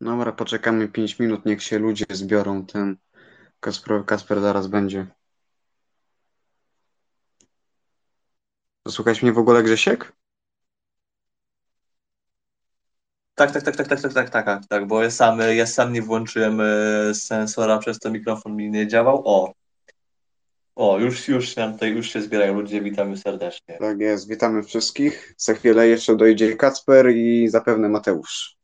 Dobra, 0.00 0.32
poczekamy 0.32 0.88
5 0.88 1.18
minut, 1.18 1.46
niech 1.46 1.62
się 1.62 1.78
ludzie 1.78 2.04
zbiorą. 2.10 2.66
Ten 2.66 2.96
Kasper, 3.60 4.04
Kasper 4.04 4.40
zaraz 4.40 4.66
będzie. 4.66 5.06
Słuchałeś 8.88 9.22
mnie 9.22 9.32
w 9.32 9.38
ogóle, 9.38 9.62
Grzesiek? 9.62 10.12
Tak, 13.34 13.50
tak, 13.52 13.62
tak, 13.62 13.76
tak, 13.76 13.88
tak, 13.88 14.00
tak, 14.00 14.12
tak, 14.12 14.30
tak, 14.30 14.44
tak, 14.44 14.66
tak, 14.66 14.86
bo 14.86 15.02
ja 15.02 15.10
sam, 15.10 15.40
ja 15.40 15.66
sam 15.66 15.92
nie 15.92 16.02
włączyłem 16.02 16.60
e, 16.60 17.14
sensora, 17.14 17.78
przez 17.78 17.98
to 17.98 18.10
mikrofon 18.10 18.56
mi 18.56 18.70
nie 18.70 18.88
działał. 18.88 19.22
O, 19.24 19.54
o, 20.76 20.98
już, 20.98 21.28
już 21.28 21.56
nam 21.56 21.72
tutaj, 21.72 21.92
już 21.92 22.08
się 22.08 22.22
zbierają 22.22 22.60
ludzie, 22.60 22.80
witamy 22.80 23.16
serdecznie. 23.16 23.78
Tak 23.78 24.00
jest, 24.00 24.28
witamy 24.28 24.62
wszystkich. 24.62 25.34
Za 25.36 25.54
chwilę 25.54 25.88
jeszcze 25.88 26.16
dojdzie 26.16 26.56
Kacper 26.56 27.10
i 27.10 27.48
zapewne 27.48 27.88
Mateusz. 27.88 28.59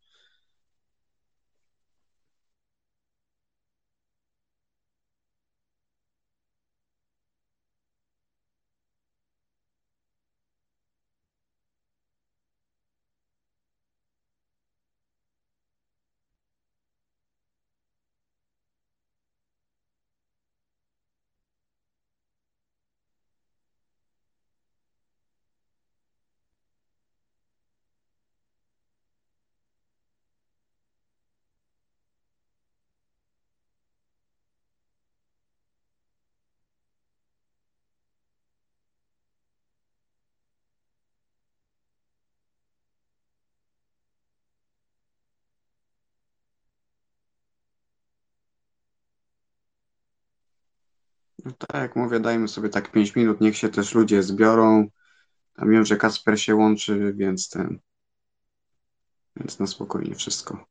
No 51.47 51.53
tak, 51.53 51.83
jak 51.83 51.97
mówię, 51.97 52.21
dajmy 52.21 52.49
sobie 52.49 52.69
tak 52.69 52.91
5 52.93 53.17
minut, 53.17 53.41
niech 53.41 53.57
się 53.57 53.69
też 53.69 53.95
ludzie 53.95 54.23
zbiorą. 54.23 54.91
Tam 55.55 55.71
wiem, 55.71 55.85
że 55.87 55.97
Kasper 55.97 56.41
się 56.41 56.55
łączy, 56.55 57.13
więc 57.17 57.49
ten. 57.49 57.79
Więc 59.37 59.59
na 59.59 59.67
spokojnie 59.67 60.15
wszystko. 60.15 60.67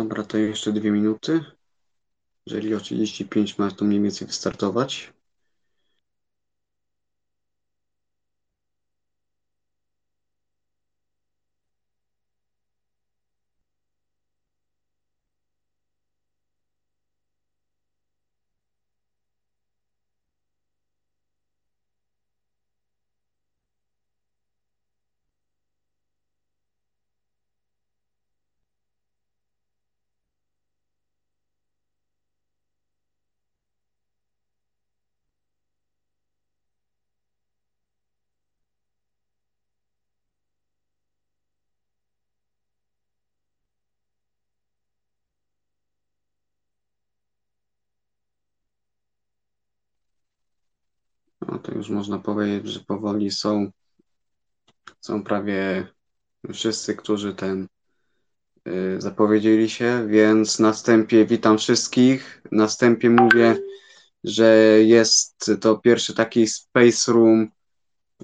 Dobra, 0.00 0.24
to 0.24 0.38
jeszcze 0.38 0.72
dwie 0.72 0.90
minuty. 0.90 1.44
Jeżeli 2.46 2.74
o 2.74 2.80
35 2.80 3.58
ma 3.58 3.70
to 3.70 3.84
mniej 3.84 4.00
więcej 4.00 4.26
wystartować. 4.26 5.12
Już 51.80 51.88
można 51.88 52.18
powiedzieć, 52.18 52.66
że 52.72 52.80
powoli 52.80 53.30
są, 53.30 53.70
są 55.00 55.22
prawie 55.22 55.86
wszyscy, 56.52 56.94
którzy 56.94 57.34
ten 57.34 57.66
y, 58.68 59.00
zapowiedzieli 59.00 59.70
się, 59.70 60.06
więc 60.08 60.58
na 60.58 60.72
wstępie 60.72 61.26
witam 61.26 61.58
wszystkich. 61.58 62.42
Na 62.52 62.66
wstępie 62.66 63.10
mówię, 63.10 63.56
że 64.24 64.56
jest 64.84 65.50
to 65.60 65.78
pierwszy 65.78 66.14
taki 66.14 66.46
Space 66.46 67.12
Room 67.12 67.48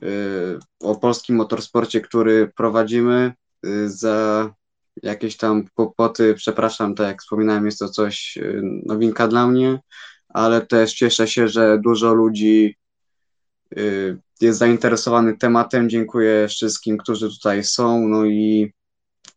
y, 0.03 0.59
o 0.81 0.95
polskim 0.95 1.37
motorsporcie, 1.37 2.01
który 2.01 2.53
prowadzimy 2.57 3.33
y, 3.67 3.91
za 3.91 4.51
jakieś 5.03 5.37
tam 5.37 5.69
kłopoty. 5.75 6.35
Przepraszam, 6.35 6.95
tak 6.95 7.07
jak 7.07 7.23
wspominałem, 7.23 7.67
jest 7.67 7.79
to 7.79 7.89
coś 7.89 8.39
nowinka 8.87 9.29
dla 9.29 9.47
mnie, 9.47 9.79
ale 10.29 10.67
też 10.67 10.95
cieszę 10.95 11.29
się, 11.29 11.49
że 11.49 11.79
dużo 11.79 12.15
ludzi 12.15 12.77
jest 14.41 14.59
zainteresowany 14.59 15.37
tematem. 15.37 15.91
Dziękuję 15.91 16.49
wszystkim, 16.49 16.99
którzy 16.99 17.29
tutaj 17.29 17.65
są. 17.65 18.09
No 18.09 18.25
i 18.25 18.73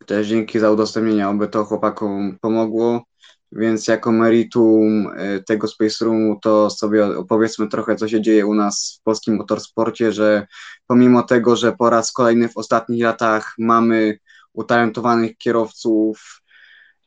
też 0.06 0.28
dzięki 0.28 0.60
za 0.60 0.72
udostępnienie, 0.72 1.28
aby 1.28 1.48
to 1.48 1.66
chłopakom 1.66 2.38
pomogło. 2.42 3.04
Więc 3.52 3.88
jako 3.88 4.12
meritum 4.12 5.08
y, 5.08 5.44
tego 5.48 5.68
Space 5.68 6.06
Roomu 6.06 6.40
to 6.42 6.70
sobie 6.70 7.18
opowiedzmy 7.18 7.68
trochę, 7.68 7.96
co 7.96 8.08
się 8.08 8.22
dzieje 8.22 8.46
u 8.46 8.54
nas 8.54 8.98
w 9.00 9.04
polskim 9.04 9.36
motorsporcie, 9.36 10.12
że 10.12 10.48
pomimo 10.88 11.24
tego, 11.24 11.56
że 11.56 11.72
po 11.72 11.90
raz 11.90 12.12
kolejny 12.12 12.50
w 12.50 12.58
ostatnich 12.58 13.04
latach 13.04 13.54
mamy 13.58 14.20
utalentowanych 14.54 15.38
kierowców, 15.38 16.42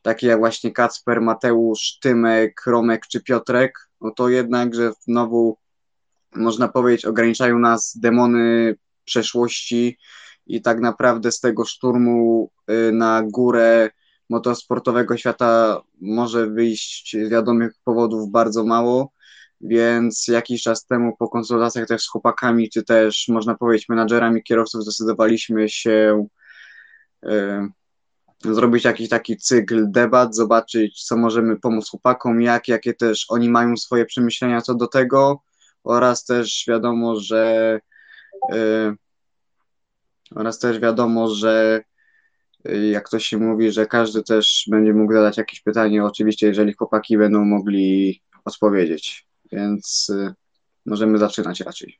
takie 0.01 0.27
jak 0.27 0.39
właśnie 0.39 0.71
Kacper, 0.71 1.21
Mateusz, 1.21 1.97
Tymek, 2.01 2.61
Romek 2.65 3.07
czy 3.07 3.23
Piotrek, 3.23 3.89
no 4.01 4.11
to 4.11 4.29
jednak, 4.29 4.75
że 4.75 4.91
znowu 4.99 5.57
można 6.35 6.67
powiedzieć, 6.67 7.05
ograniczają 7.05 7.59
nas 7.59 7.97
demony 7.97 8.75
przeszłości 9.05 9.97
i 10.47 10.61
tak 10.61 10.79
naprawdę 10.79 11.31
z 11.31 11.39
tego 11.39 11.65
szturmu 11.65 12.51
y, 12.71 12.91
na 12.91 13.23
górę 13.25 13.89
motosportowego 14.29 15.17
świata 15.17 15.81
może 16.01 16.47
wyjść 16.47 17.17
z 17.25 17.29
wiadomych 17.29 17.73
powodów 17.83 18.31
bardzo 18.31 18.63
mało, 18.63 19.11
więc 19.61 20.27
jakiś 20.27 20.63
czas 20.63 20.85
temu 20.85 21.15
po 21.17 21.29
konsultacjach 21.29 21.87
też 21.87 22.03
z 22.03 22.09
chłopakami, 22.09 22.69
czy 22.69 22.83
też 22.83 23.25
można 23.27 23.55
powiedzieć 23.55 23.89
menadżerami 23.89 24.43
kierowców 24.43 24.83
zdecydowaliśmy 24.83 25.69
się 25.69 26.27
y, 27.25 27.29
zrobić 28.45 28.83
jakiś 28.83 29.09
taki 29.09 29.37
cykl 29.37 29.91
debat, 29.91 30.35
zobaczyć 30.35 31.03
co 31.03 31.17
możemy 31.17 31.59
pomóc 31.59 31.89
chłopakom, 31.89 32.41
jak, 32.41 32.67
jakie 32.67 32.93
też 32.93 33.25
oni 33.29 33.49
mają 33.49 33.77
swoje 33.77 34.05
przemyślenia 34.05 34.61
co 34.61 34.75
do 34.75 34.87
tego 34.87 35.41
oraz 35.83 36.25
też 36.25 36.65
wiadomo, 36.67 37.19
że 37.19 37.79
y, 38.53 38.95
oraz 40.35 40.59
też 40.59 40.79
wiadomo, 40.79 41.29
że 41.29 41.81
y, 42.69 42.87
jak 42.87 43.09
to 43.09 43.19
się 43.19 43.37
mówi, 43.37 43.71
że 43.71 43.85
każdy 43.85 44.23
też 44.23 44.65
będzie 44.71 44.93
mógł 44.93 45.13
zadać 45.13 45.37
jakieś 45.37 45.61
pytanie, 45.61 46.05
oczywiście 46.05 46.47
jeżeli 46.47 46.73
chłopaki 46.73 47.17
będą 47.17 47.45
mogli 47.45 48.21
odpowiedzieć, 48.45 49.27
więc 49.51 50.09
y, 50.09 50.33
możemy 50.85 51.17
zaczynać 51.17 51.59
raczej. 51.59 51.99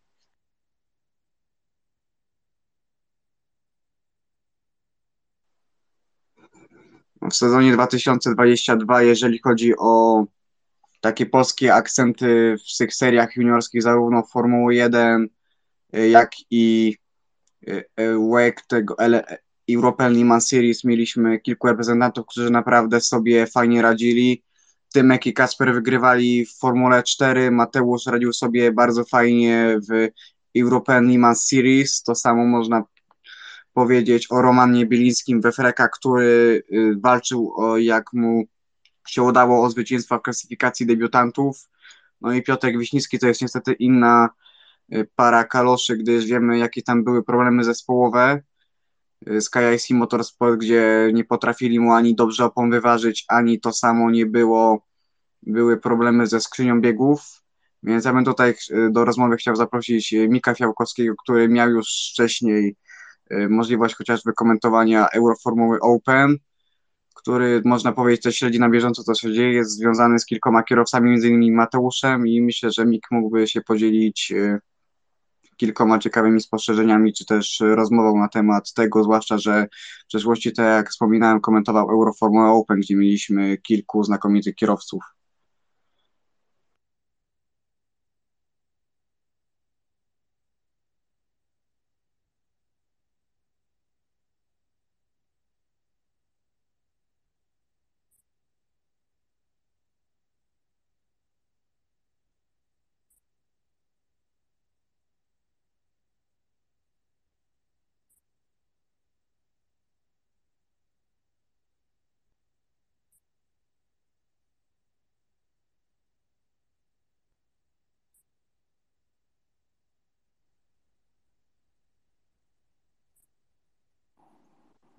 W 7.32 7.34
sezonie 7.34 7.74
2022, 7.74 9.02
jeżeli 9.02 9.40
chodzi 9.40 9.74
o 9.78 10.26
takie 11.04 11.26
polskie 11.26 11.74
akcenty 11.74 12.56
w 12.58 12.78
tych 12.78 12.96
seriach 12.96 13.36
juniorskich, 13.36 13.82
zarówno 13.82 14.24
Formuły 14.24 14.76
1, 14.76 15.28
jak 15.94 16.32
i 16.52 16.96
WEC 18.32 18.56
tego 18.68 18.96
European 19.72 20.14
Liman 20.14 20.42
Series 20.42 20.84
mieliśmy 20.84 21.40
kilku 21.40 21.68
reprezentantów, 21.68 22.26
którzy 22.28 22.50
naprawdę 22.50 23.02
sobie 23.02 23.48
fajnie 23.48 23.82
radzili. 23.82 24.44
Tymek 24.94 25.28
i 25.28 25.34
Kasper 25.34 25.74
wygrywali 25.74 26.46
w 26.46 26.58
Formule 26.58 27.04
4, 27.04 27.52
Mateusz 27.52 28.06
radził 28.06 28.34
sobie 28.34 28.72
bardzo 28.72 29.06
fajnie 29.06 29.80
w 29.90 30.08
European 30.58 31.08
Liman 31.08 31.36
Series, 31.36 32.04
to 32.04 32.16
samo 32.16 32.46
można 32.46 32.84
powiedzieć 33.74 34.28
o 34.30 34.42
Romanie 34.42 34.86
Bielińskim 34.86 35.42
we 35.42 35.52
Freka, 35.52 35.88
który 35.88 36.64
y, 36.74 36.96
walczył 37.00 37.54
o 37.56 37.78
jak 37.78 38.14
mu 38.14 38.44
się 39.08 39.24
udało 39.24 39.64
o 39.64 39.70
zwycięstwa 39.70 40.18
w 40.18 40.22
klasyfikacji 40.22 40.86
debiutantów. 40.86 41.70
No 42.22 42.34
i 42.34 42.44
Piotrek 42.44 42.80
Wiśnicki 42.80 43.20
to 43.20 43.28
jest 43.28 43.42
niestety 43.42 43.74
inna 43.74 44.30
y, 44.94 45.08
para 45.16 45.44
kaloszy, 45.44 45.98
gdyż 45.98 46.26
wiemy 46.26 46.58
jakie 46.58 46.82
tam 46.82 47.04
były 47.04 47.24
problemy 47.24 47.64
zespołowe 47.64 48.42
y, 49.28 49.42
z 49.42 49.50
KIC 49.50 49.90
Motorsport, 49.90 50.60
gdzie 50.60 51.12
nie 51.14 51.24
potrafili 51.24 51.80
mu 51.80 51.94
ani 51.94 52.16
dobrze 52.16 52.46
opon 52.46 52.72
wyważyć, 52.72 53.26
ani 53.28 53.60
to 53.60 53.72
samo 53.72 54.12
nie 54.12 54.26
było, 54.26 54.86
były 55.42 55.78
problemy 55.78 56.28
ze 56.28 56.40
skrzynią 56.40 56.82
biegów. 56.82 57.44
Więc 57.84 58.06
ja 58.06 58.14
bym 58.14 58.26
tutaj 58.26 58.56
y, 58.72 58.90
do 58.92 59.06
rozmowy 59.06 59.38
chciał 59.38 59.56
zaprosić 59.56 60.16
Mika 60.30 60.54
Fiałkowskiego, 60.54 61.14
który 61.24 61.50
miał 61.50 61.70
już 61.70 62.10
wcześniej 62.12 62.76
możliwość 63.50 63.96
chociażby 63.96 64.34
komentowania 64.34 65.08
Euroformuły 65.08 65.80
Open, 65.80 66.38
który 67.24 67.62
można 67.66 67.92
powiedzieć 67.92 68.22
też 68.22 68.36
śledzi 68.36 68.60
na 68.60 68.70
bieżąco, 68.70 69.04
co 69.04 69.16
się 69.16 69.34
dzieje, 69.34 69.54
jest 69.54 69.72
związany 69.72 70.20
z 70.20 70.26
kilkoma 70.26 70.64
kierowcami, 70.64 71.12
między 71.12 71.28
innymi 71.28 71.52
Mateuszem 71.52 72.28
i 72.28 72.42
myślę, 72.42 72.72
że 72.72 72.86
Mik 72.86 73.08
mógłby 73.12 73.48
się 73.48 73.62
podzielić 73.62 74.32
e, 74.32 74.60
kilkoma 75.58 76.00
ciekawymi 76.00 76.42
spostrzeżeniami, 76.42 77.14
czy 77.14 77.26
też 77.26 77.62
rozmową 77.62 78.20
na 78.20 78.28
temat 78.28 78.74
tego, 78.74 79.04
zwłaszcza, 79.04 79.38
że 79.38 79.68
w 80.04 80.08
przeszłości, 80.08 80.54
tak 80.54 80.66
jak 80.66 80.90
wspominałem, 80.90 81.42
komentował 81.42 81.90
Euroformula 81.90 82.52
Open, 82.52 82.80
gdzie 82.80 82.96
mieliśmy 82.96 83.58
kilku 83.58 84.04
znakomitych 84.04 84.56
kierowców. 84.56 85.13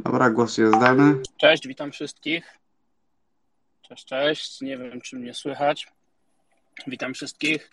Dobra, 0.04 0.30
głos 0.30 0.58
jest 0.58 0.78
dany. 0.78 1.22
Cześć, 1.36 1.68
witam 1.68 1.92
wszystkich. 1.92 2.58
Cześć, 3.82 4.04
cześć. 4.04 4.60
Nie 4.60 4.78
wiem, 4.78 5.00
czy 5.00 5.16
mnie 5.16 5.34
słychać. 5.34 5.86
Witam 6.86 7.14
wszystkich. 7.14 7.70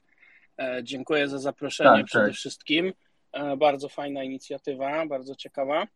E, 0.60 0.80
dziękuję 0.84 1.28
za 1.28 1.40
zaproszenie 1.40 1.98
tak, 1.98 2.06
przede 2.06 2.28
cześć. 2.28 2.40
wszystkim. 2.40 2.94
E, 3.32 3.58
bardzo 3.58 3.90
fajna 3.90 4.24
inicjatywa, 4.24 5.06
bardzo 5.06 5.36
ciekawa. 5.36 5.88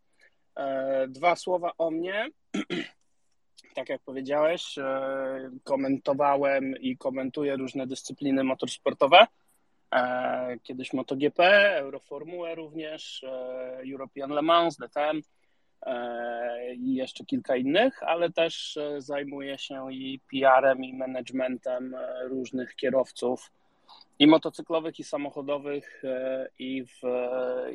E, 0.55 1.07
dwa 1.07 1.35
słowa 1.35 1.71
o 1.77 1.91
mnie. 1.91 2.29
tak 3.75 3.89
jak 3.89 4.01
powiedziałeś, 4.01 4.77
e, 4.77 5.49
komentowałem 5.63 6.77
i 6.77 6.97
komentuję 6.97 7.55
różne 7.55 7.87
dyscypliny 7.87 8.43
motorsportowe. 8.43 9.27
E, 9.91 10.57
kiedyś 10.63 10.93
MotoGP, 10.93 11.39
Euroformułę 11.77 12.55
również, 12.55 13.23
e, 13.23 13.81
European 13.91 14.31
Le 14.31 14.41
Mans, 14.41 14.77
DTM 14.77 15.21
i 16.77 16.95
jeszcze 16.95 17.25
kilka 17.25 17.55
innych, 17.55 18.03
ale 18.03 18.31
też 18.31 18.77
e, 18.77 19.01
zajmuję 19.01 19.57
się 19.57 19.93
i 19.93 20.19
PR-em, 20.31 20.83
i 20.83 20.93
managementem 20.93 21.95
e, 21.95 22.27
różnych 22.27 22.75
kierowców 22.75 23.51
i 24.19 24.27
motocyklowych, 24.27 24.99
i 24.99 25.03
samochodowych, 25.03 26.03
i, 26.59 26.85
w, 26.85 27.01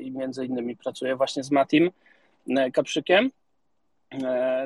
i 0.00 0.10
między 0.10 0.46
innymi 0.46 0.76
pracuję 0.76 1.16
właśnie 1.16 1.44
z 1.44 1.50
Matim 1.50 1.90
Kaprzykiem. 2.72 3.30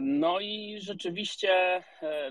No 0.03 0.41
i 0.41 0.79
rzeczywiście, 0.81 1.83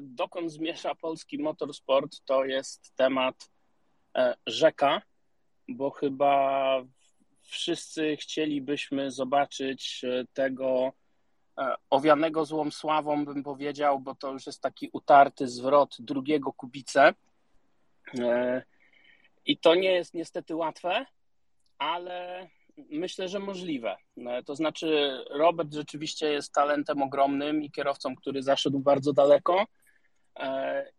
dokąd 0.01 0.51
zmierza 0.51 0.96
polski 0.96 1.39
motorsport, 1.39 2.25
to 2.25 2.46
jest 2.46 2.96
temat 2.96 3.50
rzeka, 4.48 5.01
bo 5.67 5.89
chyba 5.89 6.82
wszyscy 7.41 8.17
chcielibyśmy 8.17 9.12
zobaczyć 9.12 10.01
tego 10.34 10.93
E, 10.93 11.02
owianego 11.89 12.45
złą 12.45 12.72
sławą, 12.72 13.25
bym 13.25 13.43
powiedział, 13.43 14.00
bo 14.00 14.15
to 14.15 14.31
już 14.31 14.45
jest 14.45 14.62
taki 14.62 14.89
utarty 14.93 15.48
zwrot 15.48 15.95
drugiego 16.00 16.53
Kubice. 16.53 17.13
E, 18.19 18.63
I 19.45 19.57
to 19.57 19.75
nie 19.75 19.91
jest 19.91 20.13
niestety 20.13 20.55
łatwe, 20.55 21.05
ale 21.77 22.48
myślę, 22.77 23.27
że 23.27 23.39
możliwe. 23.39 23.98
E, 24.17 24.43
to 24.43 24.55
znaczy, 24.55 25.17
Robert 25.29 25.74
rzeczywiście 25.74 26.31
jest 26.31 26.53
talentem 26.53 27.01
ogromnym 27.01 27.63
i 27.63 27.72
kierowcą, 27.72 28.15
który 28.15 28.43
zaszedł 28.43 28.79
bardzo 28.79 29.13
daleko. 29.13 29.65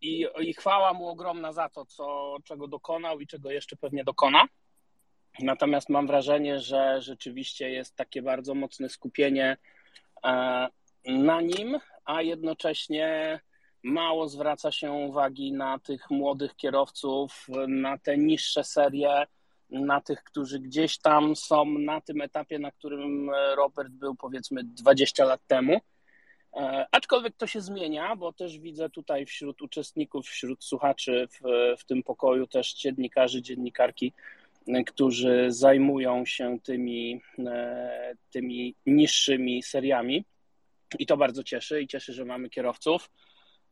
I, 0.00 0.26
I 0.40 0.54
chwała 0.54 0.92
mu 0.92 1.08
ogromna 1.08 1.52
za 1.52 1.68
to, 1.68 1.86
co, 1.86 2.36
czego 2.44 2.68
dokonał 2.68 3.20
i 3.20 3.26
czego 3.26 3.50
jeszcze 3.50 3.76
pewnie 3.76 4.04
dokona. 4.04 4.44
Natomiast 5.40 5.88
mam 5.88 6.06
wrażenie, 6.06 6.60
że 6.60 7.02
rzeczywiście 7.02 7.70
jest 7.70 7.96
takie 7.96 8.22
bardzo 8.22 8.54
mocne 8.54 8.88
skupienie 8.88 9.56
E, 9.56 9.56
na 11.04 11.40
nim, 11.40 11.78
a 12.04 12.22
jednocześnie 12.22 13.40
mało 13.82 14.28
zwraca 14.28 14.72
się 14.72 14.92
uwagi 14.92 15.52
na 15.52 15.78
tych 15.78 16.10
młodych 16.10 16.56
kierowców, 16.56 17.46
na 17.68 17.98
te 17.98 18.18
niższe 18.18 18.64
serie, 18.64 19.26
na 19.70 20.00
tych, 20.00 20.24
którzy 20.24 20.60
gdzieś 20.60 20.98
tam 20.98 21.36
są 21.36 21.64
na 21.64 22.00
tym 22.00 22.20
etapie, 22.20 22.58
na 22.58 22.70
którym 22.70 23.30
Robert 23.56 23.92
był 23.92 24.14
powiedzmy 24.14 24.64
20 24.64 25.24
lat 25.24 25.40
temu. 25.46 25.80
E, 26.56 26.86
aczkolwiek 26.92 27.36
to 27.36 27.46
się 27.46 27.60
zmienia, 27.60 28.16
bo 28.16 28.32
też 28.32 28.58
widzę 28.58 28.90
tutaj 28.90 29.26
wśród 29.26 29.62
uczestników, 29.62 30.26
wśród 30.26 30.64
słuchaczy 30.64 31.28
w, 31.30 31.40
w 31.80 31.84
tym 31.84 32.02
pokoju 32.02 32.46
też 32.46 32.74
dziennikarzy, 32.74 33.42
dziennikarki, 33.42 34.12
którzy 34.86 35.46
zajmują 35.48 36.24
się 36.26 36.58
tymi, 36.62 37.20
e, 37.38 38.14
tymi 38.30 38.74
niższymi 38.86 39.62
seriami. 39.62 40.24
I 40.98 41.06
to 41.06 41.16
bardzo 41.16 41.44
cieszy 41.44 41.82
i 41.82 41.86
cieszy, 41.86 42.12
że 42.12 42.24
mamy 42.24 42.50
kierowców. 42.50 43.10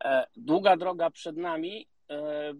E, 0.04 0.26
długa 0.36 0.76
droga 0.76 1.10
przed 1.10 1.36
nami. 1.36 1.86
E, 2.10 2.52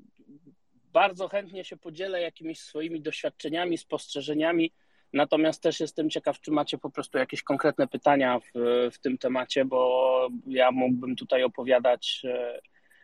bardzo 0.92 1.28
chętnie 1.28 1.64
się 1.64 1.76
podzielę 1.76 2.20
jakimiś 2.20 2.60
swoimi 2.60 3.00
doświadczeniami, 3.00 3.78
spostrzeżeniami 3.78 4.72
Natomiast 5.12 5.62
też 5.62 5.80
jestem 5.80 6.10
ciekaw, 6.10 6.40
czy 6.40 6.50
macie 6.50 6.78
po 6.78 6.90
prostu 6.90 7.18
jakieś 7.18 7.42
konkretne 7.42 7.88
pytania 7.88 8.38
w, 8.38 8.50
w 8.92 8.98
tym 8.98 9.18
temacie, 9.18 9.64
bo 9.64 10.28
ja 10.46 10.70
mógłbym 10.70 11.16
tutaj 11.16 11.42
opowiadać 11.44 12.22
e, 12.24 12.60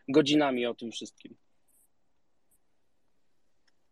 godzinami 0.08 0.66
o 0.66 0.74
tym 0.74 0.90
wszystkim. 0.90 1.36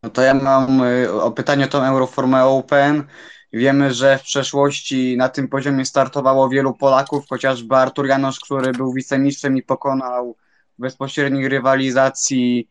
No 0.06 0.10
to 0.10 0.22
ja 0.22 0.34
mam 0.34 0.84
y, 0.84 1.12
o 1.12 1.30
pytanie 1.30 1.64
o 1.64 1.68
tą 1.68 1.84
Euroformę 1.84 2.44
Open. 2.44 3.04
Wiemy, 3.52 3.94
że 3.94 4.18
w 4.18 4.22
przeszłości 4.22 5.16
na 5.16 5.28
tym 5.28 5.48
poziomie 5.48 5.84
startowało 5.84 6.48
wielu 6.48 6.75
Polaków, 6.75 7.25
chociażby 7.28 7.76
Artur 7.76 8.06
Janosz, 8.06 8.40
który 8.40 8.72
był 8.72 8.92
wicemistrzem 8.92 9.56
i 9.56 9.62
pokonał 9.62 10.36
w 10.78 10.80
bezpośredniej 10.80 11.48
rywalizacji 11.48 12.68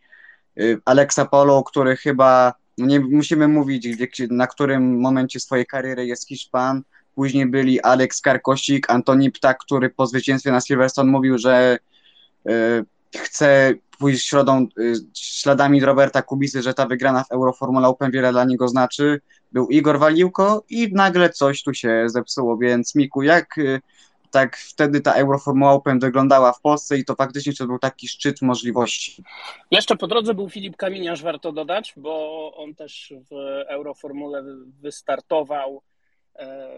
y, 0.59 0.79
Aleksa 0.85 1.25
Polo, 1.25 1.63
który 1.63 1.95
chyba, 1.95 2.53
no 2.77 2.85
nie 2.85 2.99
musimy 2.99 3.47
mówić, 3.47 3.87
na 4.29 4.47
którym 4.47 4.99
momencie 4.99 5.39
swojej 5.39 5.65
kariery 5.65 6.05
jest 6.05 6.27
Hiszpan. 6.27 6.83
Później 7.15 7.45
byli 7.45 7.81
Aleks 7.81 8.21
Karkosik, 8.21 8.89
Antoni 8.89 9.31
Ptak, 9.31 9.57
który 9.57 9.89
po 9.89 10.07
zwycięstwie 10.07 10.51
na 10.51 10.61
Silverstone 10.61 11.11
mówił, 11.11 11.37
że 11.37 11.79
y, 12.49 12.85
chce 13.17 13.73
pójść 13.97 14.27
środą, 14.27 14.67
y, 14.79 14.93
śladami 15.13 15.81
Roberta 15.81 16.21
Kubisy, 16.21 16.61
że 16.61 16.73
ta 16.73 16.85
wygrana 16.85 17.23
w 17.23 17.31
Euroformula 17.31 17.87
Open 17.87 18.11
wiele 18.11 18.31
dla 18.31 18.45
niego 18.45 18.67
znaczy. 18.67 19.21
Był 19.51 19.69
Igor 19.69 19.99
Waliłko 19.99 20.63
i 20.69 20.89
nagle 20.93 21.29
coś 21.29 21.63
tu 21.63 21.73
się 21.73 22.03
zepsuło, 22.05 22.57
więc 22.57 22.95
Miku, 22.95 23.21
jak 23.21 23.57
y, 23.57 23.81
tak 24.35 24.57
wtedy 24.57 25.01
ta 25.01 25.13
Euroformula 25.13 25.71
Open 25.71 25.99
wyglądała 25.99 26.53
w 26.53 26.61
Polsce 26.61 26.97
i 26.97 27.05
to 27.05 27.15
faktycznie 27.15 27.53
to 27.53 27.67
był 27.67 27.79
taki 27.79 28.07
szczyt 28.07 28.41
możliwości. 28.41 29.23
Jeszcze 29.71 29.95
po 29.95 30.07
drodze 30.07 30.33
był 30.33 30.49
Filip 30.49 30.77
Kaminiarz, 30.77 31.23
warto 31.23 31.51
dodać, 31.51 31.93
bo 31.97 32.53
on 32.55 32.75
też 32.75 33.13
w 33.31 33.35
Euroformule 33.67 34.43
wystartował. 34.81 35.81
E, 36.35 36.69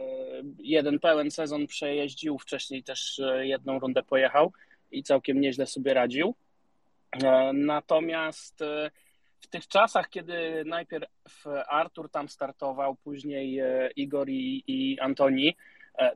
jeden 0.59 1.00
pełen 1.00 1.31
sezon 1.31 1.67
przejeździł, 1.67 2.38
wcześniej 2.38 2.83
też 2.83 3.19
e, 3.19 3.47
jedną 3.47 3.79
rundę 3.79 4.03
pojechał 4.03 4.51
i 4.91 5.03
całkiem 5.03 5.41
nieźle 5.41 5.65
sobie 5.65 5.93
radził. 5.93 6.36
E, 7.24 7.53
natomiast 7.53 8.62
e, 8.62 8.91
w 9.39 9.47
tych 9.47 9.67
czasach, 9.67 10.09
kiedy 10.09 10.63
najpierw 10.65 11.09
Artur 11.67 12.09
tam 12.09 12.29
startował, 12.29 12.95
później 12.95 13.59
e, 13.59 13.89
Igor 13.95 14.29
i, 14.29 14.63
i 14.67 15.00
Antoni, 15.00 15.55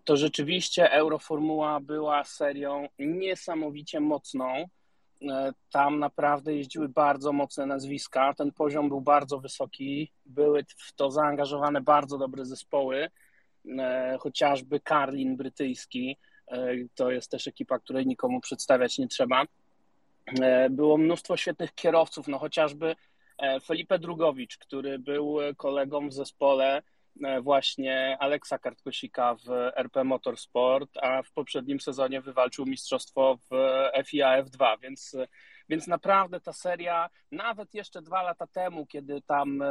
to 0.03 0.17
rzeczywiście 0.17 0.91
Euroformuła 0.91 1.79
była 1.79 2.24
serią 2.24 2.88
niesamowicie 3.00 4.00
mocną. 4.00 4.70
Tam 5.72 6.00
naprawdę 6.00 6.55
jeździły 6.55 6.89
bardzo 6.89 7.34
mocne 7.34 7.65
nazwiska. 7.65 8.34
Ten 8.34 8.51
poziom 8.51 8.89
był 8.89 9.01
bardzo 9.01 9.39
wysoki. 9.39 10.12
Były 10.25 10.65
w 10.77 10.93
to 10.93 11.12
zaangażowane 11.12 11.81
bardzo 11.81 12.17
dobre 12.17 12.46
zespoły, 12.46 13.10
chociażby 14.20 14.79
Karlin 14.79 15.38
brytyjski. 15.38 16.17
To 16.96 17.12
jest 17.12 17.31
też 17.31 17.48
ekipa, 17.48 17.79
której 17.79 18.08
nikomu 18.08 18.41
przedstawiać 18.41 18.98
nie 18.98 19.08
trzeba. 19.08 19.46
E, 20.25 20.70
było 20.70 20.98
mnóstwo 20.98 21.38
świetnych 21.38 21.75
kierowców, 21.75 22.28
no 22.28 22.40
chociażby 22.40 22.96
e, 23.38 23.60
Felipe 23.60 24.00
Drugowicz, 24.00 24.58
który 24.58 25.00
był 25.00 25.38
kolegą 25.58 26.10
w 26.10 26.13
zespole 26.13 26.82
e, 27.24 27.42
właśnie 27.42 28.18
Aleksa 28.20 28.60
Kartkosika 28.60 29.36
w 29.36 29.50
RP 29.75 30.04
Motorsport, 30.04 30.98
a 31.01 31.24
w 31.24 31.32
poprzednim 31.32 31.80
sezonie 31.80 32.22
wywalczył 32.22 32.66
mistrzostwo 32.66 33.38
w 33.38 33.50
FIA 34.08 34.44
F2, 34.44 34.80
więc, 34.82 35.16
więc 35.70 35.88
naprawdę 35.88 36.40
ta 36.40 36.54
seria, 36.54 37.10
nawet 37.32 37.74
jeszcze 37.74 38.01
dwa 38.01 38.24
lata 38.24 38.48
temu, 38.48 38.86
kiedy 38.86 39.22
tam 39.22 39.63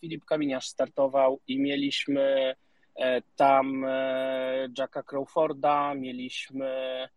Filip 0.00 0.24
Kaminiarz 0.24 0.66
startował 0.66 1.40
i 1.48 1.58
mieliśmy 1.58 2.54
tam 3.36 3.86
Jacka 4.78 5.02
Crawforda, 5.02 5.94
mieliśmy 5.94 7.08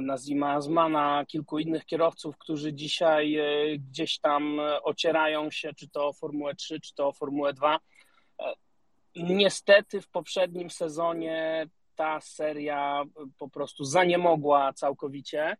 Nazima 0.00 0.52
Azmana, 0.52 1.24
kilku 1.28 1.58
innych 1.58 1.84
kierowców, 1.84 2.38
którzy 2.38 2.72
dzisiaj 2.72 3.36
e, 3.36 3.78
gdzieś 3.78 4.18
tam 4.18 4.60
ocierają 4.82 5.50
się, 5.50 5.74
czy 5.74 5.88
to 5.88 6.06
o 6.08 6.12
Formułę 6.12 6.54
3, 6.54 6.80
czy 6.80 6.94
to 6.94 7.08
o 7.08 7.12
Formułę 7.12 7.52
2. 7.52 7.78
E, 8.40 8.54
niestety 9.16 10.00
w 10.00 10.08
poprzednim 10.08 10.70
sezonie 10.70 11.66
ta 11.96 12.20
seria 12.20 13.04
po 13.38 13.48
prostu 13.48 13.84
zaniemogła 13.84 14.72
całkowicie. 14.72 15.56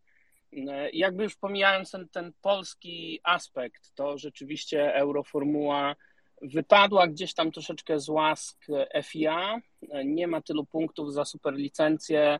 Jakby 0.93 1.23
już 1.23 1.35
pomijając 1.35 1.91
ten, 1.91 2.09
ten 2.09 2.33
polski 2.41 3.19
aspekt, 3.23 3.95
to 3.95 4.17
rzeczywiście 4.17 4.95
Euroformuła 4.95 5.95
wypadła 6.41 7.07
gdzieś 7.07 7.33
tam 7.33 7.51
troszeczkę 7.51 7.99
z 7.99 8.09
łask 8.09 8.65
FIA. 9.03 9.59
Nie 10.05 10.27
ma 10.27 10.41
tylu 10.41 10.65
punktów 10.65 11.13
za 11.13 11.25
superlicencję 11.25 12.39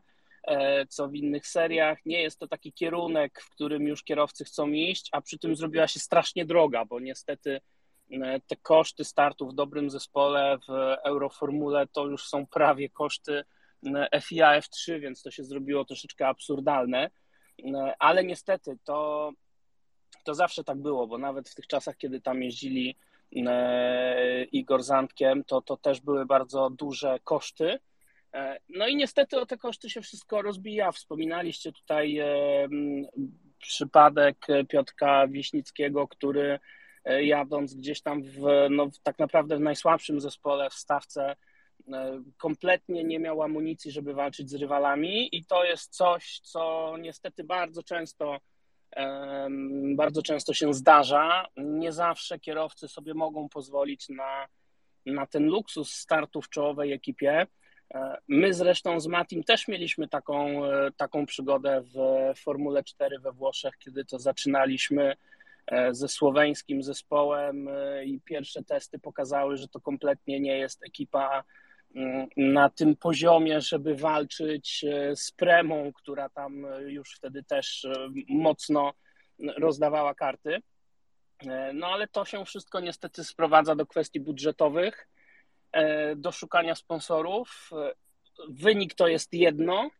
co 0.88 1.08
w 1.08 1.14
innych 1.14 1.46
seriach. 1.46 1.98
Nie 2.06 2.22
jest 2.22 2.38
to 2.38 2.48
taki 2.48 2.72
kierunek, 2.72 3.40
w 3.42 3.50
którym 3.50 3.82
już 3.82 4.02
kierowcy 4.02 4.44
chcą 4.44 4.68
iść, 4.68 5.08
a 5.12 5.20
przy 5.20 5.38
tym 5.38 5.56
zrobiła 5.56 5.88
się 5.88 6.00
strasznie 6.00 6.44
droga, 6.44 6.84
bo 6.84 7.00
niestety 7.00 7.60
e, 8.10 8.40
te 8.40 8.56
koszty 8.56 9.04
startu 9.04 9.48
w 9.48 9.54
dobrym 9.54 9.90
zespole 9.90 10.58
w 10.68 10.70
Euroformule 11.04 11.86
to 11.86 12.06
już 12.06 12.28
są 12.28 12.46
prawie 12.46 12.88
koszty 12.88 13.44
e, 14.12 14.20
FIA 14.20 14.60
F3, 14.60 15.00
więc 15.00 15.22
to 15.22 15.30
się 15.30 15.44
zrobiło 15.44 15.84
troszeczkę 15.84 16.28
absurdalne, 16.28 17.10
ale 17.98 18.24
niestety 18.24 18.78
to, 18.84 19.30
to 20.24 20.34
zawsze 20.34 20.64
tak 20.64 20.78
było, 20.78 21.06
bo 21.06 21.18
nawet 21.18 21.48
w 21.48 21.54
tych 21.54 21.66
czasach, 21.66 21.96
kiedy 21.96 22.20
tam 22.20 22.42
jeździli 22.42 22.96
Igor 24.52 24.82
Zantkiem, 24.82 25.44
to, 25.44 25.62
to 25.62 25.76
też 25.76 26.00
były 26.00 26.26
bardzo 26.26 26.70
duże 26.70 27.18
koszty, 27.24 27.78
E, 27.78 27.89
no 28.68 28.86
i 28.86 28.96
niestety 28.96 29.40
o 29.40 29.46
te 29.46 29.56
koszty 29.56 29.90
się 29.90 30.00
wszystko 30.00 30.42
rozbija. 30.42 30.92
Wspominaliście 30.92 31.72
tutaj 31.72 32.18
e, 32.18 32.26
przypadek 33.58 34.36
Piotka 34.68 35.28
Wiśnickiego, 35.28 36.08
który 36.08 36.58
e, 37.04 37.24
jadąc 37.24 37.74
gdzieś 37.74 38.02
tam 38.02 38.22
w, 38.22 38.40
no, 38.70 38.90
tak 39.02 39.18
naprawdę 39.18 39.56
w 39.56 39.60
najsłabszym 39.60 40.20
zespole 40.20 40.70
w 40.70 40.74
stawce 40.74 41.36
kompletnie 42.36 43.04
nie 43.04 43.18
miał 43.18 43.42
amunicji, 43.42 43.90
żeby 43.90 44.14
walczyć 44.14 44.50
z 44.50 44.54
rywalami 44.54 45.36
i 45.36 45.44
to 45.44 45.64
jest 45.64 45.96
coś, 45.96 46.40
co 46.40 46.94
niestety 46.98 47.44
bardzo 47.44 47.82
często 47.82 48.38
bardzo 49.96 50.22
często 50.22 50.54
się 50.54 50.74
zdarza. 50.74 51.46
Nie 51.56 51.92
zawsze 51.92 52.38
kierowcy 52.38 52.88
sobie 52.88 53.14
mogą 53.14 53.48
pozwolić 53.48 54.08
na, 54.08 54.48
na 55.06 55.26
ten 55.26 55.46
luksus 55.46 55.92
startu 55.92 56.42
w 56.42 56.48
czołowej 56.48 56.92
ekipie. 56.92 57.46
My 58.28 58.54
zresztą 58.54 59.00
z 59.00 59.06
Matim 59.06 59.44
też 59.44 59.68
mieliśmy 59.68 60.08
taką, 60.08 60.64
e, 60.64 60.90
taką 60.96 61.26
przygodę 61.26 61.82
w 61.82 61.98
Formule 62.38 62.84
4 62.84 63.18
we 63.18 63.32
Włoszech, 63.32 63.78
kiedy 63.78 64.04
to 64.04 64.18
zaczynaliśmy 64.18 65.16
e, 65.66 65.94
ze 65.94 66.08
słoweńskim 66.08 66.82
zespołem 66.82 67.68
e, 67.68 68.04
i 68.04 68.20
pierwsze 68.20 68.62
testy 68.62 68.98
pokazały, 68.98 69.56
że 69.56 69.68
to 69.68 69.80
kompletnie 69.80 70.40
nie 70.40 70.58
jest 70.58 70.84
ekipa 70.84 71.44
mm, 71.94 72.28
na 72.36 72.68
tym 72.68 72.96
poziomie, 72.96 73.60
żeby 73.60 73.94
walczyć 73.94 74.84
z 75.14 75.32
Premą, 75.32 75.92
która 75.92 76.28
tam 76.28 76.66
już 76.86 77.14
wtedy 77.14 77.44
też 77.44 77.86
mocno 78.28 78.92
rozdawała 79.38 80.14
karty. 80.14 80.62
No 81.74 81.86
ale 81.86 82.08
to 82.08 82.24
się 82.24 82.44
wszystko 82.44 82.80
niestety 82.80 83.24
sprowadza 83.24 83.74
do 83.74 83.86
kwestii 83.86 84.20
budżetowych 84.20 85.08
E, 85.19 85.19
do 86.16 86.32
szukania 86.32 86.74
sponsorów. 86.74 87.70
Wynik 88.48 88.94
to 88.94 89.08
jest 89.08 89.34
jedno, 89.34 89.90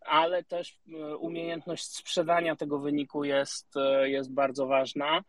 ale 0.00 0.44
też 0.44 0.78
e, 0.88 1.16
umiejętność 1.16 1.84
sprzedania 1.84 2.56
tego 2.56 2.78
wyniku 2.78 3.24
jest, 3.24 3.76
e, 3.76 4.10
jest 4.10 4.32
bardzo 4.32 4.66
ważna. 4.66 5.24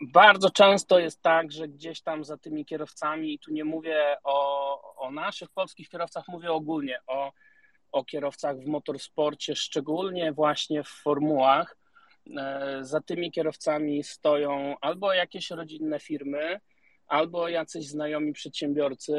Bardzo 0.00 0.50
często 0.50 0.98
jest 0.98 1.22
tak, 1.22 1.52
że 1.52 1.68
gdzieś 1.68 2.02
tam 2.02 2.24
za 2.24 2.38
tymi 2.38 2.64
kierowcami, 2.64 3.34
i 3.34 3.38
tu 3.38 3.52
nie 3.52 3.64
mówię 3.64 4.16
o, 4.24 4.96
o 4.96 5.10
naszych 5.10 5.50
polskich 5.50 5.88
kierowcach, 5.88 6.24
mówię 6.28 6.52
ogólnie 6.52 7.00
o, 7.06 7.32
o 7.92 8.04
kierowcach 8.04 8.56
w 8.56 8.66
motorsporcie, 8.66 9.56
szczególnie 9.56 10.32
właśnie 10.32 10.82
w 10.82 10.88
formułach. 10.88 11.76
Za 12.80 13.00
tymi 13.00 13.32
kierowcami 13.32 14.04
stoją 14.04 14.76
albo 14.80 15.12
jakieś 15.12 15.50
rodzinne 15.50 16.00
firmy, 16.00 16.60
albo 17.08 17.48
jacyś 17.48 17.86
znajomi 17.86 18.32
przedsiębiorcy, 18.32 19.16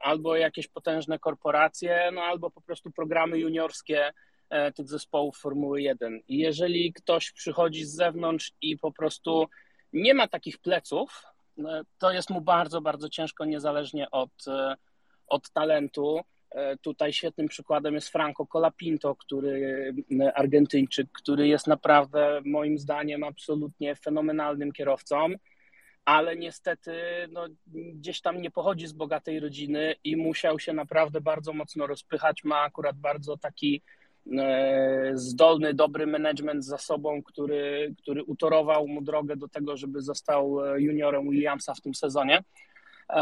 albo 0.00 0.36
jakieś 0.36 0.68
potężne 0.68 1.18
korporacje, 1.18 2.10
no 2.12 2.22
albo 2.22 2.50
po 2.50 2.60
prostu 2.60 2.90
programy 2.90 3.38
juniorskie 3.38 4.12
e, 4.50 4.72
tych 4.72 4.88
zespołów 4.88 5.38
Formuły 5.38 5.82
1. 5.82 6.20
I 6.28 6.38
jeżeli 6.38 6.92
ktoś 6.92 7.32
przychodzi 7.32 7.84
z 7.84 7.94
zewnątrz 7.94 8.52
i 8.62 8.78
po 8.78 8.92
prostu 8.92 9.46
nie 9.92 10.14
ma 10.14 10.28
takich 10.28 10.58
pleców, 10.58 11.22
e, 11.58 11.82
to 11.98 12.12
jest 12.12 12.30
mu 12.30 12.40
bardzo, 12.40 12.80
bardzo 12.80 13.08
ciężko, 13.08 13.44
niezależnie 13.44 14.10
od, 14.10 14.48
e, 14.48 14.74
od 15.26 15.50
talentu. 15.50 16.20
Tutaj 16.82 17.12
świetnym 17.12 17.48
przykładem 17.48 17.94
jest 17.94 18.08
Franco 18.08 18.46
Colapinto, 18.46 19.14
który 19.14 19.94
Argentyńczyk, 20.34 21.08
który 21.12 21.48
jest 21.48 21.66
naprawdę 21.66 22.40
moim 22.44 22.78
zdaniem 22.78 23.24
absolutnie 23.24 23.96
fenomenalnym 23.96 24.72
kierowcą 24.72 25.28
ale 26.08 26.36
niestety 26.36 26.92
no, 27.32 27.46
gdzieś 27.66 28.20
tam 28.20 28.42
nie 28.42 28.50
pochodzi 28.50 28.86
z 28.86 28.92
bogatej 28.92 29.40
rodziny 29.40 29.94
i 30.04 30.16
musiał 30.16 30.58
się 30.58 30.72
naprawdę 30.72 31.20
bardzo 31.20 31.52
mocno 31.52 31.86
rozpychać. 31.86 32.44
Ma 32.44 32.60
akurat 32.60 32.96
bardzo 32.96 33.36
taki 33.36 33.82
e, 34.38 35.10
zdolny, 35.14 35.74
dobry 35.74 36.06
management 36.06 36.64
za 36.64 36.78
sobą, 36.78 37.22
który, 37.22 37.94
który 38.02 38.24
utorował 38.24 38.88
mu 38.88 39.02
drogę 39.02 39.36
do 39.36 39.48
tego, 39.48 39.76
żeby 39.76 40.02
został 40.02 40.58
juniorem 40.76 41.30
Williamsa 41.30 41.74
w 41.74 41.80
tym 41.80 41.94
sezonie. 41.94 42.42
E, 43.10 43.14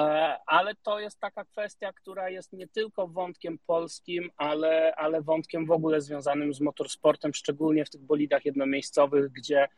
ale 0.47 0.75
to 0.83 1.01
jest 1.01 1.21
taka 1.21 1.45
kwestia, 1.45 1.93
która 1.93 2.31
jest 2.31 2.53
nie 2.53 2.69
tylko 2.69 3.09
wątkiem 3.09 3.59
polskim, 3.67 4.31
ale, 4.37 4.95
ale 4.97 5.23
wątkiem 5.23 5.67
w 5.67 5.71
ogóle 5.71 6.01
związanym 6.01 6.55
z 6.55 6.61
motorsportem, 6.61 7.35
szczególnie 7.35 7.85
w 7.85 7.91
tych 7.91 8.01
bolidach 8.01 8.45
jednomiejscowych, 8.45 9.33
gdzie, 9.33 9.69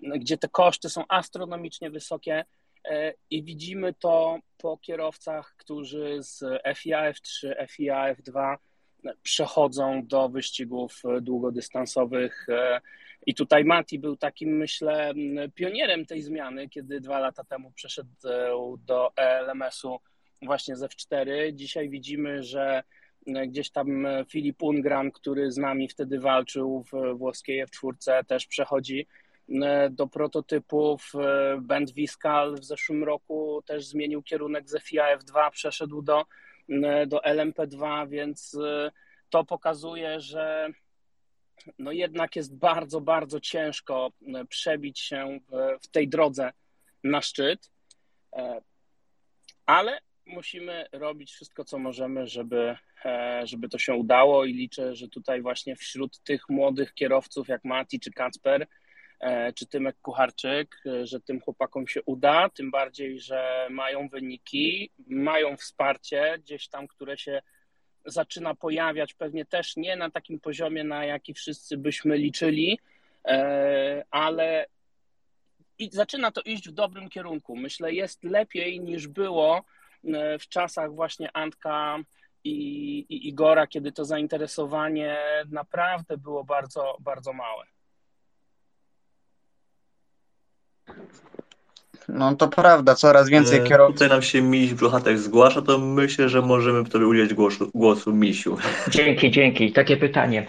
gdzie 0.00 0.38
te 0.38 0.48
koszty 0.48 0.90
są 0.90 1.04
astronomicznie 1.08 1.90
wysokie 1.90 2.44
e, 2.84 3.14
i 3.30 3.42
widzimy 3.42 3.94
to 3.94 4.38
po 4.58 4.78
kierowcach, 4.78 5.54
którzy 5.56 6.16
z 6.22 6.44
FIA 6.76 7.12
F3, 7.12 7.54
FIA 7.68 8.14
F2 8.14 8.56
przechodzą 9.22 10.06
do 10.06 10.28
wyścigów 10.28 11.02
długodystansowych 11.20 12.46
e, 12.48 12.80
i 13.26 13.34
tutaj 13.34 13.64
Mati 13.64 13.98
był 13.98 14.16
takim, 14.16 14.56
myślę, 14.56 15.12
pionierem 15.54 16.06
tej 16.06 16.22
zmiany, 16.22 16.68
kiedy 16.68 17.00
dwa 17.00 17.18
lata 17.18 17.44
temu 17.44 17.72
przeszedł 17.72 18.10
e, 18.24 18.50
do 18.78 19.12
LMS-u 19.16 20.00
właśnie 20.42 20.76
z 20.76 20.82
F4. 20.82 21.52
Dzisiaj 21.52 21.88
widzimy, 21.88 22.42
że 22.42 22.82
e, 23.26 23.46
gdzieś 23.46 23.70
tam 23.70 24.06
Filip 24.28 24.62
Ungran, 24.62 25.10
który 25.10 25.52
z 25.52 25.56
nami 25.56 25.88
wtedy 25.88 26.20
walczył 26.20 26.84
w 26.92 27.18
włoskiej 27.18 27.66
F4, 27.66 28.24
też 28.24 28.46
przechodzi 28.46 29.00
e, 29.00 29.23
do 29.90 30.06
prototypów. 30.06 31.12
Bent 31.60 31.92
Wiskal 31.92 32.54
w 32.54 32.64
zeszłym 32.64 33.04
roku 33.04 33.62
też 33.66 33.86
zmienił 33.86 34.22
kierunek 34.22 34.68
z 34.68 34.82
FIA 34.82 35.18
F2, 35.18 35.50
przeszedł 35.50 36.02
do, 36.02 36.24
do 37.06 37.18
LMP2, 37.18 38.08
więc 38.08 38.56
to 39.30 39.44
pokazuje, 39.44 40.20
że 40.20 40.68
no 41.78 41.92
jednak 41.92 42.36
jest 42.36 42.56
bardzo, 42.56 43.00
bardzo 43.00 43.40
ciężko 43.40 44.12
e, 44.34 44.44
przebić 44.44 45.00
się 45.00 45.40
w, 45.82 45.88
tej 45.88 46.08
drodze 46.08 46.52
na 47.04 47.22
szczyt, 47.22 47.70
e, 48.36 48.60
ale 49.66 49.98
musimy 50.26 50.86
robić 50.92 51.32
wszystko, 51.32 51.64
co 51.64 51.78
możemy, 51.78 52.26
żeby, 52.26 52.76
e, 53.04 53.42
żeby 53.44 53.68
to 53.68 53.78
się 53.78 53.94
udało 53.94 54.44
i 54.44 54.52
liczę, 54.52 54.94
że 54.94 55.08
tutaj 55.08 55.42
właśnie 55.42 55.76
wśród 55.76 56.20
tych 56.20 56.48
młodych 56.48 56.94
kierowców 56.94 57.48
jak 57.48 57.64
Mati 57.64 58.00
czy 58.00 58.10
Kacper, 58.10 58.66
czy 59.54 59.66
Tymek 59.66 59.96
Kucharczyk, 60.02 60.82
że 61.02 61.20
tym 61.20 61.40
chłopakom 61.40 61.88
się 61.88 62.02
uda, 62.02 62.48
tym 62.48 62.70
bardziej, 62.70 63.20
że 63.20 63.66
mają 63.70 64.08
wyniki, 64.08 64.90
mają 65.06 65.56
wsparcie 65.56 66.38
gdzieś 66.38 66.68
tam, 66.68 66.88
które 66.88 67.18
się 67.18 67.42
zaczyna 68.04 68.54
pojawiać, 68.54 69.14
pewnie 69.14 69.44
też 69.44 69.76
nie 69.76 69.96
na 69.96 70.10
takim 70.10 70.40
poziomie, 70.40 70.84
na 70.84 71.04
jaki 71.04 71.34
wszyscy 71.34 71.76
byśmy 71.76 72.18
liczyli, 72.18 72.78
e, 73.24 74.04
ale 74.10 74.66
i 75.78 75.90
zaczyna 75.92 76.30
to 76.30 76.40
iść 76.40 76.68
w 76.68 76.72
dobrym 76.72 77.08
kierunku. 77.08 77.56
Myślę, 77.56 77.92
jest 77.92 78.24
lepiej 78.24 78.80
niż 78.80 79.08
było 79.08 79.64
e, 80.04 80.38
w 80.38 80.48
czasach 80.48 80.94
właśnie 80.94 81.36
Antka 81.36 81.98
i, 82.44 82.52
i 83.08 83.28
Igora, 83.28 83.66
kiedy 83.66 83.92
to 83.92 84.04
zainteresowanie 84.04 85.16
naprawdę 85.50 86.18
było 86.18 86.44
bardzo, 86.44 86.96
bardzo 87.00 87.32
małe. 87.32 87.73
No 92.08 92.36
to 92.36 92.48
prawda, 92.48 92.94
coraz 92.94 93.28
więcej 93.28 93.60
e, 93.60 93.62
kierowców. 93.62 93.94
Tutaj 93.94 94.08
nam 94.08 94.22
się 94.22 94.42
Miś 94.42 94.74
Bluchatek 94.74 95.18
zgłasza, 95.18 95.62
to 95.62 95.78
myślę, 95.78 96.28
że 96.28 96.42
możemy 96.42 96.84
Tobie 96.84 97.06
udzielić 97.06 97.34
głosu, 97.34 97.70
głosu 97.74 98.12
Misiu. 98.12 98.56
Dzięki, 98.88 99.30
dzięki. 99.30 99.72
Takie 99.72 99.96
pytanie. 99.96 100.46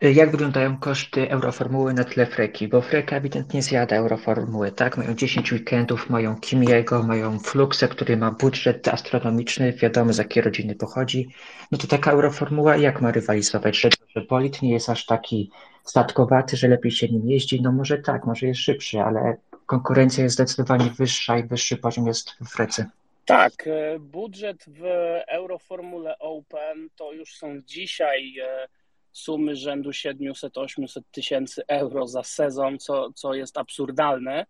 E, 0.00 0.12
jak 0.12 0.30
wyglądają 0.30 0.76
koszty 0.76 1.30
Euroformuły 1.30 1.94
na 1.94 2.04
tle 2.04 2.26
Freki? 2.26 2.68
Bo 2.68 2.80
Freka 2.80 3.16
ewidentnie 3.16 3.62
zjada 3.62 3.96
Euroformuły, 3.96 4.72
tak? 4.72 4.96
Mają 4.96 5.14
10 5.14 5.52
weekendów, 5.52 6.10
mają 6.10 6.36
Kimiego, 6.36 7.02
mają 7.02 7.38
Fluxę, 7.38 7.88
który 7.88 8.16
ma 8.16 8.30
budżet 8.30 8.88
astronomiczny, 8.88 9.72
wiadomo 9.72 10.12
z 10.12 10.18
jakiej 10.18 10.42
rodziny 10.42 10.74
pochodzi. 10.74 11.28
No 11.72 11.78
to 11.78 11.86
taka 11.86 12.10
Euroformuła 12.12 12.76
jak 12.76 13.00
ma 13.00 13.10
rywalizować? 13.10 13.80
Że, 13.80 13.88
że 14.16 14.20
bolid 14.20 14.62
nie 14.62 14.72
jest 14.72 14.90
aż 14.90 15.06
taki 15.06 15.50
statkowaty, 15.84 16.56
że 16.56 16.68
lepiej 16.68 16.92
się 16.92 17.08
nim 17.08 17.28
jeździ? 17.28 17.62
No 17.62 17.72
może 17.72 17.98
tak, 17.98 18.26
może 18.26 18.46
jest 18.46 18.60
szybszy, 18.60 19.00
ale 19.00 19.36
konkurencja 19.68 20.24
jest 20.24 20.34
zdecydowanie 20.34 20.90
wyższa 20.90 21.38
i 21.38 21.44
wyższy 21.44 21.76
poziom 21.76 22.06
jest 22.06 22.30
w 22.30 22.48
Frecy. 22.48 22.86
Tak, 23.24 23.66
e, 23.66 23.98
budżet 23.98 24.64
w 24.68 24.82
Euroformule 25.28 26.18
Open 26.18 26.88
to 26.96 27.12
już 27.12 27.36
są 27.36 27.62
dzisiaj 27.62 28.38
e, 28.38 28.68
sumy 29.12 29.56
rzędu 29.56 29.90
700-800 29.90 31.00
tysięcy 31.10 31.62
euro 31.66 32.06
za 32.06 32.22
sezon, 32.22 32.78
co, 32.78 33.12
co 33.12 33.34
jest 33.34 33.58
absurdalne. 33.58 34.46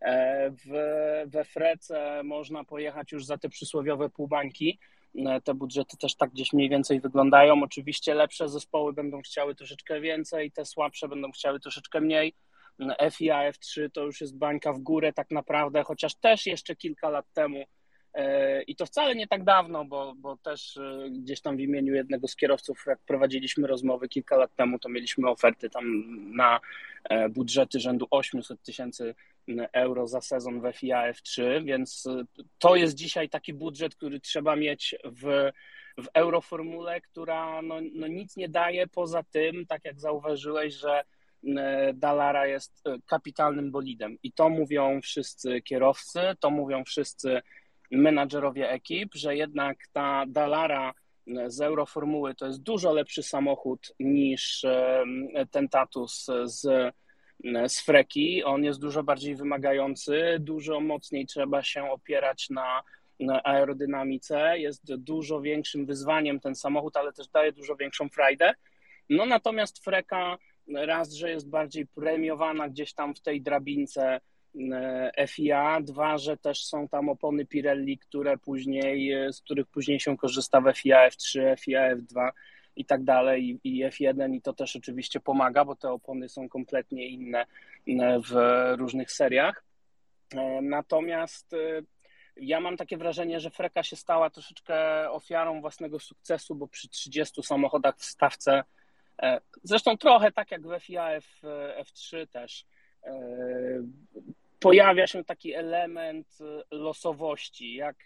E, 0.00 0.50
w, 0.50 0.68
we 1.26 1.44
Frece 1.44 2.22
można 2.24 2.64
pojechać 2.64 3.12
już 3.12 3.24
za 3.26 3.38
te 3.38 3.48
przysłowiowe 3.48 4.10
półbańki. 4.10 4.78
Te 5.44 5.54
budżety 5.54 5.96
też 5.96 6.14
tak 6.16 6.30
gdzieś 6.30 6.52
mniej 6.52 6.68
więcej 6.68 7.00
wyglądają. 7.00 7.62
Oczywiście 7.62 8.14
lepsze 8.14 8.48
zespoły 8.48 8.92
będą 8.92 9.22
chciały 9.22 9.54
troszeczkę 9.54 10.00
więcej, 10.00 10.52
te 10.52 10.64
słabsze 10.64 11.08
będą 11.08 11.32
chciały 11.32 11.60
troszeczkę 11.60 12.00
mniej. 12.00 12.34
FIA, 13.12 13.52
F3 13.52 13.90
to 13.92 14.04
już 14.04 14.20
jest 14.20 14.38
bańka 14.38 14.72
w 14.72 14.78
górę 14.78 15.12
tak 15.12 15.30
naprawdę, 15.30 15.82
chociaż 15.84 16.14
też 16.14 16.46
jeszcze 16.46 16.76
kilka 16.76 17.10
lat 17.10 17.26
temu 17.32 17.64
e, 18.14 18.62
i 18.62 18.76
to 18.76 18.86
wcale 18.86 19.14
nie 19.14 19.26
tak 19.26 19.44
dawno, 19.44 19.84
bo, 19.84 20.14
bo 20.16 20.36
też 20.36 20.76
e, 20.76 21.10
gdzieś 21.10 21.40
tam 21.40 21.56
w 21.56 21.60
imieniu 21.60 21.94
jednego 21.94 22.28
z 22.28 22.36
kierowców, 22.36 22.84
jak 22.86 22.98
prowadziliśmy 23.06 23.66
rozmowy 23.66 24.08
kilka 24.08 24.36
lat 24.36 24.54
temu, 24.56 24.78
to 24.78 24.88
mieliśmy 24.88 25.30
oferty 25.30 25.70
tam 25.70 25.84
na 26.36 26.60
e, 27.04 27.28
budżety 27.28 27.80
rzędu 27.80 28.06
800 28.10 28.62
tysięcy 28.62 29.14
euro 29.72 30.06
za 30.06 30.20
sezon 30.20 30.60
w 30.60 30.72
FIA 30.72 31.12
F3, 31.12 31.64
więc 31.64 32.08
to 32.58 32.76
jest 32.76 32.94
dzisiaj 32.94 33.28
taki 33.28 33.54
budżet, 33.54 33.94
który 33.94 34.20
trzeba 34.20 34.56
mieć 34.56 34.94
w, 35.04 35.50
w 35.98 36.06
Euroformule, 36.14 37.00
która 37.00 37.62
no, 37.62 37.74
no 37.92 38.06
nic 38.06 38.36
nie 38.36 38.48
daje 38.48 38.86
poza 38.86 39.22
tym, 39.22 39.66
tak 39.66 39.84
jak 39.84 40.00
zauważyłeś, 40.00 40.74
że 40.74 41.04
Dalara 41.94 42.46
jest 42.46 42.86
e, 42.86 42.96
kapitalnym 43.06 43.70
bolidem 43.70 44.16
i 44.22 44.32
to 44.32 44.48
mówią 44.48 45.00
wszyscy 45.00 45.62
kierowcy, 45.62 46.20
to 46.40 46.50
mówią 46.50 46.84
wszyscy 46.84 47.42
menadżerowie 47.90 48.70
ekip, 48.70 49.14
że 49.14 49.36
jednak 49.36 49.78
ta 49.92 50.24
Dalara 50.28 50.94
e, 51.26 51.50
z 51.50 51.60
Euroformuły 51.60 52.34
to 52.34 52.46
jest 52.46 52.62
dużo 52.62 52.92
lepszy 52.92 53.22
samochód 53.22 53.92
niż 54.00 54.64
ten 55.50 55.68
Tatus 55.68 56.26
z, 56.44 56.94
z 57.66 57.80
Freki. 57.80 58.44
On 58.44 58.64
jest 58.64 58.80
dużo 58.80 59.02
bardziej 59.02 59.36
wymagający, 59.36 60.36
dużo 60.40 60.80
mocniej 60.80 61.26
trzeba 61.26 61.62
się 61.62 61.90
opierać 61.90 62.50
na 62.50 62.82
aerodynamice, 63.44 64.58
jest 64.58 64.94
dużo 64.94 65.40
większym 65.40 65.86
wyzwaniem 65.86 66.40
ten 66.40 66.54
samochód, 66.54 66.96
ale 66.96 67.12
też 67.12 67.28
daje 67.28 67.52
dużo 67.52 67.76
większą 67.76 68.08
frajdę. 68.08 68.54
No 69.08 69.26
natomiast 69.26 69.84
Freka 69.84 70.38
raz, 70.74 71.12
że 71.12 71.30
jest 71.30 71.48
bardziej 71.48 71.86
premiowana 71.86 72.68
gdzieś 72.68 72.92
tam 72.92 73.14
w 73.14 73.20
tej 73.20 73.42
drabince 73.42 74.20
e, 74.72 75.26
FIA, 75.28 75.80
dwa, 75.80 76.18
że 76.18 76.36
też 76.36 76.64
są 76.64 76.88
tam 76.88 77.08
opony 77.08 77.46
Pirelli, 77.46 77.98
które 77.98 78.38
później, 78.38 79.12
e, 79.12 79.32
z 79.32 79.40
których 79.40 79.66
później 79.66 80.00
się 80.00 80.16
korzysta 80.16 80.60
w 80.60 80.72
FIA 80.72 81.08
F3, 81.08 81.60
FIA 81.60 81.96
F2 81.96 82.30
i 82.76 82.84
tak 82.84 83.04
dalej 83.04 83.60
i 83.64 83.84
F1 83.84 84.34
i 84.34 84.42
to 84.42 84.52
też 84.52 84.76
oczywiście 84.76 85.20
pomaga, 85.20 85.64
bo 85.64 85.76
te 85.76 85.90
opony 85.90 86.28
są 86.28 86.48
kompletnie 86.48 87.08
inne 87.08 87.46
e, 87.86 88.20
w 88.20 88.34
różnych 88.78 89.12
seriach. 89.12 89.64
Natomiast 90.62 91.56
ja 92.36 92.60
mam 92.60 92.76
takie 92.76 92.96
wrażenie, 92.96 93.40
że 93.40 93.50
Freka 93.50 93.82
się 93.82 93.96
stała 93.96 94.30
troszeczkę 94.30 95.10
ofiarą 95.10 95.60
własnego 95.60 95.98
sukcesu, 95.98 96.54
bo 96.54 96.68
przy 96.68 96.88
30 96.88 97.42
samochodach 97.42 97.96
w 97.96 98.04
stawce 98.04 98.62
E, 98.62 98.64
zresztą 99.62 99.96
trochę 99.96 100.32
tak 100.32 100.50
jak 100.50 100.66
w 100.66 100.80
FIA 100.80 101.10
F, 101.10 101.42
F3 101.80 102.26
też 102.26 102.64
e, 103.04 103.12
pojawia 104.60 105.06
się 105.06 105.24
taki 105.24 105.54
element 105.54 106.38
losowości. 106.70 107.74
Jak, 107.74 107.96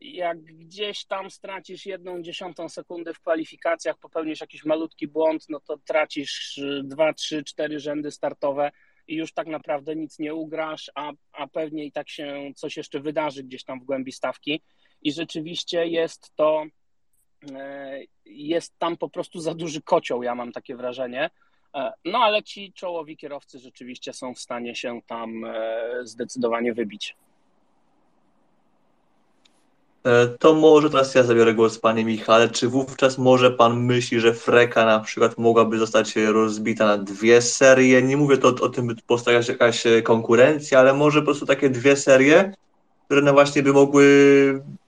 jak 0.00 0.42
gdzieś 0.42 1.04
tam 1.04 1.30
stracisz 1.30 1.86
jedną 1.86 2.22
dziesiątą 2.22 2.68
sekundy 2.68 3.14
w 3.14 3.20
kwalifikacjach, 3.20 3.98
popełnisz 3.98 4.40
jakiś 4.40 4.64
malutki 4.64 5.08
błąd, 5.08 5.46
no 5.48 5.60
to 5.60 5.78
tracisz 5.78 6.60
dwa, 6.84 7.12
trzy, 7.12 7.44
cztery 7.44 7.80
rzędy 7.80 8.10
startowe 8.10 8.70
i 9.08 9.16
już 9.16 9.32
tak 9.32 9.46
naprawdę 9.46 9.96
nic 9.96 10.18
nie 10.18 10.34
ugrasz, 10.34 10.90
a, 10.94 11.12
a 11.32 11.46
pewnie 11.46 11.84
i 11.84 11.92
tak 11.92 12.08
się 12.08 12.52
coś 12.56 12.76
jeszcze 12.76 13.00
wydarzy 13.00 13.42
gdzieś 13.42 13.64
tam 13.64 13.80
w 13.80 13.84
głębi 13.84 14.12
stawki. 14.12 14.62
I 15.02 15.12
rzeczywiście 15.12 15.86
jest 15.86 16.36
to 16.36 16.64
E, 16.64 16.81
jest 18.24 18.78
tam 18.78 18.96
po 18.96 19.08
prostu 19.08 19.40
za 19.40 19.54
duży 19.54 19.82
kocioł, 19.82 20.22
ja 20.22 20.34
mam 20.34 20.52
takie 20.52 20.76
wrażenie. 20.76 21.30
E, 21.74 21.92
no 22.04 22.18
ale 22.18 22.42
ci 22.42 22.72
czołowi 22.72 23.16
kierowcy 23.16 23.58
rzeczywiście 23.58 24.12
są 24.12 24.34
w 24.34 24.38
stanie 24.38 24.74
się 24.74 25.00
tam 25.06 25.44
e, 25.44 25.54
zdecydowanie 26.04 26.74
wybić. 26.74 27.16
E, 30.04 30.26
to 30.26 30.54
może 30.54 30.90
teraz 30.90 31.14
ja 31.14 31.22
zabiorę 31.22 31.54
głos, 31.54 31.78
panie 31.78 32.04
Michale. 32.04 32.48
Czy 32.48 32.68
wówczas 32.68 33.18
może 33.18 33.50
pan 33.50 33.80
myśli, 33.84 34.20
że 34.20 34.34
Freka 34.34 34.86
na 34.86 35.00
przykład 35.00 35.38
mogłaby 35.38 35.78
zostać 35.78 36.16
rozbita 36.16 36.86
na 36.86 36.98
dwie 36.98 37.42
serie? 37.42 38.02
Nie 38.02 38.16
mówię 38.16 38.38
to 38.38 38.48
o, 38.48 38.64
o 38.64 38.68
tym, 38.68 38.86
by 38.86 38.94
powstała 39.06 39.40
jakaś 39.48 39.84
konkurencja, 40.04 40.78
ale 40.78 40.94
może 40.94 41.20
po 41.20 41.24
prostu 41.24 41.46
takie 41.46 41.70
dwie 41.70 41.96
serie, 41.96 42.54
które 43.12 43.24
no 43.24 43.32
właśnie 43.32 43.62
by 43.62 43.72
mogły 43.72 44.04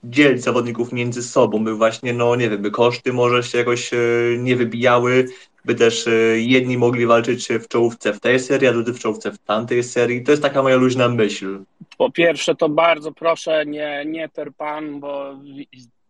dzielić 0.04 0.42
zawodników 0.42 0.92
między 0.92 1.22
sobą, 1.22 1.64
by 1.64 1.74
właśnie, 1.74 2.12
no 2.12 2.36
nie 2.36 2.50
wiem, 2.50 2.62
by 2.62 2.70
koszty 2.70 3.12
może 3.12 3.42
się 3.42 3.58
jakoś 3.58 3.92
e, 3.92 3.98
nie 4.38 4.56
wybijały, 4.56 5.26
by 5.64 5.74
też 5.74 6.06
e, 6.06 6.10
jedni 6.38 6.78
mogli 6.78 7.06
walczyć 7.06 7.48
w 7.48 7.68
czołówce 7.68 8.12
w 8.12 8.20
tej 8.20 8.40
serii, 8.40 8.68
a 8.68 8.72
drudzy 8.72 8.92
w 8.92 8.98
czołówce 8.98 9.32
w 9.32 9.38
tamtej 9.38 9.82
serii. 9.82 10.22
To 10.22 10.30
jest 10.30 10.42
taka 10.42 10.62
moja 10.62 10.76
luźna 10.76 11.08
myśl. 11.08 11.64
Po 11.98 12.10
pierwsze, 12.10 12.54
to 12.54 12.68
bardzo 12.68 13.12
proszę, 13.12 13.66
nie, 13.66 14.04
nie 14.06 14.28
per 14.28 14.54
pan, 14.54 15.00
bo 15.00 15.40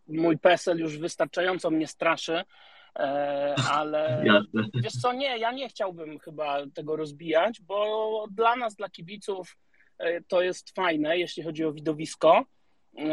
mój 0.07 0.37
PESEL 0.37 0.77
już 0.77 0.97
wystarczająco 0.97 1.71
mnie 1.71 1.87
straszy, 1.87 2.41
e, 2.95 3.55
ale 3.71 3.99
Jasne. 4.25 4.69
wiesz 4.83 4.93
co, 5.01 5.13
nie, 5.13 5.37
ja 5.37 5.51
nie 5.51 5.69
chciałbym 5.69 6.19
chyba 6.19 6.57
tego 6.73 6.95
rozbijać, 6.95 7.61
bo 7.61 8.27
dla 8.31 8.55
nas, 8.55 8.75
dla 8.75 8.89
kibiców 8.89 9.57
to 10.27 10.41
jest 10.41 10.75
fajne, 10.75 11.17
jeśli 11.17 11.43
chodzi 11.43 11.65
o 11.65 11.73
widowisko. 11.73 12.45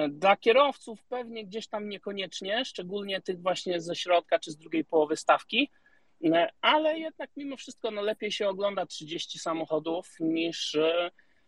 Dla 0.08 0.36
kierowców 0.36 1.04
pewnie 1.04 1.46
gdzieś 1.46 1.68
tam 1.68 1.88
niekoniecznie, 1.88 2.64
szczególnie 2.64 3.20
tych 3.20 3.42
właśnie 3.42 3.80
ze 3.80 3.96
środka 3.96 4.38
czy 4.38 4.50
z 4.50 4.56
drugiej 4.56 4.84
połowy 4.84 5.16
stawki, 5.16 5.70
ale 6.60 6.98
jednak 6.98 7.30
mimo 7.36 7.56
wszystko 7.56 7.90
no, 7.90 8.02
lepiej 8.02 8.32
się 8.32 8.48
ogląda 8.48 8.86
30 8.86 9.38
samochodów 9.38 10.16
niż, 10.20 10.78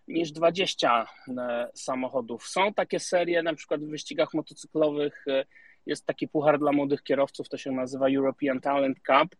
niż 0.08 0.32
20 0.32 1.06
e, 1.38 1.70
samochodów. 1.74 2.48
Są 2.48 2.74
takie 2.74 3.00
serie, 3.00 3.42
na 3.42 3.54
przykład 3.54 3.84
w 3.84 3.90
wyścigach 3.90 4.34
motocyklowych 4.34 5.24
e, 5.28 5.44
jest 5.86 6.06
taki 6.06 6.28
puchar 6.28 6.58
dla 6.58 6.72
młodych 6.72 7.02
kierowców, 7.02 7.48
to 7.48 7.56
się 7.58 7.72
nazywa 7.72 8.08
European 8.08 8.60
Talent 8.60 8.98
Cup 8.98 9.34
e, 9.34 9.36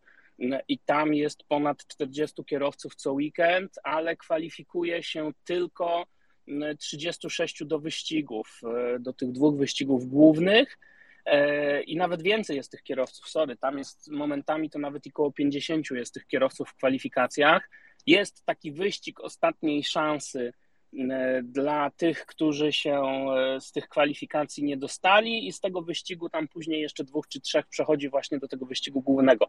i 0.69 0.79
tam 0.79 1.15
jest 1.15 1.45
ponad 1.45 1.87
40 1.87 2.45
kierowców 2.45 2.95
co 2.95 3.13
weekend, 3.13 3.79
ale 3.83 4.17
kwalifikuje 4.17 5.03
się 5.03 5.33
tylko 5.45 6.07
36 6.79 7.65
do 7.65 7.79
wyścigów, 7.79 8.61
do 9.01 9.13
tych 9.13 9.33
dwóch 9.33 9.57
wyścigów 9.57 10.07
głównych 10.07 10.79
E, 11.25 11.83
i 11.83 11.97
nawet 11.97 12.23
więcej 12.23 12.57
jest 12.57 12.71
tych 12.71 12.83
kierowców, 12.83 13.29
sorry, 13.29 13.57
tam 13.57 13.79
jest 13.79 14.11
momentami 14.11 14.71
to 14.71 14.79
nawet 14.79 15.07
około 15.07 15.33
50 15.33 15.91
jest 15.91 16.15
tych 16.15 16.27
kierowców 16.27 16.69
w 16.69 16.75
kwalifikacjach. 16.75 17.71
Jest 18.07 18.45
taki 18.45 18.73
wyścig 18.73 19.21
ostatniej 19.21 19.85
szansy 19.85 20.53
e, 21.11 21.43
dla 21.43 21.91
tych, 21.91 22.27
którzy 22.27 22.73
się 22.73 23.03
e, 23.03 23.61
z 23.61 23.73
tych 23.73 23.89
kwalifikacji 23.89 24.65
nie 24.65 24.77
dostali 24.77 25.49
i 25.49 25.53
z 25.53 25.61
tego 25.61 25.83
wyścigu 25.83 26.29
tam 26.29 26.49
później 26.49 26.83
jeszcze 26.83 27.05
dwóch 27.05 27.29
czy 27.29 27.41
trzech 27.41 27.67
przechodzi 27.67 28.09
właśnie 28.09 28.39
do 28.39 28.49
tego 28.49 28.67
wyścigu 28.67 29.03
głównego. 29.03 29.47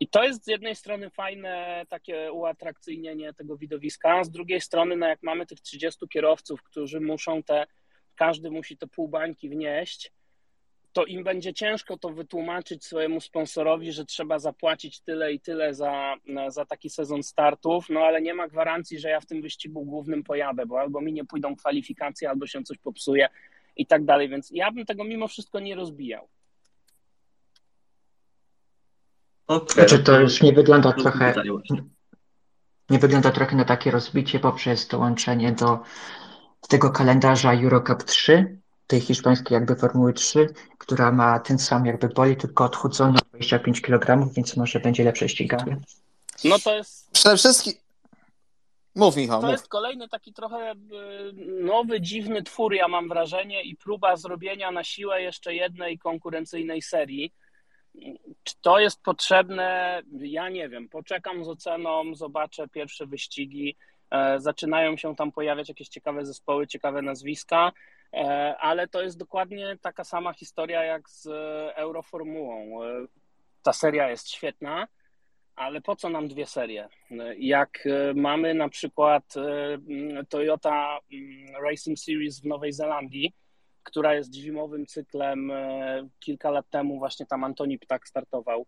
I 0.00 0.08
to 0.08 0.24
jest 0.24 0.44
z 0.44 0.48
jednej 0.48 0.76
strony 0.76 1.10
fajne 1.10 1.84
takie 1.88 2.32
uatrakcyjnienie 2.32 3.34
tego 3.34 3.56
widowiska, 3.56 4.24
z 4.24 4.30
drugiej 4.30 4.60
strony 4.60 4.96
no 4.96 5.06
jak 5.06 5.22
mamy 5.22 5.46
tych 5.46 5.60
30 5.60 6.08
kierowców, 6.08 6.62
którzy 6.62 7.00
muszą 7.00 7.42
te, 7.42 7.66
każdy 8.14 8.50
musi 8.50 8.76
te 8.76 8.86
pół 8.86 9.08
bańki 9.08 9.48
wnieść, 9.48 10.12
to 10.92 11.04
im 11.04 11.24
będzie 11.24 11.54
ciężko 11.54 11.96
to 11.98 12.10
wytłumaczyć 12.10 12.84
swojemu 12.84 13.20
sponsorowi, 13.20 13.92
że 13.92 14.04
trzeba 14.04 14.38
zapłacić 14.38 15.00
tyle 15.00 15.32
i 15.32 15.40
tyle 15.40 15.74
za, 15.74 16.14
za 16.48 16.64
taki 16.64 16.90
sezon 16.90 17.22
startów, 17.22 17.86
no 17.90 18.00
ale 18.00 18.22
nie 18.22 18.34
ma 18.34 18.48
gwarancji, 18.48 18.98
że 18.98 19.08
ja 19.08 19.20
w 19.20 19.26
tym 19.26 19.42
wyścigu 19.42 19.84
głównym 19.84 20.22
pojadę, 20.22 20.66
bo 20.66 20.80
albo 20.80 21.00
mi 21.00 21.12
nie 21.12 21.24
pójdą 21.24 21.56
kwalifikacje, 21.56 22.30
albo 22.30 22.46
się 22.46 22.62
coś 22.62 22.78
popsuje 22.78 23.28
i 23.76 23.86
tak 23.86 24.04
dalej, 24.04 24.28
więc 24.28 24.50
ja 24.50 24.70
bym 24.70 24.86
tego 24.86 25.04
mimo 25.04 25.28
wszystko 25.28 25.60
nie 25.60 25.74
rozbijał. 25.74 26.28
Okay. 29.46 29.74
Znaczy 29.74 29.98
to 29.98 30.20
już 30.20 30.42
nie 30.42 30.52
wygląda 30.52 30.92
trochę 30.92 31.34
nie 32.90 32.98
wygląda 32.98 33.30
trochę 33.30 33.56
na 33.56 33.64
takie 33.64 33.90
rozbicie 33.90 34.40
poprzez 34.40 34.88
dołączenie 34.88 35.52
do 35.52 35.78
tego 36.68 36.90
kalendarza 36.90 37.54
Eurocup 37.54 38.02
3, 38.02 38.58
tej 38.86 39.00
hiszpańskiej 39.00 39.54
jakby 39.54 39.76
Formuły 39.76 40.12
3, 40.12 40.48
która 40.78 41.12
ma 41.12 41.40
ten 41.40 41.58
sam 41.58 41.86
jakby 41.86 42.08
boli, 42.08 42.36
tylko 42.36 42.64
odchudzony 42.64 43.18
o 43.18 43.36
25 43.36 43.80
kg, 43.80 44.32
więc 44.34 44.56
może 44.56 44.80
będzie 44.80 45.04
lepsze 45.04 45.28
ściganie. 45.28 45.80
No 46.44 46.58
to 46.58 46.74
jest... 46.74 47.10
Przede 47.10 47.36
wszystkim... 47.36 47.72
Mów 48.94 49.16
Michał, 49.16 49.40
To 49.40 49.46
mów. 49.46 49.52
jest 49.52 49.68
kolejny 49.68 50.08
taki 50.08 50.32
trochę 50.32 50.74
nowy, 51.60 52.00
dziwny 52.00 52.42
twór, 52.42 52.74
ja 52.74 52.88
mam 52.88 53.08
wrażenie, 53.08 53.62
i 53.62 53.76
próba 53.76 54.16
zrobienia 54.16 54.70
na 54.70 54.84
siłę 54.84 55.22
jeszcze 55.22 55.54
jednej 55.54 55.98
konkurencyjnej 55.98 56.82
serii. 56.82 57.32
Czy 58.44 58.54
to 58.60 58.78
jest 58.78 59.02
potrzebne? 59.02 60.02
Ja 60.12 60.48
nie 60.48 60.68
wiem. 60.68 60.88
Poczekam 60.88 61.44
z 61.44 61.48
oceną, 61.48 62.14
zobaczę 62.14 62.68
pierwsze 62.68 63.06
wyścigi. 63.06 63.76
E, 64.12 64.40
zaczynają 64.40 64.96
się 64.96 65.16
tam 65.16 65.32
pojawiać 65.32 65.68
jakieś 65.68 65.88
ciekawe 65.88 66.26
zespoły, 66.26 66.66
ciekawe 66.66 67.02
nazwiska. 67.02 67.72
E, 68.12 68.56
ale 68.58 68.88
to 68.88 69.02
jest 69.02 69.18
dokładnie 69.18 69.78
taka 69.80 70.04
sama 70.04 70.32
historia 70.32 70.84
jak 70.84 71.08
z 71.10 71.26
Euroformułą. 71.76 72.84
E, 72.84 73.06
ta 73.62 73.72
seria 73.72 74.10
jest 74.10 74.30
świetna, 74.30 74.88
ale 75.56 75.80
po 75.80 75.96
co 75.96 76.08
nam 76.08 76.28
dwie 76.28 76.46
serie? 76.46 76.88
Jak 77.38 77.88
mamy 78.14 78.54
na 78.54 78.68
przykład 78.68 79.34
Toyota 80.28 80.98
Racing 81.62 81.98
Series 81.98 82.40
w 82.40 82.46
Nowej 82.46 82.72
Zelandii, 82.72 83.32
która 83.82 84.14
jest 84.14 84.34
zimowym 84.34 84.86
cyklem, 84.86 85.52
kilka 86.20 86.50
lat 86.50 86.70
temu 86.70 86.98
właśnie 86.98 87.26
tam 87.26 87.44
Antoni 87.44 87.78
Ptak 87.78 88.08
startował 88.08 88.66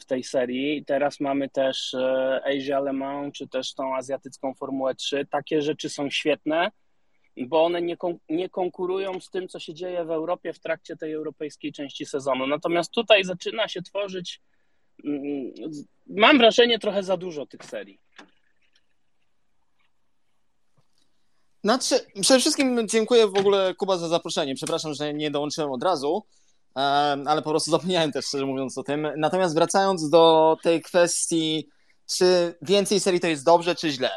w 0.00 0.04
tej 0.04 0.24
serii. 0.24 0.84
Teraz 0.84 1.20
mamy 1.20 1.48
też 1.48 1.96
Asia 2.44 2.80
Le 2.80 2.92
Mans, 2.92 3.34
czy 3.34 3.48
też 3.48 3.74
tą 3.74 3.94
azjatycką 3.94 4.54
Formułę 4.54 4.94
3. 4.94 5.26
Takie 5.30 5.62
rzeczy 5.62 5.88
są 5.88 6.10
świetne, 6.10 6.70
bo 7.36 7.64
one 7.64 7.82
nie, 7.82 7.96
kon 7.96 8.18
nie 8.28 8.48
konkurują 8.48 9.20
z 9.20 9.30
tym, 9.30 9.48
co 9.48 9.60
się 9.60 9.74
dzieje 9.74 10.04
w 10.04 10.10
Europie 10.10 10.52
w 10.52 10.60
trakcie 10.60 10.96
tej 10.96 11.12
europejskiej 11.12 11.72
części 11.72 12.06
sezonu. 12.06 12.46
Natomiast 12.46 12.90
tutaj 12.90 13.24
zaczyna 13.24 13.68
się 13.68 13.82
tworzyć, 13.82 14.40
mm, 15.04 15.52
mam 16.06 16.38
wrażenie, 16.38 16.78
trochę 16.78 17.02
za 17.02 17.16
dużo 17.16 17.46
tych 17.46 17.64
serii. 17.64 18.00
Znaczy, 21.66 22.06
przede 22.20 22.40
wszystkim 22.40 22.88
dziękuję 22.88 23.26
w 23.26 23.38
ogóle 23.38 23.74
Kuba 23.74 23.96
za 23.96 24.08
zaproszenie. 24.08 24.54
Przepraszam, 24.54 24.94
że 24.94 25.14
nie 25.14 25.30
dołączyłem 25.30 25.70
od 25.72 25.82
razu, 25.82 26.24
ale 27.26 27.42
po 27.42 27.50
prostu 27.50 27.70
zapomniałem 27.76 28.12
też, 28.12 28.26
szczerze 28.26 28.46
mówiąc, 28.46 28.78
o 28.78 28.82
tym. 28.82 29.08
Natomiast 29.16 29.54
wracając 29.54 30.10
do 30.10 30.56
tej 30.62 30.82
kwestii, 30.82 31.68
czy 32.06 32.54
więcej 32.62 33.00
serii 33.00 33.20
to 33.20 33.26
jest 33.26 33.44
dobrze, 33.44 33.74
czy 33.74 33.90
źle 33.90 34.10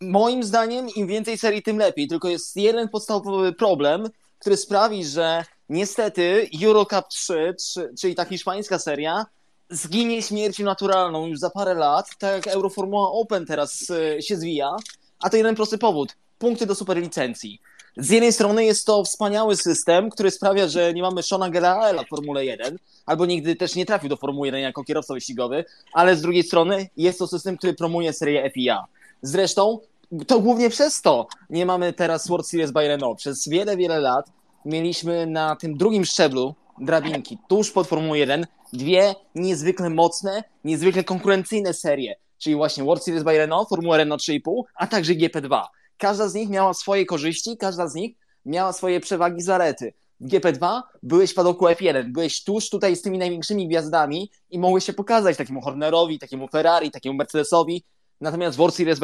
moim 0.00 0.42
zdaniem 0.42 0.88
im 0.88 1.06
więcej 1.06 1.38
serii, 1.38 1.62
tym 1.62 1.78
lepiej. 1.78 2.08
Tylko 2.08 2.28
jest 2.28 2.56
jeden 2.56 2.88
podstawowy 2.88 3.52
problem, 3.52 4.08
który 4.38 4.56
sprawi, 4.56 5.04
że 5.04 5.44
niestety 5.68 6.48
Eurocup 6.64 7.08
3, 7.08 7.54
czyli 8.00 8.14
ta 8.14 8.24
hiszpańska 8.24 8.78
seria, 8.78 9.26
zginie 9.70 10.22
śmiercią 10.22 10.64
naturalną 10.64 11.26
już 11.26 11.38
za 11.38 11.50
parę 11.50 11.74
lat, 11.74 12.06
tak 12.18 12.46
jak 12.46 12.54
Euroformuła 12.54 13.12
Open 13.12 13.46
teraz 13.46 13.90
e, 13.90 14.22
się 14.22 14.36
zwija, 14.36 14.76
a 15.20 15.30
to 15.30 15.36
jeden 15.36 15.54
prosty 15.54 15.78
powód. 15.78 16.16
Punkty 16.40 16.66
do 16.66 16.74
superlicencji. 16.74 17.60
Z 17.96 18.10
jednej 18.10 18.32
strony 18.32 18.64
jest 18.64 18.86
to 18.86 19.04
wspaniały 19.04 19.56
system, 19.56 20.10
który 20.10 20.30
sprawia, 20.30 20.68
że 20.68 20.94
nie 20.94 21.02
mamy 21.02 21.22
Shona 21.22 21.50
Geraela 21.50 22.04
w 22.04 22.08
Formule 22.08 22.44
1, 22.44 22.78
albo 23.06 23.26
nigdy 23.26 23.56
też 23.56 23.74
nie 23.76 23.86
trafił 23.86 24.08
do 24.08 24.16
Formuły 24.16 24.46
1 24.46 24.60
jako 24.60 24.84
kierowca 24.84 25.14
wyścigowy, 25.14 25.64
ale 25.92 26.16
z 26.16 26.22
drugiej 26.22 26.42
strony 26.42 26.88
jest 26.96 27.18
to 27.18 27.26
system, 27.26 27.56
który 27.56 27.74
promuje 27.74 28.12
serię 28.12 28.50
FIA. 28.50 28.84
Zresztą 29.22 29.78
to 30.26 30.40
głównie 30.40 30.70
przez 30.70 31.02
to 31.02 31.26
nie 31.50 31.66
mamy 31.66 31.92
teraz 31.92 32.28
World 32.28 32.46
Series 32.48 32.70
by 32.70 32.88
Renault. 32.88 33.18
Przez 33.18 33.48
wiele, 33.48 33.76
wiele 33.76 34.00
lat 34.00 34.26
mieliśmy 34.64 35.26
na 35.26 35.56
tym 35.56 35.76
drugim 35.76 36.04
szczeblu 36.04 36.54
drabinki, 36.78 37.38
tuż 37.48 37.70
pod 37.70 37.86
Formułą 37.86 38.14
1, 38.14 38.46
dwie 38.72 39.14
niezwykle 39.34 39.90
mocne, 39.90 40.44
niezwykle 40.64 41.04
konkurencyjne 41.04 41.74
serie, 41.74 42.16
czyli 42.38 42.56
właśnie 42.56 42.84
World 42.84 43.04
Series 43.04 43.22
by 43.24 43.38
Renault, 43.38 43.68
Formuła 43.68 43.96
Renault 43.96 44.22
3,5, 44.22 44.62
a 44.74 44.86
także 44.86 45.12
GP2. 45.12 45.62
Każda 46.00 46.28
z 46.28 46.34
nich 46.34 46.48
miała 46.48 46.74
swoje 46.74 47.06
korzyści, 47.06 47.56
każda 47.56 47.88
z 47.88 47.94
nich 47.94 48.16
miała 48.44 48.72
swoje 48.72 49.00
przewagi, 49.00 49.42
zalety. 49.42 49.92
W 50.20 50.28
GP2 50.28 50.80
byłeś 51.02 51.30
w 51.30 51.34
padoku 51.34 51.66
F1, 51.66 52.12
byłeś 52.12 52.44
tuż 52.44 52.70
tutaj 52.70 52.96
z 52.96 53.02
tymi 53.02 53.18
największymi 53.18 53.68
gwiazdami 53.68 54.30
i 54.50 54.58
mogłeś 54.58 54.84
się 54.84 54.92
pokazać 54.92 55.36
takiemu 55.36 55.60
Hornerowi, 55.60 56.18
takiemu 56.18 56.48
Ferrari, 56.48 56.90
takiemu 56.90 57.16
Mercedesowi. 57.16 57.84
Natomiast 58.20 58.56
w 58.56 58.58
World 58.58 58.74
Series 58.74 59.00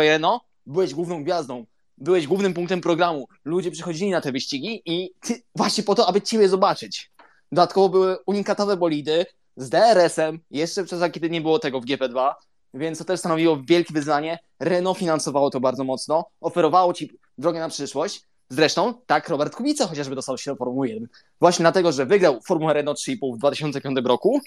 byłeś 0.67 0.95
główną 0.95 1.25
gwiazdą, 1.25 1.67
byłeś 1.99 2.27
głównym 2.27 2.55
punktem 2.55 2.81
programu. 2.81 3.29
Ludzie 3.45 3.71
przychodzili 3.71 4.11
na 4.11 4.21
te 4.21 4.33
wyścigi 4.33 4.83
i 4.85 5.11
ty, 5.21 5.43
właśnie 5.55 5.85
po 5.85 5.95
to, 5.95 6.09
aby 6.09 6.23
ciebie 6.23 6.49
zobaczyć. 6.49 7.13
Dodatkowo 7.53 7.89
były 7.89 8.19
unikatowe 8.27 8.77
bolidy 8.77 9.27
z 9.57 9.71
DRS-em, 9.71 10.41
jeszcze 10.51 10.85
przez 10.85 11.13
kiedy 11.13 11.31
nie 11.31 11.41
było 11.41 11.59
tego 11.59 11.81
w 11.81 11.85
GP2, 11.85 12.33
więc 12.77 12.99
to 12.99 13.05
też 13.05 13.21
stanowiło 13.21 13.63
wielkie 13.69 13.95
wyzwanie. 13.95 14.39
Renault 14.61 14.99
finansowało 14.99 15.51
to 15.51 15.61
bardzo 15.61 15.85
mocno, 15.85 16.25
oferowało 16.41 16.95
ci 16.95 17.19
drogę 17.39 17.61
na 17.61 17.69
przyszłość. 17.69 18.23
Zresztą 18.49 18.95
tak 19.07 19.29
Robert 19.29 19.55
Kubica 19.55 19.87
chociażby 19.87 20.15
dostał 20.15 20.39
się 20.39 20.51
do 20.51 20.57
Formuły 20.57 20.89
1. 20.89 21.09
Właśnie 21.41 21.63
dlatego, 21.63 21.93
że 21.93 22.07
wygrał 22.07 22.41
Formułę 22.41 22.75
Renault 22.75 22.99
3,5 22.99 23.35
w 23.35 23.39
2005 23.39 23.99
roku 24.05 24.41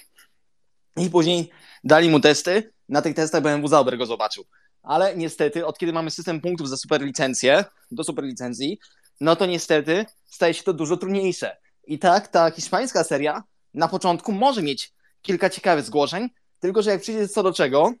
i 0.96 1.10
później 1.10 1.50
dali 1.84 2.10
mu 2.10 2.20
testy. 2.20 2.72
Na 2.88 3.02
tych 3.02 3.14
testach 3.14 3.42
BMW 3.42 3.68
Zauber 3.68 3.98
go 3.98 4.06
zobaczył. 4.06 4.44
Ale 4.82 5.16
niestety, 5.16 5.66
od 5.66 5.78
kiedy 5.78 5.92
mamy 5.92 6.10
system 6.10 6.40
punktów 6.40 6.68
za 6.68 6.76
superlicencję, 6.76 7.64
do 7.90 8.04
superlicencji, 8.04 8.78
no 9.20 9.36
to 9.36 9.46
niestety 9.46 10.06
staje 10.26 10.54
się 10.54 10.62
to 10.62 10.72
dużo 10.72 10.96
trudniejsze. 10.96 11.56
I 11.84 11.98
tak 11.98 12.28
ta 12.28 12.50
hiszpańska 12.50 13.04
seria 13.04 13.42
na 13.74 13.88
początku 13.88 14.32
może 14.32 14.62
mieć 14.62 14.92
kilka 15.22 15.50
ciekawych 15.50 15.84
zgłoszeń, 15.84 16.28
tylko 16.60 16.82
że 16.82 16.90
jak 16.90 17.00
przyjdzie 17.00 17.28
co 17.28 17.42
do 17.42 17.52
czego, 17.52 17.92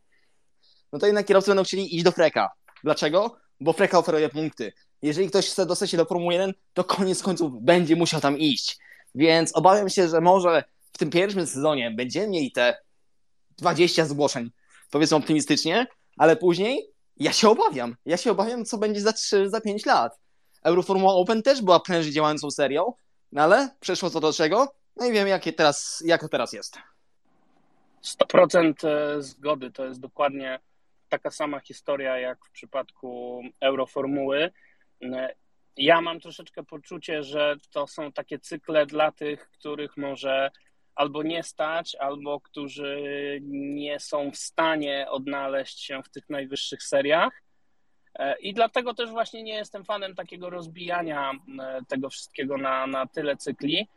no 0.92 0.98
to 0.98 1.06
jednak 1.06 1.26
kierowcy 1.26 1.50
będą 1.50 1.64
chcieli 1.64 1.96
iść 1.96 2.04
do 2.04 2.12
Freka. 2.12 2.48
Dlaczego? 2.84 3.36
Bo 3.60 3.72
Freka 3.72 3.98
oferuje 3.98 4.28
punkty. 4.28 4.72
Jeżeli 5.02 5.28
ktoś 5.28 5.50
chce 5.50 5.66
dostać 5.66 5.90
się 5.90 5.96
do 5.96 6.04
Formuły 6.04 6.34
1, 6.34 6.52
to 6.74 6.84
koniec 6.84 7.22
końców 7.22 7.52
będzie 7.62 7.96
musiał 7.96 8.20
tam 8.20 8.38
iść. 8.38 8.78
Więc 9.14 9.56
obawiam 9.56 9.88
się, 9.88 10.08
że 10.08 10.20
może 10.20 10.64
w 10.92 10.98
tym 10.98 11.10
pierwszym 11.10 11.46
sezonie 11.46 11.90
będziemy 11.90 12.28
mieli 12.28 12.52
te 12.52 12.76
20 13.58 14.04
zgłoszeń, 14.04 14.50
powiedzmy 14.90 15.16
optymistycznie, 15.16 15.86
ale 16.16 16.36
później 16.36 16.90
ja 17.16 17.32
się 17.32 17.48
obawiam. 17.48 17.96
Ja 18.06 18.16
się 18.16 18.30
obawiam, 18.30 18.64
co 18.64 18.78
będzie 18.78 19.00
za 19.00 19.12
3, 19.12 19.50
za 19.50 19.60
5 19.60 19.86
lat. 19.86 20.18
Euroformuła 20.62 21.14
Open 21.14 21.42
też 21.42 21.62
była 21.62 21.80
prężnie 21.80 22.12
działającą 22.12 22.50
serią, 22.50 22.92
no 23.32 23.42
ale 23.42 23.76
przeszło 23.80 24.10
co 24.10 24.20
do 24.20 24.32
czego, 24.32 24.74
no 24.96 25.06
i 25.06 25.12
wiem, 25.12 25.28
jakie 25.28 25.52
teraz, 25.52 26.02
jak 26.04 26.20
to 26.20 26.28
teraz 26.28 26.52
jest. 26.52 26.78
100% 28.04 28.88
e, 28.88 29.22
zgody. 29.22 29.70
To 29.70 29.84
jest 29.84 30.00
dokładnie 30.00 30.60
taka 31.10 31.30
sama 31.30 31.60
historia 31.60 32.18
jak 32.18 32.46
w 32.46 32.50
przypadku 32.50 33.42
Euroformuły. 33.60 34.50
E, 35.02 35.34
ja 35.76 36.00
mam 36.00 36.20
troszeczkę 36.20 36.64
poczucie, 36.64 37.22
że 37.22 37.56
to 37.70 37.86
są 37.86 38.12
takie 38.12 38.38
cykle 38.38 38.86
dla 38.86 39.12
tych, 39.12 39.50
których 39.50 39.96
może 39.96 40.50
albo 40.94 41.22
nie 41.22 41.42
stać, 41.42 41.94
albo 41.94 42.40
którzy 42.40 42.98
nie 43.42 44.00
są 44.00 44.30
w 44.30 44.36
stanie 44.36 45.06
odnaleźć 45.10 45.80
się 45.80 46.02
w 46.02 46.08
tych 46.08 46.30
najwyższych 46.30 46.82
seriach. 46.82 47.42
E, 48.14 48.38
I 48.38 48.54
dlatego 48.54 48.94
też 48.94 49.10
właśnie 49.10 49.42
nie 49.42 49.54
jestem 49.54 49.84
fanem 49.84 50.14
takiego 50.14 50.50
rozbijania 50.50 51.32
tego 51.88 52.10
wszystkiego 52.10 52.58
na, 52.58 52.86
na 52.86 53.06
tyle 53.06 53.36
cykli 53.36 53.88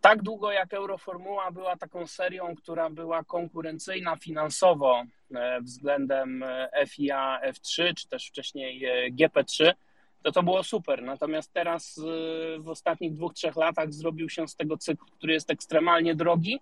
tak 0.00 0.22
długo 0.22 0.52
jak 0.52 0.74
Euroformuła 0.74 1.50
była 1.50 1.76
taką 1.76 2.06
serią, 2.06 2.54
która 2.56 2.90
była 2.90 3.24
konkurencyjna 3.24 4.16
finansowo 4.16 5.02
e, 5.34 5.60
względem 5.60 6.42
e, 6.42 6.86
FIA 6.86 7.40
F3, 7.44 7.94
czy 7.94 8.08
też 8.08 8.26
wcześniej 8.26 8.84
e, 8.84 9.10
GP3, 9.10 9.72
to 10.22 10.32
to 10.32 10.42
było 10.42 10.64
super. 10.64 11.02
Natomiast 11.02 11.52
teraz 11.52 12.00
w 12.58 12.68
ostatnich 12.68 13.14
dwóch, 13.14 13.34
trzech 13.34 13.56
latach 13.56 13.92
zrobił 13.92 14.28
się 14.28 14.48
z 14.48 14.56
tego 14.56 14.76
cykl, 14.76 15.04
który 15.16 15.32
jest 15.32 15.50
ekstremalnie 15.50 16.14
drogi, 16.14 16.60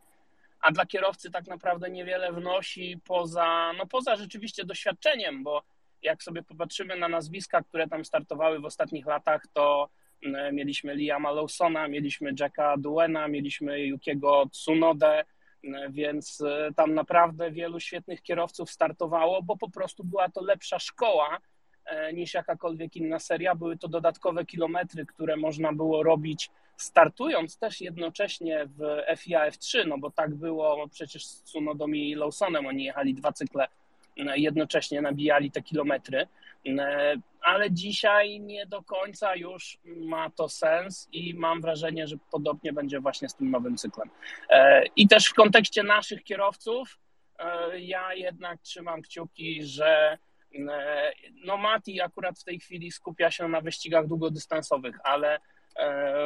a 0.61 0.73
dla 0.73 0.87
kierowcy 0.87 1.31
tak 1.31 1.47
naprawdę 1.47 1.91
niewiele 1.91 2.33
wnosi 2.33 3.01
poza, 3.05 3.73
no 3.79 3.87
poza 3.87 4.17
rzeczywiście 4.17 4.65
doświadczeniem, 4.65 5.43
bo 5.43 5.63
jak 6.03 6.23
sobie 6.23 6.43
popatrzymy 6.43 6.97
na 6.97 7.09
nazwiska, 7.09 7.63
które 7.63 7.89
tam 7.89 8.05
startowały 8.05 8.61
w 8.61 8.65
ostatnich 8.65 9.07
latach, 9.07 9.43
to 9.53 9.89
mieliśmy 10.53 10.95
Liama 10.95 11.31
Lawsona, 11.31 11.89
mieliśmy 11.89 12.33
Jacka 12.41 12.77
Duena, 12.77 13.29
mieliśmy 13.29 13.81
Yukiego 13.81 14.47
Tsunodę, 14.53 15.25
e, 15.65 15.91
więc 15.91 16.41
e, 16.41 16.71
tam 16.77 16.95
naprawdę 16.95 17.51
wielu 17.51 17.81
świetnych 17.81 18.23
kierowców 18.23 18.71
startowało, 18.71 19.43
bo 19.43 19.57
po 19.57 19.71
prostu 19.71 20.05
była 20.05 20.29
to 20.29 20.45
lepsza 20.45 20.79
szkoła 20.79 21.39
niż 22.15 22.35
jakakolwiek 22.35 22.97
inna 22.97 23.19
seria. 23.19 23.55
Były 23.55 23.79
to 23.79 23.89
dodatkowe 23.89 24.47
kilometry, 24.47 25.07
które 25.07 25.37
można 25.37 25.73
było 25.73 26.03
robić 26.03 26.51
startując 26.77 27.59
też 27.59 27.81
jednocześnie 27.81 28.67
w 28.67 29.03
FIA 29.21 29.51
F3, 29.51 29.87
no 29.87 29.99
bo 29.99 30.11
tak 30.11 30.35
było 30.35 30.89
przecież 30.89 31.27
z 31.27 31.43
Tsunodą 31.43 31.89
i 31.89 32.15
Lawsonem, 32.15 32.67
oni 32.67 32.85
jechali 32.85 33.15
dwa 33.15 33.33
cykle 33.33 33.69
jednocześnie, 34.37 35.01
nabijali 35.01 35.51
te 35.51 35.63
kilometry 35.63 36.27
ale 37.47 37.71
dzisiaj 37.71 38.41
nie 38.41 38.67
do 38.67 38.83
końca 38.83 39.37
już 39.37 39.79
ma 39.85 40.31
to 40.31 40.49
sens 40.49 41.09
i 41.13 41.35
mam 41.35 41.61
wrażenie, 41.61 42.07
że 42.07 42.17
podobnie 42.31 42.73
będzie 42.73 43.01
właśnie 43.01 43.29
z 43.29 43.35
tym 43.35 43.51
nowym 43.51 43.77
cyklem. 43.77 44.11
E, 44.51 44.85
I 44.97 45.09
też 45.09 45.27
w 45.27 45.35
kontekście 45.35 45.83
naszych 45.83 46.25
kierowców, 46.25 46.99
e, 47.39 47.81
ja 47.81 48.15
jednak 48.15 48.61
trzymam 48.61 49.03
kciuki, 49.03 49.65
że 49.65 50.19
e, 50.69 51.13
no 51.45 51.57
Mati 51.57 52.01
akurat 52.01 52.39
w 52.39 52.45
tej 52.45 52.61
chwili 52.61 52.91
skupia 52.91 53.31
się 53.31 53.49
na 53.49 53.61
wyścigach 53.61 54.07
długodystansowych, 54.07 54.99
ale 55.05 55.39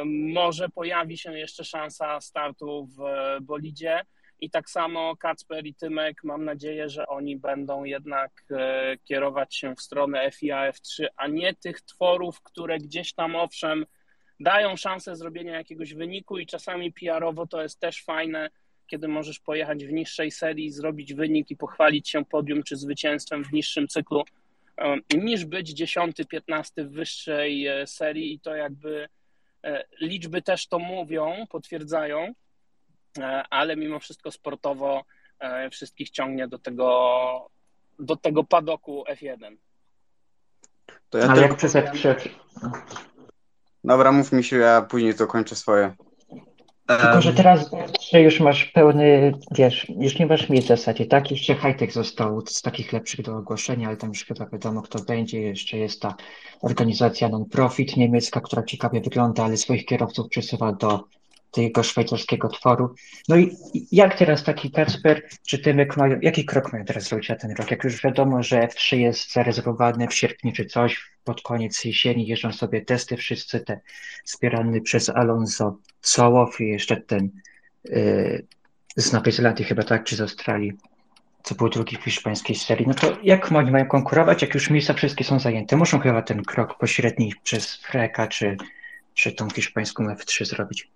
może 0.05 0.69
pojawi 0.69 1.17
się 1.17 1.37
jeszcze 1.37 1.63
szansa 1.63 2.21
startu 2.21 2.87
w 2.97 2.97
bolidzie 3.41 4.01
i 4.41 4.49
tak 4.49 4.69
samo 4.69 5.15
Kacper 5.15 5.65
i 5.65 5.73
Tymek, 5.73 6.23
mam 6.23 6.45
nadzieję, 6.45 6.89
że 6.89 7.07
oni 7.07 7.37
będą 7.37 7.83
jednak 7.83 8.31
e, 8.51 8.97
kierować 8.97 9.55
się 9.55 9.75
w 9.75 9.81
stronę 9.81 10.31
FIA 10.31 10.71
F3, 10.71 11.05
a 11.17 11.27
nie 11.27 11.53
tych 11.53 11.81
tworów, 11.81 12.41
które 12.41 12.77
gdzieś 12.77 13.13
tam 13.13 13.35
owszem 13.35 13.85
dają 14.39 14.75
szansę 14.75 15.15
zrobienia 15.15 15.57
jakiegoś 15.57 15.93
wyniku 15.93 16.37
i 16.37 16.45
czasami 16.45 16.93
PR-owo 16.93 17.47
to 17.47 17.61
jest 17.61 17.79
też 17.79 18.03
fajne, 18.03 18.49
kiedy 18.87 19.07
możesz 19.07 19.39
pojechać 19.39 19.85
w 19.85 19.91
niższej 19.91 20.31
serii, 20.31 20.71
zrobić 20.71 21.13
wynik 21.13 21.51
i 21.51 21.57
pochwalić 21.57 22.09
się 22.09 22.25
podium 22.25 22.63
czy 22.63 22.75
zwycięstwem 22.75 23.43
w 23.43 23.53
niższym 23.53 23.87
cyklu, 23.87 24.23
e, 24.77 25.17
niż 25.17 25.45
być 25.45 25.69
10, 25.69 26.17
15 26.29 26.85
w 26.85 26.91
wyższej 26.91 27.67
e, 27.67 27.87
serii. 27.87 28.33
I 28.33 28.39
to 28.39 28.55
jakby 28.55 29.07
liczby 29.99 30.41
też 30.41 30.67
to 30.67 30.79
mówią, 30.79 31.47
potwierdzają, 31.49 32.33
ale 33.49 33.75
mimo 33.75 33.99
wszystko 33.99 34.31
sportowo 34.31 35.03
e, 35.39 35.69
wszystkich 35.69 36.09
ciągnie 36.09 36.47
do 36.47 36.59
tego, 36.59 37.49
do 37.99 38.15
tego 38.15 38.43
padoku 38.43 39.03
F1. 39.09 39.55
To 41.09 41.17
ja 41.17 41.27
ale 41.27 41.41
jak 41.41 41.55
przez 41.55 41.75
F3... 41.75 42.29
Dobra, 43.83 44.11
mów 44.11 44.31
mi 44.31 44.43
się, 44.43 44.57
ja 44.57 44.81
później 44.81 45.15
to 45.15 45.27
kończę 45.27 45.55
swoje. 45.55 45.95
Tylko, 46.87 47.21
że 47.21 47.33
teraz 47.33 47.69
już 48.13 48.39
masz 48.39 48.65
pełny, 48.65 49.31
wiesz, 49.51 49.89
już 49.99 50.19
nie 50.19 50.25
masz 50.25 50.49
miejsca 50.49 50.75
w 50.75 50.79
zasadzie, 50.79 51.05
tak? 51.05 51.31
Jeszcze 51.31 51.55
hightech 51.55 51.93
został 51.93 52.41
z 52.47 52.61
takich 52.61 52.93
lepszych 52.93 53.21
do 53.21 53.37
ogłoszenia, 53.37 53.87
ale 53.87 53.97
tam 53.97 54.09
już 54.09 54.25
chyba 54.25 54.45
wiadomo, 54.45 54.81
kto 54.81 54.99
będzie. 54.99 55.41
Jeszcze 55.41 55.77
jest 55.77 56.01
ta 56.01 56.15
organizacja 56.61 57.29
non-profit 57.29 57.97
niemiecka, 57.97 58.41
która 58.41 58.63
ciekawie 58.63 59.01
wygląda, 59.01 59.43
ale 59.43 59.57
swoich 59.57 59.85
kierowców 59.85 60.29
przesuwa 60.29 60.73
do 60.73 61.03
tego 61.51 61.83
szwajcarskiego 61.83 62.49
tworu. 62.49 62.95
No 63.29 63.37
i 63.37 63.57
jak 63.91 64.17
teraz 64.17 64.43
taki 64.43 64.71
Kacper 64.71 65.27
czy 65.47 65.59
Tymek 65.59 65.97
mają, 65.97 66.19
jaki 66.21 66.45
krok 66.45 66.73
mają 66.73 66.85
teraz 66.85 67.03
zrobić 67.03 67.29
na 67.29 67.35
ten 67.35 67.51
rok? 67.51 67.71
Jak 67.71 67.83
już 67.83 68.03
wiadomo, 68.03 68.43
że 68.43 68.59
F3 68.59 68.95
jest 68.95 69.33
zarezerwowany 69.33 70.07
w 70.07 70.13
sierpniu 70.13 70.51
czy 70.51 70.65
coś, 70.65 71.11
pod 71.23 71.41
koniec 71.41 71.85
jesieni 71.85 72.27
jeżdżą 72.27 72.51
sobie 72.51 72.81
testy 72.81 73.17
wszyscy 73.17 73.59
te 73.59 73.79
wspierany 74.25 74.81
przez 74.81 75.09
Alonso 75.09 75.77
Sołow 76.01 76.61
i 76.61 76.67
jeszcze 76.67 76.97
ten 76.97 77.29
yy, 77.85 78.45
z 78.95 79.13
Nowej 79.13 79.33
Zelandii 79.33 79.65
chyba 79.65 79.83
tak, 79.83 80.03
czy 80.03 80.15
z 80.15 80.21
Australii, 80.21 80.73
co 81.43 81.55
był 81.55 81.69
drugi 81.69 81.97
w 81.97 82.03
hiszpańskiej 82.03 82.55
serii. 82.55 82.87
No 82.87 82.93
to 82.93 83.17
jak 83.23 83.51
oni 83.51 83.71
mają 83.71 83.85
konkurować, 83.85 84.41
jak 84.41 84.53
już 84.53 84.69
miejsca 84.69 84.93
wszystkie 84.93 85.23
są 85.23 85.39
zajęte? 85.39 85.77
Muszą 85.77 85.99
chyba 85.99 86.21
ten 86.21 86.43
krok 86.43 86.77
pośredni 86.77 87.33
przez 87.43 87.75
Freka 87.75 88.27
czy, 88.27 88.57
czy 89.13 89.31
tą 89.31 89.49
hiszpańską 89.49 90.03
F3 90.03 90.45
zrobić. 90.45 90.91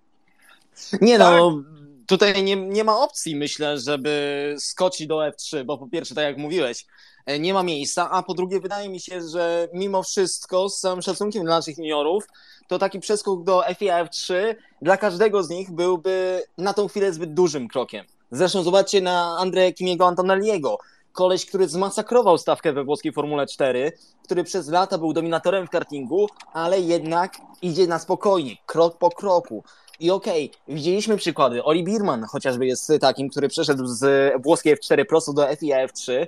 Nie 1.02 1.18
no, 1.18 1.26
tak. 1.26 1.40
no, 1.40 1.64
tutaj 2.08 2.44
nie, 2.44 2.56
nie 2.56 2.84
ma 2.84 2.98
opcji, 2.98 3.36
myślę, 3.36 3.80
żeby 3.80 4.56
skoczyć 4.60 5.08
do 5.08 5.16
F3, 5.16 5.64
bo 5.64 5.78
po 5.78 5.88
pierwsze, 5.88 6.16
tak 6.16 6.24
jak 6.24 6.38
mówiłeś, 6.38 6.86
e, 7.26 7.40
nie 7.40 7.54
ma 7.54 7.64
miejsca, 7.64 8.10
a 8.12 8.24
po 8.24 8.34
drugie 8.34 8.60
wydaje 8.60 8.90
mi 8.90 9.00
się, 9.00 9.22
że 9.30 9.68
mimo 9.74 10.04
wszystko, 10.04 10.70
z 10.70 10.80
całym 10.80 11.02
szacunkiem 11.02 11.44
dla 11.44 11.56
naszych 11.56 11.78
juniorów, 11.78 12.28
to 12.68 12.80
taki 12.80 13.00
przeskok 13.00 13.44
do 13.44 13.64
FIA 13.78 14.06
F3 14.06 14.56
dla 14.82 14.98
każdego 14.98 15.44
z 15.44 15.50
nich 15.50 15.72
byłby 15.72 16.44
na 16.58 16.74
tą 16.74 16.88
chwilę 16.88 17.14
zbyt 17.14 17.34
dużym 17.34 17.68
krokiem. 17.68 18.06
Zresztą 18.32 18.64
zobaczcie 18.64 19.02
na 19.02 19.38
Andrzeja 19.38 19.72
Kimiego 19.72 20.08
Antonelliego, 20.08 20.78
koleś, 21.14 21.46
który 21.46 21.68
zmasakrował 21.68 22.38
stawkę 22.38 22.74
we 22.74 22.84
włoskiej 22.84 23.14
Formule 23.14 23.48
4, 23.48 23.92
który 24.24 24.44
przez 24.44 24.70
lata 24.70 24.98
był 24.98 25.14
dominatorem 25.14 25.68
w 25.68 25.70
kartingu, 25.70 26.28
ale 26.54 26.80
jednak 26.80 27.38
idzie 27.62 27.88
na 27.88 28.00
spokojnie, 28.00 28.56
krok 28.66 28.98
po 28.98 29.10
kroku. 29.10 29.64
I 30.00 30.12
okej, 30.12 30.52
okay, 30.52 30.76
widzieliśmy 30.76 31.18
przykłady. 31.18 31.64
Oli 31.64 31.84
Birman 31.84 32.24
chociażby 32.24 32.66
jest 32.66 32.92
takim, 33.02 33.30
który 33.30 33.48
przeszedł 33.48 33.86
z 33.86 34.34
włoskiej 34.44 34.78
F4 34.78 35.06
prosto 35.06 35.34
do 35.34 35.56
FIA 35.56 35.88
F3, 35.88 36.28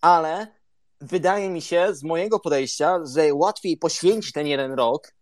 ale 0.00 0.46
wydaje 1.00 1.50
mi 1.50 1.62
się 1.62 1.94
z 1.94 2.02
mojego 2.02 2.40
podejścia, 2.40 2.98
że 3.14 3.34
łatwiej 3.34 3.76
poświęcić 3.76 4.32
ten 4.32 4.46
jeden 4.46 4.72
rok, 4.72 5.12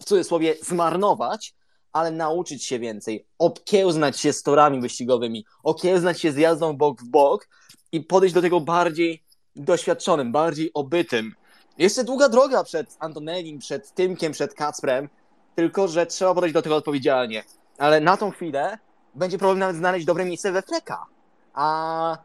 w 0.00 0.04
cudzysłowie 0.04 0.54
zmarnować, 0.62 1.54
ale 1.92 2.10
nauczyć 2.10 2.64
się 2.64 2.78
więcej, 2.78 3.26
okiełznać 3.38 4.20
się 4.20 4.32
z 4.32 4.42
torami 4.42 4.80
wyścigowymi, 4.80 5.46
okiełznać 5.62 6.20
się 6.20 6.32
z 6.32 6.36
jazdą 6.36 6.76
bok 6.76 7.02
w 7.02 7.08
bok 7.08 7.48
i 7.92 8.00
podejść 8.00 8.34
do 8.34 8.42
tego 8.42 8.60
bardziej 8.60 9.24
doświadczonym, 9.56 10.32
bardziej 10.32 10.70
obytym. 10.74 11.34
Jeszcze 11.78 12.04
długa 12.04 12.28
droga 12.28 12.64
przed 12.64 12.96
Antonelim, 12.98 13.58
przed 13.58 13.94
Tymkiem, 13.94 14.32
przed 14.32 14.54
Kacprem, 14.54 15.08
tylko 15.56 15.88
że 15.88 16.06
trzeba 16.06 16.34
podejść 16.34 16.54
do 16.54 16.62
tego 16.62 16.76
odpowiedzialnie. 16.76 17.44
Ale 17.78 18.00
na 18.00 18.16
tą 18.16 18.30
chwilę 18.30 18.78
będzie 19.14 19.38
problem 19.38 19.58
nawet 19.58 19.76
znaleźć 19.76 20.06
dobre 20.06 20.24
miejsce 20.24 20.52
we 20.52 20.62
Freka. 20.62 21.06
A 21.54 22.18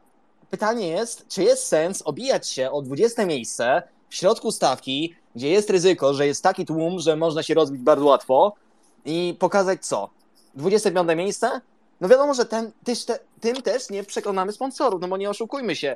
pytanie 0.50 0.88
jest, 0.88 1.28
czy 1.28 1.44
jest 1.44 1.66
sens 1.66 2.02
obijać 2.06 2.48
się 2.50 2.72
o 2.72 2.82
20 2.82 3.26
miejsce 3.26 3.84
w 4.10 4.16
środku 4.16 4.52
stawki, 4.52 5.16
gdzie 5.36 5.50
jest 5.50 5.70
ryzyko, 5.70 6.14
że 6.14 6.28
jest 6.28 6.44
taki 6.44 6.66
tłum, 6.66 7.00
że 7.00 7.16
można 7.16 7.44
się 7.44 7.54
rozbić 7.54 7.82
bardzo 7.82 8.06
łatwo 8.06 8.54
i 9.06 9.36
pokazać 9.40 9.86
co? 9.86 10.10
25 10.56 11.10
miejsce? 11.16 11.62
No 12.02 12.10
wiadomo, 12.10 12.34
że 12.34 12.46
ten, 12.46 12.72
te, 12.84 13.20
tym 13.40 13.62
też 13.62 13.90
nie 13.90 14.04
przekonamy 14.04 14.52
sponsorów, 14.52 15.02
no 15.02 15.08
bo 15.08 15.18
nie 15.18 15.30
oszukujmy 15.30 15.76
się. 15.76 15.96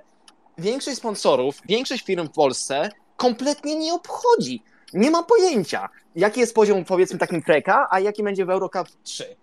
Większość 0.57 0.97
sponsorów, 0.97 1.55
większość 1.65 2.03
firm 2.03 2.27
w 2.27 2.31
Polsce 2.31 2.89
kompletnie 3.17 3.75
nie 3.75 3.93
obchodzi. 3.93 4.63
Nie 4.95 5.11
ma 5.11 5.23
pojęcia, 5.23 5.89
jaki 6.15 6.39
jest 6.39 6.55
poziom, 6.55 6.85
powiedzmy, 6.85 7.19
takim 7.19 7.43
treka, 7.43 7.87
a 7.91 7.99
jaki 7.99 8.23
będzie 8.23 8.45
w 8.45 8.49
Eurocup 8.49 8.87
3. 9.03 9.35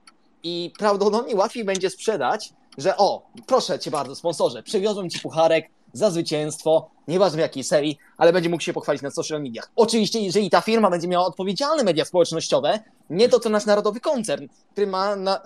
I 0.43 0.73
prawdopodobnie 0.79 1.37
łatwiej 1.37 1.65
będzie 1.65 1.91
sprzedać, 1.91 2.53
że 2.79 2.97
o, 2.97 3.27
proszę 3.47 3.79
cię 3.79 3.91
bardzo, 3.91 4.15
sponsorze, 4.15 4.63
przywiozłem 4.63 5.11
ci 5.11 5.21
pucharek 5.21 5.69
za 5.93 6.11
zwycięstwo, 6.11 6.91
nieważne 7.09 7.37
w 7.37 7.41
jakiej 7.41 7.65
serii, 7.65 7.99
ale 8.17 8.33
będzie 8.33 8.49
mógł 8.49 8.63
się 8.63 8.73
pochwalić 8.73 9.03
na 9.03 9.11
social 9.11 9.43
mediach. 9.43 9.71
Oczywiście, 9.77 10.21
jeżeli 10.21 10.51
ta 10.51 10.61
firma 10.61 10.91
będzie 10.91 11.09
miała 11.09 11.27
odpowiedzialne 11.27 11.85
media 11.85 12.05
społecznościowe, 12.05 12.81
nie 13.11 13.29
to 13.29 13.41
co 13.41 13.49
nasz 13.49 13.67
narodowy 13.67 14.01
koncern, 14.01 14.47
który 14.73 14.87
ma 14.87 15.17
na, 15.17 15.41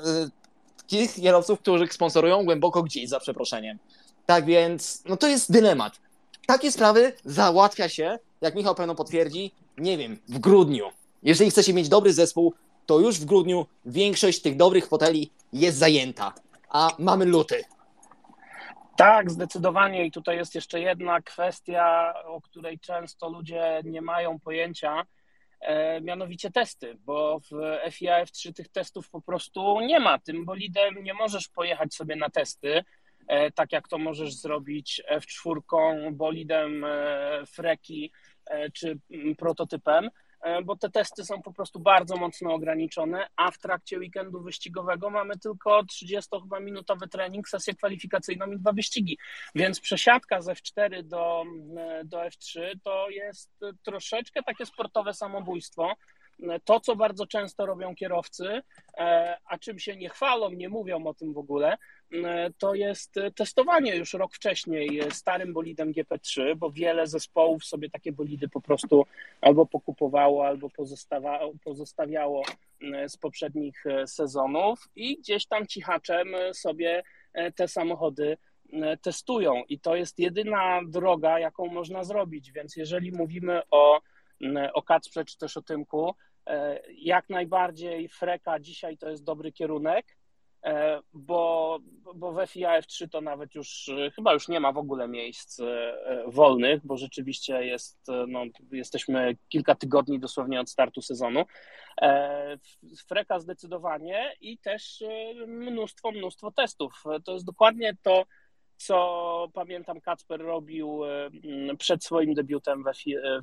y, 0.92 1.20
kierowców, 1.22 1.60
których 1.60 1.94
sponsorują 1.94 2.44
głęboko 2.44 2.82
gdzieś, 2.82 3.08
za 3.08 3.20
przeproszeniem. 3.20 3.78
Tak 4.26 4.44
więc, 4.44 5.02
no 5.04 5.16
to 5.16 5.28
jest 5.28 5.52
dylemat. 5.52 5.92
Takie 6.46 6.72
sprawy 6.72 7.12
załatwia 7.24 7.88
się, 7.88 8.18
jak 8.40 8.54
Michał 8.54 8.74
pewno 8.74 8.94
potwierdzi, 8.94 9.52
nie 9.78 9.98
wiem, 9.98 10.18
w 10.28 10.38
grudniu. 10.38 10.90
Jeżeli 11.22 11.50
chcecie 11.50 11.74
mieć 11.74 11.88
dobry 11.88 12.12
zespół, 12.12 12.54
to 12.86 12.98
już 12.98 13.20
w 13.20 13.24
grudniu 13.24 13.66
większość 13.86 14.42
tych 14.42 14.56
dobrych 14.56 14.88
foteli 14.88 15.30
jest 15.52 15.78
zajęta, 15.78 16.32
a 16.68 16.88
mamy 16.98 17.24
luty. 17.24 17.64
Tak, 18.96 19.30
zdecydowanie. 19.30 20.06
I 20.06 20.10
tutaj 20.10 20.36
jest 20.36 20.54
jeszcze 20.54 20.80
jedna 20.80 21.22
kwestia, 21.22 22.14
o 22.24 22.40
której 22.40 22.78
często 22.78 23.28
ludzie 23.28 23.80
nie 23.84 24.02
mają 24.02 24.40
pojęcia, 24.40 25.06
e, 25.60 26.00
mianowicie 26.00 26.50
testy, 26.50 26.98
bo 27.04 27.40
w 27.40 27.78
FIA 27.90 28.24
F3 28.24 28.52
tych 28.52 28.68
testów 28.68 29.10
po 29.10 29.20
prostu 29.20 29.80
nie 29.80 30.00
ma. 30.00 30.18
Tym 30.18 30.44
bolidem 30.44 31.04
nie 31.04 31.14
możesz 31.14 31.48
pojechać 31.48 31.94
sobie 31.94 32.16
na 32.16 32.30
testy, 32.30 32.84
e, 33.28 33.50
tak 33.50 33.72
jak 33.72 33.88
to 33.88 33.98
możesz 33.98 34.34
zrobić 34.34 35.02
F4 35.10 36.12
bolidem 36.12 36.84
e, 36.84 37.46
Freki 37.46 38.12
czy 38.72 38.98
prototypem. 39.38 40.10
E, 40.46 40.62
bo 40.62 40.76
te 40.76 40.90
testy 40.90 41.24
są 41.24 41.42
po 41.42 41.52
prostu 41.52 41.80
bardzo 41.80 42.16
mocno 42.16 42.54
ograniczone, 42.54 43.26
a 43.36 43.50
w 43.50 43.58
trakcie 43.58 43.98
weekendu 43.98 44.42
wyścigowego 44.42 45.10
mamy 45.10 45.38
tylko 45.38 45.82
30-minutowy 45.82 47.08
trening, 47.08 47.48
sesję 47.48 47.74
kwalifikacyjną 47.74 48.46
i 48.46 48.58
dwa 48.58 48.72
wyścigi. 48.72 49.18
Więc 49.54 49.80
przesiadka 49.80 50.40
z 50.42 50.46
F4 50.46 51.02
do, 51.02 51.44
e, 51.76 52.04
do 52.04 52.18
F3 52.18 52.60
to 52.82 53.10
jest 53.10 53.50
troszeczkę 53.82 54.42
takie 54.42 54.66
sportowe 54.66 55.14
samobójstwo. 55.14 55.92
E, 56.42 56.60
to, 56.60 56.80
co 56.80 56.96
bardzo 56.96 57.26
często 57.26 57.66
robią 57.66 57.94
kierowcy, 57.94 58.62
a 59.44 59.58
czym 59.58 59.78
się 59.78 59.96
nie 59.96 60.08
chwalą, 60.08 60.50
nie 60.50 60.68
mówią 60.68 61.06
o 61.06 61.14
tym 61.14 61.32
w 61.32 61.38
ogóle, 61.38 61.76
E, 62.12 62.50
to 62.58 62.74
jest 62.74 63.14
testowanie 63.34 63.96
już 63.96 64.14
rok 64.14 64.34
wcześniej 64.34 65.00
starym 65.10 65.52
bolidem 65.52 65.92
GP3, 65.92 66.56
bo 66.56 66.70
wiele 66.70 67.06
zespołów 67.06 67.64
sobie 67.64 67.90
takie 67.90 68.12
bolidy 68.12 68.48
po 68.48 68.60
prostu 68.60 69.06
albo 69.40 69.66
pokupowało, 69.66 70.46
albo 70.46 70.70
pozostawiało 71.64 72.42
e, 72.82 73.08
z 73.08 73.16
poprzednich 73.16 73.86
e, 73.86 74.06
sezonów 74.06 74.88
i 74.96 75.18
gdzieś 75.18 75.46
tam 75.46 75.66
cichaczem 75.66 76.28
sobie 76.52 77.02
te 77.54 77.68
samochody 77.68 78.36
testują. 79.02 79.62
I 79.68 79.80
to 79.80 79.96
jest 79.96 80.18
jedyna 80.18 80.80
droga, 80.88 81.38
jaką 81.38 81.66
można 81.66 82.04
zrobić. 82.04 82.52
Więc 82.52 82.76
jeżeli 82.76 83.12
mówimy 83.12 83.62
o, 83.70 84.00
o 84.72 84.82
Kacprze 84.82 85.24
czy 85.24 85.38
też 85.38 85.56
o 85.56 85.62
Tymku, 85.62 86.14
jak 86.96 87.28
najbardziej 87.28 88.08
Freka 88.08 88.60
dzisiaj 88.60 88.98
to 88.98 89.10
jest 89.10 89.24
dobry 89.24 89.52
kierunek 89.52 90.16
E, 90.66 91.00
bo, 91.12 91.78
bo 92.14 92.32
w 92.32 92.46
FIA 92.46 92.80
F3 92.80 93.08
to 93.08 93.20
nawet 93.20 93.54
już 93.54 93.90
chyba 94.14 94.32
już 94.32 94.48
nie 94.48 94.60
ma 94.60 94.72
w 94.72 94.78
ogóle 94.78 95.08
miejsc 95.08 95.60
e, 95.60 95.94
wolnych, 96.26 96.86
bo 96.86 96.96
rzeczywiście 96.96 97.66
jest, 97.66 97.98
no, 98.28 98.44
jesteśmy 98.72 99.36
kilka 99.48 99.74
tygodni 99.74 100.20
dosłownie 100.20 100.60
od 100.60 100.70
startu 100.70 101.02
sezonu. 101.02 101.44
E, 102.00 102.58
Freka 103.08 103.40
zdecydowanie 103.40 104.32
i 104.40 104.58
też 104.58 105.04
mnóstwo, 105.46 106.12
mnóstwo 106.12 106.50
testów. 106.50 107.04
To 107.24 107.32
jest 107.32 107.46
dokładnie 107.46 107.96
to, 108.02 108.24
co 108.76 109.48
pamiętam 109.54 110.00
Kacper 110.00 110.40
robił 110.40 111.00
przed 111.78 112.04
swoim 112.04 112.34
debiutem 112.34 112.84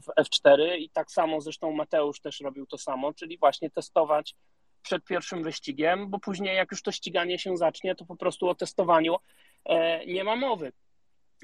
w 0.03 0.21
F4 0.21 0.77
i 0.77 0.89
tak 0.89 1.11
samo 1.11 1.41
zresztą 1.41 1.71
Mateusz 1.71 2.19
też 2.19 2.39
robił 2.41 2.65
to 2.65 2.77
samo, 2.77 3.13
czyli 3.13 3.37
właśnie 3.37 3.69
testować 3.69 4.35
przed 4.83 5.05
pierwszym 5.05 5.43
wyścigiem, 5.43 6.09
bo 6.09 6.19
później 6.19 6.55
jak 6.55 6.71
już 6.71 6.81
to 6.81 6.91
ściganie 6.91 7.39
się 7.39 7.57
zacznie, 7.57 7.95
to 7.95 8.05
po 8.05 8.15
prostu 8.15 8.49
o 8.49 8.55
testowaniu 8.55 9.15
e, 9.65 10.05
nie 10.05 10.23
ma 10.23 10.35
mowy. 10.35 10.71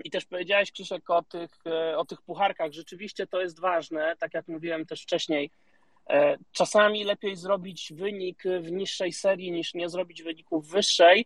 I 0.03 0.09
też 0.09 0.25
powiedziałeś, 0.25 0.71
Krzyszek, 0.71 1.09
o 1.09 1.23
tych, 1.23 1.51
e, 1.65 1.97
o 1.97 2.05
tych 2.05 2.21
pucharkach. 2.21 2.71
Rzeczywiście 2.71 3.27
to 3.27 3.41
jest 3.41 3.59
ważne, 3.59 4.15
tak 4.19 4.33
jak 4.33 4.47
mówiłem 4.47 4.85
też 4.85 5.01
wcześniej. 5.01 5.51
E, 6.09 6.37
czasami 6.51 7.03
lepiej 7.03 7.35
zrobić 7.35 7.93
wynik 7.95 8.43
w 8.61 8.71
niższej 8.71 9.13
serii 9.13 9.51
niż 9.51 9.73
nie 9.73 9.89
zrobić 9.89 10.23
wyniku 10.23 10.61
w 10.61 10.69
wyższej, 10.69 11.25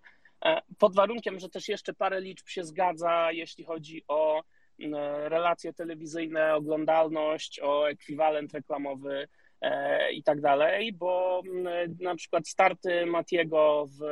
pod 0.77 0.95
warunkiem, 0.95 1.39
że 1.39 1.49
też 1.49 1.67
jeszcze 1.67 1.93
parę 1.93 2.21
liczb 2.21 2.47
się 2.47 2.63
zgadza, 2.63 3.31
jeśli 3.31 3.63
chodzi 3.63 4.03
o 4.07 4.43
relacje 5.23 5.73
telewizyjne, 5.73 6.55
oglądalność, 6.55 7.59
o 7.63 7.89
ekwiwalent 7.89 8.53
reklamowy 8.53 9.27
E, 9.63 10.11
i 10.11 10.23
tak 10.23 10.41
dalej, 10.41 10.93
bo 10.93 11.41
mm, 11.45 11.97
na 12.01 12.15
przykład 12.15 12.47
starty 12.47 13.05
Matiego 13.05 13.87
w 13.99 14.03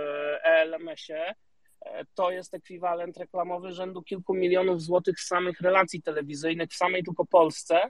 ELMS-ie 0.44 1.34
e, 1.82 2.06
to 2.16 2.32
jest 2.32 2.54
ekwiwalent 2.54 3.18
reklamowy 3.18 3.72
rzędu 3.72 4.04
kilku 4.04 4.34
milionów 4.34 4.82
złotych 4.82 5.20
z 5.20 5.28
samych 5.28 5.62
relacji 5.62 6.02
telewizyjnych 6.02 6.70
w 6.70 6.76
samej 6.76 7.04
tylko 7.04 7.26
Polsce. 7.26 7.82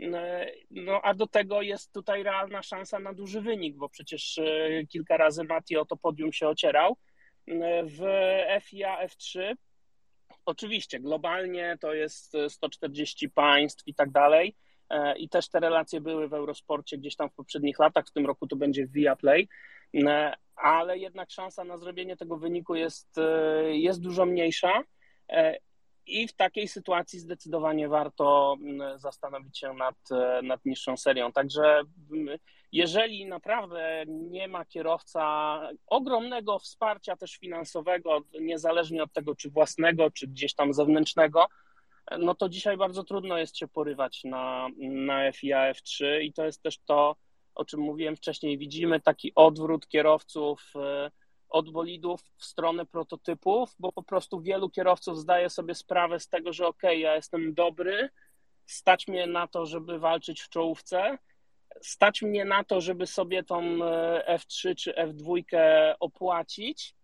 E, 0.00 0.46
no 0.70 1.00
a 1.02 1.14
do 1.14 1.26
tego 1.26 1.62
jest 1.62 1.92
tutaj 1.92 2.22
realna 2.22 2.62
szansa 2.62 2.98
na 2.98 3.12
duży 3.12 3.40
wynik, 3.40 3.76
bo 3.76 3.88
przecież 3.88 4.40
kilka 4.88 5.16
razy 5.16 5.44
Mati 5.44 5.76
o 5.76 5.84
to 5.84 5.96
podium 5.96 6.32
się 6.32 6.48
ocierał. 6.48 6.96
W 7.84 8.00
FIA 8.62 9.06
F3 9.06 9.54
oczywiście 10.44 11.00
globalnie 11.00 11.78
to 11.80 11.94
jest 11.94 12.36
140 12.48 13.30
państw 13.30 13.82
i 13.86 13.94
tak 13.94 14.10
dalej, 14.10 14.56
E, 14.90 15.18
i 15.18 15.28
też 15.28 15.48
te 15.48 15.60
relacje 15.60 16.00
były 16.00 16.28
w 16.28 16.34
Eurosporcie 16.34 16.98
gdzieś 16.98 17.16
tam 17.16 17.30
w 17.30 17.34
poprzednich 17.34 17.78
latach, 17.78 18.06
w 18.06 18.12
tym 18.12 18.26
roku 18.26 18.46
to 18.46 18.56
będzie 18.56 18.86
w 18.86 18.92
Viaplay, 18.92 19.48
e, 19.94 20.32
ale 20.56 20.98
jednak 20.98 21.30
szansa 21.30 21.64
na 21.64 21.78
zrobienie 21.78 22.16
tego 22.16 22.36
wyniku 22.36 22.74
jest, 22.74 23.18
e, 23.18 23.76
jest 23.76 24.00
dużo 24.00 24.26
mniejsza 24.26 24.82
i 26.06 26.28
w 26.28 26.32
takiej 26.32 26.68
sytuacji 26.68 27.18
zdecydowanie 27.18 27.88
warto 27.88 28.56
zastanowić 28.96 29.58
się 29.58 29.74
nad, 29.74 29.96
nad 30.42 30.64
niższą 30.64 30.96
serią. 30.96 31.32
Także 31.32 31.82
jeżeli 32.72 33.26
naprawdę 33.26 34.04
nie 34.06 34.48
ma 34.48 34.64
kierowca 34.64 35.24
ogromnego 35.86 36.58
wsparcia 36.58 37.16
też 37.16 37.36
finansowego, 37.36 38.20
niezależnie 38.40 39.02
od 39.02 39.12
tego, 39.12 39.34
czy 39.34 39.50
własnego, 39.50 40.10
czy 40.10 40.26
gdzieś 40.26 40.54
tam 40.54 40.74
zewnętrznego, 40.74 41.46
no 42.18 42.34
to 42.34 42.48
dzisiaj 42.48 42.76
bardzo 42.76 43.04
trudno 43.04 43.38
jest 43.38 43.56
się 43.56 43.68
porywać 43.68 44.24
na, 44.24 44.68
na 44.78 45.32
FIA 45.32 45.72
F3 45.72 46.20
i 46.22 46.32
to 46.32 46.44
jest 46.44 46.62
też 46.62 46.78
to, 46.78 47.16
o 47.54 47.64
czym 47.64 47.80
mówiłem 47.80 48.16
wcześniej. 48.16 48.58
Widzimy 48.58 49.00
taki 49.00 49.32
odwrót 49.34 49.88
kierowców 49.88 50.72
e, 50.76 51.10
od 51.54 51.70
bolidów 51.70 52.20
w 52.36 52.44
stronę 52.44 52.86
prototypów, 52.86 53.74
bo 53.78 53.92
po 53.92 54.02
prostu 54.02 54.40
wielu 54.40 54.70
kierowców 54.70 55.18
zdaje 55.18 55.50
sobie 55.50 55.74
sprawę 55.74 56.20
z 56.20 56.28
tego, 56.28 56.52
że 56.52 56.66
ok, 56.66 56.82
ja 56.82 57.14
jestem 57.14 57.54
dobry, 57.54 58.08
stać 58.66 59.08
mnie 59.08 59.26
na 59.26 59.48
to, 59.48 59.66
żeby 59.66 59.98
walczyć 59.98 60.40
w 60.40 60.48
czołówce, 60.48 61.18
stać 61.80 62.22
mnie 62.22 62.44
na 62.44 62.64
to, 62.64 62.80
żeby 62.80 63.06
sobie 63.06 63.42
tą 63.42 63.62
e, 63.62 64.38
F3 64.38 64.74
czy 64.74 64.92
F2 64.92 65.42
opłacić, 66.00 66.94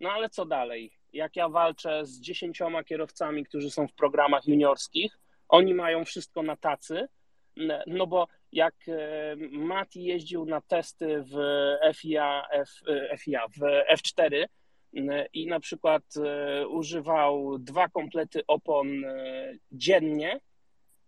no 0.00 0.10
ale 0.10 0.30
co 0.30 0.46
dalej? 0.46 0.98
jak 1.12 1.36
ja 1.36 1.48
walczę 1.48 2.06
z 2.06 2.20
dziesięcioma 2.20 2.84
kierowcami, 2.84 3.44
którzy 3.44 3.70
są 3.70 3.88
w 3.88 3.92
programach 3.92 4.46
juniorskich, 4.46 5.18
oni 5.48 5.74
mają 5.74 6.04
wszystko 6.04 6.42
na 6.42 6.56
tacy, 6.56 7.08
no 7.86 8.06
bo 8.06 8.28
jak 8.52 8.74
e, 8.88 9.36
Mati 9.50 10.04
jeździł 10.04 10.44
na 10.44 10.60
testy 10.60 11.22
w 11.22 11.36
FIA, 11.96 12.48
F, 12.50 12.70
e, 12.88 13.18
FIA 13.18 13.48
w 13.48 13.60
F4 13.94 14.44
i 15.32 15.46
na 15.46 15.60
przykład 15.60 16.02
e, 16.16 16.68
używał 16.68 17.58
dwa 17.58 17.88
komplety 17.88 18.46
opon 18.46 18.88
dziennie, 19.72 20.40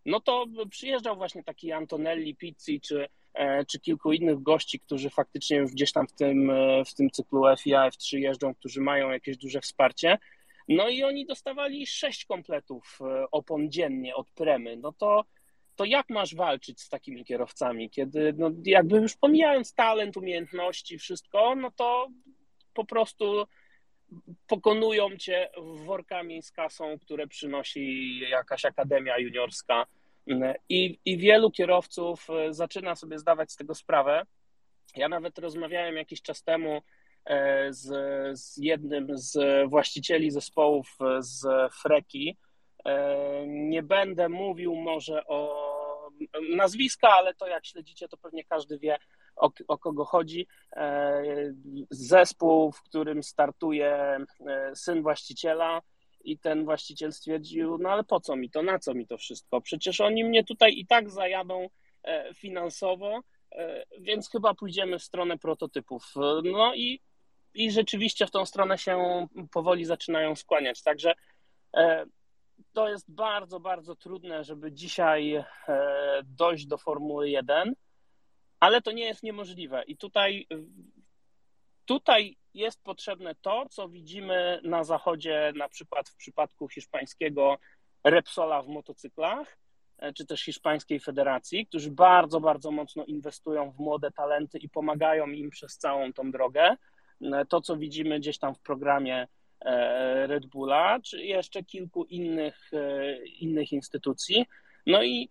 no 0.07 0.21
to 0.21 0.47
przyjeżdżał 0.71 1.17
właśnie 1.17 1.45
taki 1.45 1.73
Antonelli 1.73 2.37
Pizzi 2.37 2.81
czy, 2.81 3.09
czy 3.69 3.81
kilku 3.81 4.13
innych 4.13 4.43
gości, 4.43 4.81
którzy 4.81 5.11
faktycznie 5.11 5.57
już 5.57 5.73
gdzieś 5.73 5.93
tam 5.93 6.07
w 6.07 6.13
tym, 6.13 6.53
w 6.87 6.95
tym 6.95 7.11
cyklu 7.11 7.43
FIA, 7.63 7.91
F3 7.91 8.19
jeżdżą, 8.19 8.55
którzy 8.55 8.81
mają 8.81 9.11
jakieś 9.11 9.37
duże 9.37 9.61
wsparcie. 9.61 10.19
No 10.69 10.89
i 10.89 11.03
oni 11.03 11.27
dostawali 11.27 11.87
sześć 11.87 12.25
kompletów 12.25 12.99
opon 13.31 13.71
dziennie 13.71 14.15
od 14.15 14.31
Premy. 14.31 14.77
No 14.77 14.93
to 14.93 15.25
to 15.81 15.85
jak 15.85 16.11
masz 16.11 16.35
walczyć 16.35 16.81
z 16.81 16.89
takimi 16.89 17.25
kierowcami, 17.25 17.91
kiedy 17.91 18.35
no, 18.39 18.51
jakby 18.65 18.97
już 18.97 19.17
pomijając 19.17 19.75
talent, 19.75 20.17
umiejętności, 20.17 20.99
wszystko, 20.99 21.55
no 21.55 21.71
to 21.71 22.09
po 22.75 22.85
prostu 22.85 23.47
pokonują 24.47 25.17
cię 25.17 25.51
workami 25.85 26.43
z 26.43 26.53
kasą, 26.53 26.99
które 26.99 27.27
przynosi 27.27 28.19
jakaś 28.19 28.65
akademia 28.65 29.19
juniorska. 29.19 29.87
I, 30.69 30.99
I 31.05 31.19
wielu 31.19 31.51
kierowców 31.51 32.27
e, 32.31 32.55
zaczyna 32.55 32.97
sobie 32.97 33.19
zdawać 33.19 33.53
z 33.53 33.57
tego 33.57 33.75
sprawę. 33.75 34.27
Ja 34.97 35.09
nawet 35.09 35.39
rozmawiałem 35.39 35.97
jakiś 35.97 36.23
czas 36.23 36.43
temu 36.43 36.83
e, 37.25 37.73
z, 37.73 37.89
z 38.41 38.57
jednym 38.57 39.19
z 39.19 39.39
właścicieli 39.71 40.31
zespołów 40.31 40.99
z 41.21 41.73
Freki, 41.83 42.37
E, 42.85 43.47
nie 43.47 43.83
będę 43.83 44.29
mówił 44.29 44.75
może 44.75 45.27
o 45.27 45.70
nazwiska, 46.57 47.09
ale 47.09 47.35
to 47.35 47.47
jak 47.47 47.67
śledzicie, 47.67 48.09
to 48.09 48.17
pewnie 48.17 48.45
każdy 48.45 48.79
wie, 48.79 48.99
o, 49.37 49.51
o, 49.69 49.79
kogo 49.79 50.05
chodzi. 50.05 50.47
E, 50.73 51.23
zespół, 51.91 52.73
w 52.73 52.83
którym 52.83 53.23
startuje 53.23 53.89
e, 53.91 54.27
syn 54.75 55.03
właściciela, 55.03 55.83
i 56.25 56.39
ten 56.39 56.65
właściciel 56.65 57.13
stwierdził: 57.13 57.79
No 57.79 57.91
ale 57.91 58.05
po 58.05 58.21
co 58.21 58.37
mi 58.37 58.51
to, 58.51 58.63
na 58.63 58.79
co 58.79 58.95
mi 58.95 59.07
to 59.07 59.19
wszystko? 59.19 59.61
Przecież 59.61 60.01
oni 60.01 60.25
mnie 60.25 60.45
tutaj 60.45 60.79
i 60.79 60.87
tak 60.87 61.11
zajadą 61.11 61.69
finansowo, 62.35 63.21
więc 64.01 64.31
chyba 64.31 64.55
pójdziemy 64.55 64.99
w 64.99 65.03
stronę 65.03 65.39
prototypów. 65.39 66.15
No 66.45 66.75
i, 66.75 67.01
i 67.55 67.71
rzeczywiście 67.71 68.27
w 68.27 68.31
tą 68.31 68.47
stronę 68.47 68.79
się 68.79 69.27
powoli 69.53 69.85
zaczynają 69.85 70.37
skłaniać. 70.37 70.83
Także 70.83 71.15
to 72.73 72.89
jest 72.89 73.13
bardzo, 73.13 73.61
bardzo 73.61 73.97
trudne, 73.97 74.45
żeby 74.45 74.73
dzisiaj 74.73 75.35
e, 75.35 75.45
dojść 76.25 76.67
do 76.67 76.79
Formuły 76.79 77.31
1, 77.31 77.75
ale 78.61 78.83
to 78.83 78.93
nie 78.93 79.05
jest 79.05 79.23
niemożliwe. 79.23 79.83
I 79.83 79.97
tutaj, 79.97 80.47
tutaj 81.85 82.37
jest 82.55 82.83
potrzebne 82.83 83.35
to, 83.35 83.67
co 83.71 83.89
widzimy 83.89 84.61
na 84.65 84.85
zachodzie, 84.85 85.53
na 85.57 85.69
przykład 85.69 86.09
w 86.09 86.17
przypadku 86.17 86.69
hiszpańskiego 86.69 87.59
Repsola 88.05 88.63
w 88.63 88.69
motocyklach, 88.69 89.59
e, 89.99 90.13
czy 90.13 90.27
też 90.27 90.45
hiszpańskiej 90.45 91.01
federacji, 91.01 91.67
którzy 91.67 91.91
bardzo, 91.91 92.41
bardzo 92.41 92.71
mocno 92.71 93.05
inwestują 93.05 93.71
w 93.71 93.79
młode 93.79 94.11
talenty 94.11 94.59
i 94.59 94.69
pomagają 94.69 95.27
im 95.27 95.51
przez 95.51 95.79
całą 95.79 96.13
tą 96.13 96.31
drogę. 96.31 96.77
E, 97.23 97.47
to, 97.47 97.61
co 97.61 97.77
widzimy 97.77 98.21
gdzieś 98.21 98.39
tam 98.39 98.55
w 98.55 98.61
programie 98.61 99.29
Red 100.27 100.47
Bulla, 100.47 101.01
czy 101.01 101.25
jeszcze 101.25 101.65
kilku 101.65 102.05
innych, 102.05 102.71
e, 102.73 103.17
innych 103.27 103.73
instytucji. 103.73 104.47
No 104.87 105.03
i 105.03 105.29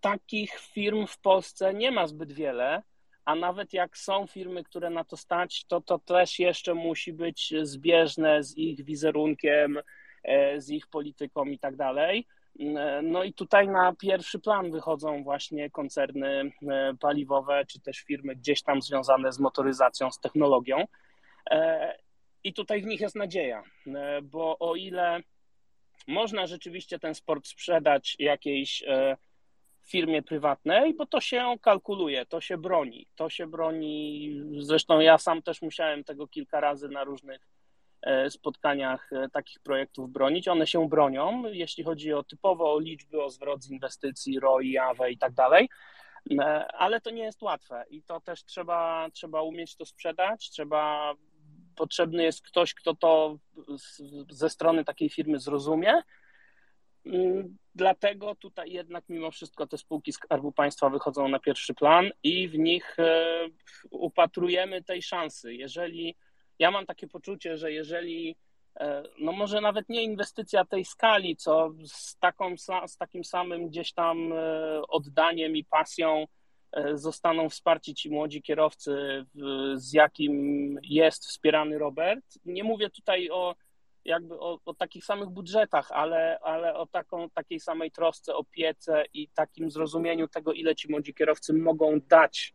takich 0.00 0.50
firm 0.58 1.06
w 1.06 1.18
Polsce 1.18 1.74
nie 1.74 1.90
ma 1.90 2.06
zbyt 2.06 2.32
wiele, 2.32 2.82
a 3.24 3.34
nawet 3.34 3.72
jak 3.72 3.98
są 3.98 4.26
firmy, 4.26 4.64
które 4.64 4.90
na 4.90 5.04
to 5.04 5.16
stać, 5.16 5.64
to 5.64 5.80
to 5.80 5.98
też 5.98 6.38
jeszcze 6.38 6.74
musi 6.74 7.12
być 7.12 7.54
zbieżne 7.62 8.42
z 8.42 8.56
ich 8.56 8.84
wizerunkiem, 8.84 9.78
e, 10.24 10.60
z 10.60 10.70
ich 10.70 10.86
polityką 10.86 11.44
i 11.44 11.58
tak 11.58 11.76
dalej. 11.76 12.26
No 13.02 13.24
i 13.24 13.32
tutaj 13.32 13.68
na 13.68 13.92
pierwszy 13.92 14.38
plan 14.38 14.70
wychodzą 14.70 15.24
właśnie 15.24 15.70
koncerny 15.70 16.52
paliwowe, 17.00 17.64
czy 17.66 17.80
też 17.80 17.98
firmy 17.98 18.36
gdzieś 18.36 18.62
tam 18.62 18.82
związane 18.82 19.32
z 19.32 19.38
motoryzacją, 19.38 20.10
z 20.10 20.20
technologią. 20.20 20.84
I 22.44 22.52
tutaj 22.52 22.82
w 22.82 22.86
nich 22.86 23.00
jest 23.00 23.16
nadzieja, 23.16 23.62
e, 23.86 24.22
bo 24.22 24.58
o 24.58 24.76
ile 24.76 25.20
można 26.06 26.46
rzeczywiście 26.46 26.98
ten 26.98 27.14
sport 27.14 27.46
sprzedać 27.46 28.16
jakiejś 28.18 28.82
e, 28.86 29.16
firmie 29.86 30.22
prywatnej, 30.22 30.94
bo 30.94 31.06
to 31.06 31.20
się 31.20 31.54
kalkuluje, 31.62 32.26
to 32.26 32.40
się 32.40 32.58
broni, 32.58 33.06
to 33.16 33.30
się 33.30 33.46
broni. 33.46 34.30
Zresztą 34.58 35.00
ja 35.00 35.18
sam 35.18 35.42
też 35.42 35.62
musiałem 35.62 36.04
tego 36.04 36.28
kilka 36.28 36.60
razy 36.60 36.88
na 36.88 37.04
różnych 37.04 37.48
e, 38.02 38.30
spotkaniach 38.30 39.10
takich 39.32 39.60
projektów 39.60 40.10
bronić. 40.10 40.48
One 40.48 40.66
się 40.66 40.88
bronią, 40.88 41.42
jeśli 41.46 41.84
chodzi 41.84 42.12
o 42.12 42.24
typowo 42.24 42.74
o 42.74 42.80
liczby, 42.80 43.22
o 43.22 43.30
zwrot 43.30 43.62
z 43.62 43.70
inwestycji, 43.70 44.40
ROI, 44.40 44.78
AWE 44.78 45.10
i 45.10 45.18
tak 45.18 45.32
dalej. 45.32 45.68
Ale 46.72 47.00
to 47.00 47.10
nie 47.10 47.22
jest 47.22 47.42
łatwe 47.42 47.84
i 47.90 48.02
to 48.02 48.20
też 48.20 48.44
trzeba, 48.44 49.08
trzeba 49.12 49.42
umieć 49.42 49.76
to 49.76 49.86
sprzedać, 49.86 50.50
trzeba 50.50 51.14
potrzebny 51.78 52.22
jest 52.22 52.42
ktoś, 52.42 52.74
kto 52.74 52.94
to 52.94 53.38
ze 54.30 54.50
strony 54.50 54.84
takiej 54.84 55.08
firmy 55.08 55.38
zrozumie. 55.40 56.02
Mm, 57.06 57.56
dlatego 57.74 58.34
tutaj 58.34 58.70
jednak 58.70 59.04
mimo 59.08 59.30
wszystko 59.30 59.66
te 59.66 59.78
spółki 59.78 60.12
Skarbu 60.12 60.52
Państwa 60.52 60.90
wychodzą 60.90 61.28
na 61.28 61.38
pierwszy 61.38 61.74
plan 61.74 62.10
i 62.22 62.48
w 62.48 62.58
nich 62.58 62.98
e, 62.98 63.26
upatrujemy 63.90 64.84
tej 64.84 65.02
szansy. 65.02 65.54
Jeżeli 65.54 66.16
ja 66.58 66.70
mam 66.70 66.86
takie 66.86 67.08
poczucie, 67.08 67.56
że 67.56 67.72
jeżeli 67.72 68.36
e, 68.80 69.02
no 69.18 69.32
może 69.32 69.60
nawet 69.60 69.88
nie 69.88 70.02
inwestycja 70.02 70.64
tej 70.64 70.84
skali, 70.84 71.36
co 71.36 71.70
z, 71.84 72.18
taką, 72.18 72.54
z 72.86 72.96
takim 72.96 73.24
samym 73.24 73.68
gdzieś 73.68 73.92
tam 73.92 74.32
e, 74.32 74.36
oddaniem 74.88 75.56
i 75.56 75.64
pasją 75.64 76.26
zostaną 76.94 77.48
wsparci 77.48 77.94
ci 77.94 78.10
młodzi 78.10 78.42
kierowcy, 78.42 79.24
z 79.74 79.92
jakim 79.92 80.74
jest 80.82 81.26
wspierany 81.26 81.78
Robert. 81.78 82.24
Nie 82.44 82.64
mówię 82.64 82.90
tutaj 82.90 83.30
o 83.30 83.54
jakby 84.04 84.40
o, 84.40 84.58
o 84.64 84.74
takich 84.74 85.04
samych 85.04 85.28
budżetach, 85.28 85.92
ale, 85.92 86.38
ale 86.42 86.74
o 86.74 86.86
taką, 86.86 87.30
takiej 87.30 87.60
samej 87.60 87.90
trosce, 87.90 88.34
opiece 88.34 89.04
i 89.14 89.28
takim 89.28 89.70
zrozumieniu 89.70 90.28
tego, 90.28 90.52
ile 90.52 90.74
ci 90.74 90.90
młodzi 90.90 91.14
kierowcy 91.14 91.52
mogą 91.52 92.00
dać 92.08 92.54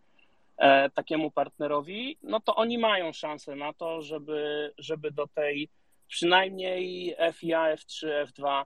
e, 0.57 0.89
takiemu 0.89 1.31
partnerowi, 1.31 2.17
no 2.23 2.39
to 2.39 2.55
oni 2.55 2.77
mają 2.77 3.13
szansę 3.13 3.55
na 3.55 3.73
to, 3.73 4.01
żeby, 4.01 4.71
żeby 4.77 5.11
do 5.11 5.27
tej 5.27 5.69
przynajmniej 6.07 7.15
FIA, 7.33 7.75
F3, 7.75 8.07
F2 8.25 8.63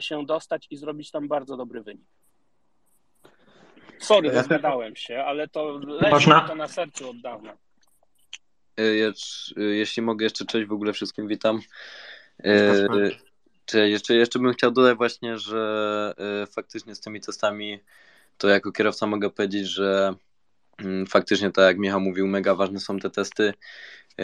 się 0.00 0.26
dostać 0.26 0.66
i 0.70 0.76
zrobić 0.76 1.10
tam 1.10 1.28
bardzo 1.28 1.56
dobry 1.56 1.82
wynik. 1.82 2.11
Sorry, 4.02 4.30
rozgadałem 4.30 4.96
się, 4.96 5.24
ale 5.24 5.48
to 5.48 5.78
leży 5.78 6.30
mi 6.30 6.36
to 6.46 6.54
na 6.54 6.68
sercu 6.68 7.10
od 7.10 7.20
dawna. 7.20 7.56
E, 8.78 8.82
e, 8.82 9.62
jeśli 9.62 10.02
mogę 10.02 10.24
jeszcze 10.24 10.44
cześć 10.44 10.66
w 10.66 10.72
ogóle 10.72 10.92
wszystkim 10.92 11.28
witam. 11.28 11.60
E, 12.44 12.88
czy 13.64 13.88
jeszcze, 13.88 14.14
jeszcze 14.14 14.38
bym 14.38 14.52
chciał 14.52 14.70
dodać 14.70 14.96
właśnie, 14.96 15.38
że 15.38 16.14
faktycznie 16.50 16.94
z 16.94 17.00
tymi 17.00 17.20
testami 17.20 17.80
to 18.38 18.48
jako 18.48 18.72
kierowca 18.72 19.06
mogę 19.06 19.30
powiedzieć, 19.30 19.68
że 19.68 20.14
mm, 20.78 21.06
faktycznie 21.06 21.50
tak 21.50 21.64
jak 21.64 21.78
Michał 21.78 22.00
mówił, 22.00 22.26
mega 22.26 22.54
ważne 22.54 22.80
są 22.80 22.98
te 22.98 23.10
testy. 23.10 23.54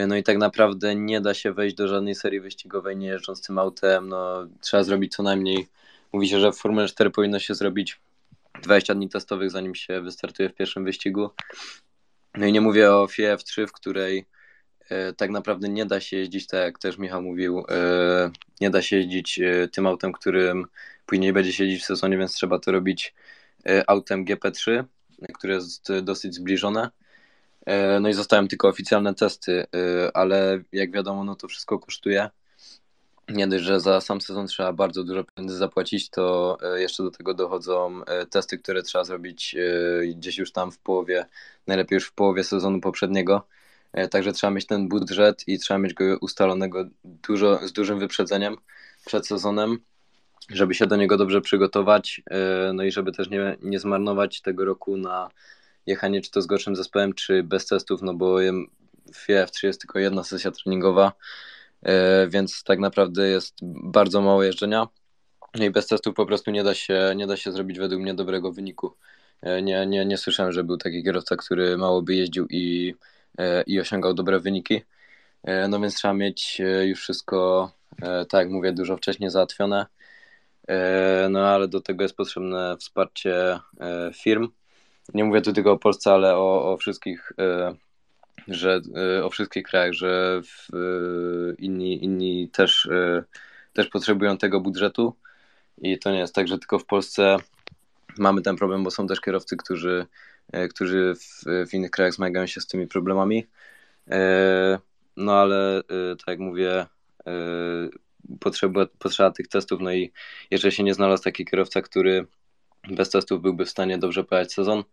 No 0.08 0.16
i 0.16 0.22
tak 0.22 0.38
naprawdę 0.38 0.94
nie 0.94 1.20
da 1.20 1.34
się 1.34 1.52
wejść 1.52 1.76
do 1.76 1.88
żadnej 1.88 2.14
serii 2.14 2.40
wyścigowej 2.40 2.96
nie 2.96 3.06
jeżdżąc 3.06 3.46
tym 3.46 3.58
autem. 3.58 4.08
No, 4.08 4.46
trzeba 4.60 4.82
zrobić 4.82 5.14
co 5.14 5.22
najmniej. 5.22 5.66
Mówi 6.12 6.28
się, 6.28 6.40
że 6.40 6.52
w 6.52 6.56
Formule 6.56 6.88
4 6.88 7.10
powinno 7.10 7.38
się 7.38 7.54
zrobić 7.54 8.00
20 8.62 8.94
dni 8.94 9.09
testowych, 9.09 9.50
zanim 9.50 9.74
się 9.74 10.00
wystartuje 10.00 10.48
w 10.48 10.54
pierwszym 10.54 10.84
wyścigu. 10.84 11.30
No 12.34 12.46
i 12.46 12.52
nie 12.52 12.61
mówię 12.61 12.92
o 12.92 13.06
FIA 13.06 13.36
F3, 13.36 13.66
w 13.66 13.72
której 13.72 14.26
e, 14.88 15.12
tak 15.12 15.30
naprawdę 15.30 15.68
nie 15.68 15.86
da 15.86 16.00
się 16.00 16.16
jeździć, 16.16 16.46
tak 16.46 16.61
jak 16.61 16.78
też 16.78 16.98
Michał 16.98 17.22
mówił, 17.22 17.64
e, 17.70 18.30
nie 18.61 18.70
da 18.70 18.82
się 18.82 18.96
jeździć 18.96 19.38
e, 19.38 19.68
tym 19.68 19.86
autem, 19.86 20.12
którym 20.12 20.66
później 21.06 21.32
będzie 21.32 21.52
się 21.52 21.64
jeździć 21.64 21.82
w 21.82 21.86
sezonie, 21.86 22.18
więc 22.18 22.34
trzeba 22.34 22.59
to 22.59 22.72
robić 22.72 23.14
autem 23.86 24.24
GP3, 24.24 24.84
które 25.34 25.54
jest 25.54 25.92
dosyć 26.02 26.34
zbliżone. 26.34 26.90
No 28.00 28.09
i 28.09 28.12
zostałem 28.12 28.48
tylko 28.48 28.68
oficjalne 28.68 29.14
testy, 29.14 29.66
ale 30.14 30.62
jak 30.72 30.92
wiadomo, 30.92 31.24
no 31.24 31.34
to 31.34 31.48
wszystko 31.48 31.78
kosztuje 31.78 32.28
nie 33.28 33.46
dość, 33.46 33.64
że 33.64 33.80
za 33.80 34.00
sam 34.00 34.20
sezon 34.20 34.46
trzeba 34.46 34.72
bardzo 34.72 35.04
dużo 35.04 35.24
pieniędzy 35.24 35.56
zapłacić, 35.56 36.10
to 36.10 36.58
e, 36.62 36.80
jeszcze 36.80 37.02
do 37.02 37.10
tego 37.10 37.34
dochodzą 37.34 38.04
e, 38.04 38.26
testy, 38.26 38.58
które 38.58 38.82
trzeba 38.82 39.04
zrobić 39.04 39.54
e, 39.54 40.06
gdzieś 40.06 40.38
już 40.38 40.52
tam 40.52 40.72
w 40.72 40.78
połowie, 40.78 41.26
najlepiej 41.66 41.96
już 41.96 42.06
w 42.06 42.12
połowie 42.12 42.44
sezonu 42.44 42.80
poprzedniego. 42.80 43.46
Także 44.10 44.32
trzeba 44.32 44.50
mieć 44.50 44.66
ten 44.66 44.88
budżet 44.88 45.48
i 45.48 45.58
trzeba 45.58 45.78
mieć 45.78 45.94
go 45.94 46.04
ustalonego 46.20 46.84
dużo, 47.04 47.68
z 47.68 47.72
dużym 47.72 47.98
wyprzedzeniem 47.98 48.56
przed 49.06 49.26
sezonem, 49.26 49.78
żeby 50.50 50.74
się 50.74 50.86
do 50.86 50.96
niego 50.96 51.16
dobrze 51.16 51.40
przygotować, 51.40 52.22
no 52.74 52.82
i 52.82 52.92
żeby 52.92 53.12
też 53.12 53.30
nie, 53.30 53.56
nie 53.62 53.78
zmarnować 53.78 54.40
tego 54.40 54.64
roku 54.64 54.96
na 54.96 55.28
jechanie 55.86 56.20
czy 56.20 56.30
to 56.30 56.42
z 56.42 56.46
gorszym 56.46 56.76
zespołem, 56.76 57.12
czy 57.12 57.42
bez 57.42 57.66
testów, 57.66 58.02
no 58.02 58.14
bo 58.14 58.36
w 59.14 59.28
FF3 59.28 59.66
jest 59.66 59.80
tylko 59.80 59.98
jedna 59.98 60.24
sesja 60.24 60.50
treningowa, 60.50 61.12
więc 62.28 62.62
tak 62.64 62.78
naprawdę 62.78 63.28
jest 63.28 63.54
bardzo 63.62 64.20
mało 64.20 64.42
jeżdżenia. 64.42 64.88
I 65.54 65.70
bez 65.70 65.86
testów 65.86 66.14
po 66.14 66.26
prostu 66.26 66.50
nie 66.50 66.64
da 66.64 66.74
się, 66.74 67.12
nie 67.16 67.26
da 67.26 67.36
się 67.36 67.52
zrobić 67.52 67.78
według 67.78 68.02
mnie 68.02 68.14
dobrego 68.14 68.52
wyniku. 68.52 68.94
E, 69.42 69.62
nie, 69.62 69.86
nie, 69.86 70.06
nie 70.06 70.18
słyszałem, 70.18 70.52
że 70.52 70.64
był 70.64 70.76
taki 70.76 71.04
kierowca, 71.04 71.36
który 71.36 71.76
mało 71.78 72.02
by 72.02 72.14
jeździł 72.14 72.46
i, 72.50 72.94
e, 73.38 73.62
i 73.62 73.80
osiągał 73.80 74.14
dobre 74.14 74.40
wyniki. 74.40 74.82
E, 75.44 75.68
no 75.68 75.80
więc 75.80 75.94
trzeba 75.94 76.14
mieć 76.14 76.62
już 76.84 77.00
wszystko, 77.00 77.70
tak 78.00 78.32
jak 78.32 78.50
mówię, 78.50 78.72
dużo 78.72 78.96
wcześniej 78.96 79.30
załatwione. 79.30 79.86
No 81.30 81.48
ale 81.48 81.68
do 81.68 81.80
tego 81.80 82.02
jest 82.02 82.16
potrzebne 82.16 82.76
wsparcie 82.80 83.60
firm. 84.14 84.48
Nie 85.14 85.24
mówię 85.24 85.40
tu 85.40 85.52
tylko 85.52 85.72
o 85.72 85.78
Polsce, 85.78 86.12
ale 86.12 86.36
o, 86.36 86.72
o 86.72 86.76
wszystkich, 86.76 87.32
że 88.49 88.80
o 89.22 89.30
wszystkich 89.30 89.62
krajach, 89.62 89.92
że 89.92 90.40
inni, 91.59 92.05
inni 92.05 92.51
też, 92.53 92.88
też 93.72 93.86
potrzebują 93.86 94.38
tego 94.38 94.61
budżetu. 94.61 95.14
I 95.78 95.99
to 95.99 96.11
nie 96.11 96.18
jest 96.18 96.34
tak, 96.34 96.49
że 96.49 96.59
tylko 96.59 96.78
w 96.78 96.84
Polsce 96.84 97.36
mamy 98.18 98.42
ten 98.42 98.57
problem, 98.57 98.84
bo 98.84 98.90
są 98.90 99.07
też 99.07 99.20
kierowcy, 99.20 99.57
którzy, 99.57 100.07
którzy 100.70 101.14
w, 101.14 101.44
w 101.70 101.74
innych 101.74 101.90
krajach 101.90 102.14
zmagają 102.14 102.46
się 102.46 102.61
z 102.61 102.66
tymi 102.66 102.86
problemami. 102.86 103.46
No 105.16 105.32
ale 105.32 105.82
tak 106.18 106.26
jak 106.26 106.38
mówię, 106.38 106.86
potrzeba, 108.40 108.86
potrzeba 108.99 109.30
tych 109.30 109.49
testów, 109.49 109.80
no 109.80 109.92
i 109.92 110.12
jeżeli 110.51 110.74
się 110.74 110.82
nie 110.82 110.94
znalazł 110.94 111.22
taki 111.22 111.44
kierowca, 111.44 111.82
który 111.82 112.26
bez 112.90 113.11
testów 113.11 113.42
byłby 113.42 113.64
w 113.64 113.70
stanie 113.70 113.99
dobrze 113.99 114.24
pojechać 114.24 114.53
sezon, 114.53 114.84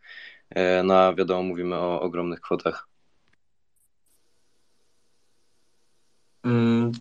no 0.84 1.00
a 1.00 1.14
wiadomo, 1.14 1.44
mówimy 1.44 1.76
o 1.76 2.02
ogromnych 2.02 2.42
kwotach. 2.42 2.88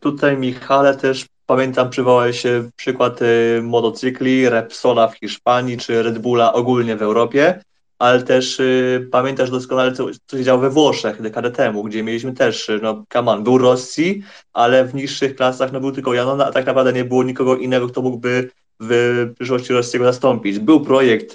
Tutaj 0.01 0.37
Michale 0.37 0.97
też 0.97 1.27
Pamiętam, 1.47 1.91
przywołał 1.91 2.33
się 2.33 2.71
przykład 2.77 3.23
y, 3.23 3.61
motocykli, 3.63 4.49
Repsola 4.49 5.09
w 5.09 5.15
Hiszpanii, 5.15 5.77
czy 5.77 6.03
Red 6.03 6.19
Bulla 6.19 6.53
ogólnie 6.53 6.97
w 6.97 7.03
Europie, 7.03 7.61
ale 7.99 8.23
też 8.23 8.61
y, 8.61 9.09
pamiętasz 9.13 9.51
doskonale, 9.51 9.93
co, 9.93 10.07
co 10.27 10.39
się 10.39 10.45
działo 10.45 10.61
we 10.61 10.71
Włoszech 10.71 11.23
dekadę 11.23 11.51
temu, 11.51 11.85
gdzie 11.85 12.03
mieliśmy 12.03 12.33
też, 12.33 12.69
y, 12.69 12.81
no, 12.83 13.05
Kaman, 13.09 13.45
był 13.45 13.59
Rossi, 13.59 14.23
ale 14.53 14.85
w 14.85 14.95
niższych 14.95 15.37
klasach 15.37 15.73
no, 15.73 15.81
był 15.81 15.93
tylko 15.93 16.15
Janon, 16.15 16.41
a 16.41 16.53
tak 16.53 16.67
naprawdę 16.67 16.93
nie 16.93 17.05
było 17.05 17.23
nikogo 17.23 17.57
innego, 17.57 17.89
kto 17.89 18.03
mógłby 18.03 18.51
w 18.81 19.31
przyszłości 19.39 19.73
Rossiego 19.73 20.05
zastąpić. 20.05 20.59
Był 20.59 20.81
projekt 20.81 21.33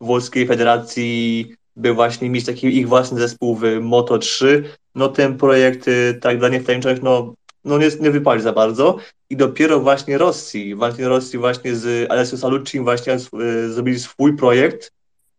Włoskiej 0.00 0.46
Federacji, 0.46 1.54
by 1.76 1.94
właśnie 1.94 2.30
mieć 2.30 2.46
taki 2.46 2.78
ich 2.78 2.88
własny 2.88 3.20
zespół 3.20 3.56
w 3.56 3.62
Moto3. 3.62 4.62
No 4.94 5.08
ten 5.08 5.36
projekt, 5.36 5.86
tak 6.20 6.38
dla 6.38 6.48
niewtajemniczonych, 6.48 7.02
no 7.02 7.34
no 7.64 7.78
nie, 7.78 7.88
nie 8.00 8.10
wypali 8.10 8.42
za 8.42 8.52
bardzo 8.52 8.96
i 9.30 9.36
dopiero 9.36 9.80
właśnie 9.80 10.18
Rosji, 10.18 10.74
Valentino 10.74 11.08
Rossi 11.08 11.38
właśnie 11.38 11.76
z 11.76 12.10
Alessio 12.10 12.36
Salucci 12.36 12.80
właśnie 12.80 13.14
y, 13.14 13.72
zrobili 13.72 13.98
swój 13.98 14.36
projekt, 14.36 14.92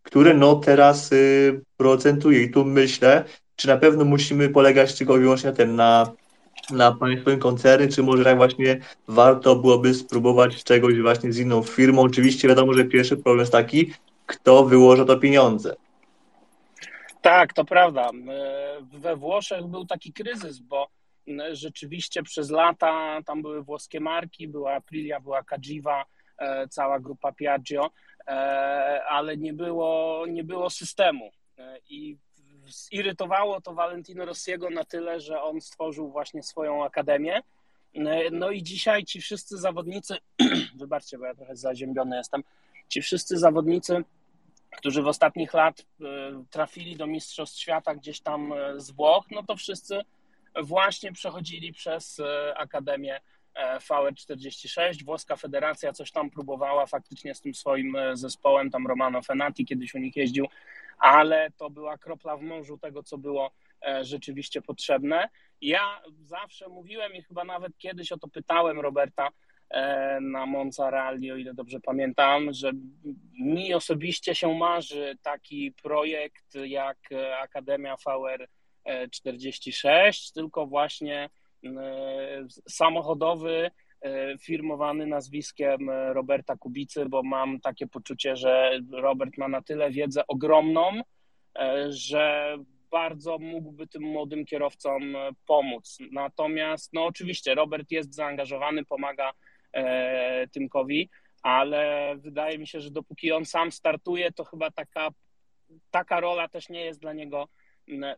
który 0.03 0.34
no 0.34 0.55
teraz 0.55 1.11
y, 1.11 1.61
procentuje 1.78 2.43
i 2.43 2.51
tu 2.51 2.65
myślę, 2.65 3.24
czy 3.55 3.67
na 3.67 3.78
pewno 3.78 4.05
musimy 4.05 4.49
polegać 4.49 4.97
tylko 4.97 5.17
i 5.17 5.19
wyłącznie 5.19 5.49
na 5.49 5.55
ten, 5.55 5.76
na, 5.76 6.11
na 6.72 6.91
państwowym 6.91 7.39
koncerny, 7.39 7.88
czy 7.88 8.03
może 8.03 8.24
tak 8.24 8.38
właśnie 8.38 8.80
warto 9.07 9.55
byłoby 9.55 9.93
spróbować 9.93 10.63
czegoś 10.63 11.01
właśnie 11.01 11.34
z 11.34 11.39
inną 11.39 11.63
firmą. 11.63 12.01
Oczywiście 12.01 12.47
wiadomo, 12.47 12.74
że 12.74 12.86
pierwszy 12.86 13.17
problem 13.17 13.39
jest 13.39 13.51
taki, 13.51 13.93
kto 14.26 14.65
wyłoży 14.65 15.05
to 15.05 15.17
pieniądze. 15.17 15.76
Tak, 17.22 17.53
to 17.53 17.65
prawda. 17.65 18.09
We 18.82 19.15
Włoszech 19.15 19.67
był 19.67 19.86
taki 19.86 20.13
kryzys, 20.13 20.59
bo 20.59 20.88
rzeczywiście 21.51 22.24
przez 22.24 22.49
lata 22.49 23.19
tam 23.26 23.41
były 23.41 23.63
włoskie 23.63 23.99
marki, 23.99 24.47
była 24.47 24.74
Aprilia, 24.74 25.19
była 25.19 25.43
Cagiva, 25.43 26.05
e, 26.38 26.67
cała 26.67 26.99
grupa 26.99 27.32
Piaggio, 27.32 27.91
e, 28.28 28.32
ale 29.09 29.38
nie 29.38 29.53
było, 29.53 30.26
nie 30.30 30.43
było 30.43 30.69
systemu. 30.69 31.32
E, 31.57 31.78
I 31.89 32.17
zirytowało 32.67 33.61
to 33.61 33.74
Valentino 33.74 34.26
Rossiego 34.26 34.69
na 34.69 34.84
tyle, 34.84 35.19
że 35.19 35.41
on 35.41 35.61
stworzył 35.61 36.11
właśnie 36.11 36.43
swoją 36.43 36.86
akademię. 36.86 37.41
No 38.32 38.51
i 38.51 38.63
dzisiaj 38.63 39.05
ci 39.05 39.22
wszyscy 39.22 39.57
zawodnicy, 39.57 40.17
wybaczcie, 40.80 41.17
bo 41.17 41.26
ja 41.26 41.36
trochę 41.36 41.55
zaziębiony 41.55 42.17
jestem, 42.17 42.43
ci 42.89 43.01
wszyscy 43.01 43.38
zawodnicy, 43.38 44.03
którzy 44.78 45.01
w 45.01 45.07
ostatnich 45.07 45.53
lat 45.53 45.86
trafili 46.49 46.95
do 46.95 47.07
Mistrzostw 47.07 47.59
Świata 47.59 47.95
gdzieś 47.95 48.22
tam 48.22 48.53
z 48.78 48.91
Włoch, 48.91 49.26
no 49.32 49.43
to 49.43 49.55
wszyscy 49.55 50.01
właśnie 50.55 51.11
przechodzili 51.11 51.73
przez 51.73 52.19
e, 52.19 52.57
Akademię 52.57 53.19
e, 53.53 53.77
VR46. 53.77 55.05
Włoska 55.05 55.35
Federacja 55.35 55.93
coś 55.93 56.11
tam 56.11 56.29
próbowała 56.29 56.85
faktycznie 56.85 57.35
z 57.35 57.41
tym 57.41 57.53
swoim 57.53 57.95
e, 57.95 58.17
zespołem, 58.17 58.69
tam 58.69 58.87
Romano 58.87 59.21
Fenati 59.21 59.65
kiedyś 59.65 59.95
u 59.95 59.97
nich 59.97 60.15
jeździł, 60.15 60.47
ale 60.97 61.51
to 61.57 61.69
była 61.69 61.97
kropla 61.97 62.37
w 62.37 62.41
morzu 62.41 62.77
tego, 62.77 63.03
co 63.03 63.17
było 63.17 63.51
rzeczywiście 64.01 64.61
potrzebne. 64.61 65.29
Ja 65.61 66.01
zawsze 66.19 66.69
mówiłem 66.69 67.13
i 67.13 67.21
chyba 67.21 67.43
nawet 67.43 67.77
kiedyś 67.77 68.11
o 68.11 68.17
to 68.17 68.27
pytałem 68.27 68.79
Roberta 68.79 69.29
na 70.21 70.45
Monza 70.45 70.89
Rally, 70.89 71.33
o 71.33 71.35
ile 71.35 71.53
dobrze 71.53 71.79
pamiętam, 71.79 72.53
że 72.53 72.71
mi 73.39 73.73
osobiście 73.73 74.35
się 74.35 74.53
marzy 74.53 75.17
taki 75.21 75.71
projekt 75.83 76.55
jak 76.65 76.97
Akademia 77.41 77.95
VR 77.95 78.47
46, 79.11 80.32
tylko 80.32 80.67
właśnie 80.67 81.29
e, 81.65 81.69
samochodowy, 82.69 83.71
e, 84.01 84.38
firmowany 84.38 85.05
nazwiskiem 85.07 85.89
Roberta 85.89 86.57
Kubicy, 86.57 87.05
bo 87.05 87.23
mam 87.23 87.59
takie 87.59 87.88
poczucie, 87.88 88.36
że 88.36 88.79
Robert 88.91 89.38
ma 89.38 89.47
na 89.47 89.61
tyle 89.61 89.91
wiedzę 89.91 90.27
ogromną, 90.27 91.01
e, 91.59 91.86
że 91.89 92.55
bardzo 92.91 93.38
mógłby 93.39 93.88
tym 93.88 94.03
młodym 94.03 94.45
kierowcom 94.45 95.15
pomóc. 95.45 95.97
Natomiast, 96.11 96.93
no 96.93 97.05
oczywiście, 97.05 97.55
Robert 97.55 97.91
jest 97.91 98.15
zaangażowany, 98.15 98.86
pomaga 98.86 99.32
Tymkowi, 100.51 101.09
ale 101.41 102.13
wydaje 102.17 102.57
mi 102.57 102.67
się, 102.67 102.79
że 102.79 102.91
dopóki 102.91 103.32
on 103.32 103.45
sam 103.45 103.71
startuje, 103.71 104.32
to 104.32 104.43
chyba 104.43 104.71
taka, 104.71 105.09
taka 105.91 106.19
rola 106.19 106.47
też 106.47 106.69
nie 106.69 106.86
jest 106.86 107.01
dla 107.01 107.13
niego 107.13 107.47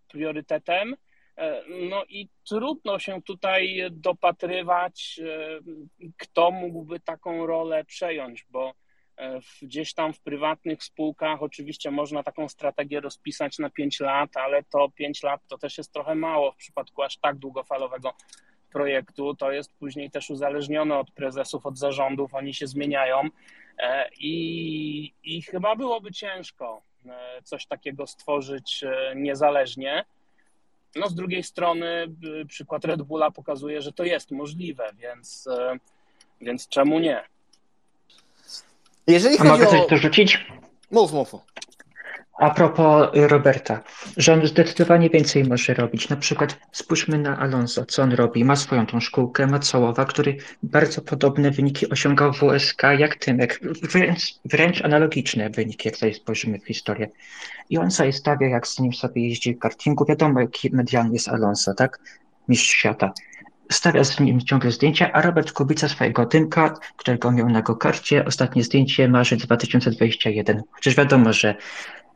priorytetem. 0.07 0.95
E, 1.37 1.63
no 1.89 2.03
i 2.09 2.29
trudno 2.49 2.99
się 2.99 3.21
tutaj 3.21 3.83
dopatrywać, 3.91 5.19
e, 5.23 5.59
kto 6.17 6.51
mógłby 6.51 6.99
taką 6.99 7.45
rolę 7.45 7.85
przejąć, 7.85 8.45
bo 8.49 8.73
e, 9.17 9.39
gdzieś 9.61 9.93
tam 9.93 10.13
w 10.13 10.19
prywatnych 10.19 10.83
spółkach 10.83 11.43
oczywiście 11.43 11.91
można 11.91 12.23
taką 12.23 12.49
strategię 12.49 12.99
rozpisać 12.99 13.59
na 13.59 13.69
5 13.69 13.99
lat, 13.99 14.37
ale 14.37 14.63
to 14.63 14.89
5 14.95 15.23
lat 15.23 15.41
to 15.47 15.57
też 15.57 15.77
jest 15.77 15.93
trochę 15.93 16.15
mało 16.15 16.51
w 16.51 16.55
przypadku 16.55 17.03
aż 17.03 17.17
tak 17.17 17.37
długofalowego 17.37 18.13
projektu. 18.71 19.35
To 19.35 19.51
jest 19.51 19.73
później 19.73 20.11
też 20.11 20.29
uzależnione 20.29 20.97
od 20.97 21.11
prezesów, 21.11 21.65
od 21.65 21.77
zarządów, 21.77 22.33
oni 22.33 22.53
się 22.53 22.67
zmieniają 22.67 23.21
i, 24.17 25.13
i 25.23 25.41
chyba 25.41 25.75
byłoby 25.75 26.11
ciężko 26.11 26.81
coś 27.43 27.65
takiego 27.65 28.07
stworzyć 28.07 28.83
e, 28.83 29.13
niezależnie. 29.15 30.05
No 30.95 31.09
z 31.09 31.15
drugiej 31.15 31.43
strony 31.43 32.07
przykład 32.47 32.85
Red 32.85 33.01
Bulla 33.01 33.31
pokazuje, 33.31 33.81
że 33.81 33.93
to 33.93 34.03
jest 34.03 34.31
możliwe, 34.31 34.89
więc, 34.97 35.47
e, 35.47 35.77
więc 36.41 36.67
czemu 36.67 36.99
nie? 36.99 37.23
Jeżeli 39.07 39.37
chodzi 39.37 39.49
mogę 39.49 39.67
coś 39.67 39.79
o... 39.79 39.87
dorzucić? 39.87 40.45
Mów, 40.91 41.13
mów. 41.13 41.35
A 42.39 42.49
propos 42.49 43.09
Roberta, 43.13 43.83
że 44.17 44.33
on 44.33 44.47
zdecydowanie 44.47 45.09
więcej 45.09 45.43
może 45.43 45.73
robić. 45.73 46.09
Na 46.09 46.15
przykład 46.15 46.59
spójrzmy 46.71 47.17
na 47.17 47.37
Alonso, 47.37 47.85
co 47.85 48.03
on 48.03 48.11
robi. 48.11 48.45
Ma 48.45 48.55
swoją 48.55 48.85
tą 48.85 48.99
szkółkę 48.99 49.47
Macołowa, 49.47 50.05
który 50.05 50.37
bardzo 50.63 51.01
podobne 51.01 51.51
wyniki 51.51 51.89
osiągał 51.89 52.33
w 52.33 52.39
WSK 52.39 52.83
jak 52.99 53.15
Tymek. 53.15 53.59
Wręcz, 53.83 54.35
wręcz 54.45 54.81
analogiczne 54.81 55.49
wyniki, 55.49 55.87
jak 55.87 55.97
sobie 55.97 56.13
spojrzymy 56.13 56.59
w 56.59 56.67
historię. 56.67 57.09
I 57.69 57.77
on 57.77 57.91
sobie 57.91 58.13
stawia, 58.13 58.47
jak 58.47 58.67
z 58.67 58.79
nim 58.79 58.93
sobie 58.93 59.27
jeździ 59.27 59.55
w 59.55 59.59
kartingu. 59.59 60.05
Wiadomo, 60.05 60.39
jaki 60.39 60.69
medialny 60.75 61.13
jest 61.13 61.29
Alonso, 61.29 61.73
tak? 61.73 61.99
Mistrz 62.47 62.69
świata 62.69 63.13
stawia 63.71 64.03
z 64.03 64.19
nim 64.19 64.41
ciągle 64.41 64.71
zdjęcia, 64.71 65.11
a 65.11 65.21
Robert 65.21 65.51
Kubica 65.51 65.89
swojego 65.89 66.25
Tymka, 66.25 66.73
którego 66.97 67.31
miał 67.31 67.49
na 67.49 67.61
go 67.61 67.75
karcie, 67.75 68.25
ostatnie 68.25 68.63
zdjęcie 68.63 69.07
marzec 69.07 69.45
2021. 69.45 70.61
Chociaż 70.71 70.95
wiadomo, 70.95 71.33
że 71.33 71.55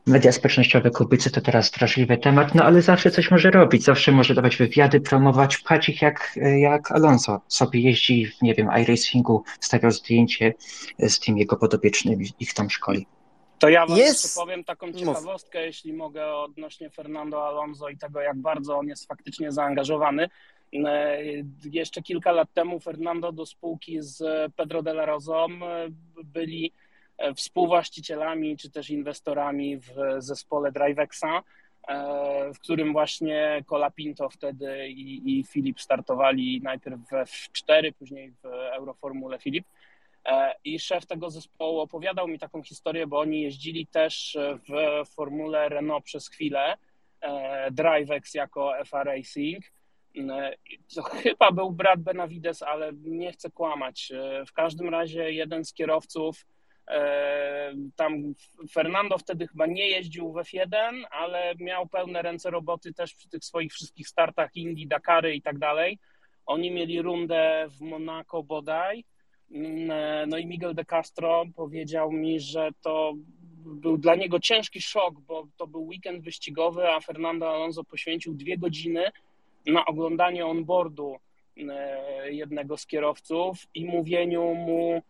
media 0.07 0.31
społecznościowe 0.31 0.91
Kubicy 0.91 1.31
to 1.31 1.41
teraz 1.41 1.71
drażliwy 1.71 2.17
temat, 2.17 2.55
no 2.55 2.63
ale 2.63 2.81
zawsze 2.81 3.11
coś 3.11 3.31
może 3.31 3.51
robić, 3.51 3.83
zawsze 3.83 4.11
może 4.11 4.33
dawać 4.33 4.55
wywiady, 4.57 5.01
promować, 5.01 5.57
pchać 5.57 5.89
ich 5.89 6.01
jak, 6.01 6.39
jak 6.57 6.91
Alonso. 6.91 7.41
Sobie 7.47 7.79
jeździ 7.79 8.25
w, 8.25 8.41
nie 8.41 8.53
wiem, 8.53 8.69
iRacingu, 8.81 9.43
stawiał 9.59 9.91
zdjęcie 9.91 10.53
z 10.99 11.19
tym 11.19 11.37
jego 11.37 11.55
podobiecznym, 11.55 12.19
ich 12.39 12.53
tam 12.53 12.69
szkoli. 12.69 13.07
To 13.59 13.69
ja 13.69 13.85
wam 13.85 13.97
powiem 14.35 14.63
taką 14.63 14.93
ciekawostkę, 14.93 15.65
jeśli 15.65 15.93
mogę, 15.93 16.35
odnośnie 16.35 16.89
Fernando 16.89 17.47
Alonso 17.47 17.89
i 17.89 17.97
tego, 17.97 18.21
jak 18.21 18.37
bardzo 18.37 18.77
on 18.77 18.87
jest 18.87 19.07
faktycznie 19.07 19.51
zaangażowany. 19.51 20.29
Jeszcze 21.71 22.01
kilka 22.01 22.31
lat 22.31 22.53
temu 22.53 22.79
Fernando 22.79 23.31
do 23.31 23.45
spółki 23.45 23.97
z 24.01 24.23
Pedro 24.55 24.83
de 24.83 24.91
la 24.91 25.05
Rozą 25.05 25.47
byli 26.23 26.73
współwłaścicielami 27.35 28.57
czy 28.57 28.69
też 28.71 28.89
inwestorami 28.89 29.77
w 29.77 29.93
zespole 30.17 30.71
Drivexa, 30.71 31.43
w 32.53 32.59
którym 32.59 32.93
właśnie 32.93 33.63
Colapinto 33.65 34.29
wtedy 34.29 34.87
i, 34.89 35.39
i 35.39 35.43
Filip 35.43 35.81
startowali 35.81 36.61
najpierw 36.63 36.99
w 36.99 37.11
F4, 37.11 37.93
później 37.99 38.31
w 38.31 38.45
Euroformule 38.45 39.39
Filip. 39.39 39.65
E, 40.27 40.55
I 40.63 40.79
szef 40.79 41.05
tego 41.05 41.29
zespołu 41.29 41.79
opowiadał 41.79 42.27
mi 42.27 42.39
taką 42.39 42.63
historię, 42.63 43.07
bo 43.07 43.19
oni 43.19 43.41
jeździli 43.41 43.87
też 43.87 44.37
w 44.69 45.05
formule 45.09 45.69
Renault 45.69 46.05
przez 46.05 46.29
chwilę, 46.29 46.77
e, 47.21 47.71
DriveX 47.71 48.33
jako 48.33 48.73
FA 48.85 49.03
Racing. 49.03 49.65
E, 50.15 50.53
to 50.95 51.03
chyba 51.03 51.51
był 51.51 51.71
brat 51.71 51.99
Benavides, 51.99 52.63
ale 52.63 52.93
nie 52.93 53.31
chcę 53.31 53.51
kłamać. 53.51 54.11
W 54.47 54.53
każdym 54.53 54.89
razie 54.89 55.31
jeden 55.31 55.65
z 55.65 55.73
kierowców, 55.73 56.45
tam 57.95 58.33
Fernando 58.71 59.17
wtedy 59.17 59.47
chyba 59.47 59.65
nie 59.65 59.87
jeździł 59.87 60.31
w 60.31 60.35
F1, 60.35 61.03
ale 61.11 61.53
miał 61.59 61.87
pełne 61.87 62.21
ręce 62.21 62.49
roboty 62.49 62.93
też 62.93 63.15
przy 63.15 63.29
tych 63.29 63.45
swoich 63.45 63.73
wszystkich 63.73 64.07
startach 64.07 64.55
Indii, 64.55 64.87
Dakary 64.87 65.35
i 65.35 65.41
tak 65.41 65.57
dalej. 65.57 65.99
Oni 66.45 66.71
mieli 66.71 67.01
rundę 67.01 67.67
w 67.69 67.81
Monaco 67.81 68.43
bodaj 68.43 69.03
Mm, 69.51 70.29
no 70.29 70.37
i 70.37 70.45
Miguel 70.45 70.73
de 70.73 70.85
Castro 70.85 71.45
powiedział 71.55 72.11
mi, 72.11 72.39
że 72.39 72.69
to 72.81 73.13
był 73.65 73.97
dla 73.97 74.15
niego 74.15 74.39
ciężki 74.39 74.81
szok, 74.81 75.19
bo 75.19 75.47
to 75.57 75.67
był 75.67 75.87
weekend 75.87 76.23
wyścigowy, 76.23 76.89
a 76.89 76.99
Fernando 76.99 77.49
Alonso 77.49 77.83
poświęcił 77.83 78.33
dwie 78.33 78.57
godziny 78.57 79.11
na 79.65 79.85
oglądanie 79.85 80.45
onboardu 80.45 81.15
e, 81.69 82.33
jednego 82.33 82.77
z 82.77 82.85
kierowców 82.85 83.67
i 83.73 83.85
mówieniu 83.85 84.53
mu 84.53 85.01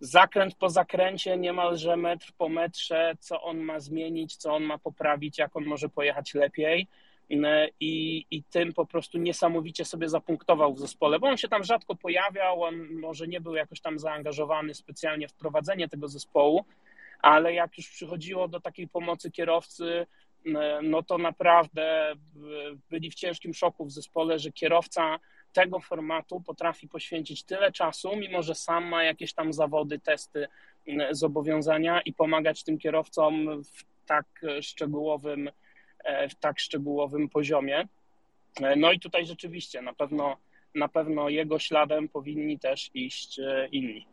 zakręt 0.00 0.54
po 0.54 0.70
zakręcie, 0.70 1.36
niemalże 1.36 1.96
metr 1.96 2.32
po 2.38 2.48
metrze, 2.48 3.14
co 3.20 3.42
on 3.42 3.58
ma 3.58 3.80
zmienić, 3.80 4.36
co 4.36 4.54
on 4.54 4.62
ma 4.62 4.78
poprawić, 4.78 5.38
jak 5.38 5.56
on 5.56 5.64
może 5.64 5.88
pojechać 5.88 6.34
lepiej. 6.34 6.88
E, 7.30 7.68
i, 7.80 8.26
i 8.30 8.42
tym 8.42 8.72
po 8.72 8.86
prostu 8.86 9.18
niesamowicie 9.18 9.84
sobie 9.84 10.08
zapunktował 10.08 10.74
w 10.74 10.78
zespole, 10.78 11.18
bo 11.18 11.26
on 11.28 11.36
się 11.36 11.48
tam 11.48 11.64
rzadko 11.64 11.94
pojawiał, 11.94 12.62
on 12.62 12.88
może 12.92 13.28
nie 13.28 13.40
był 13.40 13.54
jakoś 13.54 13.80
tam 13.80 13.98
zaangażowany 13.98 14.74
specjalnie 14.74 15.28
w 15.28 15.32
prowadzenie 15.32 15.88
tego 15.88 16.08
zespołu, 16.08 16.64
ale 17.22 17.54
jak 17.54 17.78
już 17.78 17.88
przychodziło 17.88 18.48
do 18.48 18.60
takiej 18.60 18.88
pomocy 18.88 19.30
kierowcy, 19.30 20.06
e, 20.46 20.80
no 20.82 21.02
to 21.02 21.18
naprawdę 21.18 22.14
byli 22.90 23.10
w 23.10 23.14
ciężkim 23.14 23.54
szoku 23.54 23.84
w 23.84 23.92
zespole, 23.92 24.38
że 24.38 24.52
kierowca 24.52 25.18
tego 25.52 25.80
formatu 25.80 26.40
potrafi 26.40 26.88
poświęcić 26.88 27.44
tyle 27.44 27.72
czasu, 27.72 28.16
mimo 28.16 28.42
że 28.42 28.54
sam 28.54 28.84
ma 28.84 29.04
jakieś 29.04 29.34
tam 29.34 29.52
zawody, 29.52 29.98
testy, 29.98 30.48
zobowiązania 31.10 32.00
i 32.00 32.12
pomagać 32.12 32.64
tym 32.64 32.78
kierowcom 32.78 33.62
w 33.64 34.06
tak 34.06 34.26
szczegółowym 34.60 35.50
E, 36.04 36.28
w 36.28 36.34
tak 36.34 36.60
szczegółowym 36.60 37.28
poziomie. 37.28 37.88
E, 38.60 38.76
no 38.76 38.92
i 38.92 39.00
tutaj 39.00 39.26
rzeczywiście 39.26 39.82
na 39.82 39.92
pewno, 39.92 40.36
na 40.74 40.88
pewno 40.88 41.28
jego 41.28 41.58
śladem 41.58 42.08
powinni 42.08 42.58
też 42.58 42.90
iść 42.94 43.38
e, 43.38 43.68
inni. 43.72 44.06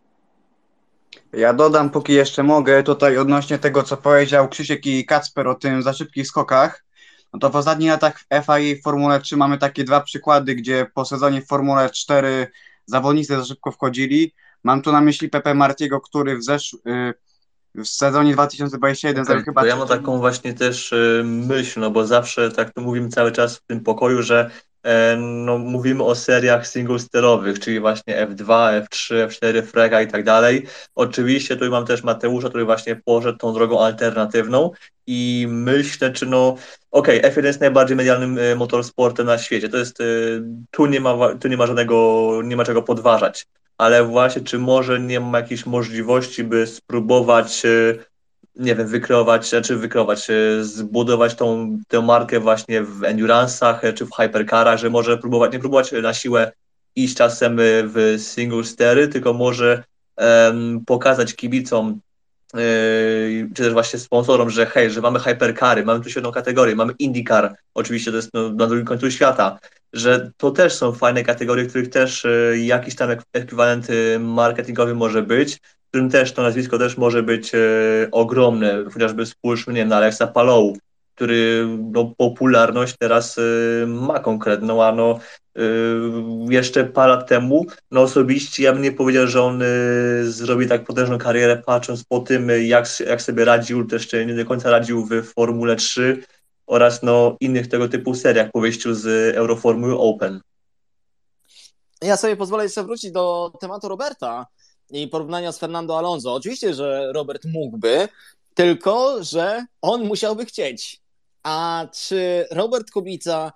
Ja 1.34 1.54
dodam, 1.54 1.90
póki 1.90 2.14
jeszcze 2.14 2.44
mogę, 2.44 2.84
tutaj 2.84 3.18
odnośnie 3.18 3.58
tego, 3.58 3.84
co 3.84 3.98
powiedział 3.98 4.50
Krzysiek 4.50 4.86
i 4.86 5.06
Kacper 5.06 5.48
o 5.48 5.56
tym 5.56 5.82
za 5.82 5.94
szybkich 5.94 6.28
skokach. 6.28 6.86
No 7.34 7.40
to 7.40 7.50
w 7.50 7.56
ostatnich 7.56 7.90
latach 7.90 8.20
w 8.20 8.26
FIA 8.46 8.76
w 8.80 8.84
Formule 8.84 9.20
3 9.22 9.38
mamy 9.38 9.58
takie 9.58 9.84
dwa 9.84 10.02
przykłady, 10.02 10.56
gdzie 10.56 10.86
po 10.94 11.06
sezonie 11.06 11.42
w 11.42 11.48
Formule 11.48 11.90
4 11.90 12.48
zawodnicy 12.86 13.38
za 13.38 13.46
szybko 13.46 13.72
wchodzili. 13.72 14.34
Mam 14.64 14.82
tu 14.82 14.92
na 14.92 15.02
myśli 15.02 15.30
Pepe 15.30 15.54
Martiego, 15.54 16.02
który 16.02 16.38
w 16.38 16.44
zesz 16.44 16.78
w 17.76 17.88
sezonie 17.88 18.34
2021 18.34 19.24
okay, 19.24 19.44
chyba... 19.44 19.62
To 19.62 19.68
ja 19.68 19.76
mam 19.76 19.88
taką 19.88 20.18
właśnie 20.18 20.54
też 20.54 20.92
y, 20.92 21.22
myśl, 21.26 21.80
no 21.80 21.92
bo 21.92 22.06
zawsze 22.06 22.52
tak 22.52 22.74
to 22.74 22.82
mówimy 22.82 23.10
cały 23.10 23.32
czas 23.32 23.58
w 23.58 23.66
tym 23.66 23.84
pokoju, 23.84 24.22
że 24.22 24.52
no, 25.18 25.58
mówimy 25.58 26.04
o 26.04 26.16
seriach 26.16 26.68
single-sterowych, 26.68 27.60
czyli 27.60 27.80
właśnie 27.80 28.28
F2, 28.28 28.82
F3, 28.82 29.28
F4, 29.28 29.62
Frega 29.62 30.02
i 30.02 30.08
tak 30.08 30.24
dalej. 30.24 30.66
Oczywiście 30.96 31.56
tu 31.56 31.70
mam 31.70 31.86
też 31.86 32.04
Mateusza, 32.04 32.50
który 32.50 32.66
właśnie 32.66 32.96
poszedł 32.96 33.38
tą 33.38 33.54
drogą 33.54 33.82
alternatywną 33.86 34.72
i 35.08 35.48
myślę, 35.50 36.12
czy 36.12 36.26
no 36.26 36.56
okej, 36.92 37.20
okay, 37.20 37.32
F1 37.32 37.46
jest 37.46 37.62
najbardziej 37.62 37.98
medialnym 37.98 38.40
e, 38.40 38.56
motorsportem 38.56 39.26
na 39.26 39.38
świecie, 39.38 39.70
to 39.70 39.78
jest, 39.78 40.02
e, 40.02 40.04
tu 40.72 40.86
nie 40.86 41.00
ma, 41.00 41.36
tu 41.42 41.48
nie 41.48 41.58
ma 41.58 41.68
żadnego, 41.68 42.42
nie 42.44 42.56
ma 42.56 42.66
czego 42.66 42.84
podważać 42.84 43.48
ale 43.78 44.04
właśnie 44.04 44.42
czy 44.42 44.60
może 44.60 45.00
nie 45.00 45.20
ma 45.20 45.40
jakiejś 45.40 45.66
możliwości, 45.66 46.44
by 46.44 46.68
spróbować, 46.68 47.66
e, 47.66 47.96
nie 48.60 48.76
wiem, 48.76 48.88
wykreować, 48.88 49.52
czy 49.64 49.76
wykreować, 49.76 50.30
e, 50.30 50.64
zbudować 50.64 51.36
tą 51.36 51.78
tę 51.88 52.02
markę 52.02 52.40
właśnie 52.40 52.84
w 52.84 53.00
endurance'ach 53.00 53.78
e, 53.82 53.94
czy 53.94 54.06
w 54.06 54.12
hypercarach, 54.12 54.80
że 54.80 54.90
może 54.90 55.18
próbować, 55.18 55.54
nie 55.54 55.60
próbować 55.60 55.92
na 55.92 56.14
siłę 56.14 56.52
iść 56.96 57.18
czasem 57.18 57.58
w 57.62 58.16
single 58.18 58.64
stery, 58.64 59.08
tylko 59.08 59.34
może 59.34 59.84
um, 60.18 60.82
pokazać 60.86 61.36
kibicom 61.36 62.00
czy 63.56 63.64
też 63.64 63.74
właśnie 63.74 64.00
sponsorom, 64.00 64.50
że 64.50 64.66
hej, 64.66 64.92
że 64.92 65.02
mamy 65.02 65.20
hypercary, 65.20 65.86
mamy 65.86 66.04
tu 66.04 66.10
świetną 66.10 66.32
kategorię, 66.32 66.76
mamy 66.76 66.94
IndyCar, 67.00 67.56
oczywiście 67.74 68.12
to 68.12 68.18
jest 68.18 68.34
no, 68.34 68.50
na 68.50 68.68
drugim 68.68 68.86
końcu 68.86 69.12
świata, 69.12 69.60
że 69.94 70.32
to 70.38 70.52
też 70.52 70.74
są 70.74 70.92
fajne 70.92 71.24
kategorie, 71.24 71.66
których 71.66 71.90
też 71.90 72.26
e, 72.26 72.58
jakiś 72.58 72.96
tam 72.96 73.10
ekwiwalent 73.34 73.88
e, 73.90 74.20
marketingowy 74.20 74.96
może 74.96 75.22
być, 75.22 75.60
którym 75.90 76.10
też 76.10 76.32
to 76.32 76.42
nazwisko 76.42 76.78
też 76.78 76.98
może 76.98 77.24
być 77.24 77.56
e, 77.56 77.60
ogromne, 78.12 78.84
chociażby 78.94 79.26
spójrzmy, 79.26 79.74
nie 79.74 79.86
na 79.86 79.98
Alexa 79.98 80.28
Palou, 80.28 80.78
który 81.16 81.68
no, 81.92 82.14
popularność 82.18 82.96
teraz 83.00 83.40
ma 83.88 84.20
konkretną, 84.20 84.84
a 84.84 84.92
no 84.92 85.20
jeszcze 86.50 86.84
parę 86.84 87.14
lat 87.14 87.30
temu, 87.30 87.66
no 87.92 88.02
osobiście 88.02 88.64
ja 88.64 88.74
bym 88.74 88.82
nie 88.82 88.92
powiedział, 88.92 89.28
że 89.28 89.44
on 89.44 89.64
zrobi 90.24 90.68
tak 90.68 90.86
potężną 90.86 91.18
karierę, 91.18 91.62
patrząc 91.66 92.04
po 92.04 92.20
tym, 92.20 92.50
jak, 92.62 93.00
jak 93.00 93.22
sobie 93.22 93.46
radził, 93.46 93.88
też 93.88 94.14
nie 94.14 94.36
do 94.36 94.46
końca 94.46 94.72
radził 94.72 95.06
w 95.06 95.24
Formule 95.24 95.76
3, 95.76 96.24
oraz 96.68 97.04
no, 97.04 97.38
innych 97.40 97.68
tego 97.68 97.88
typu 97.88 98.16
seriach 98.16 98.52
po 98.52 98.62
wyjściu 98.62 98.94
z 98.94 99.36
Euroformuły 99.36 99.98
Open. 100.00 100.42
Ja 102.02 102.18
sobie 102.18 102.36
pozwolę 102.36 102.64
jeszcze 102.64 102.84
wrócić 102.84 103.12
do 103.12 103.52
tematu 103.60 103.88
Roberta 103.88 104.46
i 104.92 105.08
porównania 105.08 105.52
z 105.52 105.60
Fernando 105.60 105.98
Alonso. 105.98 106.34
Oczywiście, 106.34 106.74
że 106.74 107.12
Robert 107.14 107.46
mógłby, 107.46 108.08
tylko 108.54 109.24
że 109.24 109.66
on 109.82 110.06
musiałby 110.06 110.46
chcieć. 110.46 111.02
A 111.44 111.88
czy 111.94 112.48
Robert 112.52 112.92
Kubica 112.92 113.52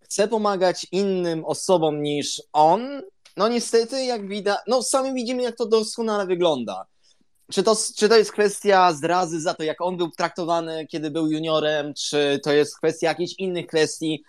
chce 0.00 0.28
pomagać 0.28 0.86
innym 0.92 1.44
osobom 1.44 2.02
niż 2.02 2.42
on? 2.52 3.02
No 3.36 3.48
niestety, 3.48 4.04
jak 4.04 4.28
widać, 4.28 4.58
no 4.66 4.82
sami 4.82 5.14
widzimy, 5.14 5.42
jak 5.42 5.56
to 5.56 5.66
doskonale 5.66 6.26
wygląda. 6.26 6.86
Czy 7.52 7.62
to, 7.62 7.76
czy 7.96 8.08
to 8.08 8.16
jest 8.16 8.32
kwestia 8.32 8.92
zdrazy 8.92 9.40
za 9.40 9.54
to, 9.54 9.62
jak 9.62 9.80
on 9.80 9.96
był 9.96 10.10
traktowany, 10.10 10.86
kiedy 10.86 11.10
był 11.10 11.30
juniorem, 11.30 11.94
czy 11.94 12.40
to 12.44 12.52
jest 12.52 12.76
kwestia 12.78 13.08
jakichś 13.08 13.34
innych 13.38 13.66
kwestii? 13.66 14.22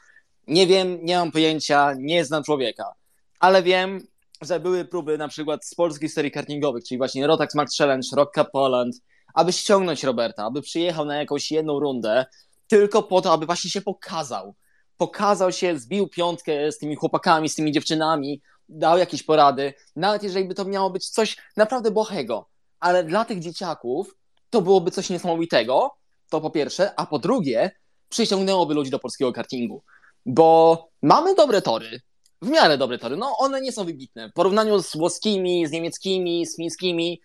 Nie 0.47 0.67
wiem, 0.67 0.99
nie 1.01 1.17
mam 1.17 1.31
pojęcia, 1.31 1.93
nie 1.97 2.25
znam 2.25 2.43
człowieka. 2.43 2.93
Ale 3.39 3.63
wiem, 3.63 4.07
że 4.41 4.59
były 4.59 4.85
próby 4.85 5.17
na 5.17 5.27
przykład 5.27 5.65
z 5.65 5.75
polskich 5.75 6.13
serii 6.13 6.31
kartingowych, 6.31 6.83
czyli 6.83 6.97
właśnie 6.97 7.27
Rotax 7.27 7.55
Max 7.55 7.77
Challenge, 7.77 8.07
Rock 8.15 8.33
Cup 8.33 8.47
Poland, 8.51 8.95
aby 9.33 9.53
ściągnąć 9.53 10.03
Roberta, 10.03 10.45
aby 10.45 10.61
przyjechał 10.61 11.05
na 11.05 11.15
jakąś 11.15 11.51
jedną 11.51 11.79
rundę, 11.79 12.25
tylko 12.67 13.03
po 13.03 13.21
to, 13.21 13.33
aby 13.33 13.45
właśnie 13.45 13.71
się 13.71 13.81
pokazał. 13.81 14.55
Pokazał 14.97 15.51
się, 15.51 15.79
zbił 15.79 16.07
piątkę 16.07 16.71
z 16.71 16.77
tymi 16.77 16.95
chłopakami, 16.95 17.49
z 17.49 17.55
tymi 17.55 17.71
dziewczynami, 17.71 18.41
dał 18.69 18.97
jakieś 18.97 19.23
porady, 19.23 19.73
nawet 19.95 20.23
jeżeli 20.23 20.47
by 20.47 20.53
to 20.55 20.65
miało 20.65 20.89
być 20.89 21.09
coś 21.09 21.37
naprawdę 21.57 21.91
błahego 21.91 22.51
ale 22.81 23.03
dla 23.03 23.25
tych 23.25 23.39
dzieciaków 23.39 24.15
to 24.49 24.61
byłoby 24.61 24.91
coś 24.91 25.09
niesamowitego, 25.09 25.91
to 26.29 26.41
po 26.41 26.49
pierwsze, 26.49 26.99
a 26.99 27.05
po 27.05 27.19
drugie, 27.19 27.71
przyciągnęłoby 28.09 28.73
ludzi 28.73 28.91
do 28.91 28.99
polskiego 28.99 29.33
kartingu, 29.33 29.83
bo 30.25 30.77
mamy 31.01 31.35
dobre 31.35 31.61
tory, 31.61 32.01
w 32.41 32.49
miarę 32.49 32.77
dobre 32.77 32.99
tory, 32.99 33.17
no 33.17 33.37
one 33.37 33.61
nie 33.61 33.71
są 33.71 33.85
wybitne, 33.85 34.29
w 34.29 34.33
porównaniu 34.33 34.81
z 34.81 34.97
włoskimi, 34.97 35.67
z 35.67 35.71
niemieckimi, 35.71 36.45
z 36.45 36.55
fińskimi, 36.55 37.21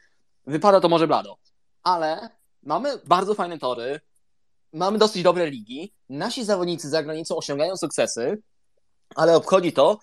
wypada 0.46 0.80
to 0.80 0.88
może 0.88 1.06
blado, 1.06 1.38
ale 1.82 2.30
mamy 2.62 2.98
bardzo 3.06 3.34
fajne 3.34 3.58
tory, 3.58 4.00
mamy 4.72 4.98
dosyć 4.98 5.22
dobre 5.22 5.50
ligi, 5.50 5.92
nasi 6.08 6.44
zawodnicy 6.44 6.88
za 6.88 7.02
granicą 7.02 7.36
osiągają 7.36 7.76
sukcesy, 7.76 8.42
ale 9.14 9.36
obchodzi 9.36 9.72
to 9.72 9.98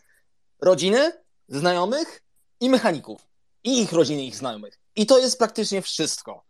rodziny, 0.61 1.11
znajomych 1.47 2.23
i 2.59 2.69
mechaników. 2.69 3.27
I 3.63 3.81
ich 3.81 3.93
rodziny, 3.93 4.23
ich 4.23 4.35
znajomych. 4.35 4.79
I 4.95 5.05
to 5.05 5.19
jest 5.19 5.37
praktycznie 5.37 5.81
wszystko. 5.81 6.45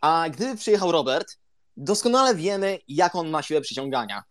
A 0.00 0.26
gdyby 0.30 0.56
przyjechał 0.56 0.92
Robert, 0.92 1.38
doskonale 1.76 2.34
wiemy, 2.34 2.78
jak 2.88 3.14
on 3.14 3.28
ma 3.30 3.42
siłę 3.42 3.60
przyciągania. 3.60 4.24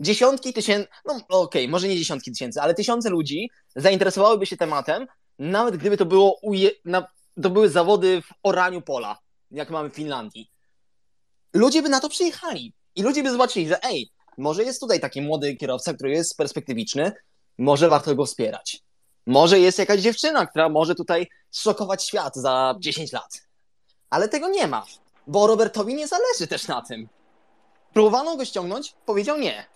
Dziesiątki 0.00 0.52
tysięcy, 0.52 0.88
no 1.04 1.14
okej, 1.14 1.28
okay, 1.28 1.68
może 1.68 1.88
nie 1.88 1.96
dziesiątki 1.96 2.32
tysięcy, 2.32 2.60
ale 2.60 2.74
tysiące 2.74 3.10
ludzi 3.10 3.50
zainteresowałyby 3.76 4.46
się 4.46 4.56
tematem, 4.56 5.06
nawet 5.38 5.76
gdyby 5.76 5.96
to 5.96 6.06
było 6.06 6.38
uje, 6.42 6.70
na, 6.84 7.06
to 7.42 7.50
były 7.50 7.68
zawody 7.68 8.22
w 8.22 8.28
oraniu 8.42 8.82
pola, 8.82 9.18
jak 9.50 9.70
mamy 9.70 9.90
w 9.90 9.94
Finlandii. 9.94 10.50
Ludzie 11.54 11.82
by 11.82 11.88
na 11.88 12.00
to 12.00 12.08
przyjechali 12.08 12.74
i 12.96 13.02
ludzie 13.02 13.22
by 13.22 13.30
zobaczyli, 13.30 13.68
że 13.68 13.84
ej, 13.84 14.10
może 14.38 14.64
jest 14.64 14.80
tutaj 14.80 15.00
taki 15.00 15.22
młody 15.22 15.56
kierowca, 15.56 15.94
który 15.94 16.10
jest 16.10 16.36
perspektywiczny, 16.36 17.12
może 17.58 17.88
warto 17.88 18.14
go 18.14 18.26
wspierać. 18.26 18.82
Może 19.26 19.60
jest 19.60 19.78
jakaś 19.78 20.00
dziewczyna, 20.00 20.46
która 20.46 20.68
może 20.68 20.94
tutaj 20.94 21.26
szokować 21.52 22.04
świat 22.04 22.36
za 22.36 22.74
10 22.80 23.12
lat. 23.12 23.42
Ale 24.10 24.28
tego 24.28 24.48
nie 24.48 24.66
ma, 24.66 24.86
bo 25.26 25.46
Robertowi 25.46 25.94
nie 25.94 26.08
zależy 26.08 26.46
też 26.46 26.68
na 26.68 26.82
tym. 26.82 27.08
Próbowano 27.92 28.36
go 28.36 28.44
ściągnąć, 28.44 28.94
powiedział 29.06 29.38
nie. 29.38 29.66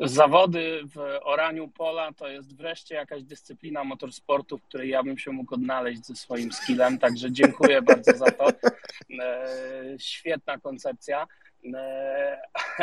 Zawody 0.00 0.80
w 0.94 1.18
oraniu 1.22 1.68
pola 1.68 2.12
to 2.12 2.28
jest 2.28 2.56
wreszcie 2.56 2.94
jakaś 2.94 3.22
dyscyplina 3.22 3.84
motorsportu, 3.84 4.58
w 4.58 4.62
której 4.62 4.90
ja 4.90 5.02
bym 5.02 5.18
się 5.18 5.30
mógł 5.30 5.54
odnaleźć 5.54 6.06
ze 6.06 6.16
swoim 6.16 6.52
skillem, 6.52 6.98
także 6.98 7.32
dziękuję 7.32 7.82
bardzo 7.92 8.16
za 8.16 8.30
to. 8.30 8.48
E, 9.22 9.44
świetna 9.98 10.58
koncepcja. 10.58 11.26
E, 11.74 12.40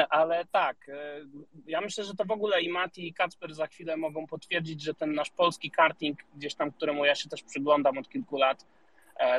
ale 0.09 0.45
tak, 0.51 0.89
e, 0.89 1.22
ja 1.68 1.82
myślę, 1.82 2.03
że 2.03 2.15
to 2.15 2.26
w 2.26 2.32
ogóle 2.32 2.61
i 2.61 2.70
Mati 2.70 3.07
i 3.07 3.13
Kacper 3.13 3.53
za 3.53 3.68
chwilę 3.68 3.97
mogą 3.97 4.28
potwierdzić, 4.28 4.82
że 4.82 4.93
ten 4.93 5.13
nasz 5.13 5.30
polski 5.30 5.72
karting, 5.72 6.20
gdzieś 6.36 6.55
tam, 6.55 6.72
któremu 6.72 7.05
ja 7.05 7.15
się 7.15 7.30
też 7.30 7.43
przyglądam 7.43 7.97
od 7.97 8.09
kilku 8.09 8.38
lat, 8.38 8.65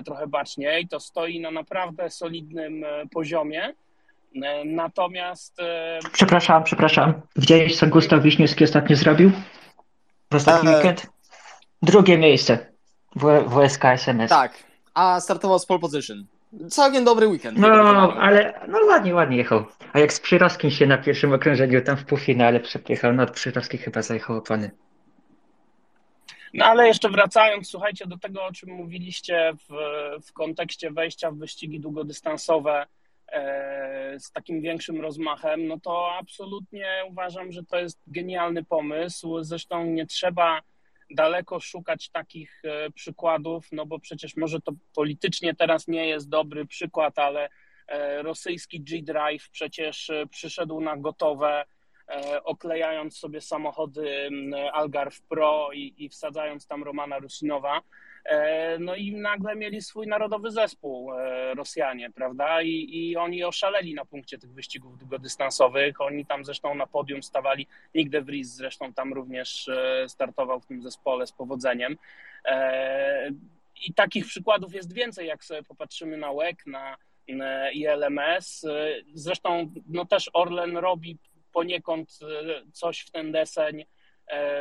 trochę 0.05 0.27
baczniej, 0.27 0.89
to 0.89 1.01
stoi 1.01 1.41
na 1.41 1.51
naprawdę 1.51 2.11
solidnym 2.11 2.85
poziomie. 3.11 3.75
Natomiast. 4.65 5.57
Przepraszam, 6.13 6.65
przepraszam. 6.65 7.15
Widziałeś, 7.37 7.77
co 7.77 7.87
Gustaw 7.87 8.23
Wiśniewski 8.23 8.65
ostatnio 8.65 8.97
zrobił? 8.97 9.31
W 10.33 10.35
ostatni 10.35 10.69
weekend? 10.69 11.07
Drugie 11.83 12.19
miejsce 12.19 12.73
w 13.17 13.45
WSK 13.51 13.85
SMS. 13.85 14.31
Tak, 14.31 14.65
a 14.95 15.21
startował 15.21 15.59
z 15.59 15.67
pole 15.67 15.81
position. 15.81 16.27
Całkiem 16.71 17.05
dobry 17.05 17.27
weekend. 17.27 17.59
No, 17.59 17.69
ale 18.21 18.61
no 18.69 18.79
ładnie, 18.87 19.15
ładnie 19.15 19.37
jechał. 19.37 19.65
A 19.93 19.99
jak 19.99 20.13
z 20.13 20.21
Przyroskiem 20.21 20.71
się 20.71 20.87
na 20.87 20.99
pierwszym 20.99 21.33
okrążeniu 21.33 21.85
tam 21.85 21.97
w 21.97 22.05
półfinale 22.05 22.61
przepychał, 22.61 23.13
no 23.13 23.23
od 23.23 23.31
Przyrowski 23.31 23.79
chyba 23.79 24.03
zajechał 24.03 24.37
opony. 24.37 24.71
No 26.55 26.65
ale 26.65 26.87
jeszcze 26.87 27.11
wracając, 27.11 27.69
słuchajcie, 27.69 28.07
do 28.07 28.19
tego, 28.19 28.45
o 28.45 28.53
czym 28.53 28.71
mówiliście 28.71 29.53
w, 29.69 29.75
w 30.27 30.33
kontekście 30.33 30.91
wejścia 30.91 31.31
w 31.31 31.37
wyścigi 31.37 31.81
długodystansowe, 31.81 32.87
E, 32.87 32.98
z 34.19 34.33
takim 34.33 34.61
większym 34.61 35.01
rozmachem, 35.01 35.67
no 35.67 35.81
to 35.81 36.13
absolutnie 36.13 37.03
uważam, 37.11 37.53
że 37.53 37.65
to 37.65 37.79
jest 37.79 37.99
genialny 38.07 38.65
pomysł. 38.65 39.43
Zresztą 39.43 39.85
nie 39.85 40.07
trzeba 40.07 40.63
daleko 41.11 41.61
szukać 41.61 42.11
takich 42.11 42.63
e, 42.65 42.91
przykładów, 42.91 43.67
no 43.73 43.87
bo 43.87 43.99
przecież 43.99 44.37
może 44.37 44.61
to 44.61 44.73
politycznie 44.95 45.55
teraz 45.55 45.89
nie 45.89 46.07
jest 46.07 46.29
dobry 46.29 46.67
przykład, 46.67 47.19
ale 47.19 47.49
e, 47.87 48.23
rosyjski 48.23 48.81
G-Drive 48.81 49.51
przecież 49.51 50.11
przyszedł 50.31 50.81
na 50.81 50.97
gotowe, 50.97 51.65
oklejając 52.45 53.19
sobie 53.19 53.41
samochody 53.41 54.31
Algarve 54.73 55.21
Pro 55.29 55.69
i, 55.73 55.95
i 55.97 56.09
wsadzając 56.09 56.67
tam 56.67 56.85
Romana 56.85 57.19
Rusinowa. 57.19 57.81
E, 58.29 58.79
no 58.79 58.95
i 58.95 59.13
nagle 59.13 59.57
mieli 59.57 59.83
swój 59.83 60.07
narodowy 60.07 60.51
zespół 60.51 61.13
e, 61.13 61.55
Rosjanie, 61.55 62.11
prawda? 62.11 62.63
I, 62.63 62.89
I 62.91 63.17
oni 63.17 63.45
oszaleli 63.45 63.95
na 63.95 64.05
punkcie 64.05 64.39
tych 64.39 64.53
wyścigów 64.53 64.99
długodystansowych. 64.99 66.01
Oni 66.01 66.27
tam 66.27 66.45
zresztą 66.45 66.75
na 66.75 66.87
podium 66.87 67.23
stawali. 67.23 67.67
Nick 67.95 68.11
de 68.11 68.23
Vries 68.23 68.55
zresztą 68.55 68.93
tam 68.93 69.13
również 69.13 69.69
e, 69.69 70.09
startował 70.09 70.61
w 70.61 70.67
tym 70.67 70.83
zespole 70.83 71.27
z 71.27 71.33
powodzeniem. 71.33 71.97
I 73.87 73.95
takich 73.95 74.27
przykładów 74.27 74.75
jest 74.75 74.93
więcej, 74.93 75.27
jak 75.27 75.45
sobie 75.45 75.63
popatrzymy 75.63 76.17
na 76.17 76.33
WEC, 76.33 76.57
na 76.67 76.97
ILMS. 77.73 78.67
Zresztą 79.15 79.73
no 79.89 80.05
też 80.05 80.31
Orlen 80.33 80.77
robi 80.77 81.19
poniekąd 81.53 82.19
coś 82.73 83.01
w 83.01 83.11
ten 83.11 83.33
deseń 83.33 83.85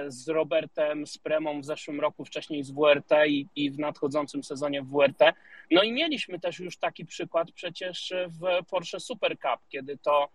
z 0.08 0.28
Robertem 0.28 1.08
Spremą 1.08 1.62
w 1.62 1.66
zeszłym 1.66 2.00
roku, 2.00 2.26
wcześniej 2.26 2.64
z 2.64 2.72
WRT 2.72 3.12
i, 3.28 3.48
i, 3.56 3.72
w 3.72 3.80
nadchodzącym 3.80 4.44
sezonie 4.44 4.82
w 4.82 4.92
WRT. 4.92 5.34
No 5.72 5.84
i 5.84 5.92
mieliśmy 5.92 6.40
też 6.40 6.60
już 6.60 6.78
taki 6.78 7.06
przykład 7.06 7.52
przecież 7.52 8.14
w 8.28 8.66
Porsche 8.66 9.00
Super 9.00 9.38
Cup, 9.40 9.60
kiedy 9.70 9.98
to 9.98 10.30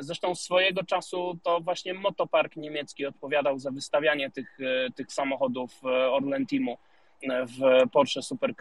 zresztą 0.00 0.34
swojego 0.34 0.84
czasu 0.84 1.38
to 1.42 1.60
właśnie 1.60 1.94
Motopark 1.94 2.56
niemiecki 2.56 3.06
odpowiadał 3.06 3.58
za 3.58 3.70
wystawianie 3.70 4.30
tych, 4.30 4.58
e, 4.60 4.90
tych 4.90 5.12
samochodów 5.12 5.80
e, 5.84 6.10
Orlen 6.10 6.46
Teamu 6.46 6.78
w 7.22 7.90
Porsche 7.90 8.22
Super 8.22 8.54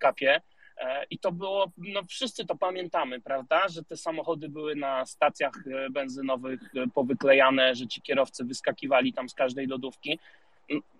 Cupie. 0.00 0.40
E, 0.76 1.04
I 1.10 1.18
to 1.18 1.32
było, 1.32 1.72
no 1.78 2.02
wszyscy 2.08 2.46
to 2.46 2.56
pamiętamy, 2.56 3.20
prawda, 3.20 3.68
że 3.68 3.84
te 3.84 3.96
samochody 3.96 4.48
były 4.48 4.76
na 4.76 5.06
stacjach 5.06 5.54
e, 5.66 5.90
benzynowych 5.90 6.60
e, 6.76 6.86
powyklejane, 6.94 7.74
że 7.74 7.86
ci 7.86 8.02
kierowcy 8.02 8.44
wyskakiwali 8.44 9.12
tam 9.12 9.28
z 9.28 9.34
każdej 9.34 9.66
lodówki. 9.66 10.18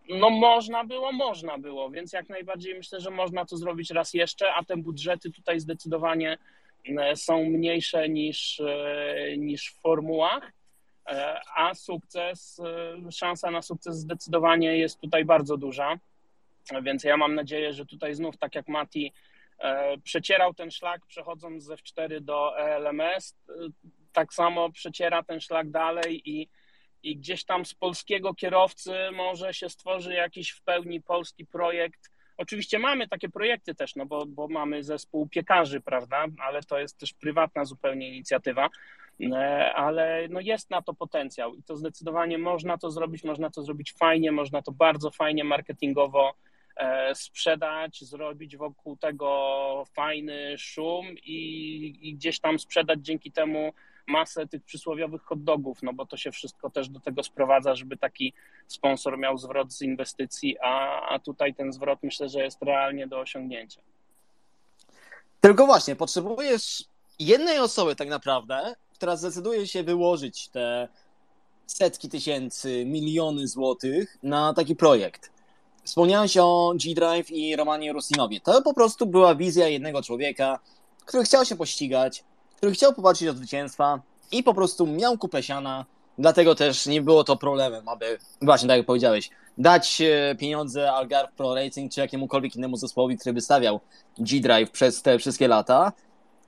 No 0.09 0.31
można 0.31 0.85
było, 0.85 1.13
można 1.13 1.59
było, 1.59 1.91
więc 1.91 2.13
jak 2.13 2.29
najbardziej 2.29 2.75
myślę, 2.75 3.01
że 3.01 3.11
można 3.11 3.45
to 3.45 3.57
zrobić 3.57 3.91
raz 3.91 4.15
jeszcze, 4.15 4.55
a 4.55 4.65
te 4.65 4.77
budżety 4.77 5.31
tutaj 5.31 5.61
zdecydowanie 5.61 6.39
są 7.15 7.45
mniejsze 7.45 8.09
niż, 8.09 8.63
niż 9.39 9.71
w 9.71 9.81
formułach, 9.81 10.53
a 11.57 11.75
sukces, 11.75 12.61
szansa 13.11 13.51
na 13.51 13.63
sukces 13.63 13.97
zdecydowanie 13.97 14.79
jest 14.79 15.01
tutaj 15.01 15.25
bardzo 15.25 15.57
duża, 15.57 15.99
więc 16.83 17.05
ja 17.05 17.17
mam 17.17 17.35
nadzieję, 17.35 17.73
że 17.73 17.87
tutaj 17.87 18.15
znów, 18.15 18.37
tak 18.37 18.55
jak 18.55 18.69
Mati 18.69 19.13
przecierał 20.05 20.55
ten 20.55 20.71
szlak 20.71 21.07
przechodząc 21.07 21.65
z 21.65 21.71
F4 21.71 22.21
do 22.21 22.59
ELMS, 22.59 23.37
e, 23.49 23.53
tak 24.13 24.35
samo 24.35 24.73
przeciera 24.73 25.23
ten 25.23 25.41
szlak 25.41 25.71
dalej 25.71 26.31
i, 26.31 26.49
i 27.03 27.17
gdzieś 27.17 27.45
tam 27.45 27.65
z 27.65 27.75
polskiego 27.75 28.35
kierowcy 28.35 28.93
może 29.13 29.55
się 29.55 29.69
stworzy 29.69 30.15
jakiś 30.15 30.51
w 30.51 30.63
pełni 30.63 31.03
polski 31.03 31.47
projekt. 31.47 32.11
Oczywiście 32.37 32.79
mamy 32.79 33.09
takie 33.09 33.29
projekty 33.29 33.75
też, 33.75 33.97
no 33.97 34.07
bo, 34.07 34.27
bo 34.27 34.49
mamy 34.49 34.83
zespół 34.83 35.29
piekarzy, 35.29 35.81
prawda, 35.81 36.27
ale 36.39 36.63
to 36.63 36.79
jest 36.79 36.99
też 36.99 37.13
prywatna 37.13 37.65
zupełnie 37.65 38.09
inicjatywa, 38.09 38.71
e, 39.21 39.73
ale 39.75 40.29
no 40.31 40.41
jest 40.41 40.71
na 40.71 40.83
to 40.83 40.95
potencjał 40.95 41.55
i 41.55 41.63
to 41.63 41.77
zdecydowanie 41.77 42.39
można 42.39 42.79
to 42.79 42.91
zrobić, 42.91 43.25
można 43.25 43.51
to 43.51 43.63
zrobić 43.63 43.93
fajnie, 43.93 44.33
można 44.33 44.63
to 44.63 44.73
bardzo 44.73 45.11
fajnie 45.11 45.45
marketingowo 45.45 46.35
E, 46.35 46.54
sprzedać, 47.15 48.05
zrobić 48.05 48.57
wokół 48.57 48.97
tego 48.97 49.85
fajny 49.93 50.59
szum 50.59 51.07
i, 51.09 51.99
i, 52.03 52.15
gdzieś 52.15 52.41
tam 52.41 52.59
sprzedać 52.59 52.99
dzięki 53.03 53.33
temu 53.33 53.73
masę 54.07 54.47
tych 54.47 54.63
przysłowiowych 54.63 55.23
hot 55.23 55.45
dogów, 55.45 55.83
no 55.83 55.93
bo 55.93 56.07
to 56.07 56.17
się 56.17 56.33
wszystko 56.33 56.71
też 56.71 56.89
do 56.89 57.01
tego 57.01 57.23
sprowadza, 57.23 57.75
żeby 57.75 57.97
taki 57.97 58.33
sponsor 58.67 59.19
miał 59.19 59.39
zwrot 59.39 59.73
z 59.73 59.83
inwestycji, 59.83 60.57
a, 60.63 61.01
a 61.09 61.19
tutaj 61.19 61.55
ten 61.55 61.73
zwrot 61.73 61.99
myślę, 62.03 62.29
że 62.29 62.45
jest 62.45 62.63
realnie 62.63 63.07
do 63.07 63.19
osiągnięcia. 63.21 63.81
Tylko 65.41 65.67
właśnie, 65.67 65.97
potrzebujesz 65.97 66.85
jednej 67.19 67.59
osoby 67.59 67.97
tak 67.97 68.09
naprawdę, 68.09 68.75
która 68.95 69.17
zdecyduje 69.17 69.67
się 69.67 69.83
wyłożyć 69.83 70.49
te 70.49 70.89
setki 71.67 72.09
tysięcy, 72.09 72.85
miliony 72.85 73.49
złotych 73.49 74.19
na 74.23 74.55
taki 74.55 74.77
projekt. 74.77 75.34
Wspomniałeś 75.85 76.37
o 76.37 76.75
G-Drive 76.77 77.31
i 77.31 77.57
Romanie 77.57 77.93
Rusinowie. 77.93 78.41
To 78.41 78.63
po 78.63 78.75
prostu 78.75 79.07
była 79.07 79.35
wizja 79.35 79.69
jednego 79.69 80.03
człowieka, 80.03 80.59
który 81.05 81.25
chciał 81.25 81.45
się 81.45 81.57
pościgać, 81.57 82.25
który 82.57 82.73
chciał 82.73 82.93
popatrzeć 82.93 83.29
od 83.29 83.37
zwycięstwa 83.37 84.01
i 84.33 84.43
po 84.43 84.55
prostu 84.55 84.87
miał 84.87 85.19
kupę 85.19 85.43
siana, 85.43 85.85
dlatego 86.19 86.55
też 86.55 86.87
nie 86.87 87.03
było 87.03 87.25
to 87.25 87.37
problemem, 87.37 87.89
aby, 87.89 88.19
właśnie 88.43 88.69
tak 88.69 88.77
jak 88.77 88.87
powiedziałeś, 88.87 89.31
dać 89.59 90.01
e, 90.01 90.35
pieniądze 90.35 90.93
Algarve 90.93 91.33
Pro 91.33 91.55
Racing 91.55 91.93
czy 91.93 92.01
jakiemukolwiek 92.01 92.57
innemu 92.57 92.77
zespołowi, 92.77 93.19
który 93.19 93.33
wystawiał 93.33 93.81
G-Drive 94.19 94.71
przez 94.71 95.03
te 95.03 95.19
wszystkie 95.19 95.49
lata, 95.49 95.93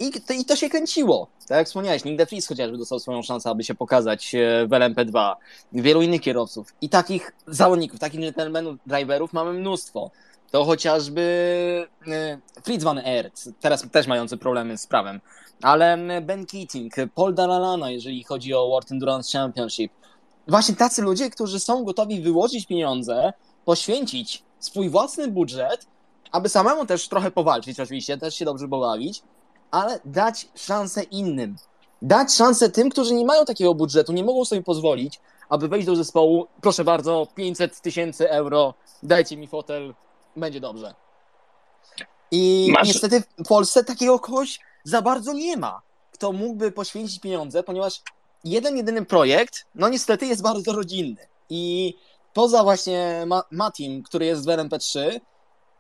i, 0.01 0.13
I 0.41 0.45
to 0.45 0.57
się 0.57 0.69
kręciło. 0.69 1.29
Tak 1.49 1.59
jak 1.59 1.67
wspomniałeś, 1.67 2.05
Nick 2.05 2.19
de 2.19 2.27
Vries 2.27 2.47
chociażby 2.47 2.79
dostał 2.79 2.99
swoją 2.99 3.23
szansę, 3.23 3.51
aby 3.51 3.65
się 3.65 3.75
pokazać 3.75 4.35
e, 4.35 4.67
w 4.67 4.71
LMP2. 4.71 5.35
Wielu 5.73 6.03
innych 6.03 6.21
kierowców. 6.21 6.75
I 6.81 6.89
takich 6.89 7.33
zawodników, 7.47 8.01
takich 8.01 8.21
gentlemanów, 8.21 8.77
driverów 8.87 9.33
mamy 9.33 9.53
mnóstwo. 9.53 10.11
To 10.51 10.65
chociażby 10.65 11.89
e, 12.09 12.39
Fritz 12.63 12.83
van 12.83 12.99
Aert, 12.99 13.49
teraz 13.61 13.87
też 13.93 14.07
mający 14.07 14.37
problemy 14.37 14.79
z 14.79 14.87
prawem, 14.87 15.21
ale 15.63 15.99
Ben 16.23 16.47
Keating, 16.47 16.95
Paul 17.15 17.35
Dalalana, 17.35 17.91
jeżeli 17.91 18.25
chodzi 18.25 18.55
o 18.55 18.69
World 18.69 18.93
Endurance 18.93 19.39
Championship. 19.39 19.93
Właśnie 20.49 20.77
tacy 20.77 21.03
ludzie, 21.03 21.31
którzy 21.31 21.61
są 21.61 21.85
gotowi 21.85 22.21
wyłożyć 22.21 22.67
pieniądze, 22.67 23.33
poświęcić 23.65 24.43
swój 24.59 24.89
własny 24.89 25.29
budżet, 25.29 25.87
aby 26.33 26.49
samemu 26.49 26.87
też 26.87 27.09
trochę 27.09 27.31
powalczyć, 27.31 27.81
oczywiście, 27.81 28.19
też 28.19 28.35
się 28.35 28.45
dobrze 28.45 28.69
pobawić, 28.69 29.23
ale 29.71 30.01
dać 30.05 30.49
szansę 30.55 31.03
innym. 31.03 31.57
dać 32.03 32.35
szansę 32.35 32.71
tym, 32.71 32.91
którzy 32.91 33.15
nie 33.15 33.25
mają 33.25 33.45
takiego 33.45 33.75
budżetu, 33.75 34.13
nie 34.13 34.25
mogą 34.25 34.45
sobie 34.45 34.63
pozwolić, 34.63 35.21
aby 35.49 35.69
wejść 35.69 35.87
do 35.87 35.97
zespołu, 35.97 36.47
proszę 36.61 36.85
bardzo, 36.85 37.27
500 37.35 37.81
tysięcy 37.81 38.31
euro, 38.31 38.75
dajcie 39.03 39.37
mi 39.37 39.47
fotel, 39.47 39.95
będzie 40.37 40.61
dobrze. 40.61 40.95
I 42.31 42.69
Masz... 42.73 42.89
niestety 42.89 43.23
w 43.39 43.49
Polsce 43.49 43.85
takiego 43.85 44.19
kogoś 44.19 44.59
za 44.85 45.03
bardzo 45.03 45.33
nie 45.33 45.57
ma, 45.57 45.81
kto 46.13 46.33
mógłby 46.33 46.73
poświęcić 46.73 47.21
pieniądze, 47.21 47.63
ponieważ 47.63 48.03
jeden, 48.45 48.77
jedyny 48.77 49.05
projekt, 49.05 49.67
no 49.75 49.89
niestety 49.89 50.27
jest 50.27 50.43
bardzo 50.43 50.73
rodzinny. 50.73 51.27
I 51.51 51.95
poza 52.35 52.63
właśnie 52.63 53.25
Ma 53.27 53.43
Matim, 53.51 54.03
który 54.03 54.27
jest 54.27 54.45
w 54.45 54.49
RMP3, 54.49 55.21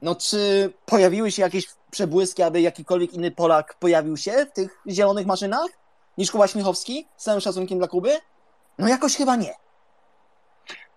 no 0.06 0.14
czy 0.14 0.72
pojawiły 0.86 1.30
się 1.30 1.42
jakieś 1.42 1.66
przebłyski, 1.90 2.42
aby 2.42 2.60
jakikolwiek 2.60 3.14
inny 3.14 3.30
Polak 3.30 3.74
pojawił 3.74 4.16
się 4.16 4.32
w 4.32 4.52
tych 4.52 4.82
zielonych 4.88 5.26
maszynach 5.26 5.66
niż 6.18 6.30
Kuba 6.30 6.48
Śmiechowski? 6.48 7.06
Z 7.16 7.24
całym 7.24 7.40
szacunkiem 7.40 7.78
dla 7.78 7.88
Kuby? 7.88 8.10
No 8.78 8.88
jakoś 8.88 9.16
chyba 9.16 9.36
nie. 9.36 9.54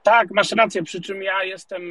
Tak, 0.04 0.32
masz 0.32 0.52
rację, 0.52 0.84
przy 0.84 1.02
czym 1.02 1.24
ja 1.24 1.44
jestem 1.44 1.82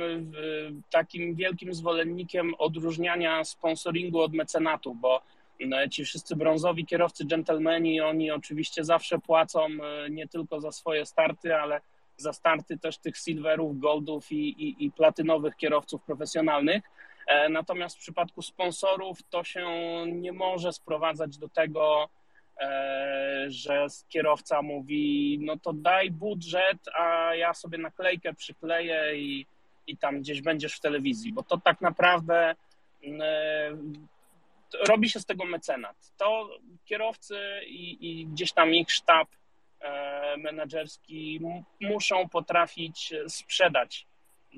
takim 0.91 1.35
wielkim 1.35 1.75
zwolennikiem 1.75 2.55
odróżniania 2.59 3.45
sponsoringu 3.45 4.21
od 4.21 4.33
mecenatu, 4.33 4.95
bo 4.95 5.23
no, 5.61 5.89
ci 5.89 6.05
wszyscy 6.05 6.37
brązowi 6.37 6.87
kierowcy, 6.87 7.25
dżentelmeni, 7.25 8.01
oni 8.01 8.31
oczywiście 8.31 8.85
zawsze 8.85 9.19
płacą 9.19 9.67
e, 9.67 10.11
nie 10.11 10.29
tylko 10.29 10.61
za 10.61 10.73
swoje 10.73 11.07
starty, 11.07 11.57
ale 11.57 11.81
za 12.17 12.33
starty 12.33 12.79
też 12.79 12.99
tych 12.99 13.17
silverów, 13.17 13.79
goldów 13.79 14.33
i, 14.33 14.49
i, 14.49 14.85
i 14.85 14.91
platynowych 14.91 15.57
kierowców 15.57 16.03
profesjonalnych. 16.03 16.83
E, 17.29 17.49
natomiast 17.49 17.97
w 17.97 18.01
przypadku 18.01 18.43
sponsorów 18.43 19.19
to 19.31 19.45
się 19.45 19.67
nie 20.13 20.33
może 20.33 20.73
sprowadzać 20.73 21.39
do 21.39 21.49
tego, 21.49 22.09
e, 22.61 23.45
że 23.49 23.87
kierowca 24.09 24.63
mówi, 24.63 25.39
no 25.43 25.57
to 25.57 25.73
daj 25.73 26.11
budżet, 26.11 26.79
a 26.95 27.35
ja 27.35 27.55
sobie 27.55 27.79
naklejkę 27.79 28.35
przykleję 28.35 29.17
i, 29.17 29.47
i 29.87 29.97
tam 29.97 30.21
gdzieś 30.21 30.43
będziesz 30.43 30.77
w 30.77 30.81
telewizji, 30.81 31.33
bo 31.33 31.43
to 31.43 31.59
tak 31.59 31.81
naprawdę 31.81 32.55
robi 34.89 35.11
się 35.11 35.21
z 35.21 35.27
tego 35.27 35.45
mecenat. 35.45 35.97
To 36.17 36.49
kierowcy 36.85 37.39
i, 37.67 38.11
i 38.11 38.27
gdzieś 38.27 38.53
tam 38.53 38.75
ich 38.75 38.91
sztab 38.91 39.29
e, 39.81 40.37
menedżerski 40.37 41.41
muszą 41.81 42.29
potrafić 42.29 43.15
sprzedać 43.29 44.07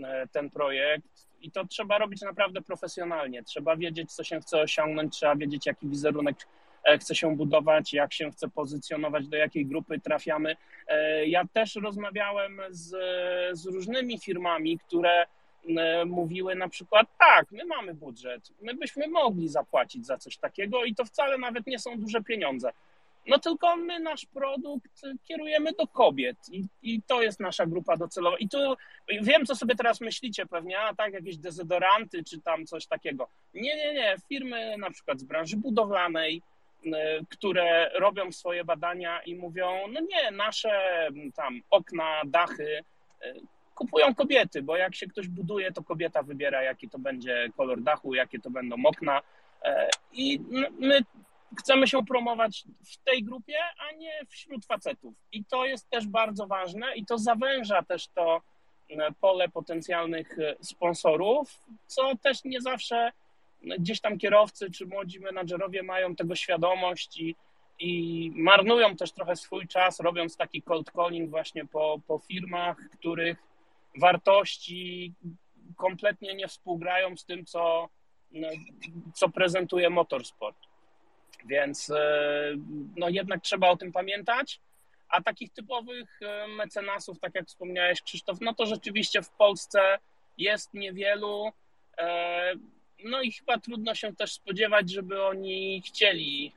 e, 0.04 0.28
ten 0.28 0.50
projekt 0.50 1.19
i 1.40 1.50
to 1.50 1.66
trzeba 1.66 1.98
robić 1.98 2.22
naprawdę 2.22 2.62
profesjonalnie. 2.62 3.42
Trzeba 3.42 3.76
wiedzieć, 3.76 4.12
co 4.12 4.24
się 4.24 4.40
chce 4.40 4.60
osiągnąć, 4.60 5.14
trzeba 5.14 5.36
wiedzieć, 5.36 5.66
jaki 5.66 5.88
wizerunek 5.88 6.36
e, 6.84 6.98
chce 6.98 7.14
się 7.14 7.36
budować, 7.36 7.92
jak 7.92 8.12
się 8.12 8.30
chce 8.30 8.48
pozycjonować, 8.48 9.28
do 9.28 9.36
jakiej 9.36 9.66
grupy 9.66 10.00
trafiamy. 10.00 10.56
Ja 11.26 11.44
też 11.52 11.76
rozmawiałem 11.76 12.60
z, 12.70 12.88
z 13.58 13.66
różnymi 13.66 14.18
firmami, 14.18 14.78
które 14.78 15.26
E, 15.68 16.04
mówiły 16.04 16.54
na 16.54 16.68
przykład, 16.68 17.06
tak, 17.18 17.50
my 17.50 17.64
mamy 17.64 17.94
budżet, 17.94 18.52
my 18.62 18.74
byśmy 18.74 19.08
mogli 19.08 19.48
zapłacić 19.48 20.06
za 20.06 20.18
coś 20.18 20.36
takiego 20.36 20.84
i 20.84 20.94
to 20.94 21.04
wcale 21.04 21.38
nawet 21.38 21.66
nie 21.66 21.78
są 21.78 21.98
duże 21.98 22.22
pieniądze. 22.22 22.72
No 23.30 23.38
tylko 23.38 23.76
my 23.76 24.00
nasz 24.00 24.26
produkt 24.26 25.02
kierujemy 25.24 25.72
do 25.72 25.86
kobiet 25.86 26.36
i, 26.52 26.64
i 26.82 27.02
to 27.02 27.22
jest 27.22 27.40
nasza 27.40 27.66
grupa 27.66 27.96
docelowa. 27.96 28.36
I 28.38 28.48
tu 28.48 28.58
wiem, 29.22 29.46
co 29.46 29.54
sobie 29.56 29.74
teraz 29.74 30.00
myślicie 30.00 30.46
pewnie, 30.46 30.80
a 30.80 30.94
tak, 30.94 31.12
jakieś 31.12 31.36
dezodoranty 31.36 32.24
czy 32.24 32.40
tam 32.40 32.66
coś 32.66 32.86
takiego. 32.86 33.28
Nie, 33.54 33.76
nie, 33.76 33.94
nie, 33.94 34.16
firmy 34.28 34.78
na 34.78 34.90
przykład 34.90 35.20
z 35.20 35.24
branży 35.24 35.56
budowlanej, 35.56 36.42
e, 36.86 37.20
które 37.28 37.90
robią 37.94 38.32
swoje 38.32 38.64
badania 38.64 39.22
i 39.22 39.34
mówią, 39.34 39.88
no 39.92 40.00
nie, 40.00 40.30
nasze 40.30 41.08
tam 41.34 41.60
okna, 41.70 42.22
dachy, 42.24 42.84
e, 43.22 43.34
kupują 43.74 44.14
kobiety, 44.14 44.62
bo 44.62 44.76
jak 44.76 44.94
się 44.94 45.06
ktoś 45.06 45.28
buduje, 45.28 45.72
to 45.72 45.82
kobieta 45.82 46.22
wybiera, 46.22 46.62
jaki 46.62 46.88
to 46.88 46.98
będzie 46.98 47.48
kolor 47.56 47.80
dachu, 47.80 48.14
jakie 48.14 48.38
to 48.38 48.50
będą 48.50 48.76
okna. 48.84 49.22
E, 49.62 49.88
I 50.12 50.40
my 50.78 51.00
chcemy 51.58 51.86
się 51.86 52.04
promować 52.04 52.64
w 52.92 52.96
tej 52.96 53.24
grupie, 53.24 53.58
a 53.78 53.92
nie 53.92 54.12
wśród 54.28 54.66
facetów. 54.66 55.14
I 55.32 55.44
to 55.44 55.64
jest 55.64 55.90
też 55.90 56.06
bardzo 56.06 56.46
ważne 56.46 56.94
i 56.94 57.06
to 57.06 57.18
zawęża 57.18 57.82
też 57.82 58.08
to 58.08 58.40
e, 58.90 59.12
pole 59.20 59.48
potencjalnych 59.48 60.38
e, 60.38 60.56
sponsorów, 60.60 61.64
co 61.86 62.16
też 62.22 62.44
nie 62.44 62.60
zawsze 62.60 63.12
gdzieś 63.62 64.00
tam 64.00 64.18
kierowcy 64.18 64.70
czy 64.70 64.86
młodzi 64.86 65.20
menadżerowie 65.20 65.82
mają 65.82 66.16
tego 66.16 66.34
świadomość 66.36 67.20
i, 67.20 67.36
i 67.78 68.32
marnują 68.34 68.96
też 68.96 69.12
trochę 69.12 69.36
swój 69.36 69.68
czas, 69.68 70.00
robiąc 70.00 70.36
taki 70.36 70.62
cold 70.62 70.90
calling 70.90 71.30
właśnie 71.30 71.66
po, 71.66 72.00
po 72.06 72.18
firmach, 72.18 72.76
których 72.98 73.42
wartości 74.00 75.14
kompletnie 75.76 76.34
nie 76.34 76.48
współgrają 76.48 77.16
z 77.16 77.24
tym, 77.24 77.44
co, 77.44 77.88
co 79.14 79.28
prezentuje 79.28 79.90
motorsport. 79.90 80.69
Więc 81.46 81.90
e, 81.90 82.54
no 82.96 83.08
jednak 83.08 83.42
trzeba 83.42 83.68
o 83.68 83.76
tym 83.76 83.92
pamiętać. 83.92 84.60
A 85.08 85.22
takich 85.22 85.52
typowych 85.52 86.20
e, 86.22 86.48
mecenasów, 86.48 87.20
tak 87.20 87.34
jak 87.34 87.46
wspomniałeś, 87.46 88.02
Krzysztof, 88.02 88.38
no 88.40 88.54
to 88.54 88.66
rzeczywiście 88.66 89.22
w 89.22 89.30
Polsce 89.30 89.98
jest 90.38 90.74
niewielu. 90.74 91.52
E, 91.98 92.52
no 93.04 93.22
i 93.22 93.32
chyba 93.32 93.58
trudno 93.58 93.94
się 93.94 94.16
też 94.16 94.32
spodziewać, 94.32 94.90
żeby 94.90 95.24
oni 95.24 95.82
chcieli 95.86 96.54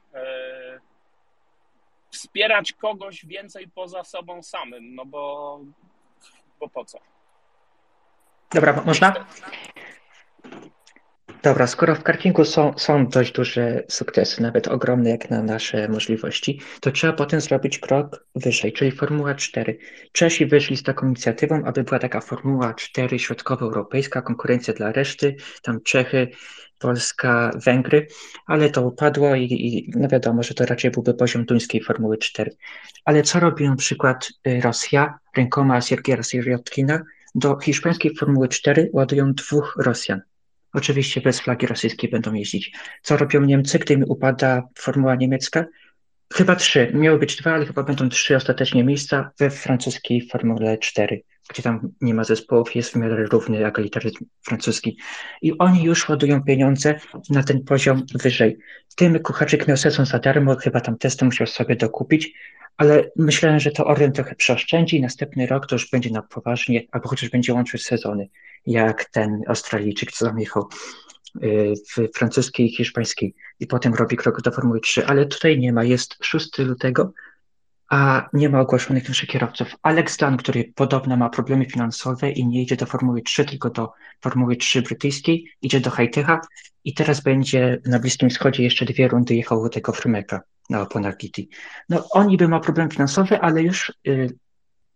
wspierać 2.11 2.73
kogoś 2.73 3.25
więcej 3.25 3.67
poza 3.67 4.03
sobą 4.03 4.43
samym, 4.43 4.95
no 4.95 5.05
bo, 5.05 5.59
bo 6.59 6.69
po 6.69 6.85
co? 6.85 6.99
Dobra, 8.53 8.83
można? 8.85 9.25
Dobra, 11.43 11.67
skoro 11.67 11.95
w 11.95 12.03
kartingu 12.03 12.45
są, 12.45 12.73
są 12.77 13.07
dość 13.07 13.31
duże 13.31 13.83
sukcesy, 13.89 14.41
nawet 14.41 14.67
ogromne 14.67 15.09
jak 15.09 15.29
na 15.29 15.43
nasze 15.43 15.87
możliwości, 15.87 16.61
to 16.81 16.91
trzeba 16.91 17.13
potem 17.13 17.41
zrobić 17.41 17.79
krok 17.79 18.25
wyżej, 18.35 18.73
czyli 18.73 18.91
Formuła 18.91 19.35
4. 19.35 19.77
Czesi 20.11 20.45
wyszli 20.45 20.77
z 20.77 20.83
taką 20.83 21.05
inicjatywą, 21.07 21.63
aby 21.65 21.83
była 21.83 21.99
taka 21.99 22.21
Formuła 22.21 22.73
4 22.73 23.19
środkowoeuropejska, 23.19 24.21
konkurencja 24.21 24.73
dla 24.73 24.91
reszty, 24.91 25.35
tam 25.61 25.81
Czechy, 25.81 26.27
Polska, 26.79 27.51
Węgry, 27.65 28.07
ale 28.45 28.69
to 28.69 28.81
upadło 28.81 29.35
i, 29.35 29.43
i 29.43 29.91
no 29.95 30.07
wiadomo, 30.07 30.43
że 30.43 30.53
to 30.53 30.65
raczej 30.65 30.91
byłby 30.91 31.13
poziom 31.13 31.45
duńskiej 31.45 31.83
Formuły 31.83 32.17
4. 32.17 32.51
Ale 33.05 33.23
co 33.23 33.39
robi 33.39 33.69
na 33.69 33.75
przykład 33.75 34.29
y, 34.47 34.61
Rosja 34.61 35.19
rękoma 35.37 35.81
Siergiera 35.81 36.23
Sieriotkina? 36.23 37.01
Do 37.35 37.59
hiszpańskiej 37.59 38.15
Formuły 38.15 38.47
4 38.47 38.89
ładują 38.93 39.33
dwóch 39.33 39.75
Rosjan. 39.79 40.21
Oczywiście 40.73 41.21
bez 41.21 41.39
flagi 41.39 41.67
rosyjskiej 41.67 42.09
będą 42.09 42.33
jeździć. 42.33 42.71
Co 43.01 43.17
robią 43.17 43.41
Niemcy, 43.41 43.79
gdy 43.79 43.97
mi 43.97 44.03
upada 44.05 44.63
formuła 44.77 45.15
niemiecka? 45.15 45.65
Chyba 46.33 46.55
trzy. 46.55 46.91
Miały 46.93 47.19
być 47.19 47.35
dwa, 47.35 47.53
ale 47.53 47.65
chyba 47.65 47.83
będą 47.83 48.09
trzy 48.09 48.35
ostatecznie 48.35 48.83
miejsca 48.83 49.31
we 49.39 49.49
francuskiej 49.49 50.27
Formule 50.31 50.77
4, 50.77 51.21
gdzie 51.49 51.63
tam 51.63 51.89
nie 52.01 52.13
ma 52.13 52.23
zespołów, 52.23 52.75
jest 52.75 52.93
w 52.93 52.95
miarę 52.95 53.25
równy 53.25 53.65
egalitaryzm 53.65 54.25
francuski. 54.45 54.97
I 55.41 55.57
oni 55.57 55.83
już 55.83 56.09
ładują 56.09 56.43
pieniądze 56.43 56.99
na 57.29 57.43
ten 57.43 57.63
poziom 57.63 58.03
wyżej. 58.13 58.57
Tym 58.95 59.19
Kucharczyk 59.19 59.67
miał 59.67 59.77
sezon 59.77 60.05
za 60.05 60.19
darmo, 60.19 60.55
chyba 60.55 60.81
tam 60.81 60.97
testy 60.97 61.25
musiał 61.25 61.47
sobie 61.47 61.75
dokupić, 61.75 62.33
ale 62.77 63.11
myślałem, 63.15 63.59
że 63.59 63.71
to 63.71 63.85
Orlen 63.85 64.11
trochę 64.11 64.35
przeoszczędzi 64.35 64.97
i 64.97 65.01
następny 65.01 65.47
rok 65.47 65.67
to 65.67 65.75
już 65.75 65.89
będzie 65.89 66.09
na 66.09 66.21
poważnie, 66.21 66.81
albo 66.91 67.09
chociaż 67.09 67.29
będzie 67.29 67.53
łączył 67.53 67.79
sezony, 67.79 68.29
jak 68.65 69.05
ten 69.05 69.41
Australijczyk, 69.47 70.11
co 70.11 70.25
zamiechał 70.25 70.67
y, 71.43 71.73
w 71.91 72.17
francuskiej 72.17 72.65
i 72.65 72.75
hiszpańskiej. 72.75 73.35
I 73.59 73.67
potem 73.67 73.93
robi 73.93 74.17
krok 74.17 74.41
do 74.41 74.51
Formuły 74.51 74.79
3, 74.79 75.05
ale 75.05 75.25
tutaj 75.25 75.59
nie 75.59 75.73
ma, 75.73 75.83
jest 75.83 76.15
6 76.21 76.57
lutego, 76.57 77.13
a 77.89 78.29
nie 78.33 78.49
ma 78.49 78.59
ogłoszonych 78.59 79.09
naszych 79.09 79.29
kierowców. 79.29 79.75
Alex 79.81 80.17
Dunn, 80.17 80.37
który 80.37 80.71
podobno 80.75 81.17
ma 81.17 81.29
problemy 81.29 81.65
finansowe 81.65 82.31
i 82.31 82.45
nie 82.45 82.61
idzie 82.61 82.75
do 82.75 82.85
Formuły 82.85 83.21
3, 83.21 83.45
tylko 83.45 83.69
do 83.69 83.91
Formuły 84.21 84.55
3 84.55 84.81
brytyjskiej, 84.81 85.47
idzie 85.61 85.79
do 85.79 85.91
Hightecha 85.91 86.41
i 86.83 86.93
teraz 86.93 87.21
będzie 87.21 87.81
na 87.85 87.99
Bliskim 87.99 88.29
Wschodzie 88.29 88.63
jeszcze 88.63 88.85
dwie 88.85 89.07
rundy 89.07 89.35
jechał 89.35 89.69
tego 89.69 89.91
Frymeka 89.91 90.41
na 90.69 90.81
oponach 90.81 91.17
GT. 91.17 91.41
No 91.89 92.07
oni 92.11 92.37
by 92.37 92.47
ma 92.47 92.59
problem 92.59 92.89
finansowy, 92.89 93.41
ale 93.41 93.61
już 93.61 93.93
y, 94.07 94.37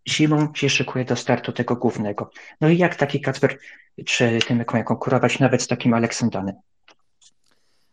zimą 0.08 0.54
się 0.54 0.70
szykuje 0.70 1.04
do 1.04 1.16
startu 1.16 1.52
tego 1.52 1.76
głównego. 1.76 2.30
No 2.60 2.68
i 2.68 2.78
jak 2.78 2.96
taki 2.96 3.20
Kacper 3.20 3.58
czy 4.06 4.38
Tymek 4.46 4.72
mają 4.72 4.84
konkurować 4.84 5.38
nawet 5.38 5.62
z 5.62 5.66
takim 5.66 5.94
Aleksandanem? 5.94 6.54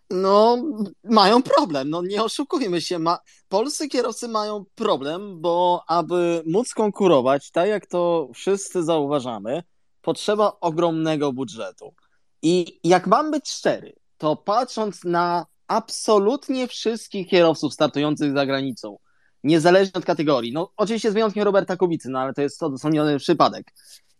No, 0.09 0.57
mają 1.03 1.43
problem, 1.43 1.89
no 1.89 2.01
nie 2.01 2.23
oszukujmy 2.23 2.81
się. 2.81 2.99
Ma... 2.99 3.19
Polscy 3.49 3.87
kierowcy 3.87 4.27
mają 4.27 4.65
problem, 4.75 5.41
bo 5.41 5.83
aby 5.87 6.43
móc 6.45 6.73
konkurować, 6.73 7.51
tak 7.51 7.69
jak 7.69 7.85
to 7.85 8.29
wszyscy 8.33 8.83
zauważamy, 8.83 9.63
potrzeba 10.01 10.57
ogromnego 10.61 11.33
budżetu. 11.33 11.93
I 12.41 12.79
jak 12.83 13.07
mam 13.07 13.31
być 13.31 13.49
szczery, 13.49 13.95
to 14.17 14.35
patrząc 14.35 15.03
na 15.03 15.45
absolutnie 15.67 16.67
wszystkich 16.67 17.29
kierowców 17.29 17.73
startujących 17.73 18.33
za 18.33 18.45
granicą, 18.45 18.97
niezależnie 19.43 19.93
od 19.93 20.05
kategorii. 20.05 20.53
No, 20.53 20.71
oczywiście 20.77 21.11
z 21.11 21.13
wyjątkiem 21.13 21.43
Roberta 21.43 21.77
Kubicy, 21.77 22.09
no 22.09 22.19
ale 22.19 22.33
to 22.33 22.41
jest 22.41 22.63
odosobniony 22.63 23.17
przypadek. 23.17 23.73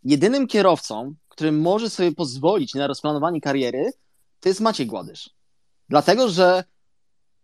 Jedynym 0.04 0.48
kierowcą, 0.48 1.16
który 1.28 1.52
może 1.52 1.90
sobie 1.90 2.12
pozwolić 2.12 2.74
na 2.74 2.88
rozplanowanie 2.88 3.42
kariery, 3.42 3.92
to 4.40 4.50
jest 4.50 4.62
Maciej 4.62 4.88
Gładysz. 4.88 5.30
Dlatego, 5.90 6.30
że 6.30 6.64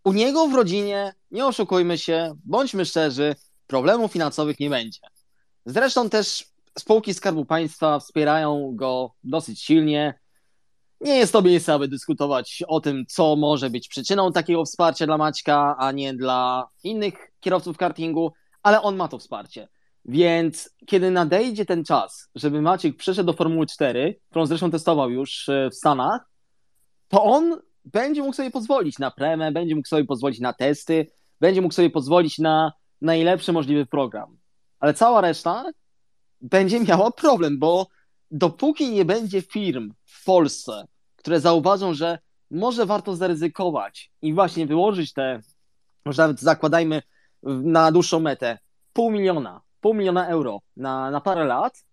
u 0.03 0.13
niego 0.13 0.47
w 0.47 0.53
rodzinie, 0.53 1.13
nie 1.31 1.45
oszukujmy 1.45 1.97
się, 1.97 2.33
bądźmy 2.45 2.85
szczerzy, 2.85 3.35
problemów 3.67 4.11
finansowych 4.11 4.59
nie 4.59 4.69
będzie. 4.69 4.99
Zresztą 5.65 6.09
też 6.09 6.45
spółki 6.79 7.13
Skarbu 7.13 7.45
Państwa 7.45 7.99
wspierają 7.99 8.71
go 8.75 9.13
dosyć 9.23 9.61
silnie. 9.61 10.20
Nie 11.01 11.15
jest 11.15 11.33
to 11.33 11.41
miejsce, 11.41 11.73
aby 11.73 11.87
dyskutować 11.87 12.63
o 12.67 12.81
tym, 12.81 13.05
co 13.05 13.35
może 13.35 13.69
być 13.69 13.87
przyczyną 13.87 14.31
takiego 14.31 14.65
wsparcia 14.65 15.05
dla 15.05 15.17
Maćka, 15.17 15.75
a 15.77 15.91
nie 15.91 16.13
dla 16.13 16.67
innych 16.83 17.13
kierowców 17.39 17.77
kartingu, 17.77 18.33
ale 18.63 18.81
on 18.81 18.95
ma 18.95 19.07
to 19.07 19.19
wsparcie. 19.19 19.67
Więc 20.05 20.75
kiedy 20.85 21.11
nadejdzie 21.11 21.65
ten 21.65 21.83
czas, 21.83 22.29
żeby 22.35 22.61
Maciek 22.61 22.97
przeszedł 22.97 23.27
do 23.27 23.33
Formuły 23.33 23.65
4, 23.65 24.19
którą 24.29 24.45
zresztą 24.45 24.71
testował 24.71 25.09
już 25.09 25.49
e, 25.49 25.69
w 25.69 25.75
Stanach, 25.75 26.21
to 27.07 27.23
on 27.23 27.61
będzie 27.85 28.21
mógł 28.21 28.33
sobie 28.33 28.51
pozwolić 28.51 28.99
na 28.99 29.11
premę, 29.11 29.51
będzie 29.51 29.75
mógł 29.75 29.87
sobie 29.87 30.05
pozwolić 30.05 30.39
na 30.39 30.53
testy, 30.53 31.07
będzie 31.39 31.61
mógł 31.61 31.73
sobie 31.73 31.89
pozwolić 31.89 32.39
na 32.39 32.73
najlepszy 33.01 33.53
możliwy 33.53 33.85
program. 33.85 34.37
Ale 34.79 34.93
cała 34.93 35.21
reszta 35.21 35.65
będzie 36.41 36.79
miała 36.79 37.11
problem, 37.11 37.59
bo 37.59 37.87
dopóki 38.31 38.91
nie 38.91 39.05
będzie 39.05 39.41
firm 39.41 39.93
w 40.05 40.25
Polsce, 40.25 40.85
które 41.15 41.39
zauważą, 41.39 41.93
że 41.93 42.19
może 42.51 42.85
warto 42.85 43.15
zaryzykować 43.15 44.11
i 44.21 44.33
właśnie 44.33 44.67
wyłożyć 44.67 45.13
te, 45.13 45.41
może 46.05 46.21
nawet 46.21 46.39
zakładajmy 46.39 47.01
na 47.43 47.91
dłuższą 47.91 48.19
metę, 48.19 48.59
pół 48.93 49.11
miliona, 49.11 49.61
pół 49.81 49.93
miliona 49.93 50.27
euro 50.27 50.61
na, 50.77 51.11
na 51.11 51.21
parę 51.21 51.45
lat, 51.45 51.85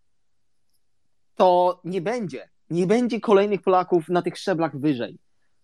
to 1.37 1.81
nie 1.85 2.01
będzie, 2.01 2.49
nie 2.71 2.87
będzie 2.87 3.21
kolejnych 3.21 3.63
Polaków 3.63 4.09
na 4.09 4.23
tych 4.23 4.39
szczeblach 4.39 4.81
wyżej. 4.81 5.19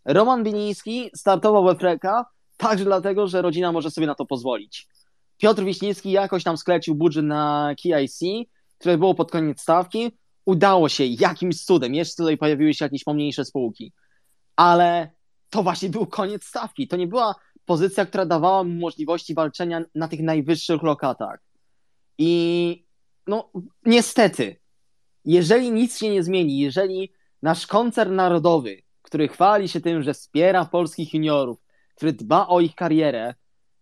Roman 0.04 0.44
Biniński 0.44 1.10
startował 1.16 1.64
we 1.64 1.74
Freka 1.74 2.24
także 2.56 2.84
dlatego, 2.84 3.26
że 3.26 3.42
rodzina 3.42 3.72
może 3.72 3.90
sobie 3.90 4.06
na 4.06 4.14
to 4.14 4.26
pozwolić. 4.26 4.88
Piotr 5.38 5.64
Wiśniewski 5.64 6.10
jakoś 6.10 6.44
tam 6.44 6.56
sklecił 6.56 6.94
budżet 6.94 7.24
na 7.24 7.74
KIC, 7.76 8.20
które 8.78 8.98
było 8.98 9.14
pod 9.14 9.30
koniec 9.30 9.60
stawki. 9.60 10.18
Udało 10.46 10.88
się 10.88 11.04
jakimś 11.04 11.64
cudem, 11.64 11.94
jeszcze 11.94 12.16
tutaj 12.16 12.38
pojawiły 12.38 12.74
się 12.74 12.84
jakieś 12.84 13.04
pomniejsze 13.04 13.44
spółki. 13.44 13.92
Ale 14.56 15.10
to 15.50 15.62
właśnie 15.62 15.88
był 15.88 16.06
koniec 16.06 16.44
stawki. 16.44 16.88
To 16.88 16.96
nie 16.96 17.06
była 17.06 17.34
pozycja, 17.64 18.06
która 18.06 18.26
dawała 18.26 18.64
mu 18.64 18.80
możliwości 18.80 19.34
walczenia 19.34 19.82
na 19.94 20.08
tych 20.08 20.20
najwyższych 20.20 20.82
lokatach. 20.82 21.40
I 22.18 22.84
no, 23.26 23.50
niestety, 23.86 24.56
jeżeli 25.24 25.72
nic 25.72 25.98
się 25.98 26.10
nie 26.10 26.22
zmieni, 26.22 26.58
jeżeli 26.58 27.12
nasz 27.42 27.66
koncern 27.66 28.14
narodowy, 28.14 28.82
który 29.02 29.28
chwali 29.28 29.68
się 29.68 29.80
tym, 29.80 30.02
że 30.02 30.14
wspiera 30.14 30.64
polskich 30.64 31.14
juniorów, 31.14 31.58
który 31.94 32.12
dba 32.12 32.46
o 32.46 32.60
ich 32.60 32.74
karierę, 32.74 33.34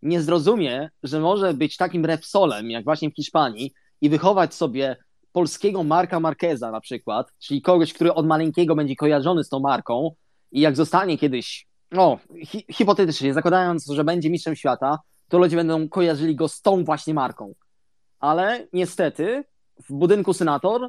nie 0.02 0.22
zrozumie, 0.22 0.90
że 1.02 1.20
może 1.20 1.54
być 1.54 1.76
takim 1.76 2.04
Repsolem, 2.04 2.70
jak 2.70 2.84
właśnie 2.84 3.10
w 3.10 3.14
Hiszpanii, 3.14 3.72
i 4.00 4.10
wychować 4.10 4.54
sobie 4.54 4.96
polskiego 5.32 5.84
Marka 5.84 6.20
Marqueza 6.20 6.70
na 6.70 6.80
przykład, 6.80 7.32
czyli 7.38 7.62
kogoś, 7.62 7.92
który 7.92 8.14
od 8.14 8.26
maleńkiego 8.26 8.74
będzie 8.74 8.96
kojarzony 8.96 9.44
z 9.44 9.48
tą 9.48 9.60
marką 9.60 10.10
i 10.52 10.60
jak 10.60 10.76
zostanie 10.76 11.18
kiedyś, 11.18 11.66
no 11.90 12.18
hi 12.46 12.64
hipotetycznie, 12.72 13.34
zakładając, 13.34 13.86
że 13.86 14.04
będzie 14.04 14.30
mistrzem 14.30 14.56
świata, 14.56 14.98
to 15.28 15.38
ludzie 15.38 15.56
będą 15.56 15.88
kojarzyli 15.88 16.36
go 16.36 16.48
z 16.48 16.60
tą 16.60 16.84
właśnie 16.84 17.14
marką. 17.14 17.54
Ale 18.20 18.66
niestety 18.72 19.44
w 19.88 19.92
budynku 19.92 20.32
Senator 20.32 20.88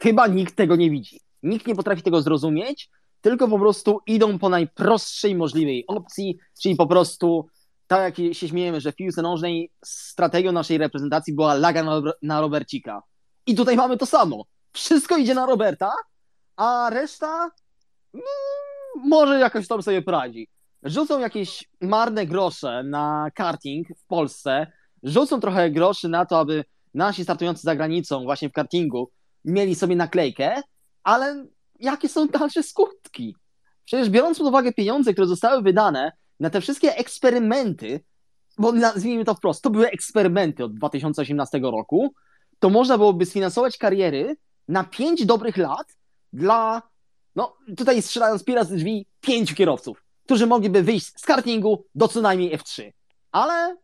chyba 0.00 0.26
nikt 0.26 0.56
tego 0.56 0.76
nie 0.76 0.90
widzi. 0.90 1.20
Nikt 1.42 1.66
nie 1.66 1.74
potrafi 1.74 2.02
tego 2.02 2.22
zrozumieć, 2.22 2.90
tylko 3.20 3.48
po 3.48 3.58
prostu 3.58 4.00
idą 4.06 4.38
po 4.38 4.48
najprostszej 4.48 5.34
możliwej 5.34 5.84
opcji, 5.86 6.38
czyli 6.62 6.76
po 6.76 6.86
prostu 6.86 7.46
tak 7.86 8.18
jak 8.18 8.36
się 8.36 8.48
śmiejemy, 8.48 8.80
że 8.80 8.92
w 8.92 8.96
piłce 8.96 9.22
nożnej 9.22 9.70
strategią 9.84 10.52
naszej 10.52 10.78
reprezentacji 10.78 11.34
była 11.34 11.54
laga 11.54 11.82
na, 11.82 12.02
na 12.22 12.40
Robercika. 12.40 13.02
I 13.50 13.54
tutaj 13.54 13.76
mamy 13.76 13.96
to 13.96 14.06
samo. 14.06 14.44
Wszystko 14.72 15.16
idzie 15.16 15.34
na 15.34 15.46
Roberta, 15.46 15.92
a 16.56 16.90
reszta 16.90 17.50
no, 18.14 18.20
może 19.04 19.38
jakoś 19.38 19.68
tam 19.68 19.82
sobie 19.82 20.02
poradzi. 20.02 20.48
Rzucą 20.82 21.18
jakieś 21.18 21.68
marne 21.80 22.26
grosze 22.26 22.82
na 22.82 23.30
karting 23.34 23.88
w 23.98 24.06
Polsce, 24.06 24.66
rzucą 25.02 25.40
trochę 25.40 25.70
groszy 25.70 26.08
na 26.08 26.26
to, 26.26 26.38
aby 26.38 26.64
nasi 26.94 27.24
startujący 27.24 27.62
za 27.62 27.76
granicą 27.76 28.24
właśnie 28.24 28.48
w 28.48 28.52
kartingu 28.52 29.10
mieli 29.44 29.74
sobie 29.74 29.96
naklejkę, 29.96 30.62
ale 31.02 31.46
jakie 31.80 32.08
są 32.08 32.26
dalsze 32.26 32.62
skutki? 32.62 33.36
Przecież 33.84 34.10
biorąc 34.10 34.38
pod 34.38 34.46
uwagę 34.46 34.72
pieniądze, 34.72 35.12
które 35.12 35.26
zostały 35.26 35.62
wydane 35.62 36.12
na 36.40 36.50
te 36.50 36.60
wszystkie 36.60 36.96
eksperymenty, 36.96 38.00
bo 38.58 38.72
nazwijmy 38.72 39.24
to 39.24 39.34
wprost, 39.34 39.62
to 39.62 39.70
były 39.70 39.90
eksperymenty 39.90 40.64
od 40.64 40.74
2018 40.74 41.60
roku, 41.62 42.14
to 42.60 42.70
można 42.70 42.98
byłoby 42.98 43.26
sfinansować 43.26 43.78
kariery 43.78 44.36
na 44.68 44.84
pięć 44.84 45.26
dobrych 45.26 45.56
lat 45.56 45.96
dla, 46.32 46.82
no 47.36 47.56
tutaj 47.76 48.02
strzelając 48.02 48.44
piera 48.44 48.64
z 48.64 48.72
drzwi, 48.72 49.06
pięciu 49.20 49.54
kierowców, 49.54 50.04
którzy 50.24 50.46
mogliby 50.46 50.82
wyjść 50.82 51.20
z 51.20 51.26
kartingu 51.26 51.84
do 51.94 52.08
co 52.08 52.20
najmniej 52.20 52.58
F3. 52.58 52.92
Ale 53.32 53.76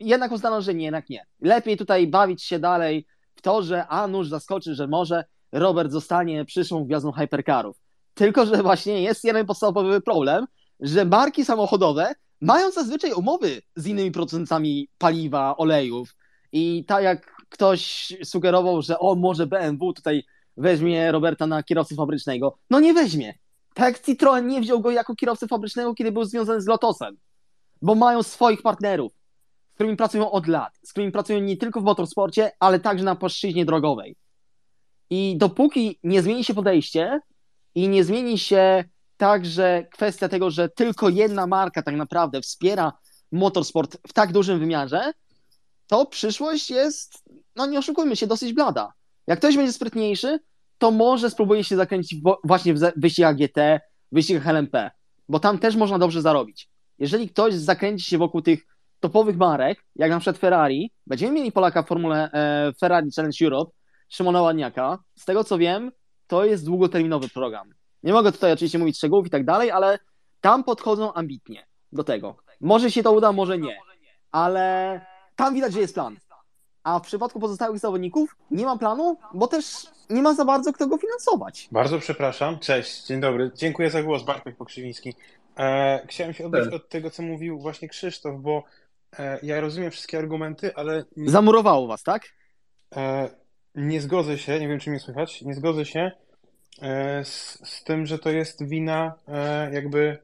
jednak 0.00 0.32
uznano, 0.32 0.62
że 0.62 0.74
nie, 0.74 0.84
jednak 0.84 1.10
nie. 1.10 1.26
Lepiej 1.40 1.76
tutaj 1.76 2.06
bawić 2.06 2.42
się 2.42 2.58
dalej 2.58 3.06
w 3.34 3.42
to, 3.42 3.62
że 3.62 3.86
a 3.88 4.08
zaskoczy, 4.22 4.74
że 4.74 4.86
może 4.86 5.24
Robert 5.52 5.92
zostanie 5.92 6.44
przyszłą 6.44 6.84
gwiazdą 6.84 7.12
hypercarów. 7.12 7.76
Tylko, 8.14 8.46
że 8.46 8.62
właśnie 8.62 9.02
jest 9.02 9.24
jeden 9.24 9.46
podstawowy 9.46 10.00
problem, 10.00 10.46
że 10.80 11.04
marki 11.04 11.44
samochodowe 11.44 12.14
mają 12.40 12.70
zazwyczaj 12.70 13.12
umowy 13.12 13.62
z 13.76 13.86
innymi 13.86 14.10
producentami 14.10 14.88
paliwa, 14.98 15.56
olejów 15.56 16.16
i 16.52 16.84
tak 16.84 17.04
jak 17.04 17.37
ktoś 17.48 18.12
sugerował, 18.24 18.82
że 18.82 18.98
o, 18.98 19.14
może 19.14 19.46
BMW 19.46 19.92
tutaj 19.92 20.24
weźmie 20.56 21.12
Roberta 21.12 21.46
na 21.46 21.62
kierowcę 21.62 21.94
fabrycznego, 21.94 22.58
no 22.70 22.80
nie 22.80 22.94
weźmie. 22.94 23.38
Tak 23.74 24.00
Citroen 24.00 24.46
nie 24.46 24.60
wziął 24.60 24.80
go 24.80 24.90
jako 24.90 25.14
kierowcę 25.14 25.48
fabrycznego, 25.48 25.94
kiedy 25.94 26.12
był 26.12 26.24
związany 26.24 26.60
z 26.60 26.66
Lotosem, 26.66 27.16
bo 27.82 27.94
mają 27.94 28.22
swoich 28.22 28.62
partnerów, 28.62 29.12
z 29.70 29.74
którymi 29.74 29.96
pracują 29.96 30.30
od 30.30 30.46
lat, 30.46 30.78
z 30.82 30.90
którymi 30.90 31.12
pracują 31.12 31.40
nie 31.40 31.56
tylko 31.56 31.80
w 31.80 31.84
motorsporcie, 31.84 32.52
ale 32.60 32.80
także 32.80 33.04
na 33.04 33.16
płaszczyźnie 33.16 33.64
drogowej. 33.64 34.16
I 35.10 35.36
dopóki 35.36 35.98
nie 36.02 36.22
zmieni 36.22 36.44
się 36.44 36.54
podejście 36.54 37.20
i 37.74 37.88
nie 37.88 38.04
zmieni 38.04 38.38
się 38.38 38.84
także 39.16 39.86
kwestia 39.92 40.28
tego, 40.28 40.50
że 40.50 40.68
tylko 40.68 41.08
jedna 41.08 41.46
marka 41.46 41.82
tak 41.82 41.94
naprawdę 41.94 42.40
wspiera 42.40 42.92
motorsport 43.32 43.96
w 44.08 44.12
tak 44.12 44.32
dużym 44.32 44.58
wymiarze, 44.58 45.12
to 45.86 46.06
przyszłość 46.06 46.70
jest, 46.70 47.24
no 47.58 47.66
nie 47.66 47.78
oszukujmy 47.78 48.16
się, 48.16 48.26
dosyć 48.26 48.52
blada. 48.52 48.92
Jak 49.26 49.38
ktoś 49.38 49.56
będzie 49.56 49.72
sprytniejszy, 49.72 50.38
to 50.78 50.90
może 50.90 51.30
spróbuje 51.30 51.64
się 51.64 51.76
zakręcić 51.76 52.22
właśnie 52.44 52.74
w 52.74 52.80
wyścigach 52.96 53.36
GT, 53.36 53.80
wyścigach 54.12 54.46
LMP, 54.46 54.90
bo 55.28 55.40
tam 55.40 55.58
też 55.58 55.76
można 55.76 55.98
dobrze 55.98 56.22
zarobić. 56.22 56.68
Jeżeli 56.98 57.28
ktoś 57.28 57.54
zakręci 57.54 58.04
się 58.04 58.18
wokół 58.18 58.42
tych 58.42 58.66
topowych 59.00 59.36
marek, 59.36 59.84
jak 59.96 60.10
na 60.10 60.20
przykład 60.20 60.38
Ferrari, 60.38 60.92
będziemy 61.06 61.32
mieli 61.32 61.52
Polaka 61.52 61.82
w 61.82 61.86
formule 61.86 62.30
e, 62.32 62.72
Ferrari 62.80 63.10
Challenge 63.16 63.44
Europe, 63.44 63.72
Szymona 64.08 64.42
Ładniaka. 64.42 64.98
Z 65.18 65.24
tego 65.24 65.44
co 65.44 65.58
wiem, 65.58 65.92
to 66.26 66.44
jest 66.44 66.64
długoterminowy 66.64 67.28
program. 67.28 67.70
Nie 68.02 68.12
mogę 68.12 68.32
tutaj 68.32 68.52
oczywiście 68.52 68.78
mówić 68.78 68.96
szczegółów 68.96 69.26
i 69.26 69.30
tak 69.30 69.44
dalej, 69.44 69.70
ale 69.70 69.98
tam 70.40 70.64
podchodzą 70.64 71.12
ambitnie 71.12 71.66
do 71.92 72.04
tego. 72.04 72.36
Może 72.60 72.90
się 72.90 73.02
to 73.02 73.12
uda, 73.12 73.32
może 73.32 73.58
nie, 73.58 73.78
ale 74.32 75.00
tam 75.36 75.54
widać, 75.54 75.72
że 75.72 75.80
jest 75.80 75.94
plan. 75.94 76.16
A 76.88 76.98
w 76.98 77.02
przypadku 77.02 77.40
pozostałych 77.40 77.78
zawodników 77.78 78.36
nie 78.50 78.64
ma 78.64 78.78
planu, 78.78 79.16
bo 79.34 79.46
też 79.46 79.64
nie 80.10 80.22
ma 80.22 80.34
za 80.34 80.44
bardzo 80.44 80.72
kto 80.72 80.86
go 80.86 80.98
finansować. 80.98 81.68
Bardzo 81.72 81.98
przepraszam. 81.98 82.58
Cześć, 82.58 83.06
dzień 83.06 83.20
dobry. 83.20 83.50
Dziękuję 83.54 83.90
za 83.90 84.02
głos, 84.02 84.22
Bartek 84.22 84.56
Pokrzywiński. 84.56 85.14
E, 85.58 86.06
chciałem 86.06 86.32
się 86.32 86.46
odbyć 86.46 86.74
od 86.74 86.88
tego, 86.88 87.10
co 87.10 87.22
mówił 87.22 87.58
właśnie 87.58 87.88
Krzysztof, 87.88 88.40
bo 88.40 88.64
e, 89.18 89.38
ja 89.42 89.60
rozumiem 89.60 89.90
wszystkie 89.90 90.18
argumenty, 90.18 90.74
ale... 90.74 91.04
Zamurowało 91.16 91.86
was, 91.86 92.02
tak? 92.02 92.22
E, 92.96 93.30
nie 93.74 94.00
zgodzę 94.00 94.38
się, 94.38 94.60
nie 94.60 94.68
wiem 94.68 94.80
czy 94.80 94.90
mnie 94.90 95.00
słychać, 95.00 95.42
nie 95.42 95.54
zgodzę 95.54 95.84
się 95.84 96.10
e, 96.82 97.24
z, 97.24 97.58
z 97.64 97.84
tym, 97.84 98.06
że 98.06 98.18
to 98.18 98.30
jest 98.30 98.68
wina 98.68 99.14
e, 99.28 99.74
jakby 99.74 100.18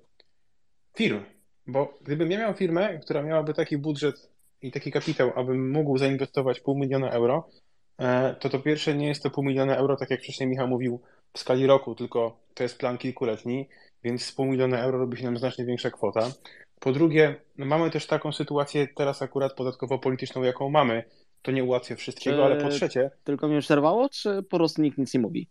firm. 0.97 1.25
Bo 1.67 1.99
gdybym 2.03 2.31
ja 2.31 2.39
miał 2.39 2.55
firmę, 2.55 2.99
która 2.99 3.23
miałaby 3.23 3.55
taki 3.55 3.79
budżet 3.79 4.34
i 4.65 4.71
taki 4.71 4.93
kapitał, 4.93 5.33
abym 5.37 5.73
mógł 5.73 5.99
zainwestować 5.99 6.61
pół 6.61 6.79
miliona 6.79 7.11
euro, 7.11 7.49
e, 7.99 8.35
to 8.35 8.49
to 8.49 8.59
pierwsze 8.61 8.95
nie 8.95 9.09
jest 9.09 9.23
to 9.23 9.31
pół 9.31 9.45
miliona 9.45 9.77
euro, 9.77 9.97
tak 9.97 10.11
jak 10.11 10.21
wcześniej 10.21 10.49
Michał 10.49 10.69
mówił, 10.69 11.01
w 11.33 11.39
skali 11.39 11.67
roku, 11.67 11.95
tylko 11.95 12.37
to 12.55 12.63
jest 12.63 12.79
plan 12.79 12.99
kilkuletni, 12.99 13.69
więc 14.05 14.25
z 14.25 14.33
pół 14.33 14.47
miliona 14.47 14.81
euro 14.81 14.99
robi 14.99 15.17
się 15.17 15.25
nam 15.25 15.39
znacznie 15.39 15.65
większa 15.65 15.91
kwota. 15.91 16.31
Po 16.81 16.93
drugie, 16.93 17.35
no 17.59 17.67
mamy 17.67 17.91
też 17.91 18.07
taką 18.07 18.33
sytuację 18.33 18.89
teraz 18.97 19.23
akurat 19.23 19.55
podatkowo-polityczną, 19.55 20.43
jaką 20.43 20.71
mamy. 20.71 21.05
To 21.43 21.53
nie 21.53 21.65
ułatwia 21.65 21.97
wszystkiego, 21.97 22.37
czy... 22.37 22.43
ale 22.45 22.57
po 22.57 22.69
trzecie... 22.69 23.11
Tylko 23.25 23.49
mnie 23.49 23.61
przerwało, 23.61 24.09
czy 24.09 24.43
po 24.43 24.57
prostu 24.57 24.83
nikt 24.83 24.99
nic 24.99 25.15
nie 25.15 25.21
mówi? 25.21 25.49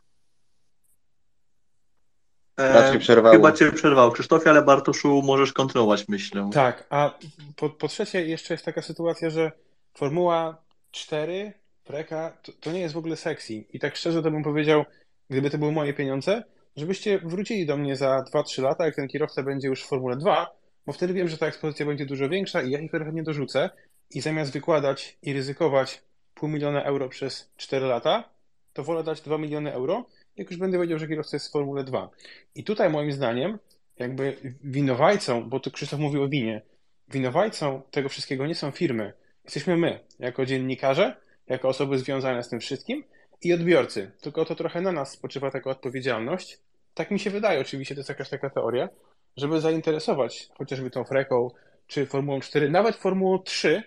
Raczej 2.58 3.00
przerwało. 3.00 3.36
Chyba 3.36 3.52
cię 3.52 3.72
przerwał 3.72 4.12
Krzysztofie, 4.12 4.50
ale 4.50 4.62
Bartoszu 4.62 5.22
możesz 5.22 5.54
kontrolować 5.54 6.08
myślę. 6.08 6.50
Tak, 6.54 6.88
a 6.90 7.18
po, 7.56 7.70
po 7.70 7.88
trzecie 7.88 8.26
jeszcze 8.26 8.54
jest 8.54 8.66
taka 8.66 8.82
sytuacja, 8.82 9.30
że 9.30 9.52
Formuła 9.94 10.58
4, 10.92 11.54
Preka, 11.84 12.38
to, 12.44 12.52
to, 12.60 12.72
nie 12.72 12.80
jest 12.80 12.94
w 12.94 12.98
ogóle 12.98 13.16
sexy. 13.16 13.54
I 13.54 13.80
tak 13.80 13.96
szczerze 13.96 14.24
to 14.24 14.32
bym 14.32 14.44
powiedział, 14.44 14.86
gdyby 15.30 15.50
to 15.50 15.58
były 15.58 15.72
moje 15.72 15.94
pieniądze, 15.94 16.44
żebyście 16.76 17.20
wrócili 17.20 17.66
do 17.66 17.78
mnie 17.78 17.96
za 17.96 18.24
2-3 18.34 18.62
lata, 18.64 18.86
jak 18.86 18.96
ten 18.96 19.08
kierowca 19.08 19.44
będzie 19.44 19.68
już 19.68 19.84
w 19.84 19.88
Formule 19.88 20.18
2, 20.18 20.56
bo 20.86 20.94
wtedy 20.94 21.14
wiem, 21.14 21.28
że 21.28 21.38
ta 21.38 21.48
ekspozycja 21.48 21.86
będzie 21.86 22.06
dużo 22.06 22.30
większa 22.30 22.62
i 22.62 22.72
ja 22.72 22.80
ich 22.80 22.92
nie 23.14 23.24
dorzucę 23.24 23.70
i 24.10 24.22
zamiast 24.22 24.54
wykładać 24.54 25.18
i 25.22 25.34
ryzykować 25.34 26.02
pół 26.34 26.50
miliona 26.50 26.84
euro 26.84 27.10
przez 27.10 27.52
4 27.58 27.86
lata, 27.86 28.30
to 28.74 28.84
wolę 28.84 29.04
dać 29.04 29.22
2 29.22 29.38
miliony 29.38 29.74
euro, 29.74 30.06
jak 30.38 30.52
już 30.52 30.60
będę 30.60 30.80
wiedział, 30.80 31.00
że 31.00 31.08
kierowca 31.08 31.36
jest 31.36 31.48
w 31.48 31.52
Formule 31.52 31.84
2. 31.84 32.10
I 32.56 32.64
tutaj 32.64 32.90
moim 32.90 33.12
zdaniem 33.12 33.60
jakby 34.00 34.38
winowajcą, 34.64 35.50
bo 35.50 35.60
tu 35.60 35.72
Krzysztof 35.72 36.00
mówił 36.00 36.24
o 36.24 36.28
winie, 36.28 36.62
winowajcą 37.10 37.82
tego 37.92 38.10
wszystkiego 38.10 38.48
nie 38.48 38.56
są 38.56 38.72
firmy. 38.72 39.14
Jesteśmy 39.44 39.78
my, 39.78 40.00
jako 40.20 40.46
dziennikarze, 40.46 41.16
jako 41.48 41.70
osoby 41.70 41.98
związane 41.98 42.44
z 42.44 42.50
tym 42.50 42.60
wszystkim 42.60 43.04
i 43.42 43.54
odbiorcy. 43.54 44.12
Tylko 44.22 44.46
to 44.46 44.56
trochę 44.56 44.82
na 44.82 44.92
nas 44.92 45.12
spoczywa 45.12 45.52
taka 45.52 45.70
odpowiedzialność. 45.70 46.60
Tak 46.94 47.12
mi 47.12 47.20
się 47.20 47.30
wydaje, 47.30 47.62
oczywiście 47.62 47.96
to 47.96 48.00
jest 48.00 48.10
jakaś 48.10 48.30
taka 48.30 48.50
teoria, 48.50 48.90
żeby 49.38 49.62
zainteresować 49.62 50.50
chociażby 50.58 50.90
tą 50.90 51.04
freką 51.04 51.52
czy 51.88 52.06
Formułą 52.06 52.40
4, 52.40 52.70
nawet 52.70 52.96
Formułą 52.96 53.40
3 53.40 53.70
e, 53.70 53.84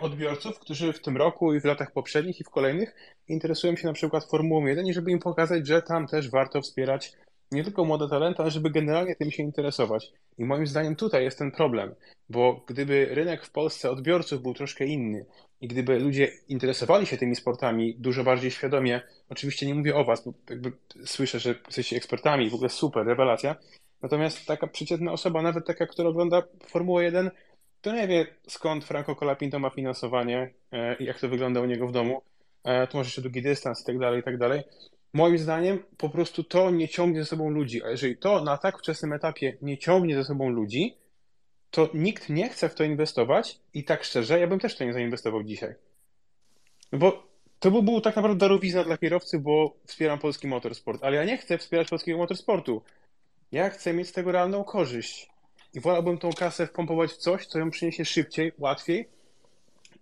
odbiorców, 0.00 0.58
którzy 0.58 0.92
w 0.92 1.02
tym 1.02 1.16
roku 1.16 1.54
i 1.54 1.60
w 1.60 1.64
latach 1.64 1.92
poprzednich 1.92 2.40
i 2.40 2.44
w 2.44 2.50
kolejnych 2.50 2.94
interesują 3.28 3.76
się 3.76 3.86
na 3.86 3.92
przykład 3.92 4.24
Formułą 4.24 4.66
1 4.66 4.86
i 4.86 4.94
żeby 4.94 5.10
im 5.10 5.18
pokazać, 5.18 5.66
że 5.66 5.82
tam 5.82 6.06
też 6.06 6.30
warto 6.30 6.62
wspierać 6.62 7.12
nie 7.52 7.64
tylko 7.64 7.84
młode 7.84 8.08
talenty, 8.08 8.42
ale 8.42 8.50
żeby 8.50 8.70
generalnie 8.70 9.16
tym 9.16 9.30
się 9.30 9.42
interesować. 9.42 10.12
I 10.38 10.44
moim 10.44 10.66
zdaniem 10.66 10.96
tutaj 10.96 11.24
jest 11.24 11.38
ten 11.38 11.50
problem, 11.50 11.94
bo 12.28 12.64
gdyby 12.66 13.08
rynek 13.10 13.44
w 13.44 13.50
Polsce 13.50 13.90
odbiorców 13.90 14.42
był 14.42 14.54
troszkę 14.54 14.84
inny 14.84 15.26
i 15.60 15.68
gdyby 15.68 15.98
ludzie 15.98 16.32
interesowali 16.48 17.06
się 17.06 17.16
tymi 17.16 17.36
sportami 17.36 17.94
dużo 17.98 18.24
bardziej 18.24 18.50
świadomie, 18.50 19.00
oczywiście 19.30 19.66
nie 19.66 19.74
mówię 19.74 19.96
o 19.96 20.04
was, 20.04 20.24
bo 20.24 20.32
jakby 20.50 20.72
słyszę, 21.04 21.40
że 21.40 21.54
jesteście 21.66 21.96
ekspertami, 21.96 22.50
w 22.50 22.54
ogóle 22.54 22.70
super, 22.70 23.06
rewelacja, 23.06 23.56
natomiast 24.02 24.46
taka 24.46 24.66
przeciętna 24.66 25.12
osoba, 25.12 25.42
nawet 25.42 25.66
taka, 25.66 25.86
która 25.86 26.08
ogląda 26.08 26.42
Formułę 26.66 27.04
1, 27.04 27.30
to 27.80 27.92
nie 27.92 28.08
wie 28.08 28.26
skąd 28.48 28.84
Franco 28.84 29.14
Colapinto 29.14 29.58
ma 29.58 29.70
finansowanie 29.70 30.50
e, 30.72 30.96
i 30.96 31.04
jak 31.04 31.20
to 31.20 31.28
wygląda 31.28 31.60
u 31.60 31.64
niego 31.64 31.86
w 31.86 31.92
domu, 31.92 32.22
e, 32.64 32.86
to 32.86 32.98
może 32.98 33.08
jeszcze 33.08 33.22
długi 33.22 33.42
dystans 33.42 33.82
i 33.82 33.84
tak 33.86 33.98
dalej, 33.98 34.20
i 34.20 34.22
tak 34.22 34.38
dalej. 34.38 34.62
Moim 35.12 35.38
zdaniem 35.38 35.84
po 35.96 36.08
prostu 36.08 36.44
to 36.44 36.70
nie 36.70 36.88
ciągnie 36.88 37.22
ze 37.22 37.26
sobą 37.26 37.50
ludzi, 37.50 37.82
a 37.84 37.90
jeżeli 37.90 38.16
to 38.16 38.44
na 38.44 38.58
tak 38.58 38.78
wczesnym 38.78 39.12
etapie 39.12 39.56
nie 39.62 39.78
ciągnie 39.78 40.14
ze 40.14 40.24
sobą 40.24 40.48
ludzi, 40.48 40.96
to 41.70 41.90
nikt 41.94 42.28
nie 42.28 42.48
chce 42.48 42.68
w 42.68 42.74
to 42.74 42.84
inwestować 42.84 43.58
i 43.74 43.84
tak 43.84 44.04
szczerze, 44.04 44.40
ja 44.40 44.46
bym 44.46 44.60
też 44.60 44.76
to 44.76 44.84
nie 44.84 44.92
zainwestował 44.92 45.42
dzisiaj. 45.42 45.74
Bo 46.92 47.28
to 47.58 47.70
by 47.70 47.82
był 47.82 48.00
tak 48.00 48.16
naprawdę 48.16 48.38
darowizna 48.38 48.84
dla 48.84 48.98
kierowcy, 48.98 49.38
bo 49.38 49.76
wspieram 49.86 50.18
polski 50.18 50.46
motorsport, 50.46 51.04
ale 51.04 51.16
ja 51.16 51.24
nie 51.24 51.38
chcę 51.38 51.58
wspierać 51.58 51.88
polskiego 51.88 52.18
motorsportu. 52.18 52.82
Ja 53.52 53.70
chcę 53.70 53.94
mieć 53.94 54.08
z 54.08 54.12
tego 54.12 54.32
realną 54.32 54.64
korzyść. 54.64 55.28
I 55.74 55.80
wolałbym 55.80 56.18
tą 56.18 56.32
kasę 56.32 56.66
wpompować 56.66 57.10
w 57.10 57.16
coś, 57.16 57.46
co 57.46 57.58
ją 57.58 57.70
przyniesie 57.70 58.04
szybciej, 58.04 58.52
łatwiej 58.58 59.08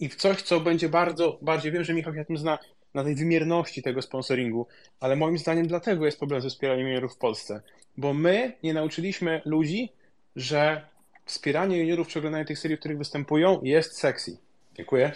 i 0.01 0.09
w 0.09 0.17
coś, 0.17 0.43
co 0.43 0.61
będzie 0.61 0.89
bardzo, 0.89 1.39
bardziej, 1.43 1.73
wiem, 1.73 1.85
że 1.85 1.95
Michał 1.95 2.14
się 2.14 2.25
tym 2.25 2.37
zna, 2.37 2.59
na 2.95 3.05
tej 3.05 3.14
wymierności 3.14 3.83
tego 3.83 4.03
sponsoringu, 4.03 4.67
ale 5.01 5.17
moim 5.17 5.39
zdaniem 5.39 5.67
dlatego 5.67 6.07
jest 6.07 6.19
problem 6.19 6.41
ze 6.41 6.49
wspieraniem 6.49 6.87
juniorów 6.87 7.14
w 7.14 7.19
Polsce, 7.19 7.62
bo 7.97 8.14
my 8.14 8.53
nie 8.62 8.75
nauczyliśmy 8.75 9.43
ludzi, 9.45 9.93
że 10.37 10.87
wspieranie 11.25 11.79
juniorów 11.79 12.09
czy 12.09 12.19
oglądanie 12.19 12.45
tych 12.45 12.59
serii, 12.59 12.77
w 12.77 12.81
których 12.81 12.99
występują 12.99 13.61
jest 13.62 13.99
sexy. 13.99 14.39
Dziękuję. 14.75 15.12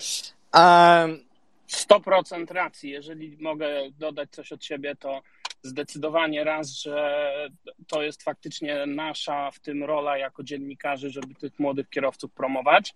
Um, 0.55 1.25
100% 1.69 2.51
racji. 2.53 2.91
Jeżeli 2.91 3.37
mogę 3.41 3.69
dodać 3.99 4.31
coś 4.31 4.53
od 4.53 4.65
siebie, 4.65 4.97
to 4.97 5.23
zdecydowanie 5.63 6.45
raz, 6.45 6.71
że 6.73 7.31
to 7.87 8.03
jest 8.03 8.23
faktycznie 8.23 8.87
nasza 8.87 9.51
w 9.51 9.61
tym 9.61 9.85
rola 9.85 10.19
jako 10.19 10.43
dziennikarzy, 10.43 11.11
żeby 11.11 11.35
tych 11.35 11.59
młodych 11.59 11.89
kierowców 11.89 12.33
promować, 12.33 12.95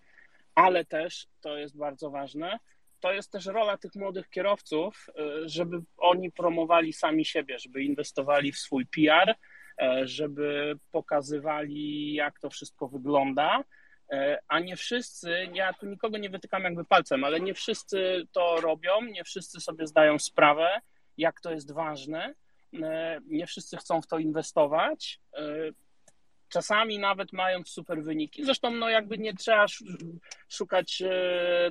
ale 0.55 0.85
też 0.85 1.27
to 1.41 1.59
jest 1.59 1.77
bardzo 1.77 2.11
ważne. 2.11 2.59
To 3.01 3.13
jest 3.13 3.33
też 3.33 3.47
rola 3.47 3.79
tych 3.79 3.95
młodych 3.95 4.31
kierowców, 4.31 5.07
y, 5.09 5.49
żeby 5.49 5.83
oni 5.97 6.33
promowali 6.33 6.93
sami 6.93 7.25
siebie, 7.25 7.59
żeby 7.59 7.83
inwestowali 7.83 8.53
w 8.53 8.59
swój 8.59 8.87
PR, 8.87 9.35
E, 9.79 10.07
żeby 10.07 10.79
pokazywali, 10.91 12.15
jak 12.15 12.39
to 12.39 12.51
wszystko 12.51 12.89
wygląda. 12.89 13.65
E, 14.13 14.39
a 14.49 14.61
nie 14.61 14.77
wszyscy, 14.77 15.49
ja 15.53 15.73
tu 15.73 15.87
nikogo 15.87 16.19
nie 16.19 16.31
wytykam 16.31 16.63
jakby 16.63 16.85
palcem, 16.85 17.25
ale 17.25 17.41
nie 17.41 17.55
wszyscy 17.55 18.27
to 18.33 18.61
robią, 18.61 19.03
nie 19.03 19.25
wszyscy 19.25 19.61
sobie 19.61 19.87
zdają 19.87 20.19
sprawę, 20.19 20.81
jak 21.19 21.41
to 21.41 21.53
jest 21.53 21.73
ważne. 21.73 22.35
E, 22.83 23.21
nie 23.27 23.47
wszyscy 23.47 23.77
chcą 23.77 24.03
w 24.03 24.07
to 24.07 24.19
inwestować. 24.19 25.21
Czasami 26.49 26.99
nawet 26.99 27.33
mając 27.33 27.69
super 27.69 28.03
wyniki. 28.03 28.45
Zresztą, 28.45 28.71
no 28.71 28.89
jakby 28.89 29.19
nie 29.19 29.35
trzeba 29.35 29.67
szukać 30.49 31.03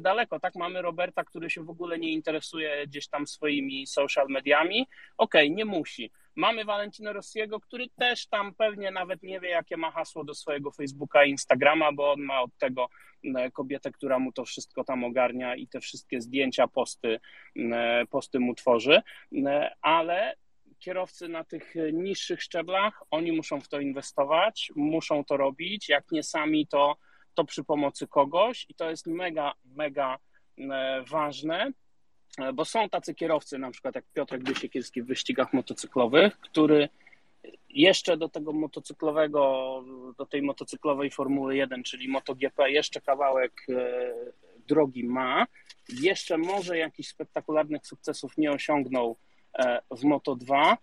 daleko. 0.02 0.40
Tak, 0.40 0.56
mamy 0.56 0.82
Roberta, 0.82 1.24
który 1.24 1.50
się 1.50 1.64
w 1.64 1.70
ogóle 1.70 2.00
nie 2.00 2.12
interesuje 2.12 2.88
gdzieś 2.88 3.08
tam 3.08 3.28
swoimi 3.28 3.88
social 3.88 4.28
mediami. 4.30 4.88
Okej, 5.18 5.48
okay, 5.48 5.56
nie 5.56 5.66
musi 5.66 6.12
Mamy 6.36 6.66
Valentino 6.66 7.14
Rossiego, 7.14 7.60
który 7.60 7.90
też 7.90 8.28
tam 8.28 8.56
pewnie 8.56 8.92
nawet 8.92 9.24
nie 9.24 9.40
wie, 9.40 9.50
jakie 9.50 9.78
ma 9.78 9.92
hasło 9.92 10.24
do 10.24 10.34
swojego 10.34 10.72
Facebooka 10.72 11.26
i 11.26 11.30
Instagrama, 11.30 11.92
bo 11.92 12.12
on 12.12 12.22
ma 12.22 12.42
od 12.42 12.58
tego 12.58 12.90
e, 13.36 13.52
kobietę, 13.52 13.92
która 13.92 14.20
mu 14.20 14.32
to 14.32 14.46
wszystko 14.46 14.84
tam 14.84 15.04
ogarnia 15.04 15.56
i 15.56 15.68
te 15.68 15.80
wszystkie 15.80 16.22
zdjęcia, 16.22 16.68
posty, 16.68 17.20
e, 17.56 18.06
posty 18.06 18.40
mu 18.40 18.56
tworzy, 18.56 19.02
e, 19.46 19.76
ale 19.82 20.36
kierowcy 20.84 21.28
na 21.28 21.44
tych 21.44 21.74
niższych 21.94 22.44
szczeblach, 22.44 23.04
oni 23.12 23.32
muszą 23.32 23.62
w 23.62 23.68
to 23.68 23.80
inwestować, 23.80 24.72
muszą 24.76 25.24
to 25.24 25.38
robić, 25.38 25.90
jak 25.90 26.12
nie 26.12 26.24
sami, 26.24 26.68
to, 26.68 26.96
to 27.34 27.44
przy 27.44 27.64
pomocy 27.64 28.08
kogoś 28.08 28.66
i 28.70 28.74
to 28.76 28.90
jest 28.90 29.08
mega, 29.08 29.54
mega 29.66 30.18
ważne. 31.10 31.72
E, 32.38 32.54
bo 32.54 32.66
są 32.66 32.90
tacy 32.90 33.16
kierowcy, 33.16 33.58
na 33.58 33.72
przykład 33.72 33.96
jak 33.96 34.06
Piotrek 34.14 34.44
Dysiekielski 34.44 35.02
w 35.02 35.06
wyścigach 35.06 35.54
motocyklowych, 35.54 36.40
który 36.40 36.90
jeszcze 37.70 38.18
do 38.18 38.30
tego 38.30 38.54
motocyklowego, 38.54 39.84
do 40.18 40.26
tej 40.26 40.42
motocyklowej 40.42 41.12
Formuły 41.12 41.56
1, 41.56 41.84
czyli 41.84 42.08
MotoGP, 42.08 42.72
jeszcze 42.72 43.02
kawałek 43.02 43.54
e, 43.70 44.14
drogi 44.68 45.04
ma, 45.04 45.48
jeszcze 45.90 46.38
może 46.38 46.78
jakichś 46.78 47.10
spektakularnych 47.10 47.88
sukcesów 47.88 48.38
nie 48.38 48.52
osiągnął 48.52 49.12
e, 49.12 49.33
w 49.92 50.04
Moto 50.04 50.36
2, 50.36 50.78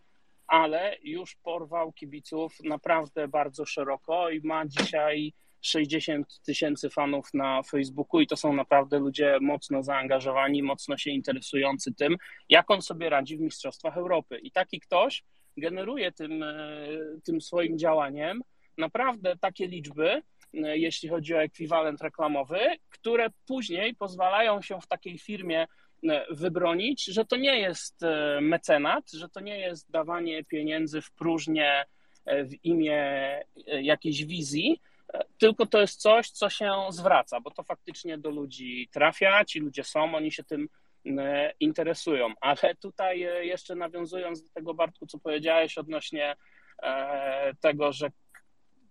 ale 0.47 0.97
już 1.03 1.37
porwał 1.37 1.93
kibiców 1.93 2.61
naprawdę 2.65 3.29
bardzo 3.29 3.67
szeroko 3.67 4.31
i 4.31 4.41
ma 4.45 4.67
dzisiaj 4.67 5.33
60 5.63 6.41
tysięcy 6.43 6.91
fanów 6.91 7.35
na 7.35 7.63
Facebooku 7.63 8.21
i 8.21 8.27
to 8.27 8.37
są 8.37 8.53
naprawdę 8.53 8.99
ludzie 8.99 9.39
mocno 9.41 9.83
zaangażowani, 9.83 10.63
mocno 10.63 10.97
się 10.97 11.11
interesujący 11.11 11.95
tym, 11.95 12.17
jak 12.49 12.71
on 12.71 12.83
sobie 12.83 13.11
radzi 13.11 13.37
w 13.37 13.41
Mistrzostwach 13.41 13.97
Europy. 13.97 14.39
I 14.39 14.51
taki 14.51 14.81
ktoś 14.81 15.25
generuje 15.57 16.13
tym, 16.13 16.43
e, 16.43 16.89
tym 17.25 17.41
swoim 17.41 17.79
działaniem 17.79 18.43
naprawdę 18.79 19.37
takie 19.37 19.67
liczby, 19.67 20.23
e, 20.55 20.79
jeśli 20.79 21.09
chodzi 21.09 21.35
o 21.35 21.43
ekwiwalent 21.43 22.01
reklamowy, 22.01 22.59
które 22.89 23.31
później 23.47 23.95
pozwalają 23.95 24.63
się 24.63 24.81
w 24.81 24.87
takiej 24.87 25.19
firmie 25.19 25.63
e, 25.63 25.67
wybronić, 26.31 27.05
że 27.05 27.25
to 27.25 27.37
nie 27.37 27.59
jest 27.59 28.01
mecenat, 28.41 29.11
że 29.11 29.29
to 29.29 29.41
nie 29.41 29.59
jest 29.59 29.91
dawanie 29.91 30.45
pieniędzy 30.45 31.01
w 31.01 31.13
próżnię 31.13 31.85
w 32.27 32.65
imię 32.65 33.43
jakiejś 33.67 34.25
wizji, 34.25 34.81
tylko 35.39 35.67
to 35.67 35.81
jest 35.81 36.01
coś, 36.01 36.31
co 36.31 36.51
się 36.51 36.73
zwraca, 36.91 37.41
bo 37.41 37.51
to 37.51 37.63
faktycznie 37.63 38.19
do 38.19 38.31
ludzi 38.31 38.89
trafia, 38.93 39.45
ci 39.45 39.61
ludzie 39.61 39.85
są, 39.85 40.15
oni 40.15 40.33
się 40.33 40.45
tym 40.45 40.69
e, 41.07 41.53
interesują. 41.61 42.33
Ale 42.41 42.75
tutaj 42.81 43.23
e, 43.23 43.45
jeszcze 43.45 43.75
nawiązując 43.75 44.43
do 44.43 44.49
tego, 44.51 44.75
Bartku, 44.75 45.07
co 45.07 45.19
powiedziałeś 45.19 45.79
odnośnie 45.79 46.37
e, 46.83 47.55
tego, 47.61 47.93
że 47.93 48.11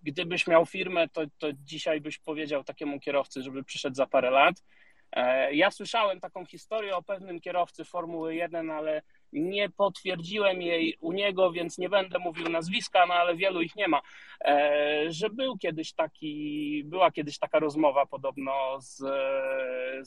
gdybyś 0.03 0.47
miał 0.47 0.65
firmę, 0.65 1.09
to, 1.09 1.21
to 1.37 1.47
dzisiaj 1.53 2.01
byś 2.01 2.17
powiedział 2.17 2.63
takiemu 2.63 2.99
kierowcy, 2.99 3.41
żeby 3.41 3.63
przyszedł 3.63 3.95
za 3.95 4.05
parę 4.05 4.31
lat. 4.31 4.55
E, 5.11 5.53
ja 5.55 5.71
słyszałem 5.71 6.19
taką 6.19 6.45
historię 6.45 6.95
o 6.95 7.03
pewnym 7.03 7.41
kierowcy 7.41 7.85
Formuły 7.85 8.35
1, 8.35 8.71
ale 8.71 9.01
nie 9.33 9.69
potwierdziłem 9.69 10.61
jej 10.61 10.97
u 11.01 11.11
niego, 11.11 11.51
więc 11.51 11.77
nie 11.77 11.89
będę 11.89 12.19
mówił 12.19 12.49
nazwiska, 12.49 13.05
no 13.05 13.13
ale 13.13 13.35
wielu 13.35 13.61
ich 13.61 13.75
nie 13.75 13.87
ma, 13.87 14.01
e, 14.45 15.05
że 15.09 15.29
był 15.29 15.57
kiedyś 15.57 15.93
taki, 15.93 16.83
była 16.85 17.11
kiedyś 17.11 17.39
taka 17.39 17.59
rozmowa 17.59 18.05
podobno 18.05 18.77
z, 18.79 18.97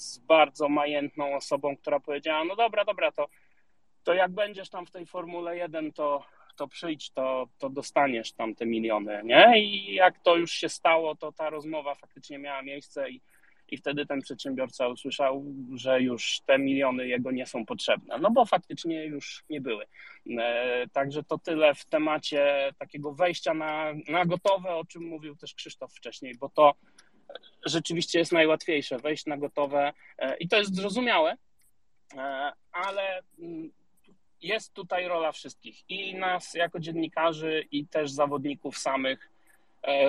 z 0.00 0.18
bardzo 0.18 0.68
majętną 0.68 1.36
osobą, 1.36 1.76
która 1.76 2.00
powiedziała, 2.00 2.44
no 2.44 2.56
dobra, 2.56 2.84
dobra, 2.84 3.12
to, 3.12 3.28
to 4.04 4.14
jak 4.14 4.30
będziesz 4.30 4.70
tam 4.70 4.86
w 4.86 4.90
tej 4.90 5.06
Formule 5.06 5.56
1, 5.56 5.92
to, 5.92 6.24
to 6.56 6.68
przyjdź, 6.68 7.10
to, 7.10 7.48
to 7.58 7.70
dostaniesz 7.70 8.32
tam 8.32 8.54
te 8.54 8.66
miliony, 8.66 9.20
nie? 9.24 9.60
I 9.62 9.94
jak 9.94 10.18
to 10.18 10.36
już 10.36 10.52
się 10.52 10.68
stało, 10.68 11.14
to 11.14 11.32
ta 11.32 11.50
rozmowa 11.50 11.94
faktycznie 11.94 12.38
miała 12.38 12.62
miejsce 12.62 13.10
i 13.10 13.20
i 13.72 13.76
wtedy 13.76 14.06
ten 14.06 14.20
przedsiębiorca 14.20 14.88
usłyszał, 14.88 15.44
że 15.74 16.02
już 16.02 16.40
te 16.46 16.58
miliony 16.58 17.08
jego 17.08 17.30
nie 17.30 17.46
są 17.46 17.66
potrzebne, 17.66 18.18
no 18.18 18.30
bo 18.30 18.44
faktycznie 18.44 19.04
już 19.04 19.44
nie 19.50 19.60
były. 19.60 19.86
E, 20.38 20.86
także 20.92 21.22
to 21.22 21.38
tyle 21.38 21.74
w 21.74 21.84
temacie 21.84 22.72
takiego 22.78 23.12
wejścia 23.12 23.54
na, 23.54 23.92
na 24.08 24.24
gotowe, 24.24 24.74
o 24.74 24.84
czym 24.84 25.02
mówił 25.02 25.36
też 25.36 25.54
Krzysztof 25.54 25.92
wcześniej, 25.94 26.34
bo 26.34 26.48
to 26.48 26.74
rzeczywiście 27.66 28.18
jest 28.18 28.32
najłatwiejsze, 28.32 28.98
wejść 28.98 29.26
na 29.26 29.36
gotowe 29.36 29.92
e, 30.18 30.36
i 30.36 30.48
to 30.48 30.56
jest 30.56 30.74
zrozumiałe, 30.74 31.36
e, 32.16 32.52
ale 32.72 33.22
mm, 33.38 33.70
jest 34.42 34.72
tutaj 34.72 35.08
rola 35.08 35.32
wszystkich 35.32 35.90
i 35.90 36.14
nas 36.14 36.54
jako 36.54 36.80
dziennikarzy, 36.80 37.64
i 37.70 37.86
też 37.86 38.10
zawodników 38.10 38.78
samych, 38.78 39.30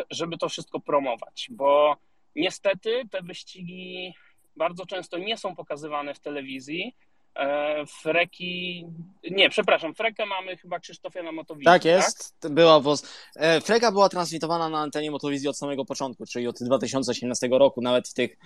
żeby 0.10 0.38
to 0.38 0.50
wszystko 0.50 0.80
promować, 0.80 1.48
bo 1.52 1.98
Niestety 2.36 3.02
te 3.12 3.22
wyścigi 3.22 4.14
bardzo 4.56 4.86
często 4.86 5.18
nie 5.18 5.38
są 5.38 5.56
pokazywane 5.56 6.14
w 6.14 6.20
telewizji. 6.20 6.96
E, 7.36 7.86
Freki, 7.86 8.86
nie, 9.32 9.50
przepraszam, 9.50 9.94
Frekę 9.94 10.26
mamy 10.26 10.58
chyba 10.58 10.80
Krzysztofia 10.80 11.24
na 11.24 11.32
Motowizji. 11.32 11.66
Tak 11.66 11.86
jest, 11.86 12.40
tak? 12.40 12.52
była 12.52 12.80
woz... 12.80 13.04
E, 13.36 13.62
Freka 13.62 13.92
była 13.92 14.10
transmitowana 14.10 14.70
na 14.70 14.80
antenie 14.80 15.12
Motowizji 15.12 15.50
od 15.50 15.58
samego 15.58 15.86
początku, 15.86 16.26
czyli 16.26 16.48
od 16.48 16.56
2018 16.62 17.50
roku, 17.52 17.82
nawet 17.82 18.10
w 18.10 18.14
tych 18.14 18.38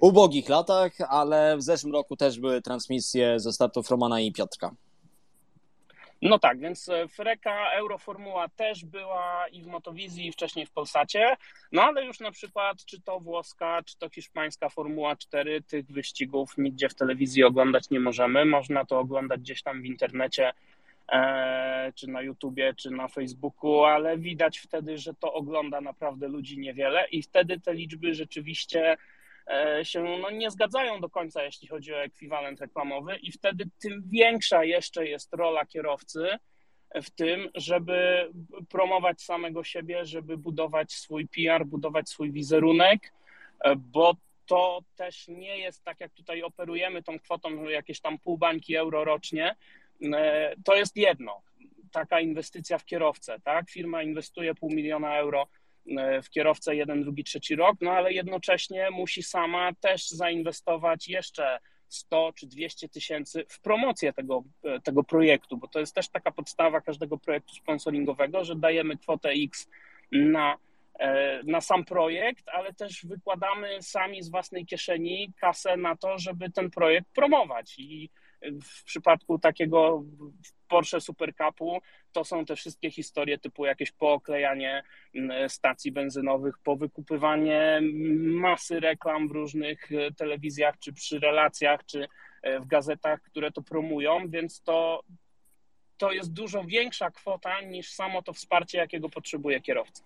ubogich 0.00 0.48
latach, 0.48 0.92
ale 1.08 1.56
w 1.56 1.62
zeszłym 1.62 1.92
roku 1.92 2.16
też 2.16 2.40
były 2.40 2.62
transmisje 2.62 3.40
ze 3.40 3.52
startów 3.52 3.90
Romana 3.90 4.20
i 4.20 4.32
Piotrka. 4.32 4.74
No 6.22 6.38
tak, 6.38 6.58
więc 6.58 6.88
e, 6.88 7.08
Freka 7.08 7.70
Euroformuła 7.70 8.48
też 8.48 8.84
była 8.84 9.48
i 9.52 9.62
w 9.62 9.66
Motowizji, 9.66 10.26
i 10.26 10.32
wcześniej 10.32 10.66
w 10.66 10.70
Polsacie, 10.70 11.36
no 11.72 11.82
ale 11.82 12.04
już 12.04 12.20
na 12.20 12.30
przykład 12.30 12.84
czy 12.84 13.00
to 13.00 13.20
włoska, 13.20 13.82
czy 13.82 13.98
to 13.98 14.08
hiszpańska 14.08 14.68
Formuła 14.68 15.16
4, 15.16 15.62
tych 15.62 15.86
wyścigów 15.86 16.58
nigdzie 16.58 16.88
w 16.88 16.94
telewizji 16.94 17.44
oglądać 17.44 17.90
nie 17.90 18.00
możemy. 18.00 18.44
Można 18.44 18.84
to 18.84 18.98
oglądać 18.98 19.40
gdzieś 19.40 19.62
tam 19.62 19.82
w 19.82 19.84
internecie, 19.84 20.52
e, 21.12 21.92
czy 21.94 22.06
na 22.06 22.22
YouTubie, 22.22 22.74
czy 22.74 22.90
na 22.90 23.08
Facebooku, 23.08 23.84
ale 23.84 24.18
widać 24.18 24.58
wtedy, 24.58 24.98
że 24.98 25.14
to 25.14 25.32
ogląda 25.32 25.80
naprawdę 25.80 26.28
ludzi 26.28 26.58
niewiele 26.58 27.08
i 27.08 27.22
wtedy 27.22 27.60
te 27.60 27.74
liczby 27.74 28.14
rzeczywiście 28.14 28.96
się 29.82 30.18
no, 30.22 30.30
nie 30.30 30.50
zgadzają 30.50 31.00
do 31.00 31.10
końca, 31.10 31.42
jeśli 31.42 31.68
chodzi 31.68 31.94
o 31.94 32.02
ekwiwalent 32.02 32.60
reklamowy, 32.60 33.16
i 33.16 33.32
wtedy 33.32 33.64
tym 33.82 34.02
większa 34.06 34.64
jeszcze 34.64 35.06
jest 35.06 35.34
rola 35.34 35.66
kierowcy 35.66 36.38
w 36.94 37.10
tym, 37.10 37.50
żeby 37.54 38.28
promować 38.68 39.22
samego 39.22 39.64
siebie, 39.64 40.04
żeby 40.04 40.38
budować 40.38 40.92
swój 40.92 41.28
PR, 41.28 41.66
budować 41.66 42.08
swój 42.08 42.32
wizerunek, 42.32 43.12
e, 43.60 43.76
bo 43.76 44.14
to 44.46 44.80
też 44.96 45.28
nie 45.28 45.58
jest 45.58 45.84
tak, 45.84 46.00
jak 46.00 46.12
tutaj 46.12 46.42
operujemy 46.42 47.02
tą 47.02 47.18
kwotą, 47.18 47.64
jakieś 47.64 48.00
tam 48.00 48.18
pół 48.18 48.38
bańki 48.38 48.76
euro 48.76 49.04
rocznie. 49.04 49.56
E, 50.14 50.54
to 50.64 50.74
jest 50.76 50.96
jedno, 50.96 51.42
taka 51.92 52.20
inwestycja 52.20 52.78
w 52.78 52.84
kierowcę, 52.84 53.40
tak? 53.40 53.70
Firma 53.70 54.02
inwestuje 54.02 54.54
pół 54.54 54.70
miliona 54.70 55.18
euro 55.18 55.46
E, 55.46 55.67
w 56.22 56.30
kierowcę 56.30 56.76
jeden, 56.76 57.02
drugi, 57.02 57.24
trzeci 57.24 57.56
rok, 57.56 57.76
no 57.80 57.90
ale 57.90 58.12
jednocześnie 58.12 58.90
musi 58.90 59.22
sama 59.22 59.72
też 59.80 60.08
zainwestować 60.08 61.08
jeszcze 61.08 61.58
100 61.88 62.32
czy 62.32 62.46
200 62.46 62.88
tysięcy 62.88 63.44
w 63.48 63.60
promocję 63.60 64.12
tego, 64.12 64.44
e, 64.64 64.80
tego 64.80 65.04
projektu, 65.04 65.56
bo 65.56 65.68
to 65.68 65.80
jest 65.80 65.94
też 65.94 66.08
taka 66.08 66.30
podstawa 66.30 66.80
każdego 66.80 67.18
projektu 67.18 67.54
sponsoringowego, 67.54 68.44
że 68.44 68.56
dajemy 68.56 68.96
kwotę 68.96 69.30
X 69.30 69.68
na, 70.12 70.56
e, 70.98 71.40
na 71.44 71.60
sam 71.60 71.84
projekt, 71.84 72.48
ale 72.48 72.74
też 72.74 73.06
wykładamy 73.06 73.82
sami 73.82 74.22
z 74.22 74.30
własnej 74.30 74.66
kieszeni 74.66 75.32
kasę 75.40 75.76
na 75.76 75.96
to, 75.96 76.18
żeby 76.18 76.50
ten 76.50 76.70
projekt 76.70 77.08
promować. 77.14 77.74
I 77.78 78.10
w 78.62 78.84
przypadku 78.84 79.38
takiego 79.38 80.04
Porsche 80.68 81.00
Super 81.00 81.34
Cupu 81.34 81.78
to 82.12 82.24
są 82.24 82.44
te 82.44 82.56
wszystkie 82.56 82.90
historie 82.90 83.38
typu 83.38 83.66
jakieś 83.66 83.92
pooklejanie 83.92 84.82
mm, 85.14 85.50
stacji 85.50 85.92
benzynowych, 85.92 86.58
powykupywanie 86.58 87.80
masy 88.22 88.80
reklam 88.80 89.28
w 89.28 89.30
różnych 89.30 89.92
e, 89.92 90.12
telewizjach, 90.12 90.78
czy 90.78 90.92
przy 90.92 91.18
relacjach, 91.18 91.86
czy 91.86 92.08
e, 92.42 92.60
w 92.60 92.66
gazetach, 92.66 93.22
które 93.22 93.52
to 93.52 93.62
promują, 93.62 94.28
więc 94.28 94.62
to, 94.62 95.02
to 95.96 96.12
jest 96.12 96.32
dużo 96.32 96.64
większa 96.64 97.10
kwota 97.10 97.60
niż 97.60 97.92
samo 97.92 98.22
to 98.22 98.32
wsparcie, 98.32 98.78
jakiego 98.78 99.08
potrzebuje 99.08 99.60
kierowca. 99.60 100.02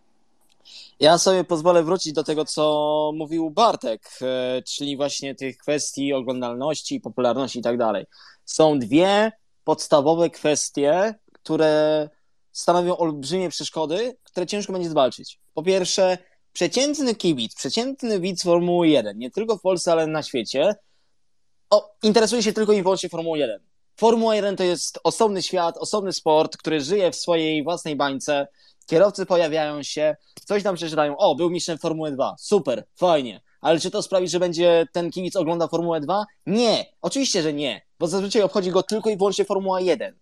Ja 1.01 1.19
sobie 1.19 1.45
pozwolę 1.45 1.83
wrócić 1.83 2.13
do 2.13 2.25
tego, 2.25 2.45
co 2.45 3.13
mówił 3.15 3.51
Bartek, 3.51 4.09
e, 4.23 4.63
czyli 4.63 4.97
właśnie 4.97 5.35
tych 5.35 5.57
kwestii 5.57 6.13
oglądalności, 6.13 7.01
popularności 7.01 7.59
i 7.59 7.63
tak 7.63 7.79
dalej. 7.79 8.07
Są 8.45 8.79
dwie 8.79 9.33
podstawowe 9.65 10.31
kwestie, 10.31 11.15
które 11.33 12.09
stanowią 12.53 12.97
olbrzymie 12.97 13.49
przeszkody, 13.49 14.17
które 14.23 14.47
ciężko 14.47 14.73
będzie 14.73 14.91
zwalczyć. 14.91 15.41
Po 15.55 15.63
pierwsze, 15.63 16.19
przeciętny 16.53 17.15
kibic, 17.15 17.55
przeciętny 17.55 18.21
widz 18.21 18.43
Formuły 18.43 18.89
1, 18.89 19.19
nie 19.19 19.31
tylko 19.31 19.57
w 19.57 19.61
Polsce, 19.61 19.93
ale 19.93 20.07
na 20.07 20.23
świecie, 20.23 20.75
o, 21.71 21.95
interesuje 22.03 22.43
się 22.43 22.53
tylko 22.53 22.73
i 22.73 22.83
wyłącznie 22.83 23.09
Formułą 23.09 23.37
1. 23.37 23.61
Formuła 23.97 24.37
1 24.37 24.57
to 24.57 24.65
jest 24.65 24.99
osobny 25.05 25.43
świat, 25.43 25.77
osobny 25.77 26.13
sport, 26.13 26.57
który 26.57 26.81
żyje 26.81 27.11
w 27.11 27.17
swojej 27.17 27.65
własnej 27.65 27.97
bańce. 27.97 28.49
Kierowcy 28.87 29.27
pojawiają 29.27 29.83
się, 29.83 30.17
coś 30.45 30.63
tam 30.63 30.77
przeczytają. 30.77 31.17
O, 31.17 31.35
był 31.35 31.51
mistrzem 31.51 31.79
Formuły 31.79 32.13
2. 32.13 32.35
Super, 32.39 32.85
fajnie. 32.97 33.41
Ale 33.63 33.81
czy 33.81 33.91
to 33.91 34.03
sprawi, 34.03 34.29
że 34.29 34.41
będzie 34.41 34.87
ten 34.93 35.11
kibic 35.11 35.37
oglądał 35.37 35.69
Formułę 35.69 36.01
2? 36.01 36.25
Nie, 36.47 36.87
oczywiście, 37.03 37.43
że 37.43 37.53
nie, 37.53 37.83
bo 37.99 38.07
zazwyczaj 38.07 38.43
obchodzi 38.43 38.71
go 38.71 38.83
tylko 38.83 39.11
i 39.11 39.17
wyłącznie 39.17 39.45
Formuła 39.45 39.81
1. 39.81 40.15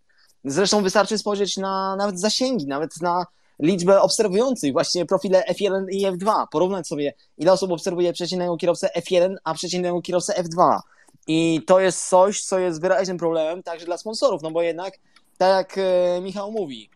Zresztą 0.45 0.83
wystarczy 0.83 1.19
spojrzeć 1.19 1.57
na 1.57 1.97
nawet 1.97 2.21
zasięgi, 2.21 2.67
nawet 2.67 3.01
na 3.01 3.27
liczbę 3.59 4.01
obserwujących, 4.01 4.73
właśnie 4.73 5.07
profile 5.07 5.45
F1 5.51 5.87
i 5.91 6.07
F2. 6.07 6.47
Porównać 6.51 6.89
sobie, 6.89 7.15
ile 7.39 7.53
osób 7.53 7.73
obserwuje 7.73 8.13
przeciętnego 8.13 8.57
kierowcę 8.57 8.91
F1, 8.97 9.35
a 9.45 9.55
przeciętnego 9.55 10.03
kierowcę 10.03 10.43
F2. 10.43 10.79
I 11.27 11.63
to 11.67 11.81
jest 11.81 12.09
coś, 12.09 12.43
co 12.43 12.59
jest 12.59 12.81
wyraźnym 12.81 13.19
problemem 13.19 13.63
także 13.63 13.87
dla 13.87 13.99
sponsorów, 13.99 14.43
no 14.43 14.51
bo 14.51 14.63
jednak, 14.63 14.99
tak 15.39 15.57
jak 15.57 15.79
e, 15.79 16.21
Michał 16.21 16.53
mówi, 16.53 16.91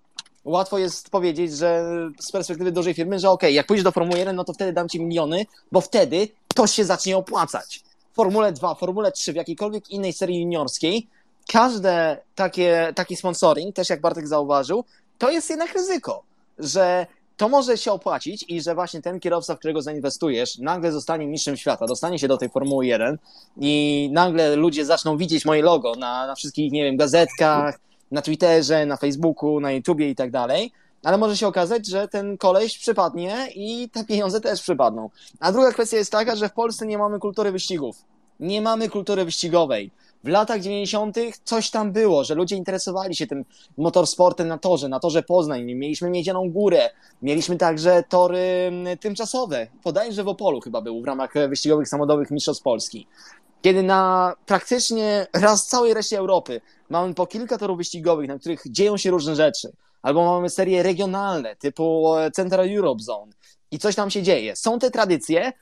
łatwo 0.44 0.78
jest 0.78 1.10
powiedzieć, 1.10 1.56
że 1.56 1.84
z 2.20 2.32
perspektywy 2.32 2.72
dużej 2.72 2.94
firmy, 2.94 3.18
że 3.18 3.30
ok, 3.30 3.42
jak 3.42 3.66
pójdziesz 3.66 3.84
do 3.84 3.92
Formuły 3.92 4.18
1, 4.18 4.36
no 4.36 4.44
to 4.44 4.52
wtedy 4.52 4.72
dam 4.72 4.88
ci 4.88 5.00
miliony, 5.00 5.46
bo 5.72 5.80
wtedy 5.80 6.28
to 6.54 6.66
się 6.66 6.84
zacznie 6.84 7.16
opłacać. 7.16 7.82
Formule 8.12 8.52
2, 8.52 8.74
Formule 8.74 9.12
3, 9.12 9.32
w 9.32 9.36
jakiejkolwiek 9.36 9.90
innej 9.90 10.12
serii 10.12 10.40
juniorskiej, 10.40 11.06
każde 11.52 12.16
takie, 12.34 12.92
taki 12.94 13.16
sponsoring, 13.16 13.74
też 13.74 13.90
jak 13.90 14.00
Bartek 14.00 14.28
zauważył, 14.28 14.84
to 15.18 15.30
jest 15.30 15.50
jednak 15.50 15.74
ryzyko, 15.74 16.22
że 16.58 17.06
to 17.36 17.48
może 17.48 17.78
się 17.78 17.92
opłacić 17.92 18.44
i 18.48 18.62
że 18.62 18.74
właśnie 18.74 19.02
ten 19.02 19.20
kierowca, 19.20 19.54
w 19.54 19.58
którego 19.58 19.82
zainwestujesz, 19.82 20.58
nagle 20.58 20.92
zostanie 20.92 21.26
mistrzem 21.26 21.56
świata, 21.56 21.86
dostanie 21.86 22.18
się 22.18 22.28
do 22.28 22.36
tej 22.36 22.48
Formuły 22.48 22.86
1 22.86 23.18
i 23.60 24.08
nagle 24.12 24.56
ludzie 24.56 24.84
zaczną 24.84 25.16
widzieć 25.16 25.44
moje 25.44 25.62
logo 25.62 25.94
na, 25.94 26.26
na 26.26 26.34
wszystkich, 26.34 26.72
nie 26.72 26.84
wiem, 26.84 26.96
gazetkach, 26.96 27.78
na 28.14 28.22
Twitterze, 28.22 28.86
na 28.86 28.96
Facebooku, 28.96 29.60
na 29.60 29.72
YouTubie 29.72 30.10
i 30.10 30.14
tak 30.14 30.30
dalej, 30.30 30.72
ale 31.04 31.18
może 31.18 31.36
się 31.36 31.46
okazać, 31.46 31.86
że 31.86 32.08
ten 32.08 32.38
koleś 32.38 32.78
przypadnie 32.78 33.48
i 33.54 33.90
te 33.90 34.04
pieniądze 34.04 34.40
też 34.40 34.62
przypadną. 34.62 35.10
A 35.40 35.52
druga 35.52 35.72
kwestia 35.72 35.96
jest 35.96 36.12
taka, 36.12 36.36
że 36.36 36.48
w 36.48 36.52
Polsce 36.52 36.86
nie 36.86 36.98
mamy 36.98 37.18
kultury 37.18 37.52
wyścigów. 37.52 37.96
Nie 38.40 38.60
mamy 38.62 38.88
kultury 38.88 39.24
wyścigowej. 39.24 39.90
W 40.24 40.28
latach 40.28 40.60
90. 40.60 41.16
coś 41.44 41.70
tam 41.70 41.92
było, 41.92 42.24
że 42.24 42.34
ludzie 42.34 42.56
interesowali 42.56 43.16
się 43.16 43.26
tym 43.26 43.44
motorsportem 43.76 44.48
na 44.48 44.58
torze, 44.58 44.88
na 44.88 45.00
torze 45.00 45.22
Poznań. 45.22 45.64
Mieliśmy 45.64 46.10
Miedzianą 46.10 46.50
Górę, 46.50 46.90
mieliśmy 47.22 47.56
także 47.56 48.04
tory 48.08 48.38
mm, 48.38 48.98
tymczasowe. 48.98 49.66
Podajże 49.82 50.24
w 50.24 50.28
Opolu 50.28 50.60
chyba 50.60 50.80
był 50.80 51.02
w 51.02 51.04
ramach 51.04 51.34
wyścigowych 51.48 51.88
samochodowych 51.88 52.30
Mistrzostw 52.30 52.62
Polski. 52.62 53.06
Kiedy 53.64 53.82
na 53.82 54.32
praktycznie 54.46 55.26
raz 55.32 55.66
całej 55.66 55.94
reszcie 55.94 56.18
Europy 56.18 56.60
mamy 56.88 57.14
po 57.14 57.26
kilka 57.26 57.58
torów 57.58 57.78
wyścigowych, 57.78 58.28
na 58.28 58.38
których 58.38 58.62
dzieją 58.66 58.96
się 58.96 59.10
różne 59.10 59.36
rzeczy, 59.36 59.72
albo 60.02 60.24
mamy 60.24 60.50
serie 60.50 60.82
regionalne 60.82 61.56
typu 61.56 62.14
e, 62.16 62.30
Central 62.30 62.76
Europe 62.76 63.02
Zone 63.02 63.32
i 63.70 63.78
coś 63.78 63.94
tam 63.94 64.10
się 64.10 64.22
dzieje. 64.22 64.56
Są 64.56 64.78
te 64.78 64.90
tradycje, 64.90 65.52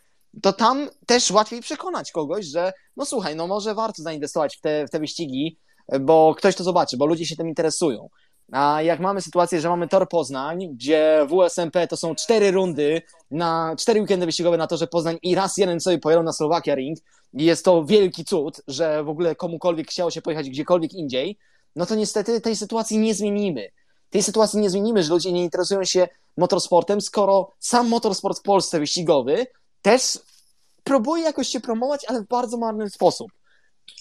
to 0.42 0.52
tam 0.52 0.88
też 1.06 1.30
łatwiej 1.30 1.60
przekonać 1.60 2.12
kogoś, 2.12 2.46
że 2.46 2.72
no 2.96 3.04
słuchaj, 3.04 3.36
no 3.36 3.46
może 3.46 3.74
warto 3.74 4.02
zainwestować 4.02 4.56
w 4.56 4.60
te, 4.60 4.86
w 4.86 4.90
te 4.90 4.98
wyścigi, 5.00 5.58
bo 6.00 6.34
ktoś 6.34 6.56
to 6.56 6.64
zobaczy, 6.64 6.96
bo 6.96 7.06
ludzie 7.06 7.26
się 7.26 7.36
tym 7.36 7.48
interesują. 7.48 8.08
A 8.52 8.82
jak 8.82 9.00
mamy 9.00 9.22
sytuację, 9.22 9.60
że 9.60 9.68
mamy 9.68 9.88
Tor 9.88 10.08
Poznań, 10.08 10.68
gdzie 10.74 11.26
WSMP 11.28 11.86
to 11.86 11.96
są 11.96 12.14
cztery 12.14 12.50
rundy 12.50 13.02
na 13.30 13.74
cztery 13.78 14.00
weekendy 14.00 14.26
wyścigowe 14.26 14.56
na 14.56 14.66
torze 14.66 14.86
Poznań 14.86 15.18
i 15.22 15.34
raz 15.34 15.56
jeden 15.56 15.80
sobie 15.80 15.98
pojadą 15.98 16.22
na 16.22 16.32
Slovakia 16.32 16.74
Ring 16.74 16.98
i 17.34 17.44
jest 17.44 17.64
to 17.64 17.84
wielki 17.84 18.24
cud, 18.24 18.60
że 18.68 19.04
w 19.04 19.08
ogóle 19.08 19.34
komukolwiek 19.34 19.88
chciało 19.90 20.10
się 20.10 20.22
pojechać 20.22 20.50
gdziekolwiek 20.50 20.92
indziej, 20.92 21.38
no 21.76 21.86
to 21.86 21.94
niestety 21.94 22.40
tej 22.40 22.56
sytuacji 22.56 22.98
nie 22.98 23.14
zmienimy. 23.14 23.68
Tej 24.10 24.22
sytuacji 24.22 24.60
nie 24.60 24.70
zmienimy, 24.70 25.02
że 25.02 25.12
ludzie 25.12 25.32
nie 25.32 25.42
interesują 25.42 25.84
się 25.84 26.08
motorsportem, 26.36 27.00
skoro 27.00 27.52
sam 27.58 27.88
motorsport 27.88 28.38
w 28.38 28.42
Polsce 28.42 28.80
wyścigowy 28.80 29.46
też 29.82 30.18
próbuje 30.84 31.22
jakoś 31.22 31.48
się 31.48 31.60
promować, 31.60 32.04
ale 32.08 32.20
w 32.20 32.28
bardzo 32.28 32.58
marny 32.58 32.90
sposób. 32.90 33.28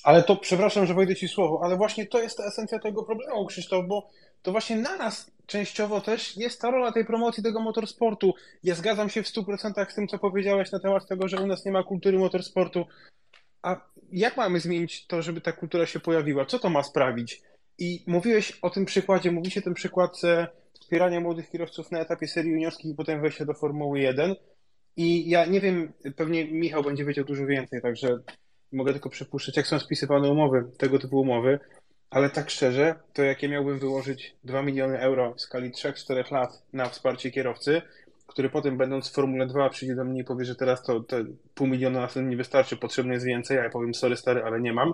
Ale 0.04 0.24
to, 0.24 0.36
przepraszam, 0.36 0.86
że 0.86 0.94
wejdę 0.94 1.16
Ci 1.16 1.28
słowo, 1.28 1.62
ale 1.64 1.78
właśnie 1.78 2.06
to 2.06 2.20
jest 2.20 2.38
ta 2.38 2.46
esencja 2.46 2.80
tego 2.80 3.04
problemu, 3.04 3.46
Krzysztof, 3.46 3.86
bo 3.88 4.08
to 4.42 4.52
właśnie 4.52 4.76
na 4.76 4.98
nas 4.98 5.32
częściowo 5.46 6.02
też 6.02 6.38
jest 6.38 6.62
ta 6.62 6.72
rola 6.72 6.92
tej 6.92 7.06
promocji 7.06 7.44
tego 7.44 7.62
motorsportu. 7.62 8.34
Ja 8.64 8.76
zgadzam 8.76 9.10
się 9.10 9.24
w 9.24 9.28
100% 9.28 9.90
z 9.90 9.96
tym, 9.96 10.08
co 10.08 10.20
powiedziałeś 10.20 10.72
na 10.72 10.80
temat 10.80 11.08
tego, 11.08 11.28
że 11.28 11.42
u 11.42 11.48
nas 11.48 11.66
nie 11.66 11.72
ma 11.72 11.84
kultury 11.84 12.20
motorsportu. 12.20 12.86
A 13.62 13.82
jak 14.12 14.38
mamy 14.38 14.60
zmienić 14.60 15.08
to, 15.08 15.22
żeby 15.22 15.42
ta 15.42 15.52
kultura 15.52 15.86
się 15.86 16.00
pojawiła? 16.00 16.46
Co 16.46 16.60
to 16.60 16.70
ma 16.70 16.84
sprawić? 16.84 17.42
I 17.78 18.04
mówiłeś 18.08 18.60
o 18.62 18.70
tym 18.70 18.86
przykładzie, 18.86 19.32
mówicie 19.32 19.62
ten 19.62 19.74
przykład 19.74 20.24
e, 20.24 20.48
wspierania 20.80 21.20
młodych 21.20 21.50
kierowców 21.50 21.92
na 21.92 22.00
etapie 22.00 22.28
serii 22.28 22.52
juniorskich 22.52 22.92
i 22.92 22.96
potem 22.96 23.22
wejścia 23.22 23.46
do 23.46 23.54
Formuły 23.54 24.00
1. 24.00 24.36
I 24.98 25.30
ja 25.30 25.46
nie 25.46 25.62
wiem, 25.62 25.94
pewnie 26.16 26.46
Michał 26.46 26.84
będzie 26.84 27.06
wiedział 27.06 27.26
dużo 27.26 27.46
więcej, 27.46 27.82
także 27.82 28.20
mogę 28.72 28.92
tylko 28.92 29.10
przypuszczać, 29.10 29.58
jak 29.58 29.68
są 29.68 29.80
spisywane 29.80 30.32
umowy, 30.32 30.72
tego 30.78 31.00
typu 31.00 31.20
umowy, 31.20 31.60
ale 32.12 32.30
tak 32.30 32.50
szczerze, 32.50 32.96
to 33.14 33.24
jak 33.24 33.44
ja 33.44 33.50
miałbym 33.50 33.80
wyłożyć 33.80 34.36
2 34.44 34.62
miliony 34.62 35.00
euro 35.00 35.34
w 35.34 35.42
skali 35.42 35.72
3-4 35.72 36.32
lat 36.32 36.64
na 36.74 36.90
wsparcie 36.90 37.32
kierowcy, 37.32 37.82
który 38.28 38.50
potem 38.50 38.78
będąc 38.78 39.10
w 39.10 39.14
Formule 39.14 39.48
2 39.48 39.70
przyjdzie 39.70 39.96
do 39.96 40.04
mnie 40.04 40.22
i 40.22 40.24
powie, 40.24 40.46
że 40.46 40.56
teraz 40.56 40.84
to, 40.84 41.00
to 41.00 41.18
pół 41.54 41.68
miliona 41.68 42.10
na 42.16 42.22
nie 42.22 42.38
wystarczy, 42.38 42.78
potrzebne 42.78 43.14
jest 43.14 43.26
więcej, 43.26 43.60
a 43.60 43.64
ja 43.64 43.70
powiem 43.70 43.94
sorry 43.94 44.18
stary, 44.18 44.44
ale 44.44 44.62
nie 44.62 44.74
mam, 44.74 44.94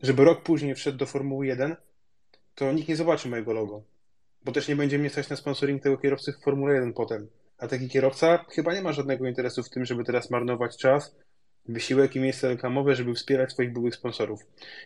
żeby 0.00 0.24
rok 0.24 0.42
później 0.42 0.74
wszedł 0.74 0.98
do 0.98 1.06
Formuły 1.06 1.46
1, 1.46 1.76
to 2.54 2.72
nikt 2.72 2.88
nie 2.88 2.96
zobaczy 2.96 3.28
mojego 3.28 3.52
logo, 3.52 3.82
bo 4.44 4.52
też 4.52 4.68
nie 4.68 4.76
będzie 4.76 4.98
mnie 4.98 5.10
stać 5.10 5.28
na 5.28 5.36
sponsoring 5.36 5.82
tego 5.82 5.98
kierowcy 5.98 6.32
w 6.32 6.44
Formule 6.44 6.74
1 6.74 6.92
potem. 6.92 7.28
A 7.58 7.68
taki 7.68 7.88
kierowca 7.88 8.44
chyba 8.48 8.74
nie 8.74 8.82
ma 8.82 8.92
żadnego 8.92 9.26
interesu 9.26 9.62
w 9.62 9.70
tym, 9.70 9.84
żeby 9.84 10.04
teraz 10.04 10.30
marnować 10.30 10.76
czas, 10.76 11.16
wysiłek 11.68 12.16
i 12.16 12.20
miejsce 12.20 12.48
reklamowe, 12.48 12.94
żeby 12.94 13.14
wspierać 13.14 13.52
swoich 13.52 13.72
byłych 13.72 13.94
sponsorów. 13.94 14.40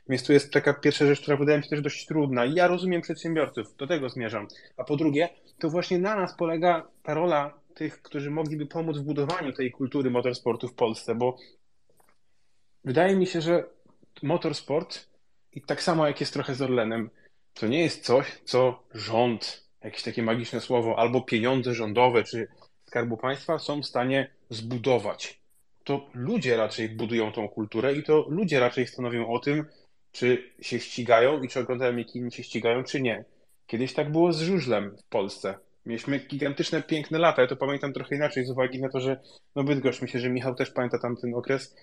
Więc 0.09 0.22
tu 0.26 0.32
jest 0.32 0.52
taka 0.52 0.74
pierwsza 0.74 1.06
rzecz, 1.06 1.20
która 1.20 1.36
wydaje 1.36 1.59
mi 1.59 1.64
się 1.64 1.70
też 1.70 1.80
dość 1.80 2.06
trudna. 2.06 2.44
I 2.44 2.54
ja 2.54 2.66
rozumiem 2.66 3.02
przedsiębiorców, 3.02 3.76
do 3.76 3.86
tego 3.86 4.09
zmierzam. 4.09 4.48
A 4.76 4.84
po 4.84 4.96
drugie, 4.96 5.28
to 5.59 5.70
właśnie 5.70 5.98
na 5.98 6.16
nas 6.16 6.36
polega 6.36 6.88
ta 7.02 7.14
rola 7.14 7.54
tych, 7.74 8.02
którzy 8.02 8.30
mogliby 8.30 8.66
pomóc 8.66 8.98
w 8.98 9.02
budowaniu 9.02 9.52
tej 9.52 9.70
kultury 9.70 10.10
motorsportu 10.10 10.68
w 10.68 10.74
Polsce, 10.74 11.14
bo 11.14 11.36
wydaje 12.84 13.16
mi 13.16 13.26
się, 13.26 13.40
że 13.40 13.64
motorsport 14.22 15.06
i 15.52 15.62
tak 15.62 15.82
samo 15.82 16.06
jak 16.06 16.20
jest 16.20 16.32
trochę 16.32 16.54
z 16.54 16.62
Orlenem, 16.62 17.10
to 17.54 17.66
nie 17.66 17.82
jest 17.82 18.04
coś, 18.04 18.40
co 18.44 18.82
rząd, 18.94 19.68
jakieś 19.84 20.02
takie 20.02 20.22
magiczne 20.22 20.60
słowo, 20.60 20.98
albo 20.98 21.20
pieniądze 21.20 21.74
rządowe, 21.74 22.24
czy 22.24 22.48
Skarbu 22.86 23.16
Państwa 23.16 23.59
są 23.59 23.82
w 23.82 23.86
stanie 23.86 24.30
zbudować. 24.50 25.41
To 25.84 26.06
ludzie 26.14 26.56
raczej 26.56 26.88
budują 26.88 27.32
tą 27.32 27.48
kulturę 27.48 27.94
i 27.94 28.02
to 28.02 28.26
ludzie 28.28 28.60
raczej 28.60 28.86
stanowią 28.86 29.28
o 29.28 29.38
tym, 29.38 29.64
czy 30.12 30.50
się 30.60 30.80
ścigają 30.80 31.42
i 31.42 31.48
czy 31.48 31.60
oglądają, 31.60 31.96
jak 31.96 32.16
inni 32.16 32.32
się 32.32 32.42
ścigają, 32.42 32.84
czy 32.84 33.00
nie. 33.00 33.24
Kiedyś 33.66 33.94
tak 33.94 34.12
było 34.12 34.32
z 34.32 34.40
żużlem 34.40 34.96
w 34.96 35.09
Polsce. 35.09 35.54
Mieliśmy 35.86 36.18
gigantyczne, 36.18 36.82
piękne 36.82 37.18
lata. 37.18 37.42
Ja 37.42 37.48
to 37.48 37.56
pamiętam 37.56 37.92
trochę 37.92 38.16
inaczej 38.16 38.44
z 38.44 38.50
uwagi 38.50 38.80
na 38.80 38.88
to, 38.88 39.00
że 39.00 39.20
no 39.56 39.64
Bydgoszcz, 39.64 40.02
myślę, 40.02 40.20
że 40.20 40.30
Michał 40.30 40.54
też 40.54 40.70
pamięta 40.70 40.98
tamten 40.98 41.34
okres 41.34 41.76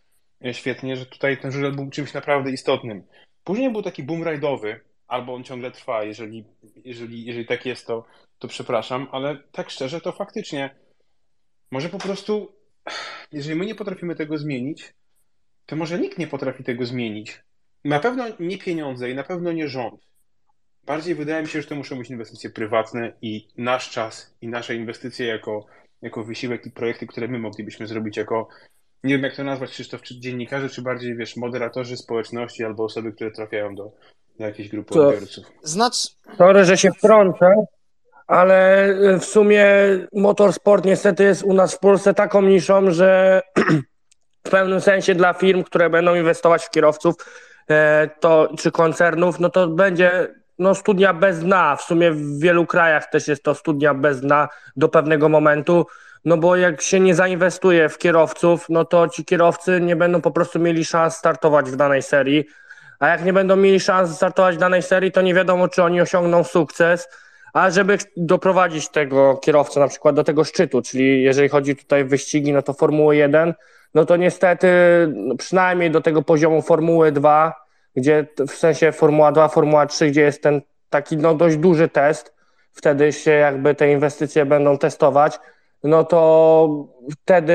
e, 0.46 0.54
świetnie, 0.54 0.96
że 0.96 1.06
tutaj 1.06 1.38
ten 1.38 1.52
żużel 1.52 1.76
był 1.76 1.90
czymś 1.90 2.14
naprawdę 2.14 2.52
istotnym. 2.52 3.04
Później 3.44 3.72
był 3.72 3.82
taki 3.82 4.04
boom 4.04 4.24
rajdowy, 4.24 4.80
albo 5.08 5.34
on 5.34 5.44
ciągle 5.44 5.72
trwa. 5.72 6.04
Jeżeli, 6.04 6.46
jeżeli, 6.86 7.26
jeżeli 7.26 7.46
tak 7.46 7.66
jest, 7.66 7.88
to, 7.88 8.06
to 8.40 8.48
przepraszam, 8.48 9.08
ale 9.12 9.38
tak 9.52 9.70
szczerze, 9.70 10.02
to 10.02 10.12
faktycznie 10.12 10.76
może 11.72 11.90
po 11.90 11.98
prostu, 11.98 12.52
jeżeli 13.32 13.60
my 13.60 13.66
nie 13.66 13.76
potrafimy 13.76 14.16
tego 14.16 14.38
zmienić, 14.38 14.94
to 15.66 15.76
może 15.76 16.00
nikt 16.00 16.18
nie 16.18 16.28
potrafi 16.28 16.64
tego 16.64 16.86
zmienić. 16.86 17.44
Na 17.86 18.00
pewno 18.00 18.26
nie 18.40 18.58
pieniądze 18.58 19.10
i 19.10 19.16
na 19.16 19.24
pewno 19.24 19.52
nie 19.52 19.68
rząd. 19.68 20.02
Bardziej 20.86 21.16
wydaje 21.16 21.42
mi 21.42 21.48
się, 21.48 21.62
że 21.62 21.68
to 21.68 21.76
muszą 21.76 21.98
być 21.98 22.10
inwestycje 22.10 22.50
prywatne 22.50 23.14
i 23.22 23.48
nasz 23.58 23.90
czas 23.90 24.36
i 24.42 24.48
nasze 24.48 24.76
inwestycje 24.76 25.28
jako, 25.28 25.66
jako 26.02 26.24
wysiłek 26.24 26.66
i 26.66 26.72
projekty, 26.72 27.08
które 27.08 27.28
my 27.28 27.40
moglibyśmy 27.40 27.88
zrobić 27.88 28.18
jako, 28.18 28.48
nie 29.04 29.14
wiem 29.16 29.24
jak 29.24 29.36
to 29.36 29.44
nazwać, 29.44 29.72
Krzysztof, 29.72 30.02
czy 30.02 30.20
dziennikarze, 30.20 30.70
czy 30.70 30.82
bardziej, 30.82 31.16
wiesz, 31.16 31.36
moderatorzy 31.38 31.98
społeczności 31.98 32.64
albo 32.64 32.84
osoby, 32.84 33.12
które 33.12 33.32
trafiają 33.32 33.76
do, 33.76 33.92
do 34.40 34.46
jakiejś 34.46 34.70
grupy 34.70 34.94
to, 34.94 35.08
odbiorców. 35.08 35.46
Znacz... 35.64 35.96
Sorry, 36.38 36.66
że 36.66 36.78
się 36.78 36.92
wtrącę, 36.92 37.66
ale 38.30 38.88
w 39.20 39.26
sumie 39.26 39.68
motorsport 40.14 40.86
niestety 40.86 41.24
jest 41.24 41.44
u 41.44 41.54
nas 41.54 41.76
w 41.76 41.80
Polsce 41.80 42.14
taką 42.14 42.42
niszą, 42.42 42.92
że 42.92 43.42
w 44.48 44.50
pewnym 44.50 44.82
sensie 44.82 45.16
dla 45.16 45.34
firm, 45.34 45.64
które 45.64 45.90
będą 45.90 46.16
inwestować 46.16 46.66
w 46.66 46.70
kierowców 46.70 47.16
e, 47.70 48.10
to, 48.20 48.50
czy 48.58 48.72
koncernów, 48.72 49.40
no 49.40 49.50
to 49.50 49.68
będzie 49.68 50.28
no, 50.60 50.76
studnia 50.76 51.14
bez 51.14 51.40
dna. 51.40 51.76
W 51.76 51.82
sumie 51.82 52.12
w 52.12 52.40
wielu 52.40 52.66
krajach 52.66 53.10
też 53.10 53.28
jest 53.28 53.44
to 53.44 53.56
studnia 53.56 53.94
bez 53.94 54.22
dna 54.22 54.48
do 54.76 54.90
pewnego 54.90 55.30
momentu, 55.30 55.86
no 56.26 56.38
bo 56.38 56.56
jak 56.56 56.82
się 56.82 57.00
nie 57.00 57.16
zainwestuje 57.16 57.90
w 57.90 57.98
kierowców, 57.98 58.66
no 58.70 58.86
to 58.86 59.08
ci 59.08 59.26
kierowcy 59.26 59.82
nie 59.82 59.96
będą 59.96 60.22
po 60.22 60.32
prostu 60.32 60.60
mieli 60.60 60.86
szans 60.86 61.16
startować 61.16 61.72
w 61.72 61.76
danej 61.76 62.02
serii, 62.02 62.46
a 63.00 63.08
jak 63.08 63.26
nie 63.26 63.34
będą 63.34 63.56
mieli 63.56 63.80
szans 63.80 64.16
startować 64.16 64.56
w 64.56 64.60
danej 64.60 64.82
serii, 64.82 65.12
to 65.12 65.22
nie 65.22 65.34
wiadomo, 65.34 65.68
czy 65.68 65.84
oni 65.84 66.02
osiągną 66.02 66.44
sukces, 66.44 67.08
a 67.54 67.70
żeby 67.70 67.98
doprowadzić 68.18 68.90
tego 68.90 69.38
kierowcę 69.38 69.80
na 69.80 69.88
przykład 69.88 70.16
do 70.16 70.24
tego 70.24 70.44
szczytu, 70.44 70.82
czyli 70.82 71.24
jeżeli 71.24 71.50
chodzi 71.50 71.76
tutaj 71.76 72.02
o 72.02 72.06
wyścigi, 72.06 72.54
no 72.54 72.62
to 72.62 72.74
Formuły 72.74 73.16
1, 73.16 73.54
no 73.94 74.06
to 74.06 74.18
niestety 74.18 74.68
no 75.16 75.36
przynajmniej 75.36 75.92
do 75.92 76.02
tego 76.02 76.22
poziomu 76.22 76.62
Formuły 76.62 77.12
2, 77.12 77.54
gdzie 77.96 78.28
w 78.48 78.52
sensie 78.52 78.92
Formuła 78.92 79.32
2, 79.32 79.48
Formuła 79.48 79.86
3, 79.86 80.08
gdzie 80.08 80.22
jest 80.22 80.44
ten 80.44 80.62
taki 80.90 81.18
no 81.18 81.36
dość 81.36 81.58
duży 81.58 81.88
test, 81.88 82.34
wtedy 82.74 83.14
się 83.14 83.32
jakby 83.32 83.76
te 83.76 83.92
inwestycje 83.92 84.46
będą 84.46 84.78
testować, 84.78 85.40
no 85.84 86.04
to 86.04 86.88
wtedy 87.12 87.54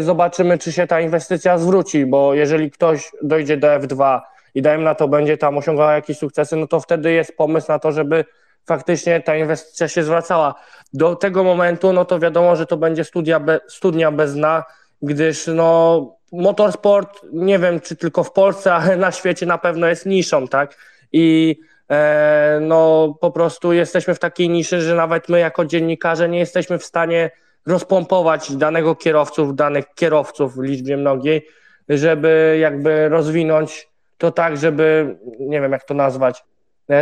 zobaczymy, 0.00 0.58
czy 0.58 0.72
się 0.72 0.86
ta 0.86 1.00
inwestycja 1.00 1.58
zwróci, 1.58 2.06
bo 2.06 2.34
jeżeli 2.34 2.70
ktoś 2.70 3.12
dojdzie 3.22 3.56
do 3.56 3.68
F2 3.68 4.20
i 4.54 4.62
dajmy 4.62 4.84
na 4.84 4.94
to 4.94 5.08
będzie 5.08 5.38
tam 5.38 5.58
osiągał 5.58 5.90
jakieś 5.90 6.18
sukcesy, 6.18 6.56
no 6.56 6.66
to 6.66 6.80
wtedy 6.80 7.12
jest 7.12 7.36
pomysł 7.36 7.66
na 7.68 7.78
to, 7.78 7.92
żeby 7.92 8.24
faktycznie 8.66 9.20
ta 9.20 9.36
inwestycja 9.36 9.88
się 9.88 10.02
zwracała. 10.02 10.54
Do 10.92 11.16
tego 11.16 11.44
momentu, 11.44 11.92
no 11.92 12.04
to 12.04 12.18
wiadomo, 12.18 12.56
że 12.56 12.66
to 12.66 12.76
będzie 12.76 13.04
studia 13.04 13.40
be, 13.40 13.60
studnia 13.68 14.10
bez 14.10 14.34
dna, 14.34 14.64
gdyż 15.02 15.46
no, 15.46 16.16
motorsport, 16.32 17.20
nie 17.32 17.58
wiem 17.58 17.80
czy 17.80 17.96
tylko 17.96 18.24
w 18.24 18.32
Polsce, 18.32 18.74
ale 18.74 18.96
na 18.96 19.12
świecie 19.12 19.46
na 19.46 19.58
pewno 19.58 19.86
jest 19.86 20.06
niszą, 20.06 20.48
tak? 20.48 20.76
I 21.12 21.56
e, 21.90 22.58
no 22.62 23.14
po 23.20 23.30
prostu 23.30 23.72
jesteśmy 23.72 24.14
w 24.14 24.18
takiej 24.18 24.48
niszy, 24.48 24.80
że 24.80 24.94
nawet 24.94 25.28
my 25.28 25.38
jako 25.38 25.64
dziennikarze 25.64 26.28
nie 26.28 26.38
jesteśmy 26.38 26.78
w 26.78 26.84
stanie 26.84 27.30
rozpompować 27.66 28.56
danego 28.56 28.94
kierowców, 28.96 29.54
danych 29.54 29.84
kierowców 29.94 30.56
w 30.56 30.62
liczbie 30.62 30.96
mnogiej, 30.96 31.46
żeby 31.88 32.58
jakby 32.60 33.08
rozwinąć 33.08 33.88
to 34.18 34.30
tak, 34.30 34.56
żeby, 34.56 35.16
nie 35.40 35.60
wiem 35.60 35.72
jak 35.72 35.84
to 35.84 35.94
nazwać, 35.94 36.44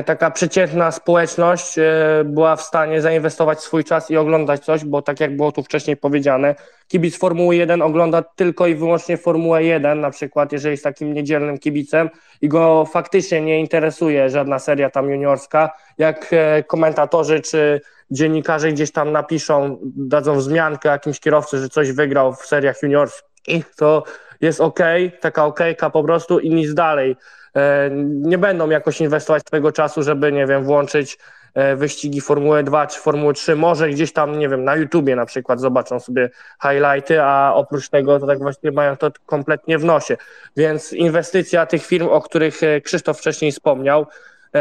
taka 0.07 0.31
przeciętna 0.31 0.91
społeczność 0.91 1.79
e, 1.79 1.85
była 2.25 2.57
w 2.57 2.63
stanie 2.63 3.01
zainwestować 3.01 3.61
swój 3.61 3.85
czas 3.85 4.11
i 4.11 4.17
oglądać 4.17 4.65
coś, 4.65 4.85
bo 4.85 5.03
tak 5.03 5.21
jak 5.21 5.37
było 5.37 5.53
tu 5.53 5.63
wcześniej 5.63 5.97
powiedziane, 5.97 6.55
kibic 6.89 7.19
Formuły 7.19 7.57
1 7.57 7.83
ogląda 7.83 8.23
tylko 8.23 8.67
i 8.67 8.75
wyłącznie 8.75 9.17
Formułę 9.17 9.65
1, 9.65 10.01
na 10.01 10.11
przykład 10.11 10.53
jeżeli 10.53 10.73
jest 10.73 10.85
takim 10.85 11.13
niedzielnym 11.13 11.59
kibicem 11.59 12.11
i 12.41 12.49
go 12.49 12.85
faktycznie 12.85 13.41
nie 13.41 13.61
interesuje 13.61 14.31
żadna 14.31 14.59
seria 14.59 14.91
tam 14.91 15.11
juniorska, 15.11 15.71
jak 15.99 16.29
e, 16.33 16.63
komentatorzy 16.63 17.41
czy 17.41 17.81
dziennikarze 18.11 18.73
gdzieś 18.73 18.93
tam 18.93 19.13
napiszą, 19.13 19.79
dadzą 19.83 20.37
wzmiankę 20.37 20.89
jakimś 20.89 21.21
kierowcy, 21.21 21.59
że 21.59 21.69
coś 21.69 21.93
wygrał 21.93 22.35
w 22.35 22.47
seriach 22.47 22.83
juniorskich, 22.83 23.75
to 23.77 24.05
jest 24.41 24.61
ok, 24.61 24.79
taka 25.21 25.45
okejka 25.45 25.91
po 25.91 26.05
prostu 26.05 26.39
i 26.39 26.51
nic 26.51 26.75
dalej. 26.75 27.17
E, 27.57 27.91
nie 28.05 28.39
będą 28.39 28.71
jakoś 28.71 29.01
inwestować 29.01 29.43
swojego 29.47 29.73
czasu, 29.73 30.03
żeby, 30.03 30.33
nie 30.33 30.47
wiem, 30.47 30.65
włączyć 30.65 31.19
e, 31.55 31.77
wyścigi 31.77 32.21
Formuły 32.21 32.63
2 32.63 32.87
czy 32.87 33.01
Formuły 33.01 33.35
3, 33.35 33.57
może 33.57 33.89
gdzieś 33.89 34.13
tam, 34.13 34.39
nie 34.39 34.49
wiem, 34.49 34.65
na 34.65 34.77
YouTubie 34.77 35.17
na 35.17 35.27
przykład 35.27 35.61
zobaczą 35.61 36.01
sobie 36.01 36.31
highlighty, 36.63 37.23
a 37.23 37.53
oprócz 37.55 37.89
tego 37.89 38.21
to 38.21 38.27
tak 38.27 38.39
właśnie 38.39 38.73
mają 38.73 38.97
to 38.97 39.11
kompletnie 39.27 39.79
w 39.79 39.85
nosie. 39.85 40.17
Więc 40.57 40.93
inwestycja 40.93 41.67
tych 41.67 41.87
firm, 41.87 42.09
o 42.09 42.21
których 42.21 42.63
e, 42.63 42.81
Krzysztof 42.81 43.19
wcześniej 43.19 43.53
wspomniał, 43.53 44.07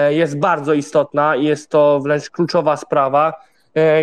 jest 0.10 0.40
bardzo 0.40 0.74
istotna 0.74 1.36
i 1.36 1.46
jest 1.46 1.70
to 1.70 2.00
wręcz 2.00 2.30
kluczowa 2.30 2.78
sprawa 2.78 3.34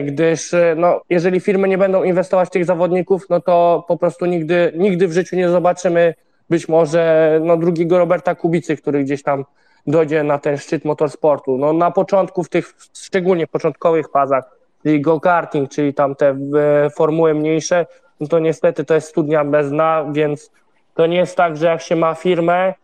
gdyż 0.05 0.55
no, 0.77 1.01
jeżeli 1.11 1.41
firmy 1.41 1.69
nie 1.69 1.79
będą 1.79 2.03
inwestować 2.03 2.49
w 2.49 2.53
tych 2.53 2.65
zawodników, 2.65 3.27
no 3.31 3.41
to 3.41 3.85
po 3.89 3.97
prostu 3.97 4.27
nigdy, 4.27 4.73
nigdy 4.77 5.09
w 5.09 5.13
życiu 5.13 5.37
nie 5.37 5.49
zobaczymy 5.49 6.15
być 6.51 6.69
może 6.69 7.41
no, 7.45 7.57
drugiego 7.57 7.99
Roberta 7.99 8.35
Kubicy, 8.35 8.77
który 8.77 9.05
gdzieś 9.05 9.23
tam 9.23 9.45
dojdzie 9.87 10.23
na 10.23 10.39
ten 10.39 10.59
szczyt 10.59 10.85
motorsportu. 10.85 11.59
No, 11.59 11.73
na 11.73 11.91
początku, 11.91 12.45
w 12.45 12.49
tych 12.49 12.75
szczególnie 12.95 13.47
początkowych 13.47 14.09
fazach, 14.09 14.45
czyli 14.83 15.01
go-karting, 15.01 15.71
czyli 15.71 15.95
tam 15.95 16.15
te 16.15 16.29
e, 16.29 16.91
formuły 16.91 17.35
mniejsze, 17.35 17.87
no 18.21 18.27
to 18.27 18.39
niestety 18.39 18.85
to 18.85 18.95
jest 18.95 19.09
studnia 19.09 19.45
bez 19.45 19.71
dna, 19.71 20.07
więc 20.13 20.51
to 20.95 21.07
nie 21.07 21.17
jest 21.17 21.37
tak, 21.37 21.57
że 21.57 21.67
jak 21.67 21.83
się 21.83 21.97
ma 21.97 22.15
firmę, 22.15 22.75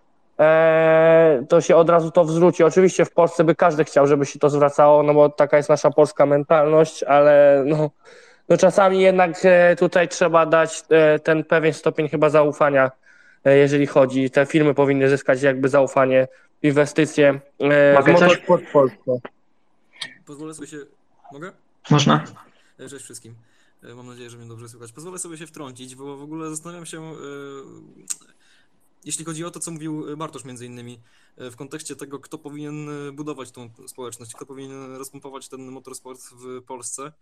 E, 0.40 1.44
to 1.48 1.60
się 1.60 1.76
od 1.76 1.90
razu 1.90 2.10
to 2.10 2.24
zwróci. 2.24 2.64
Oczywiście 2.64 3.04
w 3.04 3.12
Polsce 3.12 3.44
by 3.44 3.54
każdy 3.54 3.84
chciał, 3.84 4.06
żeby 4.06 4.26
się 4.26 4.38
to 4.38 4.50
zwracało, 4.50 5.02
no 5.02 5.14
bo 5.14 5.28
taka 5.28 5.56
jest 5.56 5.68
nasza 5.68 5.90
polska 5.90 6.26
mentalność, 6.26 7.02
ale 7.02 7.62
no, 7.66 7.90
no 8.48 8.56
czasami 8.56 9.00
jednak 9.00 9.30
e, 9.44 9.76
tutaj 9.76 10.08
trzeba 10.08 10.46
dać 10.46 10.82
e, 10.90 11.18
ten 11.18 11.44
pewien 11.44 11.72
stopień 11.72 12.08
chyba 12.08 12.28
zaufania, 12.28 12.90
jeżeli 13.50 13.86
chodzi. 13.86 14.30
Te 14.30 14.46
firmy 14.46 14.74
powinny 14.74 15.08
zyskać 15.08 15.42
jakby 15.42 15.68
zaufanie, 15.68 16.28
inwestycje 16.62 17.40
Mogę 17.94 18.14
w 18.14 18.18
coś? 18.18 18.42
Pozwolę 20.26 20.54
sobie 20.54 20.68
się... 20.68 20.78
Mogę? 21.32 21.52
Można. 21.90 22.24
Cześć 22.78 23.04
wszystkim. 23.04 23.34
Mam 23.96 24.06
nadzieję, 24.06 24.30
że 24.30 24.38
mnie 24.38 24.48
dobrze 24.48 24.68
słychać. 24.68 24.92
Pozwolę 24.92 25.18
sobie 25.18 25.36
się 25.36 25.46
wtrącić, 25.46 25.94
bo 25.94 26.16
w 26.16 26.22
ogóle 26.22 26.50
zastanawiam 26.50 26.86
się, 26.86 27.12
jeśli 29.04 29.24
chodzi 29.24 29.44
o 29.44 29.50
to, 29.50 29.60
co 29.60 29.70
mówił 29.70 30.12
e, 30.12 30.16
Bartosz 30.16 30.44
między 30.44 30.66
innymi, 30.66 31.00
e, 31.36 31.50
w 31.50 31.56
kontekście 31.56 31.96
tego, 31.96 32.20
kto 32.20 32.38
powinien 32.38 33.08
e, 33.08 33.12
budować 33.12 33.50
tą 33.50 33.70
społeczność, 33.86 34.34
kto 34.34 34.46
powinien 34.46 34.96
rozpompować 34.96 35.48
ten 35.48 35.70
motorsport 35.70 36.20
w 36.20 36.62
Polsce 36.62 37.12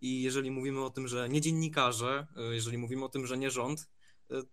i 0.00 0.22
jeżeli 0.22 0.50
mówimy 0.50 0.84
o 0.84 0.90
tym, 0.90 1.08
że 1.08 1.28
nie 1.28 1.40
dziennikarze, 1.40 2.26
jeżeli 2.50 2.78
mówimy 2.78 3.04
o 3.04 3.08
tym, 3.08 3.26
że 3.26 3.38
nie 3.38 3.50
rząd, 3.50 3.88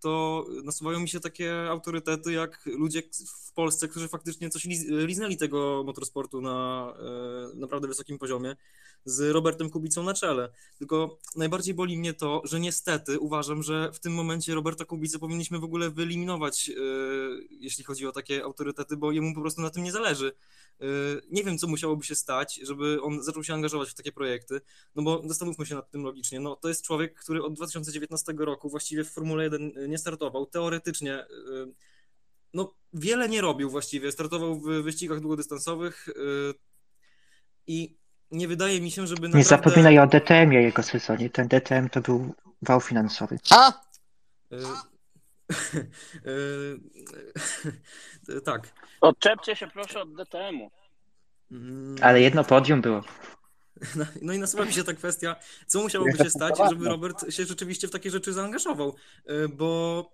to 0.00 0.44
nasuwają 0.64 1.00
mi 1.00 1.08
się 1.08 1.20
takie 1.20 1.70
autorytety 1.70 2.32
jak 2.32 2.66
ludzie 2.66 3.02
w 3.46 3.52
Polsce, 3.52 3.88
którzy 3.88 4.08
faktycznie 4.08 4.50
coś 4.50 4.64
liznęli 4.88 5.36
tego 5.36 5.82
motorsportu 5.86 6.40
na 6.40 6.94
naprawdę 7.54 7.88
wysokim 7.88 8.18
poziomie 8.18 8.56
z 9.04 9.32
Robertem 9.32 9.70
Kubicą 9.70 10.02
na 10.02 10.14
czele. 10.14 10.48
Tylko 10.78 11.18
najbardziej 11.36 11.74
boli 11.74 11.98
mnie 11.98 12.14
to, 12.14 12.42
że 12.44 12.60
niestety 12.60 13.20
uważam, 13.20 13.62
że 13.62 13.92
w 13.92 14.00
tym 14.00 14.14
momencie 14.14 14.54
Roberta 14.54 14.84
Kubicę 14.84 15.18
powinniśmy 15.18 15.58
w 15.58 15.64
ogóle 15.64 15.90
wyeliminować, 15.90 16.68
yy, 16.68 16.76
jeśli 17.50 17.84
chodzi 17.84 18.06
o 18.06 18.12
takie 18.12 18.44
autorytety, 18.44 18.96
bo 18.96 19.12
jemu 19.12 19.34
po 19.34 19.40
prostu 19.40 19.62
na 19.62 19.70
tym 19.70 19.84
nie 19.84 19.92
zależy. 19.92 20.32
Yy, 20.80 20.86
nie 21.30 21.44
wiem, 21.44 21.58
co 21.58 21.66
musiałoby 21.66 22.04
się 22.04 22.14
stać, 22.14 22.60
żeby 22.62 23.02
on 23.02 23.22
zaczął 23.22 23.44
się 23.44 23.54
angażować 23.54 23.90
w 23.90 23.94
takie 23.94 24.12
projekty, 24.12 24.60
no 24.94 25.02
bo 25.02 25.22
zastanówmy 25.26 25.66
się 25.66 25.74
nad 25.74 25.90
tym 25.90 26.02
logicznie. 26.02 26.40
No, 26.40 26.56
to 26.56 26.68
jest 26.68 26.82
człowiek, 26.82 27.14
który 27.14 27.42
od 27.42 27.54
2019 27.54 28.34
roku 28.38 28.70
właściwie 28.70 29.04
w 29.04 29.10
Formule 29.10 29.44
1 29.44 29.67
nie 29.88 29.98
startował. 29.98 30.46
Teoretycznie 30.46 31.10
yy, 31.10 31.72
no, 32.54 32.74
wiele 32.92 33.28
nie 33.28 33.40
robił 33.40 33.70
właściwie. 33.70 34.12
Startował 34.12 34.60
w 34.60 34.82
wyścigach 34.82 35.20
długodystansowych 35.20 36.06
i 37.66 37.98
nie 38.30 38.48
wydaje 38.48 38.80
mi 38.80 38.90
się, 38.90 39.06
żeby 39.06 39.28
naprawdę... 39.28 39.38
Nie 39.38 39.44
zapominaj 39.44 39.98
o 39.98 40.06
DTM-ie 40.06 40.62
jego 40.62 40.82
sezonie. 40.82 41.30
Ten 41.30 41.48
DTM 41.48 41.88
to 41.88 42.00
był 42.00 42.34
wał 42.62 42.80
finansowy. 42.80 43.38
A! 43.50 43.72
E, 44.52 44.56
tak. 48.44 48.68
Odczepcie 49.00 49.56
się 49.56 49.66
proszę 49.66 50.00
od 50.00 50.14
DTM-u. 50.14 50.70
Mm. 51.50 51.96
Ale 52.02 52.20
jedno 52.20 52.44
podium 52.44 52.80
było. 52.80 53.02
No, 53.96 54.06
no 54.22 54.32
i 54.32 54.38
nasuwa 54.38 54.64
mi 54.64 54.72
się 54.72 54.84
ta 54.84 54.94
kwestia, 54.94 55.36
co 55.66 55.82
musiałoby 55.82 56.18
się 56.18 56.30
stać, 56.30 56.54
żeby 56.70 56.84
Robert 56.84 57.32
się 57.32 57.44
rzeczywiście 57.44 57.88
w 57.88 57.90
takie 57.90 58.10
rzeczy 58.10 58.32
zaangażował, 58.32 58.94
e, 59.24 59.48
bo 59.48 60.12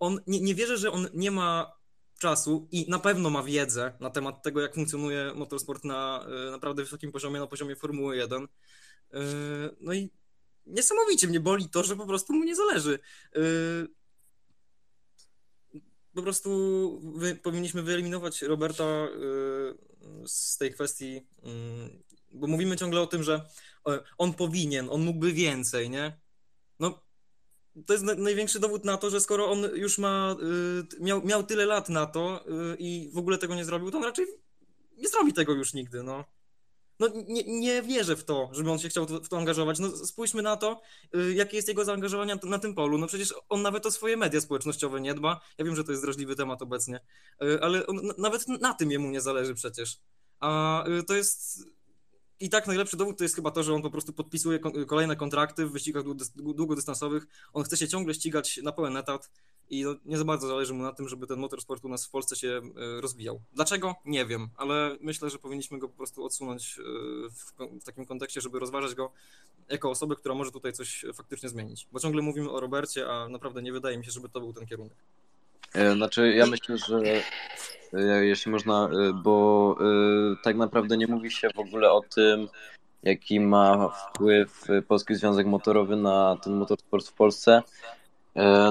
on 0.00 0.20
nie, 0.26 0.40
nie 0.40 0.54
wierzę, 0.54 0.78
że 0.78 0.92
on 0.92 1.08
nie 1.14 1.30
ma 1.30 1.72
czasu 2.18 2.68
i 2.72 2.90
na 2.90 2.98
pewno 2.98 3.30
ma 3.30 3.42
wiedzę 3.42 3.92
na 4.00 4.10
temat 4.10 4.42
tego, 4.42 4.60
jak 4.60 4.74
funkcjonuje 4.74 5.32
motorsport 5.34 5.84
na 5.84 6.26
e, 6.48 6.50
naprawdę 6.50 6.82
wysokim 6.82 7.12
poziomie, 7.12 7.40
na 7.40 7.46
poziomie 7.46 7.76
Formuły 7.76 8.16
1. 8.16 8.42
E, 8.42 8.48
no 9.80 9.92
i 9.92 10.10
niesamowicie 10.66 11.28
mnie 11.28 11.40
boli 11.40 11.68
to, 11.68 11.82
że 11.82 11.96
po 11.96 12.06
prostu 12.06 12.32
mu 12.32 12.44
nie 12.44 12.56
zależy. 12.56 12.98
Po 16.14 16.22
prostu 16.22 17.00
wy, 17.16 17.34
powinniśmy 17.34 17.82
wyeliminować 17.82 18.42
Roberta 18.42 19.08
z 20.26 20.58
tej 20.58 20.74
kwestii, 20.74 21.26
bo 22.34 22.46
mówimy 22.46 22.76
ciągle 22.76 23.00
o 23.00 23.06
tym, 23.06 23.22
że 23.22 23.40
on 24.18 24.34
powinien, 24.34 24.88
on 24.90 25.04
mógłby 25.04 25.32
więcej, 25.32 25.90
nie? 25.90 26.20
No 26.80 27.04
to 27.86 27.92
jest 27.92 28.04
największy 28.04 28.60
dowód 28.60 28.84
na 28.84 28.96
to, 28.96 29.10
że 29.10 29.20
skoro 29.20 29.50
on 29.50 29.62
już 29.74 29.98
ma, 29.98 30.36
y, 31.00 31.02
miał, 31.02 31.24
miał 31.24 31.42
tyle 31.42 31.66
lat 31.66 31.88
na 31.88 32.06
to 32.06 32.44
y, 32.72 32.76
i 32.78 33.10
w 33.12 33.18
ogóle 33.18 33.38
tego 33.38 33.54
nie 33.54 33.64
zrobił, 33.64 33.90
to 33.90 33.98
on 33.98 34.04
raczej 34.04 34.26
nie 34.96 35.08
zrobi 35.08 35.32
tego 35.32 35.52
już 35.52 35.74
nigdy, 35.74 36.02
no. 36.02 36.24
No 37.00 37.08
nie, 37.26 37.42
nie 37.46 37.82
wierzę 37.82 38.16
w 38.16 38.24
to, 38.24 38.50
żeby 38.52 38.70
on 38.70 38.78
się 38.78 38.88
chciał 38.88 39.06
w 39.06 39.28
to 39.28 39.38
angażować. 39.38 39.78
No 39.78 39.96
spójrzmy 39.96 40.42
na 40.42 40.56
to, 40.56 40.80
y, 41.16 41.34
jakie 41.34 41.56
jest 41.56 41.68
jego 41.68 41.84
zaangażowanie 41.84 42.38
na 42.44 42.58
tym 42.58 42.74
polu. 42.74 42.98
No 42.98 43.06
przecież 43.06 43.34
on 43.48 43.62
nawet 43.62 43.86
o 43.86 43.90
swoje 43.90 44.16
media 44.16 44.40
społecznościowe 44.40 45.00
nie 45.00 45.14
dba. 45.14 45.40
Ja 45.58 45.64
wiem, 45.64 45.76
że 45.76 45.84
to 45.84 45.92
jest 45.92 46.04
drażliwy 46.04 46.36
temat 46.36 46.62
obecnie, 46.62 47.00
ale 47.60 47.86
on, 47.86 48.12
nawet 48.18 48.48
na 48.48 48.74
tym 48.74 48.90
jemu 48.90 49.10
nie 49.10 49.20
zależy 49.20 49.54
przecież. 49.54 50.00
A 50.40 50.84
to 51.06 51.14
jest 51.14 51.64
i 52.40 52.50
tak 52.50 52.66
najlepszy 52.66 52.96
dowód 52.96 53.18
to 53.18 53.24
jest 53.24 53.36
chyba 53.36 53.50
to, 53.50 53.62
że 53.62 53.74
on 53.74 53.82
po 53.82 53.90
prostu 53.90 54.12
podpisuje 54.12 54.58
kolejne 54.86 55.16
kontrakty 55.16 55.66
w 55.66 55.72
wyścigach 55.72 56.04
długodystansowych. 56.36 57.26
On 57.52 57.64
chce 57.64 57.76
się 57.76 57.88
ciągle 57.88 58.14
ścigać 58.14 58.60
na 58.62 58.72
pełen 58.72 58.96
etat 58.96 59.30
i 59.70 59.84
no, 59.84 59.94
nie 60.04 60.18
za 60.18 60.24
bardzo 60.24 60.46
zależy 60.46 60.74
mu 60.74 60.82
na 60.82 60.92
tym, 60.92 61.08
żeby 61.08 61.26
ten 61.26 61.38
motorsport 61.38 61.84
u 61.84 61.88
nas 61.88 62.06
w 62.06 62.10
Polsce 62.10 62.36
się 62.36 62.48
e, 62.48 63.00
rozwijał. 63.00 63.40
Dlaczego? 63.52 63.94
Nie 64.04 64.26
wiem, 64.26 64.48
ale 64.56 64.96
myślę, 65.00 65.30
że 65.30 65.38
powinniśmy 65.38 65.78
go 65.78 65.88
po 65.88 65.96
prostu 65.96 66.24
odsunąć 66.24 66.78
e, 66.78 66.82
w 67.80 67.84
takim 67.84 68.06
kontekście, 68.06 68.40
żeby 68.40 68.58
rozważać 68.58 68.94
go 68.94 69.12
jako 69.68 69.90
osobę, 69.90 70.16
która 70.16 70.34
może 70.34 70.52
tutaj 70.52 70.72
coś 70.72 71.04
faktycznie 71.14 71.48
zmienić. 71.48 71.88
Bo 71.92 72.00
ciągle 72.00 72.22
mówimy 72.22 72.50
o 72.50 72.60
Robercie, 72.60 73.10
a 73.10 73.28
naprawdę 73.28 73.62
nie 73.62 73.72
wydaje 73.72 73.98
mi 73.98 74.04
się, 74.04 74.10
żeby 74.10 74.28
to 74.28 74.40
był 74.40 74.52
ten 74.52 74.66
kierunek. 74.66 74.96
E, 75.74 75.92
znaczy, 75.92 76.34
ja 76.34 76.46
myślę, 76.46 76.78
że 76.78 77.00
E, 77.94 78.26
jeśli 78.26 78.52
można, 78.52 78.88
e, 78.88 79.12
bo 79.12 79.76
tak 80.42 80.56
naprawdę 80.56 80.96
nie 80.96 81.06
mówi 81.06 81.30
się 81.30 81.48
w 81.54 81.58
ogóle 81.58 81.92
o 81.92 82.00
tym, 82.14 82.48
jaki 83.02 83.40
ma 83.40 83.88
wpływ 83.88 84.66
Polski 84.88 85.14
Związek 85.14 85.46
Motorowy 85.46 85.96
na 85.96 86.36
ten 86.42 86.52
motorsport 86.52 87.08
w 87.08 87.12
Polsce. 87.12 87.62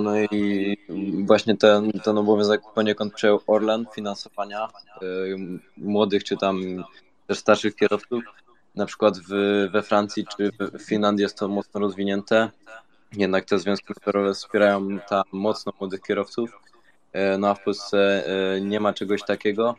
No 0.02 0.20
i 0.32 0.78
właśnie 1.26 1.58
ten, 1.58 1.92
ten 1.92 2.18
obowiązek 2.18 2.62
poniekąd 2.76 3.14
przejął 3.14 3.40
Orlen 3.48 3.86
finansowania 3.96 4.68
młodych 5.78 6.24
czy 6.24 6.38
tam 6.38 6.84
też 7.28 7.38
starszych 7.38 7.76
kierowców. 7.76 8.24
Na 8.76 8.86
przykład 8.86 9.20
w, 9.20 9.30
we 9.72 9.84
Francji 9.84 10.26
czy 10.38 10.52
w 10.74 10.82
Finlandii 10.82 11.24
jest 11.24 11.38
to 11.38 11.48
mocno 11.48 11.80
rozwinięte. 11.80 12.50
Jednak 13.14 13.46
te 13.46 13.60
związki 13.60 13.88
motorowe 13.90 14.34
wspierają 14.34 15.00
tam 15.10 15.24
mocno 15.32 15.72
młodych 15.80 16.02
kierowców. 16.02 16.60
E, 17.14 17.38
no 17.38 17.50
a 17.50 17.56
w 17.56 17.64
Polsce 17.64 18.24
e, 18.28 18.62
nie 18.62 18.80
ma 18.80 18.94
czegoś 18.94 19.24
takiego. 19.24 19.76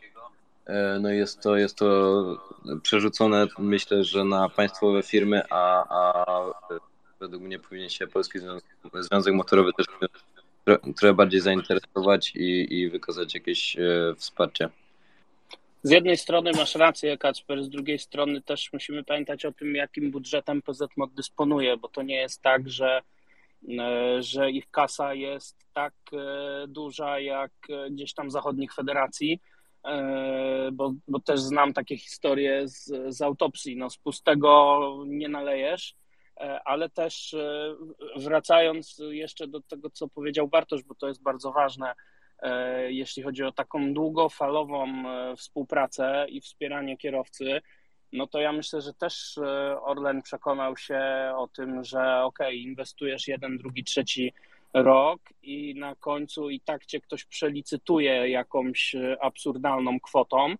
E, 0.66 0.98
no 1.00 1.10
jest 1.10 1.40
to, 1.40 1.56
jest 1.56 1.76
to 1.76 2.24
przerzucone 2.82 3.46
myślę, 3.58 4.04
że 4.04 4.24
na 4.24 4.48
państwowe 4.48 5.02
firmy, 5.02 5.42
a, 5.50 5.84
a 5.88 6.24
według 7.20 7.42
mnie 7.42 7.58
powinien 7.58 7.90
się 7.90 8.06
Polski 8.06 8.38
Związek, 8.94 9.34
Motorowy 9.34 9.72
też 9.72 9.86
trochę 10.96 11.14
bardziej 11.14 11.40
zainteresować 11.40 12.32
i, 12.36 12.74
i 12.80 12.90
wykazać 12.90 13.34
jakieś 13.34 13.76
wsparcie. 14.16 14.68
Z 15.82 15.90
jednej 15.90 16.16
strony 16.16 16.52
masz 16.56 16.74
rację, 16.74 17.18
Kacper, 17.18 17.64
z 17.64 17.68
drugiej 17.68 17.98
strony 17.98 18.42
też 18.42 18.72
musimy 18.72 19.04
pamiętać 19.04 19.44
o 19.44 19.52
tym, 19.52 19.74
jakim 19.74 20.10
budżetem 20.10 20.62
PZMOD 20.62 21.14
dysponuje, 21.14 21.76
bo 21.76 21.88
to 21.88 22.02
nie 22.02 22.16
jest 22.16 22.42
tak, 22.42 22.70
że 22.70 23.02
że 24.20 24.50
ich 24.50 24.70
kasa 24.70 25.14
jest 25.14 25.66
tak 25.72 25.94
e, 26.12 26.68
duża 26.68 27.20
jak 27.20 27.52
e, 27.70 27.90
gdzieś 27.90 28.14
tam 28.14 28.30
zachodnich 28.30 28.74
federacji, 28.74 29.40
bo, 30.72 30.94
bo 31.08 31.20
też 31.20 31.40
znam 31.40 31.72
takie 31.72 31.96
historie 31.96 32.68
z, 32.68 32.92
z 33.08 33.22
autopsji. 33.22 33.76
No, 33.76 33.90
z 33.90 33.98
pustego 33.98 34.80
nie 35.06 35.28
nalejesz, 35.28 35.94
ale 36.64 36.90
też 36.90 37.36
wracając 38.16 39.02
jeszcze 39.10 39.48
do 39.48 39.60
tego, 39.60 39.90
co 39.90 40.08
powiedział 40.08 40.48
Bartosz, 40.48 40.82
bo 40.82 40.94
to 40.94 41.08
jest 41.08 41.22
bardzo 41.22 41.52
ważne, 41.52 41.94
jeśli 42.88 43.22
chodzi 43.22 43.44
o 43.44 43.52
taką 43.52 43.94
długofalową 43.94 44.86
współpracę 45.36 46.26
i 46.28 46.40
wspieranie 46.40 46.96
kierowcy, 46.96 47.60
no 48.14 48.26
to 48.26 48.40
ja 48.40 48.52
myślę, 48.52 48.80
że 48.80 48.94
też 48.94 49.38
Orlen 49.82 50.22
przekonał 50.22 50.76
się 50.76 51.00
o 51.36 51.48
tym, 51.48 51.84
że 51.84 52.22
ok, 52.22 52.38
inwestujesz 52.52 53.28
jeden, 53.28 53.58
drugi, 53.58 53.84
trzeci 53.84 54.32
rok 54.74 55.20
i 55.42 55.74
na 55.74 55.94
końcu 55.94 56.50
i 56.50 56.60
tak 56.60 56.86
cię 56.86 57.00
ktoś 57.00 57.24
przelicytuje 57.24 58.28
jakąś 58.28 58.96
absurdalną 59.20 60.00
kwotą, 60.00 60.54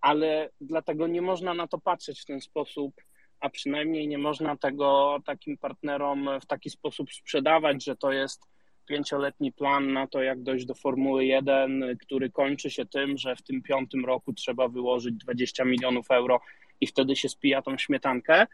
ale 0.00 0.50
dlatego 0.60 1.06
nie 1.06 1.22
można 1.22 1.54
na 1.54 1.66
to 1.68 1.78
patrzeć 1.78 2.20
w 2.20 2.24
ten 2.24 2.40
sposób, 2.40 2.94
a 3.40 3.50
przynajmniej 3.50 4.08
nie 4.08 4.18
można 4.18 4.56
tego 4.56 5.18
takim 5.26 5.58
partnerom 5.58 6.28
w 6.40 6.46
taki 6.46 6.70
sposób 6.70 7.12
sprzedawać, 7.12 7.84
że 7.84 7.96
to 7.96 8.12
jest 8.12 8.42
pięcioletni 8.86 9.52
plan 9.52 9.92
na 9.92 10.06
to, 10.06 10.22
jak 10.22 10.42
dojść 10.42 10.66
do 10.66 10.74
Formuły 10.74 11.24
1, 11.24 11.96
który 12.00 12.30
kończy 12.30 12.70
się 12.70 12.86
tym, 12.86 13.18
że 13.18 13.36
w 13.36 13.42
tym 13.42 13.62
piątym 13.62 14.04
roku 14.04 14.32
trzeba 14.32 14.68
wyłożyć 14.68 15.14
20 15.14 15.64
milionów 15.64 16.10
euro 16.10 16.40
i 16.80 16.86
wtedy 16.86 17.16
się 17.16 17.28
spija 17.28 17.62
tą 17.62 17.78
śmietankę. 17.78 18.46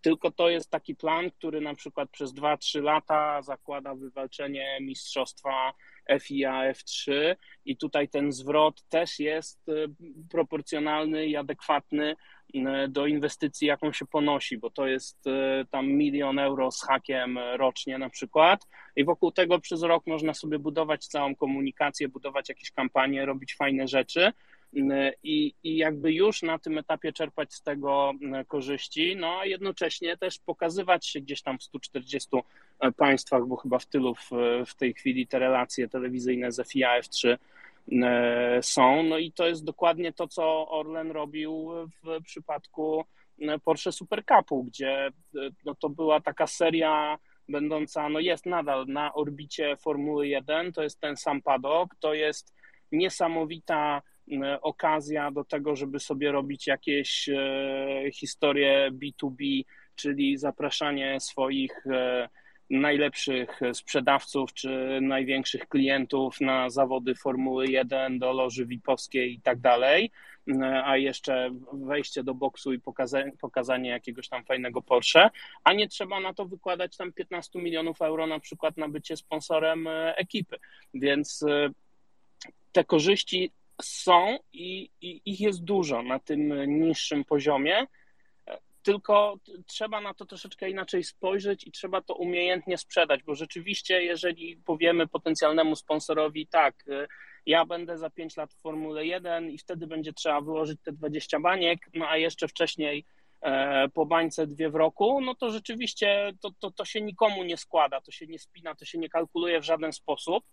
Tylko 0.00 0.30
to 0.30 0.48
jest 0.48 0.70
taki 0.70 0.94
plan, 0.94 1.30
który 1.30 1.60
na 1.60 1.74
przykład 1.74 2.10
przez 2.10 2.34
2-3 2.34 2.82
lata 2.82 3.42
zakłada 3.42 3.94
wywalczenie 3.94 4.78
mistrzostwa 4.80 5.72
FIA 6.20 6.72
F3 6.72 7.12
i 7.64 7.76
tutaj 7.76 8.08
ten 8.08 8.32
zwrot 8.32 8.82
też 8.88 9.18
jest 9.18 9.68
y, 9.68 9.88
proporcjonalny 10.30 11.26
i 11.26 11.36
adekwatny 11.36 12.16
do 12.88 13.06
inwestycji, 13.06 13.68
jaką 13.68 13.92
się 13.92 14.06
ponosi, 14.06 14.58
bo 14.58 14.70
to 14.70 14.86
jest 14.86 15.26
y, 15.26 15.30
tam 15.70 15.86
milion 15.86 16.38
euro 16.38 16.70
z 16.70 16.82
hakiem 16.82 17.38
rocznie 17.56 17.98
na 17.98 18.10
przykład. 18.10 18.66
I 18.96 19.04
wokół 19.04 19.32
tego 19.32 19.60
przez 19.60 19.82
rok 19.82 20.06
można 20.06 20.34
sobie 20.34 20.58
budować 20.58 21.06
całą 21.06 21.34
komunikację, 21.34 22.08
budować 22.08 22.48
jakieś 22.48 22.70
kampanie, 22.70 23.26
robić 23.26 23.54
fajne 23.56 23.88
rzeczy. 23.88 24.32
I, 25.22 25.54
i 25.62 25.76
jakby 25.76 26.12
już 26.12 26.42
na 26.42 26.58
tym 26.58 26.78
etapie 26.78 27.12
czerpać 27.12 27.54
z 27.54 27.62
tego 27.62 28.12
korzyści, 28.48 29.16
no 29.16 29.38
a 29.40 29.46
jednocześnie 29.46 30.16
też 30.16 30.38
pokazywać 30.38 31.06
się 31.06 31.20
gdzieś 31.20 31.42
tam 31.42 31.58
w 31.58 31.62
140 31.62 32.28
e, 32.80 32.92
państwach, 32.92 33.46
bo 33.46 33.56
chyba 33.56 33.78
w 33.78 33.86
tylu 33.86 34.14
w, 34.14 34.30
w 34.66 34.74
tej 34.74 34.94
chwili 34.94 35.26
te 35.26 35.38
relacje 35.38 35.88
telewizyjne 35.88 36.52
z 36.52 36.68
FIA 36.68 37.00
F3 37.00 37.28
e, 37.28 37.38
są. 38.62 39.02
No 39.02 39.18
i 39.18 39.32
to 39.32 39.46
jest 39.46 39.64
dokładnie 39.64 40.12
to, 40.12 40.28
co 40.28 40.68
Orlen 40.68 41.10
robił 41.10 41.70
w 42.04 42.22
przypadku 42.24 43.04
Porsche 43.64 43.92
Super 43.92 44.24
Cupu, 44.24 44.64
gdzie 44.64 45.06
e, 45.06 45.12
no, 45.64 45.74
to 45.74 45.88
była 45.88 46.20
taka 46.20 46.46
seria 46.46 47.18
będąca, 47.48 48.08
no 48.08 48.20
jest 48.20 48.46
nadal 48.46 48.86
na 48.86 49.14
orbicie 49.14 49.76
Formuły 49.76 50.28
1, 50.28 50.72
to 50.72 50.82
jest 50.82 51.00
ten 51.00 51.16
sam 51.16 51.42
padok, 51.42 51.94
to 52.00 52.14
jest 52.14 52.54
niesamowita 52.92 54.02
E, 54.32 54.60
okazja 54.60 55.30
do 55.30 55.44
tego, 55.44 55.76
żeby 55.76 56.00
sobie 56.00 56.32
robić 56.32 56.66
jakieś 56.66 57.28
e, 57.28 58.10
historie 58.12 58.90
B2B, 58.92 59.64
czyli 59.94 60.38
zapraszanie 60.38 61.20
swoich 61.20 61.86
e, 61.86 62.28
najlepszych 62.70 63.60
sprzedawców 63.72 64.52
czy 64.52 64.98
największych 65.02 65.68
klientów 65.68 66.40
na 66.40 66.70
zawody 66.70 67.14
Formuły 67.14 67.66
1 67.66 68.18
do 68.18 68.32
loży 68.32 68.66
VIP-owskiej 68.66 69.32
i 69.32 69.40
tak 69.40 69.60
dalej, 69.60 70.10
a 70.84 70.96
jeszcze 70.96 71.50
wejście 71.72 72.24
do 72.24 72.34
boksu 72.34 72.72
i 72.72 72.80
pokazanie, 72.80 73.32
pokazanie 73.40 73.90
jakiegoś 73.90 74.28
tam 74.28 74.44
fajnego 74.44 74.82
Porsche, 74.82 75.30
a 75.64 75.72
nie 75.72 75.88
trzeba 75.88 76.20
na 76.20 76.34
to 76.34 76.44
wykładać 76.44 76.96
tam 76.96 77.12
15 77.12 77.58
milionów 77.58 78.02
euro 78.02 78.26
na 78.26 78.40
przykład 78.40 78.76
na 78.76 78.88
bycie 78.88 79.16
sponsorem 79.16 79.88
ekipy, 80.16 80.56
więc 80.94 81.44
te 82.72 82.84
korzyści 82.84 83.50
są 83.82 84.38
i, 84.52 84.90
i 85.00 85.22
ich 85.24 85.40
jest 85.40 85.64
dużo 85.64 86.02
na 86.02 86.18
tym 86.18 86.64
niższym 86.80 87.24
poziomie, 87.24 87.86
tylko 88.86 89.36
trzeba 89.66 90.00
na 90.00 90.14
to 90.14 90.26
troszeczkę 90.26 90.70
inaczej 90.70 91.04
spojrzeć 91.04 91.66
i 91.66 91.72
trzeba 91.72 92.00
to 92.00 92.14
umiejętnie 92.14 92.78
sprzedać, 92.78 93.22
bo 93.22 93.34
rzeczywiście, 93.34 94.02
jeżeli 94.02 94.56
powiemy 94.56 95.06
potencjalnemu 95.06 95.76
sponsorowi, 95.76 96.46
tak, 96.46 96.84
ja 97.46 97.64
będę 97.64 97.98
za 97.98 98.10
5 98.10 98.36
lat 98.36 98.52
w 98.54 98.60
Formule 98.60 99.06
1 99.06 99.50
i 99.50 99.58
wtedy 99.58 99.86
będzie 99.86 100.12
trzeba 100.12 100.40
wyłożyć 100.40 100.80
te 100.82 100.92
20 100.92 101.40
baniek, 101.40 101.78
no 101.94 102.08
a 102.08 102.16
jeszcze 102.16 102.48
wcześniej 102.48 103.04
e, 103.42 103.88
po 103.88 104.06
bańce 104.06 104.46
dwie 104.46 104.70
w 104.70 104.74
roku, 104.74 105.20
no 105.20 105.34
to 105.34 105.50
rzeczywiście 105.50 106.32
to, 106.40 106.50
to, 106.58 106.70
to 106.70 106.84
się 106.84 107.00
nikomu 107.00 107.44
nie 107.44 107.56
składa, 107.56 108.00
to 108.00 108.12
się 108.12 108.26
nie 108.26 108.38
spina, 108.38 108.74
to 108.74 108.84
się 108.84 108.98
nie 108.98 109.08
kalkuluje 109.08 109.60
w 109.60 109.64
żaden 109.64 109.92
sposób. 109.92 110.44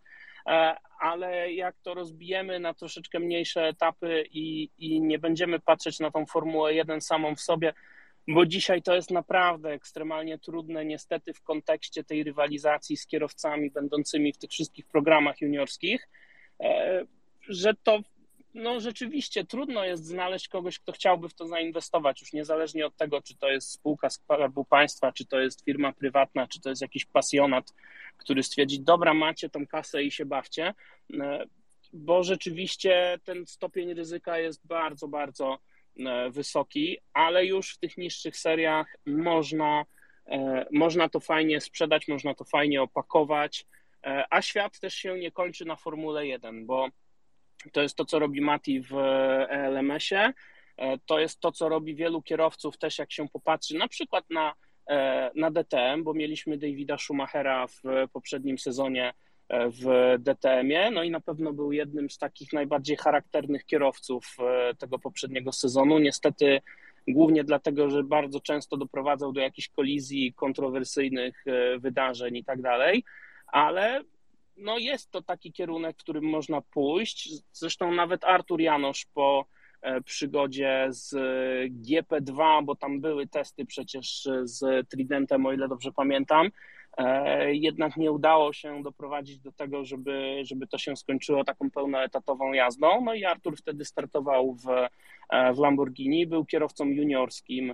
E, 0.48 0.78
ale 1.00 1.54
jak 1.54 1.76
to 1.84 1.94
rozbijemy 1.94 2.60
na 2.60 2.74
troszeczkę 2.74 3.20
mniejsze 3.20 3.68
etapy 3.68 4.26
i, 4.32 4.70
i 4.78 5.02
nie 5.02 5.20
będziemy 5.20 5.60
patrzeć 5.60 6.00
na 6.00 6.12
tą 6.12 6.26
Formułę 6.26 6.74
1 6.74 7.02
samą 7.02 7.36
w 7.36 7.42
sobie, 7.42 7.74
bo 8.28 8.46
dzisiaj 8.46 8.82
to 8.82 8.96
jest 8.96 9.12
naprawdę 9.12 9.70
ekstremalnie 9.70 10.40
trudne, 10.40 10.86
niestety, 10.86 11.34
w 11.34 11.42
kontekście 11.42 12.04
tej 12.04 12.24
rywalizacji 12.24 12.98
z 12.98 13.08
kierowcami 13.08 13.72
będącymi 13.72 14.34
w 14.34 14.38
tych 14.38 14.50
wszystkich 14.50 14.86
programach 14.86 15.42
juniorskich, 15.42 16.10
e, 16.60 17.06
że 17.50 17.74
to 17.84 18.00
no 18.54 18.80
rzeczywiście 18.80 19.46
trudno 19.46 19.86
jest 19.86 20.06
znaleźć 20.06 20.48
kogoś, 20.48 20.80
kto 20.80 20.92
chciałby 20.92 21.30
w 21.30 21.34
to 21.34 21.48
zainwestować, 21.48 22.22
już 22.22 22.34
niezależnie 22.34 22.86
od 22.86 22.96
tego, 22.96 23.22
czy 23.22 23.38
to 23.38 23.50
jest 23.50 23.72
spółka 23.72 24.10
Skarbu 24.10 24.66
Państwa, 24.66 25.12
czy 25.12 25.26
to 25.26 25.40
jest 25.40 25.66
firma 25.66 25.94
prywatna, 25.94 26.48
czy 26.48 26.62
to 26.62 26.70
jest 26.70 26.82
jakiś 26.82 27.06
pasjonat, 27.06 27.74
który 28.18 28.44
stwierdzi, 28.44 28.82
dobra, 28.82 29.14
macie 29.14 29.50
tą 29.50 29.68
kasę 29.68 30.04
i 30.04 30.12
się 30.12 30.26
bawcie, 30.26 30.74
e, 31.14 31.46
bo 31.94 32.24
rzeczywiście 32.24 33.20
ten 33.24 33.46
stopień 33.48 33.94
ryzyka 33.94 34.38
jest 34.38 34.68
bardzo, 34.68 35.08
bardzo 35.08 35.60
wysoki, 36.30 36.98
ale 37.14 37.46
już 37.46 37.74
w 37.74 37.80
tych 37.80 37.98
niższych 37.98 38.38
seriach 38.38 38.98
można, 39.06 39.86
e, 40.28 40.66
można 40.72 41.10
to 41.10 41.20
fajnie 41.20 41.62
sprzedać, 41.62 42.08
można 42.08 42.36
to 42.36 42.44
fajnie 42.44 42.82
opakować, 42.82 43.66
a 44.30 44.42
świat 44.42 44.80
też 44.80 44.94
się 44.94 45.20
nie 45.20 45.32
kończy 45.32 45.66
na 45.66 45.76
Formule 45.76 46.28
1, 46.28 46.66
bo 46.66 46.88
to 47.72 47.82
jest 47.82 47.96
to, 47.96 48.06
co 48.06 48.20
robi 48.20 48.42
Mati 48.42 48.82
w 48.82 48.94
ELMS-ie. 49.50 50.34
E, 50.78 50.98
to 51.06 51.20
jest 51.20 51.40
to, 51.40 51.52
co 51.52 51.70
robi 51.70 51.96
wielu 51.96 52.22
kierowców 52.22 52.78
też, 52.78 52.98
jak 52.98 53.12
się 53.12 53.30
popatrzy 53.30 53.78
na 53.78 53.88
przykład 53.88 54.26
na, 54.30 54.54
e, 54.90 55.32
na 55.36 55.52
DTM, 55.52 56.04
bo 56.04 56.14
mieliśmy 56.14 56.58
Davida 56.58 56.98
Schumachera 56.98 57.68
w 57.68 57.82
poprzednim 58.14 58.58
sezonie 58.58 59.10
e, 59.10 59.14
w 59.70 60.16
DTM-ie, 60.20 60.92
no 60.92 61.04
i 61.04 61.12
na 61.12 61.20
pewno 61.20 61.54
był 61.54 61.72
jednym 61.72 62.10
z 62.10 62.18
takich 62.18 62.54
najbardziej 62.54 62.98
charakternych 62.98 63.66
kierowców 63.66 64.38
tego 64.78 65.00
poprzedniego 65.00 65.52
sezonu. 65.52 66.00
Niestety 66.00 66.62
głównie 67.08 67.44
dlatego, 67.44 67.90
że 67.90 68.04
bardzo 68.04 68.40
często 68.40 68.78
doprowadzał 68.78 69.32
do 69.32 69.42
jakichś 69.42 69.70
kolizji, 69.70 70.34
kontrowersyjnych 70.34 71.46
wydarzeń 71.80 72.36
i 72.36 72.44
tak 72.44 72.62
dalej, 72.62 73.04
ale 73.48 74.04
no 74.58 74.78
jest 74.78 75.12
to 75.12 75.22
taki 75.22 75.54
kierunek, 75.54 75.98
w 75.98 76.04
którym 76.04 76.24
można 76.24 76.62
pójść. 76.62 77.30
Zresztą 77.52 77.92
nawet 77.92 78.24
Artur 78.24 78.62
Janosz 78.62 79.06
po 79.14 79.46
e, 79.82 80.02
przygodzie 80.02 80.88
z 80.90 81.12
GP2, 81.70 82.66
bo 82.66 82.76
tam 82.76 83.02
były 83.02 83.28
testy 83.28 83.66
przecież 83.66 84.28
z 84.44 84.90
Tridentem, 84.90 85.46
o 85.46 85.54
ile 85.54 85.68
dobrze 85.68 85.92
pamiętam, 85.92 86.48
e, 86.48 86.52
jednak 87.52 87.98
nie 87.98 88.12
udało 88.12 88.54
się 88.54 88.84
doprowadzić 88.84 89.40
do 89.40 89.52
tego, 89.52 89.86
żeby, 89.86 90.42
żeby 90.44 90.68
to 90.68 90.78
się 90.78 90.96
skończyło 90.96 91.44
taką 91.44 91.72
pełnoetatową 91.72 92.54
jazdą. 92.54 93.02
No 93.02 93.14
i 93.14 93.26
Artur 93.26 93.58
wtedy 93.58 93.86
startował 93.86 94.54
w, 94.54 94.70
e, 95.30 95.54
w 95.54 95.58
Lamborghini, 95.58 96.28
był 96.28 96.46
kierowcą 96.46 96.86
juniorskim 96.86 97.74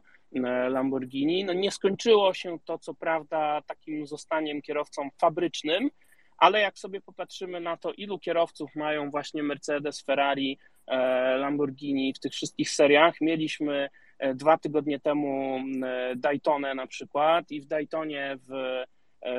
Lamborghini. 0.70 1.46
No 1.46 1.54
nie 1.54 1.72
skończyło 1.72 2.34
się 2.34 2.60
to, 2.66 2.78
co 2.78 2.94
prawda, 2.94 3.62
takim 3.68 4.08
zostaniem 4.08 4.62
kierowcą 4.62 5.10
fabrycznym, 5.22 5.90
ale 6.38 6.60
jak 6.60 6.80
sobie 6.80 7.02
popatrzymy 7.02 7.60
na 7.60 7.78
to, 7.78 7.94
ilu 7.94 8.20
kierowców 8.20 8.76
mają 8.76 9.12
właśnie 9.12 9.44
Mercedes, 9.44 10.02
Ferrari, 10.02 10.60
e, 10.88 10.98
Lamborghini 11.38 12.14
w 12.14 12.20
tych 12.20 12.32
wszystkich 12.32 12.70
seriach, 12.70 13.22
mieliśmy 13.22 13.90
e, 14.20 14.36
dwa 14.36 14.58
tygodnie 14.58 15.00
temu 15.00 15.60
e, 15.84 16.16
Daytonę 16.16 16.76
na 16.76 16.88
przykład 16.88 17.52
i 17.52 17.62
w 17.62 17.66
Daytonie 17.66 18.38
w, 18.50 18.84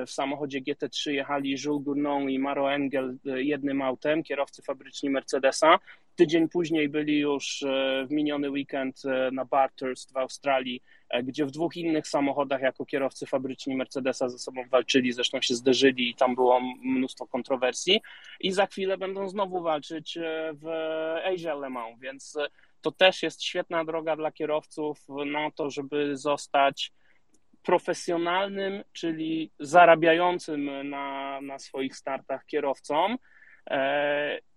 w 0.06 0.10
samochodzie 0.10 0.60
GT3 0.60 1.10
jechali 1.10 1.56
Jules 1.64 1.84
Gournon 1.84 2.30
i 2.30 2.38
Maro 2.38 2.72
Engel 2.72 3.18
jednym 3.24 3.82
autem, 3.82 4.22
kierowcy 4.22 4.62
fabryczni 4.62 5.10
Mercedesa. 5.10 5.78
Tydzień 6.16 6.48
później 6.48 6.88
byli 6.88 7.18
już 7.18 7.64
w 8.06 8.10
miniony 8.10 8.50
weekend 8.50 9.02
na 9.32 9.44
Bathurst 9.44 10.12
w 10.12 10.16
Australii 10.16 10.82
E, 11.10 11.22
gdzie 11.22 11.46
w 11.46 11.50
dwóch 11.50 11.76
innych 11.76 12.08
samochodach 12.08 12.60
jako 12.60 12.86
kierowcy 12.86 13.26
fabryczni 13.26 13.76
Mercedesa 13.76 14.28
ze 14.28 14.38
sobą 14.38 14.64
walczyli, 14.68 15.12
zresztą 15.12 15.40
się 15.40 15.54
zderzyli 15.54 16.10
i 16.10 16.14
tam 16.14 16.34
było 16.34 16.60
mnóstwo 16.82 17.26
kontrowersji 17.26 18.00
i 18.40 18.52
za 18.52 18.66
chwilę 18.66 18.98
będą 18.98 19.28
znowu 19.28 19.62
walczyć 19.62 20.16
e, 20.16 20.52
w 20.54 20.66
Asia 21.34 21.54
Le 21.54 21.70
Mans, 21.70 22.00
więc 22.00 22.36
e, 22.36 22.46
to 22.80 22.92
też 22.92 23.22
jest 23.22 23.42
świetna 23.42 23.84
droga 23.84 24.16
dla 24.16 24.32
kierowców 24.32 24.98
na 25.26 25.50
to, 25.50 25.70
żeby 25.70 26.16
zostać 26.16 26.92
profesjonalnym, 27.62 28.84
czyli 28.92 29.52
zarabiającym 29.58 30.90
na, 30.90 31.40
na 31.40 31.58
swoich 31.58 31.96
startach 31.96 32.46
kierowcą 32.46 33.16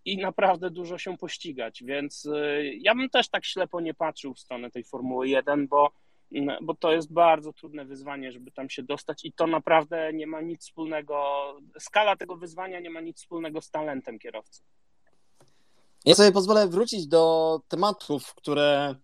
i 0.06 0.18
naprawdę 0.18 0.70
dużo 0.70 0.98
się 0.98 1.18
pościgać, 1.18 1.84
więc 1.84 2.26
y, 2.26 2.74
ja 2.80 2.96
bym 2.96 3.10
też 3.10 3.30
tak 3.30 3.46
ślepo 3.46 3.82
nie 3.82 3.94
patrzył 3.94 4.34
w 4.34 4.40
stronę 4.40 4.72
tej 4.72 4.84
Formuły 4.84 5.28
1, 5.28 5.68
bo, 5.68 5.92
mm, 6.32 6.58
bo 6.62 6.76
to 6.76 6.92
jest 6.92 7.14
bardzo 7.14 7.54
trudne 7.54 7.86
wyzwanie, 7.86 8.32
żeby 8.32 8.52
tam 8.52 8.70
się 8.70 8.84
dostać 8.84 9.26
i 9.26 9.34
to 9.34 9.48
naprawdę 9.48 10.14
nie 10.14 10.28
ma 10.28 10.42
nic 10.42 10.62
wspólnego, 10.62 11.24
skala 11.80 12.16
tego 12.16 12.36
wyzwania 12.36 12.80
nie 12.80 12.90
ma 12.90 13.02
nic 13.02 13.18
wspólnego 13.18 13.62
z 13.62 13.70
talentem 13.70 14.20
kierowcy. 14.20 14.62
Ja 16.06 16.16
sobie 16.16 16.32
pozwolę 16.32 16.68
wrócić 16.68 17.08
do 17.08 17.60
tematów, 17.68 18.36
które 18.36 18.96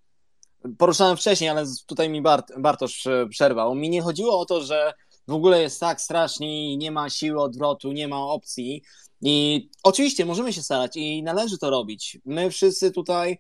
poruszałem 0.77 1.17
wcześniej, 1.17 1.49
ale 1.49 1.65
tutaj 1.87 2.09
mi 2.09 2.21
Bart, 2.21 2.51
Bartosz 2.57 3.07
przerwał. 3.29 3.75
Mi 3.75 3.89
nie 3.89 4.01
chodziło 4.01 4.39
o 4.39 4.45
to, 4.45 4.61
że 4.63 4.93
w 5.27 5.33
ogóle 5.33 5.61
jest 5.61 5.79
tak 5.79 6.01
strasznie 6.01 6.73
i 6.73 6.77
nie 6.77 6.91
ma 6.91 7.09
siły 7.09 7.41
odwrotu, 7.41 7.91
nie 7.91 8.07
ma 8.07 8.17
opcji. 8.17 8.83
I 9.21 9.69
oczywiście 9.83 10.25
możemy 10.25 10.53
się 10.53 10.63
starać 10.63 10.91
i 10.95 11.23
należy 11.23 11.57
to 11.57 11.69
robić. 11.69 12.17
My 12.25 12.51
wszyscy 12.51 12.91
tutaj 12.91 13.37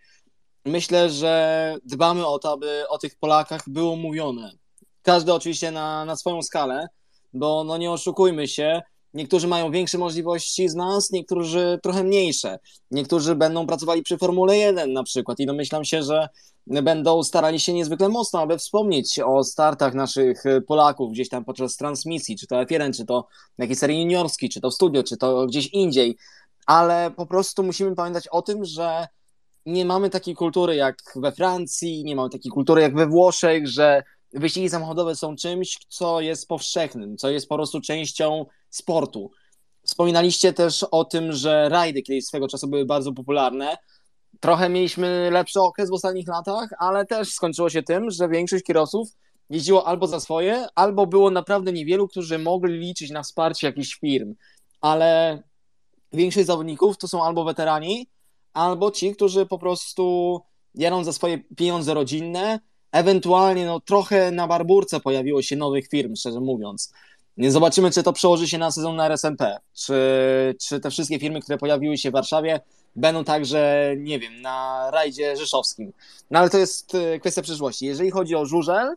myślę, 0.65 1.09
że 1.09 1.75
dbamy 1.85 2.27
o 2.27 2.39
to, 2.39 2.51
aby 2.51 2.83
o 2.89 2.97
tych 2.97 3.15
Polakach 3.15 3.61
było 3.67 3.95
mówione. 3.95 4.51
Każdy 5.01 5.33
oczywiście 5.33 5.71
na, 5.71 6.05
na 6.05 6.15
swoją 6.15 6.41
skalę, 6.41 6.87
bo 7.33 7.63
no 7.63 7.77
nie 7.77 7.91
oszukujmy 7.91 8.47
się, 8.47 8.81
Niektórzy 9.13 9.47
mają 9.47 9.71
większe 9.71 9.97
możliwości 9.97 10.69
z 10.69 10.75
nas, 10.75 11.11
niektórzy 11.11 11.79
trochę 11.83 12.03
mniejsze. 12.03 12.59
Niektórzy 12.91 13.35
będą 13.35 13.67
pracowali 13.67 14.03
przy 14.03 14.17
Formule 14.17 14.57
1 14.57 14.93
na 14.93 15.03
przykład 15.03 15.39
i 15.39 15.45
domyślam 15.45 15.85
się, 15.85 16.03
że 16.03 16.29
będą 16.67 17.23
starali 17.23 17.59
się 17.59 17.73
niezwykle 17.73 18.09
mocno, 18.09 18.39
aby 18.39 18.57
wspomnieć 18.57 19.19
o 19.19 19.43
startach 19.43 19.93
naszych 19.93 20.43
Polaków 20.67 21.11
gdzieś 21.11 21.29
tam 21.29 21.45
podczas 21.45 21.77
transmisji, 21.77 22.37
czy 22.37 22.47
to 22.47 22.55
F1, 22.55 22.97
czy 22.97 23.05
to 23.05 23.27
jakiejś 23.57 23.79
serii 23.79 24.01
juniorskiej, 24.01 24.49
czy 24.49 24.61
to 24.61 24.69
w 24.69 24.73
studio, 24.73 25.03
czy 25.03 25.17
to 25.17 25.45
gdzieś 25.45 25.67
indziej. 25.67 26.17
Ale 26.65 27.11
po 27.11 27.25
prostu 27.25 27.63
musimy 27.63 27.95
pamiętać 27.95 28.27
o 28.27 28.41
tym, 28.41 28.65
że 28.65 29.07
nie 29.65 29.85
mamy 29.85 30.09
takiej 30.09 30.35
kultury 30.35 30.75
jak 30.75 30.95
we 31.15 31.31
Francji, 31.31 32.03
nie 32.03 32.15
mamy 32.15 32.29
takiej 32.29 32.51
kultury 32.51 32.81
jak 32.81 32.95
we 32.95 33.07
Włoszech, 33.07 33.67
że 33.67 34.03
wyścigi 34.33 34.69
samochodowe 34.69 35.15
są 35.15 35.35
czymś, 35.35 35.77
co 35.89 36.21
jest 36.21 36.47
powszechnym, 36.47 37.17
co 37.17 37.29
jest 37.29 37.49
po 37.49 37.55
prostu 37.55 37.81
częścią 37.81 38.45
sportu. 38.69 39.31
Wspominaliście 39.83 40.53
też 40.53 40.83
o 40.83 41.05
tym, 41.05 41.33
że 41.33 41.69
rajdy 41.69 42.01
kiedyś 42.01 42.25
swego 42.25 42.47
czasu 42.47 42.67
były 42.67 42.85
bardzo 42.85 43.13
popularne. 43.13 43.77
Trochę 44.39 44.69
mieliśmy 44.69 45.29
lepszy 45.31 45.61
okres 45.61 45.89
w 45.89 45.93
ostatnich 45.93 46.27
latach, 46.27 46.69
ale 46.79 47.05
też 47.05 47.33
skończyło 47.33 47.69
się 47.69 47.83
tym, 47.83 48.11
że 48.11 48.29
większość 48.29 48.63
kierowców 48.63 49.09
jeździło 49.49 49.87
albo 49.87 50.07
za 50.07 50.19
swoje, 50.19 50.67
albo 50.75 51.07
było 51.07 51.31
naprawdę 51.31 51.73
niewielu, 51.73 52.07
którzy 52.07 52.39
mogli 52.39 52.79
liczyć 52.79 53.11
na 53.11 53.23
wsparcie 53.23 53.67
jakichś 53.67 53.99
firm. 53.99 54.35
Ale 54.81 55.41
większość 56.13 56.47
zawodników 56.47 56.97
to 56.97 57.07
są 57.07 57.23
albo 57.23 57.43
weterani, 57.43 58.07
albo 58.53 58.91
ci, 58.91 59.15
którzy 59.15 59.45
po 59.45 59.59
prostu 59.59 60.39
jadą 60.75 61.03
za 61.03 61.13
swoje 61.13 61.37
pieniądze 61.37 61.93
rodzinne, 61.93 62.59
ewentualnie 62.91 63.65
no, 63.65 63.79
trochę 63.79 64.31
na 64.31 64.47
barburce 64.47 64.99
pojawiło 64.99 65.41
się 65.41 65.55
nowych 65.55 65.87
firm, 65.87 66.15
szczerze 66.15 66.39
mówiąc. 66.39 66.93
Zobaczymy, 67.37 67.91
czy 67.91 68.03
to 68.03 68.13
przełoży 68.13 68.47
się 68.47 68.57
na 68.57 68.71
sezon 68.71 68.95
na 68.95 69.05
RSMP, 69.05 69.57
czy, 69.73 69.95
czy 70.61 70.79
te 70.79 70.91
wszystkie 70.91 71.19
firmy, 71.19 71.41
które 71.41 71.57
pojawiły 71.57 71.97
się 71.97 72.09
w 72.09 72.13
Warszawie, 72.13 72.61
będą 72.95 73.23
także, 73.23 73.93
nie 73.97 74.19
wiem, 74.19 74.41
na 74.41 74.89
rajdzie 74.91 75.37
rzeszowskim. 75.37 75.93
No 76.31 76.39
ale 76.39 76.49
to 76.49 76.57
jest 76.57 76.95
e, 76.95 77.19
kwestia 77.19 77.41
przyszłości. 77.41 77.85
Jeżeli 77.85 78.11
chodzi 78.11 78.35
o 78.35 78.45
żużel, 78.45 78.95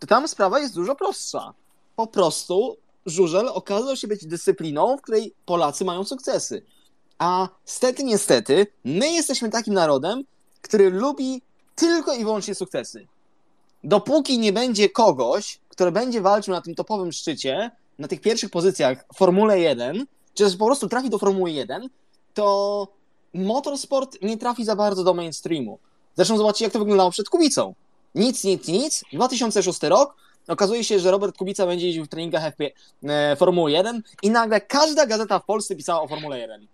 to 0.00 0.06
tam 0.06 0.28
sprawa 0.28 0.60
jest 0.60 0.74
dużo 0.74 0.96
prostsza. 0.96 1.54
Po 1.96 2.06
prostu 2.06 2.76
żużel 3.06 3.48
okazał 3.48 3.96
się 3.96 4.08
być 4.08 4.26
dyscypliną, 4.26 4.96
w 4.96 5.02
której 5.02 5.34
Polacy 5.46 5.84
mają 5.84 6.04
sukcesy. 6.04 6.62
A 7.18 7.48
stety, 7.64 8.04
niestety, 8.04 8.66
my 8.84 9.12
jesteśmy 9.12 9.50
takim 9.50 9.74
narodem, 9.74 10.24
który 10.62 10.90
lubi 10.90 11.42
tylko 11.74 12.14
i 12.14 12.24
wyłącznie 12.24 12.54
sukcesy. 12.54 13.06
Dopóki 13.84 14.38
nie 14.38 14.52
będzie 14.52 14.88
kogoś, 14.88 15.60
który 15.68 15.92
będzie 15.92 16.20
walczył 16.20 16.54
na 16.54 16.60
tym 16.60 16.74
topowym 16.74 17.12
szczycie, 17.12 17.70
na 17.98 18.08
tych 18.08 18.20
pierwszych 18.20 18.50
pozycjach 18.50 19.04
w 19.14 19.16
Formule 19.16 19.60
1, 19.60 20.06
czy 20.34 20.44
też 20.44 20.56
po 20.56 20.66
prostu 20.66 20.88
trafi 20.88 21.10
do 21.10 21.18
Formuły 21.18 21.50
1, 21.50 21.88
to 22.34 22.88
motorsport 23.34 24.22
nie 24.22 24.38
trafi 24.38 24.64
za 24.64 24.76
bardzo 24.76 25.04
do 25.04 25.14
mainstreamu. 25.14 25.78
Zresztą 26.16 26.36
zobaczcie, 26.36 26.64
jak 26.64 26.72
to 26.72 26.78
wyglądało 26.78 27.10
przed 27.10 27.28
Kubicą. 27.28 27.74
Nic, 28.14 28.44
nic, 28.44 28.68
nic. 28.68 29.04
2006 29.12 29.82
rok. 29.82 30.14
Okazuje 30.48 30.84
się, 30.84 30.98
że 30.98 31.10
Robert 31.10 31.36
Kubica 31.36 31.66
będzie 31.66 31.86
jeździł 31.86 32.04
w 32.04 32.08
treningach 32.08 32.42
FP, 32.44 32.70
e, 33.04 33.36
Formuły 33.36 33.72
1 33.72 34.02
i 34.22 34.30
nagle 34.30 34.60
każda 34.60 35.06
gazeta 35.06 35.38
w 35.38 35.44
Polsce 35.44 35.76
pisała 35.76 36.02
o 36.02 36.08
Formule 36.08 36.38
1. 36.38 36.66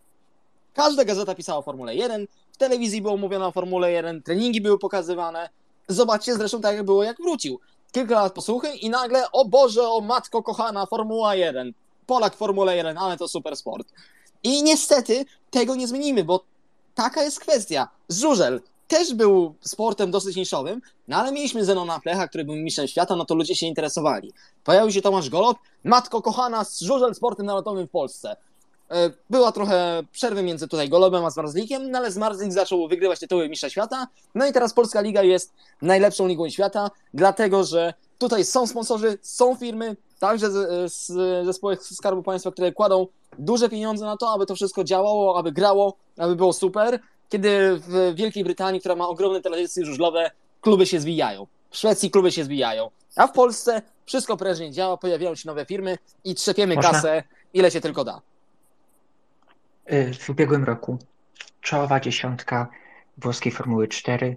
Każda 0.74 1.05
gazeta 1.05 1.35
pisała 1.35 1.59
o 1.59 1.62
Formule 1.62 1.95
1, 1.95 2.27
w 2.53 2.57
telewizji 2.57 3.03
było 3.03 3.16
mówione 3.16 3.47
o 3.47 3.53
Formule 3.53 3.93
1, 3.93 4.23
treningi 4.23 4.61
były 4.61 4.78
pokazywane. 4.78 5.49
Zobaczcie 5.89 6.35
zresztą 6.35 6.61
tak, 6.61 6.77
jak 6.77 6.85
było, 6.85 7.03
jak 7.03 7.17
wrócił 7.17 7.61
kilka 7.93 8.15
lat 8.15 8.33
posłuchy 8.33 8.75
i 8.75 8.91
nagle, 8.91 9.31
o 9.33 9.45
Boże, 9.45 9.89
o 9.89 10.01
matko 10.01 10.43
kochana, 10.43 10.87
Formuła 10.87 11.35
1. 11.35 11.73
Polak 12.07 12.37
Formuła 12.37 12.75
1, 12.75 12.99
ale 12.99 13.17
to 13.17 13.29
super 13.29 13.57
sport. 13.57 13.89
I 14.43 14.63
niestety 14.63 15.25
tego 15.51 15.75
nie 15.75 15.89
zmienimy, 15.89 16.25
bo 16.25 16.45
taka 16.95 17.23
jest 17.23 17.41
kwestia. 17.41 17.89
Żużel 18.09 18.61
też 18.89 19.15
był 19.15 19.55
sportem 19.61 20.11
dosyć 20.11 20.37
niszowym, 20.37 20.81
no 21.09 21.17
ale 21.17 21.33
mieliśmy 21.33 21.65
Zenona 21.65 22.01
Plecha, 22.01 22.29
który 22.29 22.45
był 22.45 22.57
mistrzem 22.57 22.89
świata, 22.89 23.17
no 23.17 23.25
to 23.25 23.35
ludzie 23.35 23.57
się 23.57 23.67
interesowali. 23.67 24.33
Pojawił 24.65 24.93
się 24.93 25.03
Tomasz 25.03 25.31
Golob, 25.31 25.59
matko 25.85 26.23
kochana, 26.23 26.65
żużel 26.83 27.15
sportem 27.15 27.47
narodowym 27.47 27.87
w 27.87 27.91
Polsce. 27.91 28.37
E, 28.91 29.11
była 29.31 29.53
trochę 29.53 30.03
przerwy 30.13 30.43
między 30.43 30.69
tutaj 30.69 30.89
Golobem 30.89 31.25
a 31.25 31.31
Zmarzlikiem, 31.31 31.91
no 31.91 31.99
ale 31.99 32.13
Zmarzlik 32.13 32.53
zaczął 32.53 32.89
wygrywać 32.89 33.21
tytuły 33.21 33.49
mistrza 33.49 33.71
świata. 33.71 34.07
No 34.35 34.47
i 34.47 34.53
teraz 34.53 34.75
Polska 34.75 35.01
Liga 35.01 35.23
jest 35.23 35.53
najlepszą 35.83 36.27
ligą 36.27 36.49
świata, 36.49 36.91
dlatego 37.15 37.65
że 37.65 37.95
tutaj 38.19 38.45
są 38.45 38.67
sponsorzy, 38.67 39.19
są 39.23 39.57
firmy, 39.57 39.97
także 40.19 40.51
z, 40.51 40.93
z, 40.93 41.07
ze 41.47 41.53
spółek 41.53 41.83
Skarbu 41.83 42.23
Państwa, 42.23 42.51
które 42.51 42.73
kładą 42.73 43.07
duże 43.39 43.69
pieniądze 43.69 44.05
na 44.05 44.17
to, 44.17 44.31
aby 44.31 44.47
to 44.47 44.55
wszystko 44.55 44.85
działało, 44.85 45.39
aby 45.39 45.53
grało, 45.53 45.97
aby 46.19 46.37
było 46.37 46.53
super. 46.53 47.01
Kiedy 47.29 47.81
w 47.89 48.15
Wielkiej 48.15 48.45
Brytanii, 48.45 48.81
która 48.81 48.97
ma 48.97 49.09
ogromne 49.09 49.41
tradycje 49.41 49.85
żużlowe, 49.85 50.31
kluby 50.61 50.87
się 50.87 51.01
zwijają. 51.01 51.47
W 51.71 51.77
Szwecji 51.77 52.11
kluby 52.11 52.33
się 52.33 52.45
zwijają. 52.45 52.91
A 53.17 53.27
w 53.27 53.33
Polsce 53.33 53.83
wszystko 54.05 54.37
prężnie 54.37 54.71
działa, 54.71 54.97
pojawiają 54.97 55.35
się 55.35 55.49
nowe 55.49 55.65
firmy 55.65 55.99
i 56.25 56.35
trzepiemy 56.35 56.75
Można? 56.75 56.91
kasę, 56.91 57.23
ile 57.55 57.71
się 57.71 57.81
tylko 57.81 58.05
da. 58.05 58.21
Y, 59.93 60.15
w 60.15 60.31
ubiegłym 60.31 60.65
roku 60.65 60.99
czołowa 61.61 62.01
dziesiątka 62.01 62.69
włoskiej 63.19 63.53
Formuły 63.53 63.89
4. 63.89 64.37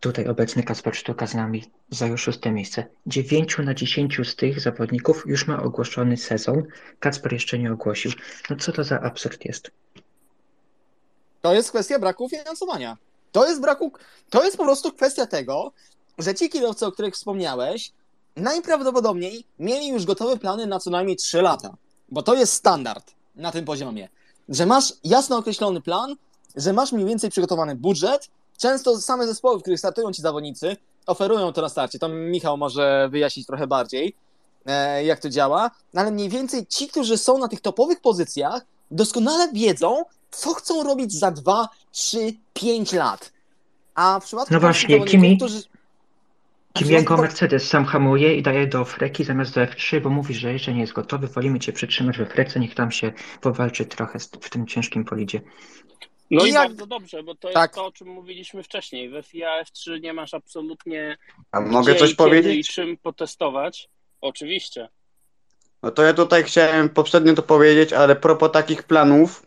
Tutaj 0.00 0.26
obecny 0.28 0.62
Kasper 0.62 0.96
Sztuka 0.96 1.26
z 1.26 1.34
nami 1.34 1.64
zajął 1.90 2.18
szóste 2.18 2.50
miejsce. 2.50 2.86
Dziewięciu 3.06 3.62
na 3.62 3.74
dziesięciu 3.74 4.24
z 4.24 4.36
tych 4.36 4.60
zawodników 4.60 5.24
już 5.26 5.46
ma 5.46 5.62
ogłoszony 5.62 6.16
sezon. 6.16 6.62
Kacper 7.00 7.32
jeszcze 7.32 7.58
nie 7.58 7.72
ogłosił. 7.72 8.12
No 8.50 8.56
co 8.56 8.72
to 8.72 8.84
za 8.84 9.00
absurd 9.00 9.44
jest? 9.44 9.70
To 11.40 11.54
jest 11.54 11.70
kwestia 11.70 11.98
braku 11.98 12.28
finansowania. 12.28 12.96
To 13.32 13.48
jest 13.48 13.60
braku, 13.60 13.92
to 14.30 14.44
jest 14.44 14.56
po 14.56 14.64
prostu 14.64 14.92
kwestia 14.92 15.26
tego, 15.26 15.72
że 16.18 16.34
ci 16.34 16.48
kierowcy, 16.48 16.86
o 16.86 16.92
których 16.92 17.14
wspomniałeś, 17.14 17.92
najprawdopodobniej 18.36 19.44
mieli 19.58 19.88
już 19.88 20.04
gotowe 20.04 20.36
plany 20.36 20.66
na 20.66 20.78
co 20.78 20.90
najmniej 20.90 21.16
3 21.16 21.42
lata, 21.42 21.76
bo 22.08 22.22
to 22.22 22.34
jest 22.34 22.52
standard 22.52 23.14
na 23.36 23.52
tym 23.52 23.64
poziomie 23.64 24.08
że 24.48 24.66
masz 24.66 24.92
jasno 25.04 25.36
określony 25.36 25.80
plan, 25.80 26.16
że 26.56 26.72
masz 26.72 26.92
mniej 26.92 27.06
więcej 27.06 27.30
przygotowany 27.30 27.76
budżet. 27.76 28.28
Często 28.58 29.00
same 29.00 29.26
zespoły, 29.26 29.58
w 29.58 29.62
których 29.62 29.78
startują 29.78 30.12
ci 30.12 30.22
zawodnicy, 30.22 30.76
oferują 31.06 31.52
to 31.52 31.62
na 31.62 31.68
starcie. 31.68 31.98
Tam 31.98 32.20
Michał 32.20 32.56
może 32.56 33.08
wyjaśnić 33.10 33.46
trochę 33.46 33.66
bardziej, 33.66 34.16
e, 34.66 35.04
jak 35.04 35.20
to 35.20 35.30
działa, 35.30 35.70
no 35.94 36.00
ale 36.00 36.10
mniej 36.10 36.28
więcej 36.28 36.66
ci, 36.66 36.88
którzy 36.88 37.18
są 37.18 37.38
na 37.38 37.48
tych 37.48 37.60
topowych 37.60 38.00
pozycjach, 38.00 38.66
doskonale 38.90 39.52
wiedzą, 39.52 40.04
co 40.30 40.54
chcą 40.54 40.82
robić 40.82 41.12
za 41.12 41.30
2, 41.30 41.68
3, 41.92 42.34
5 42.52 42.92
lat. 42.92 43.32
A 43.94 44.20
w 44.20 44.24
przypadku 44.24 44.54
no 44.54 44.60
właśnie, 44.60 45.04
Kimi, 45.04 45.36
którzy... 45.36 45.62
Kimiego 46.78 47.16
Mercedes 47.16 47.68
sam 47.68 47.84
hamuje 47.84 48.36
i 48.36 48.42
daje 48.42 48.66
do 48.66 48.84
Freki 48.84 49.24
zamiast 49.24 49.54
do 49.54 49.60
F3, 49.60 50.00
bo 50.00 50.10
mówi, 50.10 50.34
że 50.34 50.52
jeszcze 50.52 50.72
nie 50.72 50.80
jest 50.80 50.92
gotowy, 50.92 51.26
wolimy 51.26 51.58
cię 51.58 51.72
przytrzymać 51.72 52.18
we 52.18 52.26
Frece, 52.26 52.60
niech 52.60 52.74
tam 52.74 52.90
się 52.90 53.12
powalczy 53.40 53.86
trochę 53.86 54.18
w 54.18 54.50
tym 54.50 54.66
ciężkim 54.66 55.04
polidzie. 55.04 55.40
No 56.30 56.44
i, 56.44 56.48
i 56.48 56.52
jak... 56.52 56.68
bardzo 56.68 56.86
dobrze, 56.86 57.22
bo 57.22 57.34
to 57.34 57.48
tak. 57.48 57.70
jest 57.70 57.74
to, 57.74 57.86
o 57.86 57.92
czym 57.92 58.08
mówiliśmy 58.08 58.62
wcześniej. 58.62 59.10
We 59.10 59.22
FIA 59.22 59.64
F3 59.64 60.00
nie 60.00 60.12
masz 60.12 60.34
absolutnie 60.34 61.16
A 61.52 61.60
mogę 61.60 61.94
coś 61.94 62.14
powiedzieć? 62.14 62.70
i 62.70 62.72
czym 62.72 62.96
potestować. 62.96 63.88
Oczywiście. 64.20 64.88
No 65.82 65.90
to 65.90 66.02
ja 66.02 66.14
tutaj 66.14 66.44
chciałem 66.44 66.88
poprzednio 66.88 67.34
to 67.34 67.42
powiedzieć, 67.42 67.92
ale 67.92 68.16
propos 68.16 68.52
takich 68.52 68.82
planów, 68.82 69.46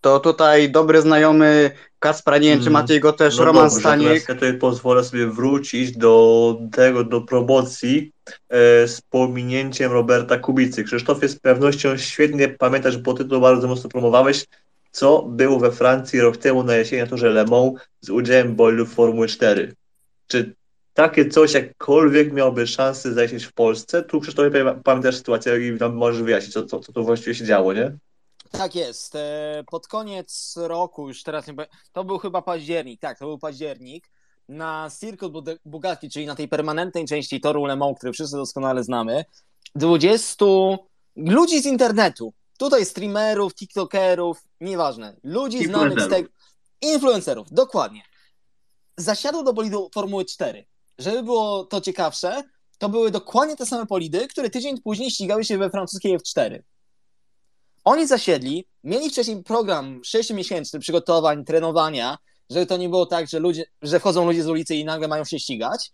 to 0.00 0.20
tutaj 0.20 0.70
dobry 0.70 1.00
znajomy 1.00 1.70
Kaspra, 2.02 2.38
nie 2.38 2.48
wiem 2.48 2.58
czy 2.58 2.68
mm. 2.68 2.72
macie 2.72 3.00
go 3.00 3.12
też, 3.12 3.38
no 3.38 3.44
Roman 3.44 3.64
dobrze, 3.64 3.80
Staniek. 3.80 4.28
Ja 4.28 4.34
tutaj 4.34 4.54
pozwolę 4.54 5.04
sobie 5.04 5.26
wrócić 5.26 5.96
do 5.96 6.58
tego, 6.72 7.04
do 7.04 7.20
promocji 7.20 8.12
e, 8.48 8.88
z 8.88 9.00
pominięciem 9.00 9.92
Roberta 9.92 10.38
Kubicy. 10.38 10.84
Krzysztof 10.84 11.22
jest 11.22 11.36
z 11.36 11.40
pewnością 11.40 11.96
świetnie 11.96 12.48
pamiętasz, 12.48 12.96
bo 12.96 13.14
ty 13.14 13.24
to 13.24 13.40
bardzo 13.40 13.68
mocno 13.68 13.90
promowałeś. 13.90 14.46
co 14.92 15.22
było 15.22 15.58
we 15.58 15.72
Francji 15.72 16.20
rok 16.20 16.36
temu 16.36 16.62
na 16.64 16.76
jesieni 16.76 17.02
na 17.02 17.08
torze 17.08 17.30
Le 17.30 17.44
Mans 17.44 17.72
z 18.00 18.10
udziałem 18.10 18.54
bolidów 18.56 18.94
Formuły 18.94 19.28
4. 19.28 19.74
Czy 20.26 20.54
takie 20.94 21.28
coś 21.28 21.52
jakkolwiek 21.52 22.32
miałoby 22.32 22.66
szansę 22.66 23.12
zaistnieć 23.12 23.44
w 23.44 23.52
Polsce? 23.52 24.02
Tu 24.02 24.20
Krzysztof 24.20 24.46
pamiętasz 24.84 25.16
sytuację 25.16 25.68
i 25.68 25.72
nam 25.72 25.94
możesz 25.94 26.22
wyjaśnić, 26.22 26.52
co, 26.52 26.66
co, 26.66 26.80
co 26.80 26.92
tu 26.92 27.04
właściwie 27.04 27.34
się 27.34 27.44
działo, 27.44 27.72
nie? 27.72 27.92
Tak 28.52 28.74
jest. 28.74 29.14
E, 29.14 29.64
pod 29.70 29.88
koniec 29.88 30.54
roku, 30.56 31.08
już 31.08 31.22
teraz 31.22 31.46
nie 31.46 31.54
to 31.92 32.04
był 32.04 32.18
chyba 32.18 32.42
październik, 32.42 33.00
tak, 33.00 33.18
to 33.18 33.26
był 33.26 33.38
październik, 33.38 34.10
na 34.48 34.90
Circuit 35.00 35.32
Bugatti, 35.64 36.10
czyli 36.10 36.26
na 36.26 36.34
tej 36.34 36.48
permanentnej 36.48 37.04
części 37.04 37.40
toru 37.40 37.64
Le 37.64 37.76
Mans, 37.76 37.98
który 37.98 38.12
wszyscy 38.12 38.36
doskonale 38.36 38.84
znamy, 38.84 39.24
20 39.74 40.44
ludzi 41.16 41.62
z 41.62 41.66
internetu, 41.66 42.32
tutaj 42.58 42.84
streamerów, 42.84 43.54
tiktokerów, 43.54 44.44
nieważne, 44.60 45.16
ludzi 45.22 45.64
znanych 45.64 46.00
z 46.00 46.08
tego, 46.08 46.28
influencerów, 46.80 47.48
dokładnie, 47.50 48.02
zasiadło 48.96 49.42
do 49.42 49.52
bolidu 49.52 49.90
Formuły 49.94 50.24
4. 50.24 50.66
Żeby 50.98 51.22
było 51.22 51.64
to 51.64 51.80
ciekawsze, 51.80 52.42
to 52.78 52.88
były 52.88 53.10
dokładnie 53.10 53.56
te 53.56 53.66
same 53.66 53.86
polidy, 53.86 54.28
które 54.28 54.50
tydzień 54.50 54.80
później 54.80 55.10
ścigały 55.10 55.44
się 55.44 55.58
we 55.58 55.70
francuskiej 55.70 56.18
F4. 56.18 56.62
Oni 57.84 58.06
zasiedli, 58.06 58.66
mieli 58.84 59.10
wcześniej 59.10 59.42
program 59.42 60.00
6-miesięczny 60.00 60.78
przygotowań, 60.78 61.44
trenowania, 61.44 62.18
żeby 62.50 62.66
to 62.66 62.76
nie 62.76 62.88
było 62.88 63.06
tak, 63.06 63.28
że, 63.28 63.38
ludzie, 63.38 63.64
że 63.82 64.00
wchodzą 64.00 64.26
ludzie 64.26 64.42
z 64.42 64.48
ulicy 64.48 64.74
i 64.74 64.84
nagle 64.84 65.08
mają 65.08 65.24
się 65.24 65.38
ścigać. 65.38 65.92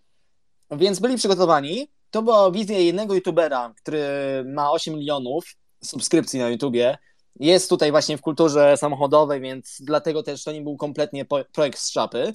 Więc 0.70 1.00
byli 1.00 1.16
przygotowani. 1.16 1.88
To 2.10 2.22
była 2.22 2.50
wizja 2.50 2.78
jednego 2.78 3.14
youtubera, 3.14 3.74
który 3.82 4.02
ma 4.46 4.70
8 4.70 4.94
milionów 4.94 5.56
subskrypcji 5.84 6.38
na 6.38 6.48
YouTubie. 6.48 6.98
Jest 7.40 7.68
tutaj 7.68 7.90
właśnie 7.90 8.18
w 8.18 8.20
kulturze 8.20 8.76
samochodowej, 8.76 9.40
więc 9.40 9.76
dlatego 9.80 10.22
też 10.22 10.44
to 10.44 10.52
nie 10.52 10.62
był 10.62 10.76
kompletnie 10.76 11.26
projekt 11.52 11.78
z 11.78 11.90
szapy. 11.90 12.32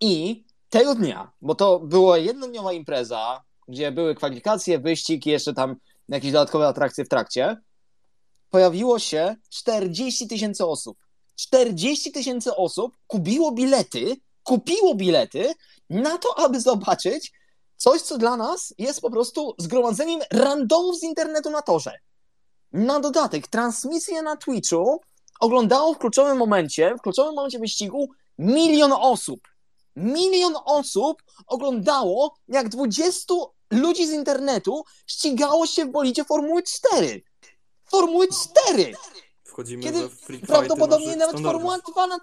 I 0.00 0.44
tego 0.68 0.94
dnia, 0.94 1.32
bo 1.42 1.54
to 1.54 1.80
była 1.80 2.18
jednodniowa 2.18 2.72
impreza, 2.72 3.42
gdzie 3.68 3.92
były 3.92 4.14
kwalifikacje, 4.14 4.78
wyścig 4.78 5.26
jeszcze 5.26 5.54
tam 5.54 5.76
jakieś 6.08 6.32
dodatkowe 6.32 6.66
atrakcje 6.66 7.04
w 7.04 7.08
trakcie, 7.08 7.56
pojawiło 8.50 8.98
się 8.98 9.36
40 9.50 10.28
tysięcy 10.28 10.66
osób. 10.66 10.98
40 11.36 12.12
tysięcy 12.12 12.56
osób 12.56 12.96
kupiło 13.06 13.52
bilety, 13.52 14.16
kupiło 14.42 14.94
bilety 14.94 15.54
na 15.90 16.18
to, 16.18 16.38
aby 16.38 16.60
zobaczyć 16.60 17.32
coś, 17.76 18.02
co 18.02 18.18
dla 18.18 18.36
nas 18.36 18.74
jest 18.78 19.00
po 19.00 19.10
prostu 19.10 19.54
zgromadzeniem 19.58 20.20
randomów 20.32 20.98
z 20.98 21.02
internetu 21.02 21.50
na 21.50 21.62
torze. 21.62 21.92
Na 22.72 23.00
dodatek, 23.00 23.48
transmisję 23.48 24.22
na 24.22 24.36
Twitchu 24.36 25.00
oglądało 25.40 25.94
w 25.94 25.98
kluczowym 25.98 26.36
momencie, 26.36 26.94
w 26.98 27.02
kluczowym 27.02 27.34
momencie 27.34 27.58
wyścigu 27.58 28.10
milion 28.38 28.92
osób. 28.92 29.40
Milion 29.96 30.54
osób 30.64 31.22
oglądało, 31.46 32.34
jak 32.48 32.68
20 32.68 33.34
ludzi 33.70 34.06
z 34.06 34.10
internetu 34.10 34.84
ścigało 35.06 35.66
się 35.66 35.84
w 35.84 35.90
bolidzie 35.90 36.24
Formuły 36.24 36.62
4. 36.62 37.22
Formuły 37.90 38.26
4! 38.64 38.94
Wchodzimy 39.44 39.82
Kiedy 39.82 40.08
prawdopodobnie 40.46 41.16
nawet 41.16 41.40
Formuła 41.40 41.78
2, 41.78 42.06
na, 42.06 42.18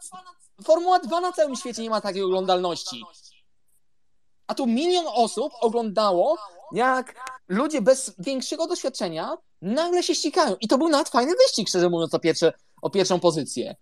Formuła 0.64 1.00
2 1.00 1.22
na 1.22 1.32
całym 1.32 1.56
świecie 1.56 1.82
nie 1.82 1.90
ma 1.90 2.02
takiej 2.02 2.24
oglądalności. 2.24 3.04
A 4.48 4.54
tu 4.54 4.68
milion 4.68 5.06
osób 5.08 5.54
oglądało, 5.62 6.38
jak 6.72 7.16
ludzie 7.48 7.82
bez 7.82 8.14
większego 8.20 8.68
doświadczenia 8.68 9.38
nagle 9.62 10.04
się 10.04 10.16
ścigają. 10.16 10.56
I 10.62 10.68
to 10.68 10.78
był 10.78 10.90
nawet 10.90 11.10
fajny 11.10 11.34
wyścig, 11.36 11.70
szczerze 11.70 11.90
mówiąc, 11.90 12.14
o, 12.14 12.20
pierwsze, 12.20 12.54
o 12.82 12.90
pierwszą 12.90 13.20
pozycję. 13.20 13.76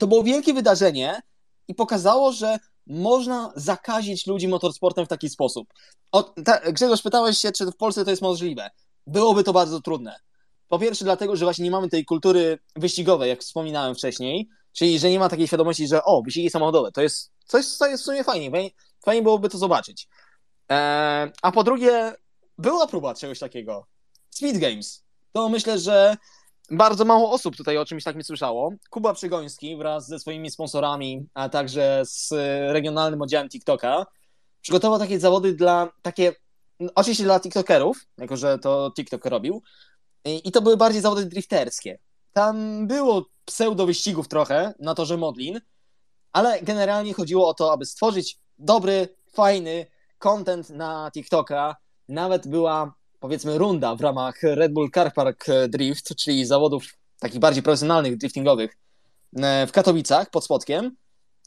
To 0.00 0.06
było 0.06 0.22
wielkie 0.22 0.54
wydarzenie 0.54 1.22
i 1.68 1.74
pokazało, 1.74 2.32
że 2.32 2.58
można 2.86 3.52
zakazić 3.56 4.26
ludzi 4.26 4.48
motorsportem 4.48 5.06
w 5.06 5.08
taki 5.08 5.28
sposób. 5.28 5.68
O, 6.12 6.22
ta, 6.22 6.72
Grzegorz, 6.72 7.02
pytałeś 7.02 7.38
się, 7.38 7.52
czy 7.52 7.66
w 7.66 7.76
Polsce 7.76 8.04
to 8.04 8.10
jest 8.10 8.22
możliwe. 8.22 8.70
Byłoby 9.06 9.44
to 9.44 9.52
bardzo 9.52 9.80
trudne. 9.80 10.16
Po 10.72 10.78
pierwsze, 10.78 11.04
dlatego, 11.04 11.36
że 11.36 11.44
właśnie 11.44 11.64
nie 11.64 11.70
mamy 11.70 11.88
tej 11.88 12.04
kultury 12.04 12.58
wyścigowej, 12.76 13.28
jak 13.28 13.40
wspominałem 13.40 13.94
wcześniej, 13.94 14.48
czyli 14.72 14.98
że 14.98 15.10
nie 15.10 15.18
ma 15.18 15.28
takiej 15.28 15.46
świadomości, 15.46 15.88
że 15.88 16.04
o, 16.04 16.22
wyścigi 16.22 16.50
samochodowe 16.50 16.92
to 16.92 17.02
jest 17.02 17.32
coś, 17.46 17.66
co 17.66 17.86
jest 17.86 18.02
w 18.02 18.06
sumie 18.06 18.24
fajnie. 18.24 18.70
Fajnie, 19.04 19.22
byłoby 19.22 19.48
to 19.48 19.58
zobaczyć. 19.58 20.08
Eee, 20.68 21.30
a 21.42 21.52
po 21.52 21.64
drugie, 21.64 22.14
była 22.58 22.86
próba 22.86 23.14
czegoś 23.14 23.38
takiego. 23.38 23.86
Speed 24.30 24.58
Games. 24.58 25.04
To 25.32 25.48
myślę, 25.48 25.78
że 25.78 26.16
bardzo 26.70 27.04
mało 27.04 27.30
osób 27.30 27.56
tutaj 27.56 27.78
o 27.78 27.84
czymś 27.84 28.04
takim 28.04 28.24
słyszało. 28.24 28.72
Kuba 28.90 29.14
Przygoński 29.14 29.76
wraz 29.76 30.08
ze 30.08 30.18
swoimi 30.18 30.50
sponsorami, 30.50 31.26
a 31.34 31.48
także 31.48 32.02
z 32.04 32.30
regionalnym 32.72 33.22
oddziałem 33.22 33.48
TikToka 33.48 34.06
przygotował 34.60 34.98
takie 34.98 35.20
zawody 35.20 35.54
dla 35.54 35.88
takie, 36.02 36.32
oczywiście 36.94 37.24
dla 37.24 37.40
TikTokerów, 37.40 38.06
jako 38.18 38.36
że 38.36 38.58
to 38.58 38.92
TikTok 38.96 39.26
robił, 39.26 39.62
i 40.24 40.52
to 40.52 40.62
były 40.62 40.76
bardziej 40.76 41.02
zawody 41.02 41.26
drifterskie. 41.26 41.98
Tam 42.32 42.86
było 42.86 43.26
pseudo 43.44 43.86
wyścigów 43.86 44.28
trochę 44.28 44.74
na 44.78 44.94
torze 44.94 45.16
Modlin, 45.16 45.60
ale 46.32 46.62
generalnie 46.62 47.14
chodziło 47.14 47.48
o 47.48 47.54
to, 47.54 47.72
aby 47.72 47.86
stworzyć 47.86 48.38
dobry, 48.58 49.08
fajny 49.32 49.86
content 50.18 50.70
na 50.70 51.10
TikToka. 51.14 51.76
Nawet 52.08 52.48
była, 52.48 52.94
powiedzmy, 53.20 53.58
runda 53.58 53.94
w 53.94 54.00
ramach 54.00 54.42
Red 54.42 54.72
Bull 54.72 54.90
Car 54.90 55.14
Park 55.14 55.46
Drift, 55.68 56.16
czyli 56.16 56.46
zawodów 56.46 56.84
takich 57.18 57.40
bardziej 57.40 57.62
profesjonalnych, 57.62 58.16
driftingowych 58.16 58.78
e, 59.36 59.66
w 59.66 59.72
Katowicach 59.72 60.30
pod 60.30 60.44
Spodkiem. 60.44 60.96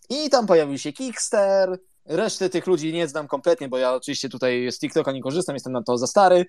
I 0.09 0.29
tam 0.29 0.47
pojawił 0.47 0.77
się 0.77 0.93
Kickster. 0.93 1.79
Reszty 2.05 2.49
tych 2.49 2.67
ludzi 2.67 2.93
nie 2.93 3.07
znam 3.07 3.27
kompletnie, 3.27 3.69
bo 3.69 3.77
ja 3.77 3.93
oczywiście 3.93 4.29
tutaj 4.29 4.71
z 4.71 4.79
TikToka 4.79 5.11
nie 5.11 5.21
korzystam, 5.21 5.55
jestem 5.55 5.73
na 5.73 5.83
to 5.83 5.97
za 5.97 6.07
stary. 6.07 6.45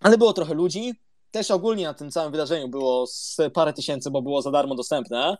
Ale 0.00 0.18
było 0.18 0.32
trochę 0.32 0.54
ludzi 0.54 1.00
też 1.30 1.50
ogólnie 1.50 1.84
na 1.84 1.94
tym 1.94 2.10
całym 2.10 2.32
wydarzeniu 2.32 2.68
było 2.68 3.06
z 3.06 3.36
parę 3.54 3.72
tysięcy, 3.72 4.10
bo 4.10 4.22
było 4.22 4.42
za 4.42 4.50
darmo 4.50 4.74
dostępne, 4.74 5.36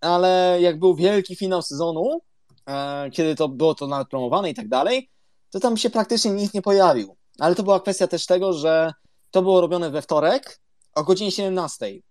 ale 0.00 0.58
jak 0.60 0.78
był 0.78 0.94
wielki 0.94 1.36
finał 1.36 1.62
sezonu, 1.62 2.20
e, 2.68 3.10
kiedy 3.10 3.34
to 3.34 3.48
było 3.48 3.74
to 3.74 3.86
nawet 3.86 4.08
promowane 4.08 4.50
i 4.50 4.54
tak 4.54 4.68
dalej, 4.68 5.10
to 5.50 5.60
tam 5.60 5.76
się 5.76 5.90
praktycznie 5.90 6.30
nikt 6.30 6.54
nie 6.54 6.62
pojawił. 6.62 7.16
Ale 7.38 7.54
to 7.54 7.62
była 7.62 7.80
kwestia 7.80 8.06
też 8.06 8.26
tego, 8.26 8.52
że 8.52 8.92
to 9.30 9.42
było 9.42 9.60
robione 9.60 9.90
we 9.90 10.02
wtorek 10.02 10.60
o 10.94 11.04
godzinie 11.04 11.32
17. 11.32 12.02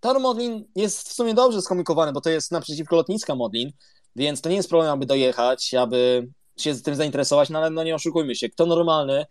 Tor 0.00 0.20
Modlin 0.20 0.64
jest 0.76 1.08
w 1.08 1.12
sumie 1.12 1.34
dobrze 1.34 1.62
skomunikowany, 1.62 2.12
bo 2.12 2.20
to 2.20 2.30
jest 2.30 2.52
naprzeciwko 2.52 2.96
lotniska 2.96 3.34
Modlin, 3.34 3.70
więc 4.16 4.40
to 4.40 4.48
nie 4.48 4.56
jest 4.56 4.68
problem, 4.68 4.92
aby 4.92 5.06
dojechać, 5.06 5.74
aby 5.74 6.28
się 6.56 6.74
tym 6.74 6.94
zainteresować, 6.94 7.50
no 7.50 7.58
ale 7.58 7.70
no 7.70 7.84
nie 7.84 7.94
oszukujmy 7.94 8.34
się, 8.34 8.48
kto 8.48 8.66
normalny 8.66 9.26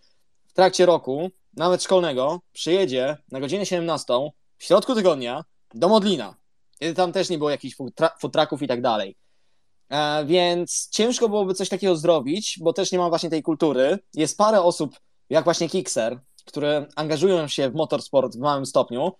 w 0.47 0.53
trakcie 0.53 0.85
roku 0.85 1.29
nawet 1.57 1.83
szkolnego, 1.83 2.41
przyjedzie 2.53 3.17
na 3.31 3.39
godzinę 3.39 3.65
17 3.65 4.13
w 4.57 4.63
środku 4.63 4.95
tygodnia 4.95 5.43
do 5.73 5.89
Modlina, 5.89 6.35
kiedy 6.79 6.93
tam 6.93 7.11
też 7.11 7.29
nie 7.29 7.37
było 7.37 7.49
jakichś 7.49 7.75
futraków 8.21 8.61
i 8.61 8.67
tak 8.67 8.81
dalej. 8.81 9.15
E, 9.89 10.25
więc 10.25 10.89
ciężko 10.91 11.29
byłoby 11.29 11.53
coś 11.53 11.69
takiego 11.69 11.95
zrobić, 11.95 12.59
bo 12.61 12.73
też 12.73 12.91
nie 12.91 12.97
ma 12.97 13.09
właśnie 13.09 13.29
tej 13.29 13.43
kultury. 13.43 13.99
Jest 14.13 14.37
parę 14.37 14.61
osób, 14.61 14.99
jak 15.29 15.43
właśnie 15.43 15.69
Kickser, 15.69 16.19
które 16.45 16.85
angażują 16.95 17.47
się 17.47 17.69
w 17.69 17.75
motorsport 17.75 18.35
w 18.35 18.39
małym 18.39 18.65
stopniu, 18.65 19.11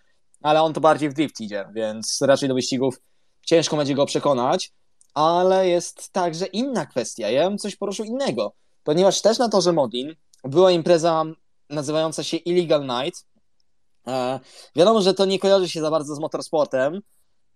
ale 0.41 0.61
on 0.61 0.73
to 0.73 0.81
bardziej 0.81 1.09
w 1.09 1.13
drift 1.13 1.41
idzie, 1.41 1.65
więc 1.73 2.21
raczej 2.21 2.49
do 2.49 2.55
wyścigów 2.55 3.01
ciężko 3.45 3.77
będzie 3.77 3.95
go 3.95 4.05
przekonać. 4.05 4.73
Ale 5.13 5.69
jest 5.69 6.11
także 6.11 6.45
inna 6.45 6.85
kwestia. 6.85 7.29
Ja 7.29 7.49
bym 7.49 7.57
coś 7.57 7.75
poruszył 7.75 8.05
innego, 8.05 8.53
ponieważ 8.83 9.21
też 9.21 9.37
na 9.37 9.49
torze 9.49 9.73
Modlin 9.73 10.15
była 10.43 10.71
impreza 10.71 11.25
nazywająca 11.69 12.23
się 12.23 12.37
Illegal 12.37 12.81
Night. 12.81 13.25
E, 14.07 14.39
wiadomo, 14.75 15.01
że 15.01 15.13
to 15.13 15.25
nie 15.25 15.39
kojarzy 15.39 15.69
się 15.69 15.81
za 15.81 15.91
bardzo 15.91 16.15
z 16.15 16.19
motorsportem, 16.19 17.01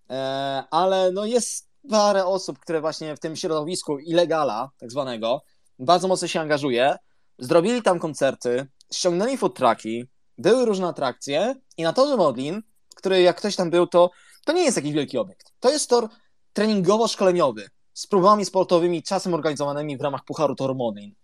e, 0.09 0.63
ale 0.71 1.11
no 1.11 1.25
jest 1.25 1.69
parę 1.89 2.25
osób, 2.25 2.59
które 2.59 2.81
właśnie 2.81 3.15
w 3.15 3.19
tym 3.19 3.35
środowisku 3.35 3.99
ilegala, 3.99 4.69
tak 4.77 4.91
zwanego, 4.91 5.41
bardzo 5.79 6.07
mocno 6.07 6.27
się 6.27 6.39
angażuje. 6.39 6.95
Zrobili 7.39 7.81
tam 7.81 7.99
koncerty, 7.99 8.67
ściągnęli 8.93 9.37
food 9.37 9.55
trucki, 9.55 10.05
były 10.37 10.65
różne 10.65 10.87
atrakcje 10.87 11.55
i 11.77 11.83
na 11.83 11.93
torze 11.93 12.17
Modlin, 12.17 12.61
który 12.95 13.21
jak 13.21 13.37
ktoś 13.37 13.55
tam 13.55 13.69
był, 13.69 13.87
to 13.87 14.09
to 14.45 14.53
nie 14.53 14.63
jest 14.63 14.77
jakiś 14.77 14.91
wielki 14.91 15.17
obiekt. 15.17 15.53
To 15.59 15.69
jest 15.69 15.89
tor 15.89 16.09
treningowo-szkoleniowy 16.53 17.69
z 17.93 18.07
próbami 18.07 18.45
sportowymi, 18.45 19.03
czasem 19.03 19.33
organizowanymi 19.33 19.97
w 19.97 20.01
ramach 20.01 20.25
Pucharu 20.25 20.55
Toru 20.55 20.75
Modlin. 20.75 21.15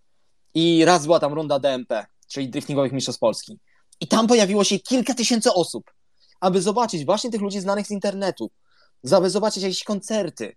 I 0.53 0.85
raz 0.85 1.05
była 1.05 1.19
tam 1.19 1.33
runda 1.33 1.59
DMP 1.59 2.05
czyli 2.27 2.49
driftingowych 2.49 2.91
mistrzostw 2.91 3.19
Polski. 3.19 3.59
I 3.99 4.07
tam 4.07 4.27
pojawiło 4.27 4.63
się 4.63 4.79
kilka 4.79 5.13
tysięcy 5.13 5.53
osób, 5.53 5.91
aby 6.39 6.61
zobaczyć 6.61 7.05
właśnie 7.05 7.31
tych 7.31 7.41
ludzi 7.41 7.59
znanych 7.59 7.87
z 7.87 7.91
internetu, 7.91 8.51
aby 9.11 9.29
zobaczyć 9.29 9.63
jakieś 9.63 9.83
koncerty. 9.83 10.55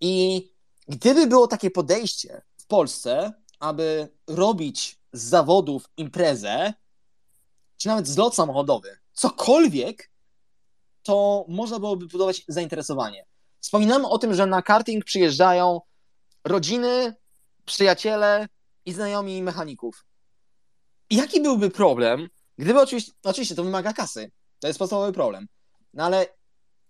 I 0.00 0.42
gdyby 0.88 1.26
było 1.26 1.46
takie 1.46 1.70
podejście 1.70 2.42
w 2.56 2.66
Polsce, 2.66 3.32
aby 3.60 4.08
robić 4.26 4.98
z 5.12 5.22
zawodów 5.22 5.84
imprezę, 5.96 6.74
czy 7.76 7.88
nawet 7.88 8.08
zlot 8.08 8.34
samochodowy, 8.34 8.98
cokolwiek, 9.12 10.10
to 11.02 11.44
można 11.48 11.78
byłoby 11.78 12.06
budować 12.06 12.42
zainteresowanie. 12.48 13.26
Wspominamy 13.60 14.08
o 14.08 14.18
tym, 14.18 14.34
że 14.34 14.46
na 14.46 14.62
karting 14.62 15.04
przyjeżdżają 15.04 15.80
rodziny, 16.44 17.14
przyjaciele 17.64 18.48
i 18.84 18.92
znajomi 18.92 19.42
mechaników. 19.42 20.04
Jaki 21.12 21.40
byłby 21.40 21.70
problem, 21.70 22.28
gdyby 22.58 22.80
oczywiście, 22.80 23.12
oczywiście 23.22 23.54
to 23.54 23.64
wymaga 23.64 23.92
kasy, 23.92 24.30
to 24.58 24.66
jest 24.66 24.78
podstawowy 24.78 25.12
problem, 25.12 25.48
no 25.94 26.04
ale 26.04 26.26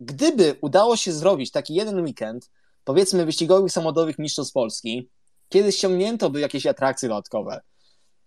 gdyby 0.01 0.59
udało 0.61 0.97
się 0.97 1.12
zrobić 1.12 1.51
taki 1.51 1.74
jeden 1.74 2.05
weekend, 2.05 2.51
powiedzmy 2.85 3.27
wyścigowych 3.27 3.73
samochodowych 3.73 4.19
mistrzostw 4.19 4.53
Polski, 4.53 5.11
kiedy 5.49 5.73
ściągnięto 5.73 6.31
by 6.31 6.40
jakieś 6.40 6.66
atrakcje 6.66 7.09
dodatkowe, 7.09 7.61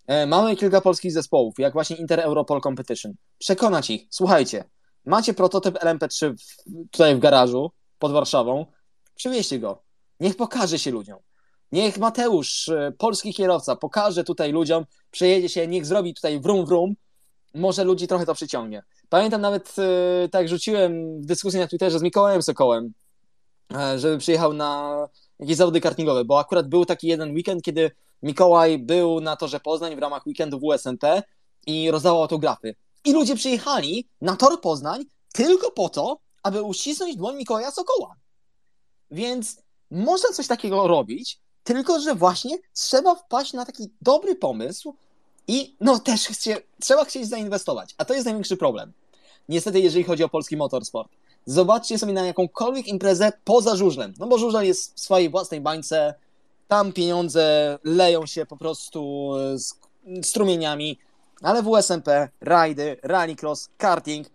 e, 0.07 0.25
mamy 0.25 0.55
kilka 0.55 0.81
polskich 0.81 1.11
zespołów, 1.11 1.55
jak 1.57 1.73
właśnie 1.73 1.95
Inter 1.95 2.19
Europol 2.19 2.61
Competition, 2.61 3.13
przekonać 3.37 3.89
ich, 3.89 4.07
słuchajcie, 4.09 4.63
macie 5.05 5.33
prototyp 5.33 5.75
LMP3 5.75 6.35
w, 6.37 6.63
tutaj 6.91 7.15
w 7.15 7.19
garażu 7.19 7.71
pod 7.99 8.11
Warszawą, 8.11 8.65
przywieźcie 9.15 9.59
go, 9.59 9.83
niech 10.19 10.35
pokaże 10.35 10.79
się 10.79 10.91
ludziom. 10.91 11.19
Niech 11.71 11.97
Mateusz, 11.97 12.69
e, 12.69 12.93
polski 12.97 13.33
kierowca, 13.33 13.75
pokaże 13.75 14.23
tutaj 14.23 14.51
ludziom, 14.51 14.85
przejedzie 15.11 15.49
się, 15.49 15.67
niech 15.67 15.85
zrobi 15.85 16.13
tutaj 16.13 16.39
wrum 16.39 16.65
wrum, 16.65 16.95
może 17.53 17.83
ludzi 17.83 18.07
trochę 18.07 18.25
to 18.25 18.33
przyciągnie. 18.33 18.83
Pamiętam 19.09 19.41
nawet, 19.41 19.75
e, 19.79 20.29
tak 20.29 20.49
rzuciłem 20.49 21.21
w 21.21 21.25
dyskusji 21.25 21.59
na 21.59 21.67
Twitterze 21.67 21.99
z 21.99 22.01
Mikołajem 22.01 22.41
Sokołem, 22.41 22.93
e, 23.75 23.99
żeby 23.99 24.17
przyjechał 24.17 24.53
na 24.53 24.97
jakieś 25.39 25.55
zawody 25.55 25.81
kartingowe, 25.81 26.25
bo 26.25 26.39
akurat 26.39 26.69
był 26.69 26.85
taki 26.85 27.07
jeden 27.07 27.31
weekend, 27.31 27.63
kiedy 27.63 27.91
Mikołaj 28.23 28.79
był 28.79 29.21
na 29.21 29.35
torze 29.35 29.59
Poznań 29.59 29.95
w 29.95 29.99
ramach 29.99 30.27
weekendu 30.27 30.59
WSNP 30.59 31.23
i 31.67 31.91
rozdawał 31.91 32.21
autografy. 32.21 32.75
I 33.05 33.13
ludzie 33.13 33.35
przyjechali 33.35 34.09
na 34.21 34.35
tor 34.35 34.61
Poznań 34.61 35.03
tylko 35.33 35.71
po 35.71 35.89
to, 35.89 36.19
aby 36.43 36.61
uścisnąć 36.63 37.15
dłoń 37.15 37.35
Mikołaja 37.35 37.71
Sokoła. 37.71 38.15
Więc 39.11 39.61
można 39.91 40.29
coś 40.29 40.47
takiego 40.47 40.87
robić, 40.87 41.39
tylko 41.65 41.99
że 41.99 42.15
właśnie 42.15 42.57
trzeba 42.73 43.15
wpaść 43.15 43.53
na 43.53 43.65
taki 43.65 43.89
dobry 44.01 44.35
pomysł 44.35 44.95
i 45.47 45.75
no 45.81 45.99
też 45.99 46.27
chcie, 46.27 46.61
trzeba 46.79 47.05
chcieć 47.05 47.27
zainwestować. 47.27 47.95
A 47.97 48.05
to 48.05 48.13
jest 48.13 48.25
największy 48.25 48.57
problem. 48.57 48.93
Niestety, 49.49 49.79
jeżeli 49.79 50.03
chodzi 50.03 50.23
o 50.23 50.29
polski 50.29 50.57
motorsport. 50.57 51.11
Zobaczcie 51.45 51.99
sobie 51.99 52.13
na 52.13 52.25
jakąkolwiek 52.25 52.87
imprezę 52.87 53.31
poza 53.43 53.75
żużlem. 53.75 54.13
No 54.19 54.27
bo 54.27 54.37
żużel 54.37 54.65
jest 54.65 54.95
w 54.95 54.99
swojej 54.99 55.29
własnej 55.29 55.61
bańce, 55.61 56.13
tam 56.67 56.93
pieniądze 56.93 57.77
leją 57.83 58.25
się 58.25 58.45
po 58.45 58.57
prostu 58.57 59.31
strumieniami, 60.23 60.99
ale 61.41 61.63
WSMP, 61.63 62.29
rajdy, 62.41 62.97
rallycross, 63.03 63.69
karting, 63.77 64.27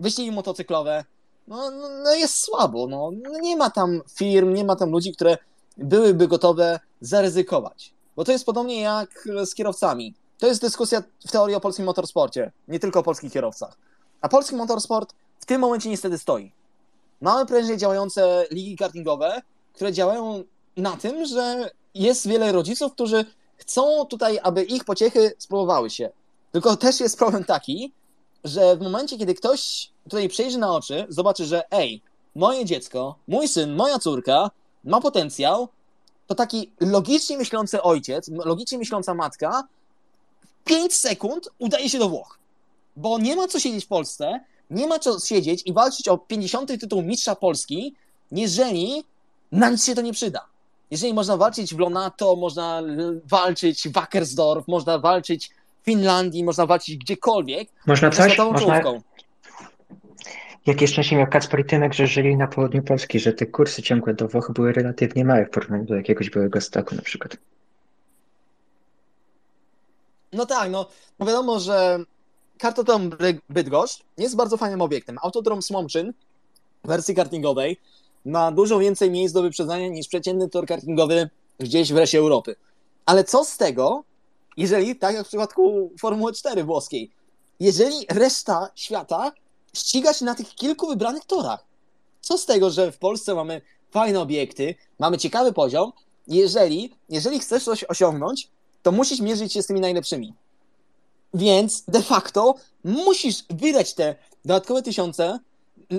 wyścigi 0.00 0.32
motocyklowe, 0.32 1.04
no, 1.48 1.70
no, 1.70 1.88
no 2.04 2.14
jest 2.14 2.34
słabo. 2.34 2.86
No. 2.86 3.10
no. 3.22 3.38
Nie 3.38 3.56
ma 3.56 3.70
tam 3.70 4.00
firm, 4.14 4.54
nie 4.54 4.64
ma 4.64 4.76
tam 4.76 4.90
ludzi, 4.90 5.12
które 5.12 5.38
byłyby 5.76 6.28
gotowe 6.28 6.80
zaryzykować. 7.00 7.92
Bo 8.16 8.24
to 8.24 8.32
jest 8.32 8.46
podobnie 8.46 8.80
jak 8.80 9.28
z 9.44 9.54
kierowcami. 9.54 10.14
To 10.38 10.46
jest 10.46 10.60
dyskusja 10.60 11.02
w 11.26 11.30
teorii 11.30 11.56
o 11.56 11.60
polskim 11.60 11.84
motorsporcie, 11.84 12.52
nie 12.68 12.78
tylko 12.78 13.00
o 13.00 13.02
polskich 13.02 13.32
kierowcach. 13.32 13.76
A 14.20 14.28
polski 14.28 14.56
motorsport 14.56 15.14
w 15.40 15.46
tym 15.46 15.60
momencie 15.60 15.88
niestety 15.88 16.18
stoi. 16.18 16.52
Mamy 17.20 17.46
prężnie 17.46 17.76
działające 17.76 18.46
ligi 18.50 18.76
kartingowe, 18.76 19.42
które 19.72 19.92
działają 19.92 20.44
na 20.76 20.96
tym, 20.96 21.26
że 21.26 21.70
jest 21.94 22.28
wiele 22.28 22.52
rodziców, 22.52 22.92
którzy 22.92 23.24
chcą 23.56 24.04
tutaj, 24.04 24.38
aby 24.42 24.62
ich 24.62 24.84
pociechy 24.84 25.32
spróbowały 25.38 25.90
się. 25.90 26.10
Tylko 26.52 26.76
też 26.76 27.00
jest 27.00 27.18
problem 27.18 27.44
taki, 27.44 27.92
że 28.44 28.76
w 28.76 28.80
momencie, 28.80 29.18
kiedy 29.18 29.34
ktoś 29.34 29.90
tutaj 30.04 30.28
przejrzy 30.28 30.58
na 30.58 30.74
oczy, 30.74 31.06
zobaczy, 31.08 31.44
że 31.44 31.62
ej, 31.70 32.02
moje 32.34 32.64
dziecko, 32.64 33.18
mój 33.28 33.48
syn, 33.48 33.76
moja 33.76 33.98
córka 33.98 34.50
ma 34.86 35.00
potencjał, 35.00 35.68
to 36.26 36.34
taki 36.34 36.70
logicznie 36.80 37.38
myślący 37.38 37.82
ojciec, 37.82 38.28
logicznie 38.28 38.78
myśląca 38.78 39.14
matka, 39.14 39.62
w 40.44 40.64
5 40.64 40.94
sekund 40.94 41.48
udaje 41.58 41.90
się 41.90 41.98
do 41.98 42.08
Włoch. 42.08 42.38
Bo 42.96 43.18
nie 43.18 43.36
ma 43.36 43.48
co 43.48 43.60
siedzieć 43.60 43.84
w 43.84 43.88
Polsce, 43.88 44.40
nie 44.70 44.86
ma 44.86 44.98
co 44.98 45.20
siedzieć 45.20 45.62
i 45.66 45.72
walczyć 45.72 46.08
o 46.08 46.18
50. 46.18 46.68
tytuł 46.80 47.02
mistrza 47.02 47.36
Polski, 47.36 47.94
jeżeli 48.32 49.04
na 49.52 49.70
nic 49.70 49.84
się 49.84 49.94
to 49.94 50.02
nie 50.02 50.12
przyda. 50.12 50.44
Jeżeli 50.90 51.14
można 51.14 51.36
walczyć 51.36 51.74
w 51.74 51.78
Lonato, 51.78 52.36
można 52.36 52.82
walczyć 53.24 53.88
w 53.88 53.92
Wackersdorf, 53.92 54.68
można 54.68 54.98
walczyć 54.98 55.50
w 55.82 55.84
Finlandii, 55.84 56.44
można 56.44 56.66
walczyć 56.66 56.96
gdziekolwiek. 56.96 57.68
Można 57.86 58.10
coś? 58.10 58.38
Można... 58.38 58.82
Jak 60.66 60.88
szczęście 60.88 61.16
miał 61.16 61.26
Kacper 61.26 61.60
i 61.60 61.64
Tymek, 61.64 61.94
że 61.94 62.06
żyli 62.06 62.36
na 62.36 62.46
południu 62.46 62.82
Polski, 62.82 63.20
że 63.20 63.32
te 63.32 63.46
kursy 63.46 63.82
ciągłe 63.82 64.14
do 64.14 64.28
Włoch 64.28 64.50
były 64.54 64.72
relatywnie 64.72 65.24
małe 65.24 65.46
w 65.46 65.50
porównaniu 65.50 65.84
do 65.84 65.94
jakiegoś 65.94 66.30
byłego 66.30 66.60
stoku 66.60 66.94
na 66.94 67.02
przykład. 67.02 67.36
No 70.32 70.46
tak, 70.46 70.70
no, 70.70 70.88
no 71.18 71.26
wiadomo, 71.26 71.60
że 71.60 71.98
kartodrom 72.58 73.10
Bydgoszcz 73.48 74.02
jest 74.18 74.36
bardzo 74.36 74.56
fajnym 74.56 74.80
obiektem. 74.80 75.18
Autodrom 75.22 75.62
Smomczyn 75.62 76.12
w 76.84 76.88
wersji 76.88 77.14
kartingowej 77.14 77.80
ma 78.24 78.52
dużo 78.52 78.78
więcej 78.78 79.10
miejsc 79.10 79.34
do 79.34 79.42
wyprzedzania 79.42 79.88
niż 79.88 80.08
przeciętny 80.08 80.48
tor 80.48 80.66
kartingowy 80.66 81.30
gdzieś 81.58 81.92
w 81.92 81.96
reszcie 81.96 82.18
Europy. 82.18 82.56
Ale 83.06 83.24
co 83.24 83.44
z 83.44 83.56
tego, 83.56 84.04
jeżeli, 84.56 84.96
tak 84.96 85.14
jak 85.14 85.24
w 85.24 85.28
przypadku 85.28 85.92
Formuły 86.00 86.32
4 86.32 86.64
włoskiej, 86.64 87.10
jeżeli 87.60 88.06
reszta 88.10 88.70
świata 88.74 89.32
ściga 89.76 90.14
się 90.14 90.24
na 90.24 90.34
tych 90.34 90.54
kilku 90.54 90.86
wybranych 90.86 91.24
torach? 91.24 91.64
Co 92.20 92.38
z 92.38 92.46
tego, 92.46 92.70
że 92.70 92.92
w 92.92 92.98
Polsce 92.98 93.34
mamy 93.34 93.60
fajne 93.90 94.20
obiekty, 94.20 94.74
mamy 94.98 95.18
ciekawy 95.18 95.52
poziom, 95.52 95.92
jeżeli, 96.26 96.94
jeżeli 97.08 97.40
chcesz 97.40 97.64
coś 97.64 97.84
osiągnąć, 97.84 98.48
to 98.82 98.92
musisz 98.92 99.20
mierzyć 99.20 99.52
się 99.52 99.62
z 99.62 99.66
tymi 99.66 99.80
najlepszymi. 99.80 100.34
Więc 101.34 101.84
de 101.88 102.02
facto 102.02 102.54
musisz 102.84 103.44
wydać 103.50 103.94
te 103.94 104.14
dodatkowe 104.44 104.82
tysiące 104.82 105.38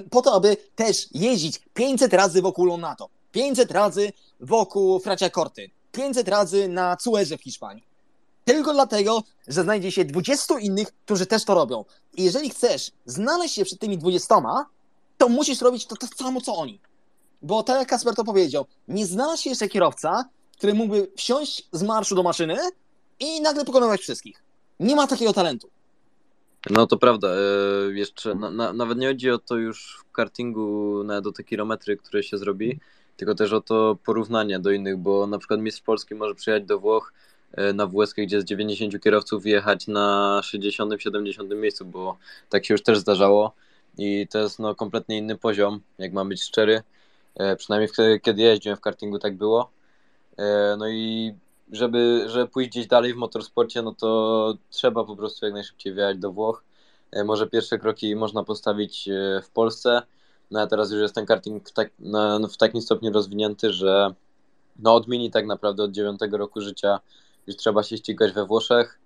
po 0.09 0.21
to, 0.21 0.33
aby 0.33 0.57
też 0.75 1.07
jeździć 1.13 1.59
500 1.73 2.13
razy 2.13 2.41
wokół 2.41 2.65
Lonato, 2.65 3.09
500 3.31 3.71
razy 3.71 4.11
wokół 4.39 4.99
Fracia 4.99 5.29
Corty, 5.29 5.69
500 5.91 6.27
razy 6.27 6.67
na 6.67 6.97
Cuerze 6.97 7.37
w 7.37 7.43
Hiszpanii. 7.43 7.86
Tylko 8.48 8.74
dlatego, 8.74 9.24
że 9.48 9.64
znajdzie 9.64 9.91
się 9.91 10.06
20 10.06 10.60
innych, 10.60 10.88
którzy 11.06 11.26
też 11.26 11.45
to 11.45 11.53
robią. 11.53 11.86
I 12.18 12.24
jeżeli 12.24 12.49
chcesz 12.49 12.91
znaleźć 13.06 13.56
się 13.56 13.65
przed 13.65 13.80
tymi 13.80 13.98
20, 13.98 14.36
to 15.18 15.30
musisz 15.30 15.61
robić 15.61 15.86
to, 15.86 15.95
to 15.95 16.07
samo, 16.07 16.41
co 16.41 16.56
oni. 16.56 16.80
Bo 17.41 17.64
tak 17.64 17.80
jak 17.80 17.88
Kasper 17.88 18.15
to 18.15 18.24
powiedział, 18.24 18.65
nie 18.88 19.06
znalazł 19.06 19.44
się 19.44 19.49
jeszcze 19.49 19.68
kierowca, 19.68 20.30
który 20.57 20.74
mógłby 20.74 21.11
wsiąść 21.18 21.68
z 21.72 21.84
marszu 21.84 22.15
do 22.15 22.24
maszyny 22.24 22.57
i 23.19 23.41
nagle 23.41 23.65
pokonywać 23.65 24.02
wszystkich. 24.02 24.44
Nie 24.80 24.95
ma 24.95 25.07
takiego 25.07 25.34
talentu. 25.34 25.69
No 26.69 26.88
to 26.88 26.98
prawda. 26.98 27.28
E, 27.28 27.40
jeszcze 27.94 28.36
na, 28.36 28.49
na, 28.49 28.74
nawet 28.74 28.98
nie 28.98 29.07
chodzi 29.07 29.32
o 29.32 29.38
to 29.38 29.56
już 29.56 30.03
w 30.10 30.11
kartingu, 30.11 31.03
nawet 31.03 31.28
o 31.28 31.32
te 31.32 31.44
kilometry, 31.44 31.98
które 31.98 32.24
się 32.24 32.38
zrobi, 32.38 32.80
tylko 33.18 33.36
też 33.36 33.53
o 33.53 33.61
to 33.61 33.98
porównanie 34.06 34.60
do 34.60 34.72
innych, 34.72 34.98
bo 34.98 35.28
na 35.28 35.38
przykład 35.38 35.60
mistrz 35.60 35.82
Polski 35.82 36.15
może 36.15 36.36
przyjechać 36.36 36.68
do 36.68 36.80
Włoch 36.80 37.14
na 37.74 37.88
WSK, 37.88 38.18
gdzie 38.18 38.41
z 38.41 38.45
90 38.45 39.03
kierowców 39.03 39.45
jechać 39.45 39.88
na 39.88 40.40
60-70 40.44 41.56
miejscu, 41.56 41.86
bo 41.86 42.18
tak 42.49 42.65
się 42.65 42.74
już 42.74 42.84
też 42.84 42.98
zdarzało 42.98 43.53
i 43.98 44.28
to 44.28 44.40
jest 44.40 44.60
no 44.60 44.76
kompletnie 44.76 45.18
inny 45.18 45.38
poziom, 45.38 45.82
jak 45.98 46.14
mam 46.14 46.30
być 46.30 46.44
szczery. 46.44 46.84
E, 47.36 47.56
przynajmniej 47.56 47.90
kiedy 48.22 48.41
jeździłem 48.41 48.78
w 48.78 48.82
kartingu 48.82 49.19
tak 49.19 49.36
było. 49.36 49.69
No 50.78 50.90
i 50.90 51.34
żeby, 51.72 52.26
żeby 52.28 52.48
pójść 52.48 52.69
gdzieś 52.69 52.88
dalej 52.88 53.14
w 53.14 53.18
motorsporcie, 53.18 53.82
no 53.82 53.94
to 53.94 54.53
trzeba 54.69 55.03
po 55.03 55.15
prostu 55.15 55.45
jak 55.45 55.53
najszybciej 55.53 55.94
wyjechać 55.94 56.18
do 56.18 56.32
Włoch. 56.32 56.64
E, 57.11 57.24
może 57.24 57.48
pierwsze 57.48 57.80
kroki 57.80 58.15
można 58.15 58.44
postawić 58.44 59.07
e, 59.07 59.41
w 59.44 59.49
Polsce, 59.49 60.02
no 60.52 60.61
a 60.61 60.68
teraz 60.68 60.91
już 60.91 61.02
jest 61.02 61.15
ten 61.15 61.26
karting 61.26 61.69
w, 61.69 61.74
tak, 61.74 61.90
no, 61.99 62.48
w 62.48 62.57
takim 62.57 62.82
stopniu 62.82 63.11
rozwinięty, 63.11 63.74
że 63.74 64.14
no 64.80 64.95
od 64.95 65.07
mini 65.07 65.32
tak 65.32 65.45
naprawdę 65.45 65.84
od 65.84 65.91
9 65.91 66.19
roku 66.32 66.61
życia 66.61 66.99
już 67.48 67.56
trzeba 67.56 67.84
się 67.84 67.98
ścigać 67.98 68.32
we 68.34 68.45
Włoszech, 68.45 68.99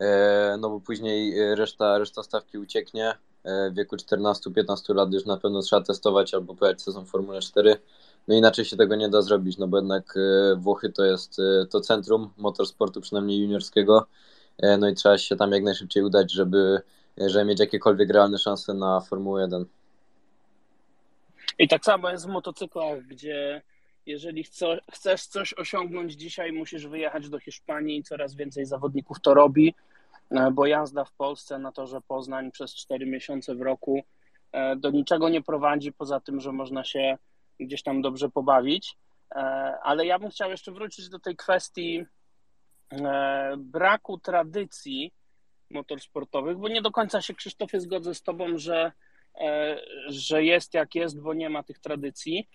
e, 0.00 0.56
no 0.60 0.70
bo 0.70 0.80
później 0.80 1.34
reszta, 1.54 1.98
reszta 1.98 2.22
stawki 2.22 2.58
ucieknie. 2.58 3.14
W 3.44 3.74
wieku 3.74 3.96
14-15 3.96 4.94
lat 4.94 5.12
już 5.12 5.24
na 5.24 5.36
pewno 5.36 5.62
trzeba 5.62 5.82
testować 5.82 6.34
albo 6.34 6.54
pojechać 6.54 6.82
sezon 6.82 7.06
Formuły 7.06 7.40
4 7.40 7.76
no 8.28 8.34
inaczej 8.34 8.64
się 8.64 8.76
tego 8.76 8.96
nie 8.96 9.08
da 9.08 9.22
zrobić, 9.22 9.58
no 9.58 9.68
bo 9.68 9.76
jednak 9.76 10.14
e, 10.16 10.56
Włochy 10.56 10.92
to 10.92 11.04
jest 11.04 11.38
e, 11.38 11.66
to 11.66 11.80
centrum 11.80 12.30
motorsportu, 12.36 13.00
przynajmniej 13.00 13.40
juniorskiego, 13.40 14.06
e, 14.58 14.76
no 14.76 14.88
i 14.88 14.94
trzeba 14.94 15.18
się 15.18 15.36
tam 15.36 15.52
jak 15.52 15.62
najszybciej 15.62 16.02
udać, 16.02 16.32
żeby, 16.32 16.80
żeby 17.18 17.44
mieć 17.44 17.60
jakiekolwiek 17.60 18.10
realne 18.10 18.38
szanse 18.38 18.74
na 18.74 19.00
Formułę 19.00 19.42
1. 19.42 19.64
I 21.58 21.68
tak 21.68 21.84
samo 21.84 22.10
jest 22.10 22.26
w 22.26 22.28
motocyklach, 22.28 23.02
gdzie 23.02 23.62
jeżeli 24.06 24.44
chcesz 24.92 25.26
coś 25.26 25.54
osiągnąć 25.54 26.12
dzisiaj, 26.12 26.52
musisz 26.52 26.86
wyjechać 26.86 27.28
do 27.28 27.38
Hiszpanii 27.38 27.98
i 27.98 28.02
coraz 28.02 28.34
więcej 28.34 28.66
zawodników 28.66 29.20
to 29.20 29.34
robi, 29.34 29.74
bo 30.52 30.66
jazda 30.66 31.04
w 31.04 31.12
Polsce 31.12 31.58
na 31.58 31.72
torze 31.72 32.00
Poznań 32.00 32.50
przez 32.50 32.74
4 32.74 33.06
miesiące 33.06 33.54
w 33.54 33.60
roku 33.60 34.02
do 34.76 34.90
niczego 34.90 35.28
nie 35.28 35.42
prowadzi, 35.42 35.92
poza 35.92 36.20
tym, 36.20 36.40
że 36.40 36.52
można 36.52 36.84
się 36.84 37.18
gdzieś 37.60 37.82
tam 37.82 38.02
dobrze 38.02 38.28
pobawić. 38.28 38.96
Ale 39.82 40.06
ja 40.06 40.18
bym 40.18 40.30
chciał 40.30 40.50
jeszcze 40.50 40.72
wrócić 40.72 41.08
do 41.08 41.18
tej 41.18 41.36
kwestii 41.36 42.04
braku 43.56 44.18
tradycji 44.18 45.12
motorsportowych, 45.70 46.58
bo 46.58 46.68
nie 46.68 46.82
do 46.82 46.90
końca 46.90 47.22
się 47.22 47.34
Krzysztofie 47.34 47.80
zgodzę 47.80 48.14
z 48.14 48.22
Tobą, 48.22 48.58
że, 48.58 48.92
że 50.08 50.44
jest 50.44 50.74
jak 50.74 50.94
jest, 50.94 51.20
bo 51.20 51.34
nie 51.34 51.50
ma 51.50 51.62
tych 51.62 51.78
tradycji 51.78 52.48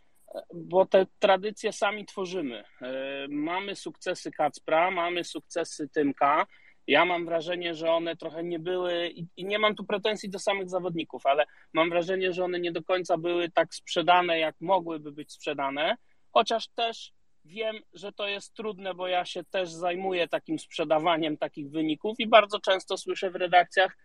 bo 0.54 0.86
te 0.86 1.06
tradycje 1.20 1.74
sami 1.74 2.06
tworzymy. 2.06 2.64
E, 2.82 3.28
mamy 3.30 3.76
sukcesy 3.76 4.32
Kacpra, 4.32 4.92
mamy 4.92 5.24
sukcesy 5.24 5.90
Tymka. 5.90 6.48
Ja 6.88 7.06
mam 7.06 7.26
wrażenie, 7.26 7.76
że 7.76 7.92
one 7.92 8.16
trochę 8.16 8.44
nie 8.44 8.60
były, 8.60 9.08
i 9.38 9.46
nie 9.46 9.60
mam 9.60 9.76
tu 9.76 9.84
pretensji 9.84 10.30
do 10.30 10.40
samych 10.40 10.70
zawodników, 10.70 11.26
ale 11.26 11.46
mam 11.74 11.90
wrażenie, 11.90 12.34
że 12.34 12.44
one 12.44 12.60
nie 12.60 12.72
do 12.72 12.84
końca 12.84 13.18
były 13.18 13.50
tak 13.50 13.76
sprzedane, 13.76 14.40
jak 14.40 14.56
mogłyby 14.62 15.12
być 15.12 15.32
sprzedane, 15.32 15.98
chociaż 16.32 16.68
też 16.68 17.14
wiem, 17.46 17.80
że 17.94 18.12
to 18.12 18.28
jest 18.28 18.54
trudne, 18.54 18.94
bo 18.94 19.08
ja 19.08 19.26
się 19.26 19.44
też 19.44 19.72
zajmuję 19.72 20.28
takim 20.28 20.60
sprzedawaniem 20.60 21.38
takich 21.38 21.72
wyników 21.72 22.20
i 22.20 22.28
bardzo 22.28 22.60
często 22.60 22.98
słyszę 22.98 23.32
w 23.32 23.36
redakcjach, 23.36 23.98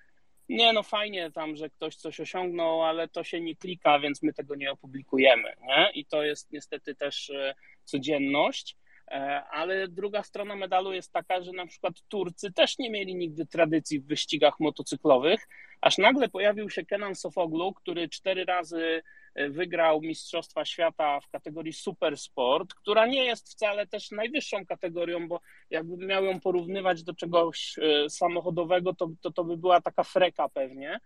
nie 0.53 0.73
no 0.73 0.83
fajnie 0.83 1.31
tam, 1.31 1.57
że 1.57 1.71
ktoś 1.71 1.97
coś 1.97 2.21
osiągnął, 2.21 2.83
ale 2.83 3.09
to 3.09 3.25
się 3.25 3.41
nie 3.41 3.57
klika, 3.57 3.99
więc 3.99 4.23
my 4.23 4.33
tego 4.33 4.55
nie 4.55 4.73
opublikujemy. 4.73 5.53
Nie? 5.63 5.91
I 5.95 6.07
to 6.07 6.23
jest 6.23 6.53
niestety 6.53 6.95
też 6.95 7.31
e, 7.31 7.55
codzienność. 7.85 8.77
E, 9.09 9.45
ale 9.51 9.89
druga 9.89 10.23
strona 10.23 10.57
medalu 10.57 10.93
jest 10.93 11.13
taka, 11.13 11.43
że 11.43 11.53
na 11.53 11.67
przykład 11.67 11.95
Turcy 12.09 12.53
też 12.53 12.79
nie 12.79 12.91
mieli 12.91 13.15
nigdy 13.15 13.47
tradycji 13.47 14.01
w 14.01 14.07
wyścigach 14.07 14.61
motocyklowych, 14.61 15.49
aż 15.81 15.99
nagle 15.99 16.29
pojawił 16.29 16.71
się 16.71 16.85
Kenan 16.85 17.15
Sofoglu, 17.15 17.73
który 17.73 18.09
cztery 18.09 18.45
razy 18.45 19.03
wygrał 19.35 20.01
Mistrzostwa 20.01 20.65
Świata 20.65 21.21
w 21.21 21.29
kategorii 21.29 21.73
Super 21.73 22.19
Sport, 22.19 22.75
która 22.75 23.07
nie 23.07 23.25
jest 23.25 23.49
wcale 23.49 23.87
też 23.87 24.11
najwyższą 24.11 24.67
kategorią, 24.67 25.29
bo 25.29 25.41
jakbym 25.71 26.07
miał 26.07 26.25
ją 26.25 26.41
porównywać 26.41 27.03
do 27.03 27.15
czegoś 27.15 27.79
e, 27.79 28.11
samochodowego, 28.11 28.95
to, 28.95 29.09
to, 29.21 29.31
to 29.31 29.45
by 29.45 29.57
była 29.57 29.81
taka 29.81 30.03
freka 30.03 30.49
pewnie. 30.49 31.01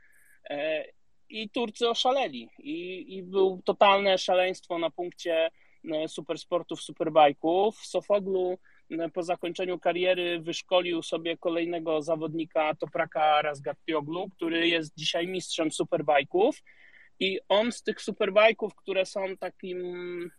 I 1.28 1.50
Turcy 1.50 1.88
oszaleli 1.88 2.50
i, 2.58 3.04
i 3.16 3.22
był 3.22 3.62
totalne 3.64 4.18
szaleństwo 4.18 4.78
na 4.78 4.90
punkcie 4.90 5.50
E, 5.92 6.08
supersportów, 6.08 6.82
superbajków. 6.82 7.76
Sofoglu 7.76 8.58
e, 8.90 9.08
po 9.08 9.22
zakończeniu 9.22 9.78
kariery 9.78 10.40
wyszkolił 10.40 11.02
sobie 11.02 11.36
kolejnego 11.36 12.02
zawodnika 12.02 12.74
Topraka 12.74 13.42
Razgatpioglu, 13.42 14.30
który 14.30 14.68
jest 14.68 14.92
dzisiaj 14.96 15.26
mistrzem 15.26 15.72
superbajków 15.72 16.62
i 17.20 17.40
on 17.48 17.72
z 17.72 17.82
tych 17.82 18.02
superbajków, 18.02 18.74
które 18.74 19.06
są 19.06 19.36
takim 19.36 20.30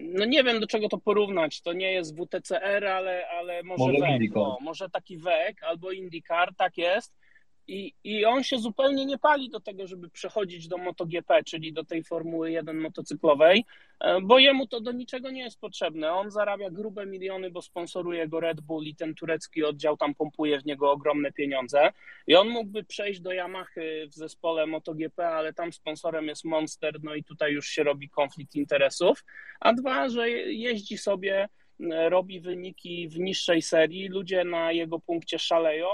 no 0.00 0.24
nie 0.24 0.44
wiem 0.44 0.60
do 0.60 0.66
czego 0.66 0.88
to 0.88 0.98
porównać, 0.98 1.60
to 1.60 1.72
nie 1.72 1.92
jest 1.92 2.16
WTCR, 2.16 2.86
ale, 2.86 3.28
ale 3.28 3.62
może, 3.62 3.84
może 3.84 3.98
WEC, 3.98 4.30
no, 4.34 4.58
może 4.60 4.90
taki 4.90 5.18
WEC 5.18 5.56
albo 5.62 5.92
IndyCar, 5.92 6.54
tak 6.56 6.78
jest 6.78 7.14
i, 7.68 7.94
I 8.04 8.24
on 8.24 8.42
się 8.42 8.58
zupełnie 8.58 9.06
nie 9.06 9.18
pali 9.18 9.50
do 9.50 9.60
tego, 9.60 9.86
żeby 9.86 10.10
przechodzić 10.10 10.68
do 10.68 10.78
MotoGP, 10.78 11.44
czyli 11.44 11.72
do 11.72 11.84
tej 11.84 12.04
Formuły 12.04 12.50
1 12.50 12.76
motocyklowej, 12.80 13.64
e, 14.00 14.20
bo 14.20 14.38
jemu 14.38 14.66
to 14.66 14.80
do 14.80 14.92
niczego 14.92 15.30
nie 15.30 15.42
jest 15.42 15.60
potrzebne. 15.60 16.12
On 16.12 16.30
zarabia 16.30 16.70
grube 16.70 17.06
miliony, 17.06 17.50
bo 17.50 17.62
sponsoruje 17.62 18.28
go 18.28 18.40
Red 18.40 18.60
Bull 18.60 18.84
i 18.84 18.96
ten 18.96 19.14
turecki 19.14 19.64
oddział 19.64 19.96
tam 19.96 20.14
pompuje 20.14 20.60
w 20.60 20.64
niego 20.64 20.90
ogromne 20.90 21.32
pieniądze. 21.32 21.92
I 22.26 22.34
on 22.34 22.48
mógłby 22.48 22.84
przejść 22.84 23.20
do 23.20 23.32
Yamaha 23.32 23.62
w 24.08 24.14
zespole 24.14 24.66
MotoGP, 24.66 25.28
ale 25.28 25.52
tam 25.52 25.72
sponsorem 25.72 26.26
jest 26.26 26.44
Monster, 26.44 26.94
no 27.02 27.14
i 27.14 27.24
tutaj 27.24 27.52
już 27.52 27.66
się 27.66 27.82
robi 27.82 28.08
konflikt 28.08 28.54
interesów. 28.54 29.24
A 29.60 29.72
dwa, 29.72 30.08
że 30.08 30.30
jeździ 30.30 30.98
sobie, 30.98 31.48
e, 31.80 32.08
robi 32.08 32.40
wyniki 32.40 33.08
w 33.08 33.18
niższej 33.18 33.62
serii, 33.62 34.08
ludzie 34.08 34.44
na 34.44 34.72
jego 34.72 34.98
punkcie 34.98 35.38
szaleją 35.38 35.86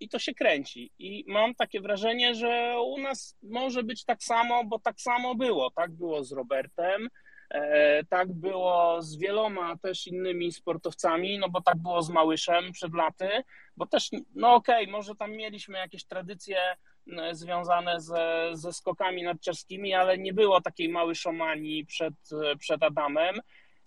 i 0.00 0.08
to 0.08 0.18
się 0.18 0.34
kręci. 0.34 0.90
I 0.98 1.24
mam 1.26 1.54
takie 1.54 1.80
wrażenie, 1.80 2.34
że 2.34 2.74
u 2.86 2.98
nas 2.98 3.36
może 3.42 3.82
być 3.82 4.04
tak 4.04 4.22
samo, 4.22 4.64
bo 4.64 4.78
tak 4.78 5.00
samo 5.00 5.34
było. 5.34 5.70
Tak 5.70 5.90
było 5.92 6.24
z 6.24 6.32
Robertem, 6.32 7.08
e, 7.50 8.04
tak 8.04 8.32
było 8.32 9.02
z 9.02 9.18
wieloma 9.18 9.76
też 9.76 10.06
innymi 10.06 10.52
sportowcami, 10.52 11.38
no 11.38 11.48
bo 11.48 11.60
tak 11.60 11.76
było 11.76 12.02
z 12.02 12.10
Małyszem 12.10 12.72
przed 12.72 12.94
laty, 12.94 13.28
bo 13.76 13.86
też, 13.86 14.10
no 14.34 14.54
okej, 14.54 14.82
okay, 14.82 14.92
może 14.92 15.14
tam 15.14 15.32
mieliśmy 15.32 15.78
jakieś 15.78 16.04
tradycje 16.04 16.58
związane 17.32 18.00
ze, 18.00 18.50
ze 18.52 18.72
skokami 18.72 19.22
narciarskimi, 19.22 19.94
ale 19.94 20.18
nie 20.18 20.32
było 20.32 20.60
takiej 20.60 20.88
małyszomanii 20.88 21.86
przed, 21.86 22.14
przed 22.58 22.82
Adamem. 22.82 23.40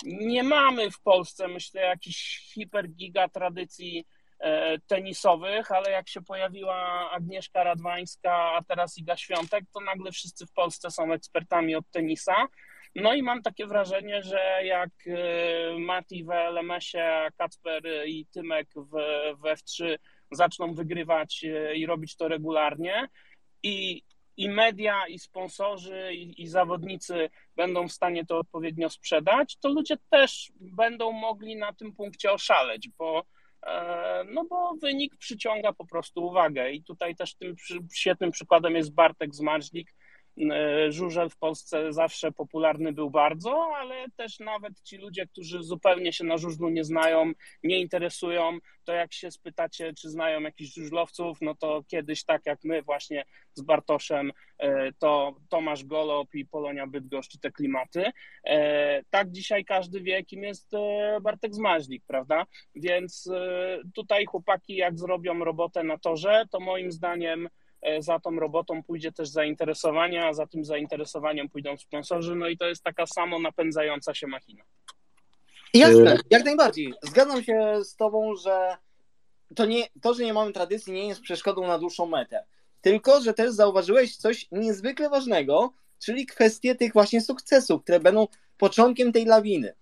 Nie 0.03 0.43
mamy 0.43 0.91
w 0.91 1.01
Polsce, 1.01 1.47
myślę, 1.47 1.81
jakichś 1.81 2.51
hipergiga 2.53 3.29
tradycji 3.29 4.05
E, 4.18 4.18
tenisowych, 4.87 5.71
ale 5.71 5.91
jak 5.91 6.09
się 6.09 6.21
pojawiła 6.21 7.11
Agnieszka 7.11 7.63
Radwańska, 7.63 8.33
a 8.33 8.63
teraz 8.67 8.97
Iga 8.97 9.17
Świątek, 9.17 9.65
to 9.73 9.79
nagle 9.79 10.11
wszyscy 10.11 10.45
w 10.45 10.51
Polsce 10.51 10.91
są 10.91 11.13
ekspertami 11.13 11.75
od 11.75 11.89
tenisa. 11.91 12.47
No 12.95 13.13
i 13.13 13.23
mam 13.23 13.41
takie 13.41 13.67
wrażenie, 13.67 14.23
że 14.23 14.59
jak 14.63 14.89
e, 15.07 15.79
Mati 15.79 16.23
w 16.23 16.29
LMS-ie, 16.29 17.27
Kacper 17.37 17.83
i 18.05 18.25
Tymek 18.25 18.67
w, 18.75 18.91
w 19.39 19.41
F3 19.41 19.97
zaczną 20.31 20.73
wygrywać 20.73 21.43
e, 21.43 21.75
i 21.75 21.85
robić 21.85 22.15
to 22.15 22.27
regularnie 22.27 23.07
i, 23.63 24.03
i 24.37 24.49
media, 24.49 25.07
i 25.07 25.19
sponsorzy, 25.19 26.13
i, 26.13 26.41
i, 26.41 26.47
zawodnicy 26.47 27.29
będą 27.55 27.87
w 27.87 27.91
stanie 27.91 28.25
to 28.25 28.37
odpowiednio 28.37 28.89
sprzedać, 28.89 29.57
to 29.57 29.69
ludzie 29.69 29.97
też 30.09 30.51
będą 30.59 31.11
mogli 31.11 31.55
na 31.55 31.73
tym 31.73 31.95
punkcie 31.95 32.31
oszaleć, 32.31 32.89
bo 32.97 33.23
E, 33.23 33.38
no 34.31 34.45
bo 34.49 34.75
wynik 34.81 35.17
przyciąga 35.17 35.73
po 35.73 35.85
prostu 35.85 36.25
uwagę 36.25 36.71
i 36.71 36.83
tutaj 36.83 37.15
też 37.15 37.35
tym 37.35 37.55
świetnym 37.93 38.31
przykładem 38.31 38.75
jest 38.75 38.93
Bartek 38.93 39.35
Zmarzlik, 39.35 39.93
E, 39.93 39.98
żużel 40.89 41.29
w 41.29 41.37
Polsce 41.37 41.93
zawsze 41.93 42.31
popularny 42.31 42.93
był 42.93 43.09
bardzo, 43.09 43.71
ale 43.75 44.05
też 44.15 44.39
nawet 44.39 44.81
ci 44.81 44.97
ludzie, 44.97 45.27
którzy 45.27 45.63
zupełnie 45.63 46.13
się 46.13 46.23
na 46.23 46.37
żużlu 46.37 46.69
nie 46.69 46.83
znają, 46.83 47.31
nie 47.63 47.79
interesują, 47.79 48.57
to 48.83 48.93
jak 48.93 49.13
się 49.13 49.31
spytacie, 49.31 49.93
czy 49.93 50.09
znają 50.09 50.41
jakichś 50.41 50.73
żużlowców, 50.73 51.37
no 51.41 51.55
to 51.55 51.83
kiedyś 51.87 52.23
tak 52.23 52.45
jak 52.45 52.59
my 52.63 52.81
właśnie 52.81 53.25
z 53.53 53.61
Bartoszem, 53.61 54.31
e, 54.57 54.91
to 54.93 55.35
Tomasz 55.49 55.83
Golob 55.83 56.35
i 56.35 56.45
Polonia 56.45 56.87
Bydgoszcz 56.87 57.37
te 57.39 57.51
klimaty. 57.51 58.05
E, 58.43 59.03
tak 59.09 59.31
dzisiaj 59.31 59.65
każdy 59.65 60.01
wie, 60.01 60.23
kim 60.23 60.43
jest 60.43 60.71
Bartek 61.21 61.55
Zmaźlik, 61.55 62.03
prawda? 62.07 62.45
Więc 62.75 63.29
tutaj 63.95 64.25
chłopaki 64.25 64.75
jak 64.75 64.99
zrobią 64.99 65.43
robotę 65.43 65.83
na 65.83 65.97
torze, 65.97 66.45
to 66.51 66.59
moim 66.59 66.91
zdaniem 66.91 67.49
E, 67.49 67.68
za 67.99 68.19
tą 68.19 68.39
robotą 68.39 68.83
pójdzie 68.83 69.11
też 69.11 69.29
zainteresowanie, 69.29 70.25
a 70.25 70.33
za 70.33 70.47
tym 70.47 70.65
zainteresowaniem 70.65 71.49
pójdą 71.49 71.77
sponsorzy, 71.77 72.35
no 72.35 72.47
i 72.47 72.57
to 72.57 72.65
jest 72.65 72.83
taka 72.83 73.07
samo 73.07 73.39
napędzająca 73.39 74.13
się 74.13 74.27
machina. 74.27 74.63
Jasne, 75.73 76.17
jak 76.29 76.45
najbardziej. 76.45 76.93
Zgadzam 77.01 77.43
się 77.43 77.79
z 77.83 77.95
Tobą, 77.95 78.35
że 78.35 78.77
to, 79.55 79.65
nie, 79.65 79.87
to, 80.01 80.13
że 80.13 80.23
nie 80.23 80.33
mamy 80.33 80.51
tradycji, 80.51 80.93
nie 80.93 81.07
jest 81.07 81.21
przeszkodą 81.21 81.67
na 81.67 81.79
dłuższą 81.79 82.05
metę. 82.05 82.43
Tylko, 82.81 83.21
że 83.21 83.33
też 83.33 83.51
zauważyłeś 83.51 84.17
coś 84.17 84.47
niezwykle 84.51 85.09
ważnego, 85.09 85.73
czyli 85.99 86.25
kwestię 86.25 86.75
tych 86.75 86.93
właśnie 86.93 87.21
sukcesów, 87.21 87.83
które 87.83 87.99
będą 87.99 88.27
początkiem 88.57 89.11
tej 89.11 89.25
lawiny. 89.25 89.73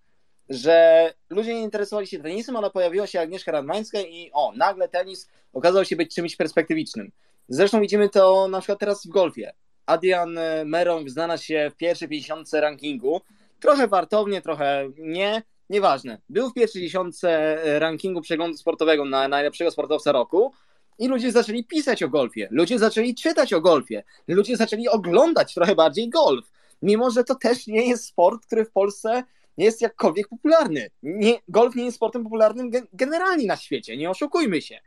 Że 0.50 1.14
ludzie 1.30 1.54
nie 1.54 1.62
interesowali 1.62 2.08
się 2.08 2.20
tenisem, 2.20 2.56
ale 2.56 2.72
pojawiła 2.72 3.08
się 3.08 3.20
Agnieszka 3.20 3.52
Radmańska 3.52 4.02
i 4.02 4.32
o, 4.34 4.52
nagle 4.56 4.90
tenis 4.90 5.30
okazał 5.54 5.86
się 5.86 5.96
być 5.96 6.16
czymś 6.16 6.36
perspektywicznym. 6.36 7.12
Zresztą 7.50 7.82
widzimy 7.82 8.10
to 8.10 8.48
na 8.48 8.60
przykład 8.60 8.80
teraz 8.80 9.06
w 9.06 9.10
golfie. 9.10 9.54
Adrian 9.86 10.40
Merong 10.66 11.10
znalazł 11.10 11.44
się 11.44 11.72
w 11.74 11.78
pierwszej 11.78 12.08
50 12.08 12.54
rankingu. 12.54 13.22
Trochę 13.60 13.88
wartownie, 13.88 14.42
trochę 14.42 14.90
nie, 14.98 15.44
nieważne. 15.70 16.22
Był 16.30 16.50
w 16.50 16.54
pierwszej 16.54 16.82
dziesiątce 16.82 17.58
rankingu 17.80 18.22
przeglądu 18.22 18.58
sportowego 18.58 19.06
na 19.06 19.28
najlepszego 19.28 19.72
sportowca 19.72 20.12
roku 20.12 20.54
i 21.00 21.08
ludzie 21.08 21.32
zaczęli 21.32 21.64
pisać 21.64 22.04
o 22.04 22.10
golfie. 22.10 22.48
Ludzie 22.52 22.80
zaczęli 22.80 23.16
czytać 23.16 23.54
o 23.54 23.62
golfie. 23.62 24.04
Ludzie 24.28 24.58
zaczęli 24.58 24.88
oglądać 24.88 25.54
trochę 25.54 25.76
bardziej 25.76 26.10
golf. 26.10 26.52
Mimo, 26.82 27.12
że 27.12 27.24
to 27.24 27.36
też 27.36 27.68
nie 27.68 27.88
jest 27.90 28.06
sport, 28.06 28.46
który 28.46 28.66
w 28.66 28.72
Polsce 28.72 29.24
jest 29.58 29.82
jakkolwiek 29.82 30.28
popularny. 30.28 30.90
Nie, 31.04 31.40
golf 31.48 31.76
nie 31.76 31.86
jest 31.86 31.98
sportem 31.98 32.24
popularnym 32.24 32.72
generalnie 32.94 33.48
na 33.48 33.58
świecie, 33.58 33.98
nie 33.98 34.10
oszukujmy 34.10 34.62
się. 34.62 34.80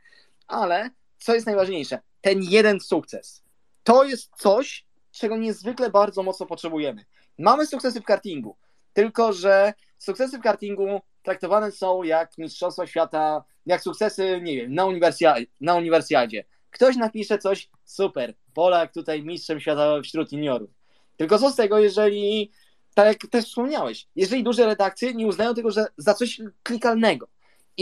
Ale 0.47 0.89
co 1.21 1.33
jest 1.33 1.45
najważniejsze? 1.45 1.99
ten 2.21 2.43
jeden 2.43 2.79
sukces. 2.79 3.43
To 3.83 4.03
jest 4.03 4.31
coś, 4.37 4.85
czego 5.11 5.37
niezwykle 5.37 5.89
bardzo 5.89 6.23
mocno 6.23 6.45
potrzebujemy. 6.45 7.05
Mamy 7.37 7.65
sukcesy 7.65 8.01
w 8.01 8.03
kartingu, 8.03 8.57
tylko 8.93 9.33
że 9.33 9.73
sukcesy 9.97 10.37
w 10.37 10.41
kartingu 10.41 11.01
traktowane 11.23 11.71
są 11.71 12.03
jak 12.03 12.37
Mistrzostwa 12.37 12.87
Świata, 12.87 13.43
jak 13.65 13.81
sukcesy, 13.81 14.39
nie 14.43 14.55
wiem, 14.55 14.73
na, 14.73 14.85
uniwersja 14.85 15.35
na 15.61 15.75
uniwersjadzie. 15.75 16.43
Ktoś 16.69 16.95
napisze 16.95 17.37
coś 17.37 17.69
super, 17.85 18.33
Polak 18.53 18.93
tutaj 18.93 19.23
mistrzem 19.23 19.59
świata 19.59 20.01
wśród 20.03 20.31
juniorów. 20.31 20.69
Tylko 21.17 21.39
co 21.39 21.51
z 21.51 21.55
tego, 21.55 21.79
jeżeli, 21.79 22.51
tak 22.95 23.07
jak 23.07 23.31
też 23.31 23.45
wspomniałeś, 23.45 24.07
jeżeli 24.15 24.43
duże 24.43 24.65
redakcje 24.65 25.13
nie 25.13 25.27
uznają 25.27 25.53
tego 25.53 25.71
że 25.71 25.85
za 25.97 26.13
coś 26.13 26.41
klikalnego. 26.63 27.27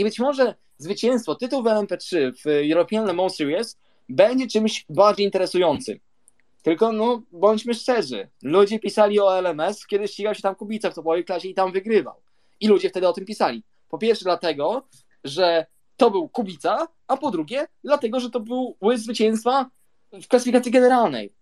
I 0.00 0.04
być 0.04 0.18
może 0.18 0.54
zwycięstwo, 0.78 1.34
tytuł 1.34 1.62
w 1.62 1.66
LMP3 1.66 2.32
w 2.44 2.72
European 2.72 3.06
Le 3.06 3.12
Mans 3.12 3.36
Series 3.36 3.78
będzie 4.08 4.46
czymś 4.46 4.86
bardziej 4.88 5.26
interesującym. 5.26 5.98
Tylko, 6.62 6.92
no, 6.92 7.22
bądźmy 7.32 7.74
szczerzy, 7.74 8.28
ludzie 8.42 8.78
pisali 8.78 9.20
o 9.20 9.38
LMS, 9.38 9.86
kiedy 9.86 10.08
ścigał 10.08 10.34
się 10.34 10.42
tam 10.42 10.54
Kubica 10.54 10.90
w 10.90 10.94
topowej 10.94 11.24
klasie 11.24 11.48
i 11.48 11.54
tam 11.54 11.72
wygrywał. 11.72 12.14
I 12.60 12.68
ludzie 12.68 12.90
wtedy 12.90 13.08
o 13.08 13.12
tym 13.12 13.24
pisali. 13.24 13.62
Po 13.88 13.98
pierwsze 13.98 14.24
dlatego, 14.24 14.88
że 15.24 15.66
to 15.96 16.10
był 16.10 16.28
Kubica, 16.28 16.88
a 17.06 17.16
po 17.16 17.30
drugie 17.30 17.66
dlatego, 17.84 18.20
że 18.20 18.30
to 18.30 18.40
był 18.40 18.76
łyz 18.82 19.02
zwycięstwa 19.02 19.70
w 20.12 20.26
klasyfikacji 20.28 20.72
generalnej. 20.72 21.32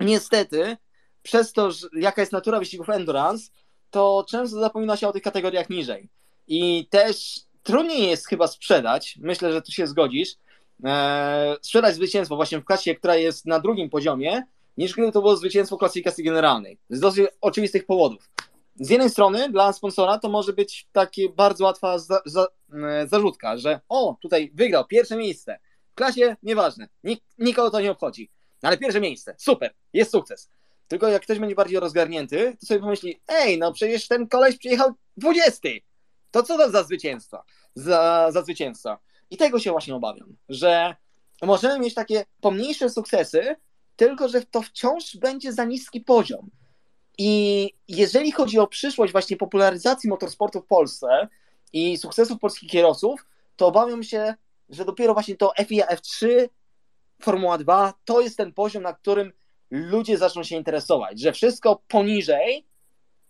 Niestety, 0.00 0.76
przez 1.22 1.52
to, 1.52 1.70
że 1.70 1.88
jaka 1.92 2.22
jest 2.22 2.32
natura 2.32 2.58
wyścigów 2.58 2.88
endurance, 2.88 3.50
to 3.90 4.24
często 4.28 4.60
zapomina 4.60 4.96
się 4.96 5.08
o 5.08 5.12
tych 5.12 5.22
kategoriach 5.22 5.70
niżej. 5.70 6.08
I 6.48 6.86
też 6.90 7.47
trudniej 7.62 8.08
jest 8.08 8.26
chyba 8.26 8.46
sprzedać, 8.46 9.18
myślę, 9.20 9.52
że 9.52 9.62
tu 9.62 9.72
się 9.72 9.86
zgodzisz, 9.86 10.28
e, 10.84 11.56
sprzedać 11.62 11.94
zwycięstwo 11.94 12.36
właśnie 12.36 12.60
w 12.60 12.64
klasie, 12.64 12.94
która 12.94 13.16
jest 13.16 13.46
na 13.46 13.60
drugim 13.60 13.90
poziomie, 13.90 14.42
niż 14.76 14.92
gdyby 14.92 15.12
to 15.12 15.20
było 15.20 15.36
zwycięstwo 15.36 15.76
klasyfikacji 15.76 16.24
generalnej. 16.24 16.78
Z 16.90 17.00
dosyć 17.00 17.26
oczywistych 17.40 17.86
powodów. 17.86 18.30
Z 18.80 18.90
jednej 18.90 19.10
strony 19.10 19.48
dla 19.50 19.72
sponsora 19.72 20.18
to 20.18 20.28
może 20.28 20.52
być 20.52 20.86
takie 20.92 21.28
bardzo 21.28 21.64
łatwa 21.64 21.98
za, 21.98 22.20
za, 22.26 22.46
e, 22.72 23.08
zarzutka, 23.08 23.56
że 23.56 23.80
o, 23.88 24.16
tutaj 24.22 24.50
wygrał 24.54 24.86
pierwsze 24.86 25.16
miejsce. 25.16 25.58
W 25.92 25.94
klasie 25.94 26.36
nieważne, 26.42 26.88
nik, 27.04 27.20
nikogo 27.38 27.70
to 27.70 27.80
nie 27.80 27.90
obchodzi. 27.90 28.30
Ale 28.62 28.78
pierwsze 28.78 29.00
miejsce, 29.00 29.34
super, 29.38 29.74
jest 29.92 30.10
sukces. 30.10 30.50
Tylko 30.88 31.08
jak 31.08 31.22
ktoś 31.22 31.38
będzie 31.38 31.54
bardziej 31.54 31.80
rozgarnięty, 31.80 32.56
to 32.60 32.66
sobie 32.66 32.80
pomyśli, 32.80 33.20
ej, 33.28 33.58
no 33.58 33.72
przecież 33.72 34.08
ten 34.08 34.28
koleś 34.28 34.58
przyjechał 34.58 34.92
20. 35.16 35.68
To 36.30 36.42
co 36.42 36.58
to 36.58 36.70
za 36.70 36.82
zwycięstwa? 36.82 37.44
Za, 37.74 38.28
za. 38.32 38.98
I 39.30 39.36
tego 39.36 39.58
się 39.58 39.70
właśnie 39.70 39.94
obawiam, 39.94 40.36
że 40.48 40.96
możemy 41.42 41.78
mieć 41.78 41.94
takie 41.94 42.24
pomniejsze 42.40 42.90
sukcesy, 42.90 43.56
tylko 43.96 44.28
że 44.28 44.42
to 44.42 44.62
wciąż 44.62 45.16
będzie 45.16 45.52
za 45.52 45.64
niski 45.64 46.00
poziom. 46.00 46.50
I 47.18 47.70
jeżeli 47.88 48.32
chodzi 48.32 48.58
o 48.58 48.66
przyszłość 48.66 49.12
właśnie 49.12 49.36
popularyzacji 49.36 50.10
motorsportu 50.10 50.60
w 50.60 50.66
Polsce 50.66 51.28
i 51.72 51.96
sukcesów 51.96 52.38
polskich 52.38 52.70
kierowców, 52.70 53.26
to 53.56 53.66
obawiam 53.66 54.02
się, 54.02 54.34
że 54.68 54.84
dopiero 54.84 55.14
właśnie 55.14 55.36
to 55.36 55.52
FIA 55.66 55.86
F3, 55.86 56.48
Formuła 57.22 57.58
2 57.58 57.94
to 58.04 58.20
jest 58.20 58.36
ten 58.36 58.52
poziom, 58.52 58.82
na 58.82 58.92
którym 58.92 59.32
ludzie 59.70 60.18
zaczną 60.18 60.42
się 60.42 60.56
interesować, 60.56 61.20
że 61.20 61.32
wszystko 61.32 61.82
poniżej 61.88 62.66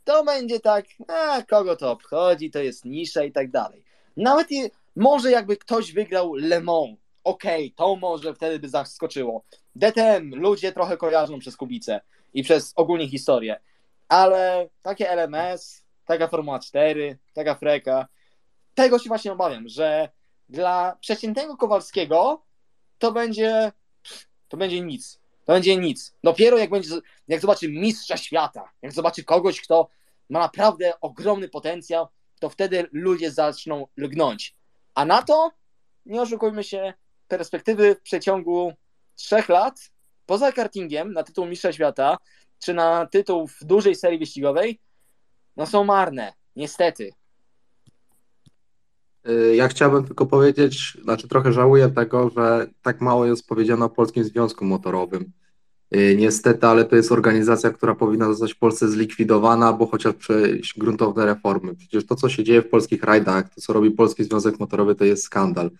to 0.08 0.24
będzie 0.24 0.60
tak, 0.60 0.84
a 1.08 1.42
kogo 1.42 1.76
to 1.76 1.90
obchodzi, 1.90 2.50
to 2.50 2.58
jest 2.58 2.84
nisza 2.84 3.24
i 3.24 3.32
tak 3.32 3.50
dalej. 3.50 3.84
Nawet 4.16 4.52
i, 4.52 4.70
może 4.96 5.30
jakby 5.30 5.56
ktoś 5.56 5.92
wygrał 5.92 6.34
Le 6.34 6.60
Mans, 6.60 6.98
okej, 7.24 7.66
okay, 7.66 7.76
to 7.76 7.96
może 7.96 8.34
wtedy 8.34 8.58
by 8.58 8.68
zaskoczyło. 8.68 9.44
DTM 9.74 10.34
ludzie 10.34 10.72
trochę 10.72 10.96
kojarzą 10.96 11.38
przez 11.38 11.56
Kubicę 11.56 12.00
i 12.34 12.42
przez 12.42 12.72
ogólnie 12.76 13.08
historię, 13.08 13.60
ale 14.08 14.68
takie 14.82 15.10
LMS, 15.10 15.82
taka 16.06 16.28
Formuła 16.28 16.58
4, 16.58 17.18
taka 17.34 17.54
Freka, 17.54 18.08
tego 18.74 18.98
się 18.98 19.08
właśnie 19.08 19.32
obawiam, 19.32 19.68
że 19.68 20.08
dla 20.48 20.96
przeciętnego 21.00 21.56
Kowalskiego 21.56 22.42
to 22.98 23.12
będzie 23.12 23.72
to 24.48 24.56
będzie 24.56 24.80
nic. 24.80 25.20
To 25.44 25.52
będzie 25.52 25.76
nic. 25.76 26.14
Dopiero 26.24 26.58
jak 26.58 26.70
będzie, 26.70 26.90
jak 27.28 27.40
zobaczy 27.40 27.68
mistrza 27.68 28.16
świata, 28.16 28.72
jak 28.82 28.92
zobaczy 28.92 29.24
kogoś, 29.24 29.60
kto 29.60 29.88
ma 30.30 30.38
naprawdę 30.38 31.00
ogromny 31.00 31.48
potencjał, 31.48 32.06
to 32.40 32.48
wtedy 32.48 32.88
ludzie 32.92 33.30
zaczną 33.30 33.86
lgnąć. 33.96 34.56
A 34.94 35.04
na 35.04 35.22
to, 35.22 35.50
nie 36.06 36.22
oszukujmy 36.22 36.64
się, 36.64 36.94
perspektywy 37.28 37.94
w 37.94 38.02
przeciągu 38.02 38.72
trzech 39.14 39.48
lat, 39.48 39.90
poza 40.26 40.52
kartingiem 40.52 41.12
na 41.12 41.22
tytuł 41.22 41.46
mistrza 41.46 41.72
świata, 41.72 42.16
czy 42.58 42.74
na 42.74 43.06
tytuł 43.06 43.46
w 43.46 43.64
dużej 43.64 43.94
serii 43.94 44.18
wyścigowej, 44.18 44.80
no 45.56 45.66
są 45.66 45.84
marne, 45.84 46.32
niestety. 46.56 47.10
Y, 49.28 49.56
ja 49.56 49.68
chciałbym 49.68 50.04
tylko 50.04 50.26
powiedzieć, 50.26 50.98
znaczy 51.02 51.28
trochę 51.28 51.52
żałuję 51.52 51.88
tego, 51.88 52.30
że 52.30 52.66
tak 52.82 53.00
mało 53.00 53.26
jest 53.26 53.48
powiedziano 53.48 53.86
o 53.86 53.90
Polskim 53.90 54.24
Związku 54.24 54.64
Motorowym. 54.64 55.32
Y, 55.96 56.16
niestety, 56.18 56.66
ale 56.66 56.84
to 56.84 56.96
jest 56.96 57.12
organizacja, 57.12 57.70
która 57.70 57.94
powinna 57.94 58.26
zostać 58.26 58.54
w 58.54 58.58
Polsce 58.58 58.88
zlikwidowana 58.88 59.66
albo 59.66 59.86
chociaż 59.86 60.14
przejść 60.14 60.78
gruntowne 60.78 61.26
reformy. 61.26 61.74
Przecież 61.74 62.06
to, 62.06 62.14
co 62.14 62.28
się 62.28 62.44
dzieje 62.44 62.62
w 62.62 62.68
polskich 62.68 63.02
rajdach, 63.02 63.54
to, 63.54 63.60
co 63.60 63.72
robi 63.72 63.90
Polski 63.90 64.24
Związek 64.24 64.60
Motorowy, 64.60 64.94
to 64.94 65.04
jest 65.04 65.22
skandal. 65.22 65.70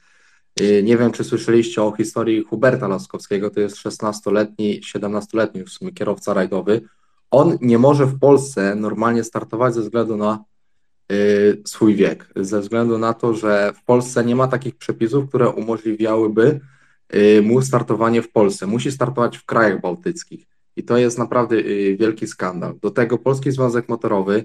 Y, 0.61 0.83
nie 0.83 0.97
wiem, 0.97 1.13
czy 1.13 1.25
słyszeliście 1.25 1.83
o 1.83 1.93
historii 1.93 2.45
Huberta 2.45 2.89
Laskowskiego, 2.89 3.51
to 3.51 3.61
jest 3.61 3.77
16-letni, 3.77 4.81
17-letni 4.81 5.65
w 5.65 5.71
sumie 5.71 5.93
kierowca 5.93 6.35
rajdowy. 6.35 6.81
On 7.31 7.59
nie 7.61 7.79
może 7.79 8.07
w 8.07 8.19
Polsce 8.19 8.75
normalnie 8.75 9.25
startować 9.25 9.75
ze 9.75 9.81
względu 9.81 10.17
na 10.17 10.45
y, 11.13 11.63
swój 11.67 11.95
wiek, 11.95 12.33
ze 12.37 12.61
względu 12.61 12.99
na 12.99 13.15
to, 13.15 13.35
że 13.35 13.73
w 13.77 13.85
Polsce 13.85 14.25
nie 14.25 14.37
ma 14.37 14.49
takich 14.49 14.77
przepisów, 14.77 15.29
które 15.29 15.49
umożliwiałyby 15.49 16.61
mu 17.43 17.63
startowanie 17.63 18.23
w 18.23 18.33
Polsce. 18.33 18.67
Musi 18.67 18.93
startować 18.93 19.39
w 19.39 19.45
krajach 19.45 19.81
bałtyckich. 19.81 20.47
I 20.79 20.85
to 20.85 20.97
jest 20.97 21.19
naprawdę 21.19 21.57
y, 21.57 21.97
wielki 22.01 22.27
skandal. 22.27 22.75
Do 22.83 22.91
tego 22.91 23.19
Polski 23.19 23.53
Związek 23.53 23.89
Motorowy. 23.89 24.45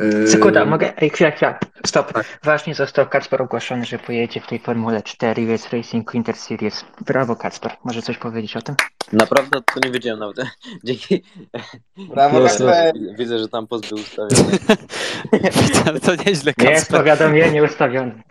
Y, 0.00 0.28
Sekunda, 0.28 0.64
mogę? 0.64 0.92
Ej, 0.96 1.10
chwila, 1.10 1.30
chwila. 1.30 1.58
Stop. 1.86 2.12
Tak. 2.12 2.38
Właśnie 2.44 2.74
został 2.74 3.08
Kacper 3.08 3.42
ogłoszony, 3.42 3.84
że 3.84 3.98
pojedzie 3.98 4.40
w 4.40 4.46
tej 4.46 4.58
Formule 4.58 5.02
4 5.02 5.54
US 5.54 5.72
Racing 5.72 6.12
Winter 6.12 6.36
Series. 6.36 6.84
Brawo, 7.06 7.36
Kacper. 7.36 7.72
Może 7.84 8.02
coś 8.02 8.18
powiedzieć 8.18 8.56
o 8.56 8.62
tym? 8.62 8.74
Naprawdę 9.12 9.60
to 9.74 9.80
nie 9.84 9.90
wiedziałem 9.90 10.20
nawet. 10.20 10.36
Dzięki. 10.84 11.22
Brawo, 12.14 12.40
no, 12.40 12.46
Kacper. 12.46 12.94
Widzę, 13.18 13.38
że 13.38 13.48
tam 13.48 13.66
post 13.66 13.88
był 13.88 13.98
ustawiony. 13.98 14.58
Ale 15.86 16.00
to 16.06 16.14
nieźle, 16.14 16.54
Kacper. 16.54 16.72
Jest 16.72 16.90
powiadomienie 16.90 17.62
ustawione. 17.64 18.22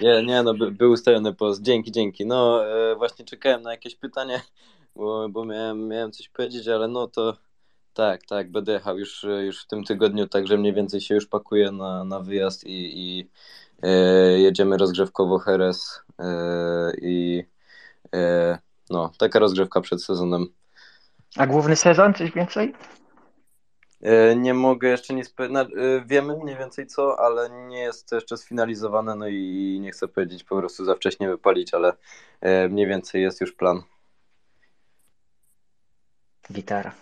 Nie, 0.00 0.22
nie, 0.22 0.42
no 0.42 0.54
by, 0.54 0.70
był 0.70 0.92
ustawiony 0.92 1.34
post. 1.34 1.62
Dzięki, 1.62 1.92
dzięki. 1.92 2.26
No 2.26 2.66
e, 2.66 2.96
właśnie 2.96 3.24
czekałem 3.24 3.62
na 3.62 3.70
jakieś 3.70 3.96
pytanie, 3.96 4.40
bo, 4.96 5.28
bo 5.28 5.44
miałem, 5.44 5.88
miałem 5.88 6.12
coś 6.12 6.28
powiedzieć, 6.28 6.68
ale 6.68 6.88
no 6.88 7.06
to 7.08 7.36
tak, 7.94 8.22
tak, 8.22 8.50
będę 8.50 8.72
jechał 8.72 8.98
już, 8.98 9.26
już 9.46 9.62
w 9.62 9.66
tym 9.66 9.84
tygodniu, 9.84 10.26
także 10.26 10.56
mniej 10.56 10.74
więcej 10.74 11.00
się 11.00 11.14
już 11.14 11.26
pakuję 11.26 11.72
na, 11.72 12.04
na 12.04 12.20
wyjazd 12.20 12.64
i, 12.64 12.92
i 12.94 13.30
e, 13.82 13.90
jedziemy 14.38 14.76
rozgrzewkowo 14.76 15.38
Heres 15.38 16.00
e, 16.18 16.26
i 17.02 17.44
e, 18.14 18.58
no, 18.90 19.10
taka 19.18 19.38
rozgrzewka 19.38 19.80
przed 19.80 20.02
sezonem. 20.02 20.46
A 21.36 21.46
główny 21.46 21.76
sezon, 21.76 22.14
coś 22.14 22.32
więcej? 22.32 22.74
E, 24.06 24.36
nie 24.36 24.54
mogę 24.54 24.88
jeszcze 24.88 25.14
nic 25.14 25.30
powiedzieć. 25.30 25.56
E, 25.58 26.04
wiemy 26.06 26.36
mniej 26.36 26.56
więcej 26.56 26.86
co, 26.86 27.20
ale 27.20 27.50
nie 27.50 27.78
jest 27.78 28.08
to 28.08 28.14
jeszcze 28.14 28.36
sfinalizowane, 28.36 29.14
no 29.14 29.28
i 29.28 29.78
nie 29.80 29.90
chcę 29.90 30.08
powiedzieć 30.08 30.44
po 30.44 30.56
prostu 30.56 30.84
za 30.84 30.94
wcześnie 30.94 31.28
wypalić, 31.28 31.74
ale 31.74 31.92
e, 32.40 32.68
mniej 32.68 32.86
więcej 32.86 33.22
jest 33.22 33.40
już 33.40 33.52
plan. 33.52 33.82
Gitara. 36.52 36.92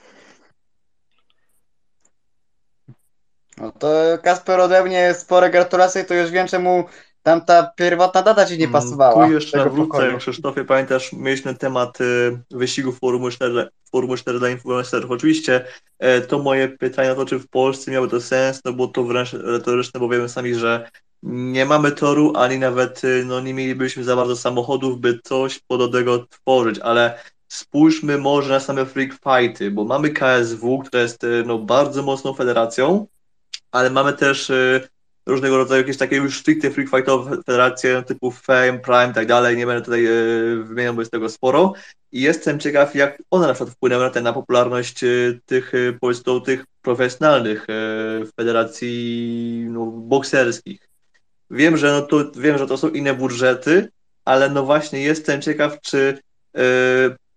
No 3.56 3.72
to 3.72 3.88
Kasper 4.22 4.60
ode 4.60 4.84
mnie 4.84 5.14
spore 5.14 5.50
gratulacje, 5.50 6.04
to 6.04 6.14
już 6.14 6.30
wiem 6.30 6.46
czemu 6.46 6.84
tamta 7.24 7.72
pierwotna 7.76 8.22
data 8.22 8.46
ci 8.46 8.58
nie 8.58 8.64
mm, 8.64 8.72
pasowała. 8.72 9.26
Tu 9.26 9.32
jeszcze 9.32 9.58
nawrócę, 9.58 10.16
Krzysztofie, 10.18 10.64
pamiętasz, 10.64 11.12
mieliśmy 11.12 11.54
temat 11.54 12.00
y, 12.00 12.38
wyścigu 12.50 12.92
Formuły 12.92 13.30
4, 13.30 13.68
Formuły 13.92 14.18
4 14.18 14.38
dla 14.38 14.50
influencerów. 14.50 15.10
Oczywiście 15.10 15.64
e, 15.98 16.20
to 16.20 16.38
moje 16.38 16.68
pytanie 16.68 17.08
na 17.08 17.14
to, 17.14 17.26
czy 17.26 17.38
w 17.38 17.48
Polsce 17.48 17.90
miało 17.90 18.06
to 18.06 18.20
sens, 18.20 18.60
no 18.64 18.72
bo 18.72 18.88
to 18.88 19.04
wręcz 19.04 19.32
retoryczne, 19.32 20.00
bo 20.00 20.08
wiemy 20.08 20.28
sami, 20.28 20.54
że 20.54 20.90
nie 21.22 21.64
mamy 21.64 21.92
toru, 21.92 22.32
ani 22.36 22.58
nawet 22.58 23.04
y, 23.04 23.24
no, 23.26 23.40
nie 23.40 23.54
mielibyśmy 23.54 24.04
za 24.04 24.16
bardzo 24.16 24.36
samochodów, 24.36 25.00
by 25.00 25.20
coś 25.24 25.58
podobnego 25.58 26.26
tworzyć, 26.26 26.78
ale 26.78 27.18
spójrzmy 27.48 28.18
może 28.18 28.52
na 28.52 28.60
same 28.60 28.86
freak 28.86 29.12
fighty, 29.12 29.70
bo 29.70 29.84
mamy 29.84 30.10
KSW, 30.10 30.78
która 30.78 31.02
jest 31.02 31.24
y, 31.24 31.42
no, 31.46 31.58
bardzo 31.58 32.02
mocną 32.02 32.34
federacją, 32.34 33.06
ale 33.72 33.90
mamy 33.90 34.12
też 34.12 34.52
różnego 35.26 35.56
rodzaju 35.56 35.82
jakieś 35.82 35.96
takie 35.96 36.16
już 36.16 36.40
stricte 36.40 36.70
freak 36.70 36.90
fightowe 36.90 37.36
federacje 37.36 38.02
typu 38.02 38.30
Fame, 38.30 38.78
Prime 38.78 39.10
i 39.10 39.14
tak 39.14 39.26
dalej, 39.26 39.56
nie 39.56 39.66
będę 39.66 39.84
tutaj 39.84 40.02
yy, 40.02 40.64
wymieniał, 40.64 40.94
bo 40.94 41.00
jest 41.00 41.12
tego 41.12 41.28
sporo 41.28 41.72
i 42.12 42.20
jestem 42.20 42.60
ciekaw, 42.60 42.94
jak 42.94 43.22
one 43.30 43.46
na 43.46 43.54
przykład 43.54 43.74
wpłynęły 43.74 44.04
na, 44.04 44.10
ten, 44.10 44.24
na 44.24 44.32
popularność 44.32 45.04
e, 45.04 45.08
tych, 45.46 45.74
e, 45.74 45.92
powiedzmy, 46.00 46.40
tych 46.40 46.64
profesjonalnych 46.82 47.66
federacji 48.36 49.66
no, 49.70 49.86
bokserskich. 49.86 50.88
Wiem, 51.50 51.76
że 51.76 51.92
no 51.92 52.02
to, 52.02 52.30
wiem, 52.36 52.58
że 52.58 52.66
to 52.66 52.76
są 52.76 52.88
inne 52.88 53.14
budżety, 53.14 53.88
ale 54.24 54.50
no 54.50 54.62
właśnie 54.62 55.02
jestem 55.02 55.42
ciekaw, 55.42 55.80
czy 55.80 56.18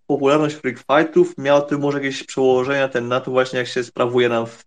popularność 0.07 0.55
freak 0.55 0.77
fightów 0.77 1.33
miała 1.37 1.61
to 1.61 1.77
może 1.77 1.97
jakieś 1.97 2.23
przełożenia 2.23 2.87
ten 2.87 3.07
na 3.07 3.21
to 3.21 3.31
właśnie, 3.31 3.59
jak 3.59 3.67
się 3.67 3.83
sprawuje 3.83 4.29
nam 4.29 4.47
w, 4.47 4.63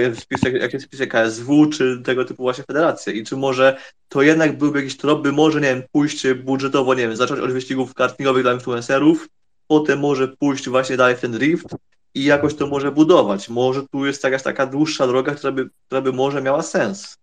jak, 0.00 0.16
wpis, 0.16 0.42
jak, 0.42 0.72
jest 0.72 0.86
wpisek 0.86 1.10
KSW, 1.10 1.66
czy 1.66 2.02
tego 2.04 2.24
typu 2.24 2.42
właśnie 2.42 2.64
federacje 2.64 3.12
i 3.12 3.24
czy 3.24 3.36
może 3.36 3.76
to 4.08 4.22
jednak 4.22 4.58
byłby 4.58 4.78
jakiś 4.78 4.96
trop, 4.96 5.22
by 5.22 5.32
może, 5.32 5.60
nie 5.60 5.66
wiem, 5.66 5.82
pójść 5.92 6.32
budżetowo, 6.32 6.94
nie 6.94 7.02
wiem, 7.02 7.16
zacząć 7.16 7.40
od 7.40 7.52
wyścigów 7.52 7.94
kartingowych 7.94 8.42
dla 8.42 8.52
influencerów, 8.52 9.28
potem 9.66 9.98
może 9.98 10.28
pójść 10.28 10.68
właśnie 10.68 10.96
dalej 10.96 11.16
w 11.16 11.20
ten 11.20 11.32
drift 11.32 11.66
i 12.14 12.24
jakoś 12.24 12.54
to 12.54 12.66
może 12.66 12.92
budować. 12.92 13.48
Może 13.48 13.82
tu 13.92 14.06
jest 14.06 14.24
jakaś 14.24 14.42
taka 14.42 14.66
dłuższa 14.66 15.06
droga, 15.06 15.34
która 15.34 15.52
by, 15.52 15.68
która 15.86 16.00
by 16.00 16.12
może 16.12 16.42
miała 16.42 16.62
sens. 16.62 17.18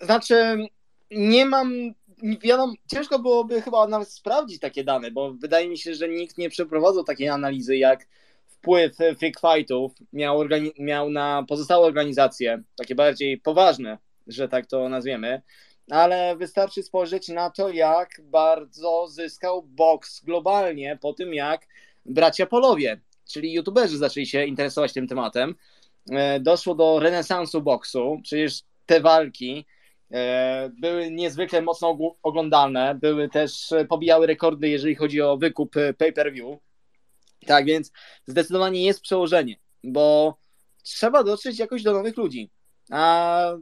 Znaczy, 0.00 0.56
nie 1.10 1.46
mam 1.46 1.94
wiadomo, 2.22 2.72
ciężko 2.90 3.18
byłoby 3.18 3.62
chyba 3.62 3.86
nawet 3.86 4.08
sprawdzić 4.08 4.60
takie 4.60 4.84
dane, 4.84 5.10
bo 5.10 5.32
wydaje 5.32 5.68
mi 5.68 5.78
się, 5.78 5.94
że 5.94 6.08
nikt 6.08 6.38
nie 6.38 6.50
przeprowadzał 6.50 7.04
takiej 7.04 7.28
analizy, 7.28 7.76
jak 7.76 8.06
wpływ 8.46 8.96
freak 8.96 9.40
fightów 9.40 9.92
miał, 10.12 10.40
miał 10.78 11.10
na 11.10 11.44
pozostałe 11.48 11.86
organizacje, 11.86 12.62
takie 12.76 12.94
bardziej 12.94 13.40
poważne, 13.40 13.98
że 14.26 14.48
tak 14.48 14.66
to 14.66 14.88
nazwiemy, 14.88 15.42
ale 15.90 16.36
wystarczy 16.36 16.82
spojrzeć 16.82 17.28
na 17.28 17.50
to, 17.50 17.68
jak 17.68 18.20
bardzo 18.22 19.06
zyskał 19.08 19.62
boks 19.62 20.24
globalnie 20.24 20.98
po 21.00 21.12
tym, 21.12 21.34
jak 21.34 21.66
bracia 22.04 22.46
Polowie, 22.46 23.00
czyli 23.28 23.52
youtuberzy 23.52 23.98
zaczęli 23.98 24.26
się 24.26 24.44
interesować 24.44 24.92
tym 24.92 25.08
tematem. 25.08 25.54
E, 26.10 26.40
doszło 26.40 26.74
do 26.74 27.00
renesansu 27.00 27.62
boksu, 27.62 28.20
przecież 28.22 28.62
te 28.86 29.00
walki 29.00 29.66
były 30.80 31.10
niezwykle 31.10 31.62
mocno 31.62 31.98
oglądalne, 32.22 32.94
były 32.94 33.28
też, 33.28 33.72
e, 33.72 33.84
pobijały 33.84 34.26
rekordy, 34.26 34.68
jeżeli 34.68 34.94
chodzi 34.94 35.20
o 35.20 35.36
wykup 35.36 35.76
e, 35.76 35.94
pay-per-view. 35.94 36.58
Tak 37.46 37.64
więc 37.64 37.92
zdecydowanie 38.26 38.84
jest 38.84 39.00
przełożenie, 39.00 39.56
bo 39.84 40.36
trzeba 40.82 41.24
dotrzeć 41.24 41.58
jakoś 41.58 41.82
do 41.82 41.92
nowych 41.92 42.16
ludzi. 42.16 42.50
A 42.90 43.52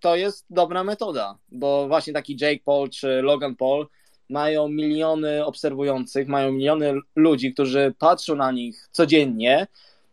to 0.00 0.16
jest 0.16 0.46
dobra 0.50 0.84
metoda, 0.84 1.38
bo 1.48 1.88
właśnie 1.88 2.12
taki 2.12 2.36
Jake 2.40 2.62
Paul 2.64 2.90
czy 2.90 3.22
Logan 3.22 3.56
Paul 3.56 3.86
mają 4.30 4.68
miliony 4.68 5.44
obserwujących, 5.44 6.28
mają 6.28 6.52
miliony 6.52 6.94
ludzi, 7.16 7.52
którzy 7.52 7.94
patrzą 7.98 8.36
na 8.36 8.52
nich 8.52 8.88
codziennie 8.92 9.66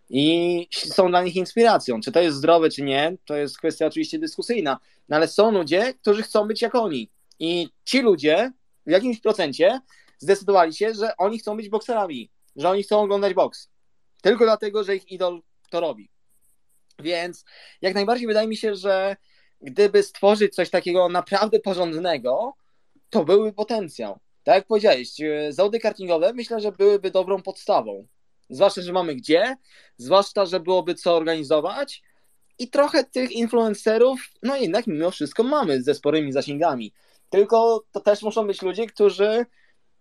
i 0.09 0.67
są 0.71 1.09
dla 1.09 1.23
nich 1.23 1.35
inspiracją. 1.35 2.01
Czy 2.01 2.11
to 2.11 2.21
jest 2.21 2.37
zdrowe, 2.37 2.69
czy 2.69 2.83
nie, 2.83 3.17
to 3.25 3.35
jest 3.35 3.57
kwestia 3.57 3.85
oczywiście 3.85 4.19
dyskusyjna, 4.19 4.79
no 5.11 5.17
ale 5.17 5.27
są 5.27 5.51
ludzie, 5.51 5.93
którzy 5.93 6.23
chcą 6.23 6.47
być 6.47 6.61
jak 6.61 6.75
oni. 6.75 7.09
I 7.39 7.69
ci 7.85 8.01
ludzie 8.01 8.51
w 8.85 8.91
jakimś 8.91 9.19
procencie 9.19 9.81
zdecydowali 10.17 10.73
się, 10.73 10.93
że 10.93 11.17
oni 11.17 11.39
chcą 11.39 11.57
być 11.57 11.69
bokserami, 11.69 12.29
że 12.55 12.69
oni 12.69 12.83
chcą 12.83 13.01
oglądać 13.01 13.33
boks. 13.33 13.69
Tylko 14.21 14.45
dlatego, 14.45 14.83
że 14.83 14.95
ich 14.95 15.11
idol 15.11 15.41
to 15.69 15.79
robi. 15.79 16.09
Więc 16.99 17.45
jak 17.81 17.93
najbardziej 17.93 18.27
wydaje 18.27 18.47
mi 18.47 18.57
się, 18.57 18.75
że 18.75 19.15
gdyby 19.61 20.03
stworzyć 20.03 20.55
coś 20.55 20.69
takiego 20.69 21.09
naprawdę 21.09 21.59
porządnego, 21.59 22.53
to 23.09 23.25
byłby 23.25 23.53
potencjał. 23.53 24.19
Tak 24.43 24.55
jak 24.55 24.67
powiedziałeś, 24.67 25.09
zawody 25.49 25.79
kartingowe 25.79 26.33
myślę, 26.33 26.59
że 26.59 26.71
byłyby 26.71 27.11
dobrą 27.11 27.41
podstawą. 27.41 28.07
Zwłaszcza, 28.49 28.81
że 28.81 28.93
mamy 28.93 29.15
gdzie, 29.15 29.55
zwłaszcza, 29.97 30.45
że 30.45 30.59
byłoby 30.59 30.95
co 30.95 31.15
organizować 31.15 32.03
i 32.59 32.69
trochę 32.69 33.03
tych 33.03 33.31
influencerów, 33.31 34.19
no 34.43 34.55
jednak 34.55 34.87
mimo 34.87 35.11
wszystko 35.11 35.43
mamy 35.43 35.83
ze 35.83 35.93
sporymi 35.93 36.31
zasięgami. 36.31 36.93
Tylko 37.29 37.83
to 37.91 37.99
też 37.99 38.21
muszą 38.21 38.47
być 38.47 38.61
ludzie, 38.61 38.87
którzy 38.87 39.45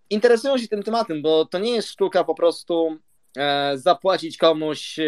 interesują 0.09 0.57
się 0.57 0.67
tym 0.67 0.83
tematem, 0.83 1.21
bo 1.21 1.45
to 1.45 1.59
nie 1.59 1.75
jest 1.75 1.89
sztuka 1.89 2.23
po 2.23 2.35
prostu 2.35 2.97
e, 3.37 3.77
zapłacić 3.77 4.37
komuś 4.37 4.99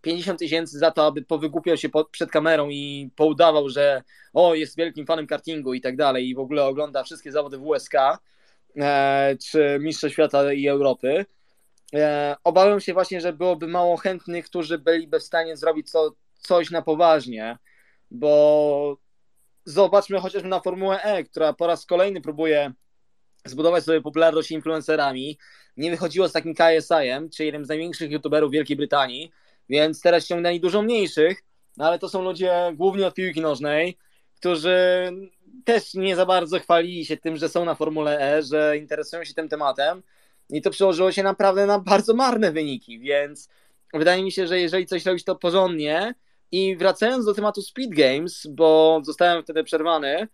50 0.00 0.36
e, 0.36 0.38
tysięcy 0.38 0.78
za 0.78 0.90
to, 0.90 1.06
aby 1.06 1.22
powygłupiał 1.22 1.76
się 1.76 1.88
przed 2.10 2.30
kamerą 2.30 2.68
i 2.68 3.10
poudawał, 3.16 3.68
że 3.68 4.02
o, 4.32 4.54
jest 4.54 4.76
wielkim 4.76 5.06
fanem 5.06 5.26
kartingu 5.26 5.74
i 5.74 5.80
tak 5.80 5.96
dalej 5.96 6.28
i 6.28 6.34
w 6.34 6.38
ogóle 6.38 6.64
ogląda 6.64 7.04
wszystkie 7.04 7.32
zawody 7.32 7.58
WSK 7.58 7.94
e, 8.76 9.36
czy 9.50 9.78
Mistrze 9.80 10.10
Świata 10.10 10.52
i 10.52 10.68
Europy 10.68 11.24
obawiam 12.44 12.80
się 12.80 12.92
właśnie, 12.92 13.20
że 13.20 13.32
byłoby 13.32 13.68
mało 13.68 13.96
chętnych, 13.96 14.44
którzy 14.44 14.78
byliby 14.78 15.20
w 15.20 15.22
stanie 15.22 15.56
zrobić 15.56 15.90
co, 15.90 16.10
coś 16.42 16.70
na 16.70 16.82
poważnie, 16.82 17.58
bo 18.10 18.96
zobaczmy 19.64 20.20
chociażby 20.20 20.48
na 20.48 20.60
Formułę 20.60 21.02
E, 21.02 21.24
która 21.24 21.52
po 21.52 21.66
raz 21.66 21.86
kolejny 21.86 22.20
próbuje 22.20 22.72
zbudować 23.44 23.84
sobie 23.84 24.00
popularność 24.00 24.50
influencerami. 24.50 25.38
Nie 25.76 25.90
wychodziło 25.90 26.28
z 26.28 26.32
takim 26.32 26.54
KSI-em, 26.54 27.30
czyli 27.30 27.46
jednym 27.46 27.64
z 27.64 27.68
największych 27.68 28.10
youtuberów 28.10 28.52
Wielkiej 28.52 28.76
Brytanii, 28.76 29.32
więc 29.68 30.00
teraz 30.00 30.24
ściągnęli 30.24 30.60
dużo 30.60 30.82
mniejszych, 30.82 31.42
no 31.76 31.86
ale 31.86 31.98
to 31.98 32.08
są 32.08 32.22
ludzie 32.22 32.72
głównie 32.74 33.06
od 33.06 33.14
piłki 33.14 33.40
nożnej, 33.40 33.98
którzy 34.36 35.10
też 35.64 35.94
nie 35.94 36.16
za 36.16 36.26
bardzo 36.26 36.58
chwalili 36.58 37.06
się 37.06 37.16
tym, 37.16 37.36
że 37.36 37.48
są 37.48 37.64
na 37.64 37.74
Formule 37.74 38.20
E, 38.20 38.42
że 38.42 38.78
interesują 38.78 39.24
się 39.24 39.34
tym 39.34 39.48
tematem, 39.48 40.02
i 40.50 40.62
to 40.62 40.70
przełożyło 40.70 41.12
się 41.12 41.22
naprawdę 41.22 41.66
na 41.66 41.78
bardzo 41.78 42.14
marne 42.14 42.52
wyniki, 42.52 42.98
więc 42.98 43.48
wydaje 43.94 44.22
mi 44.22 44.32
się, 44.32 44.46
że 44.46 44.60
jeżeli 44.60 44.86
coś 44.86 45.06
robić 45.06 45.24
to 45.24 45.36
porządnie 45.36 46.14
i 46.52 46.76
wracając 46.76 47.24
do 47.24 47.34
tematu 47.34 47.62
Speed 47.62 47.94
Games, 47.96 48.46
bo 48.50 49.00
zostałem 49.04 49.42
wtedy 49.42 49.64
przerwany, 49.64 50.28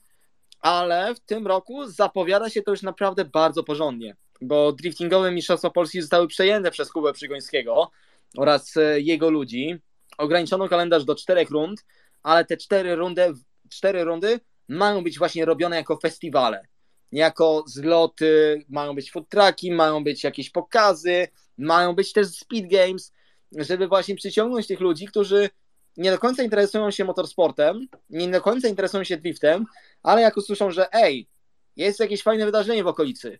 ale 0.60 1.14
w 1.14 1.20
tym 1.20 1.46
roku 1.46 1.86
zapowiada 1.86 2.50
się 2.50 2.62
to 2.62 2.70
już 2.70 2.82
naprawdę 2.82 3.24
bardzo 3.24 3.64
porządnie, 3.64 4.16
bo 4.40 4.72
driftingowe 4.72 5.30
mistrzostwa 5.30 5.70
Polski 5.70 6.00
zostały 6.00 6.28
przejęte 6.28 6.70
przez 6.70 6.92
Kubę 6.92 7.12
Przygońskiego 7.12 7.90
oraz 8.36 8.76
e, 8.76 9.00
jego 9.00 9.30
ludzi. 9.30 9.76
Ograniczono 10.18 10.68
kalendarz 10.68 11.04
do 11.04 11.14
czterech 11.14 11.50
rund, 11.50 11.84
ale 12.22 12.44
te 12.44 12.56
cztery 12.56 12.94
rundy, 12.94 13.32
cztery 13.70 14.04
rundy 14.04 14.40
mają 14.68 15.04
być 15.04 15.18
właśnie 15.18 15.44
robione 15.44 15.76
jako 15.76 15.96
festiwale 15.96 16.68
jako 17.12 17.64
zloty, 17.66 18.64
mają 18.68 18.94
być 18.94 19.10
food 19.10 19.28
trucki, 19.28 19.72
mają 19.72 20.04
być 20.04 20.24
jakieś 20.24 20.50
pokazy, 20.50 21.28
mają 21.58 21.94
być 21.94 22.12
też 22.12 22.26
speed 22.26 22.68
games, 22.68 23.12
żeby 23.52 23.88
właśnie 23.88 24.14
przyciągnąć 24.14 24.66
tych 24.66 24.80
ludzi, 24.80 25.06
którzy 25.06 25.50
nie 25.98 26.10
do 26.10 26.18
końca 26.18 26.42
interesują 26.42 26.90
się 26.90 27.04
motorsportem, 27.04 27.88
nie 28.10 28.28
do 28.28 28.40
końca 28.40 28.68
interesują 28.68 29.04
się 29.04 29.16
driftem, 29.16 29.64
ale 30.02 30.22
jak 30.22 30.36
usłyszą, 30.36 30.70
że 30.70 30.92
ej, 30.92 31.28
jest 31.76 32.00
jakieś 32.00 32.22
fajne 32.22 32.44
wydarzenie 32.46 32.84
w 32.84 32.86
okolicy, 32.86 33.38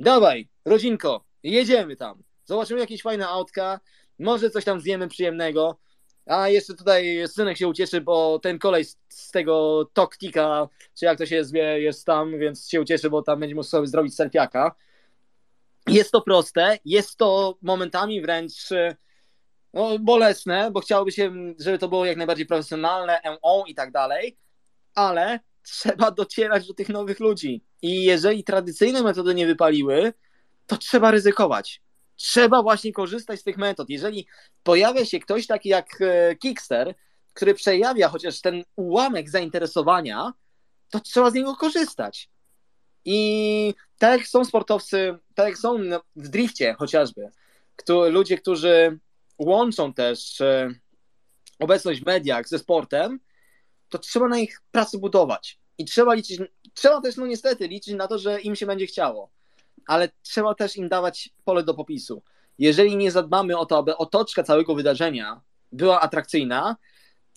dawaj, 0.00 0.48
rodzinko, 0.64 1.24
jedziemy 1.42 1.96
tam, 1.96 2.22
zobaczymy 2.44 2.80
jakieś 2.80 3.02
fajne 3.02 3.28
autka, 3.28 3.80
może 4.18 4.50
coś 4.50 4.64
tam 4.64 4.80
zjemy 4.80 5.08
przyjemnego, 5.08 5.78
a 6.26 6.48
jeszcze 6.48 6.74
tutaj 6.74 7.28
synek 7.28 7.56
się 7.56 7.68
ucieszy, 7.68 8.00
bo 8.00 8.38
ten 8.38 8.58
kolej 8.58 8.84
z 9.08 9.30
tego 9.30 9.84
Toktika, 9.92 10.68
czy 10.94 11.04
jak 11.04 11.18
to 11.18 11.26
się 11.26 11.44
zwie, 11.44 11.80
jest 11.80 12.06
tam, 12.06 12.38
więc 12.38 12.68
się 12.68 12.80
ucieszy, 12.80 13.10
bo 13.10 13.22
tam 13.22 13.40
będzie 13.40 13.54
mógł 13.54 13.66
sobie 13.66 13.86
zrobić 13.86 14.14
selfiaka. 14.14 14.74
Jest 15.86 16.10
to 16.10 16.22
proste, 16.22 16.78
jest 16.84 17.16
to 17.16 17.58
momentami 17.62 18.22
wręcz 18.22 18.68
no, 19.74 19.98
bolesne, 19.98 20.70
bo 20.70 20.80
chciałoby 20.80 21.12
się, 21.12 21.32
żeby 21.58 21.78
to 21.78 21.88
było 21.88 22.04
jak 22.04 22.16
najbardziej 22.16 22.46
profesjonalne, 22.46 23.20
MO 23.42 23.64
i 23.66 23.74
tak 23.74 23.92
dalej, 23.92 24.38
ale 24.94 25.40
trzeba 25.62 26.10
docierać 26.10 26.66
do 26.66 26.74
tych 26.74 26.88
nowych 26.88 27.20
ludzi. 27.20 27.64
I 27.82 28.04
jeżeli 28.04 28.44
tradycyjne 28.44 29.02
metody 29.02 29.34
nie 29.34 29.46
wypaliły, 29.46 30.12
to 30.66 30.76
trzeba 30.76 31.10
ryzykować 31.10 31.82
trzeba 32.18 32.62
właśnie 32.62 32.92
korzystać 32.92 33.40
z 33.40 33.42
tych 33.42 33.58
metod. 33.58 33.90
Jeżeli 33.90 34.26
pojawia 34.62 35.04
się 35.04 35.20
ktoś 35.20 35.46
taki 35.46 35.68
jak 35.68 36.00
e, 36.00 36.36
Kickster, 36.36 36.94
który 37.32 37.54
przejawia 37.54 38.08
chociaż 38.08 38.40
ten 38.40 38.64
ułamek 38.76 39.30
zainteresowania, 39.30 40.32
to 40.90 41.00
trzeba 41.00 41.30
z 41.30 41.34
niego 41.34 41.56
korzystać. 41.56 42.30
I 43.04 43.74
tak 43.98 44.26
są 44.26 44.44
sportowcy, 44.44 45.18
tak 45.34 45.58
są 45.58 45.78
w 46.16 46.28
drifcie 46.28 46.74
chociażby, 46.78 47.28
ludzie, 48.10 48.38
którzy 48.38 48.98
łączą 49.38 49.94
też 49.94 50.40
e, 50.40 50.70
obecność 51.58 52.00
w 52.00 52.06
mediach 52.06 52.48
ze 52.48 52.58
sportem, 52.58 53.20
to 53.88 53.98
trzeba 53.98 54.28
na 54.28 54.38
ich 54.38 54.62
pracę 54.72 54.98
budować. 54.98 55.58
I 55.78 55.84
trzeba 55.84 56.14
liczyć, 56.14 56.40
trzeba 56.74 57.00
też 57.00 57.16
no 57.16 57.26
niestety 57.26 57.68
liczyć 57.68 57.94
na 57.94 58.08
to, 58.08 58.18
że 58.18 58.40
im 58.40 58.56
się 58.56 58.66
będzie 58.66 58.86
chciało 58.86 59.30
ale 59.88 60.08
trzeba 60.22 60.54
też 60.54 60.76
im 60.76 60.88
dawać 60.88 61.30
pole 61.44 61.62
do 61.62 61.74
popisu. 61.74 62.22
Jeżeli 62.58 62.96
nie 62.96 63.10
zadbamy 63.10 63.58
o 63.58 63.66
to, 63.66 63.78
aby 63.78 63.96
otoczka 63.96 64.42
całego 64.42 64.74
wydarzenia 64.74 65.40
była 65.72 66.00
atrakcyjna, 66.00 66.76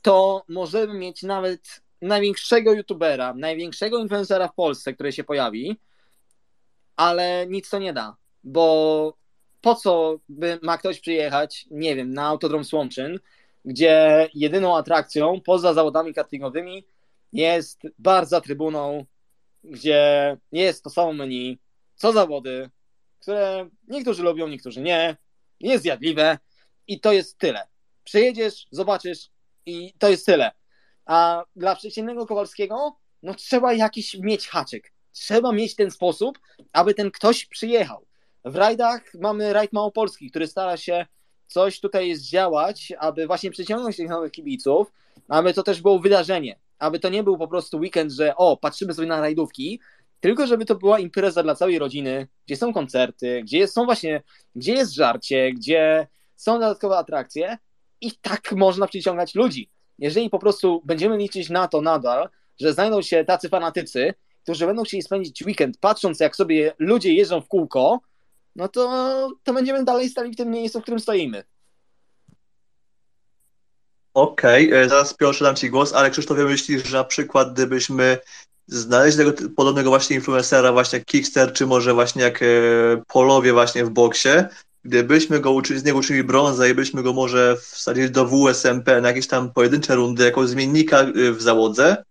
to 0.01 0.43
możemy 0.47 0.93
mieć 0.93 1.23
nawet 1.23 1.81
największego 2.01 2.73
youtubera, 2.73 3.33
największego 3.33 3.99
influencera 3.99 4.47
w 4.47 4.55
Polsce, 4.55 4.93
który 4.93 5.11
się 5.11 5.23
pojawi, 5.23 5.79
ale 6.95 7.47
nic 7.47 7.69
to 7.69 7.79
nie 7.79 7.93
da, 7.93 8.15
bo 8.43 9.17
po 9.61 9.75
co 9.75 10.19
by 10.29 10.59
ma 10.61 10.77
ktoś 10.77 10.99
przyjechać, 10.99 11.65
nie 11.71 11.95
wiem, 11.95 12.13
na 12.13 12.25
Autodrom 12.27 12.63
Słomczyn, 12.63 13.19
gdzie 13.65 14.29
jedyną 14.33 14.77
atrakcją 14.77 15.41
poza 15.41 15.73
zawodami 15.73 16.13
kartingowymi 16.13 16.85
jest 17.33 17.81
bar 17.99 18.25
za 18.25 18.41
trybuną, 18.41 19.05
gdzie 19.63 20.37
nie 20.51 20.61
jest 20.61 20.83
to 20.83 20.89
samo 20.89 21.13
menu, 21.13 21.59
co 21.95 22.13
zawody, 22.13 22.69
które 23.19 23.69
niektórzy 23.87 24.23
lubią, 24.23 24.47
niektórzy 24.47 24.81
nie. 24.81 25.17
Jest 25.59 25.83
zjadliwe 25.83 26.37
i 26.87 26.99
to 26.99 27.13
jest 27.13 27.37
tyle. 27.37 27.67
Przejedziesz, 28.03 28.67
zobaczysz 28.71 29.29
i 29.65 29.93
to 29.99 30.09
jest 30.09 30.25
tyle. 30.25 30.51
A 31.05 31.43
dla 31.55 31.75
przeciętnego 31.75 32.25
Kowalskiego, 32.25 32.95
no 33.23 33.33
trzeba 33.33 33.73
jakiś 33.73 34.13
mieć 34.13 34.47
haczyk. 34.47 34.93
Trzeba 35.11 35.51
mieć 35.51 35.75
ten 35.75 35.91
sposób, 35.91 36.39
aby 36.73 36.93
ten 36.93 37.11
ktoś 37.11 37.45
przyjechał. 37.45 38.05
W 38.45 38.55
rajdach 38.55 39.13
mamy 39.13 39.53
rajd 39.53 39.73
Małopolski, 39.73 40.29
który 40.29 40.47
stara 40.47 40.77
się 40.77 41.05
coś 41.47 41.79
tutaj 41.79 42.15
zdziałać, 42.15 42.93
aby 42.99 43.27
właśnie 43.27 43.51
przyciągnąć 43.51 43.97
tych 43.97 44.09
nowych 44.09 44.31
kibiców, 44.31 44.91
aby 45.27 45.53
to 45.53 45.63
też 45.63 45.81
było 45.81 45.99
wydarzenie, 45.99 46.59
aby 46.79 46.99
to 46.99 47.09
nie 47.09 47.23
był 47.23 47.37
po 47.37 47.47
prostu 47.47 47.77
weekend, 47.77 48.11
że 48.11 48.35
o, 48.35 48.57
patrzymy 48.57 48.93
sobie 48.93 49.07
na 49.07 49.21
rajdówki, 49.21 49.79
tylko 50.19 50.47
żeby 50.47 50.65
to 50.65 50.75
była 50.75 50.99
impreza 50.99 51.43
dla 51.43 51.55
całej 51.55 51.79
rodziny, 51.79 52.27
gdzie 52.45 52.57
są 52.57 52.73
koncerty, 52.73 53.41
gdzie 53.43 53.67
są 53.67 53.85
właśnie, 53.85 54.23
gdzie 54.55 54.73
jest 54.73 54.93
żarcie, 54.93 55.51
gdzie 55.53 56.07
są 56.35 56.53
dodatkowe 56.53 56.97
atrakcje 56.97 57.57
i 58.01 58.11
tak 58.11 58.51
można 58.51 58.87
przyciągać 58.87 59.35
ludzi. 59.35 59.69
Jeżeli 59.99 60.29
po 60.29 60.39
prostu 60.39 60.81
będziemy 60.85 61.17
liczyć 61.17 61.49
na 61.49 61.67
to 61.67 61.81
nadal, 61.81 62.29
że 62.59 62.73
znajdą 62.73 63.01
się 63.01 63.25
tacy 63.25 63.49
fanatycy, 63.49 64.13
którzy 64.43 64.65
będą 64.65 64.83
chcieli 64.83 65.03
spędzić 65.03 65.41
weekend 65.45 65.77
patrząc, 65.77 66.19
jak 66.19 66.35
sobie 66.35 66.73
ludzie 66.79 67.13
jeżdżą 67.13 67.41
w 67.41 67.47
kółko, 67.47 67.99
no 68.55 68.67
to, 68.67 69.29
to 69.43 69.53
będziemy 69.53 69.83
dalej 69.83 70.09
stali 70.09 70.31
w 70.31 70.35
tym 70.35 70.49
miejscu, 70.49 70.79
w 70.79 70.81
którym 70.81 70.99
stoimy. 70.99 71.43
Okej, 74.13 74.67
okay, 74.67 74.89
zaraz 74.89 75.13
Piotrze 75.13 75.45
dam 75.45 75.55
Ci 75.55 75.69
głos, 75.69 75.93
ale 75.93 76.11
Krzysztofie 76.11 76.43
myślisz, 76.43 76.87
że 76.87 76.97
na 76.97 77.03
przykład 77.03 77.53
gdybyśmy 77.53 78.17
znaleźli 78.67 79.25
tego 79.25 79.49
podobnego 79.55 79.89
właśnie 79.89 80.15
influencera 80.15 80.71
właśnie 80.71 80.99
jak 80.99 81.05
Kickster, 81.05 81.53
czy 81.53 81.65
może 81.65 81.93
właśnie 81.93 82.21
jak 82.21 82.41
e, 82.41 82.45
Polowie 83.07 83.53
właśnie 83.53 83.85
w 83.85 83.89
boksie, 83.89 84.29
gdybyśmy 84.83 85.39
go 85.39 85.51
uczyli, 85.51 85.79
z 85.79 85.83
niego 85.83 85.97
uczyli 85.97 86.23
brąza 86.23 86.67
i 86.67 86.73
byśmy 86.73 87.03
go 87.03 87.13
może 87.13 87.57
wsadzili 87.61 88.11
do 88.11 88.25
WSMP 88.25 89.01
na 89.01 89.07
jakieś 89.07 89.27
tam 89.27 89.53
pojedyncze 89.53 89.95
rundy 89.95 90.25
jako 90.25 90.47
zmiennika 90.47 90.99
e, 90.99 91.31
w 91.31 91.41
załodze, 91.41 92.03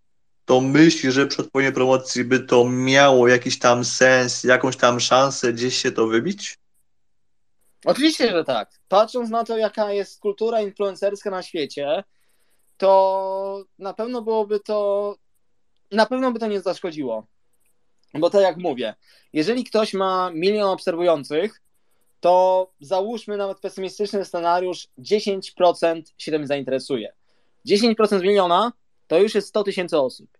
to 0.51 0.61
myśli, 0.61 1.13
że 1.13 1.27
przy 1.27 1.43
odpowiedniej 1.43 1.75
promocji 1.75 2.25
by 2.25 2.41
to 2.41 2.65
miało 2.65 3.29
jakiś 3.29 3.59
tam 3.59 3.85
sens, 3.85 4.45
jakąś 4.45 4.77
tam 4.77 5.01
szansę 5.01 5.53
gdzieś 5.53 5.77
się 5.77 5.93
to 5.93 6.07
wybić? 6.07 6.59
Oczywiście, 7.85 8.31
że 8.31 8.45
tak. 8.45 8.81
Patrząc 8.89 9.31
na 9.31 9.45
to, 9.45 9.57
jaka 9.57 9.93
jest 9.93 10.21
kultura 10.21 10.61
influencerska 10.61 11.31
na 11.31 11.43
świecie, 11.43 12.05
to 12.77 13.65
na 13.79 13.95
pewno 13.95 14.23
byłoby 14.23 14.61
to, 14.61 15.17
na 15.93 16.07
pewno 16.07 16.33
by 16.33 16.39
to 16.39 16.47
nie 16.47 16.61
zaszkodziło. 16.61 17.27
Bo 18.15 18.31
tak 18.31 18.43
jak 18.43 18.57
mówię, 18.57 18.95
jeżeli 19.33 19.65
ktoś 19.65 19.95
ma 19.95 20.31
milion 20.35 20.69
obserwujących, 20.69 21.63
to 22.21 22.67
załóżmy 22.81 23.37
nawet 23.37 23.61
pesymistyczny 23.61 24.25
scenariusz, 24.25 24.89
10% 24.99 26.03
się 26.19 26.33
tym 26.33 26.47
zainteresuje. 26.47 27.13
10% 27.69 28.23
miliona 28.23 28.73
to 29.07 29.19
już 29.19 29.35
jest 29.35 29.49
100 29.49 29.65
tysięcy 29.65 29.99
osób. 29.99 30.40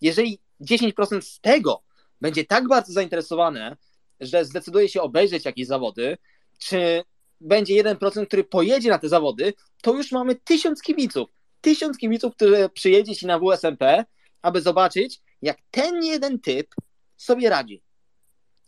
Jeżeli 0.00 0.38
10% 0.60 1.20
z 1.20 1.40
tego 1.40 1.82
będzie 2.20 2.44
tak 2.44 2.68
bardzo 2.68 2.92
zainteresowane, 2.92 3.76
że 4.20 4.44
zdecyduje 4.44 4.88
się 4.88 5.02
obejrzeć 5.02 5.44
jakieś 5.44 5.66
zawody, 5.66 6.18
czy 6.58 7.04
będzie 7.40 7.84
1%, 7.84 8.26
który 8.26 8.44
pojedzie 8.44 8.90
na 8.90 8.98
te 8.98 9.08
zawody, 9.08 9.52
to 9.82 9.94
już 9.94 10.12
mamy 10.12 10.34
tysiąc 10.34 10.82
kibiców. 10.82 11.30
Tysiąc 11.60 11.98
kibiców, 11.98 12.34
który 12.34 12.68
przyjedzie 12.68 13.16
ci 13.16 13.26
na 13.26 13.38
WSMP, 13.38 14.04
aby 14.42 14.60
zobaczyć, 14.60 15.20
jak 15.42 15.58
ten 15.70 16.04
jeden 16.04 16.40
typ 16.40 16.74
sobie 17.16 17.50
radzi. 17.50 17.82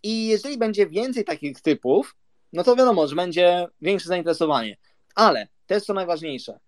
I 0.02 0.26
jeżeli 0.26 0.58
będzie 0.58 0.86
więcej 0.86 1.24
takich 1.24 1.60
typów, 1.60 2.16
no 2.52 2.64
to 2.64 2.76
wiadomo, 2.76 3.06
że 3.06 3.16
będzie 3.16 3.66
większe 3.80 4.08
zainteresowanie. 4.08 4.76
Ale 5.14 5.48
jest 5.70 5.86
co 5.86 5.94
najważniejsze. 5.94 6.58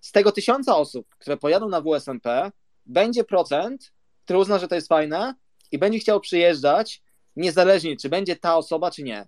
Z 0.00 0.12
tego 0.12 0.32
tysiąca 0.32 0.76
osób, 0.76 1.06
które 1.18 1.36
pojadą 1.36 1.68
na 1.68 1.80
WSMP, 1.80 2.50
będzie 2.88 3.24
procent, 3.24 3.92
który 4.24 4.38
uzna, 4.38 4.58
że 4.58 4.68
to 4.68 4.74
jest 4.74 4.88
fajne 4.88 5.34
i 5.72 5.78
będzie 5.78 5.98
chciał 5.98 6.20
przyjeżdżać, 6.20 7.02
niezależnie 7.36 7.96
czy 7.96 8.08
będzie 8.08 8.36
ta 8.36 8.56
osoba, 8.56 8.90
czy 8.90 9.02
nie. 9.02 9.26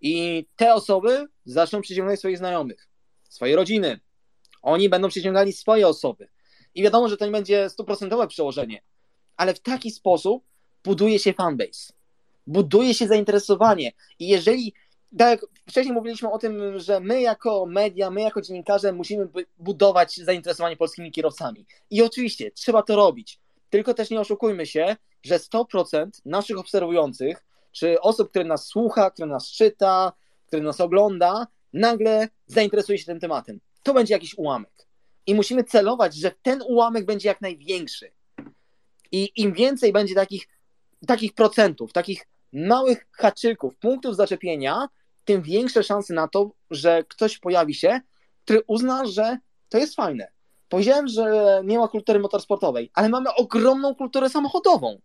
I 0.00 0.46
te 0.56 0.74
osoby 0.74 1.26
zaczną 1.44 1.80
przyciągać 1.80 2.18
swoich 2.18 2.38
znajomych, 2.38 2.88
swoje 3.28 3.56
rodziny. 3.56 4.00
Oni 4.62 4.88
będą 4.88 5.08
przyciągali 5.08 5.52
swoje 5.52 5.88
osoby. 5.88 6.28
I 6.74 6.82
wiadomo, 6.82 7.08
że 7.08 7.16
to 7.16 7.26
nie 7.26 7.32
będzie 7.32 7.70
stuprocentowe 7.70 8.26
przełożenie, 8.26 8.82
ale 9.36 9.54
w 9.54 9.60
taki 9.60 9.90
sposób 9.90 10.44
buduje 10.84 11.18
się 11.18 11.32
fanbase, 11.32 11.92
buduje 12.46 12.94
się 12.94 13.06
zainteresowanie. 13.06 13.92
I 14.18 14.28
jeżeli, 14.28 14.74
tak 15.18 15.30
jak 15.30 15.50
wcześniej 15.68 15.94
mówiliśmy 15.94 16.30
o 16.30 16.38
tym, 16.38 16.78
że 16.78 17.00
my 17.00 17.20
jako 17.20 17.66
media, 17.66 18.10
my 18.10 18.20
jako 18.20 18.42
dziennikarze 18.42 18.92
musimy 18.92 19.28
budować 19.58 20.16
zainteresowanie 20.16 20.76
polskimi 20.76 21.12
kierowcami. 21.12 21.66
I 21.90 22.02
oczywiście 22.02 22.50
trzeba 22.50 22.82
to 22.82 22.96
robić. 22.96 23.40
Tylko 23.70 23.94
też 23.94 24.10
nie 24.10 24.20
oszukujmy 24.20 24.66
się, 24.66 24.96
że 25.22 25.38
100% 25.38 26.10
naszych 26.24 26.58
obserwujących 26.58 27.44
czy 27.72 28.00
osób, 28.00 28.30
które 28.30 28.44
nas 28.44 28.66
słucha, 28.66 29.10
które 29.10 29.28
nas 29.28 29.50
czyta, 29.50 30.12
które 30.46 30.62
nas 30.62 30.80
ogląda, 30.80 31.46
nagle 31.72 32.28
zainteresuje 32.46 32.98
się 32.98 33.04
tym 33.04 33.20
tematem. 33.20 33.60
To 33.82 33.94
będzie 33.94 34.14
jakiś 34.14 34.38
ułamek. 34.38 34.86
I 35.26 35.34
musimy 35.34 35.64
celować, 35.64 36.14
że 36.14 36.32
ten 36.42 36.62
ułamek 36.62 37.06
będzie 37.06 37.28
jak 37.28 37.40
największy. 37.40 38.10
I 39.12 39.32
im 39.36 39.52
więcej 39.52 39.92
będzie 39.92 40.14
takich, 40.14 40.48
takich 41.06 41.34
procentów, 41.34 41.92
takich 41.92 42.26
małych 42.52 43.06
haczyków, 43.12 43.76
punktów 43.76 44.16
zaczepienia, 44.16 44.88
tym 45.24 45.42
większe 45.42 45.82
szanse 45.82 46.14
na 46.14 46.28
to, 46.28 46.50
że 46.70 47.04
ktoś 47.04 47.38
pojawi 47.38 47.74
się, 47.74 48.00
który 48.44 48.62
uzna, 48.66 49.06
że 49.06 49.38
to 49.68 49.78
jest 49.78 49.94
fajne. 49.94 50.32
Powiedziałem, 50.68 51.08
że 51.08 51.60
nie 51.64 51.78
ma 51.78 51.88
kultury 51.88 52.18
motorsportowej, 52.18 52.90
ale 52.94 53.08
mamy 53.08 53.34
ogromną 53.34 53.94
kulturę 53.94 54.30
samochodową. 54.30 55.00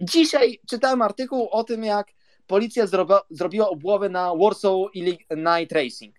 Dzisiaj 0.00 0.60
czytałem 0.68 1.02
artykuł 1.02 1.48
o 1.50 1.64
tym, 1.64 1.84
jak 1.84 2.08
policja 2.46 2.86
zrobiła, 2.86 3.22
zrobiła 3.30 3.68
obłowę 3.68 4.08
na 4.08 4.32
Warsaw 4.34 4.74
Night 5.36 5.72
Racing. 5.72 6.16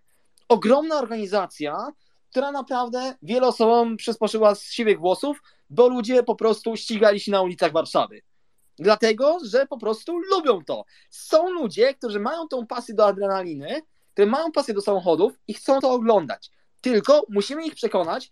Ogromna 0.50 1.00
organizacja, 1.00 1.88
która 2.30 2.52
naprawdę 2.52 3.16
wiele 3.22 3.48
osobom 3.48 3.98
przysposzyła 3.98 4.56
z 4.56 4.64
siwych 4.64 5.00
włosów, 5.00 5.42
bo 5.70 5.88
ludzie 5.88 6.24
po 6.24 6.36
prostu 6.36 6.76
ścigali 6.76 7.20
się 7.20 7.32
na 7.32 7.42
ulicach 7.42 7.72
Warszawy. 7.72 8.22
Dlatego, 8.80 9.38
że 9.44 9.68
po 9.68 9.78
prostu 9.78 10.20
lubią 10.20 10.64
to. 10.64 10.86
Są 11.10 11.50
ludzie, 11.50 11.94
którzy 11.94 12.20
mają 12.20 12.48
tą 12.48 12.68
pasję 12.68 12.96
do 12.96 13.06
adrenaliny, 13.06 13.82
którzy 14.14 14.28
mają 14.28 14.52
pasję 14.52 14.74
do 14.74 14.82
samochodów 14.82 15.34
i 15.48 15.54
chcą 15.54 15.80
to 15.80 15.92
oglądać. 15.92 16.52
Tylko 16.82 17.24
musimy 17.30 17.66
ich 17.66 17.76
przekonać, 17.76 18.32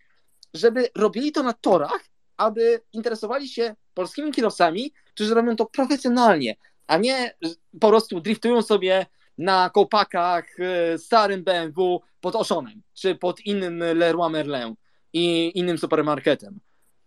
żeby 0.54 0.90
robili 0.96 1.32
to 1.32 1.44
na 1.44 1.54
torach, 1.54 2.06
aby 2.38 2.82
interesowali 2.94 3.50
się 3.50 3.76
polskimi 3.94 4.32
kierowcami, 4.32 4.94
którzy 5.08 5.34
robią 5.34 5.56
to 5.56 5.66
profesjonalnie, 5.66 6.56
a 6.88 6.98
nie 6.98 7.36
po 7.82 7.90
prostu 7.90 8.22
driftują 8.22 8.62
sobie 8.62 9.06
na 9.38 9.70
kołpakach 9.70 10.46
e, 10.60 10.98
starym 10.98 11.44
BMW 11.44 12.02
pod 12.22 12.36
Oszonem, 12.36 12.82
czy 12.94 13.16
pod 13.16 13.40
innym 13.40 13.80
Leroy 13.80 14.30
Merlin 14.30 14.76
i 15.14 15.52
innym 15.56 15.78
supermarketem. 15.78 16.60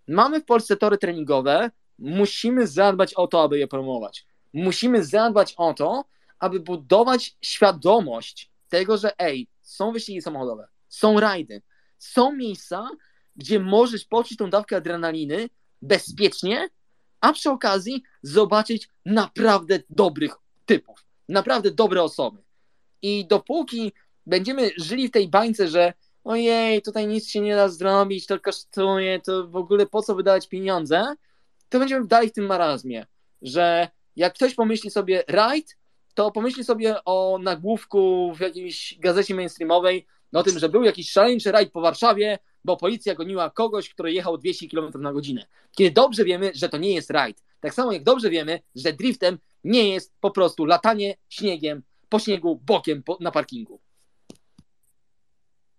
Mamy 0.09 0.40
w 0.40 0.44
Polsce 0.44 0.77
tory 0.77 0.98
treningowe, 0.98 1.70
musimy 1.99 2.66
zadbać 2.66 3.15
o 3.15 3.27
to, 3.27 3.43
aby 3.43 3.59
je 3.59 3.69
promować. 3.69 4.27
Musimy 4.53 5.05
zadbać 5.05 5.55
o 5.57 5.75
to, 5.75 6.05
aby 6.39 6.61
budować 6.61 7.37
świadomość 7.41 8.51
tego, 8.69 8.97
że 8.97 9.19
ej, 9.19 9.49
są 9.62 9.93
wyścigi 9.93 10.23
samochodowe, 10.23 10.69
są 10.89 11.20
rajdy, 11.20 11.62
są 11.99 12.33
miejsca, 12.33 12.89
gdzie 13.37 13.61
możesz 13.61 14.05
poczuć 14.05 14.39
tą 14.39 14.51
dawkę 14.51 14.77
adrenaliny 14.77 15.49
bezpiecznie, 15.83 16.69
a 17.20 17.33
przy 17.33 17.51
okazji 17.51 18.03
zobaczyć 18.23 18.89
naprawdę 19.05 19.83
dobrych 19.91 20.35
typów, 20.66 21.05
naprawdę 21.29 21.70
dobre 21.70 22.03
osoby. 22.03 22.43
I 23.03 23.27
dopóki 23.27 23.93
będziemy 24.27 24.70
żyli 24.77 25.09
w 25.09 25.11
tej 25.11 25.29
bańce, 25.29 25.69
że 25.69 25.93
ojej, 26.25 26.83
tutaj 26.83 27.07
nic 27.07 27.29
się 27.29 27.41
nie 27.41 27.57
da 27.57 27.69
zrobić, 27.69 28.27
to 28.27 28.41
kosztuje, 28.41 29.20
to 29.20 29.49
w 29.49 29.57
ogóle 29.57 29.87
po 29.87 30.03
co 30.03 30.15
wydawać 30.15 30.49
pieniądze, 30.49 31.15
to 31.69 31.78
będziemy 31.78 32.07
dalej 32.07 32.28
w 32.28 32.32
tym 32.32 32.47
marazmie, 32.47 33.07
że 33.43 33.89
jak 34.16 34.35
ktoś 34.35 34.55
pomyśli 34.55 34.90
sobie 34.90 35.24
rajd, 35.28 35.77
to 36.15 36.31
pomyśli 36.31 36.65
sobie 36.65 37.05
o 37.05 37.39
nagłówku 37.43 38.32
w 38.35 38.40
jakiejś 38.40 38.99
gazecie 38.99 39.35
mainstreamowej, 39.35 40.07
o 40.32 40.43
tym, 40.43 40.59
że 40.59 40.69
był 40.69 40.82
jakiś 40.82 41.11
szaleńczy 41.11 41.53
rajd 41.53 41.73
po 41.73 41.81
Warszawie, 41.81 42.39
bo 42.65 42.77
policja 42.77 43.15
goniła 43.15 43.51
kogoś, 43.51 43.89
kto 43.89 44.07
jechał 44.07 44.39
200 44.39 44.69
km 44.69 44.93
na 44.95 45.12
godzinę. 45.12 45.47
Kiedy 45.77 45.90
dobrze 45.90 46.24
wiemy, 46.24 46.53
że 46.55 46.69
to 46.69 46.77
nie 46.77 46.95
jest 46.95 47.11
rajd. 47.11 47.43
Tak 47.61 47.74
samo 47.74 47.93
jak 47.93 48.03
dobrze 48.03 48.31
wiemy, 48.31 48.61
że 48.74 48.93
driftem 48.93 49.39
nie 49.65 49.89
jest 49.89 50.15
po 50.20 50.31
prostu 50.31 50.65
latanie 50.65 51.16
śniegiem 51.28 51.82
po 52.09 52.19
śniegu 52.19 52.61
bokiem 52.66 53.03
po, 53.03 53.19
na 53.20 53.31
parkingu. 53.31 53.81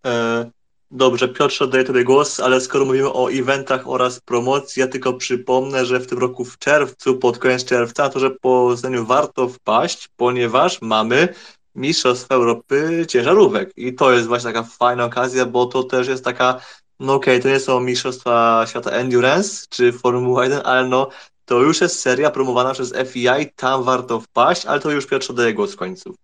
E, 0.06 0.52
Dobrze, 0.92 1.28
Piotrze, 1.28 1.66
oddaję 1.66 1.84
Tobie 1.84 2.04
głos, 2.04 2.40
ale 2.40 2.62
skoro 2.62 2.86
mówimy 2.86 3.14
o 3.14 3.32
eventach 3.32 3.88
oraz 3.90 4.20
promocji, 4.20 4.80
ja 4.80 4.88
tylko 4.88 5.14
przypomnę, 5.14 5.86
że 5.86 6.00
w 6.00 6.08
tym 6.08 6.18
roku 6.18 6.46
w 6.46 6.58
czerwcu, 6.58 7.18
pod 7.18 7.38
koniec 7.38 7.66
czerwca, 7.66 8.10
to 8.10 8.20
że 8.20 8.32
po 8.32 8.76
zdaniu 8.76 9.06
warto 9.06 9.50
wpaść, 9.50 10.10
ponieważ 10.16 10.82
mamy 10.82 11.28
Mistrzostwa 11.76 12.36
Europy 12.36 13.06
ciężarówek 13.08 13.72
i 13.78 13.94
to 13.94 14.12
jest 14.12 14.28
właśnie 14.28 14.54
taka 14.54 14.64
fajna 14.64 15.06
okazja, 15.06 15.46
bo 15.46 15.66
to 15.66 15.84
też 15.84 16.08
jest 16.08 16.24
taka, 16.24 16.62
no 17.00 17.14
okej, 17.14 17.34
okay, 17.34 17.44
to 17.44 17.50
nie 17.50 17.60
są 17.60 17.80
Mistrzostwa 17.80 18.66
Świata 18.68 18.92
Endurance 18.92 19.66
czy 19.70 19.92
Formuła 19.92 20.44
1, 20.44 20.62
ale 20.64 20.88
no 20.88 21.10
to 21.46 21.62
już 21.62 21.82
jest 21.82 22.00
seria 22.00 22.32
promowana 22.32 22.74
przez 22.74 22.94
FII, 23.08 23.52
tam 23.56 23.84
warto 23.84 24.20
wpaść, 24.20 24.66
ale 24.66 24.80
to 24.80 24.92
już 24.92 25.06
Piotr 25.08 25.32
oddaję 25.32 25.54
głos 25.54 25.74
w 25.74 25.78
końcu. 25.78 26.16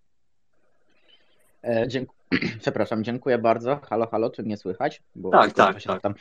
E, 1.63 1.85
dziękuję. 1.87 2.14
Przepraszam, 2.61 3.03
dziękuję 3.03 3.38
bardzo. 3.38 3.80
Halo, 3.84 4.07
halo, 4.07 4.30
czy 4.30 4.43
mnie 4.43 4.57
słychać? 4.57 5.02
Bo 5.15 5.31
tak, 5.31 5.53
tak, 5.53 5.84
tak. 5.84 6.02
Tam. 6.02 6.15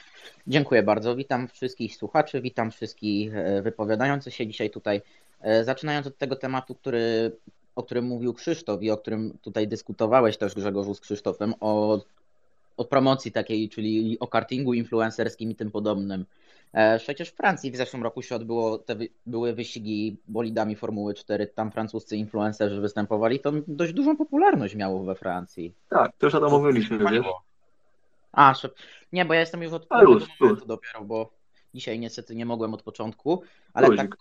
Dziękuję 0.46 0.82
bardzo. 0.82 1.16
Witam 1.16 1.48
wszystkich 1.48 1.96
słuchaczy, 1.96 2.40
witam 2.40 2.70
wszystkich 2.70 3.36
e, 3.36 3.62
wypowiadających 3.62 4.34
się 4.34 4.46
dzisiaj 4.46 4.70
tutaj. 4.70 5.02
E, 5.40 5.64
zaczynając 5.64 6.06
od 6.06 6.18
tego 6.18 6.36
tematu, 6.36 6.74
który, 6.74 7.32
o 7.76 7.82
którym 7.82 8.04
mówił 8.04 8.34
Krzysztof 8.34 8.82
i 8.82 8.90
o 8.90 8.96
którym 8.96 9.38
tutaj 9.42 9.68
dyskutowałeś 9.68 10.36
też 10.36 10.54
Grzegorzu 10.54 10.94
z 10.94 11.00
Krzysztofem, 11.00 11.54
o, 11.60 12.00
o 12.76 12.84
promocji 12.84 13.32
takiej, 13.32 13.68
czyli 13.68 14.18
o 14.20 14.26
kartingu 14.26 14.74
influencerskim 14.74 15.50
i 15.50 15.54
tym 15.54 15.70
podobnym. 15.70 16.24
E, 16.74 16.98
przecież 16.98 17.30
w 17.30 17.34
Francji 17.34 17.70
w 17.70 17.76
zeszłym 17.76 18.02
roku 18.02 18.22
się 18.22 18.36
odbyło, 18.36 18.78
te 18.78 18.96
były 19.26 19.52
wyścigi 19.52 20.16
bolidami 20.28 20.76
Formuły 20.76 21.14
4, 21.14 21.46
tam 21.46 21.70
francuscy 21.70 22.16
influencerzy 22.16 22.80
występowali, 22.80 23.40
to 23.40 23.52
dość 23.66 23.92
dużą 23.92 24.16
popularność 24.16 24.74
miało 24.74 25.04
we 25.04 25.14
Francji. 25.14 25.74
Tak, 25.88 26.12
to 26.18 26.26
już 26.26 26.34
o 26.34 26.40
tym 26.40 26.50
mówiliśmy, 26.50 26.98
wiesz? 26.98 27.26
A, 28.32 28.54
nie, 29.12 29.24
bo 29.24 29.34
ja 29.34 29.40
jestem 29.40 29.62
już 29.62 29.72
od 29.72 29.90
momentu 29.90 30.66
dopiero, 30.66 31.04
bo 31.04 31.30
dzisiaj 31.74 31.98
niestety 31.98 32.34
nie 32.34 32.46
mogłem 32.46 32.74
od 32.74 32.82
początku, 32.82 33.42
ale 33.72 33.96
tak, 33.96 34.16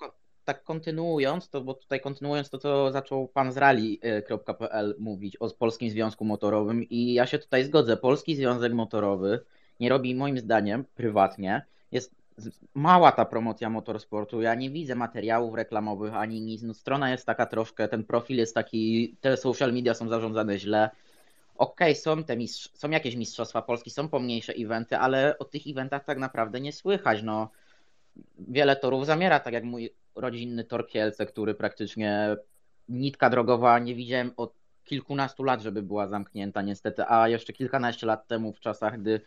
tak 0.46 0.64
kontynuując, 0.64 1.50
to 1.50 1.62
bo 1.62 1.74
tutaj 1.74 2.02
kontynuując 2.02 2.50
to, 2.50 2.58
co 2.58 2.92
zaczął 2.92 3.28
pan 3.28 3.52
z 3.52 3.58
rally.pl 3.58 4.96
mówić 5.00 5.36
o 5.38 5.50
Polskim 5.50 5.90
Związku 5.90 6.26
Motorowym. 6.26 6.84
I 6.84 7.14
ja 7.14 7.28
się 7.28 7.40
tutaj 7.40 7.64
zgodzę. 7.64 7.98
Polski 7.98 8.36
Związek 8.36 8.74
Motorowy 8.74 9.40
nie 9.80 9.90
robi 9.90 10.16
moim 10.16 10.40
zdaniem 10.40 10.86
prywatnie, 10.96 11.66
jest 11.92 12.23
mała 12.74 13.12
ta 13.12 13.26
promocja 13.26 13.70
motorsportu. 13.70 14.42
Ja 14.42 14.56
nie 14.56 14.70
widzę 14.70 14.96
materiałów 14.96 15.56
reklamowych 15.56 16.14
ani 16.14 16.42
nic. 16.42 16.62
No, 16.62 16.74
strona 16.74 17.12
jest 17.12 17.26
taka 17.26 17.46
troszkę, 17.46 17.88
ten 17.88 18.04
profil 18.04 18.38
jest 18.38 18.56
taki, 18.56 19.16
te 19.22 19.38
social 19.38 19.74
media 19.74 19.94
są 19.94 20.10
zarządzane 20.10 20.60
źle. 20.60 20.90
Okej, 21.58 21.92
okay, 21.92 21.96
są, 21.96 22.24
te 22.24 22.38
mistrz- 22.38 22.70
są 22.74 22.90
jakieś 22.90 23.16
mistrzostwa 23.16 23.62
Polski, 23.62 23.90
są 23.90 24.10
pomniejsze 24.10 24.54
eventy, 24.54 24.98
ale 24.98 25.38
o 25.40 25.46
tych 25.46 25.68
eventach 25.68 26.04
tak 26.04 26.18
naprawdę 26.18 26.62
nie 26.62 26.74
słychać. 26.74 27.24
No, 27.24 27.50
wiele 28.38 28.76
torów 28.76 29.06
zamiera, 29.06 29.40
tak 29.40 29.54
jak 29.54 29.64
mój 29.64 29.94
rodzinny 30.16 30.64
tor 30.64 30.88
Kielce, 30.88 31.26
który 31.26 31.56
praktycznie 31.56 32.36
nitka 32.90 33.30
drogowa 33.30 33.80
nie 33.80 33.96
widziałem 33.96 34.32
od 34.38 34.54
kilkunastu 34.84 35.44
lat, 35.44 35.62
żeby 35.62 35.82
była 35.82 36.08
zamknięta 36.08 36.62
niestety, 36.62 37.04
a 37.08 37.28
jeszcze 37.30 37.54
kilkanaście 37.54 38.08
lat 38.08 38.28
temu 38.28 38.54
w 38.54 38.60
czasach, 38.60 39.02
gdy 39.02 39.22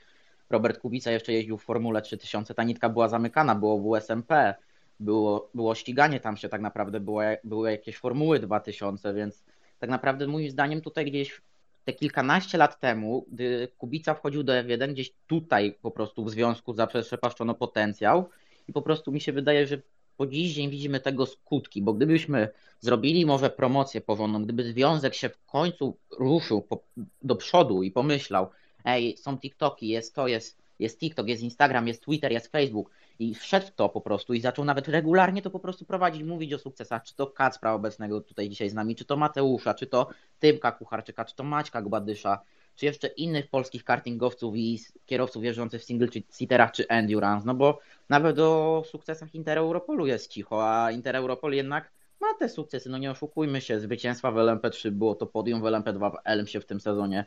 Robert 0.50 0.78
Kubica 0.78 1.10
jeszcze 1.10 1.32
jeździł 1.32 1.58
w 1.58 1.64
Formule 1.64 2.02
3000, 2.02 2.54
ta 2.54 2.64
nitka 2.64 2.88
była 2.88 3.08
zamykana, 3.08 3.54
było 3.54 3.98
WSMP, 3.98 4.54
było, 5.00 5.50
było 5.54 5.74
ściganie 5.74 6.20
tam 6.20 6.36
się 6.36 6.48
tak 6.48 6.60
naprawdę, 6.60 7.00
było, 7.00 7.22
były 7.44 7.70
jakieś 7.70 7.96
Formuły 7.96 8.40
2000, 8.40 9.14
więc 9.14 9.44
tak 9.78 9.90
naprawdę 9.90 10.26
moim 10.26 10.50
zdaniem 10.50 10.80
tutaj 10.80 11.04
gdzieś 11.04 11.40
te 11.84 11.92
kilkanaście 11.92 12.58
lat 12.58 12.80
temu, 12.80 13.26
gdy 13.32 13.68
Kubica 13.78 14.14
wchodził 14.14 14.42
do 14.42 14.52
F1, 14.52 14.92
gdzieś 14.92 15.12
tutaj 15.26 15.78
po 15.82 15.90
prostu 15.90 16.24
w 16.24 16.30
związku 16.30 16.72
zaprzepaszczono 16.72 17.54
potencjał 17.54 18.28
i 18.68 18.72
po 18.72 18.82
prostu 18.82 19.12
mi 19.12 19.20
się 19.20 19.32
wydaje, 19.32 19.66
że 19.66 19.78
po 20.16 20.26
dziś 20.26 20.54
dzień 20.54 20.70
widzimy 20.70 21.00
tego 21.00 21.26
skutki, 21.26 21.82
bo 21.82 21.92
gdybyśmy 21.92 22.48
zrobili 22.80 23.26
może 23.26 23.50
promocję 23.50 24.00
porządną, 24.00 24.44
gdyby 24.44 24.64
związek 24.64 25.14
się 25.14 25.28
w 25.28 25.44
końcu 25.46 25.96
ruszył 26.18 26.62
po, 26.62 26.82
do 27.22 27.36
przodu 27.36 27.82
i 27.82 27.90
pomyślał, 27.90 28.50
ej, 28.86 29.16
są 29.16 29.38
TikToki, 29.38 29.88
jest 29.88 30.14
to, 30.14 30.28
jest, 30.28 30.58
jest 30.78 31.00
TikTok, 31.00 31.28
jest 31.28 31.42
Instagram, 31.42 31.88
jest 31.88 32.02
Twitter, 32.02 32.32
jest 32.32 32.52
Facebook. 32.52 32.90
I 33.18 33.34
wszedł 33.34 33.66
to 33.76 33.88
po 33.88 34.00
prostu 34.00 34.34
i 34.34 34.40
zaczął 34.40 34.64
nawet 34.64 34.88
regularnie 34.88 35.42
to 35.42 35.50
po 35.50 35.60
prostu 35.60 35.84
prowadzić, 35.84 36.22
mówić 36.22 36.52
o 36.52 36.58
sukcesach, 36.58 37.02
czy 37.02 37.14
to 37.14 37.26
Kacpra 37.26 37.72
obecnego 37.72 38.20
tutaj 38.20 38.48
dzisiaj 38.48 38.70
z 38.70 38.74
nami, 38.74 38.96
czy 38.96 39.04
to 39.04 39.16
Mateusza, 39.16 39.74
czy 39.74 39.86
to 39.86 40.08
Tymka 40.38 40.72
Kucharczyka, 40.72 41.24
czy 41.24 41.36
to 41.36 41.44
Maćka 41.44 41.82
Gbadysza, 41.82 42.40
czy 42.76 42.86
jeszcze 42.86 43.06
innych 43.06 43.50
polskich 43.50 43.84
kartingowców 43.84 44.56
i 44.56 44.80
kierowców 45.06 45.44
jeżdżących 45.44 45.82
w 45.82 45.84
single 45.84 46.08
seaterach 46.28 46.72
czy 46.72 46.88
endurance, 46.88 47.46
no 47.46 47.54
bo 47.54 47.78
nawet 48.08 48.38
o 48.38 48.82
sukcesach 48.86 49.34
Intereuropolu 49.34 50.06
jest 50.06 50.30
cicho, 50.30 50.68
a 50.68 50.90
Intereuropol 50.90 51.52
jednak 51.52 51.92
ma 52.20 52.26
te 52.38 52.48
sukcesy, 52.48 52.90
no 52.90 52.98
nie 52.98 53.10
oszukujmy 53.10 53.60
się, 53.60 53.80
zwycięstwa 53.80 54.30
w 54.30 54.34
LMP3 54.34 54.90
było 54.90 55.14
to 55.14 55.26
podium, 55.26 55.60
w 55.60 55.64
LMP2 55.64 56.12
w 56.12 56.16
Elm 56.24 56.46
się 56.46 56.60
w 56.60 56.66
tym 56.66 56.80
sezonie 56.80 57.24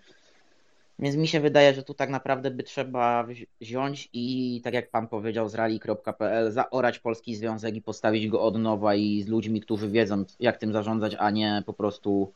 więc 0.99 1.15
mi 1.15 1.27
się 1.27 1.39
wydaje, 1.39 1.73
że 1.73 1.84
tu 1.84 1.93
tak 1.93 2.09
naprawdę 2.09 2.51
by 2.51 2.63
trzeba 2.63 3.27
wziąć 3.61 4.09
i 4.13 4.61
tak 4.63 4.73
jak 4.73 4.89
pan 4.89 5.07
powiedział 5.07 5.49
z 5.49 5.55
rally.pl, 5.55 6.51
zaorać 6.51 6.99
polski 6.99 7.35
związek 7.35 7.76
i 7.76 7.81
postawić 7.81 8.27
go 8.27 8.41
od 8.41 8.57
nowa 8.57 8.95
i 8.95 9.21
z 9.21 9.27
ludźmi, 9.27 9.61
którzy 9.61 9.89
wiedzą 9.89 10.26
jak 10.39 10.57
tym 10.57 10.73
zarządzać, 10.73 11.15
a 11.19 11.31
nie 11.31 11.63
po 11.65 11.73
prostu 11.73 12.31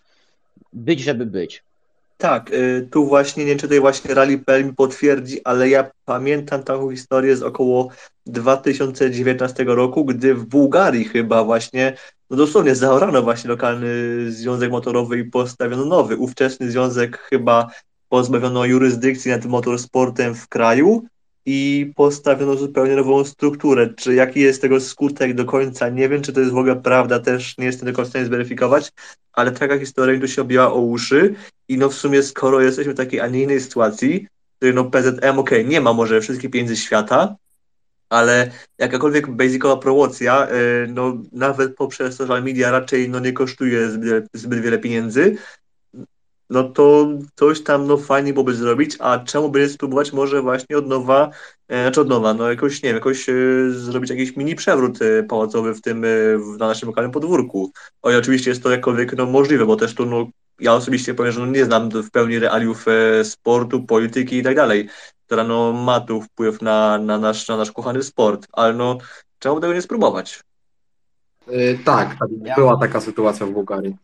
być, 0.73 0.99
żeby 0.99 1.25
być. 1.25 1.63
Tak, 2.17 2.53
y, 2.53 2.87
tu 2.91 3.05
właśnie, 3.05 3.43
nie 3.43 3.49
wiem 3.49 3.57
czy 3.57 3.67
tutaj 3.67 3.79
właśnie 3.79 4.13
Rally.pl 4.13 4.65
mi 4.65 4.73
potwierdzi, 4.73 5.41
ale 5.43 5.69
ja 5.69 5.91
pamiętam 6.05 6.63
taką 6.63 6.91
historię 6.91 7.35
z 7.35 7.43
około 7.43 7.89
2019 8.25 9.63
roku, 9.63 10.05
gdy 10.05 10.35
w 10.35 10.45
Bułgarii 10.45 11.05
chyba 11.05 11.43
właśnie, 11.43 11.97
no 12.29 12.37
dosłownie 12.37 12.75
zaorano 12.75 13.21
właśnie 13.21 13.49
lokalny 13.49 13.87
związek 14.31 14.71
motorowy 14.71 15.19
i 15.19 15.23
postawiono 15.23 15.85
nowy. 15.85 16.17
Ówczesny 16.17 16.71
związek 16.71 17.17
chyba 17.17 17.67
pozbawiono 18.13 18.65
jurysdykcji 18.65 19.31
nad 19.31 19.45
motorsportem 19.45 20.35
w 20.35 20.47
kraju 20.47 21.03
i 21.45 21.91
postawiono 21.95 22.55
zupełnie 22.55 22.95
nową 22.95 23.25
strukturę. 23.25 23.93
Czy 23.93 24.13
jaki 24.13 24.39
jest 24.39 24.61
tego 24.61 24.79
skutek 24.79 25.33
do 25.33 25.45
końca, 25.45 25.89
nie 25.89 26.09
wiem, 26.09 26.21
czy 26.21 26.33
to 26.33 26.39
jest 26.39 26.51
w 26.51 26.57
ogóle 26.57 26.75
prawda, 26.75 27.19
też 27.19 27.57
nie 27.57 27.65
jestem 27.65 27.93
w 27.93 28.07
stanie 28.07 28.25
zweryfikować, 28.25 28.91
ale 29.33 29.51
taka 29.51 29.79
historia 29.79 30.19
tu 30.19 30.27
się 30.27 30.41
objęła 30.41 30.73
o 30.73 30.81
uszy 30.81 31.35
i 31.67 31.77
no 31.77 31.89
w 31.89 31.93
sumie 31.93 32.23
skoro 32.23 32.61
jesteśmy 32.61 32.93
w 32.93 32.97
takiej, 32.97 33.19
a 33.19 33.27
nie 33.27 33.41
innej 33.41 33.61
sytuacji, 33.61 34.27
której 34.57 34.75
no 34.75 34.85
PZM, 34.85 35.39
ok, 35.39 35.51
nie 35.65 35.81
ma 35.81 35.93
może 35.93 36.21
wszystkich 36.21 36.51
pieniędzy 36.51 36.77
świata, 36.77 37.35
ale 38.09 38.51
jakakolwiek 38.77 39.31
basicowa 39.31 39.77
promocja, 39.77 40.47
y, 40.51 40.87
no 40.87 41.17
nawet 41.31 41.75
poprzez 41.75 42.15
social 42.15 42.43
media 42.43 42.71
raczej 42.71 43.09
no 43.09 43.19
nie 43.19 43.33
kosztuje 43.33 43.89
zbyt, 43.89 44.25
zbyt 44.33 44.59
wiele 44.59 44.77
pieniędzy, 44.77 45.37
no 46.53 46.63
to 46.63 47.07
coś 47.35 47.63
tam 47.63 47.87
no 47.87 47.97
fajnie 47.97 48.33
byłoby 48.33 48.55
zrobić, 48.55 48.97
a 48.99 49.19
czemu 49.19 49.49
by 49.49 49.59
nie 49.59 49.69
spróbować 49.69 50.13
może 50.13 50.41
właśnie 50.41 50.77
od 50.77 50.87
nowa, 50.87 51.29
e, 51.67 51.83
znaczy 51.83 52.01
od 52.01 52.07
nowa, 52.07 52.33
no 52.33 52.49
jakoś, 52.49 52.83
nie 52.83 52.89
wiem, 52.89 52.95
jakoś 52.95 53.29
e, 53.29 53.33
zrobić 53.69 54.09
jakiś 54.09 54.35
mini 54.35 54.55
przewrót 54.55 55.01
e, 55.01 55.23
pałacowy 55.23 55.73
w 55.73 55.81
tym, 55.81 56.05
e, 56.05 56.07
w, 56.37 56.57
na 56.59 56.67
naszym 56.67 56.89
lokalnym 56.89 57.11
podwórku. 57.11 57.71
O 58.01 58.11
i 58.11 58.15
oczywiście 58.15 58.49
jest 58.49 58.63
to 58.63 58.71
jakkolwiek 58.71 59.17
no, 59.17 59.25
możliwe, 59.25 59.65
bo 59.65 59.75
też 59.75 59.95
tu 59.95 60.05
no, 60.05 60.27
ja 60.59 60.73
osobiście 60.73 61.13
powiem, 61.13 61.31
że 61.31 61.39
no, 61.39 61.45
nie 61.45 61.65
znam 61.65 61.89
w 61.89 62.11
pełni 62.11 62.39
realiów 62.39 62.85
e, 62.87 63.25
sportu, 63.25 63.83
polityki 63.83 64.37
i 64.37 64.43
tak 64.43 64.55
dalej, 64.55 64.89
która 65.25 65.43
no, 65.43 65.73
ma 65.73 65.99
tu 65.99 66.21
wpływ 66.21 66.61
na, 66.61 66.97
na, 66.97 67.17
nasz, 67.17 67.47
na 67.47 67.57
nasz 67.57 67.71
kochany 67.71 68.03
sport, 68.03 68.47
ale 68.51 68.73
no 68.73 68.97
czemu 69.39 69.59
tego 69.59 69.73
nie 69.73 69.81
spróbować? 69.81 70.43
Yy, 71.47 71.79
tak, 71.85 72.15
tak, 72.19 72.55
była 72.55 72.77
taka 72.77 73.01
sytuacja 73.01 73.45
w 73.45 73.51
Bułgarii. 73.51 73.95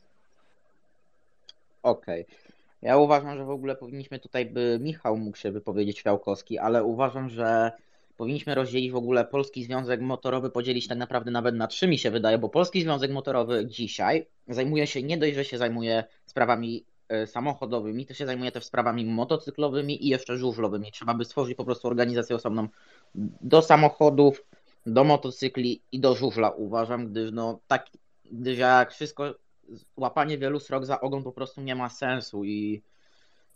Okej. 1.83 2.25
Okay. 2.25 2.59
Ja 2.81 2.97
uważam, 2.97 3.37
że 3.37 3.45
w 3.45 3.49
ogóle 3.49 3.75
powinniśmy 3.75 4.19
tutaj, 4.19 4.45
by 4.45 4.79
Michał 4.81 5.17
mógł 5.17 5.37
się 5.37 5.51
wypowiedzieć 5.51 6.01
Fiałkowski, 6.01 6.57
ale 6.57 6.83
uważam, 6.83 7.29
że 7.29 7.71
powinniśmy 8.17 8.55
rozdzielić 8.55 8.91
w 8.91 8.95
ogóle 8.95 9.25
Polski 9.25 9.63
Związek 9.63 10.01
Motorowy, 10.01 10.49
podzielić 10.49 10.87
tak 10.87 10.97
naprawdę 10.97 11.31
nawet 11.31 11.55
na 11.55 11.67
trzy 11.67 11.87
mi 11.87 11.97
się 11.97 12.11
wydaje, 12.11 12.37
bo 12.37 12.49
Polski 12.49 12.81
Związek 12.81 13.11
Motorowy 13.11 13.65
dzisiaj 13.65 14.27
zajmuje 14.47 14.87
się, 14.87 15.03
nie 15.03 15.17
dość, 15.17 15.35
że 15.35 15.45
się 15.45 15.57
zajmuje 15.57 16.03
sprawami 16.25 16.85
e, 17.09 17.27
samochodowymi, 17.27 18.05
to 18.05 18.13
się 18.13 18.25
zajmuje 18.25 18.51
też 18.51 18.65
sprawami 18.65 19.05
motocyklowymi 19.05 20.05
i 20.05 20.09
jeszcze 20.09 20.37
żużlowymi. 20.37 20.91
Trzeba 20.91 21.13
by 21.13 21.25
stworzyć 21.25 21.57
po 21.57 21.65
prostu 21.65 21.87
organizację 21.87 22.35
osobną 22.35 22.67
do 23.41 23.61
samochodów, 23.61 24.45
do 24.85 25.03
motocykli 25.03 25.81
i 25.91 25.99
do 25.99 26.15
żużla 26.15 26.49
uważam, 26.49 27.07
gdyż 27.07 27.31
no 27.31 27.59
tak, 27.67 27.85
gdyż 28.31 28.57
jak 28.57 28.91
wszystko 28.91 29.35
łapanie 29.97 30.37
wielu 30.37 30.59
srok 30.59 30.85
za 30.85 31.01
ogon 31.01 31.23
po 31.23 31.31
prostu 31.31 31.61
nie 31.61 31.75
ma 31.75 31.89
sensu 31.89 32.43
i 32.43 32.81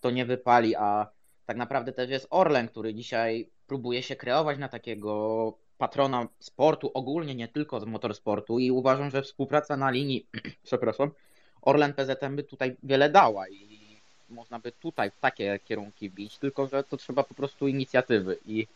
to 0.01 0.11
nie 0.11 0.25
wypali, 0.25 0.75
a 0.75 1.07
tak 1.45 1.57
naprawdę 1.57 1.93
też 1.93 2.09
jest 2.09 2.27
Orlen, 2.29 2.67
który 2.67 2.93
dzisiaj 2.93 3.49
próbuje 3.67 4.03
się 4.03 4.15
kreować 4.15 4.57
na 4.57 4.69
takiego 4.69 5.53
patrona 5.77 6.27
sportu 6.39 6.91
ogólnie, 6.93 7.35
nie 7.35 7.47
tylko 7.47 7.79
z 7.79 7.85
motorsportu 7.85 8.59
i 8.59 8.71
uważam, 8.71 9.09
że 9.09 9.21
współpraca 9.21 9.77
na 9.77 9.91
linii, 9.91 10.27
przepraszam, 10.63 11.11
Orlen 11.61 11.93
PZM 11.93 12.35
by 12.35 12.43
tutaj 12.43 12.75
wiele 12.83 13.09
dała 13.09 13.49
i 13.49 13.83
można 14.29 14.59
by 14.59 14.71
tutaj 14.71 15.11
w 15.11 15.19
takie 15.19 15.59
kierunki 15.65 16.09
bić, 16.09 16.37
tylko 16.37 16.67
że 16.67 16.83
to 16.83 16.97
trzeba 16.97 17.23
po 17.23 17.33
prostu 17.33 17.67
inicjatywy 17.67 18.37
i 18.45 18.67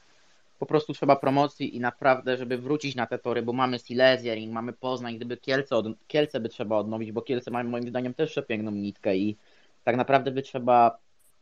po 0.57 0.65
prostu 0.65 0.93
trzeba 0.93 1.15
promocji 1.15 1.75
i 1.75 1.79
naprawdę, 1.79 2.37
żeby 2.37 2.57
wrócić 2.57 2.95
na 2.95 3.07
te 3.07 3.19
tory, 3.19 3.41
bo 3.41 3.53
mamy 3.53 3.79
Silesia 3.79 4.51
mamy 4.51 4.73
Poznań, 4.73 5.15
gdyby 5.15 5.37
Kielce, 5.37 5.75
od, 5.75 5.85
Kielce 6.07 6.39
by 6.39 6.49
trzeba 6.49 6.77
odnowić, 6.77 7.11
bo 7.11 7.21
Kielce 7.21 7.51
mają 7.51 7.69
moim 7.69 7.89
zdaniem 7.89 8.13
też 8.13 8.29
przepiękną 8.29 8.71
nitkę 8.71 9.17
i 9.17 9.37
tak 9.83 9.95
naprawdę 9.95 10.31
by 10.31 10.41
trzeba 10.41 10.97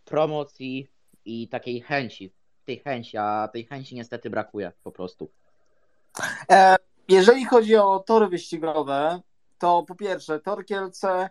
promocji 0.06 0.88
i 1.26 1.48
takiej 1.48 1.82
chęci, 1.82 2.32
tej 2.66 2.80
chęci, 2.80 3.18
a 3.18 3.50
tej 3.54 3.66
chęci 3.66 3.96
niestety 3.96 4.30
brakuje 4.30 4.72
po 4.84 4.92
prostu. 4.92 5.30
E, 6.52 6.76
jeżeli 7.10 7.46
chodzi 7.46 7.76
o 7.76 8.00
tory 8.00 8.28
wyścigowe, 8.28 9.22
to 9.60 9.84
po 9.88 9.96
pierwsze, 9.96 10.40
tor 10.40 10.66
Kielce 10.66 11.30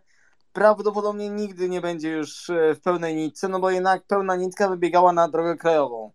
prawdopodobnie 0.52 1.28
nigdy 1.28 1.69
nie 1.69 1.81
będzie 1.81 2.09
już 2.09 2.51
e, 2.51 2.74
w 2.74 2.81
pełnej 2.81 3.15
nitce, 3.15 3.48
no 3.48 3.61
bo 3.61 3.70
jednak 3.70 4.02
pełna 4.02 4.36
nitka 4.36 4.69
wybiegała 4.69 5.12
na 5.12 5.28
drogę 5.28 5.56
krajową, 5.56 6.12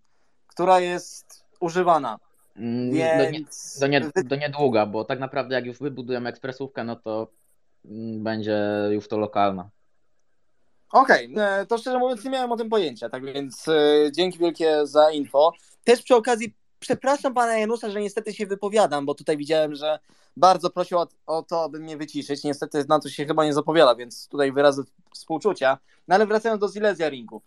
która 0.48 0.80
jest 0.80 1.49
używana. 1.60 2.19
Mm, 2.56 2.91
Więc... 3.31 3.77
Do, 3.80 3.88
nie, 3.88 4.02
do, 4.02 4.07
nie, 4.15 4.23
do 4.23 4.36
niedługa, 4.36 4.86
bo 4.86 5.03
tak 5.03 5.19
naprawdę 5.19 5.56
jak 5.56 5.65
już 5.65 5.80
wybudujemy 5.80 6.30
ekspresówkę, 6.30 6.84
no 6.84 6.95
to 6.95 7.27
mm, 7.86 8.23
będzie 8.23 8.60
już 8.91 9.07
to 9.07 9.18
lokalna. 9.18 9.69
Okej, 10.91 11.34
okay. 11.34 11.65
to 11.65 11.77
szczerze 11.77 11.99
mówiąc 11.99 12.23
nie 12.23 12.31
miałem 12.31 12.52
o 12.52 12.57
tym 12.57 12.69
pojęcia, 12.69 13.10
tak 13.10 13.26
więc 13.26 13.68
e, 13.68 14.11
dzięki 14.11 14.40
wielkie 14.40 14.88
za 14.88 15.11
info. 15.11 15.53
Też 15.84 16.02
przy 16.02 16.15
okazji 16.15 16.56
przepraszam 16.80 17.34
pana 17.34 17.57
Janusza, 17.57 17.90
że 17.90 18.02
niestety 18.02 18.34
się 18.34 18.45
wypowiadam, 18.45 19.06
bo 19.06 19.15
tutaj 19.15 19.38
widziałem, 19.38 19.76
że 19.76 19.99
bardzo 20.38 20.69
prosił 20.69 20.98
o, 20.98 21.07
o, 21.26 21.44
to, 21.44 21.64
aby 21.64 21.80
mnie 21.80 21.98
wyciszyć. 21.98 22.44
Niestety 22.44 22.86
na 22.90 22.99
to 22.99 23.10
się 23.10 23.26
chyba 23.26 23.45
nie 23.45 23.53
zapowiada, 23.53 23.95
więc 23.95 24.27
tutaj 24.27 24.52
wyrazy 24.52 24.84
współczucia. 25.14 25.77
No 26.07 26.15
ale 26.15 26.27
wracając 26.27 26.61
do 26.61 26.68
Silesia 26.68 27.10
Ringu. 27.10 27.41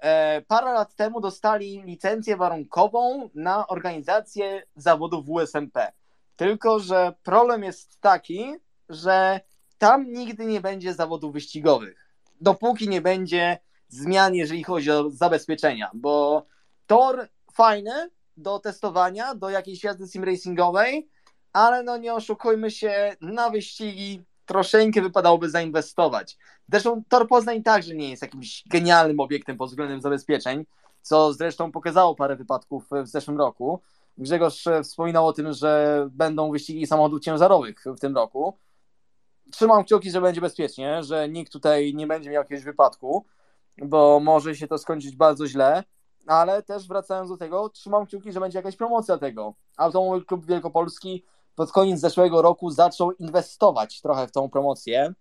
E, 0.00 0.42
parę 0.48 0.72
lat 0.72 0.94
temu 0.94 1.20
dostali 1.20 1.82
licencję 1.82 2.36
warunkową 2.36 3.30
na 3.34 3.66
organizację 3.66 4.62
zawodów 4.76 5.26
WSMP. 5.26 5.92
Tylko, 6.36 6.78
że 6.78 7.12
problem 7.22 7.64
jest 7.64 8.00
taki, 8.00 8.54
że 8.88 9.40
tam 9.78 10.12
nigdy 10.12 10.46
nie 10.46 10.60
będzie 10.60 10.94
zawodów 10.94 11.32
wyścigowych. 11.32 12.08
Dopóki 12.40 12.88
nie 12.88 13.00
będzie 13.00 13.58
zmian, 13.88 14.34
jeżeli 14.34 14.64
chodzi 14.64 14.90
o 14.90 15.10
zabezpieczenia, 15.10 15.90
bo 15.94 16.46
tor 16.86 17.28
fajny, 17.52 18.10
do 18.36 18.58
testowania, 18.58 19.34
do 19.34 19.50
jakiejś 19.50 19.84
jazdy 19.84 20.06
sim 20.06 20.24
racingowej, 20.24 21.08
ale 21.52 21.82
no 21.82 21.96
nie 21.96 22.14
oszukujmy 22.14 22.70
się, 22.70 23.16
na 23.20 23.50
wyścigi 23.50 24.22
troszeczkę 24.48 25.02
wypadałoby 25.02 25.50
zainwestować. 25.50 26.38
Zresztą 26.68 27.02
Tor 27.08 27.28
Poznań 27.28 27.62
także 27.62 27.94
nie 27.94 28.10
jest 28.10 28.22
jakimś 28.22 28.64
genialnym 28.66 29.20
obiektem 29.20 29.56
pod 29.56 29.68
względem 29.70 30.00
zabezpieczeń, 30.00 30.64
co 31.02 31.32
zresztą 31.32 31.72
pokazało 31.72 32.14
parę 32.14 32.36
wypadków 32.36 32.88
w 33.04 33.08
zeszłym 33.08 33.38
roku. 33.38 33.80
Grzegorz 34.18 34.64
wspominał 34.82 35.26
o 35.26 35.32
tym, 35.32 35.52
że 35.52 36.06
będą 36.10 36.50
wyścigi 36.50 36.86
samochodów 36.86 37.20
ciężarowych 37.20 37.84
w 37.96 38.00
tym 38.00 38.14
roku. 38.14 38.58
Trzymam 39.52 39.84
kciuki, 39.84 40.10
że 40.10 40.20
będzie 40.20 40.40
bezpiecznie, 40.40 41.02
że 41.02 41.28
nikt 41.28 41.52
tutaj 41.52 41.94
nie 41.94 42.06
będzie 42.06 42.30
miał 42.30 42.42
jakiegoś 42.42 42.64
wypadku, 42.64 43.24
bo 43.82 44.20
może 44.20 44.54
się 44.56 44.66
to 44.68 44.78
skończyć 44.78 45.16
bardzo 45.16 45.46
źle 45.46 45.84
ale 46.28 46.62
też 46.62 46.88
wracając 46.88 47.30
do 47.30 47.36
tego, 47.36 47.68
trzymam 47.68 48.06
kciuki, 48.06 48.32
że 48.32 48.40
będzie 48.40 48.58
jakaś 48.58 48.76
promocja 48.76 49.18
tego. 49.18 49.54
Automobil 49.76 50.24
Klub 50.24 50.46
Wielkopolski 50.46 51.24
pod 51.58 51.72
koniec 51.72 52.00
zeszłego 52.00 52.42
roku 52.42 52.70
zaczął 52.70 53.12
inwestować 53.12 54.00
trochę 54.00 54.26
w 54.26 54.32
tą 54.32 54.50
promocję. 54.50 55.14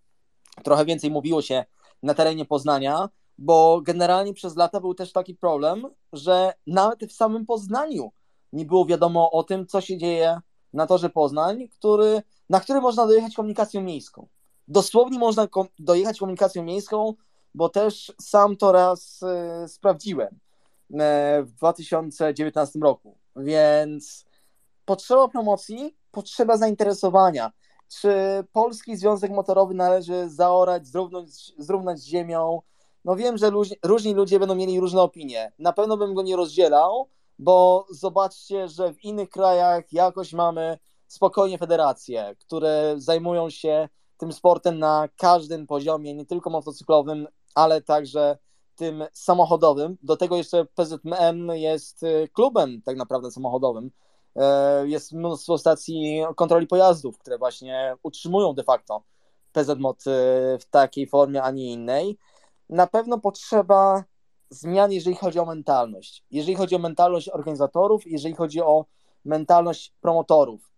Trochę 0.64 0.86
więcej 0.86 1.12
mówiło 1.12 1.42
się 1.42 1.66
na 2.04 2.14
terenie 2.14 2.46
Poznania, 2.46 3.10
bo 3.38 3.82
generalnie 3.82 4.34
przez 4.34 4.56
lata 4.56 4.80
był 4.80 4.94
też 4.94 5.12
taki 5.12 5.36
problem, 5.36 5.88
że 6.14 6.54
nawet 6.68 7.06
w 7.06 7.12
samym 7.12 7.46
Poznaniu 7.46 8.12
nie 8.54 8.66
było 8.66 8.86
wiadomo 8.86 9.32
o 9.32 9.44
tym, 9.44 9.68
co 9.68 9.82
się 9.82 9.98
dzieje 9.98 10.40
na 10.74 10.88
torze 10.88 11.10
Poznań, 11.10 11.68
który, 11.68 12.22
na 12.50 12.60
który 12.60 12.82
można 12.82 13.08
dojechać 13.08 13.36
komunikacją 13.36 13.82
miejską. 13.82 14.28
Dosłownie 14.68 15.20
można 15.20 15.48
kom 15.48 15.68
dojechać 15.80 16.20
komunikacją 16.20 16.64
miejską, 16.64 17.14
bo 17.56 17.70
też 17.70 18.14
sam 18.22 18.58
to 18.58 18.72
raz 18.72 19.22
y, 19.64 19.68
sprawdziłem. 19.68 20.40
E, 21.00 21.44
w 21.44 21.52
2019 21.52 22.80
roku. 22.80 23.18
Więc 23.36 24.26
potrzeba 24.86 25.28
promocji, 25.28 25.98
potrzeba 26.18 26.58
zainteresowania. 26.58 27.52
Czy 27.88 28.12
Polski 28.52 28.98
Związek 28.98 29.32
Motorowy 29.32 29.74
należy 29.74 30.30
zaorać, 30.30 30.88
zrównać, 30.88 31.54
zrównać 31.58 32.00
z 32.00 32.06
ziemią? 32.06 32.62
No 33.06 33.16
wiem, 33.16 33.38
że 33.38 33.50
różni, 33.50 33.78
różni 33.84 34.14
ludzie 34.14 34.40
będą 34.40 34.56
mieli 34.56 34.80
różne 34.80 35.02
opinie. 35.02 35.52
Na 35.60 35.74
pewno 35.74 35.98
bym 35.98 36.14
go 36.14 36.22
nie 36.22 36.36
rozdzielał, 36.36 37.10
bo 37.40 37.86
zobaczcie, 37.90 38.68
że 38.68 38.94
w 38.94 39.04
innych 39.04 39.30
krajach 39.30 39.94
jakoś 39.94 40.34
mamy 40.34 40.78
spokojnie 41.08 41.58
federacje, 41.58 42.36
które 42.40 42.96
zajmują 42.98 43.50
się 43.50 43.90
tym 44.18 44.34
sportem 44.34 44.80
na 44.80 45.10
każdym 45.18 45.68
poziomie, 45.68 46.14
nie 46.14 46.26
tylko 46.26 46.50
motocyklowym, 46.50 47.28
ale 47.56 47.82
także 47.82 48.38
tym 48.76 49.04
samochodowym. 49.14 49.98
Do 50.04 50.18
tego 50.18 50.38
jeszcze 50.38 50.66
PZM 50.66 51.52
jest 51.54 52.04
y, 52.04 52.30
klubem 52.34 52.82
tak 52.82 52.98
naprawdę 52.98 53.32
samochodowym. 53.32 53.92
E, 54.38 54.88
jest 54.88 55.14
mnóstwo 55.14 55.58
stacji 55.58 56.24
kontroli 56.36 56.68
pojazdów, 56.68 57.18
które 57.18 57.38
właśnie 57.38 57.96
utrzymują 58.04 58.54
de 58.54 58.64
facto 58.64 59.04
PZMOD 59.52 60.08
y, 60.08 60.12
w 60.60 60.66
takiej 60.70 61.08
formie, 61.08 61.44
a 61.44 61.52
nie 61.52 61.72
innej. 61.72 62.18
Na 62.70 62.88
pewno 62.88 63.20
potrzeba 63.20 64.04
zmian, 64.50 64.92
jeżeli 64.92 65.16
chodzi 65.16 65.40
o 65.40 65.46
mentalność. 65.46 66.24
Jeżeli 66.32 66.56
chodzi 66.56 66.76
o 66.76 66.80
mentalność 66.80 67.30
organizatorów, 67.30 68.08
jeżeli 68.08 68.36
chodzi 68.36 68.62
o 68.62 68.86
mentalność 69.26 69.94
promotorów. 70.02 70.72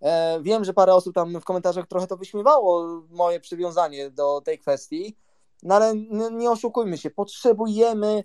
E, 0.00 0.40
wiem, 0.42 0.64
że 0.64 0.74
parę 0.74 0.94
osób 0.94 1.14
tam 1.14 1.40
w 1.40 1.44
komentarzach 1.44 1.86
trochę 1.86 2.06
to 2.06 2.16
wyśmiewało, 2.16 3.02
moje 3.10 3.40
przywiązanie 3.40 4.10
do 4.10 4.40
tej 4.40 4.58
kwestii, 4.58 5.16
no 5.62 5.74
ale 5.74 5.94
nie 6.32 6.50
oszukujmy 6.50 6.98
się, 6.98 7.10
potrzebujemy 7.10 8.24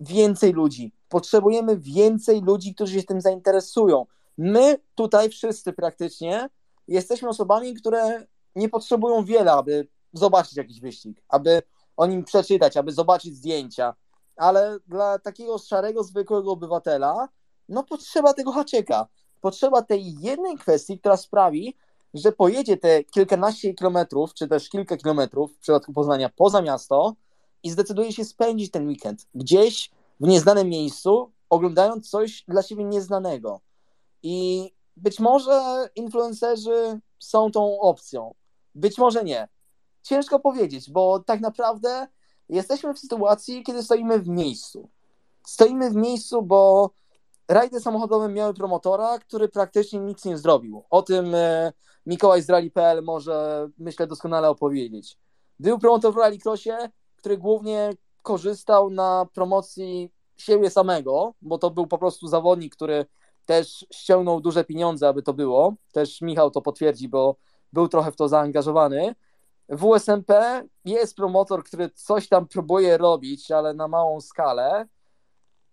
więcej 0.00 0.52
ludzi. 0.52 0.92
Potrzebujemy 1.10 1.76
więcej 1.76 2.40
ludzi, 2.42 2.74
którzy 2.74 2.94
się 2.94 3.02
tym 3.02 3.20
zainteresują. 3.20 4.06
My 4.38 4.78
tutaj 4.94 5.30
wszyscy 5.30 5.72
praktycznie 5.72 6.48
jesteśmy 6.88 7.28
osobami, 7.28 7.74
które 7.74 8.26
nie 8.56 8.68
potrzebują 8.68 9.24
wiele, 9.24 9.52
aby 9.52 9.88
zobaczyć 10.12 10.56
jakiś 10.56 10.80
wyścig, 10.80 11.22
aby 11.28 11.62
o 11.96 12.06
nim 12.06 12.24
przeczytać, 12.24 12.76
aby 12.76 12.92
zobaczyć 12.92 13.36
zdjęcia. 13.36 13.94
Ale 14.36 14.78
dla 14.86 15.18
takiego 15.18 15.58
szarego, 15.58 16.04
zwykłego 16.04 16.52
obywatela, 16.52 17.28
no 17.68 17.82
potrzeba 17.82 18.34
tego 18.34 18.52
haczyka. 18.52 19.08
Potrzeba 19.40 19.82
tej 19.82 20.20
jednej 20.20 20.56
kwestii, 20.56 20.98
która 20.98 21.16
sprawi, 21.16 21.76
że 22.14 22.32
pojedzie 22.32 22.76
te 22.76 23.04
kilkanaście 23.04 23.74
kilometrów, 23.74 24.34
czy 24.34 24.48
też 24.48 24.68
kilka 24.68 24.96
kilometrów 24.96 25.56
w 25.56 25.58
przypadku 25.58 25.92
Poznania 25.92 26.30
poza 26.36 26.62
miasto 26.62 27.14
i 27.62 27.70
zdecyduje 27.70 28.12
się 28.12 28.24
spędzić 28.24 28.70
ten 28.70 28.88
weekend 28.88 29.26
gdzieś 29.34 29.90
w 30.20 30.28
nieznanym 30.28 30.68
miejscu, 30.68 31.32
oglądając 31.50 32.10
coś 32.10 32.44
dla 32.48 32.62
siebie 32.62 32.84
nieznanego. 32.84 33.60
I 34.22 34.70
być 34.96 35.20
może 35.20 35.88
influencerzy 35.94 37.00
są 37.18 37.50
tą 37.50 37.80
opcją, 37.80 38.34
być 38.74 38.98
może 38.98 39.24
nie. 39.24 39.48
Ciężko 40.02 40.40
powiedzieć, 40.40 40.90
bo 40.90 41.20
tak 41.20 41.40
naprawdę 41.40 42.06
jesteśmy 42.48 42.94
w 42.94 42.98
sytuacji, 42.98 43.62
kiedy 43.64 43.82
stoimy 43.82 44.18
w 44.18 44.28
miejscu. 44.28 44.88
Stoimy 45.46 45.90
w 45.90 45.94
miejscu, 45.94 46.42
bo 46.42 46.90
rajdy 47.48 47.80
samochodowe 47.80 48.28
miały 48.28 48.54
promotora, 48.54 49.18
który 49.18 49.48
praktycznie 49.48 49.98
nic 50.00 50.24
nie 50.24 50.38
zrobił. 50.38 50.84
O 50.90 51.02
tym 51.02 51.34
e, 51.34 51.72
Mikołaj 52.06 52.42
z 52.42 52.50
Rally.pl 52.50 53.02
może, 53.02 53.68
myślę, 53.78 54.06
doskonale 54.06 54.50
opowiedzieć. 54.50 55.18
Był 55.58 55.78
promotor 55.78 56.14
w 56.14 56.16
Rallycrossie, 56.16 56.70
który 57.16 57.38
głównie 57.38 57.90
korzystał 58.22 58.90
na 58.90 59.26
promocji 59.34 60.10
siebie 60.36 60.70
samego, 60.70 61.34
bo 61.42 61.58
to 61.58 61.70
był 61.70 61.86
po 61.86 61.98
prostu 61.98 62.28
zawodnik, 62.28 62.76
który 62.76 63.06
też 63.46 63.86
ściągnął 63.92 64.40
duże 64.40 64.64
pieniądze, 64.64 65.08
aby 65.08 65.22
to 65.22 65.34
było. 65.34 65.74
Też 65.92 66.20
Michał 66.20 66.50
to 66.50 66.62
potwierdzi, 66.62 67.08
bo 67.08 67.36
był 67.72 67.88
trochę 67.88 68.12
w 68.12 68.16
to 68.16 68.28
zaangażowany. 68.28 69.14
W 69.68 69.84
USMP 69.84 70.32
jest 70.84 71.16
promotor, 71.16 71.64
który 71.64 71.90
coś 71.90 72.28
tam 72.28 72.48
próbuje 72.48 72.98
robić, 72.98 73.50
ale 73.50 73.74
na 73.74 73.88
małą 73.88 74.20
skalę. 74.20 74.88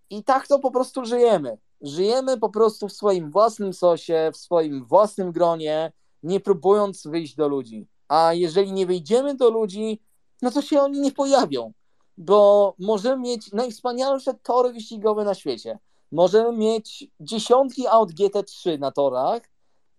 I 0.10 0.24
tak 0.24 0.48
to 0.48 0.60
po 0.60 0.72
prostu 0.72 1.06
żyjemy. 1.06 1.58
Żyjemy 1.82 2.38
po 2.38 2.50
prostu 2.50 2.88
w 2.88 2.94
swoim 2.94 3.32
własnym 3.32 3.74
sosie, 3.74 4.30
w 4.34 4.38
swoim 4.38 4.86
własnym 4.86 5.32
gronie, 5.32 5.92
nie 6.24 6.40
próbując 6.40 7.08
wyjść 7.08 7.36
do 7.36 7.48
ludzi. 7.48 7.88
A 8.08 8.34
jeżeli 8.34 8.72
nie 8.74 8.86
wyjdziemy 8.86 9.36
do 9.36 9.50
ludzi, 9.50 10.02
no 10.42 10.52
to 10.52 10.62
się 10.62 10.82
oni 10.82 11.00
nie 11.00 11.12
pojawią, 11.12 11.74
bo 12.18 12.74
możemy 12.80 13.22
mieć 13.22 13.52
najwspanialsze 13.52 14.34
tory 14.34 14.74
wyścigowe 14.74 15.24
na 15.24 15.34
świecie. 15.34 15.80
Możemy 16.12 16.58
mieć 16.58 17.08
dziesiątki 17.20 17.88
aut 17.88 18.12
GT3 18.12 18.80
na 18.80 18.92
torach, 18.92 19.42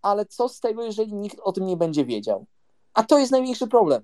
ale 0.03 0.27
co 0.27 0.49
z 0.49 0.61
tego, 0.61 0.85
jeżeli 0.85 1.15
nikt 1.15 1.41
o 1.41 1.53
tym 1.53 1.67
nie 1.67 1.77
będzie 1.77 2.05
wiedział? 2.05 2.47
A 2.95 3.03
to 3.03 3.19
jest 3.19 3.33
największy 3.33 3.67
problem, 3.67 4.03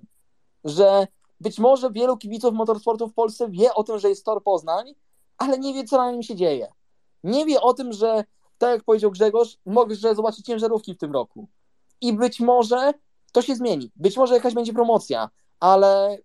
że 0.64 1.06
być 1.40 1.58
może 1.58 1.90
wielu 1.90 2.16
kibiców 2.16 2.54
motorsportu 2.54 3.08
w 3.08 3.14
Polsce 3.14 3.50
wie 3.50 3.74
o 3.74 3.84
tym, 3.84 3.98
że 3.98 4.08
jest 4.08 4.24
Tor 4.24 4.42
Poznań, 4.42 4.94
ale 5.38 5.58
nie 5.58 5.74
wie, 5.74 5.84
co 5.84 5.96
na 5.96 6.10
nim 6.10 6.22
się 6.22 6.36
dzieje. 6.36 6.68
Nie 7.24 7.46
wie 7.46 7.60
o 7.60 7.74
tym, 7.74 7.92
że, 7.92 8.24
tak 8.58 8.70
jak 8.70 8.84
powiedział 8.84 9.10
Grzegorz, 9.10 9.58
mogę 9.66 9.94
zobaczyć 9.96 10.46
ciężarówki 10.46 10.94
w 10.94 10.98
tym 10.98 11.12
roku. 11.12 11.48
I 12.00 12.12
być 12.12 12.40
może 12.40 12.92
to 13.32 13.42
się 13.42 13.56
zmieni. 13.56 13.90
Być 13.96 14.16
może 14.16 14.34
jakaś 14.34 14.54
będzie 14.54 14.72
promocja, 14.72 15.30
ale 15.60 16.18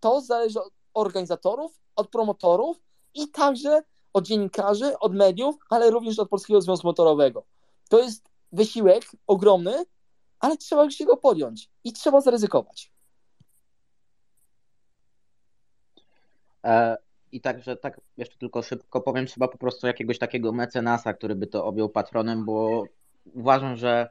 to 0.00 0.20
zależy 0.20 0.60
organizatorów, 0.94 1.80
od 1.96 2.10
promotorów 2.10 2.76
i 3.14 3.28
także 3.28 3.82
od 4.12 4.26
dziennikarzy, 4.26 4.98
od 4.98 5.14
mediów, 5.14 5.56
ale 5.70 5.90
również 5.90 6.18
od 6.18 6.28
Polskiego 6.28 6.60
Związku 6.60 6.86
Motorowego. 6.86 7.44
To 7.88 7.98
jest 7.98 8.28
wysiłek 8.52 9.04
ogromny, 9.26 9.84
ale 10.40 10.56
trzeba 10.56 10.90
się 10.90 11.04
go 11.04 11.16
podjąć 11.16 11.70
i 11.84 11.92
trzeba 11.92 12.20
zaryzykować. 12.20 12.92
E, 16.64 16.96
I 17.32 17.40
także 17.40 17.76
tak 17.76 18.00
jeszcze 18.16 18.38
tylko 18.38 18.62
szybko 18.62 19.00
powiem, 19.00 19.26
trzeba 19.26 19.48
po 19.48 19.58
prostu 19.58 19.86
jakiegoś 19.86 20.18
takiego 20.18 20.52
mecenasa, 20.52 21.14
który 21.14 21.34
by 21.34 21.46
to 21.46 21.64
objął 21.64 21.88
patronem, 21.88 22.44
bo 22.44 22.84
uważam, 23.34 23.76
że 23.76 24.10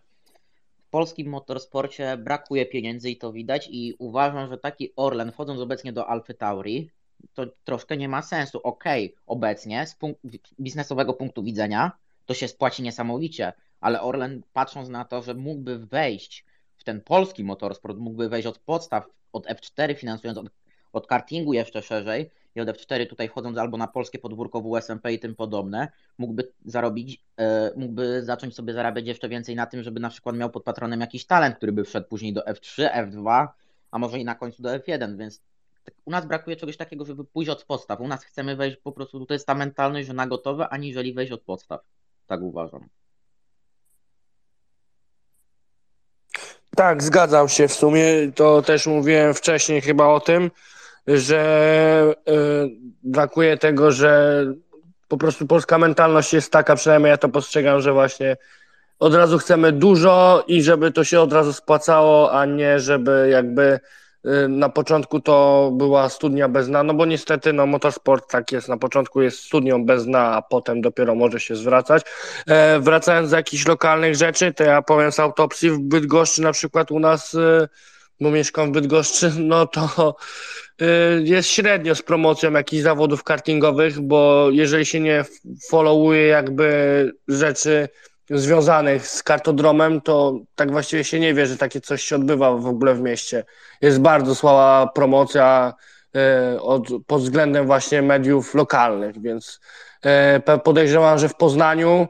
polskim 0.91 1.30
motorsporcie 1.30 2.18
brakuje 2.18 2.65
pieniędzy 2.65 3.09
i 3.09 3.18
to 3.18 3.34
widać 3.34 3.68
i 3.72 3.95
uważam, 3.99 4.49
że 4.49 4.57
taki 4.57 4.93
Orlen 4.95 5.31
wchodząc 5.31 5.59
obecnie 5.59 5.93
do 5.93 6.07
Alfy 6.07 6.34
Tauri 6.34 6.89
to 7.34 7.45
troszkę 7.63 7.97
nie 7.97 8.09
ma 8.09 8.22
sensu. 8.22 8.59
Okej, 8.63 9.05
okay, 9.05 9.23
obecnie 9.26 9.88
z 9.88 9.95
punkt, 9.95 10.22
biznesowego 10.59 11.13
punktu 11.13 11.43
widzenia 11.43 11.91
to 12.26 12.34
się 12.34 12.47
spłaci 12.47 12.84
niesamowicie, 12.84 13.53
ale 13.80 14.01
Orlen 14.01 14.41
patrząc 14.53 14.89
na 14.89 15.05
to, 15.05 15.22
że 15.22 15.34
mógłby 15.34 15.80
wejść 15.80 16.45
w 16.77 16.84
ten 16.84 17.01
polski 17.01 17.43
motorsport, 17.43 17.97
mógłby 17.97 18.30
wejść 18.30 18.47
od 18.47 18.59
podstaw, 18.59 19.05
od 19.34 19.47
F4 19.47 19.95
finansując 19.95 20.38
od, 20.38 20.45
od 20.93 21.07
kartingu 21.07 21.53
jeszcze 21.53 21.81
szerzej 21.81 22.30
i 22.56 22.61
od 22.61 22.68
F4 22.68 23.07
tutaj 23.07 23.30
wchodząc 23.30 23.57
albo 23.57 23.78
na 23.78 23.88
polskie 23.88 24.19
podwórko 24.19 24.61
WSMP 24.61 25.11
i 25.11 25.19
tym 25.19 25.36
podobne, 25.36 25.88
mógłby 26.18 26.52
zarobić, 26.65 27.23
e, 27.38 27.72
mógłby 27.76 28.23
zacząć 28.23 28.56
sobie 28.56 28.73
zarabiać 28.73 29.07
jeszcze 29.07 29.30
więcej 29.30 29.56
na 29.56 29.65
tym, 29.65 29.84
żeby 29.84 29.99
na 29.99 30.10
przykład 30.10 30.36
miał 30.36 30.49
pod 30.49 30.64
patronem 30.64 31.02
jakiś 31.02 31.26
talent, 31.26 31.56
który 31.56 31.72
by 31.72 31.84
wszedł 31.84 32.07
później 32.07 32.34
do 32.34 32.41
F3, 32.41 32.90
F2, 32.90 33.48
a 33.91 33.99
może 33.99 34.19
i 34.19 34.26
na 34.26 34.36
końcu 34.36 34.64
do 34.64 34.69
F1, 34.69 35.18
więc 35.18 35.41
tak, 35.84 35.95
u 36.06 36.11
nas 36.11 36.26
brakuje 36.26 36.56
czegoś 36.56 36.78
takiego, 36.78 37.06
żeby 37.06 37.23
pójść 37.26 37.49
od 37.49 37.64
podstaw. 37.64 38.02
U 38.02 38.07
nas 38.07 38.23
chcemy 38.23 38.56
wejść 38.56 38.78
po 38.78 38.91
prostu, 38.91 39.26
to 39.26 39.34
jest 39.34 39.48
ta 39.48 39.56
mentalność, 39.56 40.07
że 40.07 40.14
na 40.14 40.28
gotowe, 40.28 40.69
aniżeli 40.69 41.14
wejść 41.14 41.32
od 41.32 41.41
podstaw. 41.41 41.82
Tak 42.28 42.41
uważam. 42.41 42.90
Tak, 46.76 47.03
zgadzam 47.03 47.49
się 47.49 47.68
w 47.68 47.73
sumie. 47.73 48.03
To 48.36 48.61
też 48.61 48.88
mówiłem 48.88 49.34
wcześniej 49.34 49.82
chyba 49.82 50.07
o 50.07 50.19
tym, 50.19 50.52
że 51.07 52.15
yy, 52.28 52.69
brakuje 53.03 53.57
tego, 53.57 53.91
że 53.91 54.45
po 55.07 55.18
prostu 55.18 55.48
polska 55.48 55.78
mentalność 55.78 56.34
jest 56.34 56.52
taka, 56.52 56.76
przynajmniej 56.76 57.10
ja 57.10 57.18
to 57.18 57.30
postrzegam, 57.30 57.82
że 57.82 57.94
właśnie 57.94 58.38
od 58.99 59.15
razu 59.15 59.38
chcemy 59.38 59.72
dużo 59.72 60.44
i 60.48 60.64
żeby 60.64 60.91
to 60.91 61.03
się 61.03 61.22
od 61.22 61.34
razu 61.34 61.53
spłacało, 61.53 62.32
a 62.40 62.45
nie 62.45 62.80
żeby 62.80 63.30
jakby 63.32 63.80
Y, 64.26 64.48
na 64.48 64.69
początku 64.69 65.19
to 65.19 65.69
była 65.73 66.10
studnia 66.10 66.49
bez 66.49 66.68
dna, 66.68 66.84
no 66.84 66.94
bo 66.94 67.06
niestety 67.06 67.53
no, 67.53 67.65
motorsport 67.65 68.32
tak 68.32 68.52
jest, 68.52 68.68
na 68.68 68.78
początku 68.78 69.22
jest 69.22 69.40
studnią 69.40 69.86
bez 69.86 70.06
dna, 70.06 70.36
a 70.36 70.41
potem 70.41 70.82
dopiero 70.82 71.15
może 71.15 71.40
się 71.40 71.56
zwracać. 71.56 72.03
E, 72.48 72.80
wracając 72.80 73.30
do 73.30 73.36
jakichś 73.36 73.65
lokalnych 73.65 74.15
rzeczy, 74.15 74.53
to 74.53 74.64
ja 74.64 74.82
powiem 74.82 75.11
z 75.11 75.19
autopsji 75.19 75.72
w 75.72 75.80
Bydgoszczy 75.80 76.41
na 76.41 76.52
przykład 76.52 76.91
u 76.91 76.99
nas, 76.99 77.34
y, 77.34 77.68
bo 78.22 78.31
mieszkam 78.31 78.69
w 78.69 78.72
Bydgoszczy, 78.72 79.31
no 79.39 79.68
to 79.68 80.15
y, 80.81 80.85
jest 81.23 81.49
średnio 81.49 81.95
z 81.95 82.02
promocją 82.02 82.52
jakichś 82.52 82.84
zawodów 82.84 83.23
kartingowych, 83.23 83.99
bo 83.99 84.48
jeżeli 84.52 84.85
się 84.85 84.99
nie 84.99 85.26
followuje 85.69 86.27
jakby 86.27 87.11
rzeczy 87.27 87.89
związanych 88.30 89.07
z 89.07 89.23
kartodromem, 89.23 90.02
to 90.02 90.39
tak 90.56 90.72
właściwie 90.72 91.03
się 91.03 91.19
nie 91.19 91.34
wie, 91.34 91.45
że 91.45 91.57
takie 91.57 91.81
coś 91.81 92.03
się 92.03 92.15
odbywa 92.15 92.52
w 92.52 92.68
ogóle 92.68 92.95
w 92.95 93.02
mieście. 93.02 93.43
Jest 93.81 93.99
bardzo 93.99 94.35
słaba 94.35 94.91
promocja 94.95 95.73
e, 96.15 96.61
od, 96.61 96.88
pod 97.07 97.22
względem 97.22 97.65
właśnie 97.65 98.02
mediów 98.02 98.56
lokalnych, 98.56 99.22
więc 99.22 99.60
e, 100.06 100.60
podejrzewam, 100.64 101.19
że 101.19 101.30
w 101.30 101.35
Poznaniu 101.35 102.07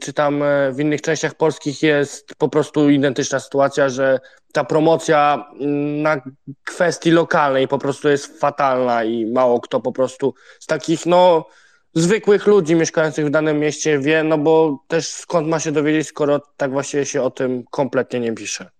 czy 0.00 0.12
tam 0.12 0.44
w 0.72 0.80
innych 0.80 1.02
częściach 1.02 1.34
polskich 1.34 1.82
jest 1.82 2.34
po 2.34 2.48
prostu 2.48 2.90
identyczna 2.90 3.40
sytuacja, 3.40 3.88
że 3.88 4.20
ta 4.52 4.64
promocja 4.64 5.48
mm, 5.60 6.02
na 6.02 6.22
kwestii 6.64 7.10
lokalnej 7.10 7.68
po 7.68 7.78
prostu 7.78 8.08
jest 8.08 8.40
fatalna 8.40 9.04
i 9.04 9.26
mało 9.26 9.60
kto 9.60 9.80
po 9.80 9.92
prostu 9.92 10.34
z 10.60 10.66
takich 10.66 11.06
no 11.06 11.46
zwykłych 11.94 12.46
ludzi 12.46 12.74
mieszkających 12.74 13.26
w 13.26 13.30
danym 13.30 13.58
mieście 13.58 13.98
wie, 13.98 14.24
no 14.24 14.38
bo 14.38 14.84
też 14.88 15.08
skąd 15.08 15.48
ma 15.48 15.60
się 15.60 15.72
dowiedzieć, 15.72 16.06
skoro 16.06 16.40
tak 16.56 16.72
właściwie 16.72 17.06
się 17.06 17.22
o 17.22 17.30
tym 17.30 17.64
kompletnie 17.70 18.20
nie 18.20 18.32
pisze. 18.32 18.70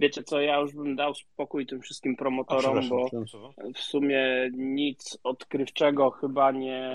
Wiecie 0.00 0.22
co, 0.22 0.40
ja 0.40 0.60
już 0.60 0.74
bym 0.74 0.96
dał 0.96 1.14
spokój 1.14 1.66
tym 1.66 1.80
wszystkim 1.80 2.16
promotorom, 2.16 2.88
bo 2.88 3.10
w 3.74 3.78
sumie 3.78 4.50
nic 4.52 5.18
odkrywczego 5.24 6.10
chyba 6.10 6.50
nie, 6.50 6.90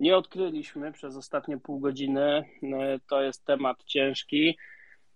nie 0.00 0.16
odkryliśmy 0.16 0.92
przez 0.92 1.16
ostatnie 1.16 1.58
pół 1.58 1.80
godziny. 1.80 2.44
No, 2.62 2.78
to 3.08 3.22
jest 3.22 3.44
temat 3.44 3.84
ciężki. 3.84 4.56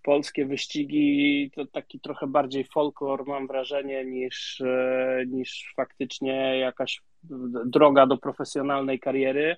Polskie 0.02 0.46
wyścigi 0.46 1.50
to 1.54 1.66
taki 1.66 2.00
trochę 2.00 2.26
bardziej 2.26 2.64
folklor, 2.64 3.26
mam 3.26 3.46
wrażenie, 3.46 4.04
niż, 4.04 4.60
e, 4.60 5.24
niż 5.26 5.72
faktycznie 5.76 6.58
jakaś 6.58 7.02
droga 7.64 8.06
do 8.06 8.16
profesjonalnej 8.18 9.00
kariery. 9.00 9.56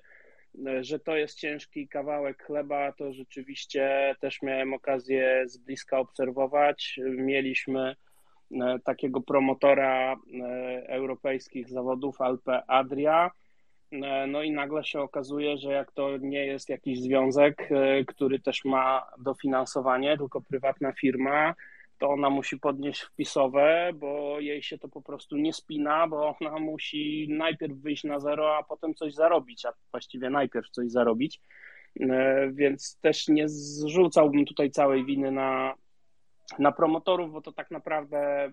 E, 0.67 0.83
że 0.83 0.99
to 0.99 1.15
jest 1.15 1.39
ciężki 1.39 1.87
kawałek 1.87 2.43
chleba, 2.43 2.91
to 2.91 3.13
rzeczywiście 3.13 4.15
też 4.19 4.41
miałem 4.41 4.73
okazję 4.73 5.43
z 5.45 5.57
bliska 5.57 5.99
obserwować. 5.99 6.99
Mieliśmy 7.17 7.95
e, 8.51 8.79
takiego 8.85 9.21
promotora 9.21 10.15
europejskich 10.87 11.69
zawodów 11.69 12.21
Alpe 12.21 12.63
Adria 12.67 13.31
E, 14.01 14.27
no 14.27 14.43
i 14.43 14.51
nagle 14.51 14.83
się 14.83 15.01
okazuje, 15.01 15.57
że 15.57 15.71
jak 15.71 15.91
to 15.91 16.17
nie 16.17 16.45
jest 16.45 16.69
jakiś 16.69 17.01
związek, 17.01 17.69
e, 17.71 18.05
który 18.05 18.39
też 18.39 18.65
ma 18.65 19.05
dofinansowanie, 19.19 20.17
tylko 20.17 20.41
prywatna 20.41 20.91
firma, 20.91 21.55
to 21.97 22.09
ona 22.09 22.29
musi 22.29 22.59
podnieść 22.59 23.01
wpisowe, 23.01 23.91
bo 23.93 24.39
jej 24.39 24.63
się 24.63 24.77
to 24.77 24.87
po 24.89 25.01
prostu 25.01 25.37
nie 25.37 25.53
spina, 25.53 26.07
bo 26.07 26.35
ona 26.41 26.59
musi 26.59 27.27
najpierw 27.29 27.73
wyjść 27.73 28.03
na 28.03 28.19
zero, 28.19 28.57
a 28.57 28.63
potem 28.63 28.93
coś 28.93 29.13
zarobić, 29.13 29.65
a 29.65 29.73
właściwie 29.91 30.29
najpierw 30.29 30.69
coś 30.69 30.91
zarobić. 30.91 31.41
E, 31.99 32.51
więc 32.53 32.99
też 33.01 33.27
nie 33.27 33.49
zrzucałbym 33.49 34.45
tutaj 34.45 34.71
całej 34.71 35.05
winy 35.05 35.31
na, 35.31 35.73
na 36.59 36.71
promotorów, 36.71 37.31
bo 37.31 37.41
to 37.41 37.51
tak 37.51 37.71
naprawdę 37.71 38.51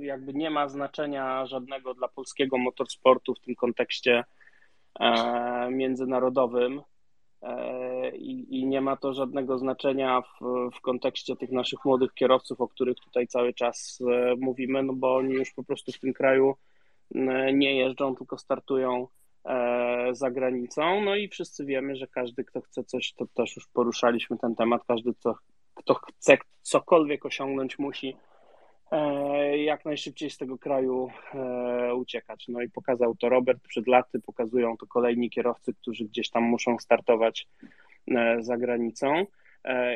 jakby 0.00 0.34
nie 0.34 0.50
ma 0.50 0.68
znaczenia 0.68 1.46
żadnego 1.46 1.94
dla 1.94 2.08
polskiego 2.08 2.58
motorsportu 2.58 3.34
w 3.34 3.40
tym 3.40 3.54
kontekście 3.54 4.24
E, 5.00 5.70
międzynarodowym 5.70 6.82
i, 8.16 8.58
i, 8.58 8.66
nie 8.66 8.80
ma 8.80 8.96
to 8.96 9.14
żadnego 9.14 9.58
znaczenia 9.58 10.20
w, 10.20 10.70
w 10.76 10.80
kontekście 10.80 11.36
tych 11.36 11.50
naszych 11.50 11.84
młodych 11.84 12.14
kierowców, 12.14 12.60
o 12.60 12.68
których 12.68 12.96
tutaj 13.00 13.26
cały 13.26 13.54
czas 13.54 13.98
e, 14.10 14.34
mówimy, 14.36 14.82
no 14.82 14.92
bo 14.92 15.16
oni 15.16 15.32
już 15.32 15.52
po 15.52 15.64
prostu 15.64 15.92
w 15.92 15.98
tym 15.98 16.12
kraju 16.12 16.54
nie 17.52 17.76
jeżdżą, 17.76 18.16
tylko 18.16 18.38
startują 18.38 19.06
za 20.12 20.30
granicą. 20.30 21.00
No 21.04 21.16
i 21.16 21.28
wszyscy 21.28 21.64
wiemy, 21.64 21.96
że 21.96 22.06
każdy, 22.06 22.44
kto 22.44 22.60
chce 22.60 22.84
coś, 22.84 23.12
to 23.12 23.26
też 23.34 23.56
już 23.56 23.68
poruszaliśmy 23.68 24.38
ten 24.38 24.54
temat, 24.54 24.82
każdy, 24.88 25.14
kto, 25.14 25.34
kto 25.74 25.94
chce 25.94 26.38
cokolwiek 26.62 27.26
osiągnąć, 27.26 27.78
musi 27.78 28.16
E, 28.16 28.29
jak 29.56 29.84
najszybciej 29.84 30.30
z 30.30 30.38
tego 30.38 30.58
kraju 30.58 31.10
e, 31.34 31.94
uciekać. 31.94 32.48
No 32.48 32.62
i 32.62 32.70
pokazał 32.70 33.14
to 33.14 33.28
Robert 33.28 33.62
przed 33.68 33.86
laty, 33.86 34.20
pokazują 34.20 34.76
to 34.76 34.86
kolejni 34.86 35.30
kierowcy, 35.30 35.74
którzy 35.74 36.04
gdzieś 36.04 36.30
tam 36.30 36.42
muszą 36.42 36.78
startować 36.78 37.48
e, 38.08 38.36
za 38.40 38.56
granicą. 38.56 39.26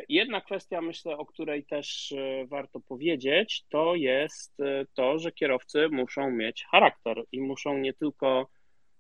Jedna 0.09 0.41
kwestia, 0.41 0.81
myślę, 0.81 1.17
o 1.19 1.27
której 1.27 1.65
też 1.65 2.15
warto 2.47 2.81
powiedzieć, 2.81 3.65
to 3.69 3.95
jest 3.95 4.57
to, 4.95 5.19
że 5.19 5.33
kierowcy 5.33 5.89
muszą 5.89 6.31
mieć 6.31 6.65
charakter 6.71 7.23
i 7.33 7.41
muszą 7.41 7.79
nie 7.79 7.93
tylko 7.93 8.49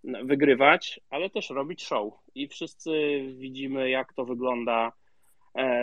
wygrywać, 0.04 1.00
ale 1.10 1.30
też 1.30 1.50
robić 1.50 1.84
show. 1.84 2.14
I 2.34 2.48
wszyscy 2.48 3.22
widzimy, 3.38 3.90
jak 3.90 4.12
to 4.12 4.24
wygląda 4.24 4.92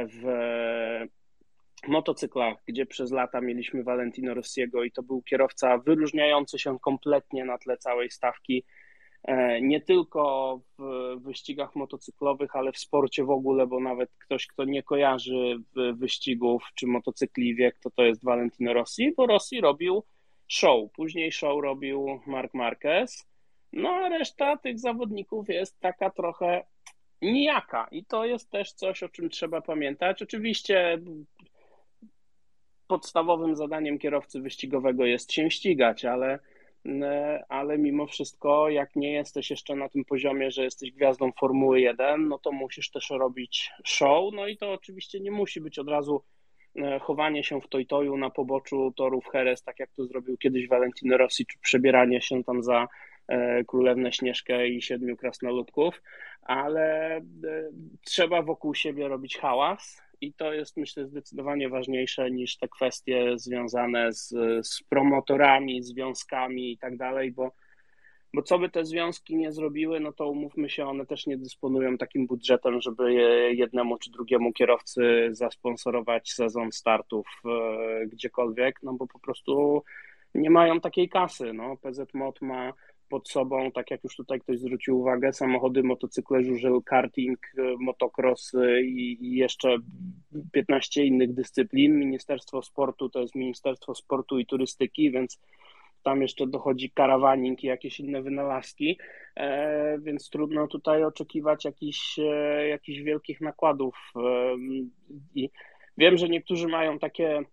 w 0.07 0.23
motocyklach, 1.87 2.57
gdzie 2.65 2.85
przez 2.85 3.11
lata 3.11 3.41
mieliśmy 3.41 3.83
Valentino 3.83 4.33
Rossiego 4.33 4.83
i 4.83 4.91
to 4.91 5.03
był 5.03 5.21
kierowca 5.21 5.77
wyróżniający 5.77 6.59
się 6.59 6.79
kompletnie 6.79 7.45
na 7.45 7.57
tle 7.57 7.77
całej 7.77 8.09
stawki. 8.09 8.63
e, 9.23 9.61
nie 9.61 9.81
tylko 9.81 10.59
w 10.79 10.83
wyścigach 11.21 11.75
motocyklowych, 11.75 12.55
ale 12.55 12.71
w 12.71 12.77
sporcie 12.77 13.23
w 13.23 13.29
ogóle, 13.29 13.67
bo 13.67 13.79
nawet 13.79 14.09
ktoś, 14.17 14.47
kto 14.47 14.65
nie 14.65 14.83
kojarzy 14.83 15.57
wyścigów 15.93 16.63
czy 16.75 16.87
motocykli 16.87 17.55
wie, 17.55 17.71
kto 17.71 17.89
to 17.89 18.03
jest 18.03 18.23
Valentino 18.23 18.73
Rossi, 18.73 19.13
bo 19.17 19.27
Rossi 19.27 19.61
robił 19.61 20.03
show, 20.47 20.91
później 20.91 21.31
show 21.31 21.63
robił 21.63 22.19
Mark 22.27 22.53
Marquez, 22.53 23.27
no 23.73 23.89
a 23.89 24.09
reszta 24.09 24.57
tych 24.57 24.79
zawodników 24.79 25.49
jest 25.49 25.79
taka 25.79 26.09
trochę 26.09 26.63
nijaka 27.21 27.87
i 27.91 28.05
to 28.05 28.25
jest 28.25 28.49
też 28.49 28.73
coś, 28.73 29.03
o 29.03 29.09
czym 29.09 29.29
trzeba 29.29 29.61
pamiętać. 29.61 30.21
Oczywiście 30.21 31.01
podstawowym 32.91 33.55
zadaniem 33.55 33.99
kierowcy 33.99 34.41
wyścigowego 34.41 35.05
jest 35.05 35.33
się 35.33 35.51
ścigać, 35.51 36.05
ale, 36.05 36.39
ale 37.49 37.77
mimo 37.77 38.07
wszystko, 38.07 38.69
jak 38.69 38.95
nie 38.95 39.13
jesteś 39.13 39.49
jeszcze 39.49 39.75
na 39.75 39.89
tym 39.89 40.05
poziomie, 40.05 40.51
że 40.51 40.63
jesteś 40.63 40.91
gwiazdą 40.91 41.31
Formuły 41.39 41.81
1, 41.81 42.27
no 42.27 42.39
to 42.39 42.51
musisz 42.51 42.91
też 42.91 43.09
robić 43.09 43.71
show. 43.85 44.33
No 44.33 44.47
i 44.47 44.57
to 44.57 44.71
oczywiście 44.71 45.19
nie 45.19 45.31
musi 45.31 45.61
być 45.61 45.79
od 45.79 45.89
razu 45.89 46.23
e, 46.75 46.99
chowanie 46.99 47.43
się 47.43 47.61
w 47.61 47.67
tojtoju 47.67 48.17
na 48.17 48.29
poboczu 48.29 48.93
torów 48.95 49.25
Jerez, 49.33 49.63
tak 49.63 49.79
jak 49.79 49.91
to 49.91 50.05
zrobił 50.05 50.37
kiedyś 50.37 50.67
Valentino 50.67 51.17
Rossi, 51.17 51.45
czy 51.45 51.59
przebieranie 51.59 52.21
się 52.21 52.43
tam 52.43 52.63
za 52.63 52.87
e, 53.27 53.63
Królewnę 53.63 54.11
Śnieżkę 54.11 54.67
i 54.67 54.81
siedmiu 54.81 55.17
krasnoludków, 55.17 56.01
ale 56.41 57.17
e, 57.17 57.23
trzeba 58.05 58.41
wokół 58.41 58.75
siebie 58.75 59.07
robić 59.07 59.37
hałas 59.37 60.10
i 60.21 60.33
to 60.33 60.53
jest 60.53 60.77
myślę 60.77 61.07
zdecydowanie 61.07 61.69
ważniejsze 61.69 62.31
niż 62.31 62.57
te 62.57 62.67
kwestie 62.67 63.33
związane 63.35 64.13
z, 64.13 64.29
z 64.67 64.83
promotorami, 64.89 65.83
związkami 65.83 66.71
i 66.71 66.77
tak 66.77 66.97
dalej, 66.97 67.31
bo, 67.31 67.51
bo 68.33 68.41
co 68.41 68.59
by 68.59 68.69
te 68.69 68.85
związki 68.85 69.35
nie 69.35 69.51
zrobiły, 69.51 69.99
no 69.99 70.13
to 70.13 70.29
umówmy 70.29 70.69
się, 70.69 70.85
one 70.85 71.05
też 71.05 71.27
nie 71.27 71.37
dysponują 71.37 71.97
takim 71.97 72.27
budżetem, 72.27 72.81
żeby 72.81 73.13
jednemu 73.55 73.97
czy 73.97 74.11
drugiemu 74.11 74.53
kierowcy 74.53 75.29
zasponsorować 75.31 76.31
sezon 76.31 76.71
startów 76.71 77.27
e, 77.45 78.07
gdziekolwiek, 78.07 78.79
no 78.83 78.93
bo 78.93 79.07
po 79.07 79.19
prostu 79.19 79.83
nie 80.35 80.49
mają 80.49 80.79
takiej 80.79 81.09
kasy. 81.09 81.53
No. 81.53 81.77
PZ 81.77 82.13
Mod 82.13 82.41
ma 82.41 82.73
pod 83.11 83.29
sobą, 83.29 83.71
tak 83.71 83.91
jak 83.91 84.03
już 84.03 84.15
tutaj 84.15 84.39
ktoś 84.39 84.59
zwrócił 84.59 84.99
uwagę, 84.99 85.33
samochody, 85.33 85.83
motocykle, 85.83 86.43
żużel, 86.43 86.81
karting, 86.85 87.39
motocross 87.79 88.51
i, 88.83 89.17
jeszcze 89.35 89.77
15 90.51 91.05
innych 91.05 91.33
dyscyplin. 91.33 91.99
Ministerstwo 91.99 92.61
Sportu 92.61 93.09
to 93.09 93.21
jest 93.21 93.35
Ministerstwo 93.35 93.95
Sportu 93.95 94.39
i 94.39 94.45
Turystyki, 94.45 95.11
więc 95.11 95.39
tam 96.03 96.21
jeszcze 96.21 96.47
dochodzi 96.47 96.91
karawaning 96.91 97.63
i 97.63 97.67
jakieś 97.67 97.99
inne 97.99 98.21
wynalazki, 98.21 98.97
e, 99.35 99.99
więc 99.99 100.29
trudno 100.29 100.67
tutaj 100.67 101.03
oczekiwać 101.03 101.65
jakichś, 101.65 102.19
e, 102.19 102.67
jakichś 102.67 102.99
wielkich 102.99 103.41
nakładów. 103.41 103.95
E, 104.15 104.55
I 105.35 105.49
wiem, 105.97 106.17
że 106.17 106.29
niektórzy 106.29 106.67
mają 106.67 106.99
takie 106.99 107.43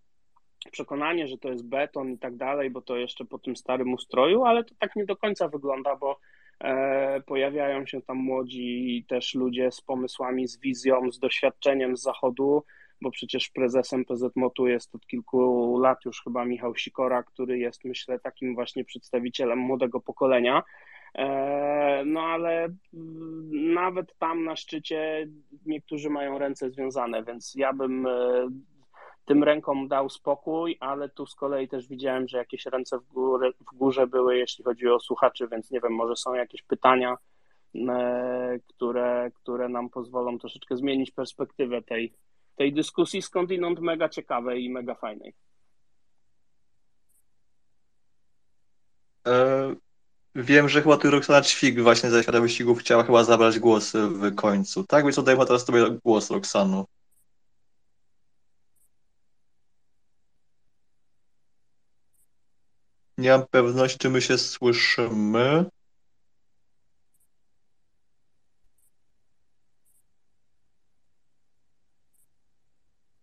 przekonanie, 0.71 1.27
że 1.27 1.37
to 1.37 1.49
jest 1.49 1.67
beton 1.67 2.11
i 2.11 2.17
tak 2.17 2.35
dalej, 2.35 2.69
bo 2.69 2.81
to 2.81 2.97
jeszcze 2.97 3.25
po 3.25 3.39
tym 3.39 3.55
starym 3.55 3.93
ustroju, 3.93 4.43
ale 4.43 4.63
to 4.63 4.75
tak 4.79 4.95
nie 4.95 5.05
do 5.05 5.15
końca 5.15 5.47
wygląda, 5.47 5.95
bo 5.95 6.19
e, 6.59 7.21
pojawiają 7.21 7.85
się 7.85 8.01
tam 8.01 8.17
młodzi 8.17 9.05
też 9.07 9.35
ludzie 9.35 9.71
z 9.71 9.81
pomysłami, 9.81 10.47
z 10.47 10.59
wizją, 10.59 11.11
z 11.11 11.19
doświadczeniem 11.19 11.97
z 11.97 12.01
zachodu, 12.01 12.63
bo 13.01 13.11
przecież 13.11 13.49
prezesem 13.49 14.05
PZMOT-u 14.05 14.67
jest 14.67 14.95
od 14.95 15.07
kilku 15.07 15.77
lat 15.79 16.05
już 16.05 16.23
chyba 16.23 16.45
Michał 16.45 16.75
Sikora, 16.75 17.23
który 17.23 17.59
jest 17.59 17.85
myślę 17.85 18.19
takim 18.19 18.55
właśnie 18.55 18.85
przedstawicielem 18.85 19.59
młodego 19.59 19.99
pokolenia. 19.99 20.63
E, 21.15 22.03
no 22.05 22.21
ale 22.21 22.63
mm, 22.93 23.73
nawet 23.73 24.17
tam 24.17 24.43
na 24.43 24.55
szczycie 24.55 25.27
niektórzy 25.65 26.09
mają 26.09 26.37
ręce 26.37 26.69
związane, 26.69 27.23
więc 27.23 27.55
ja 27.55 27.73
bym 27.73 28.07
e, 28.07 28.47
tym 29.29 29.43
rękom 29.43 29.87
dał 29.87 30.09
spokój, 30.09 30.77
ale 30.79 31.09
tu 31.09 31.25
z 31.25 31.35
kolei 31.35 31.67
też 31.67 31.87
widziałem, 31.87 32.27
że 32.27 32.37
jakieś 32.37 32.65
ręce 32.65 32.99
w, 32.99 33.07
górę, 33.07 33.51
w 33.59 33.75
górze 33.75 34.07
były, 34.07 34.37
jeśli 34.37 34.63
chodzi 34.63 34.87
o 34.87 34.99
słuchaczy, 34.99 35.47
więc 35.51 35.71
nie 35.71 35.79
wiem, 35.81 35.93
może 35.93 36.15
są 36.15 36.33
jakieś 36.33 36.61
pytania, 36.61 37.17
e, 37.75 38.59
które, 38.67 39.31
które 39.33 39.69
nam 39.69 39.89
pozwolą 39.89 40.39
troszeczkę 40.39 40.77
zmienić 40.77 41.11
perspektywę 41.11 41.81
tej, 41.81 42.13
tej 42.55 42.73
dyskusji, 42.73 43.21
skądinąd 43.21 43.79
mega 43.79 44.09
ciekawej 44.09 44.63
i 44.63 44.69
mega 44.69 44.95
fajnej. 44.95 45.33
E, 49.27 49.75
wiem, 50.35 50.69
że 50.69 50.81
chyba 50.81 50.97
tu 50.97 51.11
Roxana 51.11 51.41
Ćwik 51.41 51.81
właśnie 51.81 52.09
ze 52.09 52.23
świata 52.23 52.41
wyścigów 52.41 52.79
chciała 52.79 53.03
chyba 53.03 53.23
zabrać 53.23 53.59
głos 53.59 53.93
w 53.95 54.35
końcu. 54.35 54.83
Tak, 54.83 55.03
więc 55.03 55.19
oddajmy 55.19 55.45
teraz 55.45 55.65
tobie 55.65 55.85
głos, 56.03 56.31
Roxanu. 56.31 56.85
Nie 63.19 63.29
mam 63.29 63.47
pewności, 63.51 63.97
czy 63.97 64.09
my 64.09 64.21
się 64.21 64.37
słyszymy. 64.37 65.65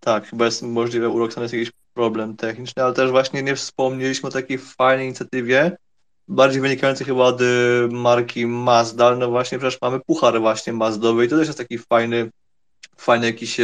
Tak, 0.00 0.28
chyba 0.28 0.44
jest 0.44 0.62
możliwe 0.62 1.08
u 1.08 1.18
Roxany 1.18 1.44
jest 1.44 1.54
jakiś 1.54 1.72
problem 1.94 2.36
techniczny, 2.36 2.82
ale 2.82 2.94
też 2.94 3.10
właśnie 3.10 3.42
nie 3.42 3.56
wspomnieliśmy 3.56 4.28
o 4.28 4.32
takiej 4.32 4.58
fajnej 4.58 5.06
inicjatywie, 5.06 5.76
bardziej 6.28 6.60
wynikającej 6.60 7.06
chyba 7.06 7.24
od 7.24 7.40
y, 7.40 7.88
marki 7.90 8.46
Mazda, 8.46 9.16
no 9.16 9.30
właśnie 9.30 9.58
przecież 9.58 9.80
mamy 9.82 10.00
puchar 10.00 10.40
właśnie 10.40 10.72
Mazdowy 10.72 11.24
i 11.24 11.28
to 11.28 11.36
też 11.36 11.46
jest 11.46 11.58
taki 11.58 11.78
fajny, 11.78 12.30
fajny 12.96 13.26
jakiś 13.26 13.56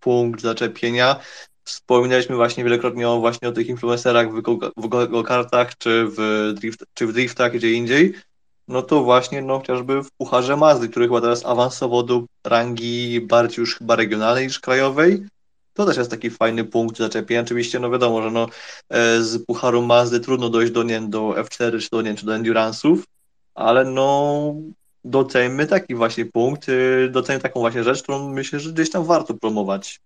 punkt 0.00 0.40
zaczepienia. 0.40 1.20
Wspominaliśmy 1.70 2.36
właśnie 2.36 2.64
wielokrotnie 2.64 3.08
o, 3.08 3.20
właśnie 3.20 3.48
o 3.48 3.52
tych 3.52 3.66
influencerach 3.66 4.32
w, 4.32 4.88
go-kartach, 4.88 5.78
czy 5.78 6.06
w, 6.08 6.52
drift, 6.54 6.84
czy 6.94 7.06
w 7.06 7.12
driftach, 7.12 7.52
gdzie 7.52 7.72
indziej. 7.72 8.14
No 8.68 8.82
to 8.82 9.02
właśnie, 9.02 9.42
no 9.42 9.58
chociażby 9.58 10.02
w 10.02 10.10
Pucharze 10.18 10.56
Mazdy, 10.56 10.88
który 10.88 11.06
chyba 11.06 11.20
teraz 11.20 11.46
awansował 11.46 12.02
do 12.02 12.24
rangi 12.46 13.20
bardziej 13.20 13.62
już 13.62 13.76
chyba 13.76 13.96
regionalnej 13.96 14.44
niż 14.44 14.60
krajowej. 14.60 15.26
To 15.74 15.86
też 15.86 15.96
jest 15.96 16.10
taki 16.10 16.30
fajny 16.30 16.64
punkt 16.64 16.98
zaczepienia. 16.98 17.40
Oczywiście, 17.40 17.78
no 17.78 17.90
wiadomo, 17.90 18.22
że 18.22 18.30
no, 18.30 18.46
e, 18.88 19.22
z 19.22 19.44
Pucharu 19.46 19.82
Mazdy 19.82 20.20
trudno 20.20 20.48
dojść 20.48 20.72
do, 20.72 20.82
nie, 20.82 21.00
do 21.00 21.28
F4, 21.28 21.80
czy 21.80 21.88
do, 21.90 22.02
nie, 22.02 22.14
czy 22.14 22.26
do 22.26 22.32
Endurance'ów, 22.32 23.02
ale 23.54 23.84
no 23.84 24.54
doceńmy 25.04 25.66
taki 25.66 25.94
właśnie 25.94 26.24
punkt, 26.24 26.66
e, 26.68 27.08
doceńmy 27.08 27.42
taką 27.42 27.60
właśnie 27.60 27.84
rzecz, 27.84 28.02
którą 28.02 28.28
myślę, 28.28 28.60
że 28.60 28.72
gdzieś 28.72 28.90
tam 28.90 29.04
warto 29.04 29.34
promować. 29.34 30.00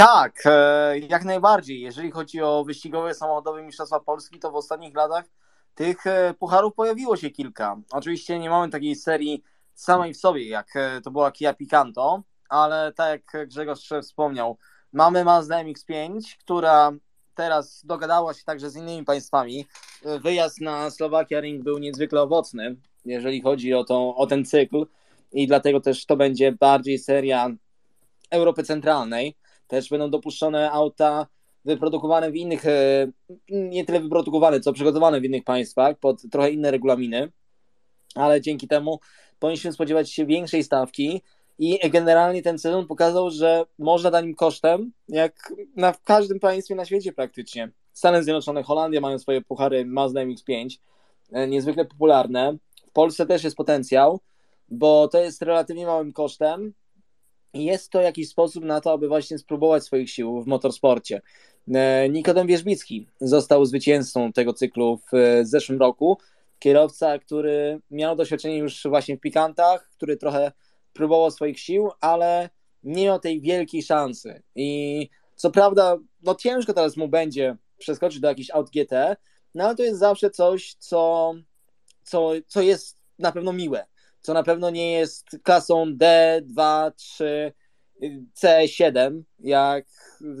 Tak, 0.00 0.42
e, 0.44 0.98
jak 0.98 1.24
najbardziej. 1.24 1.80
Jeżeli 1.80 2.10
chodzi 2.10 2.42
o 2.42 2.64
wyścigowe 2.64 3.14
samochodowe 3.14 3.62
Mistrzostwa 3.62 4.00
Polski, 4.00 4.38
to 4.38 4.50
w 4.50 4.54
ostatnich 4.54 4.94
latach 4.94 5.24
tych 5.74 6.06
e, 6.06 6.34
pucharów 6.38 6.74
pojawiło 6.74 7.16
się 7.16 7.30
kilka. 7.30 7.76
Oczywiście 7.90 8.38
nie 8.38 8.50
mamy 8.50 8.72
takiej 8.72 8.96
serii 8.96 9.42
samej 9.74 10.14
w 10.14 10.16
sobie, 10.16 10.48
jak 10.48 10.76
e, 10.76 11.00
to 11.00 11.10
była 11.10 11.32
Kia 11.32 11.54
Picanto, 11.54 12.22
ale 12.48 12.92
tak 12.92 13.20
jak 13.34 13.48
Grzegorz 13.48 13.88
wspomniał, 14.02 14.58
mamy 14.92 15.24
Mazda 15.24 15.64
MX-5, 15.64 16.20
która 16.38 16.92
teraz 17.34 17.84
dogadała 17.84 18.34
się 18.34 18.44
także 18.44 18.70
z 18.70 18.76
innymi 18.76 19.04
państwami. 19.04 19.66
Wyjazd 20.22 20.60
na 20.60 20.90
Słowakia 20.90 21.40
Ring 21.40 21.64
był 21.64 21.78
niezwykle 21.78 22.22
owocny, 22.22 22.76
jeżeli 23.04 23.42
chodzi 23.42 23.74
o, 23.74 23.84
tą, 23.84 24.16
o 24.16 24.26
ten 24.26 24.44
cykl 24.44 24.86
i 25.32 25.46
dlatego 25.46 25.80
też 25.80 26.06
to 26.06 26.16
będzie 26.16 26.52
bardziej 26.52 26.98
seria 26.98 27.50
Europy 28.30 28.62
Centralnej 28.62 29.36
też 29.70 29.88
będą 29.88 30.10
dopuszczone 30.10 30.70
auta 30.70 31.26
wyprodukowane 31.64 32.30
w 32.30 32.36
innych, 32.36 32.66
e, 32.66 33.06
nie 33.50 33.84
tyle 33.84 34.00
wyprodukowane, 34.00 34.60
co 34.60 34.72
przygotowane 34.72 35.20
w 35.20 35.24
innych 35.24 35.44
państwach 35.44 35.98
pod 35.98 36.22
trochę 36.30 36.50
inne 36.50 36.70
regulaminy, 36.70 37.32
ale 38.14 38.40
dzięki 38.40 38.68
temu 38.68 39.00
powinniśmy 39.38 39.72
spodziewać 39.72 40.12
się 40.12 40.26
większej 40.26 40.64
stawki 40.64 41.22
i 41.58 41.90
generalnie 41.90 42.42
ten 42.42 42.58
sezon 42.58 42.86
pokazał, 42.86 43.30
że 43.30 43.64
można 43.78 44.10
danym 44.10 44.34
kosztem, 44.34 44.92
jak 45.08 45.52
na, 45.76 45.92
w 45.92 46.02
każdym 46.02 46.40
państwie 46.40 46.74
na 46.74 46.84
świecie 46.84 47.12
praktycznie. 47.12 47.70
Stany 47.92 48.22
Zjednoczone, 48.22 48.62
Holandia 48.62 49.00
mają 49.00 49.18
swoje 49.18 49.40
puchary 49.40 49.84
Mazda 49.86 50.20
MX-5, 50.20 50.78
e, 51.32 51.48
niezwykle 51.48 51.84
popularne. 51.84 52.56
W 52.88 52.92
Polsce 52.92 53.26
też 53.26 53.44
jest 53.44 53.56
potencjał, 53.56 54.20
bo 54.68 55.08
to 55.08 55.18
jest 55.18 55.42
relatywnie 55.42 55.86
małym 55.86 56.12
kosztem, 56.12 56.72
jest 57.54 57.90
to 57.90 58.00
jakiś 58.00 58.28
sposób 58.28 58.64
na 58.64 58.80
to, 58.80 58.92
aby 58.92 59.08
właśnie 59.08 59.38
spróbować 59.38 59.84
swoich 59.84 60.10
sił 60.10 60.42
w 60.42 60.46
motorsporcie. 60.46 61.22
E, 61.74 62.08
Nikodem 62.08 62.46
Wierzbicki 62.46 63.06
został 63.20 63.64
zwycięzcą 63.64 64.32
tego 64.32 64.52
cyklu 64.52 64.98
w 65.12 65.14
e, 65.14 65.44
zeszłym 65.44 65.78
roku. 65.78 66.18
Kierowca, 66.58 67.18
który 67.18 67.80
miał 67.90 68.16
doświadczenie 68.16 68.58
już 68.58 68.86
właśnie 68.86 69.16
w 69.16 69.20
pikantach, 69.20 69.90
który 69.96 70.16
trochę 70.16 70.52
próbował 70.92 71.30
swoich 71.30 71.60
sił, 71.60 71.90
ale 72.00 72.50
nie 72.82 73.04
miał 73.04 73.18
tej 73.18 73.40
wielkiej 73.40 73.82
szansy. 73.82 74.42
I 74.54 75.08
co 75.36 75.50
prawda, 75.50 75.98
no 76.22 76.34
ciężko 76.34 76.74
teraz 76.74 76.96
mu 76.96 77.08
będzie 77.08 77.56
przeskoczyć 77.78 78.20
do 78.20 78.28
jakichś 78.28 78.50
aut 78.50 78.70
GT, 78.70 79.16
no 79.54 79.64
ale 79.64 79.76
to 79.76 79.82
jest 79.82 79.98
zawsze 79.98 80.30
coś, 80.30 80.74
co 80.74 81.34
co, 82.02 82.30
co 82.46 82.62
jest 82.62 82.98
na 83.18 83.32
pewno 83.32 83.52
miłe, 83.52 83.86
co 84.20 84.34
na 84.34 84.42
pewno 84.42 84.70
nie 84.70 84.92
jest 84.92 85.26
klasą 85.42 85.96
D, 85.96 86.40
2, 86.44 86.90
3, 86.90 87.52
C7, 88.34 89.22
jak 89.38 89.86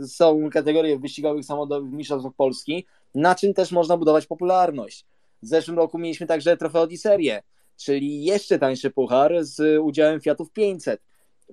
są 0.08 0.50
kategorie 0.52 0.98
wyścigowych 0.98 1.44
samochodowych 1.44 1.92
mistrzostw 1.92 2.28
Polski, 2.36 2.86
na 3.14 3.34
czym 3.34 3.54
też 3.54 3.72
można 3.72 3.96
budować 3.96 4.26
popularność. 4.26 5.06
W 5.42 5.46
zeszłym 5.46 5.76
roku 5.76 5.98
mieliśmy 5.98 6.26
także 6.26 6.56
trofeo 6.56 6.86
di 6.86 6.98
serie, 6.98 7.42
czyli 7.76 8.24
jeszcze 8.24 8.58
tańszy 8.58 8.90
puchar 8.90 9.44
z 9.44 9.80
udziałem 9.82 10.20
Fiatów 10.20 10.52
500. 10.52 11.00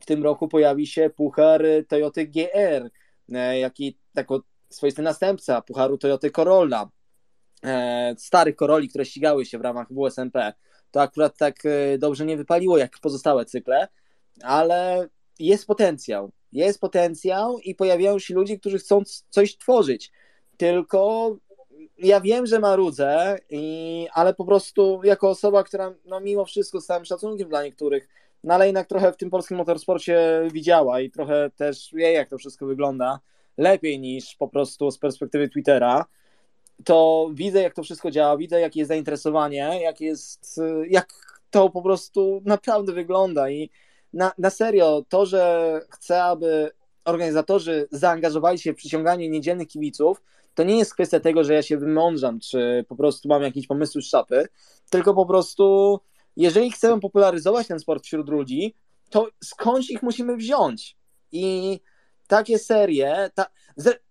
W 0.02 0.06
tym 0.06 0.24
roku 0.24 0.48
pojawi 0.48 0.88
się 0.88 1.10
puchar 1.10 1.64
Toyota 1.88 2.22
GR, 2.26 2.90
e, 3.34 3.60
jaki 3.60 3.98
jako 4.16 4.42
swoisty 4.70 5.02
następca 5.02 5.62
pucharu 5.62 5.98
Toyota 5.98 6.30
Corolla. 6.30 6.90
E, 7.66 8.16
starych 8.18 8.56
Corolli, 8.56 8.90
które 8.90 9.06
ścigały 9.06 9.46
się 9.46 9.58
w 9.58 9.62
ramach 9.62 9.88
WSMP. 9.92 10.54
To 10.92 11.02
akurat 11.02 11.38
tak 11.38 11.66
e, 11.66 11.98
dobrze 11.98 12.26
nie 12.26 12.38
wypaliło 12.38 12.78
jak 12.78 13.00
pozostałe 13.00 13.46
cykle, 13.46 13.88
ale 14.44 15.08
jest 15.40 15.68
potencjał. 15.68 16.32
Jest 16.52 16.80
potencjał 16.80 17.60
i 17.60 17.76
pojawiają 17.76 18.20
się 18.20 18.34
ludzie, 18.34 18.60
którzy 18.60 18.78
chcą 18.80 19.02
coś 19.30 19.58
tworzyć. 19.58 20.12
Tylko 20.58 21.32
ja 21.98 22.22
wiem, 22.22 22.46
że 22.46 22.60
marudzę, 22.60 23.38
i, 23.50 24.08
ale 24.14 24.34
po 24.34 24.46
prostu 24.46 25.02
jako 25.04 25.30
osoba, 25.30 25.64
która 25.64 25.94
no 26.06 26.20
mimo 26.20 26.46
wszystko 26.46 26.82
z 26.82 26.86
całym 26.86 27.06
szacunkiem 27.06 27.50
dla 27.50 27.64
niektórych, 27.64 28.08
no 28.44 28.54
ale 28.54 28.66
jednak 28.66 28.88
trochę 28.88 29.12
w 29.12 29.18
tym 29.18 29.30
polskim 29.30 29.58
motorsporcie 29.58 30.48
widziała 30.52 31.02
i 31.02 31.12
trochę 31.12 31.52
też 31.56 31.90
wie, 31.94 32.12
jak 32.12 32.30
to 32.30 32.38
wszystko 32.38 32.66
wygląda, 32.66 33.20
lepiej 33.58 34.00
niż 34.00 34.36
po 34.36 34.48
prostu 34.48 34.92
z 34.92 34.98
perspektywy 34.98 35.50
Twittera, 35.50 36.06
to 36.86 37.30
widzę, 37.34 37.62
jak 37.62 37.74
to 37.74 37.84
wszystko 37.84 38.12
działa, 38.12 38.38
widzę, 38.38 38.60
jakie 38.60 38.80
jest 38.80 38.88
zainteresowanie, 38.88 39.80
jak 39.82 40.02
jest, 40.02 40.60
jak 40.90 41.14
to 41.50 41.70
po 41.70 41.82
prostu 41.82 42.42
naprawdę 42.46 42.94
wygląda 42.94 43.50
i 43.50 43.70
na, 44.14 44.32
na 44.38 44.50
serio, 44.50 45.06
to, 45.10 45.26
że 45.26 45.82
chcę, 45.90 46.24
aby 46.24 46.72
organizatorzy 47.06 47.88
zaangażowali 47.92 48.60
się 48.60 48.74
w 48.74 48.76
przyciąganie 48.76 49.30
niedzielnych 49.30 49.68
kibiców, 49.68 50.22
to 50.54 50.64
nie 50.64 50.78
jest 50.78 50.94
kwestia 50.94 51.20
tego, 51.20 51.44
że 51.44 51.54
ja 51.54 51.62
się 51.62 51.78
wymądrzam, 51.78 52.40
czy 52.40 52.86
po 52.88 52.96
prostu 52.96 53.30
mam 53.30 53.42
jakieś 53.42 53.68
pomysły 53.68 54.02
z 54.02 54.06
szapy, 54.06 54.48
tylko 54.90 55.14
po 55.14 55.26
prostu, 55.26 56.00
jeżeli 56.36 56.72
chcemy 56.72 57.02
popularyzować 57.02 57.68
ten 57.68 57.80
sport 57.80 58.06
wśród 58.06 58.30
ludzi, 58.30 58.76
to 59.10 59.28
skądś 59.44 59.90
ich 59.90 60.04
musimy 60.04 60.38
wziąć. 60.38 60.98
I 61.32 61.80
takie 62.28 62.60
serie, 62.60 63.30
ta, 63.36 63.46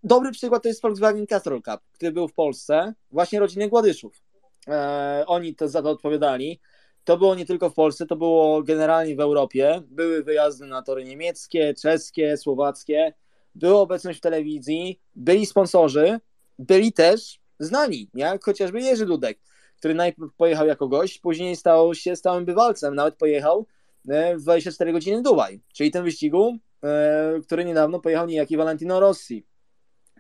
dobry 0.02 0.32
przykład 0.32 0.62
to 0.62 0.68
jest 0.68 0.82
Volkswagen 0.82 1.26
Castrol 1.26 1.62
Cup, 1.62 1.80
który 1.92 2.12
był 2.12 2.28
w 2.28 2.34
Polsce, 2.34 2.94
właśnie 3.10 3.40
rodziny 3.40 3.68
Gładyszów. 3.68 4.22
E, 4.68 5.24
oni 5.26 5.54
to 5.54 5.68
za 5.68 5.82
to 5.82 5.90
odpowiadali. 5.90 6.60
To 7.04 7.16
było 7.16 7.34
nie 7.34 7.46
tylko 7.46 7.70
w 7.70 7.74
Polsce, 7.74 8.06
to 8.06 8.16
było 8.16 8.62
generalnie 8.62 9.16
w 9.16 9.20
Europie. 9.20 9.82
Były 9.86 10.24
wyjazdy 10.24 10.66
na 10.66 10.82
tory 10.82 11.04
niemieckie, 11.04 11.74
czeskie, 11.74 12.36
słowackie. 12.36 13.14
Była 13.54 13.80
obecność 13.80 14.18
w 14.18 14.22
telewizji, 14.22 15.00
byli 15.14 15.46
sponsorzy, 15.46 16.20
byli 16.58 16.92
też 16.92 17.40
znani, 17.58 18.10
jak 18.14 18.44
chociażby 18.44 18.80
Jerzy 18.80 19.06
Dudek, 19.06 19.38
który 19.78 19.94
najpierw 19.94 20.34
pojechał 20.36 20.66
jako 20.66 20.88
gość, 20.88 21.18
później 21.18 21.56
stał 21.56 21.94
się 21.94 22.16
stałym 22.16 22.44
bywalcem, 22.44 22.94
nawet 22.94 23.16
pojechał 23.16 23.66
w 24.07 24.43
24 24.43 24.93
godziny 24.93 25.23
Dubaj, 25.23 25.60
czyli 25.73 25.91
ten 25.91 26.05
wyścigu, 26.05 26.59
e, 26.85 27.41
który 27.43 27.65
niedawno 27.65 28.01
pojechał 28.01 28.26
niejaki 28.26 28.57
Valentino 28.57 29.01
Rossi. 29.01 29.47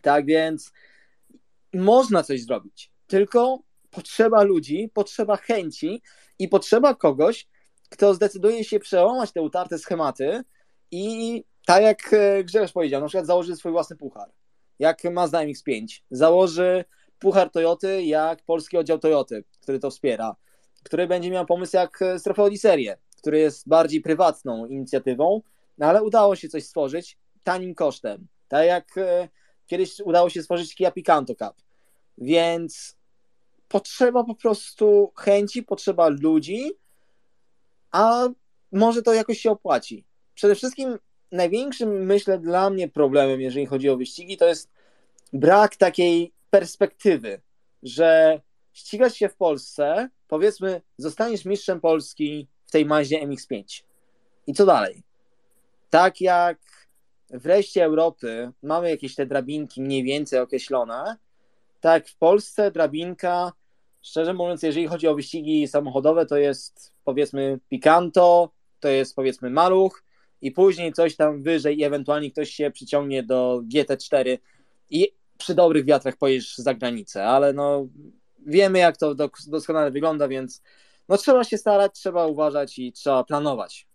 Tak 0.02 0.26
więc 0.26 0.72
można 1.74 2.22
coś 2.22 2.42
zrobić, 2.42 2.92
tylko 3.06 3.58
potrzeba 3.90 4.42
ludzi, 4.42 4.90
potrzeba 4.94 5.36
chęci 5.36 6.02
i 6.38 6.48
potrzeba 6.48 6.94
kogoś, 6.94 7.48
kto 7.88 8.14
zdecyduje 8.14 8.64
się 8.64 8.80
przełamać 8.80 9.32
te 9.32 9.42
utarte 9.42 9.78
schematy 9.78 10.42
i 10.90 11.44
tak 11.66 11.82
jak 11.82 12.12
e, 12.12 12.44
Grzegorz 12.44 12.72
powiedział, 12.72 13.00
na 13.00 13.06
przykład 13.06 13.26
założy 13.26 13.56
swój 13.56 13.72
własny 13.72 13.96
puchar, 13.96 14.32
jak 14.78 15.04
Mazda 15.04 15.38
MX-5, 15.38 15.86
założy 16.10 16.84
puchar 17.18 17.50
Toyoty 17.50 18.04
jak 18.04 18.42
polski 18.42 18.76
oddział 18.76 18.98
Toyoty, 18.98 19.44
który 19.60 19.78
to 19.78 19.90
wspiera, 19.90 20.36
który 20.82 21.06
będzie 21.06 21.30
miał 21.30 21.46
pomysł 21.46 21.76
jak 21.76 22.00
Strofeoli 22.18 22.58
Serie, 22.58 22.96
który 23.26 23.38
jest 23.38 23.68
bardziej 23.68 24.00
prywatną 24.00 24.66
inicjatywą, 24.66 25.42
no 25.78 25.86
ale 25.86 26.02
udało 26.02 26.36
się 26.36 26.48
coś 26.48 26.64
stworzyć 26.64 27.18
tanim 27.42 27.74
kosztem, 27.74 28.26
tak 28.48 28.66
jak 28.66 28.98
e, 28.98 29.28
kiedyś 29.66 30.00
udało 30.00 30.30
się 30.30 30.42
stworzyć 30.42 30.74
Kia 30.74 30.90
Picanto 30.90 31.34
Cup, 31.34 31.62
więc 32.18 32.96
potrzeba 33.68 34.24
po 34.24 34.34
prostu 34.34 35.12
chęci, 35.16 35.62
potrzeba 35.62 36.08
ludzi, 36.08 36.72
a 37.90 38.28
może 38.72 39.02
to 39.02 39.14
jakoś 39.14 39.38
się 39.38 39.50
opłaci. 39.50 40.04
Przede 40.34 40.54
wszystkim 40.54 40.98
największym, 41.32 42.06
myślę, 42.06 42.38
dla 42.38 42.70
mnie 42.70 42.88
problemem, 42.88 43.40
jeżeli 43.40 43.66
chodzi 43.66 43.88
o 43.88 43.96
wyścigi, 43.96 44.36
to 44.36 44.46
jest 44.46 44.70
brak 45.32 45.76
takiej 45.76 46.32
perspektywy, 46.50 47.40
że 47.82 48.40
ścigać 48.72 49.16
się 49.16 49.28
w 49.28 49.36
Polsce, 49.36 50.08
powiedzmy, 50.28 50.82
zostaniesz 50.98 51.44
mistrzem 51.44 51.80
Polski 51.80 52.48
tej 52.76 52.86
maździe 52.86 53.26
MX5. 53.26 53.82
I 54.46 54.54
co 54.54 54.66
dalej? 54.66 55.02
Tak 55.90 56.20
jak 56.20 56.58
w 57.30 57.46
reszcie 57.46 57.84
Europy 57.84 58.50
mamy 58.62 58.90
jakieś 58.90 59.14
te 59.14 59.26
drabinki 59.26 59.82
mniej 59.82 60.04
więcej 60.04 60.40
określone, 60.40 61.16
tak 61.80 62.08
w 62.08 62.16
Polsce 62.16 62.70
drabinka, 62.70 63.52
szczerze 64.02 64.34
mówiąc, 64.34 64.62
jeżeli 64.62 64.86
chodzi 64.86 65.08
o 65.08 65.14
wyścigi 65.14 65.68
samochodowe, 65.68 66.26
to 66.26 66.36
jest 66.36 66.94
powiedzmy 67.04 67.58
Picanto, 67.68 68.50
to 68.80 68.88
jest 68.88 69.16
powiedzmy 69.16 69.50
Maluch 69.50 70.04
i 70.42 70.52
później 70.52 70.92
coś 70.92 71.16
tam 71.16 71.42
wyżej 71.42 71.78
i 71.78 71.84
ewentualnie 71.84 72.30
ktoś 72.30 72.50
się 72.50 72.70
przyciągnie 72.70 73.22
do 73.22 73.62
GT4 73.74 74.38
i 74.90 75.12
przy 75.38 75.54
dobrych 75.54 75.84
wiatrach 75.84 76.16
pojedziesz 76.16 76.56
za 76.56 76.74
granicę, 76.74 77.24
ale 77.24 77.52
no 77.52 77.88
wiemy 78.46 78.78
jak 78.78 78.96
to 78.96 79.14
doskonale 79.48 79.90
wygląda, 79.90 80.28
więc 80.28 80.62
no 81.08 81.16
trzeba 81.16 81.44
się 81.44 81.58
starać, 81.58 81.92
trzeba 81.94 82.26
uważać 82.26 82.78
i 82.78 82.92
trzeba 82.92 83.24
planować. 83.24 83.86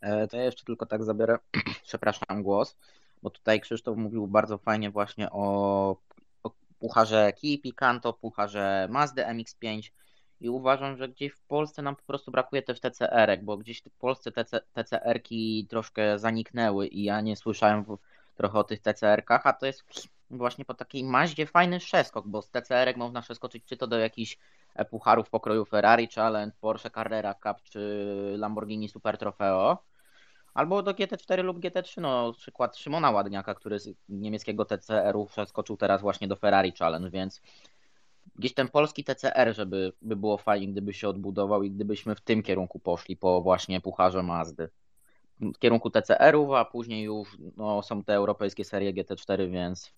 E, 0.00 0.28
to 0.28 0.36
ja 0.36 0.44
jeszcze 0.44 0.64
tylko 0.64 0.86
tak 0.86 1.04
zabiorę, 1.04 1.38
przepraszam, 1.88 2.42
głos, 2.42 2.76
bo 3.22 3.30
tutaj 3.30 3.60
Krzysztof 3.60 3.96
mówił 3.96 4.26
bardzo 4.26 4.58
fajnie 4.58 4.90
właśnie 4.90 5.30
o, 5.30 5.96
o 6.42 6.50
pucharze 6.78 7.32
Kia 7.32 7.58
Picanto, 7.62 8.12
pucharze 8.12 8.88
Mazda 8.90 9.22
MX-5 9.34 9.90
i 10.40 10.48
uważam, 10.48 10.96
że 10.96 11.08
gdzieś 11.08 11.32
w 11.32 11.40
Polsce 11.40 11.82
nam 11.82 11.96
po 11.96 12.02
prostu 12.02 12.30
brakuje 12.30 12.62
też 12.62 12.80
TCR-ek, 12.80 13.44
bo 13.44 13.56
gdzieś 13.56 13.82
w 13.82 13.98
Polsce 13.98 14.32
TC, 14.32 14.60
TCR-ki 14.72 15.66
troszkę 15.70 16.18
zaniknęły 16.18 16.86
i 16.86 17.02
ja 17.04 17.20
nie 17.20 17.36
słyszałem 17.36 17.84
w, 17.84 17.98
trochę 18.36 18.58
o 18.58 18.64
tych 18.64 18.80
TCR-kach, 18.80 19.40
a 19.44 19.52
to 19.52 19.66
jest 19.66 19.84
właśnie 20.30 20.64
po 20.64 20.74
takiej 20.74 21.04
maździe 21.04 21.46
fajny 21.46 21.78
przeskok, 21.78 22.28
bo 22.28 22.42
z 22.42 22.50
TCR-ek 22.50 22.96
można 22.96 23.22
przeskoczyć 23.22 23.64
czy 23.64 23.76
to 23.76 23.86
do 23.86 23.98
jakichś 23.98 24.38
e, 24.74 24.84
pucharów 24.84 25.30
pokroju 25.30 25.64
Ferrari 25.64 26.08
Challenge, 26.14 26.56
Porsche 26.60 26.90
Carrera 26.90 27.34
Cup 27.34 27.62
czy 27.62 28.34
Lamborghini 28.38 28.88
Super 28.88 29.18
Trofeo, 29.18 29.78
albo 30.54 30.82
do 30.82 30.94
GT4 30.94 31.44
lub 31.44 31.58
GT3, 31.58 32.00
no 32.00 32.32
przykład 32.32 32.76
Szymona 32.76 33.10
Ładniaka, 33.10 33.54
który 33.54 33.78
z 33.78 33.88
niemieckiego 34.08 34.64
TCR-u 34.64 35.26
przeskoczył 35.26 35.76
teraz 35.76 36.00
właśnie 36.00 36.28
do 36.28 36.36
Ferrari 36.36 36.72
Challenge, 36.72 37.10
więc 37.10 37.40
gdzieś 38.38 38.54
ten 38.54 38.68
polski 38.68 39.04
TCR, 39.04 39.54
żeby 39.54 39.92
by 40.02 40.16
było 40.16 40.38
fajnie, 40.38 40.68
gdyby 40.68 40.94
się 40.94 41.08
odbudował 41.08 41.62
i 41.62 41.70
gdybyśmy 41.70 42.14
w 42.14 42.20
tym 42.20 42.42
kierunku 42.42 42.78
poszli 42.78 43.16
po 43.16 43.42
właśnie 43.42 43.80
pucharze 43.80 44.22
Mazdy. 44.22 44.68
W 45.40 45.58
kierunku 45.58 45.90
TCR-ów, 45.90 46.50
a 46.50 46.64
później 46.64 47.02
już 47.02 47.36
no, 47.56 47.82
są 47.82 48.04
te 48.04 48.14
europejskie 48.14 48.64
serie 48.64 48.94
GT4, 48.94 49.50
więc 49.50 49.92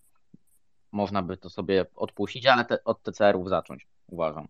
można 0.92 1.22
by 1.22 1.36
to 1.36 1.50
sobie 1.50 1.86
odpuścić, 1.96 2.46
ale 2.46 2.64
te, 2.64 2.84
od 2.84 3.02
TCR-ów 3.02 3.48
zacząć, 3.48 3.86
uważam. 4.06 4.48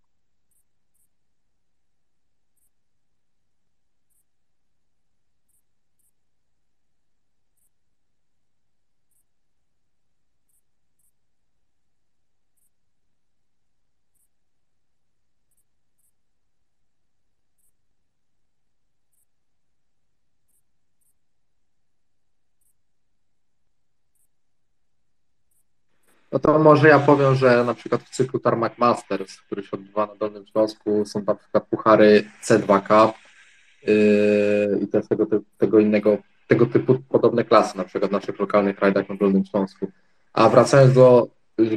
No 26.33 26.39
to 26.39 26.59
może 26.59 26.89
ja 26.89 26.99
powiem, 26.99 27.34
że 27.34 27.65
na 27.65 27.75
przykład 27.75 28.02
w 28.02 28.10
cyklu 28.10 28.41
Tarmac 28.41 28.78
Masters, 28.78 29.36
który 29.36 29.62
się 29.62 29.70
odbywa 29.73 30.07
na 30.07 30.15
Dolnym 30.15 30.47
Śląsku, 30.47 31.05
są 31.05 31.23
na 31.26 31.34
przykład 31.34 31.67
puchary 31.67 32.25
C2 32.44 32.81
Cup, 32.81 33.17
yy, 33.86 34.81
i 34.83 34.86
też 34.86 35.09
tego, 35.09 35.26
tego 35.59 35.78
innego, 35.78 36.18
tego 36.49 36.67
typu 36.67 36.99
podobne 37.09 37.44
klasy, 37.44 37.78
na 37.78 37.84
przykład 37.84 38.10
w 38.10 38.12
naszych 38.12 38.39
lokalnych 38.39 38.78
rajdach 38.78 39.09
na 39.09 39.15
Dolnym 39.15 39.44
Śląsku. 39.44 39.91
A 40.33 40.49
wracając 40.49 40.94
do 40.94 41.28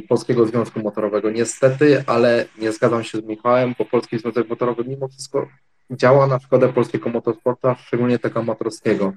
Polskiego 0.08 0.46
Związku 0.46 0.80
Motorowego, 0.80 1.30
niestety, 1.30 2.04
ale 2.06 2.44
nie 2.58 2.72
zgadzam 2.72 3.04
się 3.04 3.18
z 3.18 3.24
Michałem, 3.24 3.74
bo 3.78 3.84
Polski 3.84 4.18
Związek 4.18 4.48
Motorowy 4.48 4.84
mimo 4.84 5.08
wszystko 5.08 5.48
działa 5.90 6.26
na 6.26 6.38
szkodę 6.38 6.72
polskiego 6.72 7.10
motorsportu, 7.10 7.68
a 7.68 7.74
szczególnie 7.74 8.18
tego 8.18 8.40
amatorskiego. 8.40 9.12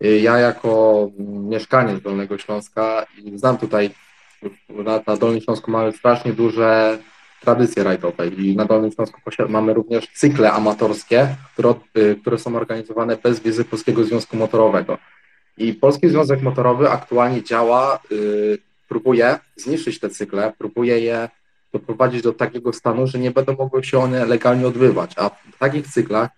Ja 0.00 0.38
jako 0.38 1.08
mieszkaniec 1.48 2.02
Dolnego 2.02 2.38
Śląska 2.38 3.06
i 3.24 3.38
znam 3.38 3.58
tutaj, 3.58 3.90
na, 5.06 5.16
Dolnym 5.16 5.40
Śląsku 5.40 5.70
mamy 5.70 5.92
strasznie 5.92 6.32
duże 6.32 6.98
tradycje 7.40 7.84
rajdowe 7.84 8.28
i 8.28 8.56
na 8.56 8.64
Dolnym 8.64 8.92
Śląsku 8.92 9.20
mamy 9.48 9.74
również 9.74 10.08
cykle 10.14 10.52
amatorskie, 10.52 11.36
które, 11.52 11.74
y, 11.98 12.16
które 12.20 12.38
są 12.38 12.56
organizowane 12.56 13.16
bez 13.16 13.40
wizy 13.40 13.64
Polskiego 13.64 14.04
Związku 14.04 14.36
Motorowego. 14.36 14.98
I 15.58 15.72
Polski 15.74 16.08
Związek 16.08 16.42
Motorowy 16.42 16.90
aktualnie 16.90 17.42
działa, 17.42 17.98
yy, 18.10 18.58
próbuje 18.88 19.38
zniszczyć 19.56 20.00
te 20.00 20.10
cykle, 20.10 20.52
próbuje 20.58 21.00
je 21.00 21.28
doprowadzić 21.72 22.22
do 22.22 22.32
takiego 22.32 22.72
stanu, 22.72 23.06
że 23.06 23.18
nie 23.18 23.30
będą 23.30 23.56
mogły 23.56 23.84
się 23.84 23.98
one 23.98 24.26
legalnie 24.26 24.66
odbywać. 24.66 25.12
A 25.16 25.28
w 25.28 25.58
takich 25.58 25.86
cyklach 25.86 26.30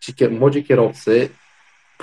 ci 0.00 0.14
młodzi 0.30 0.64
kierowcy 0.64 1.28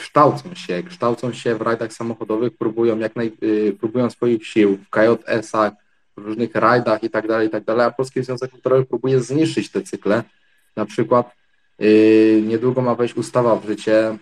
kształcą 0.01 0.55
się, 0.55 0.83
kształcą 0.83 1.33
się 1.33 1.55
w 1.55 1.61
rajdach 1.61 1.93
samochodowych, 1.93 2.57
próbują 2.57 2.99
jak 2.99 3.15
naj, 3.15 3.31
y, 3.43 3.77
próbują 3.79 4.09
swoich 4.09 4.47
sił 4.47 4.77
w 4.77 4.89
KJS-ach, 4.89 5.73
w 6.17 6.21
różnych 6.25 6.55
rajdach 6.55 7.03
i 7.03 7.09
tak 7.09 7.27
dalej, 7.27 7.47
i 7.47 7.49
tak 7.49 7.63
dalej, 7.63 7.85
a 7.85 7.91
Polski 7.91 8.23
Związek 8.23 8.53
Motorowy 8.53 8.85
próbuje 8.85 9.19
zniszczyć 9.19 9.71
te 9.71 9.81
cykle. 9.81 10.23
Na 10.75 10.85
przykład 10.85 11.35
yy, 11.79 12.41
niedługo 12.47 12.81
ma 12.81 12.95
wejść 12.95 13.15
ustawa 13.15 13.55
w 13.55 13.65
życie 13.65 14.17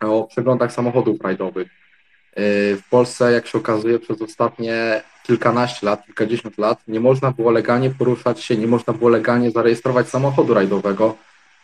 o 0.00 0.24
przeglądach 0.24 0.72
samochodów 0.72 1.20
rajdowych. 1.20 1.68
Yy, 1.68 2.76
w 2.76 2.82
Polsce, 2.90 3.32
jak 3.32 3.46
się 3.46 3.58
okazuje, 3.58 3.98
przez 3.98 4.22
ostatnie 4.22 5.02
kilkanaście 5.22 5.86
lat, 5.86 6.06
kilkadziesiąt 6.06 6.58
lat 6.58 6.78
nie 6.88 7.00
można 7.00 7.30
było 7.30 7.50
legalnie 7.50 7.90
poruszać 7.90 8.40
się, 8.44 8.56
nie 8.56 8.66
można 8.66 8.92
było 8.92 9.10
legalnie 9.10 9.50
zarejestrować 9.50 10.08
samochodu 10.08 10.54
rajdowego, 10.54 11.16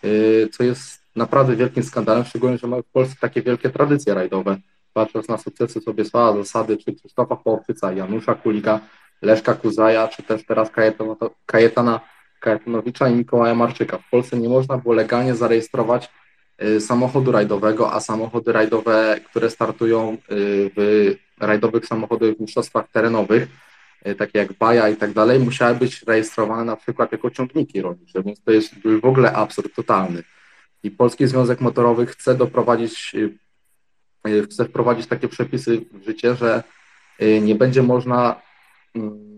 yy, 0.03 0.49
co 0.53 0.65
jest 0.65 1.02
naprawdę 1.17 1.57
wielkim 1.57 1.83
skandalem, 1.83 2.25
szczególnie, 2.25 2.59
że 2.59 2.67
mamy 2.67 2.83
w 2.83 2.91
Polsce 2.93 3.17
takie 3.21 3.43
wielkie 3.43 3.71
tradycje 3.71 4.15
rajdowe. 4.15 4.57
Patrząc 4.93 5.29
na 5.29 5.39
sukcesy 5.39 5.81
sobie 5.81 6.05
Słała 6.05 6.37
Zasady, 6.37 6.77
czy 6.77 6.93
Krzysztofa 6.93 7.37
Chłopczyca, 7.37 7.93
Janusza 7.93 8.35
Kulika, 8.35 8.81
Leszka 9.23 9.55
Kuzaja, 9.55 10.09
czy 10.09 10.23
też 10.23 10.47
teraz 10.47 10.71
Kajetana 11.47 12.01
Kajetanowicza 12.43 13.09
i 13.09 13.15
Mikołaja 13.15 13.55
Marczyka. 13.55 13.99
W 13.99 14.11
Polsce 14.11 14.37
nie 14.37 14.49
można 14.49 14.79
było 14.79 14.95
legalnie 14.95 15.35
zarejestrować 15.35 16.11
y, 16.63 16.81
samochodu 16.81 17.33
rajdowego, 17.33 17.93
a 17.93 18.01
samochody 18.01 18.53
rajdowe, 18.53 19.21
które 19.31 19.51
startują 19.51 20.13
y, 20.13 20.17
w 20.77 21.15
rajdowych 21.41 21.87
samochodowych 21.87 22.41
mistrzostwach 22.41 22.89
terenowych, 22.89 23.49
y, 24.07 24.15
takie 24.15 24.39
jak 24.39 24.53
Baja 24.53 24.89
i 24.89 24.97
tak 24.97 25.13
dalej, 25.13 25.39
musiały 25.41 25.75
być 25.75 26.03
rejestrowane 26.03 26.65
na 26.65 26.77
przykład 26.77 27.13
jako 27.13 27.31
ciągniki 27.31 27.83
rolnicze, 27.83 28.23
więc 28.23 28.43
to 28.43 28.51
jest 28.51 28.75
w 29.03 29.05
ogóle 29.05 29.33
absurd 29.33 29.75
totalny. 29.75 30.23
I 30.83 30.91
Polski 30.91 31.27
Związek 31.27 31.61
Motorowy 31.61 32.07
chce 32.07 32.35
doprowadzić, 32.35 33.13
chce 34.45 34.65
wprowadzić 34.65 35.07
takie 35.07 35.29
przepisy 35.29 35.85
w 35.93 36.05
życie, 36.05 36.35
że 36.35 36.63
nie 37.43 37.55
będzie 37.55 37.83
można 37.83 38.41
mm, 38.95 39.33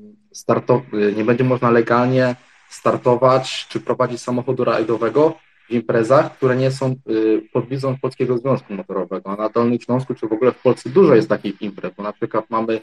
nie 1.17 1.25
będzie 1.25 1.45
można 1.45 1.71
legalnie 1.71 2.37
startować 2.69 3.67
czy 3.69 3.81
prowadzić 3.81 4.21
samochodu 4.21 4.65
rajdowego 4.65 5.39
w 5.69 5.71
imprezach, 5.71 6.37
które 6.37 6.57
nie 6.57 6.71
są 6.71 6.95
y, 7.11 7.43
pod 7.53 7.69
wizą 7.69 7.99
Polskiego 7.99 8.39
Związku 8.39 8.75
Motorowego. 8.75 9.37
Na 9.37 9.49
Dolnym 9.49 9.81
Śląsku, 9.81 10.15
czy 10.15 10.29
w 10.29 10.33
ogóle 10.33 10.53
w 10.53 10.63
Polsce 10.63 10.91
dużo 10.91 11.15
jest 11.15 11.29
takich 11.29 11.63
imprez, 11.63 11.93
bo 11.97 12.03
na 12.03 12.13
przykład 12.13 12.51
mamy 12.51 12.81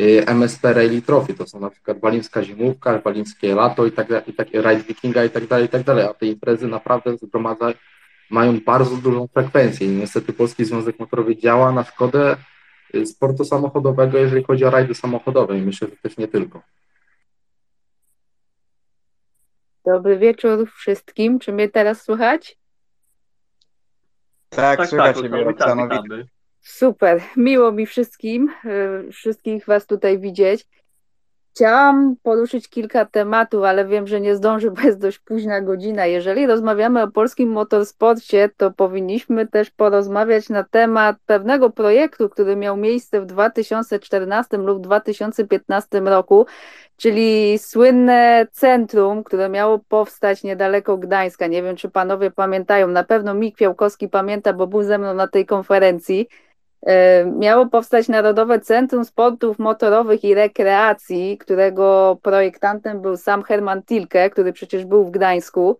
y, 0.00 0.26
MSP 0.26 0.72
Rally 0.72 1.02
Trophy, 1.02 1.34
to 1.34 1.46
są 1.46 1.60
na 1.60 1.70
przykład 1.70 2.00
Walińska 2.00 2.44
Zimówka, 2.44 2.98
Walińskie 2.98 3.54
Lato 3.54 3.86
i 3.86 3.92
tak 3.92 4.08
i 4.26 4.32
tak, 4.32 4.48
Ride 4.52 4.82
Wikinga 4.88 5.24
i 5.24 5.30
tak 5.30 5.46
dalej, 5.46 5.66
i 5.66 5.68
tak 5.68 5.82
dalej, 5.82 6.04
a 6.04 6.14
te 6.14 6.26
imprezy 6.26 6.66
naprawdę 6.66 7.16
zgromadzają, 7.16 7.74
mają 8.30 8.60
bardzo 8.60 8.96
dużą 8.96 9.26
frekwencję 9.26 9.86
i 9.86 9.90
niestety 9.90 10.32
Polski 10.32 10.64
Związek 10.64 10.98
Motorowy 10.98 11.36
działa 11.36 11.72
na 11.72 11.84
szkodę 11.84 12.36
y, 12.94 13.06
sportu 13.06 13.44
samochodowego, 13.44 14.18
jeżeli 14.18 14.44
chodzi 14.44 14.64
o 14.64 14.70
rajdy 14.70 14.94
samochodowe 14.94 15.58
i 15.58 15.62
myślę, 15.62 15.88
że 15.88 15.96
też 15.96 16.16
nie 16.16 16.28
tylko. 16.28 16.62
Dobry 19.84 20.18
wieczór 20.18 20.70
wszystkim. 20.70 21.38
Czy 21.38 21.52
mnie 21.52 21.68
teraz 21.68 22.02
słychać? 22.02 22.58
Tak, 24.48 24.78
tak 24.78 24.88
słychać 24.88 25.20
tak, 25.20 25.32
Roxano. 25.32 25.88
Super, 26.60 27.22
miło 27.36 27.72
mi 27.72 27.86
wszystkim, 27.86 28.54
y, 29.08 29.12
wszystkich 29.12 29.66
Was 29.66 29.86
tutaj 29.86 30.18
widzieć. 30.18 30.66
Chciałam 31.54 32.16
poruszyć 32.22 32.68
kilka 32.68 33.04
tematów, 33.04 33.64
ale 33.64 33.86
wiem, 33.86 34.06
że 34.06 34.20
nie 34.20 34.36
zdążę, 34.36 34.70
bo 34.70 34.82
jest 34.82 34.98
dość 34.98 35.18
późna 35.18 35.60
godzina. 35.60 36.06
Jeżeli 36.06 36.46
rozmawiamy 36.46 37.02
o 37.02 37.08
polskim 37.08 37.50
motorsporcie, 37.50 38.50
to 38.56 38.70
powinniśmy 38.70 39.46
też 39.46 39.70
porozmawiać 39.70 40.48
na 40.48 40.64
temat 40.64 41.16
pewnego 41.26 41.70
projektu, 41.70 42.28
który 42.28 42.56
miał 42.56 42.76
miejsce 42.76 43.20
w 43.20 43.26
2014 43.26 44.56
lub 44.56 44.80
2015 44.80 46.00
roku, 46.00 46.46
czyli 46.96 47.58
słynne 47.58 48.46
centrum, 48.52 49.24
które 49.24 49.48
miało 49.48 49.78
powstać 49.78 50.42
niedaleko 50.42 50.98
Gdańska. 50.98 51.46
Nie 51.46 51.62
wiem, 51.62 51.76
czy 51.76 51.90
panowie 51.90 52.30
pamiętają, 52.30 52.88
na 52.88 53.04
pewno 53.04 53.34
Mik 53.34 53.56
Fiałkowski 53.58 54.08
pamięta, 54.08 54.52
bo 54.52 54.66
był 54.66 54.82
ze 54.82 54.98
mną 54.98 55.14
na 55.14 55.28
tej 55.28 55.46
konferencji. 55.46 56.28
E, 56.86 57.24
miało 57.24 57.66
powstać 57.66 58.08
Narodowe 58.08 58.60
Centrum 58.60 59.04
Sportów 59.04 59.58
Motorowych 59.58 60.24
i 60.24 60.34
Rekreacji, 60.34 61.38
którego 61.38 62.18
projektantem 62.22 63.00
był 63.00 63.16
sam 63.16 63.42
Herman 63.42 63.82
Tilke, 63.82 64.30
który 64.30 64.52
przecież 64.52 64.84
był 64.84 65.04
w 65.04 65.10
Gdańsku. 65.10 65.78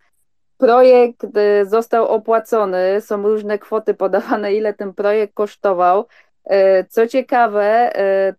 Projekt 0.59 1.25
e, 1.37 1.67
został 1.67 2.09
opłacony, 2.09 3.01
są 3.01 3.23
różne 3.23 3.59
kwoty 3.59 3.95
podawane, 3.95 4.55
ile 4.55 4.75
ten 4.75 4.95
projekt 4.95 5.35
kosztował. 5.35 6.07
E, 6.45 6.85
co 6.85 7.07
ciekawe, 7.07 7.93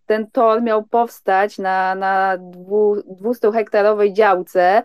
ten 0.06 0.32
tor 0.32 0.62
miał 0.62 0.84
powstać 0.84 1.58
na, 1.58 1.96
na 1.96 2.38
200-hektarowej 3.22 4.14
działce. 4.14 4.84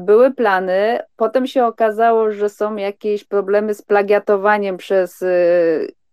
Były 0.00 0.34
plany, 0.34 0.98
potem 1.16 1.46
się 1.46 1.66
okazało, 1.66 2.30
że 2.30 2.48
są 2.48 2.76
jakieś 2.76 3.24
problemy 3.24 3.74
z 3.74 3.82
plagiatowaniem 3.82 4.76
przez 4.76 5.24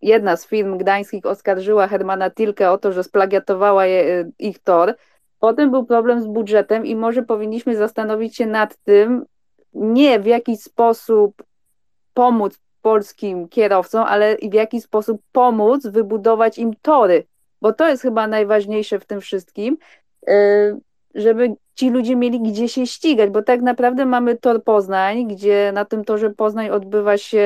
jedna 0.01 0.37
z 0.37 0.47
firm 0.47 0.77
gdańskich 0.77 1.25
oskarżyła 1.25 1.87
Hermana 1.87 2.29
Tilke 2.29 2.71
o 2.71 2.77
to, 2.77 2.91
że 2.91 3.03
splagiatowała 3.03 3.85
je, 3.85 4.31
ich 4.39 4.59
tor. 4.59 4.95
Potem 5.39 5.71
był 5.71 5.85
problem 5.85 6.21
z 6.21 6.27
budżetem 6.27 6.85
i 6.85 6.95
może 6.95 7.23
powinniśmy 7.23 7.75
zastanowić 7.75 8.35
się 8.35 8.45
nad 8.45 8.77
tym, 8.77 9.25
nie 9.73 10.19
w 10.19 10.25
jaki 10.25 10.57
sposób 10.57 11.43
pomóc 12.13 12.59
polskim 12.81 13.49
kierowcom, 13.49 14.03
ale 14.03 14.37
w 14.37 14.53
jaki 14.53 14.81
sposób 14.81 15.21
pomóc 15.31 15.87
wybudować 15.87 16.57
im 16.57 16.73
tory, 16.81 17.27
bo 17.61 17.73
to 17.73 17.87
jest 17.87 18.01
chyba 18.01 18.27
najważniejsze 18.27 18.99
w 18.99 19.05
tym 19.05 19.21
wszystkim, 19.21 19.77
y, 20.29 20.33
żeby 21.15 21.55
ci 21.75 21.89
ludzie 21.89 22.15
mieli 22.15 22.41
gdzie 22.41 22.67
się 22.67 22.87
ścigać, 22.87 23.29
bo 23.29 23.41
tak 23.41 23.61
naprawdę 23.61 24.05
mamy 24.05 24.37
tor 24.37 24.63
Poznań, 24.63 25.27
gdzie 25.27 25.71
na 25.73 25.85
tym 25.85 26.05
torze 26.05 26.29
Poznań 26.29 26.69
odbywa 26.69 27.17
się 27.17 27.45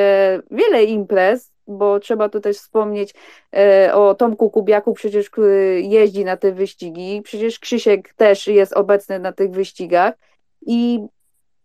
wiele 0.52 0.84
imprez, 0.84 1.55
bo 1.68 2.00
trzeba 2.00 2.30
tutaj 2.30 2.54
wspomnieć 2.54 3.14
e, 3.56 3.92
o 3.94 4.16
Tomku 4.16 4.50
Kubiaku, 4.50 4.94
przecież 4.94 5.30
który 5.30 5.82
jeździ 5.82 6.26
na 6.26 6.38
te 6.38 6.52
wyścigi, 6.52 7.22
przecież 7.24 7.60
Krzysiek 7.60 8.14
też 8.14 8.48
jest 8.48 8.74
obecny 8.74 9.20
na 9.20 9.32
tych 9.32 9.52
wyścigach. 9.52 10.14
I 10.62 11.00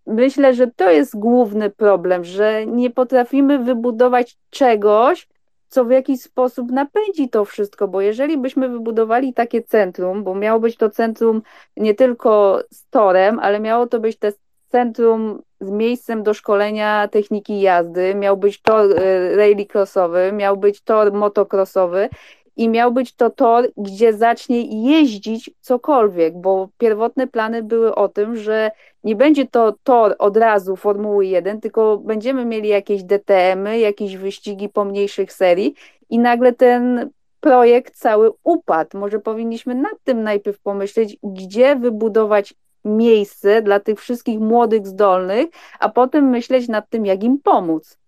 myślę, 0.06 0.54
że 0.54 0.66
to 0.66 0.90
jest 0.90 1.18
główny 1.18 1.70
problem, 1.70 2.24
że 2.24 2.66
nie 2.66 2.90
potrafimy 2.90 3.58
wybudować 3.58 4.36
czegoś, 4.50 5.28
co 5.68 5.84
w 5.84 5.90
jakiś 5.90 6.20
sposób 6.20 6.72
napędzi 6.72 7.28
to 7.28 7.44
wszystko, 7.44 7.88
bo 7.88 8.00
jeżeli 8.00 8.38
byśmy 8.38 8.68
wybudowali 8.68 9.34
takie 9.34 9.62
centrum, 9.62 10.24
bo 10.24 10.34
miało 10.34 10.60
być 10.60 10.76
to 10.76 10.90
centrum 10.90 11.42
nie 11.76 11.94
tylko 11.94 12.60
z 12.70 12.88
torem, 12.88 13.38
ale 13.38 13.60
miało 13.60 13.86
to 13.86 14.00
być 14.00 14.18
też 14.18 14.34
centrum 14.68 15.42
z 15.60 15.70
miejscem 15.70 16.22
do 16.22 16.34
szkolenia 16.34 17.08
techniki 17.08 17.60
jazdy, 17.60 18.14
miał 18.14 18.36
być 18.36 18.62
tor 18.62 18.92
e, 18.98 19.36
rallycrossowy, 19.36 20.32
miał 20.32 20.56
być 20.56 20.82
tor 20.82 21.12
motocrossowy 21.12 22.08
i 22.56 22.68
miał 22.68 22.92
być 22.92 23.14
to 23.14 23.30
tor, 23.30 23.68
gdzie 23.76 24.12
zacznie 24.12 24.90
jeździć 24.90 25.50
cokolwiek, 25.60 26.40
bo 26.40 26.68
pierwotne 26.78 27.26
plany 27.26 27.62
były 27.62 27.94
o 27.94 28.08
tym, 28.08 28.36
że 28.36 28.70
nie 29.04 29.16
będzie 29.16 29.46
to 29.46 29.74
tor 29.82 30.16
od 30.18 30.36
razu 30.36 30.76
Formuły 30.76 31.26
1, 31.26 31.60
tylko 31.60 31.96
będziemy 31.98 32.44
mieli 32.44 32.68
jakieś 32.68 33.02
DTM-y, 33.02 33.78
jakieś 33.78 34.16
wyścigi 34.16 34.68
pomniejszych 34.68 35.32
serii 35.32 35.74
i 36.10 36.18
nagle 36.18 36.52
ten 36.52 37.10
projekt 37.40 37.96
cały 37.96 38.30
upadł. 38.44 38.98
Może 38.98 39.18
powinniśmy 39.18 39.74
nad 39.74 39.94
tym 40.04 40.22
najpierw 40.22 40.60
pomyśleć, 40.60 41.16
gdzie 41.22 41.76
wybudować 41.76 42.54
miejsce 42.84 43.62
dla 43.62 43.80
tych 43.80 44.00
wszystkich 44.00 44.38
młodych, 44.38 44.86
zdolnych, 44.86 45.46
a 45.80 45.88
potem 45.88 46.28
myśleć 46.28 46.68
nad 46.68 46.90
tym, 46.90 47.06
jak 47.06 47.22
im 47.22 47.38
pomóc. 47.38 47.98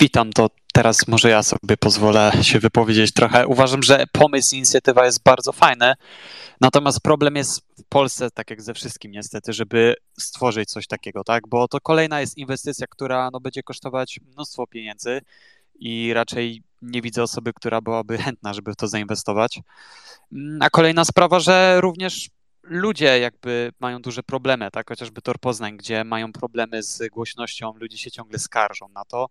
Witam, 0.00 0.32
to 0.32 0.50
teraz 0.74 1.08
może 1.08 1.30
ja 1.30 1.42
sobie 1.42 1.76
pozwolę 1.76 2.32
się 2.42 2.58
wypowiedzieć 2.58 3.12
trochę. 3.12 3.46
Uważam, 3.46 3.82
że 3.82 4.04
pomysł, 4.12 4.56
inicjatywa 4.56 5.04
jest 5.04 5.22
bardzo 5.22 5.52
fajny, 5.52 5.94
natomiast 6.60 7.00
problem 7.00 7.36
jest 7.36 7.60
w 7.78 7.84
Polsce, 7.88 8.30
tak 8.30 8.50
jak 8.50 8.62
ze 8.62 8.74
wszystkim 8.74 9.12
niestety, 9.12 9.52
żeby 9.52 9.94
stworzyć 10.18 10.68
coś 10.68 10.86
takiego, 10.86 11.24
tak? 11.24 11.48
Bo 11.48 11.68
to 11.68 11.80
kolejna 11.80 12.20
jest 12.20 12.38
inwestycja, 12.38 12.86
która 12.86 13.30
no, 13.32 13.40
będzie 13.40 13.62
kosztować 13.62 14.20
mnóstwo 14.32 14.66
pieniędzy 14.66 15.20
i 15.74 16.12
raczej 16.14 16.62
nie 16.82 17.02
widzę 17.02 17.22
osoby, 17.22 17.52
która 17.52 17.80
byłaby 17.80 18.18
chętna, 18.18 18.54
żeby 18.54 18.72
w 18.72 18.76
to 18.76 18.88
zainwestować. 18.88 19.60
Mm, 20.32 20.58
a 20.62 20.70
kolejna 20.70 21.04
sprawa, 21.04 21.40
że 21.40 21.80
również 21.80 22.30
ludzie 22.64 23.18
jakby 23.18 23.72
mają 23.80 24.02
duże 24.02 24.22
problemy, 24.22 24.70
tak? 24.70 24.88
Chociażby 24.88 25.22
Tor 25.22 25.38
Poznań, 25.38 25.76
gdzie 25.76 26.04
mają 26.04 26.32
problemy 26.32 26.82
z 26.82 27.08
głośnością, 27.08 27.72
ludzie 27.76 27.98
się 27.98 28.10
ciągle 28.10 28.38
skarżą 28.38 28.88
na 28.88 29.04
to 29.04 29.28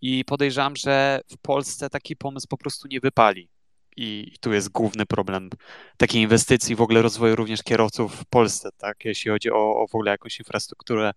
i 0.00 0.24
podejrzewam, 0.24 0.76
że 0.76 1.20
w 1.28 1.38
Polsce 1.38 1.90
taki 1.90 2.16
pomysł 2.16 2.46
po 2.48 2.58
prostu 2.58 2.88
nie 2.88 3.00
wypali. 3.00 3.48
I, 3.96 4.36
tu 4.40 4.52
jest 4.52 4.68
główny 4.68 5.06
problem 5.06 5.50
takiej 5.96 6.22
inwestycji, 6.22 6.76
w 6.76 6.80
ogóle 6.80 7.02
rozwoju 7.02 7.36
również 7.36 7.62
kierowców 7.62 8.16
w 8.20 8.24
Polsce, 8.24 8.68
tak? 8.76 9.04
Jeśli 9.04 9.30
chodzi 9.30 9.50
o, 9.50 9.76
o 9.76 9.86
w 9.86 9.94
ogóle 9.94 10.10
jakąś 10.10 10.38
infrastrukturę 10.38 11.12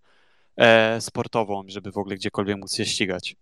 e, 0.58 1.02
sportową, 1.02 1.64
żeby 1.68 1.92
w 1.92 1.98
ogóle 1.98 2.16
gdziekolwiek 2.16 2.58
móc 2.58 2.76
się 2.76 2.86
ścigać. 2.86 3.36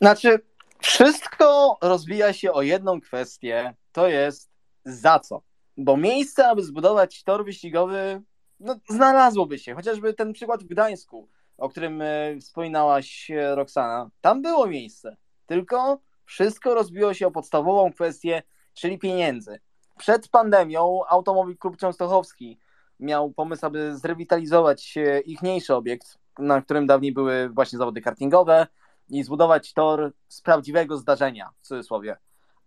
Znaczy, 0.00 0.40
wszystko 0.78 1.78
rozbija 1.82 2.32
się 2.32 2.52
o 2.52 2.62
jedną 2.62 3.00
kwestię, 3.00 3.74
to 3.92 4.08
jest 4.08 4.50
za 4.84 5.18
co. 5.18 5.42
Bo 5.82 5.96
miejsce, 5.96 6.48
aby 6.48 6.62
zbudować 6.62 7.24
tor 7.24 7.44
wyścigowy, 7.44 8.22
no, 8.60 8.76
znalazłoby 8.88 9.58
się. 9.58 9.74
Chociażby 9.74 10.14
ten 10.14 10.32
przykład 10.32 10.62
w 10.62 10.66
Gdańsku, 10.66 11.28
o 11.58 11.68
którym 11.68 12.02
e, 12.02 12.36
wspominałaś, 12.40 13.30
e, 13.30 13.54
Roxana. 13.54 14.10
Tam 14.20 14.42
było 14.42 14.66
miejsce, 14.66 15.16
tylko 15.46 16.00
wszystko 16.24 16.74
rozbiło 16.74 17.14
się 17.14 17.26
o 17.26 17.30
podstawową 17.30 17.92
kwestię, 17.92 18.42
czyli 18.74 18.98
pieniędzy. 18.98 19.60
Przed 19.98 20.28
pandemią 20.28 21.00
Automobil 21.08 21.56
Klub 21.56 21.76
Częstochowski 21.76 22.58
miał 22.98 23.32
pomysł, 23.32 23.66
aby 23.66 23.96
zrewitalizować 23.96 24.96
e, 24.96 25.20
ichniejszy 25.20 25.74
obiekt, 25.74 26.18
na 26.38 26.62
którym 26.62 26.86
dawniej 26.86 27.12
były 27.12 27.48
właśnie 27.48 27.78
zawody 27.78 28.00
kartingowe 28.00 28.66
i 29.08 29.22
zbudować 29.22 29.72
tor 29.72 30.12
z 30.28 30.40
prawdziwego 30.40 30.96
zdarzenia, 30.96 31.50
w 31.60 31.66
cudzysłowie. 31.66 32.16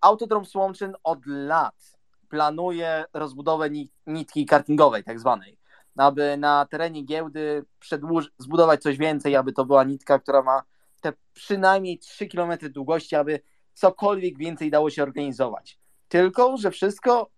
Autodrom 0.01 0.45
Słomczyn 0.45 0.95
od 1.03 1.19
lat 1.25 1.93
planuje 2.33 3.05
rozbudowę 3.13 3.69
nitki 4.07 4.45
kartingowej, 4.45 5.03
tak 5.03 5.19
zwanej, 5.19 5.57
aby 5.97 6.37
na 6.37 6.65
terenie 6.65 7.03
giełdy 7.03 7.65
przedłuż- 7.79 8.31
zbudować 8.37 8.81
coś 8.81 8.97
więcej, 8.97 9.35
aby 9.35 9.53
to 9.53 9.65
była 9.65 9.83
nitka, 9.83 10.19
która 10.19 10.41
ma 10.41 10.63
te 11.01 11.13
przynajmniej 11.33 11.99
3 11.99 12.27
km 12.27 12.51
długości, 12.71 13.15
aby 13.15 13.39
cokolwiek 13.73 14.37
więcej 14.37 14.71
dało 14.71 14.89
się 14.89 15.03
organizować. 15.03 15.79
Tylko, 16.07 16.57
że 16.57 16.71
wszystko 16.71 17.29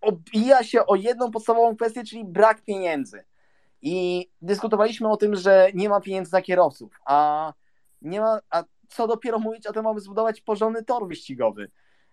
obija 0.00 0.64
się 0.64 0.86
o 0.86 0.94
jedną 0.94 1.30
podstawową 1.30 1.76
kwestię, 1.76 2.04
czyli 2.04 2.24
brak 2.24 2.64
pieniędzy. 2.64 3.24
I 3.82 4.28
dyskutowaliśmy 4.42 5.08
o 5.08 5.16
tym, 5.16 5.34
że 5.34 5.68
nie 5.74 5.88
ma 5.88 6.00
pieniędzy 6.00 6.32
na 6.32 6.42
kierowców, 6.42 7.00
a 7.06 7.52
nie 8.02 8.20
ma, 8.20 8.38
a 8.50 8.64
co 8.88 9.06
dopiero 9.06 9.38
mówić 9.38 9.66
o 9.66 9.72
tym, 9.72 9.86
aby 9.86 10.00
zbudować 10.00 10.40
porządny 10.40 10.84
tor 10.84 11.08
wyścigowy. 11.08 11.70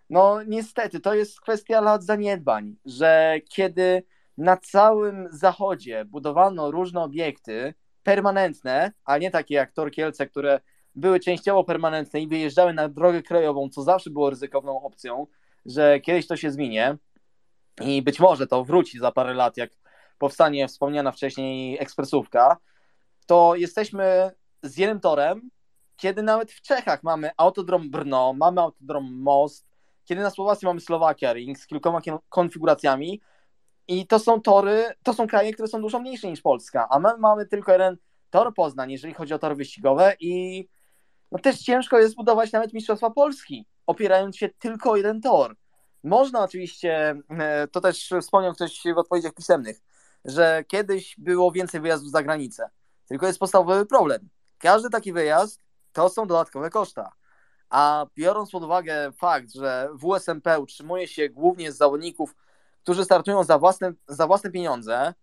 No 0.10 0.44
niestety, 0.44 1.00
to 1.00 1.14
jest 1.14 1.42
kwestia 1.42 1.82
lat 1.82 2.04
zaniedbań, 2.04 2.76
że 2.86 3.36
kiedy 3.50 4.04
na 4.38 4.58
całym 4.58 5.28
zachodzie 5.32 6.06
budowano 6.06 6.72
różne 6.72 7.02
obiekty 7.02 7.74
permanentne, 8.04 8.92
a 9.06 9.18
nie 9.18 9.32
takie 9.32 9.56
jak 9.56 9.72
Tor 9.72 9.92
Kielce, 9.92 10.28
które 10.28 10.60
były 10.96 11.20
częściowo 11.20 11.64
permanentne 11.64 12.22
i 12.22 12.28
wyjeżdżały 12.28 12.74
na 12.74 12.90
drogę 12.90 13.24
krajową, 13.24 13.70
co 13.70 13.82
zawsze 13.82 14.10
było 14.10 14.30
ryzykowną 14.30 14.82
opcją, 14.82 15.28
że 15.66 16.00
kiedyś 16.00 16.28
to 16.28 16.38
się 16.38 16.52
zmienie 16.52 16.98
i 17.82 18.02
być 18.02 18.20
może 18.20 18.48
to 18.48 18.64
wróci 18.64 19.00
za 19.00 19.12
parę 19.12 19.34
lat, 19.34 19.58
jak 19.58 19.72
powstanie 20.18 20.68
wspomniana 20.68 21.12
wcześniej 21.12 21.82
ekspresówka, 21.82 22.58
to 23.26 23.56
jesteśmy 23.56 24.32
z 24.64 24.78
jednym 24.78 25.00
torem, 25.00 25.50
kiedy 25.96 26.24
nawet 26.24 26.52
w 26.52 26.62
Czechach 26.62 27.04
mamy 27.04 27.32
autodrom 27.38 27.90
Brno, 27.90 28.34
mamy 28.34 28.62
autodrom 28.62 29.14
Most, 29.22 29.73
kiedy 30.06 30.22
na 30.22 30.30
Słowacji 30.30 30.66
mamy 30.66 30.80
Slowakia 30.80 31.34
Ring 31.34 31.60
z 31.60 31.68
kilkoma 31.68 32.02
konfiguracjami 32.30 33.22
i 33.88 34.08
to 34.08 34.20
są 34.20 34.42
tory, 34.42 34.86
to 35.04 35.14
są 35.14 35.28
kraje, 35.28 35.54
które 35.54 35.68
są 35.68 35.82
dużo 35.82 36.00
mniejsze 36.00 36.28
niż 36.28 36.42
Polska, 36.42 36.88
a 36.90 37.00
my 37.00 37.10
mamy 37.20 37.46
tylko 37.46 37.72
jeden 37.72 37.98
tor 38.30 38.54
Poznań, 38.54 38.92
jeżeli 38.92 39.14
chodzi 39.14 39.34
o 39.34 39.40
tory 39.40 39.56
wyścigowe 39.56 40.16
i 40.20 40.66
no 41.32 41.40
też 41.40 41.60
ciężko 41.60 42.00
jest 42.00 42.16
budować 42.16 42.52
nawet 42.52 42.74
Mistrzostwa 42.74 43.10
Polski, 43.10 43.66
opierając 43.88 44.38
się 44.38 44.50
tylko 44.50 44.92
o 44.92 44.96
jeden 44.96 45.22
tor. 45.22 45.56
Można 46.04 46.44
oczywiście, 46.44 47.22
e, 47.30 47.68
to 47.68 47.82
też 47.82 48.10
wspomniał 48.22 48.54
ktoś 48.54 48.82
w 48.96 48.98
odpowiedziach 48.98 49.34
pisemnych, 49.34 49.82
że 50.26 50.64
kiedyś 50.68 51.16
było 51.18 51.52
więcej 51.52 51.82
wyjazdów 51.82 52.12
za 52.12 52.24
granicę, 52.24 52.70
tylko 53.08 53.28
jest 53.28 53.40
podstawowy 53.40 53.86
problem. 53.86 54.30
Każdy 54.58 54.90
taki 54.90 55.14
wyjazd 55.14 55.62
to 55.94 56.10
są 56.10 56.28
dodatkowe 56.28 56.70
koszta. 56.70 57.12
A 57.74 58.06
biorąc 58.16 58.52
pod 58.52 58.64
uwagę 58.64 59.12
fakt, 59.12 59.54
że 59.54 59.90
WSMP 60.00 60.60
utrzymuje 60.60 61.08
się 61.08 61.30
głównie 61.30 61.72
z 61.72 61.78
zawodników, 61.78 62.36
którzy 62.84 63.06
startują 63.06 63.44
za 63.44 63.60
własne, 63.60 63.94
za 64.08 64.28
własne 64.28 64.52
pieniądze, 64.52 65.14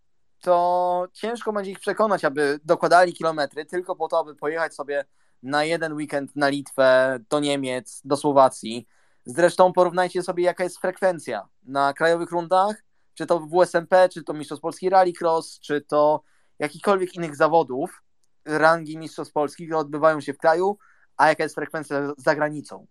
to 0.40 1.08
ciężko 1.12 1.52
będzie 1.52 1.70
ich 1.70 1.80
przekonać, 1.80 2.24
aby 2.24 2.60
dokładali 2.64 3.12
kilometry 3.12 3.64
tylko 3.64 3.96
po 3.96 4.08
to, 4.08 4.18
aby 4.18 4.34
pojechać 4.34 4.74
sobie 4.74 5.04
na 5.42 5.64
jeden 5.64 5.92
weekend 5.92 6.36
na 6.36 6.48
Litwę, 6.48 7.18
do 7.28 7.40
Niemiec, 7.40 8.00
do 8.04 8.16
Słowacji. 8.16 8.86
Zresztą 9.24 9.72
porównajcie 9.72 10.22
sobie, 10.22 10.44
jaka 10.44 10.64
jest 10.64 10.78
frekwencja 10.78 11.48
na 11.62 11.92
krajowych 11.92 12.30
rundach, 12.30 12.84
czy 13.14 13.26
to 13.26 13.40
WSMP, 13.40 14.08
czy 14.08 14.24
to 14.24 14.32
Mistrzostw 14.32 14.62
Polski 14.62 14.90
Rallycross, 14.90 15.60
czy 15.60 15.80
to 15.80 16.22
jakichkolwiek 16.58 17.14
innych 17.14 17.36
zawodów 17.36 18.02
rangi 18.44 18.98
Mistrzostw 18.98 19.34
Polskich, 19.34 19.68
które 19.68 19.78
odbywają 19.78 20.20
się 20.20 20.34
w 20.34 20.38
kraju, 20.38 20.78
a 21.20 21.28
jaka 21.28 21.42
jest 21.42 21.55
frekwencja 21.55 22.12
za 22.16 22.34
granicą. 22.34 22.86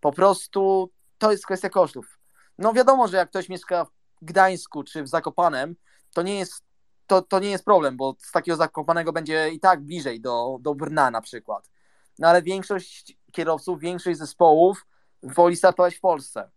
Po 0.00 0.12
prostu 0.12 0.90
to 1.18 1.30
jest 1.30 1.46
kwestia 1.46 1.70
kosztów. 1.70 2.18
No 2.58 2.72
wiadomo, 2.72 3.08
że 3.08 3.16
jak 3.16 3.30
ktoś 3.30 3.48
mieszka 3.48 3.84
w 3.84 3.90
Gdańsku 4.22 4.84
czy 4.84 5.02
w 5.02 5.08
Zakopanem, 5.08 5.76
to 6.14 6.22
nie 6.22 6.38
jest, 6.38 6.64
to, 7.06 7.22
to 7.22 7.38
nie 7.38 7.50
jest 7.50 7.64
problem, 7.64 7.96
bo 7.96 8.16
z 8.18 8.32
takiego 8.32 8.56
Zakopanego 8.56 9.12
będzie 9.12 9.50
i 9.50 9.60
tak 9.60 9.80
bliżej 9.80 10.20
do, 10.20 10.58
do 10.60 10.74
Brna 10.74 11.10
na 11.10 11.20
przykład. 11.20 11.70
No 12.18 12.28
ale 12.28 12.42
większość 12.42 13.16
kierowców, 13.32 13.80
większość 13.80 14.18
zespołów 14.18 14.86
woli 15.22 15.56
startować 15.56 15.96
w 15.96 16.00
Polsce. 16.00 16.50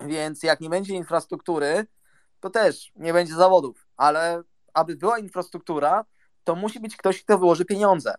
Więc 0.00 0.42
jak 0.42 0.60
nie 0.60 0.70
będzie 0.70 0.94
infrastruktury, 0.94 1.86
to 2.40 2.50
też 2.50 2.92
nie 2.96 3.12
będzie 3.12 3.34
zawodów, 3.34 3.86
ale 3.96 4.42
aby 4.74 4.96
była 4.96 5.18
infrastruktura, 5.18 6.04
to 6.44 6.54
musi 6.54 6.80
być 6.80 6.96
ktoś, 6.96 7.22
kto 7.22 7.38
wyłoży 7.38 7.64
pieniądze. 7.64 8.14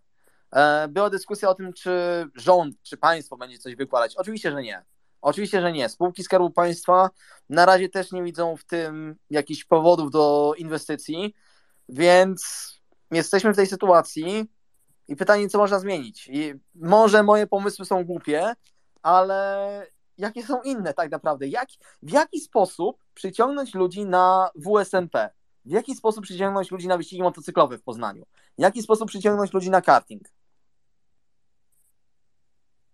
E, 0.51 0.87
była 0.87 1.09
dyskusja 1.09 1.49
o 1.49 1.55
tym, 1.55 1.73
czy 1.73 2.25
rząd, 2.35 2.75
czy 2.83 2.97
państwo 2.97 3.37
będzie 3.37 3.57
coś 3.57 3.75
wykładać. 3.75 4.15
Oczywiście, 4.15 4.51
że 4.51 4.61
nie. 4.61 4.85
Oczywiście, 5.21 5.61
że 5.61 5.71
nie. 5.71 5.89
Spółki 5.89 6.23
Skarbu 6.23 6.49
Państwa 6.49 7.09
na 7.49 7.65
razie 7.65 7.89
też 7.89 8.11
nie 8.11 8.23
widzą 8.23 8.57
w 8.57 8.65
tym 8.65 9.15
jakichś 9.29 9.63
powodów 9.63 10.11
do 10.11 10.53
inwestycji, 10.57 11.33
więc 11.89 12.71
jesteśmy 13.11 13.53
w 13.53 13.55
tej 13.55 13.67
sytuacji 13.67 14.45
i 15.07 15.15
pytanie, 15.15 15.49
co 15.49 15.57
można 15.57 15.79
zmienić. 15.79 16.27
I 16.27 16.53
może 16.75 17.23
moje 17.23 17.47
pomysły 17.47 17.85
są 17.85 18.03
głupie, 18.03 18.53
ale 19.01 19.87
jakie 20.17 20.43
są 20.43 20.61
inne 20.61 20.93
tak 20.93 21.11
naprawdę? 21.11 21.47
Jak, 21.47 21.67
w 22.03 22.11
jaki 22.11 22.39
sposób 22.39 23.03
przyciągnąć 23.13 23.73
ludzi 23.73 24.05
na 24.05 24.49
WSNP? 24.55 25.29
W 25.65 25.71
jaki 25.71 25.95
sposób 25.95 26.23
przyciągnąć 26.23 26.71
ludzi 26.71 26.87
na 26.87 26.97
wyścigi 26.97 27.23
motocyklowe 27.23 27.77
w 27.77 27.83
Poznaniu? 27.83 28.23
W 28.57 28.61
jaki 28.61 28.81
sposób 28.81 29.07
przyciągnąć 29.07 29.53
ludzi 29.53 29.69
na 29.69 29.81
karting? 29.81 30.21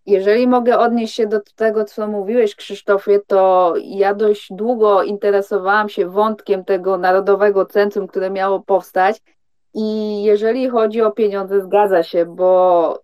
Jeżeli 0.06 0.48
mogę 0.48 0.80
odnieść 0.80 1.16
się 1.16 1.28
do 1.28 1.40
tego, 1.56 1.86
co 1.86 2.08
mówiłeś, 2.08 2.56
Krzysztofie, 2.56 3.20
to 3.28 3.74
ja 3.84 4.14
dość 4.14 4.48
długo 4.52 5.04
interesowałam 5.04 5.90
się 5.90 6.10
wątkiem 6.10 6.66
tego 6.66 6.98
Narodowego 6.98 7.66
Centrum, 7.66 8.08
które 8.08 8.30
miało 8.30 8.60
powstać. 8.60 9.22
I 9.74 10.24
jeżeli 10.24 10.70
chodzi 10.70 11.02
o 11.02 11.12
pieniądze, 11.12 11.62
zgadza 11.62 12.04
się, 12.04 12.26
bo 12.26 13.00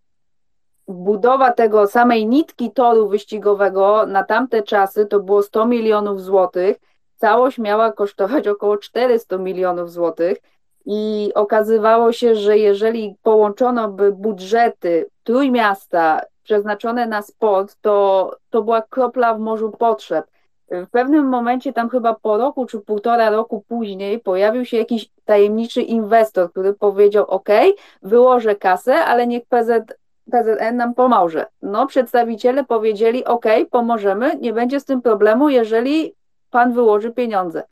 budowa 0.87 1.51
tego 1.51 1.87
samej 1.87 2.27
nitki 2.27 2.71
toru 2.71 3.07
wyścigowego 3.07 4.05
na 4.05 4.23
tamte 4.23 4.63
czasy 4.63 5.05
to 5.05 5.19
było 5.19 5.43
100 5.43 5.65
milionów 5.65 6.21
złotych. 6.21 6.77
Całość 7.17 7.57
miała 7.57 7.91
kosztować 7.91 8.47
około 8.47 8.77
400 8.77 9.37
milionów 9.37 9.91
złotych. 9.91 10.37
I 10.85 11.31
okazywało 11.35 12.11
się, 12.11 12.35
że 12.35 12.57
jeżeli 12.57 13.15
połączono 13.23 13.89
by 13.89 14.11
budżety 14.11 15.09
trójmiasta 15.23 16.21
przeznaczone 16.43 17.07
na 17.07 17.21
sport, 17.21 17.77
to, 17.81 18.31
to 18.49 18.61
była 18.61 18.81
kropla 18.81 19.33
w 19.33 19.39
morzu 19.39 19.71
potrzeb. 19.71 20.25
W 20.71 20.87
pewnym 20.91 21.25
momencie, 21.25 21.73
tam 21.73 21.89
chyba 21.89 22.13
po 22.13 22.37
roku 22.37 22.65
czy 22.65 22.79
półtora 22.79 23.29
roku 23.29 23.63
później, 23.67 24.19
pojawił 24.19 24.65
się 24.65 24.77
jakiś 24.77 25.09
tajemniczy 25.25 25.81
inwestor, 25.81 26.51
który 26.51 26.73
powiedział: 26.73 27.25
OK, 27.25 27.49
wyłożę 28.01 28.55
kasę, 28.55 28.95
ale 28.95 29.27
niech 29.27 29.45
PZ 29.45 29.93
PZN 30.31 30.77
nam 30.77 30.93
pomoże. 30.93 31.45
No, 31.61 31.87
przedstawiciele 31.87 32.63
powiedzieli, 32.63 33.25
OK, 33.25 33.45
pomożemy, 33.71 34.37
nie 34.41 34.53
będzie 34.53 34.79
z 34.79 34.85
tym 34.85 35.01
problemu, 35.01 35.49
jeżeli 35.49 36.13
pan 36.49 36.73
wyłoży 36.73 37.11
pieniądze. 37.11 37.63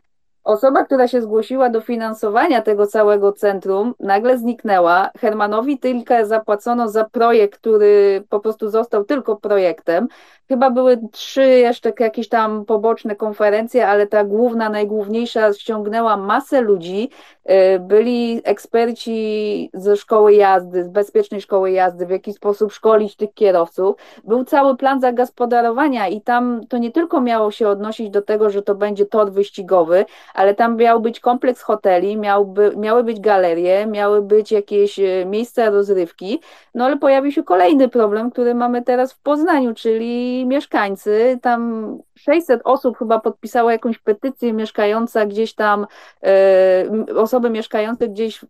Osoba, 0.45 0.83
która 0.83 1.07
się 1.07 1.22
zgłosiła 1.22 1.69
do 1.69 1.82
finansowania 1.82 2.61
tego 2.61 2.88
całego 2.88 3.32
centrum, 3.32 3.93
nagle 3.99 4.38
zniknęła. 4.38 5.09
Hermanowi 5.19 5.80
tylko 5.80 6.25
zapłacono 6.25 6.90
za 6.90 7.03
projekt, 7.03 7.59
który 7.59 8.24
po 8.30 8.40
prostu 8.40 8.69
został 8.69 9.03
tylko 9.03 9.35
projektem. 9.35 10.07
Chyba 10.48 10.69
były 10.69 10.98
trzy 11.11 11.45
jeszcze 11.45 11.93
jakieś 11.99 12.30
tam 12.30 12.65
poboczne 12.65 13.15
konferencje, 13.15 13.88
ale 13.88 14.07
ta 14.07 14.24
główna, 14.24 14.69
najgłówniejsza 14.69 15.53
ściągnęła 15.53 16.17
masę 16.17 16.61
ludzi. 16.61 17.09
Y, 17.49 17.80
byli 17.80 18.41
eksperci 18.43 19.69
ze 19.74 19.98
szkoły 19.98 20.33
jazdy, 20.33 20.83
z 20.83 20.88
bezpiecznej 20.88 21.41
szkoły 21.41 21.72
jazdy, 21.72 22.06
w 22.06 22.09
jaki 22.09 22.33
sposób 22.33 22.74
szkolić 22.74 23.15
tych 23.15 23.33
kierowców. 23.33 23.95
Był 24.24 24.43
cały 24.43 24.77
plan 24.77 25.01
zagospodarowania 25.01 26.07
i 26.07 26.22
tam 26.22 26.61
to 26.69 26.77
nie 26.77 26.91
tylko 26.91 27.22
miało 27.22 27.51
się 27.51 27.67
odnosić 27.67 28.09
do 28.09 28.22
tego, 28.22 28.49
że 28.49 28.61
to 28.61 28.75
będzie 28.75 29.06
tor 29.06 29.32
wyścigowy, 29.32 30.06
ale 30.35 30.55
tam 30.55 30.77
miał 30.77 31.01
być 31.01 31.19
kompleks 31.19 31.61
hoteli, 31.61 32.17
miałby, 32.17 32.73
miały 32.77 33.03
być 33.03 33.19
galerie, 33.19 33.88
miały 33.88 34.22
być 34.22 34.51
jakieś 34.51 34.99
y, 34.99 35.25
miejsca 35.25 35.69
rozrywki. 35.69 36.39
No 36.75 36.85
ale 36.85 36.97
pojawił 36.97 37.31
się 37.31 37.43
kolejny 37.43 37.89
problem, 37.89 38.31
który 38.31 38.55
mamy 38.55 38.81
teraz 38.81 39.14
w 39.14 39.19
Poznaniu, 39.19 39.73
czyli 39.73 40.45
mieszkańcy, 40.45 41.39
tam 41.41 41.97
600 42.15 42.61
osób 42.64 42.97
chyba 42.97 43.19
podpisało 43.19 43.72
jakąś 43.72 43.97
petycję 43.97 44.53
mieszkająca 44.53 45.25
gdzieś 45.25 45.53
tam, 45.53 45.88
e, 46.23 46.85
osoby 47.15 47.49
mieszkające 47.49 48.07
gdzieś 48.07 48.45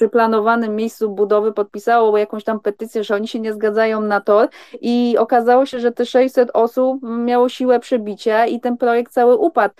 przy 0.00 0.08
planowanym 0.08 0.76
miejscu 0.76 1.10
budowy 1.10 1.52
podpisało 1.52 2.18
jakąś 2.18 2.44
tam 2.44 2.60
petycję, 2.60 3.04
że 3.04 3.14
oni 3.14 3.28
się 3.28 3.40
nie 3.40 3.52
zgadzają 3.52 4.00
na 4.00 4.20
tor 4.20 4.48
i 4.80 5.16
okazało 5.18 5.66
się, 5.66 5.80
że 5.80 5.92
te 5.92 6.06
600 6.06 6.50
osób 6.54 7.02
miało 7.02 7.48
siłę 7.48 7.80
przebicia 7.80 8.46
i 8.46 8.60
ten 8.60 8.76
projekt 8.76 9.12
cały 9.12 9.36
upadł. 9.36 9.74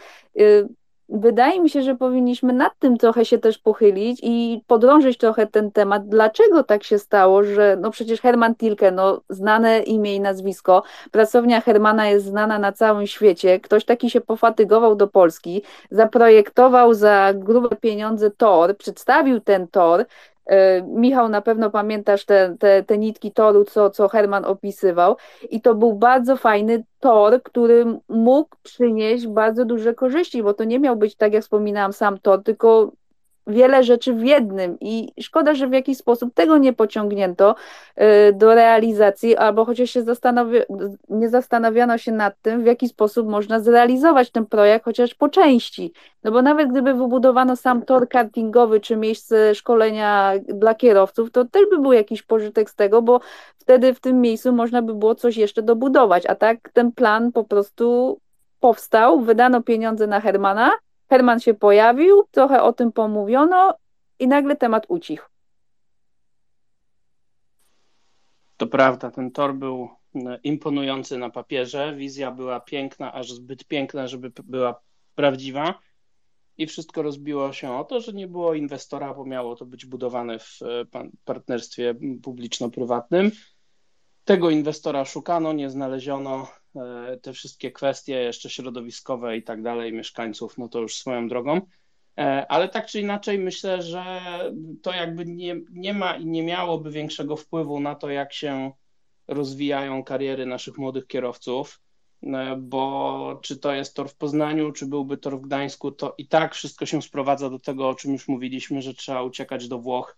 Wydaje 1.12 1.60
mi 1.60 1.70
się, 1.70 1.82
że 1.82 1.96
powinniśmy 1.96 2.52
nad 2.52 2.78
tym 2.78 2.96
trochę 2.96 3.24
się 3.24 3.38
też 3.38 3.58
pochylić 3.58 4.20
i 4.22 4.62
podrążyć 4.66 5.18
trochę 5.18 5.46
ten 5.46 5.70
temat. 5.70 6.08
Dlaczego 6.08 6.64
tak 6.64 6.84
się 6.84 6.98
stało, 6.98 7.42
że 7.42 7.76
no 7.80 7.90
przecież 7.90 8.20
Herman 8.20 8.54
Tilke, 8.54 8.90
no 8.90 9.20
znane 9.28 9.82
imię 9.82 10.14
i 10.14 10.20
nazwisko, 10.20 10.82
pracownia 11.10 11.60
Hermana 11.60 12.08
jest 12.08 12.26
znana 12.26 12.58
na 12.58 12.72
całym 12.72 13.06
świecie, 13.06 13.60
ktoś 13.60 13.84
taki 13.84 14.10
się 14.10 14.20
pofatygował 14.20 14.94
do 14.94 15.08
Polski, 15.08 15.62
zaprojektował 15.90 16.94
za 16.94 17.32
grube 17.34 17.76
pieniądze 17.76 18.30
tor, 18.30 18.76
przedstawił 18.76 19.40
ten 19.40 19.68
tor, 19.68 20.04
Michał, 20.86 21.28
na 21.28 21.42
pewno 21.42 21.70
pamiętasz 21.70 22.24
te, 22.24 22.56
te, 22.58 22.82
te 22.82 22.98
nitki 22.98 23.32
toru, 23.32 23.64
co, 23.64 23.90
co 23.90 24.08
Herman 24.08 24.44
opisywał, 24.44 25.16
i 25.50 25.60
to 25.60 25.74
był 25.74 25.94
bardzo 25.94 26.36
fajny 26.36 26.84
tor, 27.00 27.42
który 27.42 27.84
mógł 28.08 28.56
przynieść 28.62 29.26
bardzo 29.26 29.64
duże 29.64 29.94
korzyści, 29.94 30.42
bo 30.42 30.54
to 30.54 30.64
nie 30.64 30.78
miał 30.78 30.96
być, 30.96 31.16
tak 31.16 31.32
jak 31.32 31.42
wspominałam, 31.42 31.92
sam 31.92 32.18
tor, 32.18 32.42
tylko 32.42 32.92
wiele 33.50 33.84
rzeczy 33.84 34.12
w 34.12 34.24
jednym 34.24 34.76
i 34.80 35.12
szkoda, 35.20 35.54
że 35.54 35.68
w 35.68 35.72
jakiś 35.72 35.98
sposób 35.98 36.34
tego 36.34 36.58
nie 36.58 36.72
pociągnięto 36.72 37.54
y, 38.28 38.32
do 38.32 38.54
realizacji, 38.54 39.36
albo 39.36 39.64
chociaż 39.64 39.90
się 39.90 40.02
zastanowi- 40.02 40.96
nie 41.08 41.28
zastanawiano 41.28 41.98
się 41.98 42.12
nad 42.12 42.34
tym, 42.42 42.62
w 42.62 42.66
jaki 42.66 42.88
sposób 42.88 43.28
można 43.28 43.60
zrealizować 43.60 44.30
ten 44.30 44.46
projekt, 44.46 44.84
chociaż 44.84 45.14
po 45.14 45.28
części. 45.28 45.92
No 46.24 46.30
bo 46.32 46.42
nawet 46.42 46.70
gdyby 46.70 46.94
wybudowano 46.94 47.56
sam 47.56 47.82
tor 47.82 48.08
kartingowy 48.08 48.80
czy 48.80 48.96
miejsce 48.96 49.54
szkolenia 49.54 50.32
dla 50.48 50.74
kierowców, 50.74 51.30
to 51.30 51.44
też 51.44 51.62
by 51.70 51.78
był 51.78 51.92
jakiś 51.92 52.22
pożytek 52.22 52.70
z 52.70 52.74
tego, 52.74 53.02
bo 53.02 53.20
wtedy 53.58 53.94
w 53.94 54.00
tym 54.00 54.20
miejscu 54.20 54.52
można 54.52 54.82
by 54.82 54.94
było 54.94 55.14
coś 55.14 55.36
jeszcze 55.36 55.62
dobudować, 55.62 56.26
a 56.26 56.34
tak 56.34 56.68
ten 56.72 56.92
plan 56.92 57.32
po 57.32 57.44
prostu 57.44 58.18
powstał, 58.60 59.20
wydano 59.20 59.62
pieniądze 59.62 60.06
na 60.06 60.20
Hermana, 60.20 60.70
Herman 61.10 61.40
się 61.40 61.54
pojawił, 61.54 62.24
trochę 62.30 62.62
o 62.62 62.72
tym 62.72 62.92
pomówiono 62.92 63.74
i 64.18 64.28
nagle 64.28 64.56
temat 64.56 64.86
ucichł. 64.88 65.28
To 68.56 68.66
prawda, 68.66 69.10
ten 69.10 69.30
tor 69.30 69.54
był 69.54 69.88
e, 70.14 70.38
imponujący 70.42 71.18
na 71.18 71.30
papierze. 71.30 71.94
Wizja 71.96 72.30
była 72.30 72.60
piękna, 72.60 73.12
aż 73.12 73.32
zbyt 73.32 73.64
piękna, 73.64 74.06
żeby 74.06 74.32
była 74.44 74.80
prawdziwa. 75.14 75.80
I 76.58 76.66
wszystko 76.66 77.02
rozbiło 77.02 77.52
się 77.52 77.72
o 77.72 77.84
to, 77.84 78.00
że 78.00 78.12
nie 78.12 78.28
było 78.28 78.54
inwestora, 78.54 79.14
bo 79.14 79.24
miało 79.24 79.56
to 79.56 79.66
być 79.66 79.86
budowane 79.86 80.38
w 80.38 80.58
e, 80.62 81.02
partnerstwie 81.24 81.94
publiczno-prywatnym. 82.22 83.30
Tego 84.24 84.50
inwestora 84.50 85.04
szukano, 85.04 85.52
nie 85.52 85.70
znaleziono. 85.70 86.46
E, 86.76 87.16
te 87.22 87.32
wszystkie 87.32 87.70
kwestie 87.72 88.14
jeszcze 88.14 88.50
środowiskowe 88.50 89.36
i 89.36 89.42
tak 89.42 89.62
dalej, 89.62 89.92
mieszkańców, 89.92 90.58
no 90.58 90.68
to 90.68 90.80
już 90.80 90.96
swoją 90.96 91.28
drogą. 91.28 91.60
E, 92.18 92.46
ale 92.48 92.68
tak 92.68 92.86
czy 92.86 93.00
inaczej 93.00 93.38
myślę, 93.38 93.82
że 93.82 94.04
to 94.82 94.92
jakby 94.92 95.26
nie, 95.26 95.60
nie 95.70 95.94
ma 95.94 96.16
i 96.16 96.26
nie 96.26 96.42
miałoby 96.42 96.90
większego 96.90 97.36
wpływu 97.36 97.80
na 97.80 97.94
to, 97.94 98.10
jak 98.10 98.32
się 98.32 98.72
rozwijają 99.28 100.04
kariery 100.04 100.46
naszych 100.46 100.78
młodych 100.78 101.06
kierowców, 101.06 101.80
e, 102.22 102.56
bo 102.56 103.40
czy 103.42 103.56
to 103.56 103.72
jest 103.72 103.94
tor 103.94 104.08
w 104.08 104.16
Poznaniu, 104.16 104.72
czy 104.72 104.86
byłby 104.86 105.16
tor 105.16 105.38
w 105.38 105.42
Gdańsku, 105.42 105.92
to 105.92 106.14
i 106.18 106.28
tak 106.28 106.54
wszystko 106.54 106.86
się 106.86 107.02
sprowadza 107.02 107.50
do 107.50 107.58
tego, 107.58 107.88
o 107.88 107.94
czym 107.94 108.12
już 108.12 108.28
mówiliśmy, 108.28 108.82
że 108.82 108.94
trzeba 108.94 109.22
uciekać 109.22 109.68
do 109.68 109.78
Włoch 109.78 110.16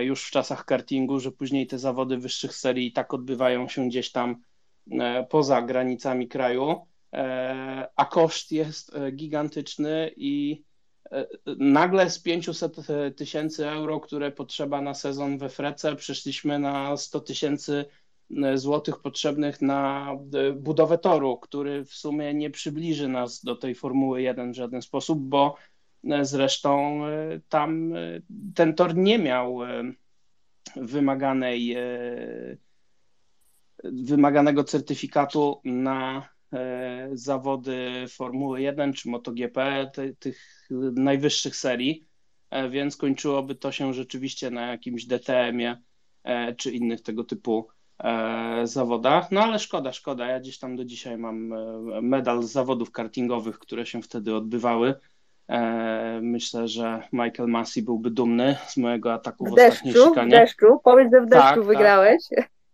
już 0.00 0.24
w 0.24 0.30
czasach 0.30 0.64
kartingu, 0.64 1.20
że 1.20 1.32
później 1.32 1.66
te 1.66 1.78
zawody 1.78 2.18
wyższych 2.18 2.54
serii 2.54 2.86
i 2.86 2.92
tak 2.92 3.14
odbywają 3.14 3.68
się 3.68 3.88
gdzieś 3.88 4.12
tam 4.12 4.36
E, 4.90 5.26
poza 5.30 5.62
granicami 5.62 6.28
kraju, 6.28 6.86
e, 7.12 7.88
a 7.96 8.04
koszt 8.04 8.52
jest 8.52 8.94
e, 8.94 9.12
gigantyczny 9.12 10.10
i 10.16 10.62
nagle 11.58 12.10
z 12.10 12.18
500 12.18 12.76
tysięcy 13.16 13.68
euro, 13.68 14.00
które 14.00 14.30
potrzeba 14.30 14.80
na 14.80 14.94
sezon 14.94 15.38
we 15.38 15.48
Frece, 15.48 15.96
przeszliśmy 15.96 16.58
na 16.58 16.96
100 16.96 17.20
tysięcy 17.20 17.84
złotych 18.54 18.98
potrzebnych 18.98 19.62
na 19.62 20.12
budowę 20.54 20.98
toru, 20.98 21.36
który 21.36 21.84
w 21.84 21.94
sumie 21.94 22.34
nie 22.34 22.50
przybliży 22.50 23.08
nas 23.08 23.44
do 23.44 23.56
tej 23.56 23.74
Formuły 23.74 24.22
1 24.22 24.52
w 24.52 24.56
żaden 24.56 24.82
sposób, 24.82 25.18
bo 25.18 25.54
zresztą 26.22 27.00
tam 27.48 27.92
ten 28.54 28.74
tor 28.74 28.96
nie 28.96 29.18
miał 29.18 29.58
wymaganej 30.76 31.76
wymaganego 33.84 34.64
certyfikatu 34.64 35.60
na 35.64 36.28
e, 36.52 37.08
zawody 37.12 38.06
Formuły 38.08 38.62
1 38.62 38.92
czy 38.92 39.08
MotoGP, 39.08 39.90
tych 40.18 40.68
najwyższych 40.94 41.56
serii, 41.56 42.04
e, 42.50 42.68
więc 42.68 42.96
kończyłoby 42.96 43.54
to 43.54 43.72
się 43.72 43.94
rzeczywiście 43.94 44.50
na 44.50 44.66
jakimś 44.66 45.06
DTM-ie 45.06 45.82
e, 46.24 46.54
czy 46.54 46.72
innych 46.72 47.02
tego 47.02 47.24
typu 47.24 47.68
zawodach. 48.64 49.30
No 49.30 49.40
ale 49.40 49.58
szkoda, 49.58 49.92
szkoda. 49.92 50.26
Ja 50.26 50.40
gdzieś 50.40 50.58
tam 50.58 50.76
do 50.76 50.84
dzisiaj 50.84 51.18
mam 51.18 51.54
medal 52.02 52.42
z 52.42 52.52
zawodów 52.52 52.90
kartingowych, 52.90 53.58
które 53.58 53.86
się 53.86 54.02
wtedy 54.02 54.34
odbywały. 54.34 54.94
Myślę, 56.20 56.68
że 56.68 57.02
Michael 57.12 57.48
Massey 57.48 57.82
byłby 57.82 58.10
dumny 58.10 58.56
z 58.66 58.76
mojego 58.76 59.12
ataku 59.12 59.46
w, 59.46 59.50
w 59.50 59.54
deszczu, 59.54 59.88
ostatniej 59.88 59.94
szykanie. 59.94 60.28
W 60.28 60.30
deszczu, 60.30 60.80
powiedz, 60.84 61.12
że 61.12 61.20
w 61.20 61.28
deszczu 61.28 61.46
tak, 61.46 61.54
tak. 61.56 61.64
wygrałeś. 61.64 62.22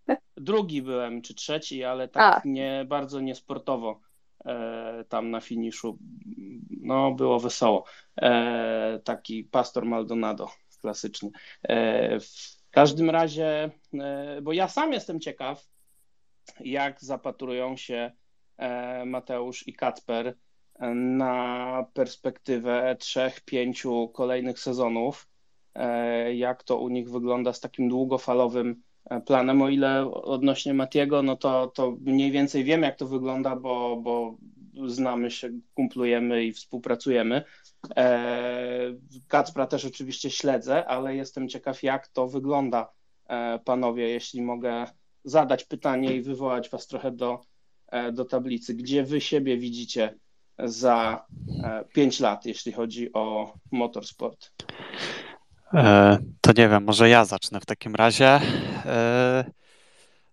Tak. 0.06 0.18
Drugi 0.36 0.82
byłem, 0.82 1.22
czy 1.22 1.34
trzeci, 1.34 1.84
ale 1.84 2.08
tak 2.08 2.44
nie, 2.44 2.84
bardzo 2.88 3.20
niesportowo 3.20 4.00
e, 4.44 5.04
tam 5.08 5.30
na 5.30 5.40
finiszu. 5.40 5.98
No, 6.80 7.12
było 7.12 7.40
wesoło. 7.40 7.84
E, 8.22 9.00
taki 9.04 9.44
Pastor 9.44 9.84
Maldonado 9.84 10.48
klasyczny. 10.80 11.30
E, 11.62 12.20
w 12.20 12.70
każdym 12.70 13.10
razie, 13.10 13.70
e, 13.94 14.40
bo 14.42 14.52
ja 14.52 14.68
sam 14.68 14.92
jestem 14.92 15.20
ciekaw, 15.20 15.68
jak 16.60 17.00
zapatrują 17.00 17.76
się 17.76 18.12
e, 18.56 19.04
Mateusz 19.04 19.68
i 19.68 19.72
Kacper 19.72 20.36
na 20.94 21.86
perspektywę 21.94 22.96
trzech, 22.98 23.40
pięciu 23.40 24.08
kolejnych 24.08 24.58
sezonów, 24.58 25.28
e, 25.74 26.34
jak 26.34 26.62
to 26.62 26.78
u 26.78 26.88
nich 26.88 27.10
wygląda 27.10 27.52
z 27.52 27.60
takim 27.60 27.88
długofalowym 27.88 28.82
planem. 29.26 29.62
O 29.62 29.68
ile 29.68 30.12
odnośnie 30.12 30.74
Matiego, 30.74 31.22
no 31.22 31.36
to, 31.36 31.66
to 31.66 31.96
mniej 32.00 32.30
więcej 32.30 32.64
wiem, 32.64 32.82
jak 32.82 32.96
to 32.96 33.06
wygląda, 33.06 33.56
bo, 33.56 33.96
bo 33.96 34.36
znamy 34.86 35.30
się, 35.30 35.50
kumplujemy 35.74 36.44
i 36.44 36.52
współpracujemy. 36.52 37.42
E, 37.96 38.94
Kacpra 39.28 39.66
też 39.66 39.84
oczywiście 39.84 40.30
śledzę, 40.30 40.86
ale 40.86 41.16
jestem 41.16 41.48
ciekaw, 41.48 41.82
jak 41.82 42.08
to 42.08 42.28
wygląda, 42.28 42.92
e, 43.28 43.58
panowie, 43.58 44.08
jeśli 44.08 44.42
mogę 44.42 44.86
zadać 45.24 45.64
pytanie 45.64 46.14
i 46.14 46.22
wywołać 46.22 46.68
was 46.68 46.86
trochę 46.86 47.10
do, 47.10 47.40
e, 47.86 48.12
do 48.12 48.24
tablicy. 48.24 48.74
Gdzie 48.74 49.04
wy 49.04 49.20
siebie 49.20 49.56
widzicie 49.56 50.14
za 50.64 51.24
pięć 51.94 52.20
lat, 52.20 52.46
jeśli 52.46 52.72
chodzi 52.72 53.12
o 53.12 53.54
motorsport? 53.72 54.50
E, 55.74 56.18
to 56.40 56.52
nie 56.52 56.68
wiem, 56.68 56.84
może 56.84 57.08
ja 57.08 57.24
zacznę 57.24 57.60
w 57.60 57.66
takim 57.66 57.94
razie. 57.94 58.40
E, 58.84 59.44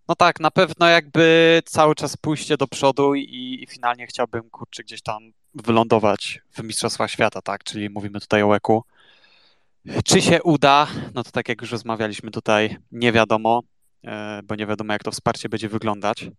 No 0.08 0.16
tak, 0.16 0.40
na 0.40 0.52
pewno 0.52 0.88
jakby 0.88 1.62
cały 1.66 1.95
czas 1.95 2.18
pójście 2.18 2.58
do 2.58 2.68
przodu 2.68 3.16
i, 3.16 3.60
i 3.64 3.68
finalnie 3.68 4.08
chciałbym, 4.08 4.50
kurczę, 4.50 4.84
gdzieś 4.84 5.02
tam 5.02 5.32
wylądować 5.54 6.42
w 6.52 6.64
Mistrzostwach 6.64 7.12
Świata, 7.12 7.42
tak? 7.42 7.64
Czyli 7.64 7.90
mówimy 7.90 8.20
tutaj 8.20 8.44
o 8.44 8.48
łeku. 8.48 8.84
Czy 10.06 10.22
się 10.22 10.44
uda? 10.44 10.88
No 11.14 11.24
to 11.24 11.32
tak 11.32 11.50
jak 11.50 11.62
już 11.62 11.72
rozmawialiśmy 11.72 12.32
tutaj, 12.32 12.78
nie 12.92 13.12
wiadomo, 13.12 13.62
e, 14.04 14.42
bo 14.44 14.56
nie 14.56 14.66
wiadomo 14.68 14.94
jak 14.94 15.04
to 15.04 15.12
wsparcie 15.12 15.50
będzie 15.50 15.70
wyglądać 15.70 16.24
e, 16.24 16.32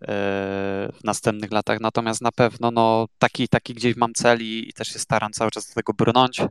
w 0.00 0.98
następnych 1.04 1.52
latach. 1.52 1.80
Natomiast 1.80 2.22
na 2.22 2.32
pewno 2.32 2.70
no, 2.70 3.06
taki, 3.18 3.48
taki 3.48 3.74
gdzieś 3.74 3.96
mam 3.96 4.12
cel 4.14 4.42
i, 4.42 4.68
i 4.68 4.72
też 4.72 4.88
się 4.88 4.98
staram 4.98 5.32
cały 5.32 5.50
czas 5.50 5.68
do 5.68 5.74
tego 5.74 5.92
brnąć. 5.92 6.40
E, 6.40 6.48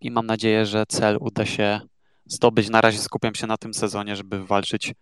I 0.00 0.10
mam 0.10 0.26
nadzieję, 0.26 0.66
że 0.66 0.84
cel 0.88 1.18
uda 1.20 1.46
się 1.46 1.80
zdobyć. 2.26 2.70
Na 2.70 2.80
razie 2.80 2.98
skupiam 2.98 3.34
się 3.34 3.46
na 3.46 3.56
tym 3.56 3.74
sezonie, 3.74 4.16
żeby 4.16 4.38
wywalczyć 4.38 4.94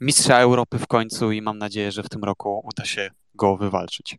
mistrza 0.00 0.38
Europy 0.38 0.78
w 0.78 0.86
końcu 0.86 1.32
i 1.32 1.42
mam 1.42 1.58
nadzieję, 1.58 1.92
że 1.92 2.02
w 2.02 2.08
tym 2.08 2.24
roku 2.24 2.62
uda 2.64 2.84
się 2.84 3.10
go 3.34 3.56
wywalczyć. 3.56 4.18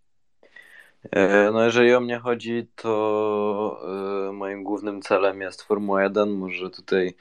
E, 1.12 1.52
no 1.52 1.64
jeżeli 1.64 1.94
o 1.94 2.00
mnie 2.00 2.20
chodzi, 2.20 2.68
to 2.76 3.80
e, 4.30 4.32
moim 4.32 4.64
głównym 4.64 5.02
celem 5.02 5.42
jest 5.42 5.62
Formuła 5.62 6.04
1. 6.04 6.30
Może 6.30 6.70
tutaj 6.70 7.16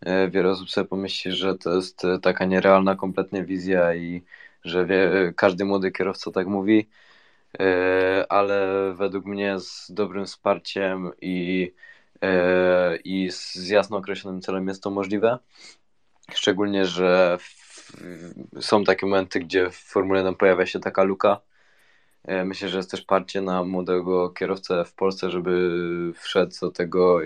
e, 0.00 0.30
wiele 0.30 0.50
osób 0.50 0.70
sobie 0.70 0.88
pomyśli, 0.88 1.32
że 1.32 1.58
to 1.58 1.76
jest 1.76 2.02
taka 2.22 2.44
nierealna 2.44 2.96
kompletnie 2.96 3.44
wizja 3.44 3.94
i 3.94 4.22
że 4.66 4.86
wie, 4.86 5.32
każdy 5.36 5.64
młody 5.64 5.92
kierowca 5.92 6.30
tak 6.30 6.46
mówi, 6.46 6.88
ale 8.28 8.92
według 8.94 9.24
mnie 9.24 9.60
z 9.60 9.86
dobrym 9.90 10.26
wsparciem 10.26 11.10
i, 11.20 11.72
i 13.04 13.30
z 13.30 13.68
jasno 13.68 13.96
określonym 13.96 14.40
celem 14.40 14.68
jest 14.68 14.82
to 14.82 14.90
możliwe. 14.90 15.38
Szczególnie, 16.34 16.86
że 16.86 17.38
są 18.60 18.84
takie 18.84 19.06
momenty, 19.06 19.40
gdzie 19.40 19.70
w 19.70 19.76
Formule 19.76 20.18
1 20.18 20.34
pojawia 20.34 20.66
się 20.66 20.80
taka 20.80 21.02
luka, 21.02 21.40
E, 22.26 22.44
myślę, 22.44 22.68
że 22.68 22.76
jest 22.76 22.90
też 22.90 23.02
parcie 23.02 23.40
na 23.42 23.64
młodego 23.64 24.30
kierowcę 24.30 24.84
w 24.84 24.94
Polsce, 24.94 25.30
żeby 25.30 25.70
wszedł 26.14 26.54
do 26.60 26.70
tego 26.70 27.20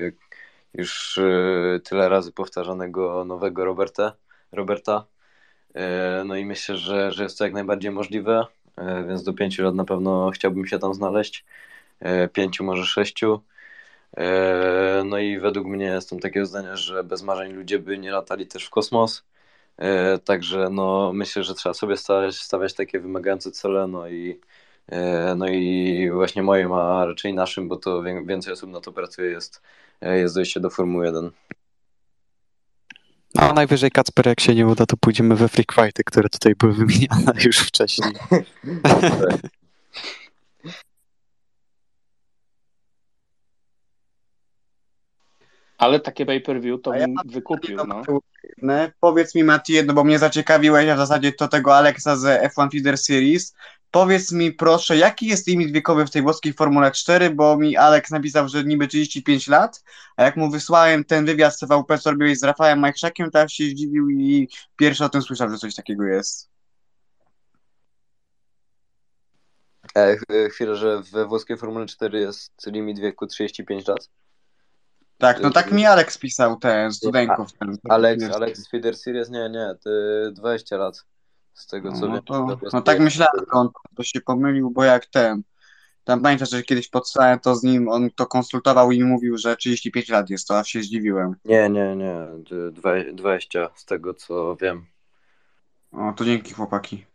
już 0.75 1.19
e, 1.19 1.81
tyle 1.85 2.09
razy 2.09 2.33
powtarzanego 2.33 3.25
nowego 3.25 3.65
Roberta. 3.65 4.17
Roberta. 4.53 5.07
E, 5.75 6.23
no 6.27 6.37
i 6.37 6.45
myślę, 6.45 6.77
że, 6.77 7.13
że 7.13 7.23
jest 7.23 7.39
to 7.39 7.45
jak 7.45 7.53
najbardziej 7.53 7.91
możliwe, 7.91 8.47
więc 9.09 9.23
do 9.23 9.33
pięciu 9.33 9.63
lat 9.63 9.75
na 9.75 9.85
pewno 9.85 10.31
chciałbym 10.31 10.67
się 10.67 10.79
tam 10.79 10.95
znaleźć. 10.95 11.45
Pięciu, 12.33 12.65
może 12.65 12.85
sześciu. 12.85 13.41
No 15.05 15.19
i 15.19 15.39
według 15.39 15.67
mnie 15.67 15.85
jestem 15.85 16.21
takiego 16.21 16.47
zdania, 16.47 16.77
że 16.77 17.05
bez 17.05 17.23
marzeń 17.23 17.53
ludzie 17.53 17.79
by 17.79 17.99
nie 17.99 18.11
latali 18.11 18.47
też 18.47 18.65
w 18.65 18.71
kosmos. 18.71 19.25
Także 20.25 20.69
no, 20.71 21.13
myślę, 21.15 21.45
że 21.45 21.55
trzeba 21.55 21.75
sobie 21.75 21.97
stawiać, 21.97 22.37
stawiać 22.37 22.75
takie 22.75 23.01
wymagające 23.01 23.51
cele, 23.51 23.87
no 23.87 24.09
i 24.09 24.41
E, 24.91 25.35
no 25.35 25.49
i 25.49 26.11
właśnie 26.13 26.43
moim, 26.43 26.73
a 26.73 27.07
raczej 27.07 27.35
naszym, 27.35 27.69
bo 27.69 27.77
to 27.77 28.03
więcej 28.03 28.53
osób 28.53 28.71
na 28.71 28.81
to 28.81 28.93
pracuje, 28.93 29.31
jest, 29.31 29.63
e, 30.01 30.19
jest 30.19 30.35
dojście 30.35 30.61
do 30.61 30.71
Formuły 30.71 31.07
1. 31.07 31.31
No, 33.35 33.53
najwyżej 33.53 33.91
Kacper, 33.91 34.27
jak 34.27 34.41
się 34.41 34.55
nie 34.55 34.67
uda, 34.67 34.87
to 34.87 34.97
pójdziemy 34.97 35.37
we 35.37 35.49
freak 35.49 35.73
fighty, 35.73 36.05
które 36.05 36.29
tutaj 36.29 36.55
były 36.55 36.73
wymieniane 36.73 37.33
już 37.47 37.59
wcześniej. 37.59 38.13
Ale 45.79 46.01
takie 46.01 46.27
pay-per-view 46.27 46.83
to 46.83 46.91
bym 46.91 47.15
wykupił, 47.25 47.79
no. 47.87 48.03
Powiedz 49.01 49.35
mi, 49.35 49.45
Mati, 49.45 49.73
jedno, 49.73 49.95
bo 49.95 50.05
mnie 50.05 50.19
zaciekawiłeś, 50.19 50.89
a 50.89 50.95
w 50.95 50.99
zasadzie 50.99 51.33
to 51.33 51.49
tego 51.49 51.77
Alexa 51.77 52.17
z 52.17 52.53
F1 52.55 52.71
Feeder 52.73 52.99
Series. 52.99 53.55
Powiedz 53.91 54.33
mi 54.33 54.53
proszę, 54.53 54.97
jaki 54.97 55.27
jest 55.27 55.47
limit 55.47 55.73
wiekowy 55.73 56.07
w 56.07 56.11
tej 56.11 56.23
włoskiej 56.23 56.53
Formule 56.53 56.93
4, 56.93 57.31
bo 57.31 57.57
mi 57.57 57.77
Alex 57.77 58.11
napisał, 58.11 58.49
że 58.49 58.65
niby 58.65 58.89
35 58.89 59.49
lat, 59.49 59.83
a 60.17 60.23
jak 60.23 60.37
mu 60.37 60.51
wysłałem 60.51 61.05
ten 61.05 61.27
wywiad 61.27 61.55
z 61.55 61.59
TVP, 61.59 61.99
co 61.99 62.11
robiłeś 62.11 62.39
z 62.39 62.43
Rafałem 62.43 62.79
Majczakiem, 62.79 63.31
to 63.31 63.49
się 63.49 63.65
zdziwił 63.65 64.11
i 64.11 64.49
pierwszy 64.77 65.05
o 65.05 65.09
tym 65.09 65.23
słyszał, 65.23 65.51
że 65.51 65.59
coś 65.59 65.75
takiego 65.75 66.05
jest. 66.05 66.51
E, 69.97 70.17
chwilę, 70.51 70.77
że 70.77 71.03
we 71.03 71.27
włoskiej 71.27 71.57
Formule 71.57 71.87
4 71.87 72.21
jest 72.21 72.67
limit 72.67 72.99
wieku 72.99 73.27
35 73.27 73.89
lat? 73.89 74.09
Tak, 75.19 75.41
no 75.41 75.51
tak 75.51 75.73
mi 75.73 75.87
Alex 75.87 76.19
pisał, 76.19 76.57
ten 76.57 76.93
studenków. 76.93 77.49
Alex, 77.89 78.25
Alex 78.25 78.69
Feeder 78.69 78.97
Series, 78.97 79.31
nie, 79.31 79.51
nie, 79.51 79.75
ty 79.85 79.91
20 80.33 80.77
lat. 80.77 81.05
Z 81.61 81.67
tego 81.67 81.93
co 81.93 82.07
no, 82.07 82.13
wiem. 82.13 82.23
To, 82.23 82.59
no 82.73 82.83
tak 82.83 83.01
myślałem, 83.01 83.39
że 83.39 83.47
on 83.53 83.69
to 83.97 84.03
się 84.03 84.21
pomylił, 84.21 84.71
bo 84.71 84.85
jak 84.85 85.07
ten. 85.07 85.43
Tam 86.05 86.23
pamiętasz, 86.23 86.51
że 86.51 86.63
kiedyś 86.63 86.89
podsłałem 86.89 87.41
to 87.41 87.55
z 87.55 87.63
nim, 87.63 87.89
on 87.89 88.11
to 88.11 88.27
konsultował 88.27 88.93
i 88.93 89.05
mówił, 89.05 89.39
że 89.39 89.57
35 89.57 90.09
lat 90.09 90.31
jest 90.31 90.49
to, 90.49 90.59
aż 90.59 90.69
się 90.69 90.83
zdziwiłem. 90.83 91.37
Nie, 91.45 91.71
nie, 91.71 91.97
nie. 91.97 92.27
20 93.13 93.69
z 93.75 93.85
tego 93.85 94.15
co 94.15 94.57
wiem. 94.57 94.87
O, 95.93 96.13
to 96.17 96.25
dzięki 96.25 96.55
chłopaki. 96.55 97.10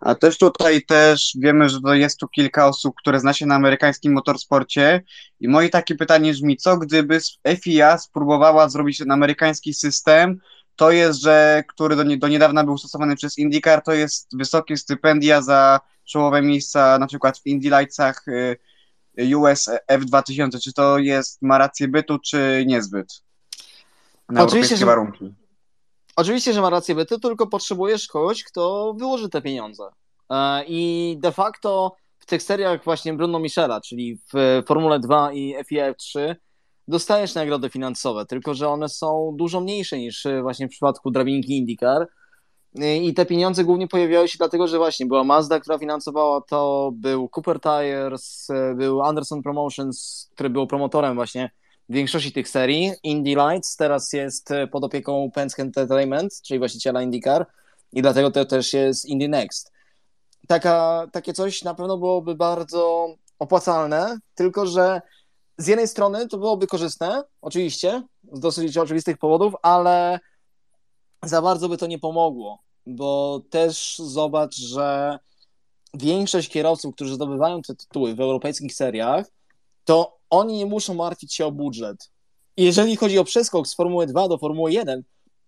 A 0.00 0.14
też 0.14 0.38
tutaj 0.38 0.82
też 0.82 1.36
wiemy, 1.40 1.68
że 1.68 1.78
jest 1.92 2.18
tu 2.18 2.28
kilka 2.28 2.66
osób, 2.68 2.94
które 2.98 3.20
zna 3.20 3.32
się 3.32 3.46
na 3.46 3.54
amerykańskim 3.54 4.12
motorsporcie 4.12 5.02
i 5.40 5.48
moje 5.48 5.68
takie 5.68 5.94
pytanie 5.94 6.32
brzmi, 6.32 6.56
co 6.56 6.76
gdyby 6.76 7.20
FIA 7.62 7.98
spróbowała 7.98 8.68
zrobić 8.68 8.98
ten 8.98 9.10
amerykański 9.10 9.74
system, 9.74 10.40
to 10.76 10.90
jest, 10.90 11.20
że 11.20 11.64
który 11.68 11.96
do, 11.96 12.02
nie, 12.02 12.16
do 12.16 12.28
niedawna 12.28 12.64
był 12.64 12.78
stosowany 12.78 13.16
przez 13.16 13.38
IndyCar, 13.38 13.82
to 13.82 13.92
jest 13.92 14.36
wysokie 14.36 14.76
stypendia 14.76 15.42
za 15.42 15.80
czołowe 16.04 16.42
miejsca, 16.42 16.98
na 16.98 17.06
przykład 17.06 17.38
w 17.38 17.46
Indy 17.46 17.68
Lightsach 17.78 18.28
y, 18.28 19.36
US 19.36 19.70
F2000, 19.92 20.60
czy 20.62 20.72
to 20.72 20.98
jest, 20.98 21.42
ma 21.42 21.58
rację 21.58 21.88
bytu, 21.88 22.18
czy 22.18 22.64
niezbyt? 22.66 23.22
Na 24.28 24.42
Oczywiście, 24.42 24.76
że... 24.76 24.86
warunki. 24.86 25.34
Oczywiście, 26.16 26.52
że 26.52 26.60
ma 26.60 26.70
rację 26.70 26.94
bytu, 26.94 27.20
tylko 27.20 27.46
potrzebujesz 27.46 28.08
kogoś, 28.08 28.44
kto 28.44 28.94
wyłoży 28.98 29.28
te 29.28 29.42
pieniądze. 29.42 29.84
E, 30.30 30.64
I 30.68 31.16
de 31.20 31.32
facto 31.32 31.96
w 32.18 32.26
tych 32.26 32.42
seriach 32.42 32.84
właśnie 32.84 33.14
Bruno 33.14 33.38
Michela, 33.38 33.80
czyli 33.80 34.18
w 34.34 34.62
Formule 34.66 35.00
2 35.00 35.32
i 35.32 35.54
FIA 35.68 35.94
3 35.94 36.36
dostajesz 36.88 37.34
nagrody 37.34 37.70
finansowe, 37.70 38.26
tylko 38.26 38.54
że 38.54 38.68
one 38.68 38.88
są 38.88 39.34
dużo 39.38 39.60
mniejsze 39.60 39.98
niż 39.98 40.26
właśnie 40.42 40.68
w 40.68 40.70
przypadku 40.70 41.10
drabinki 41.10 41.56
IndyCar. 41.58 42.08
I 43.02 43.14
te 43.14 43.26
pieniądze 43.26 43.64
głównie 43.64 43.88
pojawiały 43.88 44.28
się 44.28 44.38
dlatego, 44.38 44.66
że 44.66 44.78
właśnie 44.78 45.06
była 45.06 45.24
Mazda, 45.24 45.60
która 45.60 45.78
finansowała 45.78 46.40
to, 46.40 46.90
był 46.94 47.28
Cooper 47.36 47.60
Tires, 47.60 48.48
był 48.76 49.02
Anderson 49.02 49.42
Promotions, 49.42 50.28
który 50.34 50.50
był 50.50 50.66
promotorem 50.66 51.14
właśnie 51.14 51.50
większości 51.88 52.32
tych 52.32 52.48
serii. 52.48 52.92
Indy 53.02 53.30
Lights 53.30 53.76
teraz 53.76 54.12
jest 54.12 54.48
pod 54.72 54.84
opieką 54.84 55.30
Penske 55.34 55.62
Entertainment, 55.62 56.42
czyli 56.42 56.58
właściciela 56.58 57.02
IndyCar 57.02 57.46
i 57.92 58.02
dlatego 58.02 58.30
to 58.30 58.44
też 58.44 58.72
jest 58.72 59.04
Indy 59.04 59.28
Next. 59.28 59.72
Taka, 60.48 61.06
takie 61.12 61.32
coś 61.32 61.62
na 61.64 61.74
pewno 61.74 61.98
byłoby 61.98 62.34
bardzo 62.34 63.14
opłacalne, 63.38 64.18
tylko 64.34 64.66
że 64.66 65.00
z 65.58 65.66
jednej 65.66 65.88
strony 65.88 66.28
to 66.28 66.38
byłoby 66.38 66.66
korzystne, 66.66 67.24
oczywiście, 67.42 68.02
z 68.32 68.40
dosyć 68.40 68.78
oczywistych 68.78 69.18
powodów, 69.18 69.54
ale 69.62 70.20
za 71.22 71.42
bardzo 71.42 71.68
by 71.68 71.76
to 71.76 71.86
nie 71.86 71.98
pomogło, 71.98 72.62
bo 72.86 73.40
też 73.50 73.98
zobacz, 73.98 74.56
że 74.56 75.18
większość 75.94 76.48
kierowców, 76.48 76.94
którzy 76.94 77.14
zdobywają 77.14 77.62
te 77.62 77.74
tytuły 77.74 78.14
w 78.14 78.20
europejskich 78.20 78.74
seriach, 78.74 79.26
to 79.84 80.15
oni 80.30 80.58
nie 80.58 80.66
muszą 80.66 80.94
martwić 80.94 81.34
się 81.34 81.46
o 81.46 81.52
budżet. 81.52 82.10
Jeżeli 82.56 82.96
chodzi 82.96 83.18
o 83.18 83.24
przeskok 83.24 83.68
z 83.68 83.74
Formuły 83.74 84.06
2 84.06 84.28
do 84.28 84.38
Formuły 84.38 84.72
1, 84.72 85.02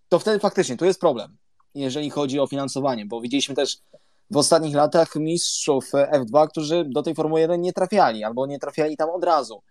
to 0.09 0.19
wtedy 0.19 0.39
faktycznie 0.39 0.77
tu 0.77 0.85
jest 0.85 0.99
problem, 0.99 1.37
jeżeli 1.75 2.09
chodzi 2.09 2.39
o 2.39 2.47
finansowanie, 2.47 3.05
bo 3.05 3.21
widzieliśmy 3.21 3.55
też 3.55 3.77
w 4.31 4.37
ostatnich 4.37 4.75
latach 4.75 5.15
mistrzów 5.15 5.91
F2, 5.91 6.47
którzy 6.47 6.85
do 6.85 7.03
tej 7.03 7.15
Formuły 7.15 7.41
1 7.41 7.61
nie 7.61 7.73
trafiali, 7.73 8.23
albo 8.23 8.45
nie 8.45 8.59
trafiali 8.59 8.97
tam 8.97 9.09
od 9.09 9.23
razu. 9.23 9.61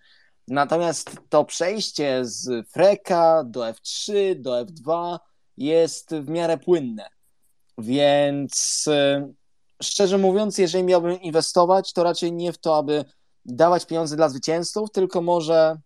Natomiast 0.49 1.11
to 1.29 1.45
przejście 1.45 2.25
z 2.25 2.69
Freka 2.69 3.45
do 3.45 3.61
F3, 3.61 4.35
do 4.35 4.65
F2 4.65 5.19
jest 5.57 6.15
w 6.15 6.29
miarę 6.29 6.59
płynne. 6.59 7.09
Więc 7.79 8.85
y, 8.87 9.35
szczerze 9.83 10.19
mówiąc, 10.19 10.59
jeżeli 10.59 10.85
miałbym 10.85 11.21
inwestować, 11.21 11.93
to 11.93 12.05
raczej 12.05 12.33
nie 12.33 12.53
w 12.53 12.59
to, 12.59 12.77
aby 12.77 13.05
dawać 13.49 13.87
pieniądze 13.87 14.17
dla 14.17 14.29
zwycięzców, 14.29 14.91
tylko 14.91 15.23
może, 15.23 15.77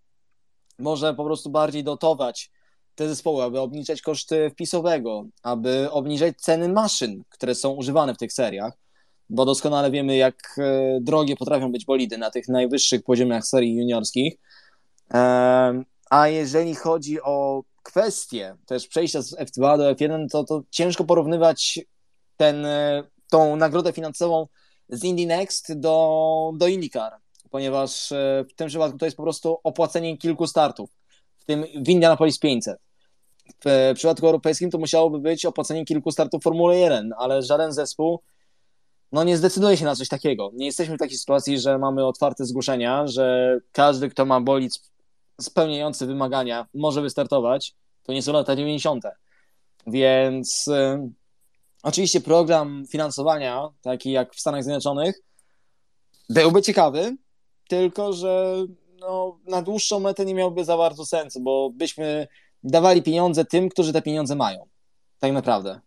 może 0.79 1.15
po 1.15 1.25
prostu 1.25 1.51
bardziej 1.51 1.85
dotować 1.85 2.51
te 2.95 3.09
zespoły, 3.09 3.43
aby 3.45 3.61
obniżać 3.61 4.03
koszty 4.03 4.51
wpisowego, 4.51 5.25
aby 5.43 5.91
obniżać 5.91 6.37
ceny 6.39 6.69
maszyn, 6.69 7.23
które 7.29 7.55
są 7.55 7.71
używane 7.71 8.15
w 8.15 8.19
tych 8.19 8.33
seriach, 8.33 8.73
bo 9.31 9.45
doskonale 9.45 9.91
wiemy, 9.91 10.17
jak 10.17 10.59
e, 10.59 10.99
drogie 11.01 11.37
potrafią 11.37 11.73
być 11.73 11.85
bolidy 11.85 12.19
na 12.19 12.31
tych 12.31 12.49
najwyższych 12.49 13.03
poziomach 13.03 13.47
serii 13.47 13.75
juniorskich. 13.75 14.35
A 16.11 16.29
jeżeli 16.29 16.75
chodzi 16.75 17.23
o 17.23 17.63
kwestię 17.83 18.57
też 18.67 18.89
przejścia 18.89 19.23
z 19.23 19.37
F2 19.37 19.79
do 19.79 19.93
F1, 19.93 20.27
to, 20.31 20.45
to 20.45 20.63
ciężko 20.71 21.05
porównywać 21.05 21.81
ten, 22.37 22.67
tą 23.31 23.57
nagrodę 23.57 23.93
finansową 23.93 24.47
z 24.89 25.05
Indy 25.05 25.27
Next 25.27 25.81
do, 25.81 26.53
do 26.57 26.69
IndyCar, 26.69 27.22
ponieważ 27.53 28.13
w 28.51 28.55
tym 28.57 28.69
przypadku 28.69 28.99
to 28.99 29.05
jest 29.05 29.17
po 29.17 29.23
prostu 29.23 29.59
opłacenie 29.65 30.19
kilku 30.19 30.47
startów, 30.47 30.91
w 31.39 31.45
tym 31.45 31.65
w 31.85 31.89
Indianapolis 31.89 32.39
500 32.39 32.79
w 33.65 33.93
przypadku 33.95 34.27
europejskim 34.27 34.71
to 34.71 34.79
musiałoby 34.79 35.19
być 35.19 35.47
opłacenie 35.47 35.85
kilku 35.85 36.11
startów 36.11 36.43
Formuły 36.43 36.77
1, 36.77 37.13
ale 37.19 37.43
żaden 37.43 37.73
zespół 37.73 38.21
no 39.13 39.25
nie 39.25 39.37
zdecyduje 39.37 39.77
się 39.77 39.85
na 39.85 39.97
coś 39.97 40.09
takiego. 40.09 40.51
Nie 40.55 40.67
jesteśmy 40.67 40.97
w 40.97 40.99
takiej 40.99 41.19
sytuacji, 41.19 41.59
że 41.59 41.79
mamy 41.79 42.07
otwarte 42.07 42.45
zgłoszenia, 42.45 43.07
że 43.07 43.59
każdy, 43.73 44.09
kto 44.09 44.25
ma 44.25 44.41
bolid 44.41 44.73
spełniający 45.41 46.07
wymagania, 46.07 46.67
może 46.75 47.03
wystartować. 47.03 47.75
To 48.03 48.13
nie 48.13 48.23
są 48.23 48.33
lata 48.33 48.57
90. 48.57 49.05
Więc 49.87 50.69
y, 50.69 51.11
oczywiście 51.83 52.21
program 52.21 52.85
finansowania, 52.91 53.69
taki 53.83 54.13
jak 54.13 54.35
w 54.35 54.41
Stanach 54.41 54.65
Zjednoczonych, 54.65 55.21
byłby 56.29 56.63
ciekawy, 56.63 57.17
tylko 57.69 58.13
że 58.13 58.57
no, 59.01 59.39
na 59.47 59.63
dłuższą 59.63 60.01
metę 60.01 60.25
nie 60.25 60.35
miałby 60.35 60.65
za 60.65 60.77
bardzo 60.77 61.07
sensu, 61.07 61.41
bo 61.41 61.71
byśmy 61.71 62.27
dawali 62.65 63.03
pieniądze 63.03 63.45
tym, 63.45 63.69
którzy 63.69 63.93
te 63.93 64.03
pieniądze 64.03 64.35
mają. 64.35 64.67
Tak 65.19 65.33
naprawdę. 65.33 65.81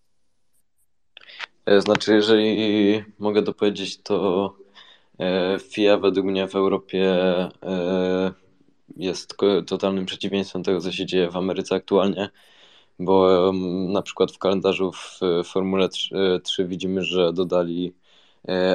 E, 1.66 1.82
znaczy, 1.82 2.14
jeżeli 2.14 3.04
mogę 3.20 3.42
dopowiedzieć, 3.42 4.02
to 4.04 4.54
e, 5.20 5.60
FIA 5.60 5.98
według 5.98 6.26
mnie 6.26 6.48
w 6.48 6.56
Europie 6.56 7.14
e, 7.64 8.32
jest 8.98 9.38
totalnym 9.68 10.06
przeciwieństwem 10.06 10.64
tego, 10.64 10.82
co 10.82 10.92
się 10.92 11.06
dzieje 11.06 11.32
w 11.32 11.38
Ameryce 11.38 11.76
aktualnie, 11.76 12.30
bo 13.00 13.52
na 13.88 14.02
przykład 14.02 14.32
w 14.32 14.38
kalendarzu 14.38 14.92
w 14.92 15.20
Formule 15.46 15.90
3, 15.90 16.40
3 16.44 16.66
widzimy, 16.66 17.04
że 17.04 17.34
dodali 17.34 17.94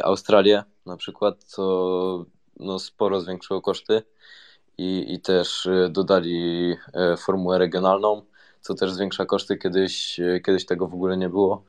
Australię 0.03 0.65
na 0.87 0.97
przykład, 0.97 1.45
co 1.45 2.25
no, 2.61 2.79
sporo 2.79 3.21
zwiększyło 3.21 3.61
koszty 3.63 4.03
i, 4.81 5.15
i 5.15 5.21
też 5.21 5.67
e, 5.67 5.89
dodali 5.89 6.77
e, 6.95 7.17
formułę 7.17 7.59
regionalną, 7.59 8.23
co 8.61 8.75
też 8.75 8.93
zwiększa 8.93 9.27
koszty. 9.27 9.57
Kiedyś, 9.57 10.21
e, 10.21 10.41
kiedyś 10.41 10.67
tego 10.67 10.87
w 10.87 10.95
ogóle 10.95 11.17
nie 11.17 11.29
było. 11.29 11.65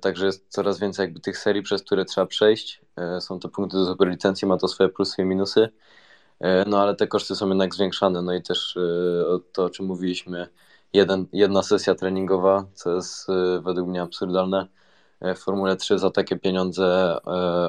Także 0.00 0.26
jest 0.26 0.44
coraz 0.48 0.80
więcej 0.80 1.04
jakby 1.04 1.20
tych 1.20 1.38
serii, 1.38 1.62
przez 1.62 1.82
które 1.82 2.04
trzeba 2.04 2.26
przejść. 2.26 2.80
Są 3.20 3.38
to 3.38 3.48
punkty 3.48 3.76
do 3.76 3.84
zdobycia 3.84 4.10
licencji, 4.10 4.48
ma 4.48 4.56
to 4.56 4.68
swoje 4.68 4.88
plusy 4.88 5.22
i 5.22 5.24
minusy. 5.24 5.68
No 6.66 6.80
ale 6.82 6.94
te 6.96 7.06
koszty 7.06 7.36
są 7.36 7.48
jednak 7.48 7.74
zwiększane. 7.74 8.22
No 8.22 8.34
i 8.34 8.42
też 8.42 8.78
to, 9.52 9.64
o 9.64 9.70
czym 9.70 9.86
mówiliśmy, 9.86 10.48
jeden, 10.92 11.26
jedna 11.32 11.62
sesja 11.62 11.94
treningowa, 11.94 12.66
co 12.74 12.94
jest 12.94 13.26
według 13.60 13.88
mnie 13.88 14.02
absurdalne. 14.02 14.66
W 15.22 15.38
Formule 15.38 15.76
3 15.76 15.98
za 15.98 16.10
takie 16.10 16.36
pieniądze 16.36 17.18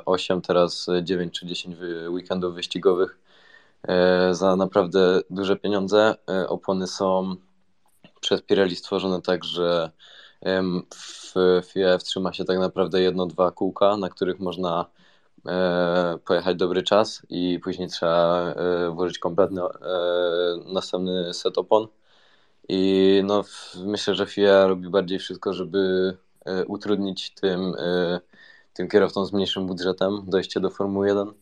8, 0.05 0.41
teraz 0.41 0.87
9 1.03 1.39
czy 1.39 1.45
10 1.45 1.77
weekendów 2.09 2.55
wyścigowych 2.55 3.17
E, 3.87 4.35
za 4.35 4.55
naprawdę 4.55 5.21
duże 5.29 5.55
pieniądze. 5.55 6.15
E, 6.29 6.49
opony 6.49 6.87
są 6.87 7.35
przez 8.21 8.41
Pirelli 8.41 8.75
stworzone 8.75 9.21
tak, 9.21 9.43
że 9.43 9.91
w 10.95 11.61
FIF 11.65 12.03
trzyma 12.03 12.33
się 12.33 12.45
tak 12.45 12.59
naprawdę 12.59 13.01
jedno, 13.01 13.25
dwa 13.25 13.51
kółka, 13.51 13.97
na 13.97 14.09
których 14.09 14.39
można 14.39 14.85
e, 15.47 16.17
pojechać 16.25 16.57
dobry 16.57 16.83
czas 16.83 17.21
i 17.29 17.59
później 17.63 17.87
trzeba 17.87 18.55
włożyć 18.91 19.19
kompletny 19.19 19.61
następny 20.65 21.33
set 21.33 21.57
opon. 21.57 21.87
I 22.69 23.21
no, 23.25 23.43
myślę, 23.85 24.15
że 24.15 24.25
FIA 24.25 24.67
robi 24.67 24.89
bardziej 24.89 25.19
wszystko, 25.19 25.53
żeby 25.53 26.13
utrudnić 26.67 27.33
tym, 27.33 27.73
tym 28.73 28.87
kierowcom 28.89 29.25
z 29.25 29.33
mniejszym 29.33 29.67
budżetem 29.67 30.23
dojście 30.27 30.59
do 30.59 30.69
Formuły 30.69 31.07
1 31.07 31.33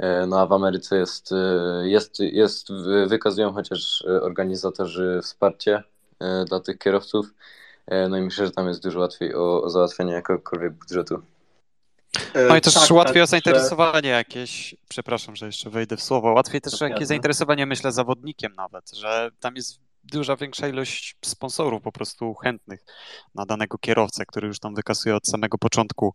E, 0.00 0.26
no 0.26 0.40
a 0.40 0.46
w 0.46 0.52
Ameryce 0.52 0.96
jest, 0.96 1.32
e, 1.32 1.88
jest, 1.88 2.20
jest, 2.20 2.68
wykazują 3.06 3.52
chociaż 3.52 4.04
organizatorzy 4.22 5.20
wsparcie 5.22 5.82
e, 6.20 6.44
dla 6.44 6.60
tych 6.60 6.78
kierowców. 6.78 7.26
No 8.10 8.16
i 8.16 8.20
myślę, 8.20 8.46
że 8.46 8.52
tam 8.52 8.68
jest 8.68 8.82
dużo 8.82 9.00
łatwiej 9.00 9.34
o, 9.34 9.62
o 9.62 9.70
załatwienie 9.70 10.12
jakiegokolwiek 10.12 10.72
budżetu. 10.72 11.22
No 12.48 12.56
i 12.56 12.60
też 12.60 12.74
tak, 12.74 12.90
łatwiej 12.90 13.14
tak, 13.14 13.22
o 13.22 13.26
zainteresowanie 13.26 14.08
że... 14.08 14.08
jakieś, 14.08 14.74
przepraszam, 14.88 15.36
że 15.36 15.46
jeszcze 15.46 15.70
wejdę 15.70 15.96
w 15.96 16.02
słowo, 16.02 16.32
łatwiej 16.32 16.60
też 16.60 16.80
jakieś 16.80 17.06
zainteresowanie, 17.06 17.66
myślę, 17.66 17.92
zawodnikiem 17.92 18.52
nawet, 18.56 18.90
że 18.90 19.30
tam 19.40 19.56
jest 19.56 19.80
duża 20.04 20.36
większa 20.36 20.68
ilość 20.68 21.16
sponsorów 21.24 21.82
po 21.82 21.92
prostu 21.92 22.34
chętnych 22.34 22.84
na 23.34 23.46
danego 23.46 23.78
kierowcę, 23.78 24.26
który 24.26 24.48
już 24.48 24.58
tam 24.58 24.74
wykasuje 24.74 25.16
od 25.16 25.26
samego 25.26 25.58
początku 25.58 26.14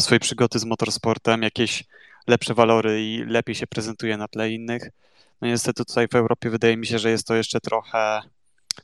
swojej 0.00 0.20
przygody 0.20 0.58
z 0.58 0.64
motorsportem, 0.64 1.42
jakieś 1.42 1.84
lepsze 2.26 2.54
walory 2.54 3.02
i 3.02 3.24
lepiej 3.26 3.54
się 3.54 3.66
prezentuje 3.66 4.16
na 4.16 4.28
tle 4.28 4.50
innych. 4.50 4.90
No 5.40 5.48
niestety 5.48 5.84
tutaj 5.84 6.08
w 6.08 6.14
Europie 6.14 6.50
wydaje 6.50 6.76
mi 6.76 6.86
się, 6.86 6.98
że 6.98 7.10
jest 7.10 7.26
to 7.26 7.34
jeszcze 7.34 7.60
trochę 7.60 8.22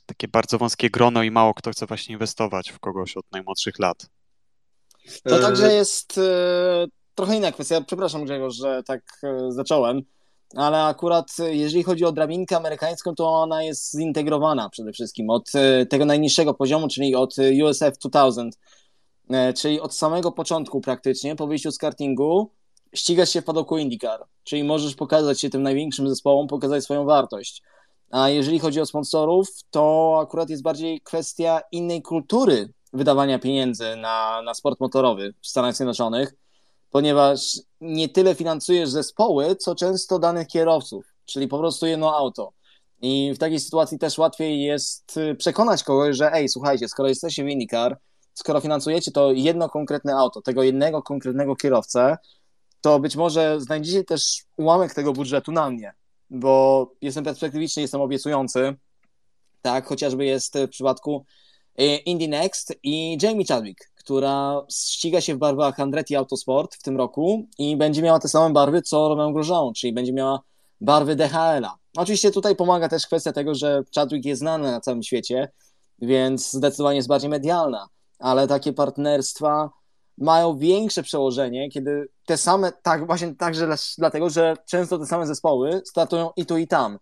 takie 0.05 0.27
bardzo 0.27 0.57
wąskie 0.57 0.89
grono 0.89 1.23
i 1.23 1.31
mało 1.31 1.53
kto 1.53 1.71
chce 1.71 1.85
właśnie 1.85 2.13
inwestować 2.13 2.71
w 2.71 2.79
kogoś 2.79 3.17
od 3.17 3.31
najmłodszych 3.31 3.79
lat. 3.79 4.09
To 5.23 5.39
także 5.39 5.73
jest 5.73 6.17
e, 6.17 6.21
trochę 7.15 7.35
inna 7.35 7.51
kwestia. 7.51 7.81
Przepraszam 7.81 8.25
Grzegorz, 8.25 8.55
że 8.55 8.83
tak 8.83 9.01
e, 9.23 9.51
zacząłem, 9.51 10.01
ale 10.55 10.83
akurat 10.83 11.27
e, 11.39 11.55
jeżeli 11.55 11.83
chodzi 11.83 12.05
o 12.05 12.11
drabinkę 12.11 12.57
amerykańską, 12.57 13.15
to 13.15 13.33
ona 13.33 13.63
jest 13.63 13.91
zintegrowana 13.91 14.69
przede 14.69 14.91
wszystkim 14.91 15.29
od 15.29 15.51
tego 15.89 16.05
najniższego 16.05 16.53
poziomu, 16.53 16.87
czyli 16.87 17.15
od 17.15 17.35
USF 17.63 17.97
2000, 17.97 18.59
czyli 19.55 19.79
od 19.79 19.95
samego 19.95 20.31
początku 20.31 20.81
praktycznie, 20.81 21.35
po 21.35 21.47
wyjściu 21.47 21.71
z 21.71 21.77
kartingu, 21.77 22.51
ścigasz 22.95 23.29
się 23.29 23.41
w 23.41 23.45
padoku 23.45 23.77
IndyCar, 23.77 24.25
czyli 24.43 24.63
możesz 24.63 24.95
pokazać 24.95 25.41
się 25.41 25.49
tym 25.49 25.63
największym 25.63 26.09
zespołom, 26.09 26.47
pokazać 26.47 26.83
swoją 26.83 27.05
wartość. 27.05 27.63
A 28.11 28.29
jeżeli 28.29 28.59
chodzi 28.59 28.81
o 28.81 28.85
sponsorów, 28.85 29.47
to 29.69 30.17
akurat 30.21 30.49
jest 30.49 30.63
bardziej 30.63 31.01
kwestia 31.01 31.61
innej 31.71 32.01
kultury 32.01 32.73
wydawania 32.93 33.39
pieniędzy 33.39 33.95
na, 33.95 34.41
na 34.41 34.53
sport 34.53 34.79
motorowy 34.79 35.33
w 35.41 35.47
Stanach 35.47 35.75
Zjednoczonych, 35.75 36.33
ponieważ 36.91 37.59
nie 37.81 38.09
tyle 38.09 38.35
finansujesz 38.35 38.89
zespoły, 38.89 39.55
co 39.55 39.75
często 39.75 40.19
danych 40.19 40.47
kierowców, 40.47 41.05
czyli 41.25 41.47
po 41.47 41.57
prostu 41.57 41.85
jedno 41.85 42.17
auto. 42.17 42.53
I 43.01 43.31
w 43.35 43.37
takiej 43.37 43.59
sytuacji 43.59 43.99
też 43.99 44.17
łatwiej 44.17 44.63
jest 44.63 45.15
przekonać 45.37 45.83
kogoś, 45.83 46.17
że 46.17 46.33
ej, 46.33 46.49
słuchajcie, 46.49 46.89
skoro 46.89 47.09
jesteście 47.09 47.43
w 47.43 47.47
IndyCar, 47.47 47.97
skoro 48.33 48.61
finansujecie 48.61 49.11
to 49.11 49.31
jedno 49.31 49.69
konkretne 49.69 50.15
auto, 50.15 50.41
tego 50.41 50.63
jednego 50.63 51.01
konkretnego 51.01 51.55
kierowcę, 51.55 52.17
to 52.81 52.99
być 52.99 53.15
może 53.15 53.61
znajdziecie 53.61 54.03
też 54.03 54.43
ułamek 54.57 54.93
tego 54.93 55.13
budżetu 55.13 55.51
na 55.51 55.69
mnie, 55.69 55.93
bo 56.29 56.87
jestem 57.01 57.23
perspektywiczny, 57.23 57.81
jestem 57.81 58.01
obiecujący, 58.01 58.75
tak, 59.61 59.85
chociażby 59.85 60.25
jest 60.25 60.57
w 60.57 60.69
przypadku 60.69 61.25
e, 61.77 61.95
Indy 61.95 62.27
Next 62.27 62.73
i 62.83 63.17
Jamie 63.21 63.45
Chadwick, 63.45 63.90
która 64.03 64.65
ściga 64.71 65.21
się 65.21 65.35
w 65.35 65.37
barwach 65.37 65.79
Andretti 65.79 66.15
Autosport 66.15 66.75
w 66.75 66.83
tym 66.83 66.97
roku 66.97 67.47
i 67.57 67.77
będzie 67.77 68.01
miała 68.01 68.19
te 68.19 68.27
same 68.27 68.53
barwy 68.53 68.81
co 68.81 69.09
Romeo 69.09 69.31
Grosjean, 69.31 69.73
czyli 69.73 69.93
będzie 69.93 70.13
miała 70.13 70.41
barwy 70.81 71.15
DHL-a. 71.15 71.75
Oczywiście 71.97 72.31
tutaj 72.31 72.55
pomaga 72.55 72.89
też 72.89 73.07
kwestia 73.07 73.33
tego, 73.33 73.55
że 73.55 73.83
Chadwick 73.95 74.25
jest 74.25 74.39
znany 74.39 74.71
na 74.71 74.81
całym 74.81 75.03
świecie, 75.03 75.51
więc 76.01 76.51
zdecydowanie 76.51 76.95
jest 76.95 77.07
bardziej 77.07 77.29
medialna, 77.29 77.87
ale 78.19 78.47
takie 78.47 78.73
partnerstwa 78.73 79.69
mają 80.17 80.57
większe 80.57 81.03
przełożenie, 81.03 81.69
kiedy 81.69 82.09
te 82.25 82.37
same, 82.37 82.71
tak 82.83 83.07
właśnie 83.07 83.35
także 83.35 83.75
dlatego, 83.97 84.29
że 84.29 84.55
często 84.69 84.99
te 84.99 85.05
same 85.05 85.27
zespoły 85.27 85.81
startują 85.85 86.29
i 86.35 86.45
tu 86.45 86.57
i 86.57 86.67
tam. 86.67 86.97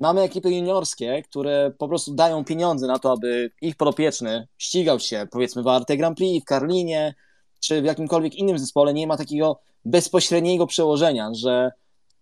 Mamy 0.00 0.20
ekipy 0.20 0.50
juniorskie, 0.50 1.22
które 1.22 1.72
po 1.78 1.88
prostu 1.88 2.14
dają 2.14 2.44
pieniądze 2.44 2.86
na 2.86 2.98
to, 2.98 3.12
aby 3.12 3.50
ich 3.60 3.76
podopieczny 3.76 4.48
ścigał 4.58 5.00
się, 5.00 5.26
powiedzmy 5.30 5.62
w 5.62 5.68
Arte 5.68 5.96
Grand 5.96 6.16
Prix, 6.16 6.44
w 6.44 6.48
Karlinie, 6.48 7.14
czy 7.60 7.82
w 7.82 7.84
jakimkolwiek 7.84 8.34
innym 8.34 8.58
zespole. 8.58 8.94
Nie 8.94 9.06
ma 9.06 9.16
takiego 9.16 9.60
bezpośredniego 9.84 10.66
przełożenia, 10.66 11.30
że 11.34 11.72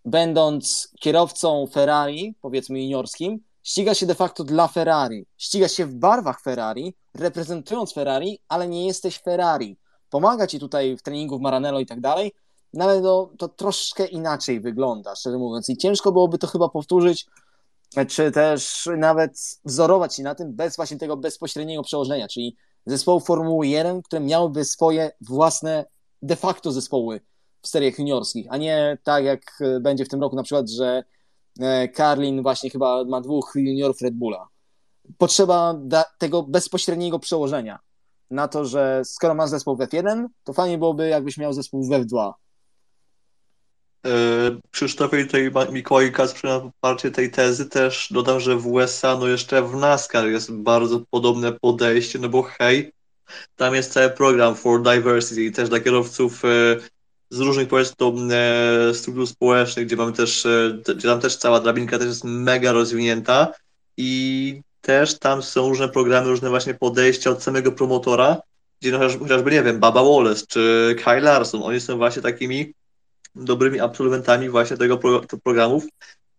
będąc 0.05 0.89
kierowcą 0.99 1.67
Ferrari, 1.73 2.35
powiedzmy 2.41 2.81
juniorskim, 2.83 3.39
ściga 3.63 3.93
się 3.93 4.05
de 4.05 4.15
facto 4.15 4.43
dla 4.43 4.67
Ferrari. 4.67 5.25
Ściga 5.37 5.67
się 5.67 5.85
w 5.85 5.95
barwach 5.95 6.41
Ferrari, 6.41 6.95
reprezentując 7.13 7.93
Ferrari, 7.93 8.39
ale 8.47 8.67
nie 8.67 8.87
jesteś 8.87 9.17
Ferrari 9.17 9.77
pomaga 10.15 10.47
ci 10.47 10.59
tutaj 10.59 10.97
w 10.97 11.01
treningu 11.01 11.37
w 11.37 11.41
Maranello 11.41 11.79
i 11.79 11.85
tak 11.85 12.01
dalej, 12.01 12.31
no 12.73 12.85
ale 12.85 13.01
to, 13.01 13.31
to 13.37 13.47
troszkę 13.47 14.05
inaczej 14.05 14.59
wygląda, 14.59 15.15
szczerze 15.15 15.37
mówiąc. 15.37 15.69
I 15.69 15.77
ciężko 15.77 16.11
byłoby 16.11 16.37
to 16.37 16.47
chyba 16.47 16.69
powtórzyć, 16.69 17.25
czy 18.07 18.31
też 18.31 18.89
nawet 18.97 19.59
wzorować 19.65 20.15
się 20.15 20.23
na 20.23 20.35
tym 20.35 20.53
bez 20.53 20.75
właśnie 20.75 20.97
tego 20.97 21.17
bezpośredniego 21.17 21.83
przełożenia, 21.83 22.27
czyli 22.27 22.57
zespołu 22.85 23.19
Formuły 23.19 23.67
1, 23.67 24.01
które 24.01 24.21
miałyby 24.21 24.65
swoje 24.65 25.11
własne 25.21 25.85
de 26.21 26.35
facto 26.35 26.71
zespoły 26.71 27.21
w 27.61 27.67
seriach 27.67 27.99
juniorskich, 27.99 28.47
a 28.49 28.57
nie 28.57 28.97
tak 29.03 29.23
jak 29.23 29.59
będzie 29.81 30.05
w 30.05 30.09
tym 30.09 30.21
roku 30.21 30.35
na 30.35 30.43
przykład, 30.43 30.69
że 30.69 31.03
Karlin 31.93 32.43
właśnie 32.43 32.69
chyba 32.69 33.03
ma 33.03 33.21
dwóch 33.21 33.51
juniorów 33.55 34.01
Red 34.01 34.13
Bulla. 34.13 34.47
Potrzeba 35.17 35.75
tego 36.17 36.43
bezpośredniego 36.43 37.19
przełożenia 37.19 37.79
na 38.29 38.47
to, 38.47 38.65
że 38.65 39.01
skoro 39.05 39.35
masz 39.35 39.49
zespół 39.49 39.75
w 39.75 39.79
F1, 39.79 40.25
to 40.43 40.53
fajnie 40.53 40.77
byłoby 40.77 41.07
jakbyś 41.07 41.37
miał 41.37 41.53
zespół 41.53 41.83
w 41.83 41.89
F2. 41.89 42.33
Krzysztofie 44.71 45.25
tutaj 45.25 45.51
Mikołaj 45.71 46.11
Kacprzy 46.11 46.47
na 46.47 46.59
poparcie 46.59 47.11
tej 47.11 47.31
tezy 47.31 47.65
też 47.65 48.07
dodam, 48.11 48.39
że 48.39 48.55
w 48.55 48.67
USA, 48.67 49.17
no 49.17 49.27
jeszcze 49.27 49.61
w 49.61 49.75
NASCAR 49.75 50.27
jest 50.27 50.51
bardzo 50.51 51.01
podobne 51.11 51.51
podejście, 51.51 52.19
no 52.19 52.29
bo 52.29 52.43
hej, 52.43 52.91
tam 53.55 53.75
jest 53.75 53.93
cały 53.93 54.09
program 54.09 54.55
for 54.55 54.81
diversity 54.81 55.51
też 55.51 55.69
dla 55.69 55.79
kierowców 55.79 56.45
e, 56.45 56.47
z 57.29 57.39
różnych 57.39 57.67
powiedzmy 57.67 57.95
e, 58.89 58.93
struktur 58.93 59.27
społecznych, 59.27 59.85
gdzie 59.85 59.95
mamy 59.95 60.13
też, 60.13 60.45
e, 60.45 60.77
gdzie 60.95 61.07
tam 61.07 61.21
też 61.21 61.35
cała 61.35 61.59
drabinka 61.59 61.97
też 61.97 62.07
jest 62.07 62.23
mega 62.23 62.71
rozwinięta 62.71 63.51
i 63.97 64.61
też 64.81 65.19
tam 65.19 65.43
są 65.43 65.69
różne 65.69 65.89
programy, 65.89 66.29
różne 66.29 66.49
właśnie 66.49 66.73
podejścia 66.73 67.29
od 67.29 67.43
samego 67.43 67.71
promotora, 67.71 68.37
gdzie 68.81 68.97
chociażby, 69.19 69.51
nie 69.51 69.63
wiem, 69.63 69.79
Baba 69.79 70.03
Wallace 70.03 70.45
czy 70.47 70.95
Kyle 71.03 71.21
Larson, 71.21 71.63
oni 71.63 71.81
są 71.81 71.97
właśnie 71.97 72.21
takimi 72.21 72.73
dobrymi 73.35 73.79
absolwentami 73.79 74.49
właśnie 74.49 74.77
tego 74.77 74.97
pro, 74.97 75.21
programów 75.43 75.83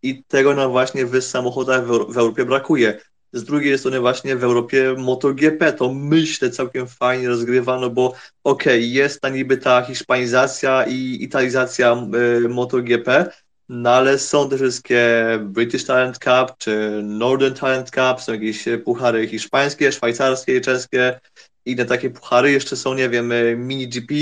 i 0.03 0.25
tego 0.25 0.55
nam 0.55 0.71
właśnie 0.71 1.07
w 1.07 1.23
samochodach 1.23 1.87
w, 1.87 2.13
w 2.13 2.19
Europie 2.19 2.45
brakuje. 2.45 3.01
Z 3.33 3.45
drugiej 3.45 3.79
strony 3.79 4.01
właśnie 4.01 4.37
w 4.37 4.45
Europie 4.45 4.95
MotoGP 4.99 5.73
to 5.73 5.95
myślę 5.95 6.51
całkiem 6.51 6.87
fajnie 6.89 7.29
rozgrywano, 7.29 7.91
bo 7.91 8.07
okej, 8.45 8.79
okay, 8.79 8.81
jest 8.81 9.21
ta 9.21 9.29
niby 9.29 9.57
ta 9.57 9.83
hiszpanizacja 9.83 10.85
i 10.89 11.19
italizacja 11.21 11.97
y, 12.45 12.49
MotoGP, 12.49 13.31
no 13.69 13.91
ale 13.91 14.19
są 14.19 14.49
te 14.49 14.57
wszystkie 14.57 15.25
British 15.41 15.85
Talent 15.85 16.19
Cup 16.19 16.59
czy 16.59 17.01
Northern 17.03 17.55
Talent 17.55 17.91
Cup, 17.91 18.21
są 18.21 18.33
jakieś 18.33 18.65
puchary 18.85 19.29
hiszpańskie, 19.29 19.93
szwajcarskie, 19.93 20.61
czeskie, 20.61 21.21
inne 21.65 21.85
takie 21.85 22.11
puchary, 22.11 22.53
jeszcze 22.53 22.77
są, 22.77 22.95
nie 22.95 23.09
wiem, 23.09 23.33
y, 23.33 23.57
mini 23.57 23.89
GP, 23.89 24.15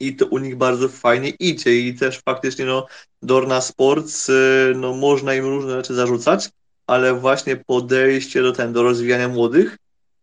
i 0.00 0.16
to 0.16 0.26
u 0.26 0.38
nich 0.38 0.56
bardzo 0.56 0.88
fajnie 0.88 1.28
idzie 1.28 1.80
i 1.80 1.94
też 1.94 2.20
faktycznie 2.24 2.64
no, 2.64 2.86
Dorna 3.22 3.60
Sports, 3.60 4.28
y, 4.28 4.72
no 4.76 4.94
można 4.94 5.34
im 5.34 5.44
różne 5.44 5.70
rzeczy 5.70 5.94
zarzucać, 5.94 6.50
ale 6.86 7.14
właśnie 7.14 7.56
podejście 7.56 8.42
do, 8.42 8.52
ten, 8.52 8.72
do 8.72 8.82
rozwijania 8.82 9.28
młodych 9.28 9.76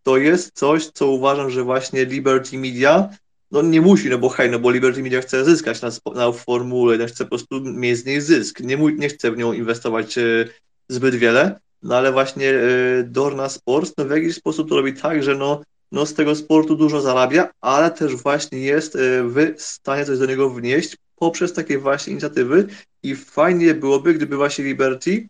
to 0.04 0.18
jest 0.18 0.52
coś, 0.54 0.86
co 0.86 1.08
uważam, 1.08 1.50
że 1.50 1.64
właśnie 1.64 2.06
Liberty 2.06 2.58
Media 2.58 3.10
no 3.52 3.62
nie 3.62 3.82
musi, 3.82 4.10
no 4.10 4.18
bo 4.18 4.30
hej, 4.30 4.52
no 4.52 4.60
bo 4.60 4.72
Liberty 4.72 5.04
Media 5.04 5.22
chce 5.22 5.46
zyskać 5.46 5.82
na, 5.82 5.90
na 6.16 6.32
formule, 6.32 6.98
no 6.98 7.06
chce 7.06 7.24
po 7.24 7.30
prostu 7.30 7.62
mieć 7.62 7.98
z 7.98 8.06
niej 8.06 8.22
zysk, 8.22 8.60
nie, 8.60 8.78
nie 8.78 9.10
chce 9.10 9.32
w 9.32 9.38
nią 9.38 9.54
inwestować 9.54 10.18
y, 10.18 10.50
zbyt 10.90 11.16
wiele, 11.16 11.60
no 11.84 11.96
ale 11.96 12.12
właśnie 12.12 12.50
y, 12.50 13.04
Dorna 13.08 13.50
Sports 13.50 13.94
no 13.98 14.06
w 14.06 14.12
jakiś 14.12 14.36
sposób 14.36 14.70
to 14.70 14.76
robi 14.76 14.94
tak, 14.94 15.24
że 15.24 15.36
no 15.36 15.62
no 15.92 16.06
z 16.06 16.14
tego 16.14 16.36
sportu 16.36 16.76
dużo 16.76 17.02
zarabia, 17.02 17.50
ale 17.62 17.92
też 17.92 18.16
właśnie 18.16 18.60
jest 18.60 18.96
e, 18.96 19.00
w 19.24 19.54
stanie 19.58 20.06
coś 20.06 20.20
do 20.20 20.26
niego 20.26 20.50
wnieść 20.50 20.98
poprzez 21.16 21.54
takie 21.54 21.80
właśnie 21.80 22.12
inicjatywy 22.12 22.68
i 23.04 23.16
fajnie 23.16 23.74
byłoby, 23.74 24.14
gdyby 24.14 24.38
właśnie 24.38 24.66
Liberty 24.66 25.28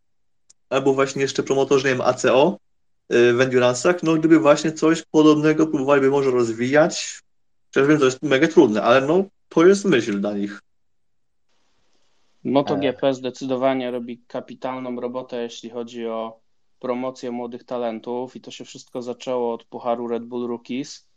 albo 0.69 0.93
właśnie 0.93 1.21
jeszcze 1.21 1.43
promotorzy, 1.43 1.87
nie 1.87 1.93
wiem, 1.93 2.01
ACO 2.01 2.57
e, 3.09 3.33
w 3.33 3.37
Endurance'ach, 3.37 4.03
no 4.03 4.15
gdyby 4.15 4.39
właśnie 4.39 4.71
coś 4.71 5.03
podobnego 5.11 5.67
próbowaliby 5.67 6.09
może 6.09 6.31
rozwijać, 6.31 7.21
przecież 7.71 7.89
wiem, 7.89 7.99
to 7.99 8.05
jest 8.05 8.23
mega 8.23 8.47
trudne, 8.47 8.83
ale 8.83 9.07
no 9.07 9.23
to 9.49 9.65
jest 9.65 9.85
myśl 9.85 10.19
dla 10.19 10.33
nich. 10.33 10.61
MotoGP 12.43 13.13
zdecydowanie 13.13 13.91
robi 13.91 14.21
kapitalną 14.27 15.01
robotę, 15.01 15.41
jeśli 15.41 15.69
chodzi 15.69 16.07
o 16.07 16.39
promocję 16.79 17.31
młodych 17.31 17.63
talentów 17.63 18.35
i 18.35 18.41
to 18.41 18.51
się 18.51 18.65
wszystko 18.65 19.01
zaczęło 19.01 19.53
od 19.53 19.63
Pucharu 19.63 20.07
Red 20.07 20.25
Bull 20.25 20.47
Rookies, 20.47 21.07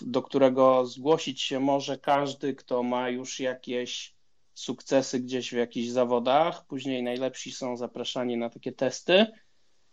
do 0.00 0.22
którego 0.22 0.86
zgłosić 0.86 1.42
się 1.42 1.60
może 1.60 1.98
każdy, 1.98 2.54
kto 2.54 2.82
ma 2.82 3.08
już 3.08 3.40
jakieś 3.40 4.14
sukcesy 4.54 5.20
gdzieś 5.20 5.50
w 5.50 5.56
jakichś 5.56 5.88
zawodach. 5.88 6.66
Później 6.66 7.02
najlepsi 7.02 7.52
są 7.52 7.76
zapraszani 7.76 8.36
na 8.36 8.50
takie 8.50 8.72
testy 8.72 9.26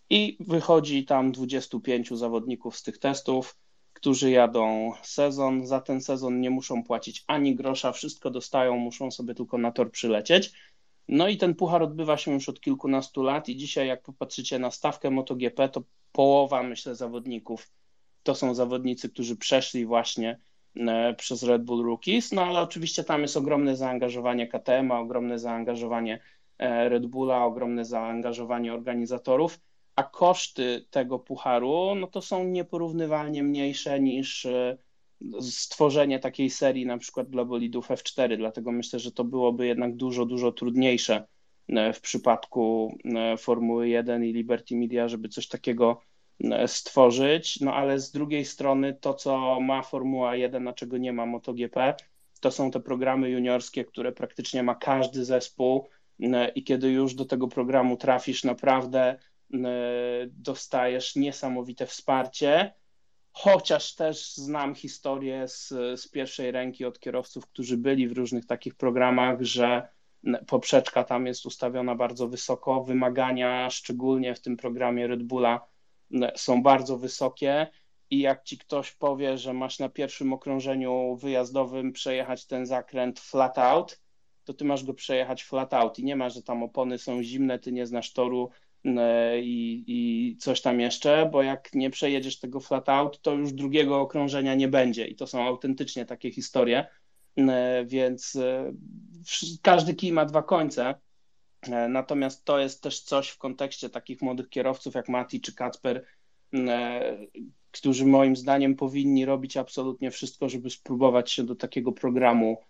i 0.10 0.38
wychodzi 0.40 1.06
tam 1.06 1.32
25 1.32 2.10
zawodników 2.10 2.78
z 2.78 2.84
tych 2.84 2.98
testów, 2.98 3.58
którzy 3.94 4.32
jadą 4.32 4.94
sezon. 5.04 5.68
Za 5.68 5.82
ten 5.82 6.02
sezon 6.02 6.42
nie 6.42 6.50
muszą 6.50 6.84
płacić 6.84 7.24
ani 7.28 7.56
grosza, 7.56 7.92
wszystko 7.92 8.32
dostają, 8.32 8.78
muszą 8.78 9.12
sobie 9.12 9.36
tylko 9.36 9.58
na 9.58 9.72
tor 9.72 9.92
przylecieć. 9.92 10.52
No 11.12 11.28
i 11.28 11.38
ten 11.38 11.56
puchar 11.56 11.84
odbywa 11.84 12.18
się 12.18 12.34
już 12.34 12.50
od 12.50 12.62
kilkunastu 12.62 13.24
lat 13.24 13.50
i 13.50 13.56
dzisiaj 13.56 13.88
jak 13.88 14.04
popatrzycie 14.04 14.60
na 14.60 14.72
stawkę 14.72 15.12
MotoGP, 15.12 15.70
to 15.70 15.84
połowa, 16.12 16.64
myślę, 16.64 16.96
zawodników 16.96 17.72
to 18.24 18.36
są 18.36 18.54
zawodnicy, 18.56 19.10
którzy 19.10 19.36
przeszli 19.36 19.86
właśnie 19.86 20.40
e, 20.76 21.14
przez 21.14 21.44
Red 21.44 21.64
Bull 21.64 21.86
Rookies, 21.86 22.32
no 22.32 22.46
ale 22.46 22.62
oczywiście 22.62 23.04
tam 23.04 23.22
jest 23.22 23.38
ogromne 23.38 23.76
zaangażowanie 23.76 24.48
KTM, 24.48 24.92
ogromne 24.92 25.40
zaangażowanie 25.40 26.20
e, 26.58 26.90
Red 26.90 27.06
Bulla, 27.06 27.46
ogromne 27.46 27.86
zaangażowanie 27.86 28.74
organizatorów, 28.74 29.60
a 29.96 30.04
koszty 30.04 30.86
tego 30.90 31.20
pucharu, 31.20 31.96
no 31.96 32.08
to 32.08 32.22
są 32.22 32.44
nieporównywalnie 32.44 33.44
mniejsze 33.44 34.00
niż 34.00 34.46
e, 34.46 34.78
stworzenie 35.42 36.20
takiej 36.20 36.50
serii 36.50 36.86
na 36.86 36.98
przykład 36.98 37.30
dla 37.30 37.46
bolidów 37.46 37.90
F4, 37.90 38.38
dlatego 38.38 38.72
myślę, 38.72 39.00
że 39.00 39.12
to 39.12 39.24
byłoby 39.24 39.68
jednak 39.68 39.96
dużo, 39.96 40.26
dużo 40.26 40.52
trudniejsze 40.52 41.28
e, 41.68 41.94
w 41.94 42.02
przypadku 42.02 42.98
e, 43.06 43.38
Formuły 43.38 43.90
1 43.90 44.26
i 44.26 44.34
Liberty 44.34 44.76
Media, 44.76 45.08
żeby 45.08 45.30
coś 45.30 45.48
takiego 45.48 46.02
e, 46.44 46.68
stworzyć, 46.68 47.60
no 47.60 47.74
ale 47.74 48.00
z 48.00 48.12
drugiej 48.12 48.46
strony 48.46 48.94
to, 49.02 49.14
co 49.14 49.60
ma 49.60 49.82
Formuła 49.82 50.36
1, 50.36 50.68
a 50.68 50.74
czego 50.74 50.98
nie 50.98 51.14
ma 51.14 51.26
MotoGP, 51.26 51.96
to 52.42 52.52
są 52.52 52.72
te 52.72 52.80
programy 52.80 53.30
juniorskie, 53.30 53.86
które 53.86 54.12
praktycznie 54.12 54.64
ma 54.64 54.76
każdy 54.76 55.26
zespół 55.26 55.88
i 56.56 56.64
kiedy 56.64 56.92
już 56.92 57.14
do 57.14 57.26
tego 57.26 57.48
programu 57.48 57.98
trafisz, 57.98 58.44
naprawdę 58.44 59.18
dostajesz 60.28 61.16
niesamowite 61.16 61.86
wsparcie, 61.86 62.74
chociaż 63.32 63.96
też 63.96 64.34
znam 64.34 64.76
historię 64.76 65.48
z, 65.48 65.68
z 65.96 66.08
pierwszej 66.08 66.52
ręki 66.52 66.86
od 66.86 67.00
kierowców, 67.00 67.48
którzy 67.48 67.78
byli 67.78 68.08
w 68.08 68.18
różnych 68.18 68.46
takich 68.46 68.76
programach, 68.76 69.42
że 69.42 69.88
poprzeczka 70.48 71.04
tam 71.04 71.28
jest 71.28 71.46
ustawiona 71.46 71.96
bardzo 71.96 72.28
wysoko, 72.28 72.84
wymagania, 72.84 73.70
szczególnie 73.70 74.36
w 74.36 74.42
tym 74.42 74.58
programie 74.58 75.08
Red 75.08 75.24
Bulla, 75.24 75.68
są 76.36 76.64
bardzo 76.64 76.98
wysokie. 76.98 77.68
I 78.12 78.20
jak 78.20 78.44
ci 78.44 78.58
ktoś 78.58 78.92
powie, 78.92 79.38
że 79.38 79.54
masz 79.54 79.80
na 79.80 79.90
pierwszym 79.90 80.34
okrążeniu 80.34 81.16
wyjazdowym 81.16 81.92
przejechać 81.92 82.46
ten 82.46 82.66
zakręt 82.66 83.20
flat 83.20 83.58
out, 83.58 84.00
to 84.44 84.54
ty 84.54 84.66
masz 84.66 84.84
go 84.84 84.94
przejechać 84.94 85.44
flat 85.44 85.74
out 85.74 86.00
i 86.00 86.04
nie 86.04 86.16
ma, 86.16 86.30
że 86.30 86.44
tam 86.44 86.64
opony 86.64 86.98
są 86.98 87.24
zimne, 87.24 87.60
ty 87.60 87.72
nie 87.72 87.86
znasz 87.86 88.14
toru, 88.14 88.50
i, 89.42 89.84
i 89.88 90.38
coś 90.38 90.62
tam 90.62 90.80
jeszcze, 90.80 91.30
bo 91.32 91.44
jak 91.44 91.74
nie 91.74 91.90
przejedziesz 91.90 92.40
tego 92.40 92.60
flat 92.60 92.90
out, 92.90 93.22
to 93.22 93.34
już 93.34 93.54
drugiego 93.54 94.02
okrążenia 94.02 94.56
nie 94.56 94.68
będzie 94.68 95.08
i 95.08 95.16
to 95.16 95.28
są 95.28 95.44
autentycznie 95.44 96.06
takie 96.06 96.32
historie, 96.32 96.88
e, 97.38 97.86
więc 97.86 98.36
e, 98.36 98.74
każdy 99.62 99.94
kij 99.94 100.12
ma 100.12 100.26
dwa 100.26 100.44
końce, 100.44 100.96
natomiast 101.90 102.46
to 102.46 102.60
jest 102.60 102.84
też 102.84 103.02
coś 103.02 103.30
w 103.30 103.38
kontekście 103.38 103.90
takich 103.90 104.22
młodych 104.22 104.50
kierowców 104.50 104.96
jak 104.96 105.10
Mati 105.10 105.42
czy 105.42 105.56
Kacper, 105.56 106.06
którzy 107.72 108.06
moim 108.06 108.36
zdaniem 108.36 108.76
powinni 108.76 109.26
robić 109.26 109.58
absolutnie 109.58 110.12
wszystko, 110.12 110.50
żeby 110.50 110.70
spróbować 110.70 111.32
się 111.32 111.44
do 111.44 111.56
takiego 111.56 111.92
programu 111.92 112.62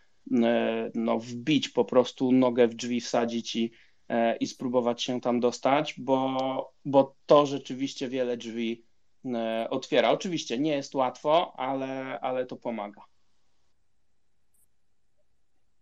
no, 0.96 1.20
wbić 1.20 1.70
po 1.70 1.86
prostu 1.86 2.32
nogę 2.32 2.68
w 2.68 2.76
drzwi, 2.76 3.02
wsadzić 3.02 3.56
i, 3.56 3.72
E, 3.72 3.89
i 4.40 4.48
spróbować 4.48 5.04
się 5.04 5.22
tam 5.22 5.40
dostać, 5.40 5.96
bo, 5.98 6.74
bo 6.86 7.16
to 7.26 7.46
rzeczywiście 7.46 8.10
wiele 8.10 8.38
drzwi 8.38 8.86
e, 9.26 9.68
otwiera. 9.70 10.12
Oczywiście 10.12 10.60
nie 10.60 10.72
jest 10.72 10.96
łatwo, 10.96 11.54
ale, 11.56 12.20
ale 12.20 12.46
to 12.46 12.56
pomaga. 12.56 13.02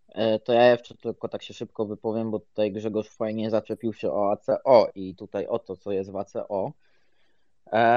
E, 0.10 0.40
to 0.40 0.54
ja 0.54 0.72
jeszcze 0.72 0.96
tylko 0.96 1.30
tak 1.30 1.44
się 1.44 1.54
szybko 1.54 1.86
wypowiem, 1.86 2.32
bo 2.32 2.40
tutaj 2.40 2.72
Grzegorz 2.72 3.10
fajnie 3.10 3.50
zaczepił 3.50 3.94
się 3.94 4.12
o 4.12 4.32
ACO 4.32 4.88
i 4.96 5.16
tutaj 5.16 5.48
o 5.48 5.60
to, 5.60 5.76
co 5.76 5.92
jest 5.92 6.12
w 6.12 6.16
ACO. 6.16 6.72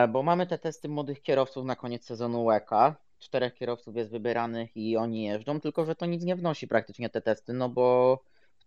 Bo 0.09 0.23
mamy 0.23 0.47
te 0.47 0.59
testy 0.59 0.89
młodych 0.89 1.23
kierowców 1.23 1.65
na 1.65 1.77
koniec 1.77 2.05
sezonu 2.05 2.45
WEC. 2.45 2.95
Czterech 3.19 3.55
kierowców 3.55 3.97
jest 3.97 4.11
wybieranych 4.11 4.77
i 4.77 4.97
oni 4.97 5.25
jeżdżą, 5.25 5.61
tylko 5.61 5.85
że 5.85 5.95
to 5.95 6.07
nic 6.07 6.25
nie 6.25 6.37
wnosi 6.37 6.69
praktycznie 6.69 7.11
te 7.11 7.21
testy, 7.21 7.53
no 7.53 7.69
bo 7.69 8.19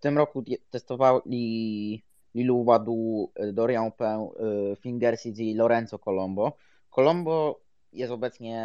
tym 0.03 0.17
roku 0.17 0.43
testowali 0.69 2.03
Lilu 2.35 2.64
Wadu, 2.64 3.32
y, 3.40 3.53
Dorian 3.53 3.91
Pę, 3.91 4.30
y, 4.72 4.75
Fingerseeds 4.75 5.40
i 5.40 5.53
Lorenzo 5.53 5.99
Colombo. 5.99 6.57
Colombo 6.90 7.59
jest 7.93 8.11
obecnie, 8.11 8.57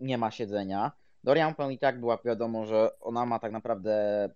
nie 0.00 0.18
ma 0.18 0.30
siedzenia. 0.30 0.92
Dorian 1.24 1.54
Pell 1.54 1.72
i 1.72 1.78
tak 1.78 2.00
była 2.00 2.18
wiadomo, 2.24 2.66
że 2.66 3.00
ona 3.00 3.26
ma 3.26 3.38
tak 3.38 3.52
naprawdę 3.52 4.28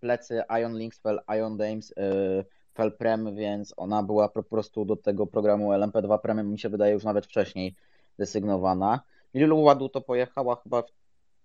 plecy 0.00 0.42
Ion 0.60 0.78
Links, 0.78 1.00
Ion 1.38 1.56
Dames, 1.56 1.94
yy, 1.96 2.44
Fel 2.74 2.92
Prem, 2.92 3.34
więc 3.34 3.74
ona 3.76 4.02
była 4.02 4.28
po 4.28 4.42
prostu 4.42 4.84
do 4.84 4.96
tego 4.96 5.26
programu 5.26 5.72
LMP2 5.72 6.18
Prem, 6.18 6.50
mi 6.50 6.58
się 6.58 6.68
wydaje, 6.68 6.92
już 6.92 7.04
nawet 7.04 7.26
wcześniej 7.26 7.74
desygnowana. 8.18 9.00
Lilu 9.34 9.62
Ładu 9.62 9.88
to 9.88 10.00
pojechała 10.00 10.56
chyba 10.56 10.82
w 10.82 10.92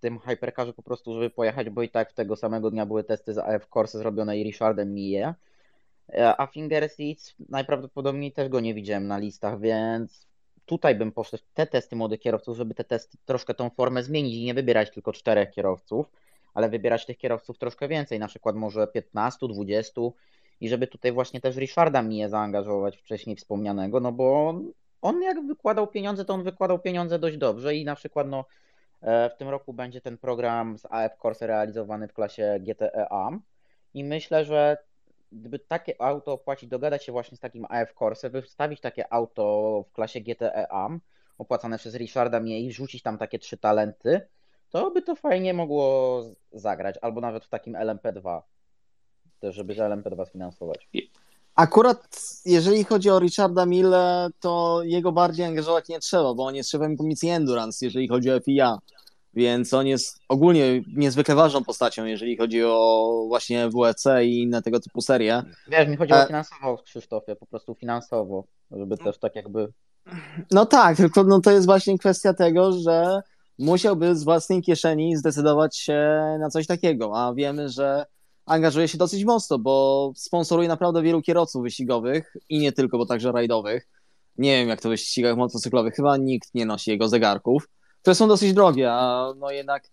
tym 0.04 0.18
Hypercarze 0.18 0.72
po 0.72 0.82
prostu, 0.82 1.14
żeby 1.14 1.30
pojechać, 1.30 1.70
bo 1.70 1.82
i 1.82 1.88
tak 1.88 2.10
w 2.10 2.14
tego 2.14 2.36
samego 2.36 2.70
dnia 2.70 2.86
były 2.86 3.04
testy 3.04 3.32
z 3.32 3.38
AF 3.38 3.68
Corse 3.68 3.98
zrobione 3.98 4.38
i 4.38 4.44
Richardem 4.44 4.94
Mije. 4.94 5.34
A 6.38 6.46
Finger 6.46 6.88
Seeds 6.88 7.34
najprawdopodobniej 7.48 8.32
też 8.32 8.48
go 8.48 8.60
nie 8.60 8.74
widziałem 8.74 9.06
na 9.06 9.18
listach, 9.18 9.60
więc 9.60 10.26
tutaj 10.66 10.94
bym 10.94 11.12
poszedł 11.12 11.42
te 11.54 11.66
testy 11.66 11.96
młodych 11.96 12.20
kierowców, 12.20 12.56
żeby 12.56 12.74
te 12.74 12.84
testy 12.84 13.18
troszkę 13.24 13.54
tą 13.54 13.70
formę 13.70 14.02
zmienić 14.02 14.34
i 14.34 14.44
nie 14.44 14.54
wybierać 14.54 14.90
tylko 14.90 15.12
czterech 15.12 15.50
kierowców, 15.50 16.06
ale 16.54 16.68
wybierać 16.68 17.06
tych 17.06 17.18
kierowców 17.18 17.58
troszkę 17.58 17.88
więcej, 17.88 18.18
na 18.18 18.28
przykład 18.28 18.56
może 18.56 18.86
15, 18.86 19.48
20 19.48 20.00
i 20.60 20.68
żeby 20.68 20.86
tutaj 20.86 21.12
właśnie 21.12 21.40
też 21.40 21.56
Richarda 21.56 22.02
Mije 22.02 22.28
zaangażować 22.28 22.96
wcześniej 22.96 23.36
wspomnianego, 23.36 24.00
no 24.00 24.12
bo 24.12 24.54
on 25.02 25.22
jak 25.22 25.46
wykładał 25.46 25.86
pieniądze, 25.86 26.24
to 26.24 26.34
on 26.34 26.42
wykładał 26.42 26.78
pieniądze 26.78 27.18
dość 27.18 27.36
dobrze 27.36 27.74
i 27.74 27.84
na 27.84 27.94
przykład 27.94 28.28
no 28.28 28.38
e, 28.40 28.63
w 29.04 29.36
tym 29.38 29.48
roku 29.48 29.72
będzie 29.72 30.00
ten 30.00 30.18
program 30.18 30.78
z 30.78 30.86
AF 30.90 31.16
Corse 31.16 31.46
realizowany 31.46 32.08
w 32.08 32.12
klasie 32.12 32.60
GTE 32.60 33.06
A 33.10 33.30
i 33.94 34.04
myślę, 34.04 34.44
że 34.44 34.76
gdyby 35.32 35.58
takie 35.58 36.02
auto 36.02 36.32
opłacić, 36.32 36.68
dogadać 36.68 37.04
się 37.04 37.12
właśnie 37.12 37.36
z 37.36 37.40
takim 37.40 37.66
AF 37.68 37.94
Corse, 37.94 38.30
wystawić 38.30 38.80
takie 38.80 39.12
auto 39.12 39.84
w 39.88 39.92
klasie 39.92 40.20
GTE 40.20 40.68
AM, 40.72 41.00
opłacane 41.38 41.78
przez 41.78 41.94
Richarda 41.94 42.40
i 42.40 42.68
wrzucić 42.68 43.02
tam 43.02 43.18
takie 43.18 43.38
trzy 43.38 43.56
talenty, 43.56 44.28
to 44.70 44.90
by 44.90 45.02
to 45.02 45.16
fajnie 45.16 45.54
mogło 45.54 46.22
zagrać, 46.52 46.98
albo 47.02 47.20
nawet 47.20 47.44
w 47.44 47.48
takim 47.48 47.74
LMP2, 47.74 48.42
też 49.40 49.54
żeby 49.54 49.74
z 49.74 49.78
LMP2 49.78 50.26
sfinansować. 50.26 50.88
Akurat 51.54 52.08
jeżeli 52.44 52.84
chodzi 52.84 53.10
o 53.10 53.18
Richarda 53.18 53.66
Mille, 53.66 54.28
to 54.40 54.80
jego 54.84 55.12
bardziej 55.12 55.46
angażować 55.46 55.88
nie 55.88 56.00
trzeba, 56.00 56.34
bo 56.34 56.46
on 56.46 56.54
jest 56.54 56.70
szefem 56.70 56.96
komisji 56.96 57.30
Endurance, 57.30 57.86
jeżeli 57.86 58.08
chodzi 58.08 58.30
o 58.30 58.40
FIA. 58.40 58.78
Więc 59.34 59.74
on 59.74 59.86
jest 59.86 60.20
ogólnie 60.28 60.82
niezwykle 60.96 61.34
ważną 61.34 61.64
postacią, 61.64 62.04
jeżeli 62.04 62.36
chodzi 62.36 62.64
o 62.64 63.24
właśnie 63.28 63.68
WEC 63.70 64.04
i 64.22 64.42
inne 64.42 64.62
tego 64.62 64.80
typu 64.80 65.00
serie. 65.00 65.42
Wiesz, 65.68 65.88
mi 65.88 65.96
chodzi 65.96 66.12
o 66.12 66.22
e, 66.22 66.26
finansowo, 66.26 66.78
Krzysztofie, 66.84 67.36
po 67.36 67.46
prostu 67.46 67.74
finansowo, 67.74 68.44
żeby 68.70 68.98
też 68.98 69.18
tak 69.18 69.36
jakby... 69.36 69.72
No 70.50 70.66
tak, 70.66 70.96
tylko 70.96 71.24
no 71.24 71.40
to 71.40 71.50
jest 71.50 71.66
właśnie 71.66 71.98
kwestia 71.98 72.34
tego, 72.34 72.72
że 72.72 73.20
musiałby 73.58 74.16
z 74.16 74.24
własnej 74.24 74.62
kieszeni 74.62 75.16
zdecydować 75.16 75.76
się 75.76 76.20
na 76.40 76.50
coś 76.50 76.66
takiego, 76.66 77.12
a 77.14 77.34
wiemy, 77.34 77.68
że 77.68 78.06
angażuje 78.46 78.88
się 78.88 78.98
dosyć 78.98 79.24
mocno, 79.24 79.58
bo 79.58 80.12
sponsoruje 80.16 80.68
naprawdę 80.68 81.02
wielu 81.02 81.22
kierowców 81.22 81.62
wyścigowych 81.62 82.36
i 82.48 82.58
nie 82.58 82.72
tylko, 82.72 82.98
bo 82.98 83.06
także 83.06 83.32
rajdowych. 83.32 83.88
Nie 84.38 84.56
wiem, 84.56 84.68
jak 84.68 84.80
to 84.80 84.88
w 84.88 84.92
wyścigach 84.92 85.36
motocyklowych, 85.36 85.94
chyba 85.94 86.16
nikt 86.16 86.54
nie 86.54 86.66
nosi 86.66 86.90
jego 86.90 87.08
zegarków 87.08 87.68
które 88.04 88.14
są 88.14 88.28
dosyć 88.28 88.52
drogie, 88.52 88.92
a 88.92 89.32
no 89.36 89.50
jednak 89.50 89.90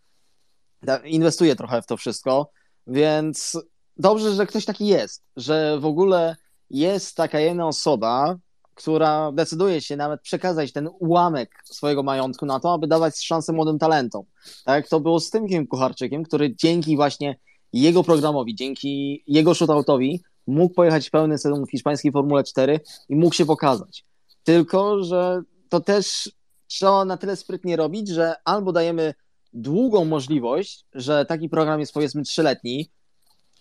inwestuje 1.03 1.55
trochę 1.55 1.81
w 1.81 1.85
to 1.85 1.97
wszystko, 1.97 2.51
więc 2.87 3.57
dobrze, 3.97 4.33
że 4.33 4.45
ktoś 4.45 4.65
taki 4.65 4.87
jest, 4.87 5.23
że 5.35 5.79
w 5.79 5.85
ogóle 5.85 6.35
jest 6.69 7.15
taka 7.15 7.39
jedna 7.39 7.67
osoba, 7.67 8.35
która 8.75 9.31
decyduje 9.31 9.81
się 9.81 9.95
nawet 9.95 10.21
przekazać 10.21 10.71
ten 10.71 10.89
ułamek 10.99 11.51
swojego 11.65 12.03
majątku 12.03 12.45
na 12.45 12.59
to, 12.59 12.73
aby 12.73 12.87
dawać 12.87 13.25
szansę 13.25 13.53
młodym 13.53 13.79
talentom. 13.79 14.23
Tak 14.65 14.75
jak 14.75 14.87
to 14.89 14.99
było 14.99 15.19
z 15.19 15.29
Tymkiem 15.29 15.67
Kucharczykiem, 15.67 16.23
który 16.23 16.55
dzięki 16.55 16.95
właśnie 16.95 17.35
jego 17.73 18.03
programowi, 18.03 18.55
dzięki 18.55 19.23
jego 19.27 19.53
shootoutowi 19.53 20.21
mógł 20.47 20.73
pojechać 20.73 21.09
pełny 21.09 21.37
sezon 21.37 21.65
w 21.65 21.71
hiszpańskiej 21.71 22.11
Formule 22.11 22.43
4 22.43 22.79
i 23.09 23.15
mógł 23.15 23.35
się 23.35 23.45
pokazać. 23.45 24.05
Tylko, 24.43 25.03
że 25.03 25.41
to 25.69 25.79
też 25.79 26.31
trzeba 26.67 27.05
na 27.05 27.17
tyle 27.17 27.35
sprytnie 27.35 27.75
robić, 27.75 28.09
że 28.09 28.33
albo 28.45 28.71
dajemy 28.71 29.13
długą 29.53 30.05
możliwość, 30.05 30.85
że 30.93 31.25
taki 31.25 31.49
program 31.49 31.79
jest 31.79 31.93
powiedzmy 31.93 32.23
trzyletni, 32.23 32.89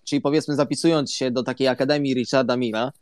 czyli 0.05 0.21
powiedzmy 0.21 0.57
zapisując 0.57 1.13
się 1.13 1.31
do 1.31 1.43
takiej 1.43 1.69
Akademii 1.69 2.15
Richarda 2.15 2.57
Milla, 2.57 2.93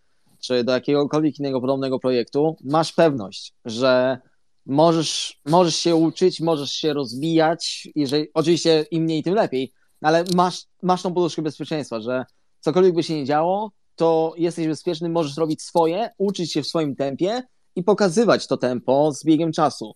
czy 0.41 0.65
do 0.65 0.73
jakiegokolwiek 0.73 1.39
innego 1.39 1.61
podobnego 1.61 1.99
projektu, 1.99 2.57
masz 2.65 2.93
pewność, 2.93 3.55
że 3.65 4.19
możesz, 4.67 5.41
możesz 5.47 5.77
się 5.77 5.97
uczyć, 5.97 6.41
możesz 6.41 6.70
się 6.70 6.93
rozwijać, 6.93 7.89
jeżeli, 7.95 8.27
oczywiście 8.35 8.87
im 8.91 9.03
mniej, 9.03 9.23
tym 9.23 9.35
lepiej, 9.35 9.73
ale 10.01 10.25
masz, 10.35 10.65
masz 10.83 11.02
tą 11.02 11.15
poduszkę 11.15 11.43
bezpieczeństwa, 11.43 12.01
że 12.01 12.25
cokolwiek 12.60 12.94
by 12.94 13.02
się 13.02 13.15
nie 13.15 13.25
działo, 13.25 13.70
to 13.97 14.35
jesteś 14.36 14.67
bezpieczny, 14.67 15.09
możesz 15.09 15.36
robić 15.36 15.62
swoje, 15.62 16.10
uczyć 16.18 16.52
się 16.52 16.62
w 16.62 16.67
swoim 16.67 16.97
tempie 16.97 17.43
i 17.77 17.83
pokazywać 17.83 18.47
to 18.47 18.57
tempo 18.57 19.12
z 19.12 19.25
biegiem 19.25 19.52
czasu. 19.52 19.94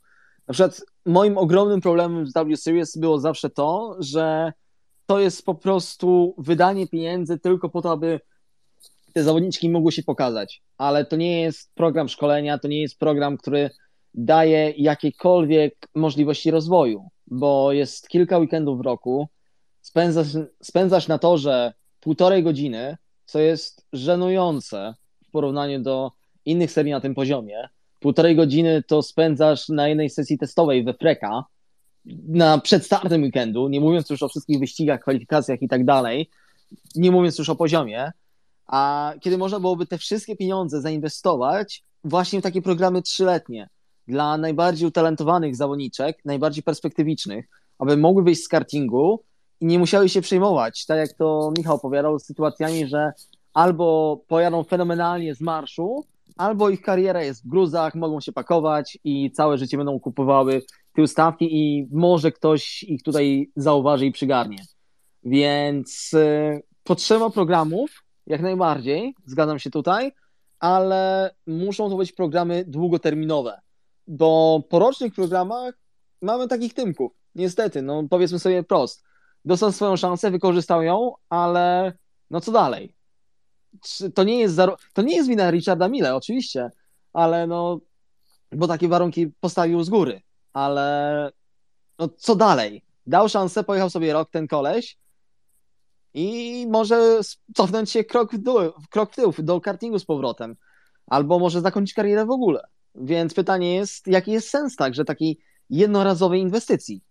Na 0.49 0.55
przykład 0.55 0.83
moim 1.07 1.39
ogromnym 1.39 1.81
problemem 1.81 2.27
z 2.27 2.33
W 2.33 2.57
Series 2.57 2.97
było 2.97 3.21
zawsze 3.21 3.51
to, 3.51 3.97
że 4.01 4.53
to 5.07 5.21
jest 5.21 5.45
po 5.45 5.55
prostu 5.55 6.35
wydanie 6.39 6.87
pieniędzy 6.89 7.39
tylko 7.39 7.69
po 7.69 7.83
to, 7.83 7.93
aby 7.93 8.21
te 9.13 9.25
zawodniczki 9.25 9.71
mogły 9.71 9.93
się 9.93 10.03
pokazać. 10.03 10.63
Ale 10.79 11.05
to 11.05 11.17
nie 11.17 11.41
jest 11.41 11.75
program 11.75 12.09
szkolenia, 12.09 12.59
to 12.59 12.69
nie 12.69 12.81
jest 12.81 12.99
program, 12.99 13.37
który 13.37 13.71
daje 14.15 14.71
jakiekolwiek 14.77 15.89
możliwości 15.95 16.51
rozwoju, 16.51 17.09
bo 17.27 17.73
jest 17.73 18.09
kilka 18.09 18.39
weekendów 18.39 18.79
w 18.79 18.81
roku, 18.81 19.29
spędzasz, 19.93 20.27
spędzasz 20.63 21.09
na 21.09 21.19
torze 21.19 21.73
półtorej 22.01 22.43
godziny, 22.43 22.97
co 23.27 23.39
jest 23.39 23.87
żenujące 23.93 24.95
w 25.29 25.31
porównaniu 25.31 25.81
do 25.81 26.13
innych 26.45 26.71
serii 26.71 26.93
na 26.93 27.01
tym 27.01 27.15
poziomie. 27.15 27.69
Półtorej 28.01 28.37
godziny 28.37 28.83
to 28.83 29.03
spędzasz 29.03 29.69
na 29.69 29.89
jednej 29.89 30.11
sesji 30.11 30.39
testowej 30.39 30.85
we 30.85 30.95
Freka, 30.95 31.45
na 32.29 32.59
przed 32.59 32.85
startem 32.87 33.23
weekendu, 33.23 33.69
nie 33.69 33.81
mówiąc 33.81 34.11
już 34.11 34.23
o 34.23 34.29
wszystkich 34.29 34.61
wyścigach, 34.61 35.01
kwalifikacjach 35.01 35.63
i 35.63 35.69
tak 35.69 35.85
dalej, 35.85 36.31
nie 36.95 37.11
mówiąc 37.11 37.39
już 37.39 37.49
o 37.49 37.57
poziomie, 37.57 38.13
a 38.67 39.13
kiedy 39.21 39.39
można 39.39 39.61
byłoby 39.61 39.87
te 39.87 39.99
wszystkie 39.99 40.37
pieniądze 40.37 40.81
zainwestować 40.81 41.85
właśnie 42.05 42.41
w 42.41 42.43
takie 42.43 42.63
programy 42.63 43.03
trzyletnie 43.03 43.69
dla 44.09 44.37
najbardziej 44.37 44.89
utalentowanych 44.89 45.57
zawodniczek, 45.57 46.25
najbardziej 46.25 46.63
perspektywicznych, 46.63 47.49
aby 47.79 47.97
mogły 47.97 48.23
wyjść 48.23 48.45
z 48.45 48.49
kartingu 48.49 49.25
i 49.63 49.67
nie 49.67 49.79
musiały 49.79 50.09
się 50.09 50.21
przejmować, 50.21 50.87
tak 50.87 50.99
jak 50.99 51.13
to 51.13 51.53
Michał 51.59 51.77
opowiadał, 51.77 52.19
z 52.19 52.25
sytuacjami, 52.25 52.87
że 52.87 53.13
albo 53.55 54.17
pojadą 54.29 54.65
fenomenalnie 54.65 55.35
z 55.35 55.41
marszu, 55.41 56.05
albo 56.37 56.71
ich 56.71 56.83
kariera 56.83 57.23
jest 57.23 57.45
w 57.45 57.49
gruzach, 57.49 57.95
mogą 57.95 58.21
się 58.21 58.33
pakować 58.33 58.99
i 59.05 59.31
całe 59.31 59.59
życie 59.59 59.77
będą 59.77 60.01
kupowały 60.01 60.63
te 60.95 61.03
ustawki 61.03 61.49
i 61.51 61.89
może 61.93 62.33
ktoś 62.33 62.83
ich 62.83 63.03
tutaj 63.03 63.51
zauważy 63.57 64.07
i 64.07 64.13
przygarnie. 64.13 64.59
Więc 65.25 66.11
y, 66.15 66.63
potrzeba 66.85 67.31
programów, 67.31 67.91
jak 68.27 68.41
najbardziej, 68.41 69.15
zgadzam 69.27 69.59
się 69.59 69.71
tutaj, 69.71 70.13
ale 70.59 71.31
muszą 71.47 71.91
to 71.91 71.97
być 71.97 72.13
programy 72.13 72.65
długoterminowe, 72.67 73.61
bo 74.07 74.63
po 74.71 74.79
rocznych 74.79 75.15
programach 75.15 75.75
mamy 76.23 76.49
takich 76.49 76.75
tymków. 76.75 77.13
Niestety, 77.35 77.83
no 77.83 78.03
powiedzmy 78.11 78.39
sobie 78.39 78.63
prost. 78.63 79.12
Dostał 79.45 79.73
swoją 79.73 79.97
szansę, 79.97 80.31
wykorzystał 80.31 80.83
ją, 80.83 81.13
ale 81.29 81.93
no 82.31 82.41
co 82.41 82.53
dalej? 82.53 82.95
to 84.15 84.25
nie 84.25 84.39
jest, 84.41 84.59
to 84.93 85.03
nie 85.03 85.17
jest 85.17 85.29
wina 85.29 85.51
Richarda 85.51 85.89
Mille, 85.89 86.15
oczywiście, 86.15 86.71
ale 87.13 87.47
no, 87.47 87.81
bo 88.53 88.69
takie 88.69 88.89
warunki 88.89 89.33
postawił 89.41 89.83
z 89.83 89.89
góry, 89.89 90.23
ale 90.53 91.31
no 91.99 92.09
co 92.09 92.37
dalej? 92.37 92.85
Dał 93.07 93.29
szansę, 93.29 93.65
pojechał 93.65 93.91
sobie 93.91 94.13
rok 94.13 94.31
ten 94.31 94.49
koleś 94.49 94.99
i 96.15 96.67
może 96.71 97.21
cofnąć 97.55 97.91
się 97.91 98.05
krok 98.05 98.35
w, 98.35 98.39
dół, 98.39 98.59
krok 98.91 99.13
w 99.13 99.17
tył, 99.17 99.35
do 99.39 99.61
kartingu 99.61 99.99
z 99.99 100.05
powrotem, 100.05 100.57
albo 101.07 101.39
może 101.39 101.61
zakończyć 101.61 101.95
karierę 101.95 102.27
w 102.27 102.31
ogóle. 102.31 102.61
Więc 102.95 103.35
pytanie 103.35 103.75
jest, 103.75 104.07
jaki 104.07 104.33
jest 104.33 104.49
sens 104.49 104.77
także 104.77 105.05
takiej 105.05 105.39
jednorazowej 105.71 106.41
inwestycji? 106.41 107.03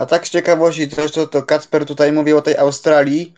A 0.00 0.06
tak 0.06 0.26
z 0.26 0.30
ciekawości 0.30 0.88
też 0.88 1.12
to, 1.12 1.26
to 1.26 1.42
Kacper 1.42 1.86
tutaj 1.86 2.12
mówił 2.12 2.38
o 2.38 2.42
tej 2.42 2.56
Australii. 2.56 3.34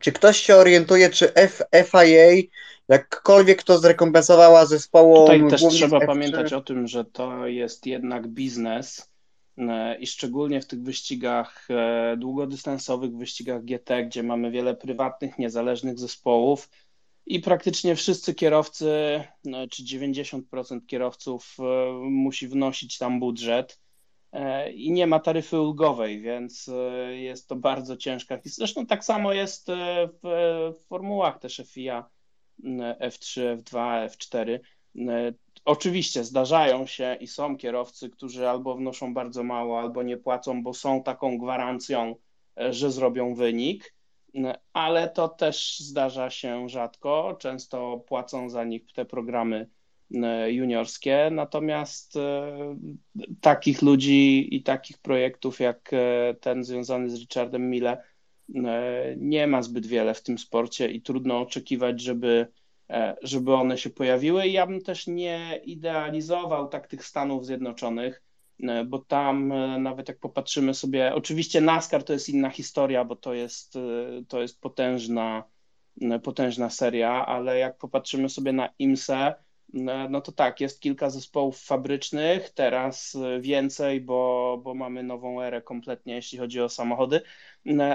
Czy 0.00 0.12
ktoś 0.12 0.36
się 0.36 0.56
orientuje, 0.56 1.10
czy 1.10 1.34
F, 1.34 1.62
FIA 1.90 2.42
jakkolwiek 2.88 3.62
to 3.62 3.78
zrekompensowała 3.78 4.66
zespołom 4.66 5.26
Tutaj 5.26 5.50
też 5.50 5.62
trzeba 5.70 5.98
F3? 5.98 6.06
pamiętać 6.06 6.52
o 6.52 6.60
tym, 6.60 6.86
że 6.86 7.04
to 7.04 7.46
jest 7.46 7.86
jednak 7.86 8.28
biznes 8.28 9.10
i 9.98 10.06
szczególnie 10.06 10.60
w 10.60 10.66
tych 10.66 10.82
wyścigach 10.82 11.68
długodystansowych, 12.16 13.16
wyścigach 13.16 13.64
GT, 13.64 14.04
gdzie 14.06 14.22
mamy 14.22 14.50
wiele 14.50 14.74
prywatnych, 14.74 15.38
niezależnych 15.38 15.98
zespołów 15.98 16.68
i 17.26 17.40
praktycznie 17.40 17.96
wszyscy 17.96 18.34
kierowcy, 18.34 19.22
no, 19.44 19.68
czy 19.68 19.82
90% 19.82 20.86
kierowców 20.86 21.56
musi 22.02 22.48
wnosić 22.48 22.98
tam 22.98 23.20
budżet 23.20 23.78
E, 23.78 23.85
i 24.74 24.92
nie 24.92 25.06
ma 25.06 25.20
taryfy 25.20 25.60
ulgowej, 25.60 26.20
więc 26.20 26.68
e, 26.68 27.16
jest 27.16 27.48
to 27.48 27.56
bardzo 27.56 27.96
ciężka 27.96 28.36
historia. 28.36 28.66
Zresztą 28.66 28.86
tak 28.86 29.04
samo 29.04 29.32
jest 29.32 29.68
e, 29.68 30.08
w 30.22 30.74
formułach 30.88 31.38
też 31.38 31.62
FIA 31.66 32.10
F3, 33.00 33.56
F2, 33.56 34.06
F4. 34.08 34.58
Oczywiście 35.64 36.24
zdarzają 36.24 36.86
się 36.86 37.16
i 37.20 37.26
są 37.26 37.56
kierowcy, 37.56 38.10
którzy 38.10 38.48
albo 38.48 38.74
wnoszą 38.74 39.14
bardzo 39.14 39.42
mało, 39.42 39.80
albo 39.80 40.02
nie 40.02 40.16
płacą, 40.16 40.62
bo 40.62 40.74
są 40.74 41.02
taką 41.02 41.38
gwarancją, 41.38 42.16
że 42.56 42.90
zrobią 42.90 43.34
wynik, 43.34 43.94
ale 44.72 45.08
to 45.08 45.28
też 45.28 45.78
zdarza 45.78 46.30
się 46.30 46.68
rzadko. 46.68 47.36
Często 47.40 47.98
płacą 47.98 48.50
za 48.50 48.64
nich 48.64 48.92
te 48.92 49.04
programy 49.04 49.70
E, 49.70 49.75
juniorskie, 50.46 51.28
natomiast 51.32 52.16
e, 52.16 52.76
takich 53.40 53.82
ludzi 53.82 54.54
i 54.56 54.62
takich 54.62 54.98
projektów 54.98 55.60
jak 55.60 55.90
e, 55.92 56.34
ten 56.40 56.64
związany 56.64 57.10
z 57.10 57.20
Richardem 57.20 57.70
Mille 57.70 58.02
nie 59.16 59.46
ma 59.46 59.62
zbyt 59.62 59.86
wiele 59.86 60.14
w 60.14 60.22
tym 60.22 60.38
sporcie 60.38 60.88
i 60.88 61.02
trudno 61.02 61.40
oczekiwać, 61.40 62.00
żeby, 62.00 62.46
żeby 63.22 63.54
one 63.54 63.78
się 63.78 63.90
pojawiły. 63.90 64.48
Ja 64.48 64.66
bym 64.66 64.82
też 64.82 65.06
nie 65.06 65.60
idealizował 65.64 66.68
tak 66.68 66.86
tych 66.86 67.04
Stanów 67.04 67.46
Zjednoczonych, 67.46 68.22
bo 68.86 68.98
tam 68.98 69.52
nawet 69.82 70.08
jak 70.08 70.18
popatrzymy 70.18 70.74
sobie, 70.74 71.14
oczywiście 71.14 71.60
NASCAR 71.60 72.04
to 72.04 72.12
jest 72.12 72.28
inna 72.28 72.50
historia, 72.50 73.04
bo 73.04 73.16
to 73.16 73.34
jest, 73.34 73.74
to 74.28 74.42
jest 74.42 74.60
potężna, 74.60 75.44
potężna 76.22 76.70
seria, 76.70 77.26
ale 77.26 77.58
jak 77.58 77.78
popatrzymy 77.78 78.28
sobie 78.28 78.52
na 78.52 78.68
IMSE, 78.78 79.34
no, 79.76 80.08
no 80.08 80.20
to 80.20 80.32
tak, 80.32 80.60
jest 80.60 80.80
kilka 80.80 81.10
zespołów 81.10 81.60
fabrycznych, 81.60 82.50
teraz 82.50 83.16
więcej, 83.40 84.00
bo, 84.00 84.60
bo 84.64 84.74
mamy 84.74 85.02
nową 85.02 85.42
erę 85.42 85.62
kompletnie, 85.62 86.14
jeśli 86.14 86.38
chodzi 86.38 86.60
o 86.60 86.68
samochody, 86.68 87.20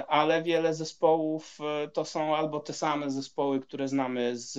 ale 0.08 0.42
wiele 0.42 0.74
zespołów 0.74 1.58
e, 1.60 1.88
to 1.88 2.04
są 2.04 2.36
albo 2.36 2.60
te 2.60 2.72
same 2.72 3.10
zespoły, 3.10 3.60
które 3.60 3.88
znamy 3.88 4.36
z, 4.36 4.52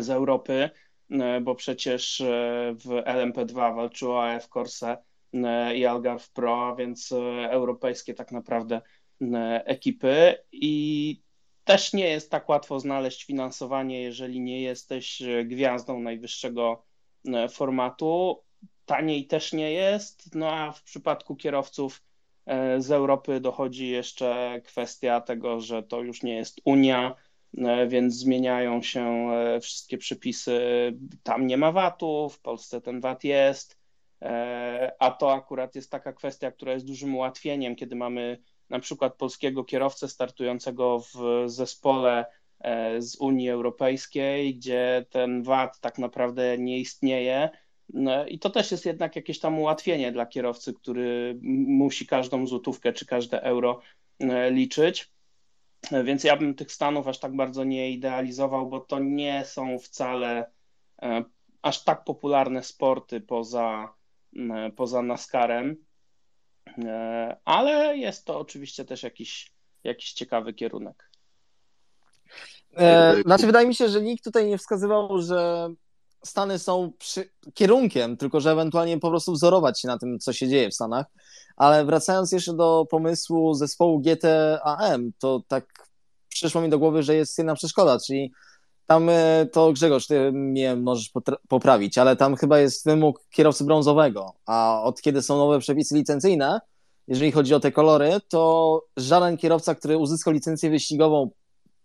z 0.00 0.10
Europy, 0.10 0.70
e, 1.10 1.40
bo 1.40 1.54
przecież 1.54 2.20
e, 2.20 2.24
w 2.74 2.86
LMP2 2.86 3.54
walczyło 3.76 4.24
AF 4.24 4.48
Corse 4.48 4.96
i 5.74 5.86
Algarve 5.86 6.30
Pro, 6.30 6.76
więc 6.76 7.12
europejskie 7.48 8.14
tak 8.14 8.32
naprawdę 8.32 8.80
ekipy. 9.64 10.34
I 10.52 11.22
też 11.68 11.92
nie 11.92 12.08
jest 12.08 12.30
tak 12.30 12.48
łatwo 12.48 12.80
znaleźć 12.80 13.24
finansowanie, 13.24 14.02
jeżeli 14.02 14.40
nie 14.40 14.62
jesteś 14.62 15.22
e, 15.22 15.44
gwiazdą 15.44 16.00
najwyższego 16.00 16.82
e, 17.26 17.48
formatu. 17.48 18.42
Taniej 18.86 19.26
też 19.26 19.52
nie 19.52 19.72
jest, 19.72 20.34
no 20.34 20.50
a 20.52 20.72
w 20.72 20.82
przypadku 20.82 21.36
kierowców 21.36 22.02
e, 22.46 22.80
z 22.80 22.90
Europy 22.90 23.40
dochodzi 23.40 23.88
jeszcze 23.88 24.60
kwestia 24.64 25.20
tego, 25.20 25.60
że 25.60 25.82
to 25.82 26.00
już 26.02 26.22
nie 26.22 26.34
jest 26.34 26.60
Unia, 26.64 27.14
więc 27.88 28.14
zmieniają 28.14 28.82
się 28.82 29.28
wszystkie 29.62 29.98
przepisy. 29.98 30.60
Tam 31.22 31.46
nie 31.46 31.56
ma 31.56 31.72
VAT-u, 31.72 32.28
w 32.28 32.40
Polsce 32.40 32.80
ten 32.80 33.00
VAT 33.00 33.24
jest, 33.24 33.78
a 34.98 35.10
to 35.10 35.32
akurat 35.32 35.74
jest 35.74 35.90
taka 35.90 36.12
kwestia, 36.12 36.52
która 36.52 36.72
jest 36.72 36.86
dużym 36.86 37.14
ułatwieniem, 37.14 37.76
kiedy 37.76 37.96
mamy 37.96 38.38
na 38.70 38.80
przykład 38.80 39.14
polskiego 39.14 39.64
kierowcę 39.64 40.08
startującego 40.08 41.00
w 41.00 41.44
zespole 41.46 42.26
e, 42.60 43.02
z 43.02 43.16
Unii 43.16 43.50
Europejskiej, 43.50 44.54
gdzie 44.54 45.06
ten 45.10 45.42
VAT 45.42 45.80
tak 45.80 45.98
naprawdę 45.98 46.58
nie 46.58 46.78
istnieje. 46.78 47.50
No 47.88 48.26
I 48.26 48.38
to 48.38 48.50
też 48.50 48.70
jest 48.70 48.86
jednak 48.86 49.16
jakieś 49.16 49.40
tam 49.40 49.58
ułatwienie 49.58 50.12
dla 50.12 50.26
kierowcy, 50.26 50.74
który 50.74 51.38
musi 51.66 52.06
każdą 52.06 52.46
złotówkę 52.46 52.92
czy 52.92 53.06
każde 53.06 53.42
euro 53.42 53.80
e, 54.18 54.50
liczyć. 54.50 55.12
Więc 56.04 56.24
ja 56.24 56.36
bym 56.36 56.54
tych 56.54 56.72
Stanów 56.72 57.08
aż 57.08 57.18
tak 57.18 57.36
bardzo 57.36 57.64
nie 57.64 57.90
idealizował, 57.90 58.68
bo 58.68 58.80
to 58.80 58.98
nie 58.98 59.44
są 59.44 59.78
wcale 59.78 60.50
e, 61.02 61.24
aż 61.62 61.84
tak 61.84 62.04
popularne 62.04 62.62
sporty 62.62 63.20
poza, 63.20 63.94
poza 64.76 65.02
NASCARem. 65.02 65.87
E, 66.84 67.36
ale 67.44 67.96
jest 67.96 68.24
to 68.24 68.38
oczywiście 68.38 68.84
też 68.84 69.02
jakiś, 69.02 69.52
jakiś 69.84 70.12
ciekawy 70.12 70.54
kierunek. 70.54 71.10
E, 72.76 73.22
znaczy, 73.22 73.46
wydaje 73.46 73.68
mi 73.68 73.74
się, 73.74 73.88
że 73.88 74.02
nikt 74.02 74.24
tutaj 74.24 74.46
nie 74.46 74.58
wskazywał, 74.58 75.22
że 75.22 75.70
Stany 76.24 76.58
są 76.58 76.92
przy... 76.98 77.30
kierunkiem, 77.54 78.16
tylko 78.16 78.40
że 78.40 78.50
ewentualnie 78.50 78.98
po 78.98 79.10
prostu 79.10 79.32
wzorować 79.32 79.80
się 79.80 79.88
na 79.88 79.98
tym, 79.98 80.18
co 80.18 80.32
się 80.32 80.48
dzieje 80.48 80.70
w 80.70 80.74
Stanach. 80.74 81.06
Ale 81.56 81.84
wracając 81.84 82.32
jeszcze 82.32 82.54
do 82.54 82.86
pomysłu 82.90 83.54
zespołu 83.54 84.00
GTAM, 84.00 85.12
to 85.18 85.42
tak 85.48 85.88
przyszło 86.28 86.60
mi 86.60 86.68
do 86.68 86.78
głowy, 86.78 87.02
że 87.02 87.14
jest 87.14 87.38
jedna 87.38 87.54
przeszkoda, 87.54 87.98
czyli 88.06 88.32
tam 88.88 89.08
e, 89.08 89.46
to 89.52 89.72
Grzegorz, 89.72 90.06
ty 90.06 90.32
mnie 90.32 90.76
możesz 90.76 91.10
poprawić, 91.48 91.98
ale 91.98 92.16
tam 92.16 92.36
chyba 92.36 92.58
jest 92.58 92.84
wymóg 92.84 93.20
kierowcy 93.30 93.64
brązowego, 93.64 94.32
a 94.46 94.82
od 94.82 95.02
kiedy 95.02 95.22
są 95.22 95.36
nowe 95.36 95.58
przepisy 95.58 95.94
licencyjne, 95.94 96.60
jeżeli 97.08 97.32
chodzi 97.32 97.54
o 97.54 97.60
te 97.60 97.72
kolory, 97.72 98.10
to 98.28 98.82
żaden 98.96 99.36
kierowca, 99.36 99.74
który 99.74 99.98
uzyskał 99.98 100.32
licencję 100.32 100.70
wyścigową 100.70 101.30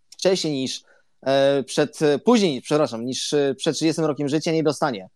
wcześniej 0.09 0.53
niż 0.53 0.83
e, 1.25 1.63
przed, 1.63 1.99
później, 2.25 2.61
przepraszam, 2.61 3.05
niż 3.05 3.33
e, 3.33 3.55
przed 3.55 3.75
30 3.75 4.01
rokiem 4.01 4.27
życia 4.27 4.51
nie 4.51 4.63
dostanie 4.63 5.09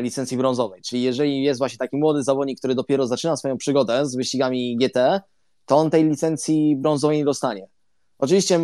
licencji 0.00 0.36
brązowej. 0.36 0.82
Czyli 0.82 1.02
jeżeli 1.02 1.42
jest 1.42 1.58
właśnie 1.58 1.78
taki 1.78 1.96
młody 1.96 2.22
zawodnik, 2.22 2.58
który 2.58 2.74
dopiero 2.74 3.06
zaczyna 3.06 3.36
swoją 3.36 3.56
przygodę 3.56 4.06
z 4.06 4.16
wyścigami 4.16 4.76
GT, 4.76 5.20
to 5.64 5.76
on 5.76 5.90
tej 5.90 6.04
licencji 6.04 6.76
brązowej 6.76 7.18
nie 7.18 7.24
dostanie. 7.24 7.68
Oczywiście 8.18 8.60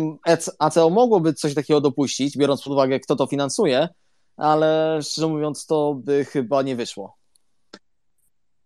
ACO 0.59 0.89
mogłoby 0.89 1.33
coś 1.33 1.53
takiego 1.53 1.81
dopuścić, 1.81 2.37
biorąc 2.37 2.63
pod 2.63 2.73
uwagę, 2.73 2.99
kto 2.99 3.15
to 3.15 3.27
finansuje, 3.27 3.89
ale 4.37 4.99
szczerze 5.03 5.27
mówiąc, 5.27 5.65
to 5.65 5.93
by 5.93 6.25
chyba 6.25 6.61
nie 6.61 6.75
wyszło. 6.75 7.17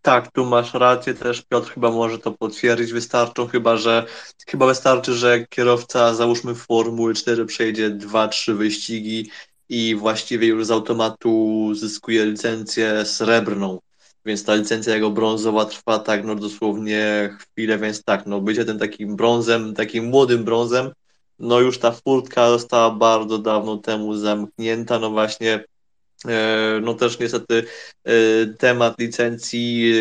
Tak, 0.02 0.32
tu 0.32 0.46
masz 0.46 0.74
rację, 0.74 1.14
też 1.14 1.42
Piotr 1.42 1.72
chyba 1.72 1.92
może 1.92 2.20
to 2.20 2.32
potwierdzić. 2.32 2.94
Wystarczą 2.94 3.48
chyba, 3.48 3.78
że 3.78 4.06
chyba 4.48 4.66
wystarczy, 4.66 5.14
że 5.14 5.48
kierowca 5.48 6.14
załóżmy 6.14 6.56
Formuły 6.56 7.14
4 7.14 7.46
przejdzie 7.46 7.90
2-3 7.90 8.54
wyścigi 8.54 9.32
i 9.70 9.96
właściwie 9.96 10.48
już 10.48 10.66
z 10.66 10.72
automatu 10.72 11.70
zyskuje 11.76 12.26
licencję 12.26 13.06
srebrną 13.06 13.80
więc 14.28 14.44
ta 14.44 14.56
licencja 14.56 14.96
jego 14.96 15.10
brązowa 15.10 15.66
trwa 15.66 16.00
tak 16.00 16.26
no 16.26 16.36
dosłownie 16.36 17.30
chwilę, 17.40 17.78
więc 17.78 18.04
tak, 18.04 18.26
no 18.26 18.42
bycie 18.42 18.66
tym 18.66 18.80
takim 18.80 19.16
brązem, 19.16 19.74
takim 19.74 20.06
młodym 20.06 20.44
brązem, 20.44 20.92
no 21.40 21.60
już 21.60 21.80
ta 21.80 21.92
furtka 21.92 22.50
została 22.50 22.92
bardzo 22.92 23.38
dawno 23.38 23.78
temu 23.78 24.16
zamknięta, 24.16 25.00
no 25.00 25.10
właśnie 25.12 25.64
e, 26.28 26.80
no 26.82 26.94
też 26.94 27.20
niestety 27.20 27.64
e, 28.04 28.14
temat 28.46 29.00
licencji, 29.00 29.94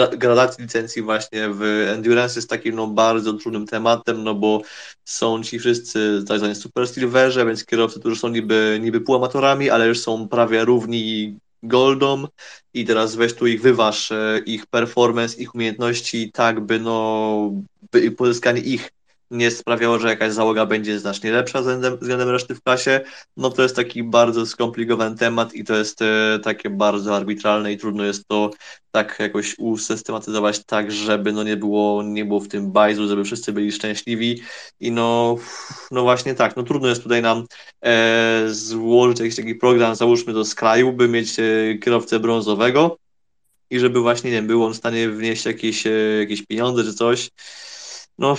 e, 0.00 0.16
gradacji 0.16 0.62
licencji 0.64 1.02
właśnie 1.02 1.48
w 1.50 1.62
Endurance 1.94 2.38
jest 2.38 2.50
takim 2.50 2.76
no 2.76 2.86
bardzo 2.86 3.32
trudnym 3.32 3.66
tematem, 3.66 4.24
no 4.24 4.34
bo 4.34 4.62
są 5.04 5.42
ci 5.42 5.58
wszyscy 5.58 6.24
tak 6.28 6.38
zwani 6.38 6.54
super 6.54 6.88
silverze, 6.88 7.46
więc 7.46 7.64
kierowcy, 7.64 8.00
którzy 8.00 8.16
są 8.16 8.28
niby, 8.28 8.78
niby 8.82 9.00
półamatorami, 9.00 9.70
ale 9.70 9.88
już 9.88 10.00
są 10.00 10.28
prawie 10.28 10.64
równi 10.64 11.38
Goldom 11.62 12.28
i 12.74 12.84
teraz 12.84 13.16
weź 13.16 13.34
tu 13.34 13.46
ich 13.46 13.62
wyważ, 13.62 14.12
e, 14.12 14.38
ich 14.46 14.66
performance, 14.66 15.40
ich 15.40 15.54
umiejętności 15.54 16.32
tak, 16.32 16.60
by 16.60 16.78
no, 16.78 17.50
by 17.92 18.10
pozyskanie 18.10 18.60
ich 18.60 18.95
nie 19.30 19.50
sprawiało, 19.50 19.98
że 19.98 20.08
jakaś 20.08 20.32
załoga 20.32 20.66
będzie 20.66 20.98
znacznie 20.98 21.32
lepsza 21.32 21.60
względem, 21.60 21.96
względem 21.96 22.28
reszty 22.28 22.54
w 22.54 22.62
klasie, 22.62 23.00
no 23.36 23.50
to 23.50 23.62
jest 23.62 23.76
taki 23.76 24.02
bardzo 24.02 24.46
skomplikowany 24.46 25.16
temat 25.16 25.54
i 25.54 25.64
to 25.64 25.76
jest 25.76 26.02
e, 26.02 26.38
takie 26.42 26.70
bardzo 26.70 27.16
arbitralne 27.16 27.72
i 27.72 27.78
trudno 27.78 28.04
jest 28.04 28.28
to 28.28 28.50
tak 28.90 29.16
jakoś 29.20 29.58
usystematyzować 29.58 30.64
tak, 30.64 30.92
żeby 30.92 31.32
no 31.32 31.42
nie 31.42 31.56
było, 31.56 32.02
nie 32.02 32.24
było 32.24 32.40
w 32.40 32.48
tym 32.48 32.72
bajzu, 32.72 33.08
żeby 33.08 33.24
wszyscy 33.24 33.52
byli 33.52 33.72
szczęśliwi. 33.72 34.42
I 34.80 34.90
no, 34.92 35.36
no 35.90 36.02
właśnie 36.02 36.34
tak, 36.34 36.56
no 36.56 36.62
trudno 36.62 36.88
jest 36.88 37.02
tutaj 37.02 37.22
nam 37.22 37.46
e, 37.84 38.44
złożyć 38.48 39.20
jakiś 39.20 39.36
taki 39.36 39.54
program, 39.54 39.96
załóżmy 39.96 40.32
do 40.32 40.44
skraju, 40.44 40.92
by 40.92 41.08
mieć 41.08 41.38
e, 41.38 41.78
kierowcę 41.78 42.20
brązowego 42.20 42.98
i 43.70 43.78
żeby 43.78 44.00
właśnie, 44.00 44.30
nie 44.30 44.36
wiem, 44.36 44.46
był 44.46 44.64
on 44.64 44.72
w 44.72 44.76
stanie 44.76 45.10
wnieść 45.10 45.44
jakieś, 45.44 45.86
e, 45.86 45.90
jakieś 46.20 46.46
pieniądze 46.46 46.84
czy 46.84 46.94
coś, 46.94 47.30
no 48.18 48.36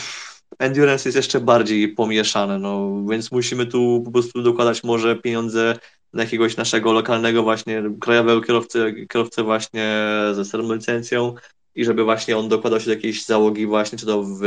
endurance 0.59 1.09
jest 1.09 1.15
jeszcze 1.15 1.39
bardziej 1.39 1.89
pomieszane, 1.89 2.59
no 2.59 3.03
więc 3.09 3.31
musimy 3.31 3.65
tu 3.65 4.01
po 4.05 4.11
prostu 4.11 4.41
dokładać 4.41 4.83
może 4.83 5.15
pieniądze 5.15 5.79
na 6.13 6.23
jakiegoś 6.23 6.57
naszego 6.57 6.93
lokalnego 6.93 7.43
właśnie 7.43 7.83
krajowego 7.99 8.41
kierowcę, 8.41 8.93
kierowcę 9.07 9.43
właśnie 9.43 10.05
ze 10.33 10.45
starą 10.45 10.73
licencją 10.73 11.35
i 11.75 11.85
żeby 11.85 12.03
właśnie 12.03 12.37
on 12.37 12.49
dokładał 12.49 12.79
się 12.79 12.85
do 12.85 12.91
jakiejś 12.91 13.25
załogi 13.25 13.65
właśnie, 13.65 13.97
czy 13.97 14.05
to 14.05 14.23
w 14.23 14.41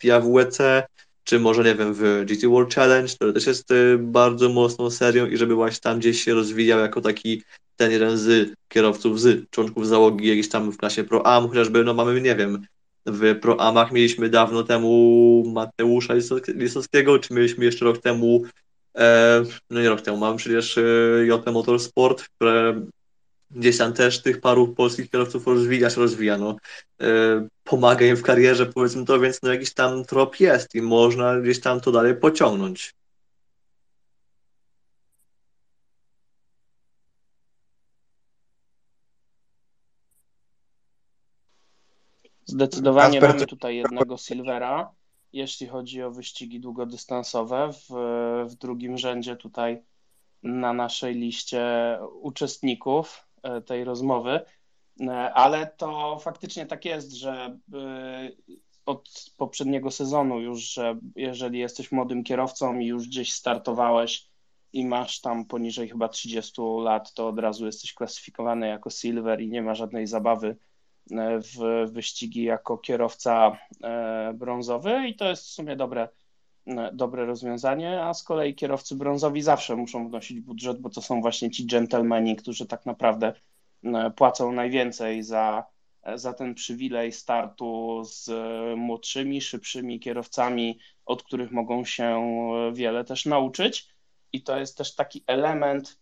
FIA 0.00 0.20
WEC, 0.20 0.58
czy 1.24 1.40
może, 1.40 1.64
nie 1.64 1.74
wiem, 1.74 1.94
w 1.94 2.24
GT 2.26 2.48
World 2.48 2.74
Challenge, 2.74 3.12
to 3.18 3.32
też 3.32 3.46
jest 3.46 3.70
y, 3.70 3.98
bardzo 3.98 4.48
mocną 4.48 4.90
serią 4.90 5.26
i 5.26 5.36
żeby 5.36 5.54
właśnie 5.54 5.80
tam 5.80 5.98
gdzieś 5.98 6.24
się 6.24 6.34
rozwijał 6.34 6.80
jako 6.80 7.00
taki 7.00 7.42
ten 7.76 7.90
jeden 7.90 8.18
z 8.18 8.54
kierowców, 8.68 9.20
z 9.20 9.50
członków 9.50 9.86
załogi 9.86 10.28
jakiś 10.28 10.48
tam 10.48 10.72
w 10.72 10.76
klasie 10.76 11.04
Pro 11.04 11.26
Am, 11.26 11.48
chociażby, 11.48 11.84
no 11.84 11.94
mamy, 11.94 12.20
nie 12.20 12.36
wiem, 12.36 12.66
w 13.06 13.40
Pro 13.40 13.60
Amach 13.60 13.92
mieliśmy 13.92 14.28
dawno 14.28 14.62
temu 14.62 15.42
Mateusza 15.54 16.14
Lisowskiego, 16.54 17.18
czy 17.18 17.34
mieliśmy 17.34 17.64
jeszcze 17.64 17.84
rok 17.84 17.98
temu, 17.98 18.42
e, 18.96 19.42
no 19.70 19.80
nie 19.80 19.88
rok 19.88 20.00
temu, 20.00 20.16
mamy 20.16 20.36
przecież 20.36 20.78
e, 20.78 20.82
JP 21.26 21.52
Motorsport, 21.52 22.22
które 22.22 22.86
gdzieś 23.50 23.78
tam 23.78 23.92
też 23.92 24.22
tych 24.22 24.40
paru 24.40 24.68
polskich 24.68 25.10
kierowców 25.10 25.46
rozwija 25.46 25.90
się, 25.90 26.00
rozwija, 26.00 26.38
no. 26.38 26.56
E, 27.00 27.06
pomaga 27.64 28.06
im 28.06 28.16
w 28.16 28.22
karierze, 28.22 28.66
powiedzmy 28.66 29.04
to, 29.04 29.20
więc 29.20 29.42
no 29.42 29.52
jakiś 29.52 29.74
tam 29.74 30.04
trop 30.04 30.40
jest 30.40 30.74
i 30.74 30.82
można 30.82 31.40
gdzieś 31.40 31.60
tam 31.60 31.80
to 31.80 31.92
dalej 31.92 32.14
pociągnąć. 32.14 32.94
Zdecydowanie 42.52 43.20
Kasper, 43.20 43.34
mamy 43.34 43.46
tutaj 43.46 43.76
jednego 43.76 44.16
Silvera, 44.16 44.94
jeśli 45.32 45.66
chodzi 45.66 46.02
o 46.02 46.10
wyścigi 46.10 46.60
długodystansowe. 46.60 47.72
W, 47.72 47.86
w 48.50 48.54
drugim 48.54 48.98
rzędzie 48.98 49.36
tutaj 49.36 49.82
na 50.42 50.72
naszej 50.72 51.14
liście 51.14 51.62
uczestników 52.20 53.26
e, 53.42 53.60
tej 53.60 53.84
rozmowy, 53.84 54.40
e, 55.00 55.34
ale 55.34 55.66
to 55.66 56.18
faktycznie 56.18 56.66
tak 56.66 56.84
jest, 56.84 57.12
że 57.12 57.58
e, 57.74 58.30
od 58.86 59.08
poprzedniego 59.36 59.90
sezonu 59.90 60.40
już, 60.40 60.60
że 60.60 60.98
jeżeli 61.16 61.58
jesteś 61.58 61.92
młodym 61.92 62.24
kierowcą 62.24 62.78
i 62.78 62.86
już 62.86 63.08
gdzieś 63.08 63.32
startowałeś 63.32 64.28
i 64.72 64.86
masz 64.86 65.20
tam 65.20 65.44
poniżej 65.44 65.88
chyba 65.88 66.08
30 66.08 66.62
lat, 66.82 67.14
to 67.14 67.28
od 67.28 67.38
razu 67.38 67.66
jesteś 67.66 67.94
klasyfikowany 67.94 68.68
jako 68.68 68.90
silver 68.90 69.40
i 69.40 69.48
nie 69.48 69.62
ma 69.62 69.74
żadnej 69.74 70.06
zabawy 70.06 70.56
w 71.10 71.90
wyścigi 71.92 72.42
jako 72.42 72.78
kierowca 72.78 73.58
e, 73.82 74.32
brązowy 74.34 75.08
i 75.08 75.16
to 75.16 75.28
jest 75.28 75.44
w 75.44 75.50
sumie 75.50 75.76
dobre, 75.76 76.08
e, 76.66 76.90
dobre 76.92 77.26
rozwiązanie, 77.26 78.02
a 78.02 78.14
z 78.14 78.22
kolei 78.22 78.54
kierowcy 78.54 78.94
brązowi 78.96 79.42
zawsze 79.42 79.76
muszą 79.76 80.08
wnosić 80.08 80.40
budżet, 80.40 80.80
bo 80.80 80.90
to 80.90 81.02
są 81.02 81.20
właśnie 81.20 81.50
ci 81.50 81.66
dżentelmeni, 81.66 82.36
którzy 82.36 82.66
tak 82.66 82.86
naprawdę 82.86 83.32
e, 83.84 84.10
płacą 84.10 84.52
najwięcej 84.52 85.22
za, 85.22 85.64
za 86.14 86.32
ten 86.32 86.54
przywilej 86.54 87.12
startu 87.12 88.02
z 88.04 88.30
młodszymi, 88.78 89.40
szybszymi 89.40 90.00
kierowcami, 90.00 90.78
od 91.06 91.22
których 91.22 91.52
mogą 91.52 91.84
się 91.84 92.22
wiele 92.72 93.04
też 93.04 93.26
nauczyć. 93.26 93.92
I 94.32 94.42
to 94.42 94.58
jest 94.58 94.78
też 94.78 94.94
taki 94.94 95.24
element 95.26 96.01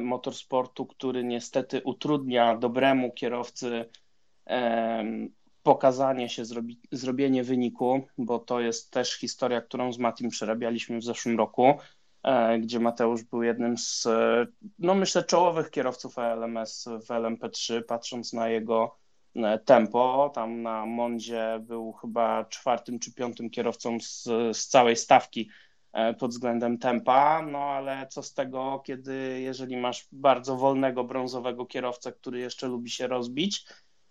motorsportu, 0.00 0.86
który 0.86 1.24
niestety 1.24 1.82
utrudnia 1.84 2.56
dobremu 2.56 3.12
kierowcy 3.12 3.90
e, 4.46 5.04
pokazanie 5.62 6.28
się, 6.28 6.44
zrobi, 6.44 6.80
zrobienie 6.92 7.44
wyniku, 7.44 8.06
bo 8.18 8.38
to 8.38 8.60
jest 8.60 8.90
też 8.90 9.14
historia, 9.14 9.60
którą 9.60 9.92
z 9.92 9.98
Matim 9.98 10.30
przerabialiśmy 10.30 10.98
w 10.98 11.04
zeszłym 11.04 11.38
roku, 11.38 11.74
e, 12.22 12.58
gdzie 12.58 12.80
Mateusz 12.80 13.22
był 13.22 13.42
jednym 13.42 13.78
z, 13.78 14.08
no 14.78 14.94
myślę, 14.94 15.24
czołowych 15.24 15.70
kierowców 15.70 16.18
LMS 16.18 16.88
w 17.06 17.08
LMP3, 17.08 17.82
patrząc 17.82 18.32
na 18.32 18.48
jego 18.48 18.98
tempo. 19.64 20.32
Tam 20.34 20.62
na 20.62 20.86
Mondzie 20.86 21.60
był 21.62 21.92
chyba 21.92 22.44
czwartym 22.44 22.98
czy 22.98 23.14
piątym 23.14 23.50
kierowcą 23.50 24.00
z, 24.00 24.22
z 24.56 24.68
całej 24.68 24.96
stawki 24.96 25.48
E, 25.48 25.67
pod 26.18 26.30
względem 26.30 26.78
tempa, 26.78 27.42
no 27.42 27.58
ale 27.58 28.06
co 28.06 28.22
z 28.22 28.34
tego, 28.34 28.82
kiedy 28.86 29.40
jeżeli 29.40 29.76
masz 29.76 30.08
bardzo 30.12 30.56
wolnego 30.56 31.04
brązowego 31.04 31.66
kierowcę, 31.66 32.12
który 32.12 32.38
jeszcze 32.38 32.68
lubi 32.68 32.90
się 32.90 33.06
rozbić, 33.06 33.64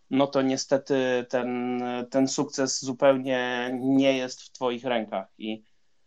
no 0.09 0.27
to 0.27 0.41
niestety 0.41 1.25
ten, 1.29 1.81
ten 2.09 2.27
sukces 2.27 2.81
zupełnie 2.81 3.71
nie 3.79 4.17
jest 4.17 4.41
w 4.41 4.51
Twoich 4.51 4.83
rękach. 4.83 5.27
I, 5.37 5.63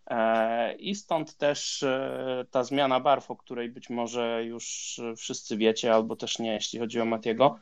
e, 0.07 0.75
I 0.75 0.95
stąd 0.95 1.37
też 1.37 1.83
e, 1.83 2.45
ta 2.51 2.65
zmiana 2.65 3.01
barw, 3.01 3.31
o 3.31 3.37
której 3.37 3.69
być 3.69 3.91
może 3.91 4.45
już 4.45 5.01
wszyscy 5.17 5.57
wiecie, 5.57 5.95
albo 5.95 6.17
też 6.17 6.39
nie, 6.39 6.53
jeśli 6.53 6.79
chodzi 6.79 7.01
o 7.01 7.05
Matiego, 7.05 7.59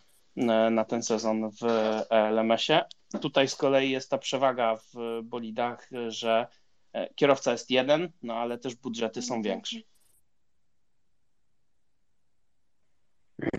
na 0.70 0.84
ten 0.84 1.02
sezon 1.02 1.50
w 1.50 1.64
LMS-ie. 2.10 2.84
Tutaj 3.20 3.48
z 3.48 3.56
kolei 3.56 3.90
jest 3.90 4.10
ta 4.10 4.18
przewaga 4.18 4.76
w 4.76 5.20
bolidach, 5.22 5.88
że 6.08 6.46
E, 6.46 6.67
kierowca 7.14 7.52
jest 7.52 7.70
jeden, 7.70 8.12
no 8.22 8.34
ale 8.34 8.58
też 8.58 8.74
budżety 8.74 9.22
są 9.22 9.42
większe. 9.42 9.76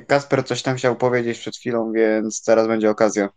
Kasper 0.07 0.45
coś 0.45 0.61
tam 0.61 0.75
chciał 0.75 0.95
powiedzieć 0.95 1.39
przed 1.39 1.57
chwilą, 1.57 1.91
więc 1.91 2.43
teraz 2.43 2.67
będzie 2.67 2.89
okazja. 2.89 3.29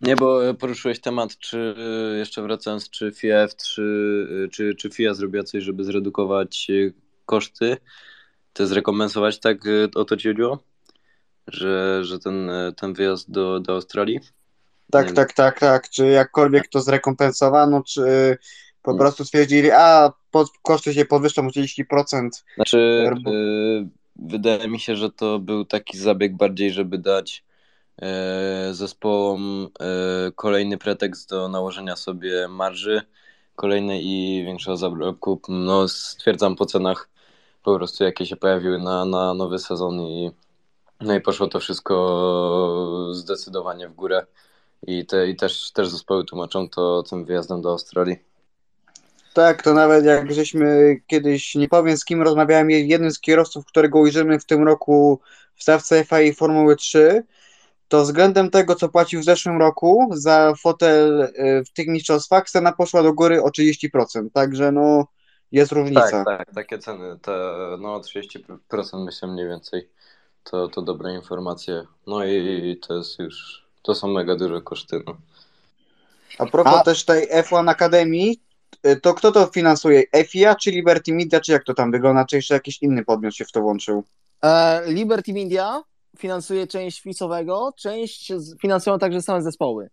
Nie, 0.00 0.16
bo 0.16 0.54
poruszyłeś 0.54 1.00
temat, 1.00 1.38
czy 1.38 1.74
jeszcze 2.18 2.42
wracając, 2.42 2.90
czy 2.90 3.12
FIF, 3.12 3.56
czy, 3.56 4.48
czy, 4.52 4.74
czy 4.74 4.90
FIA 4.90 5.14
zrobiła 5.14 5.44
coś, 5.44 5.64
żeby 5.64 5.84
zredukować 5.84 6.66
koszty, 7.26 7.76
to 8.52 8.66
zrekompensować, 8.66 9.40
tak 9.40 9.58
o 9.94 10.04
to 10.04 10.16
ci 10.16 10.28
chodziło? 10.28 10.64
Że, 11.46 12.04
że 12.04 12.18
ten, 12.18 12.50
ten 12.76 12.94
wyjazd 12.94 13.30
do, 13.30 13.60
do 13.60 13.72
Australii? 13.72 14.20
Tak, 14.90 15.12
tak, 15.12 15.32
tak, 15.32 15.60
tak. 15.60 15.90
Czy 15.90 16.06
jakkolwiek 16.06 16.68
to 16.68 16.80
zrekompensowano, 16.80 17.82
czy 17.82 18.36
po 18.82 18.90
hmm. 18.90 18.98
prostu 18.98 19.24
stwierdzili, 19.24 19.70
a 19.70 20.12
po, 20.30 20.44
koszty 20.62 20.94
się 20.94 21.04
podwyższą 21.04 21.46
o 21.46 21.50
30%. 21.50 22.28
Znaczy, 22.54 23.10
yy, 23.26 23.88
wydaje 24.16 24.68
mi 24.68 24.80
się, 24.80 24.96
że 24.96 25.10
to 25.10 25.38
był 25.38 25.64
taki 25.64 25.98
zabieg 25.98 26.36
bardziej, 26.36 26.72
żeby 26.72 26.98
dać 26.98 27.44
yy, 27.98 28.74
zespołom 28.74 29.68
yy, 29.80 30.32
kolejny 30.32 30.78
pretekst 30.78 31.30
do 31.30 31.48
nałożenia 31.48 31.96
sobie 31.96 32.48
marży 32.48 33.02
kolejnej 33.56 34.06
i 34.06 34.44
większego 34.44 34.76
zarobku. 34.76 35.40
No, 35.48 35.88
stwierdzam 35.88 36.56
po 36.56 36.66
cenach 36.66 37.08
po 37.62 37.76
prostu, 37.76 38.04
jakie 38.04 38.26
się 38.26 38.36
pojawiły 38.36 38.78
na, 38.78 39.04
na 39.04 39.34
nowy 39.34 39.58
sezon 39.58 40.00
i 40.00 40.30
no 41.00 41.14
i 41.14 41.20
poszło 41.20 41.46
to 41.46 41.60
wszystko 41.60 43.08
zdecydowanie 43.12 43.88
w 43.88 43.94
górę 43.94 44.26
i, 44.86 45.06
te, 45.06 45.28
i 45.28 45.36
też, 45.36 45.72
też 45.72 45.88
zespoły 45.88 46.24
tłumaczą 46.24 46.68
to 46.68 47.02
tym 47.02 47.24
wyjazdem 47.24 47.62
do 47.62 47.70
Australii. 47.70 48.16
Tak, 49.34 49.62
to 49.62 49.74
nawet 49.74 50.04
jak 50.04 50.32
żeśmy 50.32 50.96
kiedyś, 51.06 51.54
nie 51.54 51.68
powiem 51.68 51.96
z 51.96 52.04
kim 52.04 52.22
rozmawiałem, 52.22 52.70
jednym 52.70 53.10
z 53.10 53.20
kierowców, 53.20 53.66
którego 53.66 53.98
ujrzymy 53.98 54.38
w 54.38 54.44
tym 54.44 54.62
roku 54.62 55.20
w 55.54 55.62
stawce 55.62 56.04
FIA 56.04 56.32
Formuły 56.36 56.76
3, 56.76 57.22
to 57.88 58.02
względem 58.02 58.50
tego, 58.50 58.74
co 58.74 58.88
płacił 58.88 59.20
w 59.20 59.24
zeszłym 59.24 59.58
roku 59.58 60.08
za 60.12 60.54
fotel 60.62 61.22
y, 61.22 61.64
w 61.64 61.72
tych 61.72 61.88
mistrzostwach, 61.88 62.50
cena 62.50 62.72
poszła 62.72 63.02
do 63.02 63.12
góry 63.12 63.42
o 63.42 63.48
30%, 63.48 64.30
także 64.32 64.72
no 64.72 65.06
jest 65.52 65.72
różnica. 65.72 66.24
Tak, 66.24 66.38
tak, 66.38 66.54
takie 66.54 66.78
ceny, 66.78 67.18
te, 67.22 67.50
no 67.80 68.00
30% 68.00 69.04
myślę 69.04 69.28
mniej 69.28 69.48
więcej, 69.48 69.88
to, 70.44 70.68
to 70.68 70.82
dobre 70.82 71.14
informacje, 71.14 71.86
no 72.06 72.24
i, 72.24 72.70
i 72.70 72.76
to 72.76 72.94
jest 72.94 73.18
już 73.18 73.63
to 73.84 73.94
są 73.94 74.08
mega 74.08 74.36
duże 74.36 74.62
koszty. 74.62 75.02
No. 75.06 75.16
A 76.38 76.46
propos 76.46 76.74
A... 76.74 76.82
też 76.82 77.04
tej 77.04 77.28
F1 77.28 77.70
Akademii, 77.70 78.40
to 79.02 79.14
kto 79.14 79.32
to 79.32 79.46
finansuje? 79.46 80.02
FIA 80.26 80.54
czy 80.54 80.70
Liberty 80.70 81.14
Media, 81.14 81.40
czy 81.40 81.52
jak 81.52 81.64
to 81.64 81.74
tam 81.74 81.90
wygląda? 81.90 82.24
Czy 82.24 82.36
jeszcze 82.36 82.54
jakiś 82.54 82.82
inny 82.82 83.04
podmiot 83.04 83.34
się 83.34 83.44
w 83.44 83.52
to 83.52 83.60
włączył? 83.60 84.04
E, 84.42 84.82
Liberty 84.92 85.32
Media 85.32 85.82
finansuje 86.18 86.66
część 86.66 87.00
fisowego, 87.00 87.72
część 87.76 88.32
finansują 88.60 88.98
także 88.98 89.22
same 89.22 89.42
zespoły. 89.42 89.90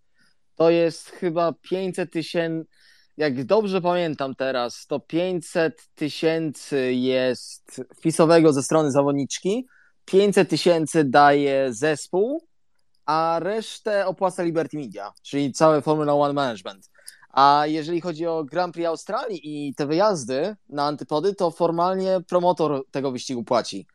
To 0.55 0.69
jest 0.69 1.09
chyba 1.09 1.53
500 1.61 2.11
tysięcy, 2.11 2.69
jak 3.17 3.43
dobrze 3.43 3.81
pamiętam 3.81 4.35
teraz, 4.35 4.87
to 4.87 4.99
500 4.99 5.87
tysięcy 5.95 6.93
jest 6.93 7.81
fisowego 8.01 8.53
ze 8.53 8.63
strony 8.63 8.91
zawodniczki, 8.91 9.67
500 10.05 10.49
tysięcy 10.49 11.03
daje 11.03 11.73
zespół, 11.73 12.50
a 13.05 13.39
resztę 13.41 14.07
opłaca 14.07 14.43
Liberty 14.43 14.77
Media, 14.77 15.13
czyli 15.21 15.51
całe 15.51 15.81
Formula 15.81 16.13
One 16.13 16.33
Management. 16.33 16.89
A 17.29 17.63
jeżeli 17.67 18.01
chodzi 18.01 18.27
o 18.27 18.43
Grand 18.43 18.73
Prix 18.73 18.87
Australii 18.87 19.67
i 19.67 19.75
te 19.75 19.85
wyjazdy 19.85 20.55
na 20.69 20.85
antypody, 20.85 21.35
to 21.35 21.51
formalnie 21.51 22.21
promotor 22.27 22.83
tego 22.91 23.11
wyścigu 23.11 23.43
płaci 23.43 23.87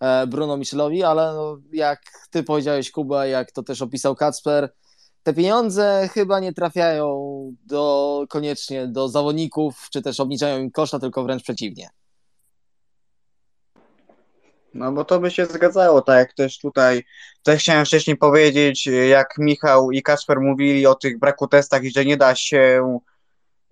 e, 0.00 0.26
Bruno 0.26 0.56
Michelowi, 0.56 1.02
ale 1.02 1.32
no, 1.34 1.58
jak 1.72 2.02
ty 2.30 2.42
powiedziałeś, 2.42 2.90
Kuba, 2.90 3.26
jak 3.26 3.52
to 3.52 3.62
też 3.62 3.82
opisał 3.82 4.14
Kacper, 4.14 4.72
te 5.22 5.34
pieniądze 5.34 6.08
chyba 6.12 6.40
nie 6.40 6.52
trafiają 6.52 7.32
do, 7.66 8.24
koniecznie 8.28 8.86
do 8.86 9.08
zawodników, 9.08 9.88
czy 9.90 10.02
też 10.02 10.20
obniżają 10.20 10.58
im 10.58 10.70
koszta, 10.70 10.98
tylko 10.98 11.22
wręcz 11.24 11.42
przeciwnie. 11.42 11.90
No 14.74 14.92
bo 14.92 15.04
to 15.04 15.20
by 15.20 15.30
się 15.30 15.46
zgadzało, 15.46 16.02
tak 16.02 16.18
jak 16.18 16.32
też 16.32 16.58
tutaj, 16.58 17.04
też 17.42 17.60
chciałem 17.60 17.86
wcześniej 17.86 18.16
powiedzieć, 18.16 18.86
jak 18.86 19.34
Michał 19.38 19.90
i 19.90 20.02
Kasper 20.02 20.40
mówili 20.40 20.86
o 20.86 20.94
tych 20.94 21.18
braku 21.18 21.46
testach 21.46 21.84
i 21.84 21.90
że 21.90 22.04
nie 22.04 22.16
da 22.16 22.34
się 22.34 22.82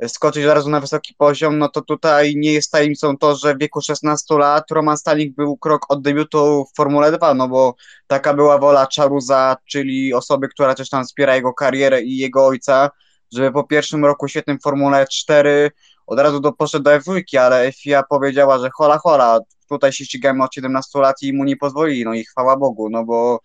skoczyć 0.09 0.45
od 0.45 0.55
razu 0.55 0.71
na 0.71 0.81
wysoki 0.81 1.15
poziom, 1.19 1.59
no 1.59 1.69
to 1.69 1.81
tutaj 1.81 2.37
nie 2.37 2.53
jest 2.53 2.73
tajemnicą 2.73 3.17
to, 3.17 3.37
że 3.37 3.55
w 3.55 3.59
wieku 3.59 3.81
16 3.81 4.35
lat 4.35 4.71
Roman 4.71 4.97
Stalik 4.97 5.35
był 5.35 5.57
krok 5.57 5.87
od 5.89 6.03
debiutu 6.03 6.65
w 6.65 6.77
Formule 6.77 7.13
2, 7.13 7.35
no 7.35 7.49
bo 7.49 7.75
taka 8.07 8.35
była 8.35 8.59
wola 8.59 8.87
Charuza, 8.97 9.57
czyli 9.67 10.15
osoby, 10.15 10.49
która 10.49 10.75
też 10.75 10.91
tam 10.91 11.05
wspiera 11.05 11.37
jego 11.37 11.55
karierę 11.55 12.03
i 12.03 12.17
jego 12.17 12.47
ojca, 12.47 12.91
żeby 13.33 13.53
po 13.53 13.65
pierwszym 13.65 14.05
roku 14.05 14.29
świetnym 14.29 14.59
Formule 14.61 15.07
4 15.07 15.71
od 16.07 16.19
razu 16.19 16.41
do, 16.41 16.53
poszedł 16.53 16.85
do 16.85 16.91
F2, 16.91 17.39
ale 17.39 17.73
FIA 17.73 18.03
powiedziała, 18.03 18.59
że 18.59 18.71
hola 18.75 18.99
hola, 18.99 19.41
tutaj 19.71 19.93
się 19.93 20.05
ścigamy 20.05 20.45
od 20.45 20.55
17 20.55 20.99
lat 20.99 21.17
i 21.23 21.33
mu 21.33 21.45
nie 21.45 21.57
pozwolili, 21.57 22.05
no 22.05 22.15
i 22.15 22.25
chwała 22.25 22.57
Bogu, 22.57 22.91
no 22.91 23.05
bo 23.05 23.41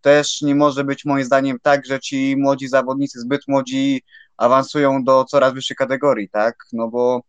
też 0.00 0.42
nie 0.42 0.54
może 0.54 0.84
być 0.84 1.04
moim 1.04 1.24
zdaniem 1.24 1.58
tak, 1.62 1.86
że 1.86 2.00
ci 2.00 2.36
młodzi 2.38 2.68
zawodnicy, 2.68 3.20
zbyt 3.20 3.40
młodzi 3.48 4.02
awansują 4.36 5.04
do 5.04 5.24
coraz 5.24 5.54
wyższej 5.54 5.76
kategorii, 5.76 6.28
tak, 6.28 6.56
no 6.72 6.88
bo 6.88 7.20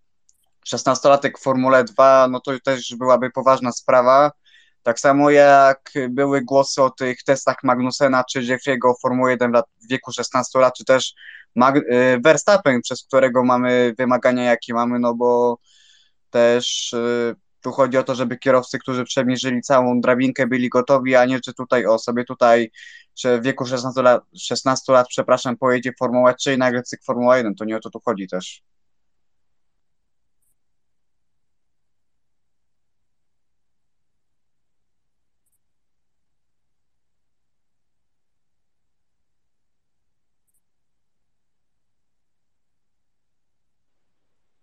16-latek 0.67 1.37
w 1.37 1.41
Formule 1.41 1.83
2, 1.83 2.27
no 2.27 2.39
to 2.39 2.59
też 2.59 2.95
byłaby 2.95 3.31
poważna 3.31 3.71
sprawa, 3.71 4.31
tak 4.83 4.99
samo 4.99 5.29
jak 5.29 5.91
były 6.09 6.41
głosy 6.41 6.83
o 6.83 6.89
tych 6.89 7.23
testach 7.23 7.63
Magnusena 7.63 8.23
czy 8.23 8.41
Jeffrey'ego 8.41 8.93
w 8.97 9.01
Formule 9.01 9.31
1 9.31 9.53
w 9.53 9.89
wieku 9.89 10.11
16 10.11 10.59
lat, 10.59 10.73
czy 10.77 10.85
też 10.85 11.13
Mag 11.55 11.77
y, 11.77 11.83
Verstappen, 12.23 12.81
przez 12.81 13.03
którego 13.03 13.43
mamy 13.43 13.93
wymagania, 13.97 14.43
jakie 14.43 14.73
mamy, 14.73 14.99
no 14.99 15.13
bo 15.13 15.57
też 16.29 16.93
y, 16.93 17.35
tu 17.61 17.71
chodzi 17.71 17.97
o 17.97 18.03
to, 18.03 18.15
żeby 18.15 18.37
kierowcy, 18.37 18.79
którzy 18.79 19.03
przemierzyli 19.03 19.61
całą 19.61 20.01
drabinkę, 20.01 20.47
byli 20.47 20.69
gotowi, 20.69 21.15
a 21.15 21.25
nie, 21.25 21.39
że 21.45 21.53
tutaj 21.53 21.85
o 21.85 21.99
sobie 21.99 22.23
tutaj, 22.25 22.71
w 23.23 23.43
wieku 23.43 23.65
16 23.65 24.01
lat, 24.01 24.23
16 24.37 24.93
lat 24.93 25.07
przepraszam, 25.09 25.57
pojedzie 25.57 25.91
Formuła 25.99 26.33
3 26.33 26.53
i 26.53 26.57
nagle 26.57 26.83
cyk 26.83 27.03
Formuła 27.03 27.37
1, 27.37 27.55
to 27.55 27.65
nie 27.65 27.77
o 27.77 27.79
to 27.79 27.89
tu 27.89 27.99
chodzi 28.05 28.27
też. 28.27 28.63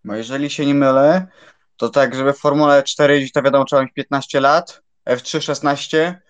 No 0.05 0.17
jeżeli 0.17 0.51
się 0.51 0.67
nie 0.67 0.75
mylę, 0.75 1.27
to 1.77 1.89
tak, 1.89 2.15
żeby 2.15 2.33
w 2.33 2.39
Formule 2.39 2.83
4 2.83 3.15
jeździć, 3.15 3.33
to 3.33 3.43
wiadomo, 3.43 3.65
trzeba 3.65 3.83
mieć 3.83 3.93
15 3.93 4.41
lat, 4.41 4.83
F3 5.09 5.41
16, 5.41 6.21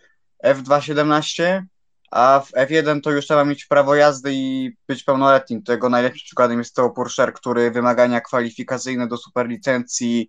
F2 0.45 0.81
17, 0.81 1.67
a 2.11 2.41
w 2.41 2.53
F1 2.53 3.01
to 3.01 3.11
już 3.11 3.25
trzeba 3.25 3.45
mieć 3.45 3.65
prawo 3.65 3.95
jazdy 3.95 4.31
i 4.33 4.77
być 4.89 5.05
pełnoletnim. 5.05 5.63
Tego 5.63 5.89
najlepszym 5.89 6.25
przykładem 6.25 6.59
jest 6.59 6.75
Theo 6.77 6.91
Purcher, 6.91 7.33
który 7.33 7.71
wymagania 7.71 8.21
kwalifikacyjne 8.21 9.09
do 9.09 9.17
superlicencji 9.17 10.29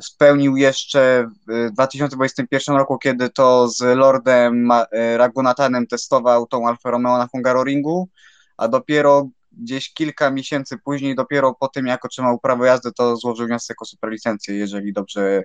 spełnił 0.00 0.56
jeszcze 0.56 1.30
w 1.48 1.70
2021 1.72 2.76
roku, 2.76 2.98
kiedy 2.98 3.30
to 3.30 3.68
z 3.68 3.80
Lordem 3.80 4.68
Ragunatanem 5.16 5.86
testował 5.86 6.46
tą 6.46 6.68
Alfa 6.68 6.90
Romeo 6.90 7.18
na 7.18 7.26
Hungaroringu, 7.26 8.08
a 8.56 8.68
dopiero 8.68 9.28
gdzieś 9.52 9.92
kilka 9.92 10.30
miesięcy 10.30 10.78
później, 10.84 11.14
dopiero 11.14 11.54
po 11.60 11.68
tym, 11.68 11.86
jak 11.86 12.04
otrzymał 12.04 12.38
prawo 12.38 12.64
jazdy, 12.64 12.92
to 12.92 13.16
złożył 13.16 13.46
wniosek 13.46 13.82
o 13.82 13.84
superlicencję, 13.84 14.54
jeżeli 14.54 14.92
dobrze 14.92 15.42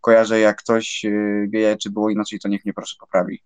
kojarzę, 0.00 0.40
jak 0.40 0.56
ktoś 0.56 1.04
y, 1.04 1.48
wie, 1.50 1.76
czy 1.76 1.90
było 1.90 2.10
inaczej, 2.10 2.40
to 2.40 2.48
niech 2.48 2.64
mnie 2.64 2.74
proszę 2.74 2.96
poprawi. 3.00 3.42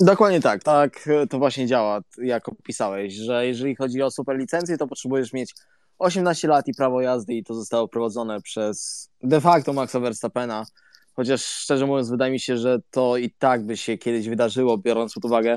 Dokładnie 0.00 0.40
tak, 0.40 0.62
tak 0.62 1.08
to 1.30 1.38
właśnie 1.38 1.66
działa, 1.66 2.00
jak 2.18 2.48
opisałeś, 2.48 3.14
że 3.14 3.46
jeżeli 3.46 3.76
chodzi 3.76 4.02
o 4.02 4.10
superlicencję, 4.10 4.78
to 4.78 4.86
potrzebujesz 4.86 5.32
mieć 5.32 5.54
18 5.98 6.48
lat 6.48 6.68
i 6.68 6.74
prawo 6.74 7.00
jazdy 7.00 7.34
i 7.34 7.44
to 7.44 7.54
zostało 7.54 7.88
prowadzone 7.88 8.40
przez 8.40 9.08
de 9.22 9.40
facto 9.40 9.72
Maxa 9.72 10.00
Verstappena, 10.00 10.64
chociaż 11.12 11.44
szczerze 11.44 11.86
mówiąc 11.86 12.10
wydaje 12.10 12.32
mi 12.32 12.40
się, 12.40 12.56
że 12.56 12.78
to 12.90 13.16
i 13.16 13.30
tak 13.30 13.66
by 13.66 13.76
się 13.76 13.98
kiedyś 13.98 14.28
wydarzyło, 14.28 14.78
biorąc 14.78 15.14
pod 15.14 15.24
uwagę 15.24 15.56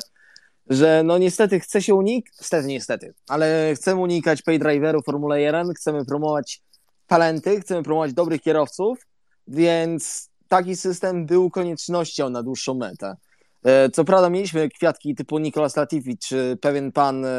że 0.69 1.03
no 1.03 1.17
niestety 1.17 1.59
chce 1.59 1.81
się 1.81 1.95
unikać, 1.95 2.33
niestety, 2.39 2.67
niestety, 2.67 3.13
ale 3.27 3.73
chcemy 3.75 4.01
unikać 4.01 4.41
paydriverów 4.41 5.05
Formuły 5.05 5.41
1, 5.41 5.73
chcemy 5.73 6.05
promować 6.05 6.61
talenty, 7.07 7.61
chcemy 7.61 7.83
promować 7.83 8.13
dobrych 8.13 8.41
kierowców, 8.41 9.07
więc 9.47 10.29
taki 10.47 10.75
system 10.75 11.25
był 11.25 11.49
koniecznością 11.49 12.29
na 12.29 12.43
dłuższą 12.43 12.73
metę. 12.73 13.15
E, 13.63 13.89
co 13.89 14.05
prawda 14.05 14.29
mieliśmy 14.29 14.69
kwiatki 14.69 15.15
typu 15.15 15.39
Nikolas 15.39 15.75
Latifi, 15.75 16.17
czy 16.17 16.57
pewien 16.61 16.91
pan 16.91 17.25
e, 17.25 17.29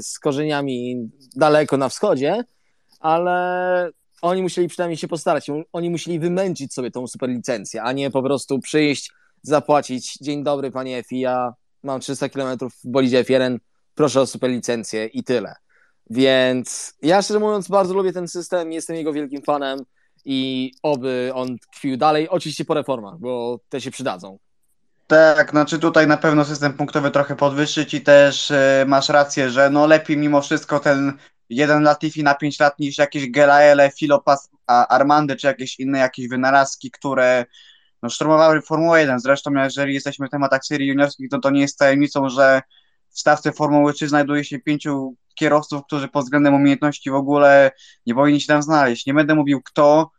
z 0.00 0.18
korzeniami 0.18 1.10
daleko 1.36 1.76
na 1.76 1.88
wschodzie, 1.88 2.44
ale 3.00 3.90
oni 4.22 4.42
musieli 4.42 4.68
przynajmniej 4.68 4.96
się 4.96 5.08
postarać. 5.08 5.46
Oni 5.72 5.90
musieli 5.90 6.18
wymęczyć 6.18 6.74
sobie 6.74 6.90
tą 6.90 7.06
superlicencję, 7.06 7.82
a 7.82 7.92
nie 7.92 8.10
po 8.10 8.22
prostu 8.22 8.58
przyjść, 8.58 9.12
zapłacić. 9.42 10.18
Dzień 10.20 10.44
dobry, 10.44 10.70
panie 10.70 11.02
FIA, 11.02 11.54
mam 11.86 12.00
300 12.00 12.28
km 12.28 12.58
w 12.58 12.90
bolidzie 12.90 13.24
F1, 13.24 13.58
proszę 13.94 14.20
o 14.20 14.26
super 14.26 14.50
licencję 14.50 15.06
i 15.06 15.24
tyle. 15.24 15.54
Więc 16.10 16.94
ja 17.02 17.22
szczerze 17.22 17.40
mówiąc 17.40 17.68
bardzo 17.68 17.94
lubię 17.94 18.12
ten 18.12 18.28
system, 18.28 18.72
jestem 18.72 18.96
jego 18.96 19.12
wielkim 19.12 19.42
fanem 19.42 19.78
i 20.24 20.72
oby 20.82 21.30
on 21.34 21.58
tkwił 21.58 21.96
dalej, 21.96 22.28
oczywiście 22.28 22.64
po 22.64 22.74
reformach, 22.74 23.18
bo 23.18 23.60
te 23.68 23.80
się 23.80 23.90
przydadzą. 23.90 24.38
Tak, 25.06 25.50
znaczy 25.50 25.78
tutaj 25.78 26.06
na 26.06 26.16
pewno 26.16 26.44
system 26.44 26.72
punktowy 26.72 27.10
trochę 27.10 27.36
podwyższyć 27.36 27.94
i 27.94 28.00
też 28.00 28.50
y, 28.50 28.84
masz 28.86 29.08
rację, 29.08 29.50
że 29.50 29.70
no 29.70 29.86
lepiej 29.86 30.16
mimo 30.16 30.42
wszystko 30.42 30.80
ten 30.80 31.12
jeden 31.50 31.82
Latifi 31.82 32.22
na 32.22 32.34
5 32.34 32.60
lat 32.60 32.78
niż 32.78 32.98
jakieś 32.98 33.30
Gelaele, 33.30 33.90
Filopas, 33.90 34.50
Armandy 34.66 35.36
czy 35.36 35.46
jakieś 35.46 35.80
inne 35.80 35.98
jakieś 35.98 36.28
wynalazki, 36.28 36.90
które 36.90 37.44
no, 38.06 38.10
szturmowały 38.10 38.62
Formułę 38.62 39.00
1. 39.00 39.20
Zresztą, 39.20 39.50
jeżeli 39.54 39.94
jesteśmy 39.94 40.26
w 40.26 40.30
tematach 40.30 40.64
serii 40.64 40.88
juniorskich, 40.88 41.30
to 41.30 41.38
to 41.38 41.50
nie 41.50 41.60
jest 41.60 41.78
tajemnicą, 41.78 42.28
że 42.28 42.62
w 43.10 43.20
stawce 43.20 43.52
Formuły 43.52 43.92
3 43.92 44.08
znajduje 44.08 44.44
się 44.44 44.58
pięciu 44.58 45.14
kierowców, 45.34 45.82
którzy 45.86 46.08
pod 46.08 46.24
względem 46.24 46.54
umiejętności 46.54 47.10
w 47.10 47.14
ogóle 47.14 47.70
nie 48.06 48.14
powinni 48.14 48.40
się 48.40 48.46
tam 48.46 48.62
znaleźć. 48.62 49.06
Nie 49.06 49.14
będę 49.14 49.34
mówił 49.34 49.62
kto, 49.62 50.10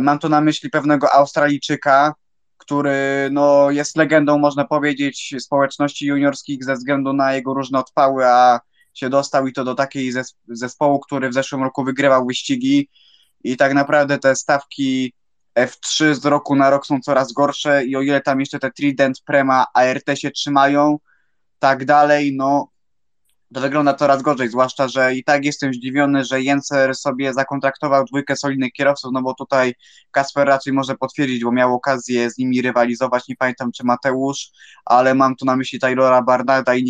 mam 0.00 0.18
tu 0.18 0.28
na 0.28 0.40
myśli 0.40 0.70
pewnego 0.70 1.12
Australijczyka, 1.12 2.14
który 2.56 3.28
no, 3.32 3.70
jest 3.70 3.96
legendą, 3.96 4.38
można 4.38 4.64
powiedzieć, 4.64 5.34
społeczności 5.38 6.06
juniorskich 6.06 6.64
ze 6.64 6.74
względu 6.74 7.12
na 7.12 7.34
jego 7.34 7.54
różne 7.54 7.78
odpały, 7.78 8.26
a 8.26 8.60
się 8.94 9.10
dostał 9.10 9.46
i 9.46 9.52
to 9.52 9.64
do 9.64 9.74
takiej 9.74 10.12
zespołu, 10.48 11.00
który 11.00 11.28
w 11.28 11.34
zeszłym 11.34 11.62
roku 11.62 11.84
wygrywał 11.84 12.26
wyścigi 12.26 12.88
i 13.44 13.56
tak 13.56 13.74
naprawdę 13.74 14.18
te 14.18 14.36
stawki 14.36 15.12
F3 15.58 16.14
z 16.14 16.24
roku 16.24 16.56
na 16.56 16.70
rok 16.70 16.86
są 16.86 17.00
coraz 17.00 17.32
gorsze 17.32 17.84
i 17.84 17.96
o 17.96 18.02
ile 18.02 18.20
tam 18.20 18.40
jeszcze 18.40 18.58
te 18.58 18.70
Trident, 18.70 19.20
Prema, 19.20 19.66
ART 19.74 20.04
się 20.14 20.30
trzymają, 20.30 20.98
tak 21.58 21.84
dalej, 21.84 22.36
no 22.36 22.74
to 23.54 23.60
wygląda 23.60 23.94
coraz 23.94 24.22
gorzej, 24.22 24.48
zwłaszcza, 24.48 24.88
że 24.88 25.14
i 25.14 25.24
tak 25.24 25.44
jestem 25.44 25.74
zdziwiony, 25.74 26.24
że 26.24 26.42
Jenser 26.42 26.94
sobie 26.94 27.34
zakontraktował 27.34 28.04
dwójkę 28.04 28.36
solidnych 28.36 28.72
kierowców, 28.72 29.10
no 29.12 29.22
bo 29.22 29.34
tutaj 29.34 29.74
Kasper 30.10 30.46
raczej 30.46 30.72
może 30.72 30.94
potwierdzić, 30.94 31.44
bo 31.44 31.52
miał 31.52 31.74
okazję 31.74 32.30
z 32.30 32.38
nimi 32.38 32.62
rywalizować, 32.62 33.28
nie 33.28 33.36
pamiętam 33.36 33.72
czy 33.72 33.84
Mateusz, 33.84 34.50
ale 34.84 35.14
mam 35.14 35.36
tu 35.36 35.44
na 35.44 35.56
myśli 35.56 35.78
Taylora 35.78 36.22
Barnarda 36.22 36.74
i 36.74 36.84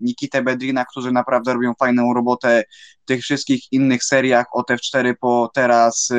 Nikita, 0.00 0.42
Bedrina, 0.42 0.84
którzy 0.84 1.12
naprawdę 1.12 1.54
robią 1.54 1.74
fajną 1.78 2.14
robotę 2.14 2.64
w 3.02 3.04
tych 3.04 3.22
wszystkich 3.22 3.72
innych 3.72 4.04
seriach 4.04 4.46
od 4.52 4.70
F4 4.70 5.14
po 5.20 5.50
teraz 5.54 6.12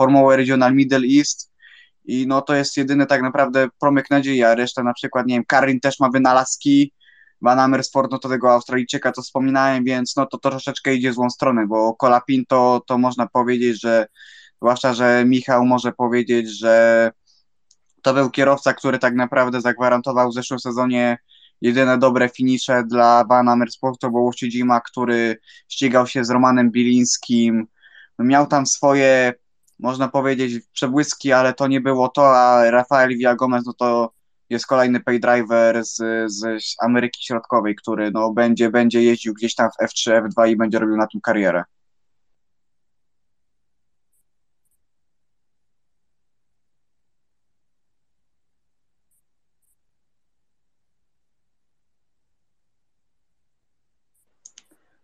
Formułę 0.00 0.36
Regional 0.36 0.74
Middle 0.74 1.06
East 1.18 1.52
i 2.04 2.26
no 2.26 2.42
to 2.42 2.54
jest 2.54 2.76
jedyny 2.76 3.06
tak 3.06 3.22
naprawdę 3.22 3.68
promyk 3.80 4.10
nadziei, 4.10 4.42
a 4.42 4.54
reszta 4.54 4.82
na 4.82 4.94
przykład, 4.94 5.26
nie 5.26 5.34
wiem, 5.34 5.44
Karin 5.44 5.80
też 5.80 6.00
ma 6.00 6.08
wynalazki, 6.08 6.92
Van 7.42 7.58
Amersfoort, 7.58 8.10
no 8.10 8.18
to 8.18 8.28
tego 8.28 8.52
Australijczyka, 8.52 9.12
to 9.12 9.22
wspominałem, 9.22 9.84
więc 9.84 10.16
no 10.16 10.26
to, 10.26 10.38
to 10.38 10.50
troszeczkę 10.50 10.94
idzie 10.94 11.10
w 11.10 11.14
złą 11.14 11.30
stronę, 11.30 11.66
bo 11.66 11.94
Kolapin 11.94 12.44
to, 12.46 12.82
to 12.86 12.98
można 12.98 13.26
powiedzieć, 13.26 13.80
że 13.80 14.06
zwłaszcza, 14.62 14.94
że 14.94 15.24
Michał 15.26 15.66
może 15.66 15.92
powiedzieć, 15.92 16.58
że 16.58 17.10
to 18.02 18.14
był 18.14 18.30
kierowca, 18.30 18.74
który 18.74 18.98
tak 18.98 19.14
naprawdę 19.14 19.60
zagwarantował 19.60 20.30
w 20.30 20.34
zeszłym 20.34 20.60
sezonie 20.60 21.18
jedyne 21.60 21.98
dobre 21.98 22.28
finisze 22.28 22.84
dla 22.84 23.24
Van 23.24 23.48
Amersfoort, 23.48 24.00
to 24.00 24.10
był 24.10 24.24
Uścidzima, 24.24 24.80
który 24.80 25.36
ścigał 25.68 26.06
się 26.06 26.24
z 26.24 26.30
Romanem 26.30 26.70
Bilińskim, 26.70 27.66
miał 28.18 28.46
tam 28.46 28.66
swoje 28.66 29.32
można 29.82 30.08
powiedzieć, 30.08 30.64
przebłyski, 30.72 31.32
ale 31.32 31.54
to 31.54 31.66
nie 31.66 31.80
było 31.80 32.08
to, 32.08 32.38
a 32.38 32.70
Rafael 32.70 33.08
Villagomez, 33.08 33.66
no 33.66 33.72
to 33.72 34.12
jest 34.50 34.66
kolejny 34.66 35.00
paydriver 35.00 35.84
z, 35.84 35.96
z 36.32 36.74
Ameryki 36.82 37.24
Środkowej, 37.24 37.74
który 37.74 38.10
no, 38.10 38.32
będzie, 38.32 38.70
będzie 38.70 39.02
jeździł 39.02 39.34
gdzieś 39.34 39.54
tam 39.54 39.70
w 39.70 39.84
F3, 39.84 40.28
F2 40.28 40.48
i 40.48 40.56
będzie 40.56 40.78
robił 40.78 40.96
na 40.96 41.06
tym 41.06 41.20
karierę. 41.20 41.64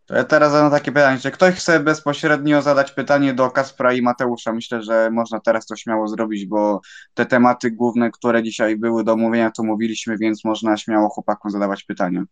To 0.07 0.15
ja 0.15 0.25
teraz 0.25 0.53
zadam 0.53 0.71
takie 0.71 0.93
pytanie, 0.93 1.19
czy 1.19 1.31
ktoś 1.31 1.55
chce 1.55 1.81
bezpośrednio 1.81 2.63
zadać 2.63 2.93
pytanie 2.93 3.35
do 3.35 3.51
Kaspra 3.51 3.93
i 3.93 4.03
Mateusza? 4.03 4.53
Myślę, 4.53 4.83
że 4.83 5.11
można 5.11 5.41
teraz 5.41 5.67
to 5.67 5.77
śmiało 5.77 6.09
zrobić, 6.09 6.47
bo 6.47 6.81
te 7.15 7.27
tematy 7.27 7.71
główne, 7.71 8.11
które 8.11 8.43
dzisiaj 8.43 8.77
były 8.77 9.05
do 9.05 9.13
omówienia, 9.13 9.51
to 9.51 9.63
mówiliśmy, 9.63 10.19
więc 10.19 10.45
można 10.45 10.77
śmiało 10.77 11.09
chłopakom 11.09 11.51
zadawać 11.51 11.85
pytania. 11.85 12.25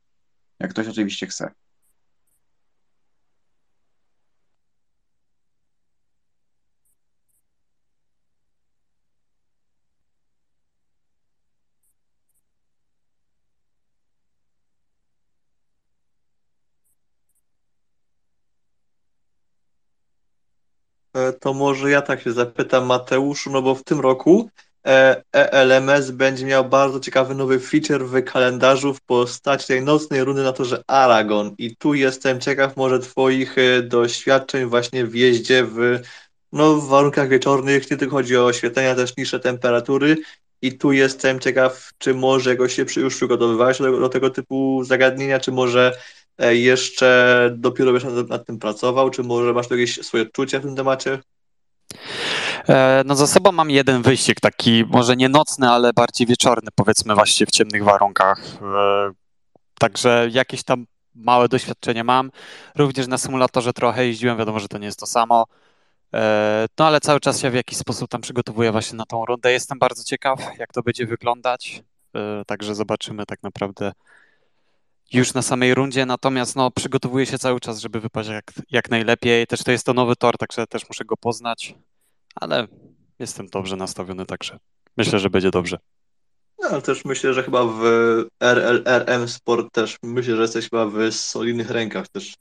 Jak 0.60 0.70
ktoś 0.70 0.88
oczywiście 0.88 1.26
chce. 1.26 1.50
To 21.40 21.54
może 21.54 21.90
ja 21.90 22.02
tak 22.02 22.22
się 22.22 22.32
zapytam 22.32 22.86
Mateuszu, 22.86 23.50
no 23.50 23.62
bo 23.62 23.74
w 23.74 23.84
tym 23.84 24.00
roku 24.00 24.50
e, 24.86 25.22
ELMS 25.32 26.10
będzie 26.10 26.46
miał 26.46 26.64
bardzo 26.64 27.00
ciekawy 27.00 27.34
nowy 27.34 27.60
feature 27.60 28.06
w 28.06 28.24
kalendarzu 28.24 28.94
w 28.94 29.00
postaci 29.00 29.66
tej 29.66 29.82
nocnej 29.82 30.24
rundy 30.24 30.42
na 30.42 30.52
torze 30.52 30.82
Aragon. 30.86 31.54
I 31.58 31.76
tu 31.76 31.94
jestem 31.94 32.40
ciekaw 32.40 32.76
może 32.76 32.98
twoich 32.98 33.58
e, 33.58 33.82
doświadczeń 33.82 34.64
właśnie 34.64 35.06
w 35.06 35.14
jeździe 35.14 35.64
w, 35.64 36.00
no, 36.52 36.74
w 36.74 36.88
warunkach 36.88 37.28
wieczornych, 37.28 37.90
nie 37.90 37.96
tylko 37.96 38.16
chodzi 38.16 38.36
o 38.36 38.44
oświetlenia, 38.44 38.94
też 38.94 39.16
niższe 39.16 39.40
temperatury. 39.40 40.16
I 40.62 40.78
tu 40.78 40.92
jestem 40.92 41.40
ciekaw, 41.40 41.90
czy 41.98 42.14
może 42.14 42.50
jakoś 42.50 42.74
się 42.74 42.84
już 42.96 43.16
przygotowywałeś 43.16 43.78
do, 43.78 44.00
do 44.00 44.08
tego 44.08 44.30
typu 44.30 44.84
zagadnienia, 44.84 45.40
czy 45.40 45.52
może 45.52 45.92
E, 45.92 46.23
jeszcze 46.38 47.50
dopiero 47.56 47.92
będziesz 47.92 48.14
nad, 48.14 48.28
nad 48.28 48.46
tym 48.46 48.58
pracował, 48.58 49.10
czy 49.10 49.22
może 49.22 49.52
masz 49.52 49.70
jakieś 49.70 50.06
swoje 50.06 50.22
odczucia 50.22 50.58
w 50.58 50.62
tym 50.62 50.76
temacie? 50.76 51.18
E, 52.68 53.02
no 53.06 53.14
za 53.14 53.26
sobą 53.26 53.52
mam 53.52 53.70
jeden 53.70 54.02
wyścig, 54.02 54.40
taki 54.40 54.84
może 54.88 55.16
nie 55.16 55.28
nocny, 55.28 55.70
ale 55.70 55.92
bardziej 55.92 56.26
wieczorny, 56.26 56.70
powiedzmy 56.74 57.14
właśnie 57.14 57.46
w 57.46 57.50
ciemnych 57.50 57.84
warunkach. 57.84 58.40
E, 58.62 59.10
także 59.78 60.28
jakieś 60.32 60.64
tam 60.64 60.86
małe 61.14 61.48
doświadczenie 61.48 62.04
mam. 62.04 62.30
Również 62.76 63.06
na 63.06 63.18
symulatorze 63.18 63.72
trochę 63.72 64.06
jeździłem, 64.06 64.38
wiadomo, 64.38 64.60
że 64.60 64.68
to 64.68 64.78
nie 64.78 64.86
jest 64.86 65.00
to 65.00 65.06
samo. 65.06 65.46
No 66.78 66.86
ale 66.86 67.00
cały 67.00 67.20
czas 67.20 67.40
się 67.40 67.50
w 67.50 67.54
jakiś 67.54 67.78
sposób 67.78 68.10
tam 68.10 68.20
przygotowuję 68.20 68.72
właśnie 68.72 68.96
na 68.96 69.04
tą 69.06 69.24
rundę. 69.24 69.52
Jestem 69.52 69.78
bardzo 69.78 70.04
ciekaw, 70.04 70.40
jak 70.58 70.72
to 70.72 70.82
będzie 70.82 71.06
wyglądać. 71.06 71.82
Także 72.46 72.74
zobaczymy 72.74 73.26
tak 73.26 73.42
naprawdę, 73.42 73.92
już 75.14 75.34
na 75.34 75.42
samej 75.42 75.74
rundzie, 75.74 76.06
natomiast 76.06 76.56
no, 76.56 76.70
przygotowuję 76.70 77.26
się 77.26 77.38
cały 77.38 77.60
czas, 77.60 77.78
żeby 77.80 78.00
wypaść 78.00 78.28
jak, 78.28 78.52
jak 78.70 78.90
najlepiej. 78.90 79.46
Też 79.46 79.64
to 79.64 79.72
jest 79.72 79.86
to 79.86 79.94
nowy 79.94 80.16
tor, 80.16 80.38
także 80.38 80.66
też 80.66 80.88
muszę 80.88 81.04
go 81.04 81.16
poznać, 81.16 81.74
ale 82.34 82.68
jestem 83.18 83.46
dobrze 83.46 83.76
nastawiony, 83.76 84.26
także 84.26 84.58
myślę, 84.96 85.18
że 85.18 85.30
będzie 85.30 85.50
dobrze. 85.50 85.78
No, 86.58 86.68
ale 86.68 86.82
też 86.82 87.04
myślę, 87.04 87.34
że 87.34 87.42
chyba 87.42 87.64
w 87.64 87.82
RLRM 88.40 89.28
Sport 89.28 89.72
też 89.72 89.98
myślę, 90.02 90.36
że 90.36 90.42
jesteś 90.42 90.70
chyba 90.70 90.86
w 90.86 91.12
solidnych 91.12 91.70
rękach 91.70 92.08
też. 92.08 92.34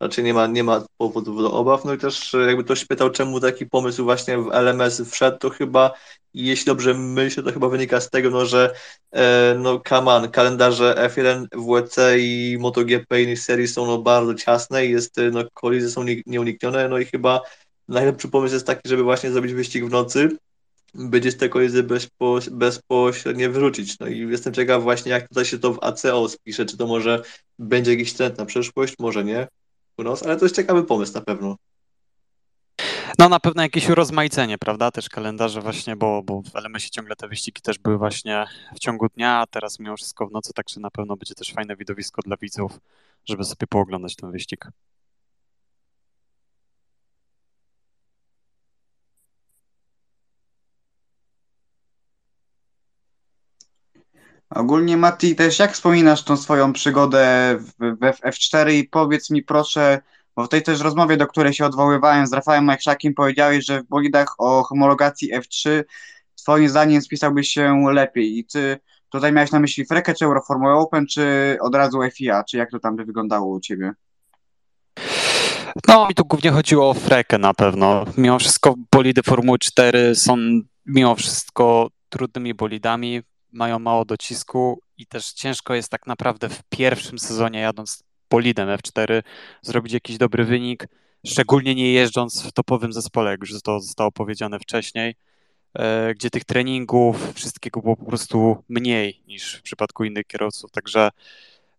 Raczej 0.00 0.24
nie 0.24 0.34
ma, 0.34 0.46
nie 0.46 0.64
ma 0.64 0.86
powodów 0.96 1.42
do 1.42 1.52
obaw. 1.52 1.84
No 1.84 1.94
i 1.94 1.98
też 1.98 2.36
jakby 2.46 2.64
ktoś 2.64 2.84
pytał, 2.84 3.10
czemu 3.10 3.40
taki 3.40 3.66
pomysł 3.66 4.04
właśnie 4.04 4.38
w 4.38 4.50
LMS 4.52 5.02
wszedł, 5.10 5.38
to 5.38 5.50
chyba 5.50 5.94
jeśli 6.34 6.66
dobrze 6.66 6.94
myślę, 6.94 7.42
to 7.42 7.52
chyba 7.52 7.68
wynika 7.68 8.00
z 8.00 8.10
tego, 8.10 8.30
no, 8.30 8.46
że 8.46 8.74
e, 9.12 9.54
no 9.58 9.80
come 9.88 10.28
kalendarze 10.28 11.10
F1, 11.14 11.46
WC 11.52 12.18
i 12.18 12.56
MotoGP 12.60 13.22
i 13.22 13.36
serii 13.36 13.68
są 13.68 13.86
no, 13.86 13.98
bardzo 13.98 14.34
ciasne 14.34 14.86
i 14.86 14.90
jest, 14.90 15.16
no, 15.32 15.44
kolizje 15.54 15.90
są 15.90 16.04
nieuniknione, 16.26 16.88
no 16.88 16.98
i 16.98 17.04
chyba 17.04 17.40
najlepszy 17.88 18.28
pomysł 18.28 18.54
jest 18.54 18.66
taki, 18.66 18.88
żeby 18.88 19.02
właśnie 19.02 19.30
zrobić 19.32 19.52
wyścig 19.52 19.84
w 19.84 19.90
nocy, 19.90 20.28
będzie 20.94 21.30
z 21.30 21.50
kolizji 21.50 21.82
bezpo, 21.82 22.38
bezpośrednio 22.50 23.50
wyrzucić. 23.50 23.98
No 23.98 24.06
i 24.06 24.18
jestem 24.18 24.54
ciekaw 24.54 24.82
właśnie, 24.82 25.12
jak 25.12 25.28
tutaj 25.28 25.44
się 25.44 25.58
to 25.58 25.72
w 25.72 25.78
ACO 25.82 26.28
spisze, 26.28 26.66
czy 26.66 26.76
to 26.76 26.86
może 26.86 27.22
będzie 27.58 27.90
jakiś 27.90 28.12
trend 28.12 28.38
na 28.38 28.46
przyszłość, 28.46 28.94
może 28.98 29.24
nie, 29.24 29.48
ale 30.24 30.36
to 30.36 30.44
jest 30.44 30.56
ciekawy 30.56 30.84
pomysł 30.84 31.14
na 31.14 31.20
pewno. 31.20 31.56
No 33.18 33.28
na 33.28 33.40
pewno 33.40 33.62
jakieś 33.62 33.88
urozmaicenie, 33.88 34.58
prawda? 34.58 34.90
Też 34.90 35.08
kalendarze 35.08 35.60
właśnie, 35.60 35.96
bo, 35.96 36.22
bo 36.22 36.42
w 36.42 36.56
LMS-ie 36.56 36.90
ciągle 36.90 37.16
te 37.16 37.28
wyścigi 37.28 37.62
też 37.62 37.78
były 37.78 37.98
właśnie 37.98 38.46
w 38.74 38.78
ciągu 38.78 39.08
dnia, 39.08 39.40
a 39.40 39.46
teraz 39.46 39.78
mimo 39.78 39.96
wszystko 39.96 40.26
w 40.26 40.32
nocy, 40.32 40.52
także 40.52 40.80
na 40.80 40.90
pewno 40.90 41.16
będzie 41.16 41.34
też 41.34 41.52
fajne 41.52 41.76
widowisko 41.76 42.22
dla 42.22 42.36
widzów, 42.36 42.80
żeby 43.24 43.44
sobie 43.44 43.66
pooglądać 43.66 44.16
ten 44.16 44.30
wyścig. 44.30 44.68
Ogólnie 54.50 54.96
Mati, 54.96 55.36
też 55.36 55.58
jak 55.58 55.72
wspominasz 55.72 56.24
tą 56.24 56.36
swoją 56.36 56.72
przygodę 56.72 57.56
w, 57.58 57.72
w 58.12 58.20
F4 58.20 58.72
i 58.72 58.84
powiedz 58.84 59.30
mi 59.30 59.42
proszę, 59.42 60.00
bo 60.36 60.44
w 60.44 60.48
tej 60.48 60.62
też 60.62 60.80
rozmowie, 60.80 61.16
do 61.16 61.26
której 61.26 61.54
się 61.54 61.66
odwoływałem 61.66 62.26
z 62.26 62.32
Rafałem 62.32 62.64
Majczakiem, 62.64 63.14
powiedziałeś, 63.14 63.64
że 63.64 63.80
w 63.80 63.86
bolidach 63.86 64.34
o 64.38 64.62
homologacji 64.62 65.34
F3 65.34 65.82
twoim 66.34 66.68
zdaniem 66.68 67.02
spisałbyś 67.02 67.48
się 67.48 67.84
lepiej. 67.92 68.38
I 68.38 68.44
ty 68.44 68.78
tutaj 69.08 69.32
miałeś 69.32 69.52
na 69.52 69.60
myśli 69.60 69.86
Frekę 69.86 70.14
czy 70.14 70.24
Euroformula 70.24 70.74
Open, 70.74 71.06
czy 71.06 71.56
od 71.60 71.74
razu 71.74 71.98
FIA, 72.14 72.44
czy 72.44 72.56
jak 72.56 72.70
to 72.70 72.78
tam 72.78 72.96
by 72.96 73.04
wyglądało 73.04 73.46
u 73.46 73.60
ciebie? 73.60 73.92
No, 75.88 76.08
mi 76.08 76.14
tu 76.14 76.24
głównie 76.24 76.50
chodziło 76.50 76.90
o 76.90 76.94
Frekę 76.94 77.38
na 77.38 77.54
pewno. 77.54 78.04
Mimo 78.16 78.38
wszystko 78.38 78.74
bolidy 78.92 79.22
Formuły 79.22 79.58
4 79.58 80.14
są 80.14 80.36
mimo 80.86 81.14
wszystko 81.14 81.88
trudnymi 82.08 82.54
bolidami, 82.54 83.22
mają 83.54 83.78
mało 83.78 84.04
docisku 84.04 84.80
i 84.98 85.06
też 85.06 85.32
ciężko 85.32 85.74
jest 85.74 85.88
tak 85.88 86.06
naprawdę 86.06 86.48
w 86.48 86.62
pierwszym 86.68 87.18
sezonie 87.18 87.60
jadąc 87.60 88.04
bolidem 88.30 88.68
F4 88.68 89.22
zrobić 89.62 89.92
jakiś 89.92 90.18
dobry 90.18 90.44
wynik, 90.44 90.88
szczególnie 91.26 91.74
nie 91.74 91.92
jeżdżąc 91.92 92.42
w 92.42 92.52
topowym 92.52 92.92
zespole, 92.92 93.30
jak 93.30 93.40
już 93.40 93.62
to 93.62 93.80
zostało 93.80 94.12
powiedziane 94.12 94.58
wcześniej, 94.58 95.14
e, 95.74 96.14
gdzie 96.14 96.30
tych 96.30 96.44
treningów, 96.44 97.34
wszystkiego 97.34 97.80
było 97.80 97.96
po 97.96 98.04
prostu 98.04 98.64
mniej 98.68 99.22
niż 99.26 99.54
w 99.54 99.62
przypadku 99.62 100.04
innych 100.04 100.26
kierowców, 100.26 100.70
także 100.70 101.10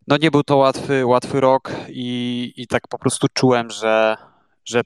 no 0.08 0.18
nie 0.18 0.32
był 0.32 0.44
to 0.44 0.58
łatwy, 0.58 1.06
łatwy 1.06 1.40
rok 1.40 1.72
i, 1.90 2.54
i 2.56 2.68
tak 2.68 2.88
po 2.88 2.98
prostu 2.98 3.28
czułem, 3.34 3.70
że, 3.70 4.18
że 4.66 4.82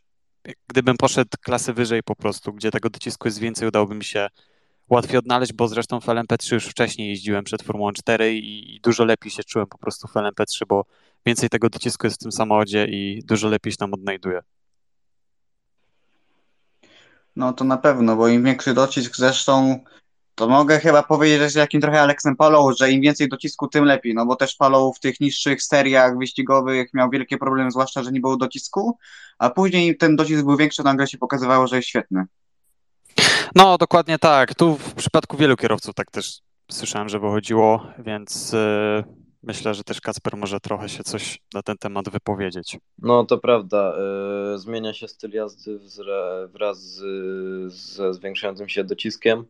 gdybym 0.67 0.97
poszedł 0.97 1.37
klasy 1.41 1.73
wyżej 1.73 2.03
po 2.03 2.15
prostu, 2.15 2.53
gdzie 2.53 2.71
tego 2.71 2.89
docisku 2.89 3.27
jest 3.27 3.39
więcej, 3.39 3.67
udałoby 3.67 3.95
mi 3.95 4.03
się 4.03 4.27
łatwiej 4.89 5.17
odnaleźć, 5.17 5.53
bo 5.53 5.67
zresztą 5.67 5.99
w 5.99 6.05
LMP3 6.05 6.53
już 6.53 6.65
wcześniej 6.65 7.09
jeździłem 7.09 7.43
przed 7.43 7.63
Formułą 7.63 7.91
4 7.91 8.35
i 8.35 8.79
dużo 8.83 9.05
lepiej 9.05 9.31
się 9.31 9.43
czułem 9.43 9.67
po 9.67 9.77
prostu 9.77 10.07
w 10.07 10.13
LMP3, 10.13 10.65
bo 10.67 10.85
więcej 11.25 11.49
tego 11.49 11.69
docisku 11.69 12.07
jest 12.07 12.19
w 12.19 12.23
tym 12.23 12.31
samochodzie 12.31 12.85
i 12.85 13.23
dużo 13.25 13.47
lepiej 13.49 13.71
się 13.71 13.77
tam 13.77 13.93
odnajduje. 13.93 14.41
No 17.35 17.53
to 17.53 17.63
na 17.63 17.77
pewno, 17.77 18.15
bo 18.15 18.27
im 18.27 18.43
większy 18.43 18.73
docisk 18.73 19.15
zresztą, 19.15 19.79
to 20.35 20.47
mogę 20.47 20.79
chyba 20.79 21.03
powiedzieć, 21.03 21.37
że 21.37 21.43
jest 21.43 21.55
jakim 21.55 21.81
trochę 21.81 22.01
Aleksem 22.01 22.35
Palou, 22.35 22.73
że 22.73 22.91
im 22.91 23.01
więcej 23.01 23.29
docisku, 23.29 23.67
tym 23.67 23.85
lepiej, 23.85 24.13
no 24.13 24.25
bo 24.25 24.35
też 24.35 24.55
Palou 24.55 24.93
w 24.93 24.99
tych 24.99 25.19
niższych 25.19 25.63
seriach 25.63 26.17
wyścigowych 26.17 26.93
miał 26.93 27.09
wielkie 27.09 27.37
problemy, 27.37 27.71
zwłaszcza, 27.71 28.03
że 28.03 28.11
nie 28.11 28.19
było 28.19 28.37
docisku, 28.37 28.97
a 29.37 29.49
później 29.49 29.97
ten 29.97 30.15
docisk 30.15 30.43
był 30.43 30.57
większy, 30.57 30.83
nagle 30.83 31.07
się 31.07 31.17
pokazywało, 31.17 31.67
że 31.67 31.75
jest 31.75 31.87
świetny. 31.87 32.25
No, 33.55 33.77
dokładnie 33.77 34.19
tak. 34.19 34.55
Tu 34.55 34.75
w 34.75 34.93
przypadku 34.93 35.37
wielu 35.37 35.57
kierowców 35.57 35.95
tak 35.95 36.11
też 36.11 36.39
słyszałem, 36.71 37.09
że 37.09 37.19
wychodziło, 37.19 37.87
więc 37.99 38.53
yy, 38.53 39.03
myślę, 39.43 39.73
że 39.73 39.83
też 39.83 40.01
Kacper 40.01 40.37
może 40.37 40.59
trochę 40.59 40.89
się 40.89 41.03
coś 41.03 41.39
na 41.53 41.61
ten 41.61 41.77
temat 41.77 42.09
wypowiedzieć. 42.09 42.77
No, 42.97 43.25
to 43.25 43.37
prawda. 43.37 43.93
Yy, 44.51 44.57
zmienia 44.57 44.93
się 44.93 45.07
styl 45.07 45.31
jazdy 45.31 45.79
wraz 46.47 46.81
z, 46.81 47.03
ze 47.73 48.13
zwiększającym 48.13 48.69
się 48.69 48.83
dociskiem. 48.83 49.45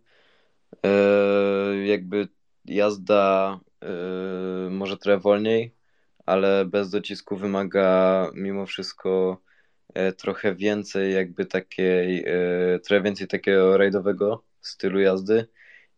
Yy, 0.83 1.85
jakby 1.85 2.27
jazda 2.65 3.59
może 4.69 4.97
trochę 4.97 5.19
wolniej, 5.19 5.73
ale 6.25 6.65
bez 6.65 6.89
docisku 6.89 7.37
wymaga 7.37 8.27
mimo 8.33 8.65
wszystko 8.65 9.37
trochę 10.17 10.55
więcej 10.55 11.13
jakby 11.13 11.45
takiej, 11.45 12.23
e, 12.27 12.79
trochę 12.79 13.01
więcej 13.03 13.27
takiego 13.27 13.77
rajdowego 13.77 14.43
stylu 14.61 14.99
jazdy 14.99 15.47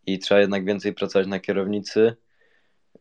i 0.06 0.20
trzeba 0.20 0.42
jednak 0.42 0.66
więcej 0.66 0.94
pracować 0.94 1.28
na 1.28 1.40
kierownicy, 1.40 2.16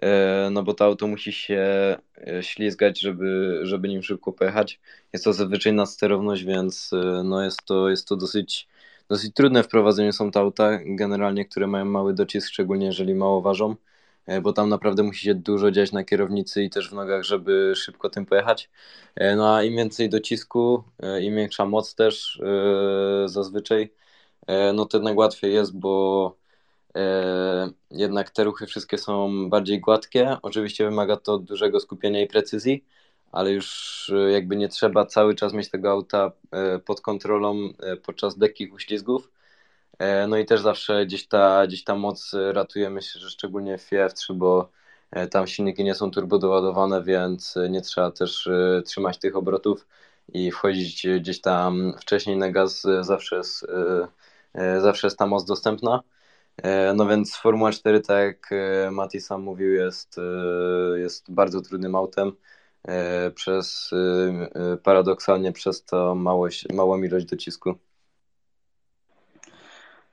e, 0.00 0.48
no 0.52 0.62
bo 0.62 0.74
to 0.74 0.84
auto 0.84 1.06
musi 1.06 1.32
się 1.32 1.96
ślizgać, 2.40 3.00
żeby, 3.00 3.60
żeby 3.62 3.88
nim 3.88 4.02
szybko 4.02 4.32
pojechać. 4.32 4.80
Jest 5.12 5.24
to 5.24 5.32
zazwyczaj 5.32 5.72
na 5.72 5.86
sterowność, 5.86 6.44
więc 6.44 6.90
no 7.24 7.44
jest 7.44 7.64
to, 7.64 7.90
jest 7.90 8.08
to 8.08 8.16
dosyć, 8.16 8.68
dosyć 9.08 9.34
trudne 9.34 9.62
w 9.62 9.68
prowadzeniu 9.68 10.12
są 10.12 10.30
te 10.30 10.40
auta, 10.40 10.78
generalnie, 10.84 11.44
które 11.44 11.66
mają 11.66 11.84
mały 11.84 12.14
docisk, 12.14 12.48
szczególnie 12.48 12.86
jeżeli 12.86 13.14
mało 13.14 13.42
ważą, 13.42 13.70
e, 13.70 13.89
bo 14.42 14.52
tam 14.52 14.68
naprawdę 14.68 15.02
musi 15.02 15.24
się 15.24 15.34
dużo 15.34 15.70
dziać 15.70 15.92
na 15.92 16.04
kierownicy 16.04 16.62
i 16.62 16.70
też 16.70 16.90
w 16.90 16.92
nogach, 16.92 17.22
żeby 17.22 17.72
szybko 17.76 18.10
tym 18.10 18.26
pojechać. 18.26 18.70
E, 19.16 19.36
no 19.36 19.56
a 19.56 19.62
im 19.62 19.76
więcej 19.76 20.08
docisku, 20.08 20.84
im 21.22 21.36
większa 21.36 21.66
moc 21.66 21.94
też 21.94 22.42
zazwyczaj, 23.26 23.92
no 24.74 24.86
to 24.86 24.96
jednak 24.98 25.16
łatwiej 25.16 25.54
jest, 25.54 25.78
bo 25.78 26.36
jednak 27.90 28.30
te 28.30 28.44
ruchy 28.44 28.66
wszystkie 28.66 28.98
są 28.98 29.48
bardziej 29.50 29.80
gładkie. 29.80 30.36
Oczywiście 30.42 30.84
wymaga 30.84 31.16
to 31.16 31.38
dużego 31.38 31.80
skupienia 31.80 32.22
i 32.22 32.26
precyzji, 32.26 32.84
ale 33.32 33.52
już 33.52 34.12
jakby 34.32 34.56
nie 34.56 34.68
trzeba 34.68 35.06
cały 35.06 35.34
czas 35.34 35.52
mieć 35.52 35.70
tego 35.70 35.90
auta 35.90 36.32
pod 36.84 37.00
kontrolą 37.00 37.72
podczas 38.02 38.38
lekkich 38.38 38.72
uślizgów 38.72 39.30
E, 39.30 39.39
no 40.28 40.38
i 40.38 40.46
też 40.46 40.60
zawsze 40.60 41.06
gdzieś 41.06 41.28
ta, 41.28 41.66
gdzieś 41.66 41.84
ta 41.84 41.94
moc 41.94 42.32
ratuje, 42.52 42.90
myślę, 42.90 43.20
że 43.20 43.30
szczególnie 43.30 43.78
w 43.78 43.90
FF3, 43.90 44.34
bo 44.34 44.70
e, 45.10 45.26
tam 45.28 45.46
silniki 45.46 45.84
nie 45.84 45.94
są 45.94 46.10
turbo 46.10 46.38
doładowane, 46.38 47.02
więc 47.02 47.54
nie 47.70 47.80
trzeba 47.80 48.10
też 48.10 48.46
e, 48.46 48.82
trzymać 48.86 49.18
tych 49.18 49.36
obrotów 49.36 49.86
i 50.28 50.50
wchodzić 50.50 51.06
gdzieś 51.20 51.40
tam 51.40 51.92
wcześniej 52.00 52.36
na 52.36 52.50
gaz, 52.50 52.82
zawsze 53.00 53.36
jest, 53.36 53.66
zawsze 54.80 55.06
jest 55.06 55.18
ta 55.18 55.26
moc 55.26 55.44
dostępna. 55.44 56.02
No 56.94 57.06
więc 57.06 57.36
Formuła 57.36 57.72
4, 57.72 58.00
tak 58.00 58.18
jak 58.18 58.50
Mati 58.92 59.20
sam 59.20 59.42
mówił, 59.42 59.74
jest, 59.74 60.16
jest 60.96 61.32
bardzo 61.32 61.60
trudnym 61.60 61.94
autem 61.94 62.32
przez 63.34 63.90
paradoksalnie 64.82 65.52
przez 65.52 65.84
to 65.84 66.14
małość, 66.14 66.68
małą 66.72 67.02
ilość 67.02 67.26
docisku. 67.26 67.74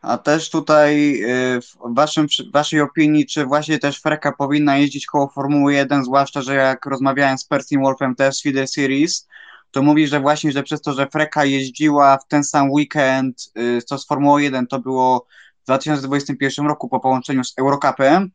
A 0.02 0.18
też 0.18 0.50
tutaj 0.50 1.22
y, 1.24 1.62
w 1.62 1.96
waszym, 1.96 2.28
waszej 2.54 2.82
opinii, 2.82 3.26
czy 3.26 3.46
właśnie 3.46 3.80
też 3.80 4.02
Freka 4.02 4.32
powinna 4.32 4.78
jeździć 4.78 5.06
koło 5.06 5.28
Formuły 5.28 5.74
1, 5.74 6.04
zwłaszcza, 6.04 6.42
że 6.42 6.56
jak 6.56 6.86
rozmawiałem 6.86 7.38
z 7.38 7.46
Percy 7.46 7.78
Wolfem 7.78 8.16
też 8.16 8.36
z 8.36 8.44
Feeder 8.44 8.68
Series, 8.68 9.28
to 9.72 9.82
mówi, 9.82 10.08
że 10.08 10.20
właśnie, 10.20 10.52
że 10.52 10.64
przez 10.64 10.82
to, 10.82 10.94
że 10.94 11.08
Freka 11.08 11.46
jeździła 11.46 12.18
w 12.18 12.28
ten 12.28 12.44
sam 12.44 12.72
weekend, 12.72 13.52
y, 13.58 13.82
co 13.82 13.98
z 13.98 14.08
Formułą 14.08 14.38
1, 14.38 14.68
to 14.68 14.80
było 14.80 15.26
w 15.62 15.66
2021 15.66 16.66
roku 16.66 16.90
po 16.90 17.00
połączeniu 17.00 17.44
z 17.44 17.54
Eurocupem. 17.58 18.32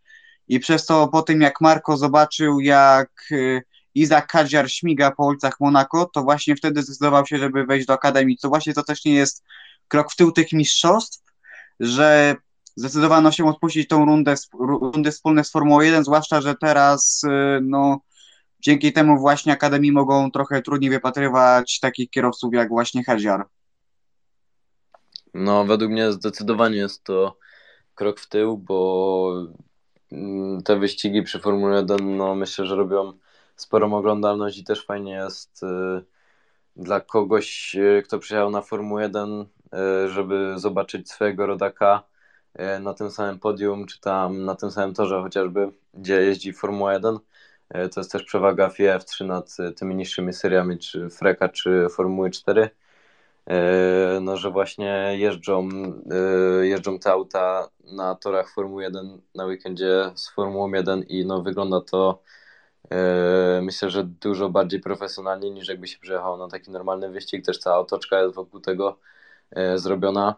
I 0.49 0.61
przez 0.61 0.87
to 0.87 1.09
po 1.09 1.23
tym, 1.23 1.41
jak 1.41 1.61
Marco 1.61 1.97
zobaczył, 1.97 2.61
jak 2.61 3.11
y, 3.33 3.63
Izak 3.95 4.27
Kadziar 4.27 4.71
śmiga 4.71 5.11
po 5.11 5.27
ulicach 5.27 5.61
Monako, 5.61 6.11
to 6.15 6.23
właśnie 6.23 6.57
wtedy 6.57 6.83
zdecydował 6.83 7.27
się, 7.27 7.39
żeby 7.39 7.67
wejść 7.67 7.87
do 7.87 7.93
Akademii, 7.93 8.37
co 8.37 8.49
właśnie 8.49 8.75
to 8.75 8.83
też 8.83 9.05
nie 9.05 9.15
jest 9.15 9.45
krok 9.89 10.13
w 10.13 10.17
tył 10.17 10.33
tych 10.33 10.53
mistrzostw, 10.53 11.22
że 11.83 12.37
zdecydowano 12.77 13.33
się 13.33 13.49
odpuścić 13.49 13.89
tą 13.89 14.05
rundę, 14.05 14.35
rundy 14.59 15.11
wspólne 15.11 15.45
z 15.45 15.51
Formułą 15.51 15.81
1, 15.81 16.05
zwłaszcza, 16.05 16.41
że 16.41 16.55
teraz 16.55 17.25
y, 17.25 17.61
no, 17.63 18.01
dzięki 18.61 18.93
temu 18.93 19.19
właśnie 19.19 19.53
Akademii 19.53 19.93
mogą 19.93 20.31
trochę 20.31 20.63
trudniej 20.63 20.91
wypatrywać 20.91 21.81
takich 21.81 22.11
kierowców 22.11 22.55
jak 22.55 22.69
właśnie 22.69 23.05
Hadziar. 23.05 23.47
No, 25.35 25.65
według 25.65 25.93
mnie 25.93 26.13
zdecydowanie 26.13 26.77
jest 26.77 27.05
to 27.05 27.39
krok 27.95 28.21
w 28.21 28.29
tył, 28.29 28.59
bo 28.59 29.47
mm, 30.13 30.63
te 30.63 30.79
wyścigi 30.79 31.23
przy 31.23 31.41
Formule 31.41 31.77
1, 31.77 32.17
no 32.17 32.35
myślę, 32.35 32.67
że 32.67 32.77
robią 32.77 33.13
sporą 33.57 33.95
oglądalność 33.95 34.59
i 34.59 34.65
też 34.65 34.87
fajnie 34.87 35.13
jest 35.13 35.63
y, 35.63 35.67
dla 36.77 37.01
kogoś, 37.01 37.77
y, 37.77 38.03
kto 38.05 38.19
przyjechał 38.19 38.51
na 38.51 38.63
Formułę 38.63 39.03
1, 39.03 39.47
E, 39.62 39.62
żeby 40.07 40.55
zobaczyć 40.57 41.11
swojego 41.11 41.47
rodaka 41.47 42.03
e, 42.55 42.79
na 42.81 42.95
tym 42.95 43.11
samym 43.11 43.39
podium, 43.39 43.87
czy 43.87 44.01
tam 44.01 44.45
na 44.45 44.55
tym 44.55 44.71
samym 44.71 44.95
torze 44.95 45.23
chociażby, 45.23 45.73
gdzie 45.95 46.23
jeździ 46.23 46.53
Formuła 46.53 46.93
1. 46.93 47.19
E, 47.69 47.89
to 47.89 48.01
jest 48.01 48.13
też 48.13 48.25
przewaga 48.25 48.69
FIF 48.69 49.05
3 49.05 49.25
nad 49.25 49.57
tymi 49.77 49.95
niższymi 49.95 50.33
seriami, 50.33 50.79
czy 50.79 51.11
Freka, 51.11 51.49
czy 51.49 51.87
Formuły 51.91 52.31
4. 52.31 52.71
No, 54.21 54.37
że 54.37 54.51
właśnie 54.51 55.15
jeżdżą, 55.19 55.69
jeżdżą 56.63 56.99
te 56.99 57.11
auta 57.11 57.69
na 57.85 58.15
torach 58.15 58.51
Formuły 58.55 58.83
1 58.83 59.21
na 59.35 59.45
weekendzie 59.45 60.11
z 60.15 60.31
Formułą 60.31 60.73
1 60.73 61.03
i 61.03 61.27
no, 61.27 61.43
wygląda 61.43 61.81
to 61.81 62.23
myślę, 63.63 63.91
że 63.91 64.05
dużo 64.05 64.49
bardziej 64.49 64.81
profesjonalnie 64.81 65.51
niż 65.51 65.69
jakby 65.69 65.87
się 65.89 65.99
przyjechało 65.99 66.37
na 66.37 66.49
taki 66.49 66.71
normalny 66.71 67.11
wyścig. 67.11 67.45
Też 67.45 67.59
cała 67.59 67.79
otoczka 67.79 68.23
jest 68.23 68.35
wokół 68.35 68.61
tego 68.61 68.99
E, 68.99 69.22
zrobiona. 69.77 70.35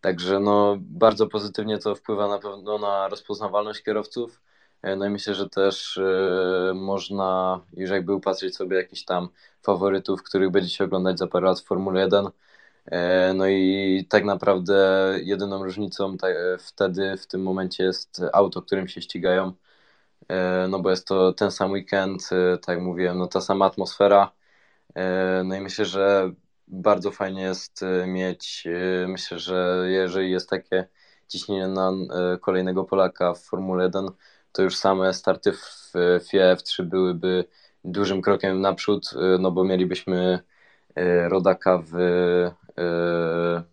Także 0.00 0.40
no, 0.40 0.76
bardzo 0.80 1.26
pozytywnie 1.26 1.78
to 1.78 1.94
wpływa 1.94 2.28
na 2.28 2.38
pewno 2.38 2.78
na 2.78 3.08
rozpoznawalność 3.08 3.82
kierowców. 3.82 4.40
E, 4.82 4.96
no 4.96 5.06
i 5.06 5.10
myślę, 5.10 5.34
że 5.34 5.48
też 5.48 5.98
e, 5.98 6.72
można 6.74 7.60
już 7.76 7.90
jakby 7.90 8.14
upatrzyć 8.14 8.56
sobie 8.56 8.76
jakichś 8.76 9.04
tam 9.04 9.28
faworytów, 9.62 10.22
których 10.22 10.50
będziecie 10.50 10.84
oglądać 10.84 11.18
za 11.18 11.26
parę 11.26 11.46
lat 11.46 11.60
w 11.60 11.64
Formule 11.64 12.00
1. 12.00 12.26
No 13.34 13.46
i 13.48 14.06
tak 14.10 14.24
naprawdę 14.24 14.74
jedyną 15.22 15.64
różnicą 15.64 16.16
wtedy, 16.58 17.16
w 17.16 17.26
tym 17.26 17.42
momencie 17.42 17.84
jest 17.84 18.22
auto, 18.32 18.62
którym 18.62 18.88
się 18.88 19.02
ścigają. 19.02 19.52
No 20.68 20.78
bo 20.80 20.90
jest 20.90 21.06
to 21.06 21.32
ten 21.32 21.50
sam 21.50 21.70
weekend, 21.72 22.28
tak 22.62 22.76
jak 22.76 22.80
mówiłem, 22.80 23.18
no 23.18 23.26
ta 23.26 23.40
sama 23.40 23.66
atmosfera. 23.66 24.32
No 25.44 25.56
i 25.56 25.60
myślę, 25.60 25.84
że 25.84 26.32
bardzo 26.70 27.10
fajnie 27.10 27.42
jest 27.42 27.82
e, 27.82 28.06
mieć, 28.06 28.64
e, 28.66 29.08
myślę, 29.08 29.38
że 29.38 29.84
jeżeli 29.88 30.30
jest 30.30 30.50
takie 30.50 30.88
ciśnienie 31.28 31.68
na 31.68 31.90
e, 31.90 32.38
kolejnego 32.38 32.84
Polaka 32.84 33.34
w 33.34 33.42
Formule 33.42 33.84
1, 33.84 34.06
to 34.52 34.62
już 34.62 34.76
same 34.76 35.14
starty 35.14 35.52
w 35.52 35.92
FIA 36.30 36.56
3 36.56 36.82
byłyby 36.82 37.44
dużym 37.84 38.22
krokiem 38.22 38.60
naprzód, 38.60 39.10
no 39.38 39.50
bo 39.50 39.64
mielibyśmy 39.64 40.38
rodaka 41.28 41.82
w, 41.86 41.92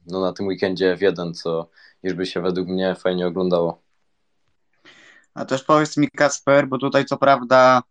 no 0.07 0.21
na 0.21 0.33
tym 0.33 0.47
weekendzie 0.47 0.95
w 0.95 1.01
jeden, 1.01 1.33
co 1.33 1.69
już 2.03 2.13
by 2.13 2.25
się 2.25 2.41
według 2.41 2.67
mnie 2.67 2.95
fajnie 2.95 3.27
oglądało. 3.27 3.81
A 5.33 5.45
też 5.45 5.63
powiedz 5.63 5.97
mi 5.97 6.11
Kasper, 6.11 6.67
bo 6.67 6.77
tutaj 6.77 7.05
co 7.05 7.17
prawda 7.17 7.81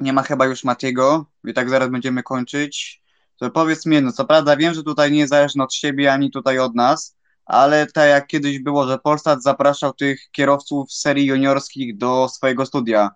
nie 0.00 0.12
ma 0.12 0.22
chyba 0.22 0.46
już 0.46 0.64
Matiego 0.64 1.26
i 1.44 1.54
tak 1.54 1.70
zaraz 1.70 1.88
będziemy 1.88 2.22
kończyć 2.22 3.03
to 3.44 3.50
powiedz 3.50 3.86
mi, 3.86 4.02
no 4.02 4.12
co 4.12 4.24
prawda 4.24 4.56
wiem, 4.56 4.74
że 4.74 4.82
tutaj 4.82 5.12
nie 5.12 5.28
zależy 5.28 5.62
od 5.62 5.74
siebie 5.74 6.12
ani 6.12 6.30
tutaj 6.30 6.58
od 6.58 6.74
nas, 6.74 7.16
ale 7.44 7.86
tak 7.86 8.08
jak 8.08 8.26
kiedyś 8.26 8.58
było, 8.58 8.86
że 8.86 8.98
Polsat 8.98 9.42
zapraszał 9.42 9.92
tych 9.92 10.30
kierowców 10.32 10.92
serii 10.92 11.26
juniorskich 11.26 11.96
do 11.96 12.28
swojego 12.28 12.66
studia. 12.66 13.10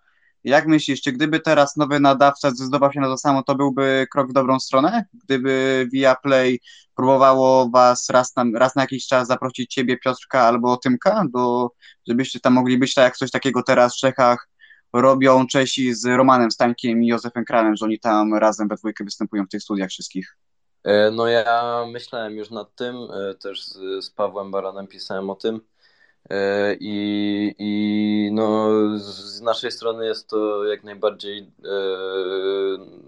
Jak 0.45 0.67
myślisz, 0.67 1.03
czy 1.03 1.13
gdyby 1.13 1.41
teraz 1.41 1.77
nowy 1.77 2.01
nadawca 2.01 2.51
zdecydował 2.51 2.93
się 2.93 3.01
na 3.01 3.07
to 3.07 3.19
samo, 3.19 3.43
to 3.43 3.55
byłby 3.55 4.07
krok 4.13 4.31
w 4.31 4.33
dobrą 4.33 4.61
stronę? 4.61 5.05
Gdyby 5.25 5.87
Viaplay 5.93 6.61
próbowało 6.95 7.71
was 7.71 8.11
raz 8.11 8.37
na, 8.37 8.45
raz 8.55 8.77
na 8.77 8.83
jakiś 8.83 9.07
czas 9.07 9.29
zaprosić 9.29 9.75
ciebie, 9.75 9.97
Piotrka 9.97 10.43
albo 10.43 10.77
Tymka, 10.77 11.25
do, 11.33 11.71
żebyście 12.09 12.41
tam 12.41 12.53
mogli 12.53 12.79
być 12.79 12.95
tak 12.95 13.05
jak 13.05 13.17
coś 13.17 13.31
takiego 13.31 13.63
teraz 13.63 13.95
w 13.95 13.99
Czechach 13.99 14.49
robią 14.93 15.47
Czesi 15.47 15.95
z 15.95 16.05
Romanem 16.05 16.51
Stańkiem 16.51 17.03
i 17.03 17.07
Józefem 17.07 17.45
Kralem, 17.45 17.77
że 17.77 17.85
oni 17.85 17.99
tam 17.99 18.35
razem 18.35 18.69
we 18.69 18.77
dwójkę 18.77 19.05
występują 19.05 19.45
w 19.45 19.49
tych 19.49 19.63
studiach 19.63 19.91
wszystkich. 19.91 20.37
E, 20.85 21.11
no 21.11 21.27
ja 21.27 21.85
myślałem 21.93 22.37
już 22.37 22.51
nad 22.51 22.75
tym, 22.75 22.97
e, 22.97 23.35
też 23.35 23.65
z, 23.65 24.05
z 24.05 24.11
Pawłem 24.11 24.51
Baranem 24.51 24.87
pisałem 24.87 25.31
o 25.31 25.35
tym 25.35 25.61
e, 26.31 26.75
i, 26.81 27.55
i 27.59 28.31
no 28.33 28.69
z 28.99 29.41
naszej 29.41 29.73
strony 29.73 30.07
jest 30.07 30.29
to 30.29 30.65
jak 30.65 30.85
najbardziej 30.85 31.53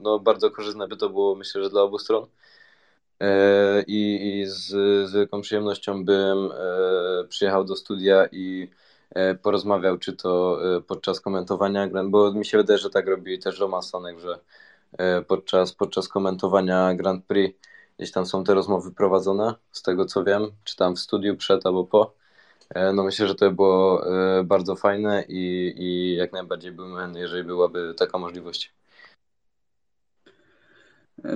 no 0.03 0.19
bardzo 0.19 0.51
korzystne 0.51 0.89
by 0.89 0.97
to 0.97 1.09
było 1.09 1.35
myślę, 1.35 1.63
że 1.63 1.71
dla 1.71 1.83
obu 1.83 1.99
stron 1.99 2.27
i, 3.87 4.41
i 4.41 4.47
z, 4.47 4.67
z 5.11 5.13
wielką 5.13 5.41
przyjemnością 5.41 6.05
bym 6.05 6.51
przyjechał 7.29 7.65
do 7.65 7.77
studia 7.77 8.27
i 8.33 8.71
porozmawiał, 9.43 9.99
czy 9.99 10.13
to 10.13 10.59
e, 10.77 10.81
podczas 10.81 11.21
komentowania, 11.21 11.89
bo 12.05 12.33
mi 12.33 12.47
się 12.47 12.59
wydaje, 12.59 12.79
że 12.79 12.91
tak 12.91 13.09
robi 13.09 13.39
też 13.39 13.59
Roman 13.59 13.83
Stanek, 13.83 14.21
że 14.21 14.39
e, 14.99 15.23
podczas, 15.23 15.73
podczas 15.73 16.09
komentowania 16.09 16.95
Grand 16.95 17.25
Prix 17.25 17.59
gdzieś 17.99 18.13
tam 18.13 18.27
są 18.27 18.45
te 18.45 18.55
rozmowy 18.55 18.93
prowadzone, 18.93 19.55
z 19.73 19.83
tego 19.83 20.05
co 20.05 20.25
wiem, 20.25 20.43
czy 20.65 20.77
tam 20.77 20.97
w 20.97 21.01
studiu 21.01 21.37
przed 21.37 21.67
albo 21.67 21.85
po. 21.85 22.15
No 22.95 23.05
myślę, 23.05 23.27
że 23.27 23.35
to 23.35 23.51
było 23.51 24.05
bardzo 24.45 24.77
fajne 24.77 25.25
i, 25.29 25.75
i 25.77 26.17
jak 26.17 26.33
najbardziej 26.33 26.73
bym 26.73 26.97
chętny, 26.97 27.21
jeżeli 27.21 27.45
byłaby 27.45 27.95
taka 27.97 28.19
możliwość. 28.19 28.75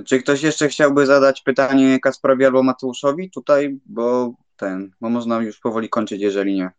Czy 0.05 0.19
ktoś 0.19 0.43
jeszcze 0.43 0.67
chciałby 0.67 1.05
zadać 1.05 1.41
pytanie 1.41 1.99
Kasprowi 1.99 2.45
albo 2.45 2.63
Mateuszowi 2.63 3.31
tutaj, 3.31 3.79
bo 3.85 4.33
ten, 4.57 4.91
bo 5.01 5.09
można 5.09 5.41
już 5.41 5.59
powoli 5.59 5.89
kończyć, 5.89 6.21
jeżeli 6.21 6.55
nie. 6.55 6.71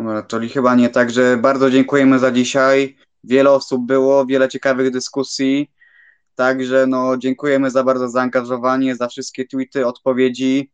Dobra, 0.00 0.22
czyli 0.22 0.48
chyba 0.48 0.74
nie, 0.74 0.88
także 0.88 1.36
bardzo 1.36 1.70
dziękujemy 1.70 2.18
za 2.18 2.30
dzisiaj. 2.30 2.96
Wiele 3.24 3.50
osób 3.50 3.86
było, 3.86 4.26
wiele 4.26 4.48
ciekawych 4.48 4.90
dyskusji. 4.90 5.70
Także 6.34 6.86
no, 6.86 7.16
dziękujemy 7.16 7.70
za 7.70 7.84
bardzo 7.84 8.08
zaangażowanie, 8.08 8.96
za 8.96 9.08
wszystkie 9.08 9.46
tweety, 9.46 9.86
odpowiedzi. 9.86 10.70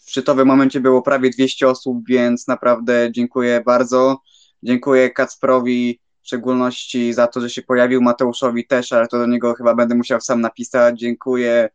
w 0.00 0.10
szczytowym 0.10 0.48
momencie 0.48 0.80
było 0.80 1.02
prawie 1.02 1.30
200 1.30 1.68
osób, 1.68 1.98
więc 2.08 2.48
naprawdę 2.48 3.08
dziękuję 3.12 3.62
bardzo. 3.66 4.20
Dziękuję 4.62 5.10
Kacprowi 5.10 6.00
w 6.22 6.26
szczególności 6.26 7.12
za 7.12 7.26
to, 7.26 7.40
że 7.40 7.50
się 7.50 7.62
pojawił, 7.62 8.02
Mateuszowi 8.02 8.66
też, 8.66 8.92
ale 8.92 9.08
to 9.08 9.18
do 9.18 9.26
niego 9.26 9.54
chyba 9.54 9.74
będę 9.74 9.94
musiał 9.94 10.20
sam 10.20 10.40
napisać. 10.40 10.98
Dziękuję 10.98 11.68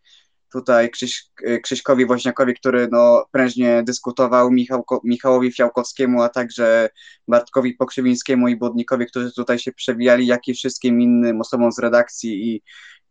tutaj 0.51 0.89
Krzyś, 0.89 1.25
Krzyśkowi 1.63 2.05
Woźniakowi, 2.05 2.53
który 2.53 2.87
no, 2.91 3.25
prężnie 3.31 3.83
dyskutował, 3.83 4.51
Michał, 4.51 4.85
Michałowi 5.03 5.51
Fiałkowskiemu, 5.51 6.21
a 6.21 6.29
także 6.29 6.89
Bartkowi 7.27 7.73
Pokrzywińskiemu 7.73 8.47
i 8.47 8.55
Budnikowi, 8.55 9.05
którzy 9.05 9.33
tutaj 9.33 9.59
się 9.59 9.71
przewijali, 9.71 10.27
jak 10.27 10.47
i 10.47 10.53
wszystkim 10.53 11.01
innym 11.01 11.41
osobom 11.41 11.71
z 11.71 11.79
redakcji 11.79 12.53
i, 12.53 12.61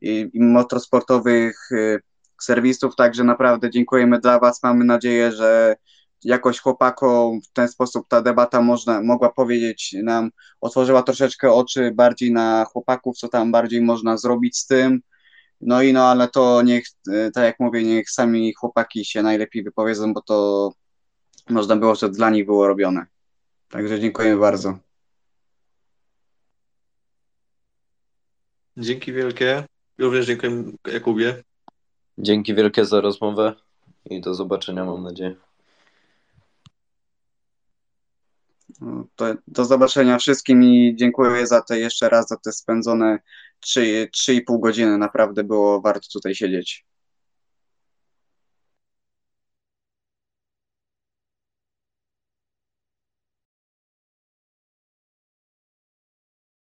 i, 0.01 0.31
i 0.33 0.41
motorsportowych 0.41 1.73
y, 1.73 2.01
serwisów, 2.43 2.97
także 2.97 3.25
naprawdę 3.25 3.71
dziękujemy 3.71 4.21
dla 4.21 4.39
Was, 4.39 4.63
mamy 4.63 4.85
nadzieję, 4.85 5.33
że 5.33 5.77
jakoś 6.25 6.61
chłopakom 6.61 7.41
w 7.43 7.53
ten 7.53 7.69
sposób 7.69 8.09
ta 8.09 8.23
debata 8.23 8.63
można, 8.63 9.03
mogła 9.03 9.33
powiedzieć 9.33 9.97
nam, 10.03 10.31
otworzyła 10.61 11.03
troszeczkę 11.03 11.53
oczy 11.53 11.93
bardziej 11.95 12.33
na 12.33 12.65
chłopaków, 12.65 13.17
co 13.17 13.29
tam 13.29 13.53
bardziej 13.53 13.83
można 13.83 14.17
zrobić 14.17 14.59
z 14.59 14.67
tym, 14.67 15.01
no 15.61 15.83
i 15.83 15.93
no, 15.93 16.05
ale 16.05 16.29
to 16.29 16.63
niech, 16.63 16.85
e, 17.13 17.31
tak 17.31 17.45
jak 17.45 17.61
mówię, 17.61 17.83
niech 17.83 18.11
sami 18.11 18.55
chłopaki 18.55 19.05
się 19.05 19.23
najlepiej 19.23 19.63
wypowiedzą, 19.63 20.15
bo 20.15 20.23
to 20.23 20.73
można 21.49 21.77
było, 21.77 21.95
że 21.95 22.09
dla 22.09 22.31
nich 22.31 22.47
było 22.47 22.67
robione. 22.67 23.07
Także 23.69 24.01
dziękuję 24.01 24.37
bardzo. 24.37 24.79
Dzięki 28.77 29.13
wielkie. 29.13 29.65
Również 29.99 30.27
dziękuję 30.27 30.65
Jakubie. 30.93 31.43
Dzięki 32.19 32.55
wielkie 32.55 32.85
za 32.85 33.01
rozmowę 33.01 33.55
i 34.05 34.21
do 34.21 34.35
zobaczenia, 34.35 34.85
mam 34.85 35.03
nadzieję. 35.03 35.37
No, 38.66 38.66
to, 39.17 39.35
do 39.47 39.65
zobaczenia 39.65 40.19
wszystkim 40.19 40.63
i 40.63 40.95
dziękuję 40.97 41.47
za 41.47 41.63
te 41.63 41.79
jeszcze 41.79 42.09
raz 42.09 42.29
za 42.29 42.37
te 42.37 42.53
spędzone 42.53 43.19
3,5 43.67 44.61
godziny. 44.61 44.99
Naprawdę 44.99 45.45
było 45.45 45.81
warto 45.81 46.07
tutaj 46.13 46.35
siedzieć. 46.35 46.87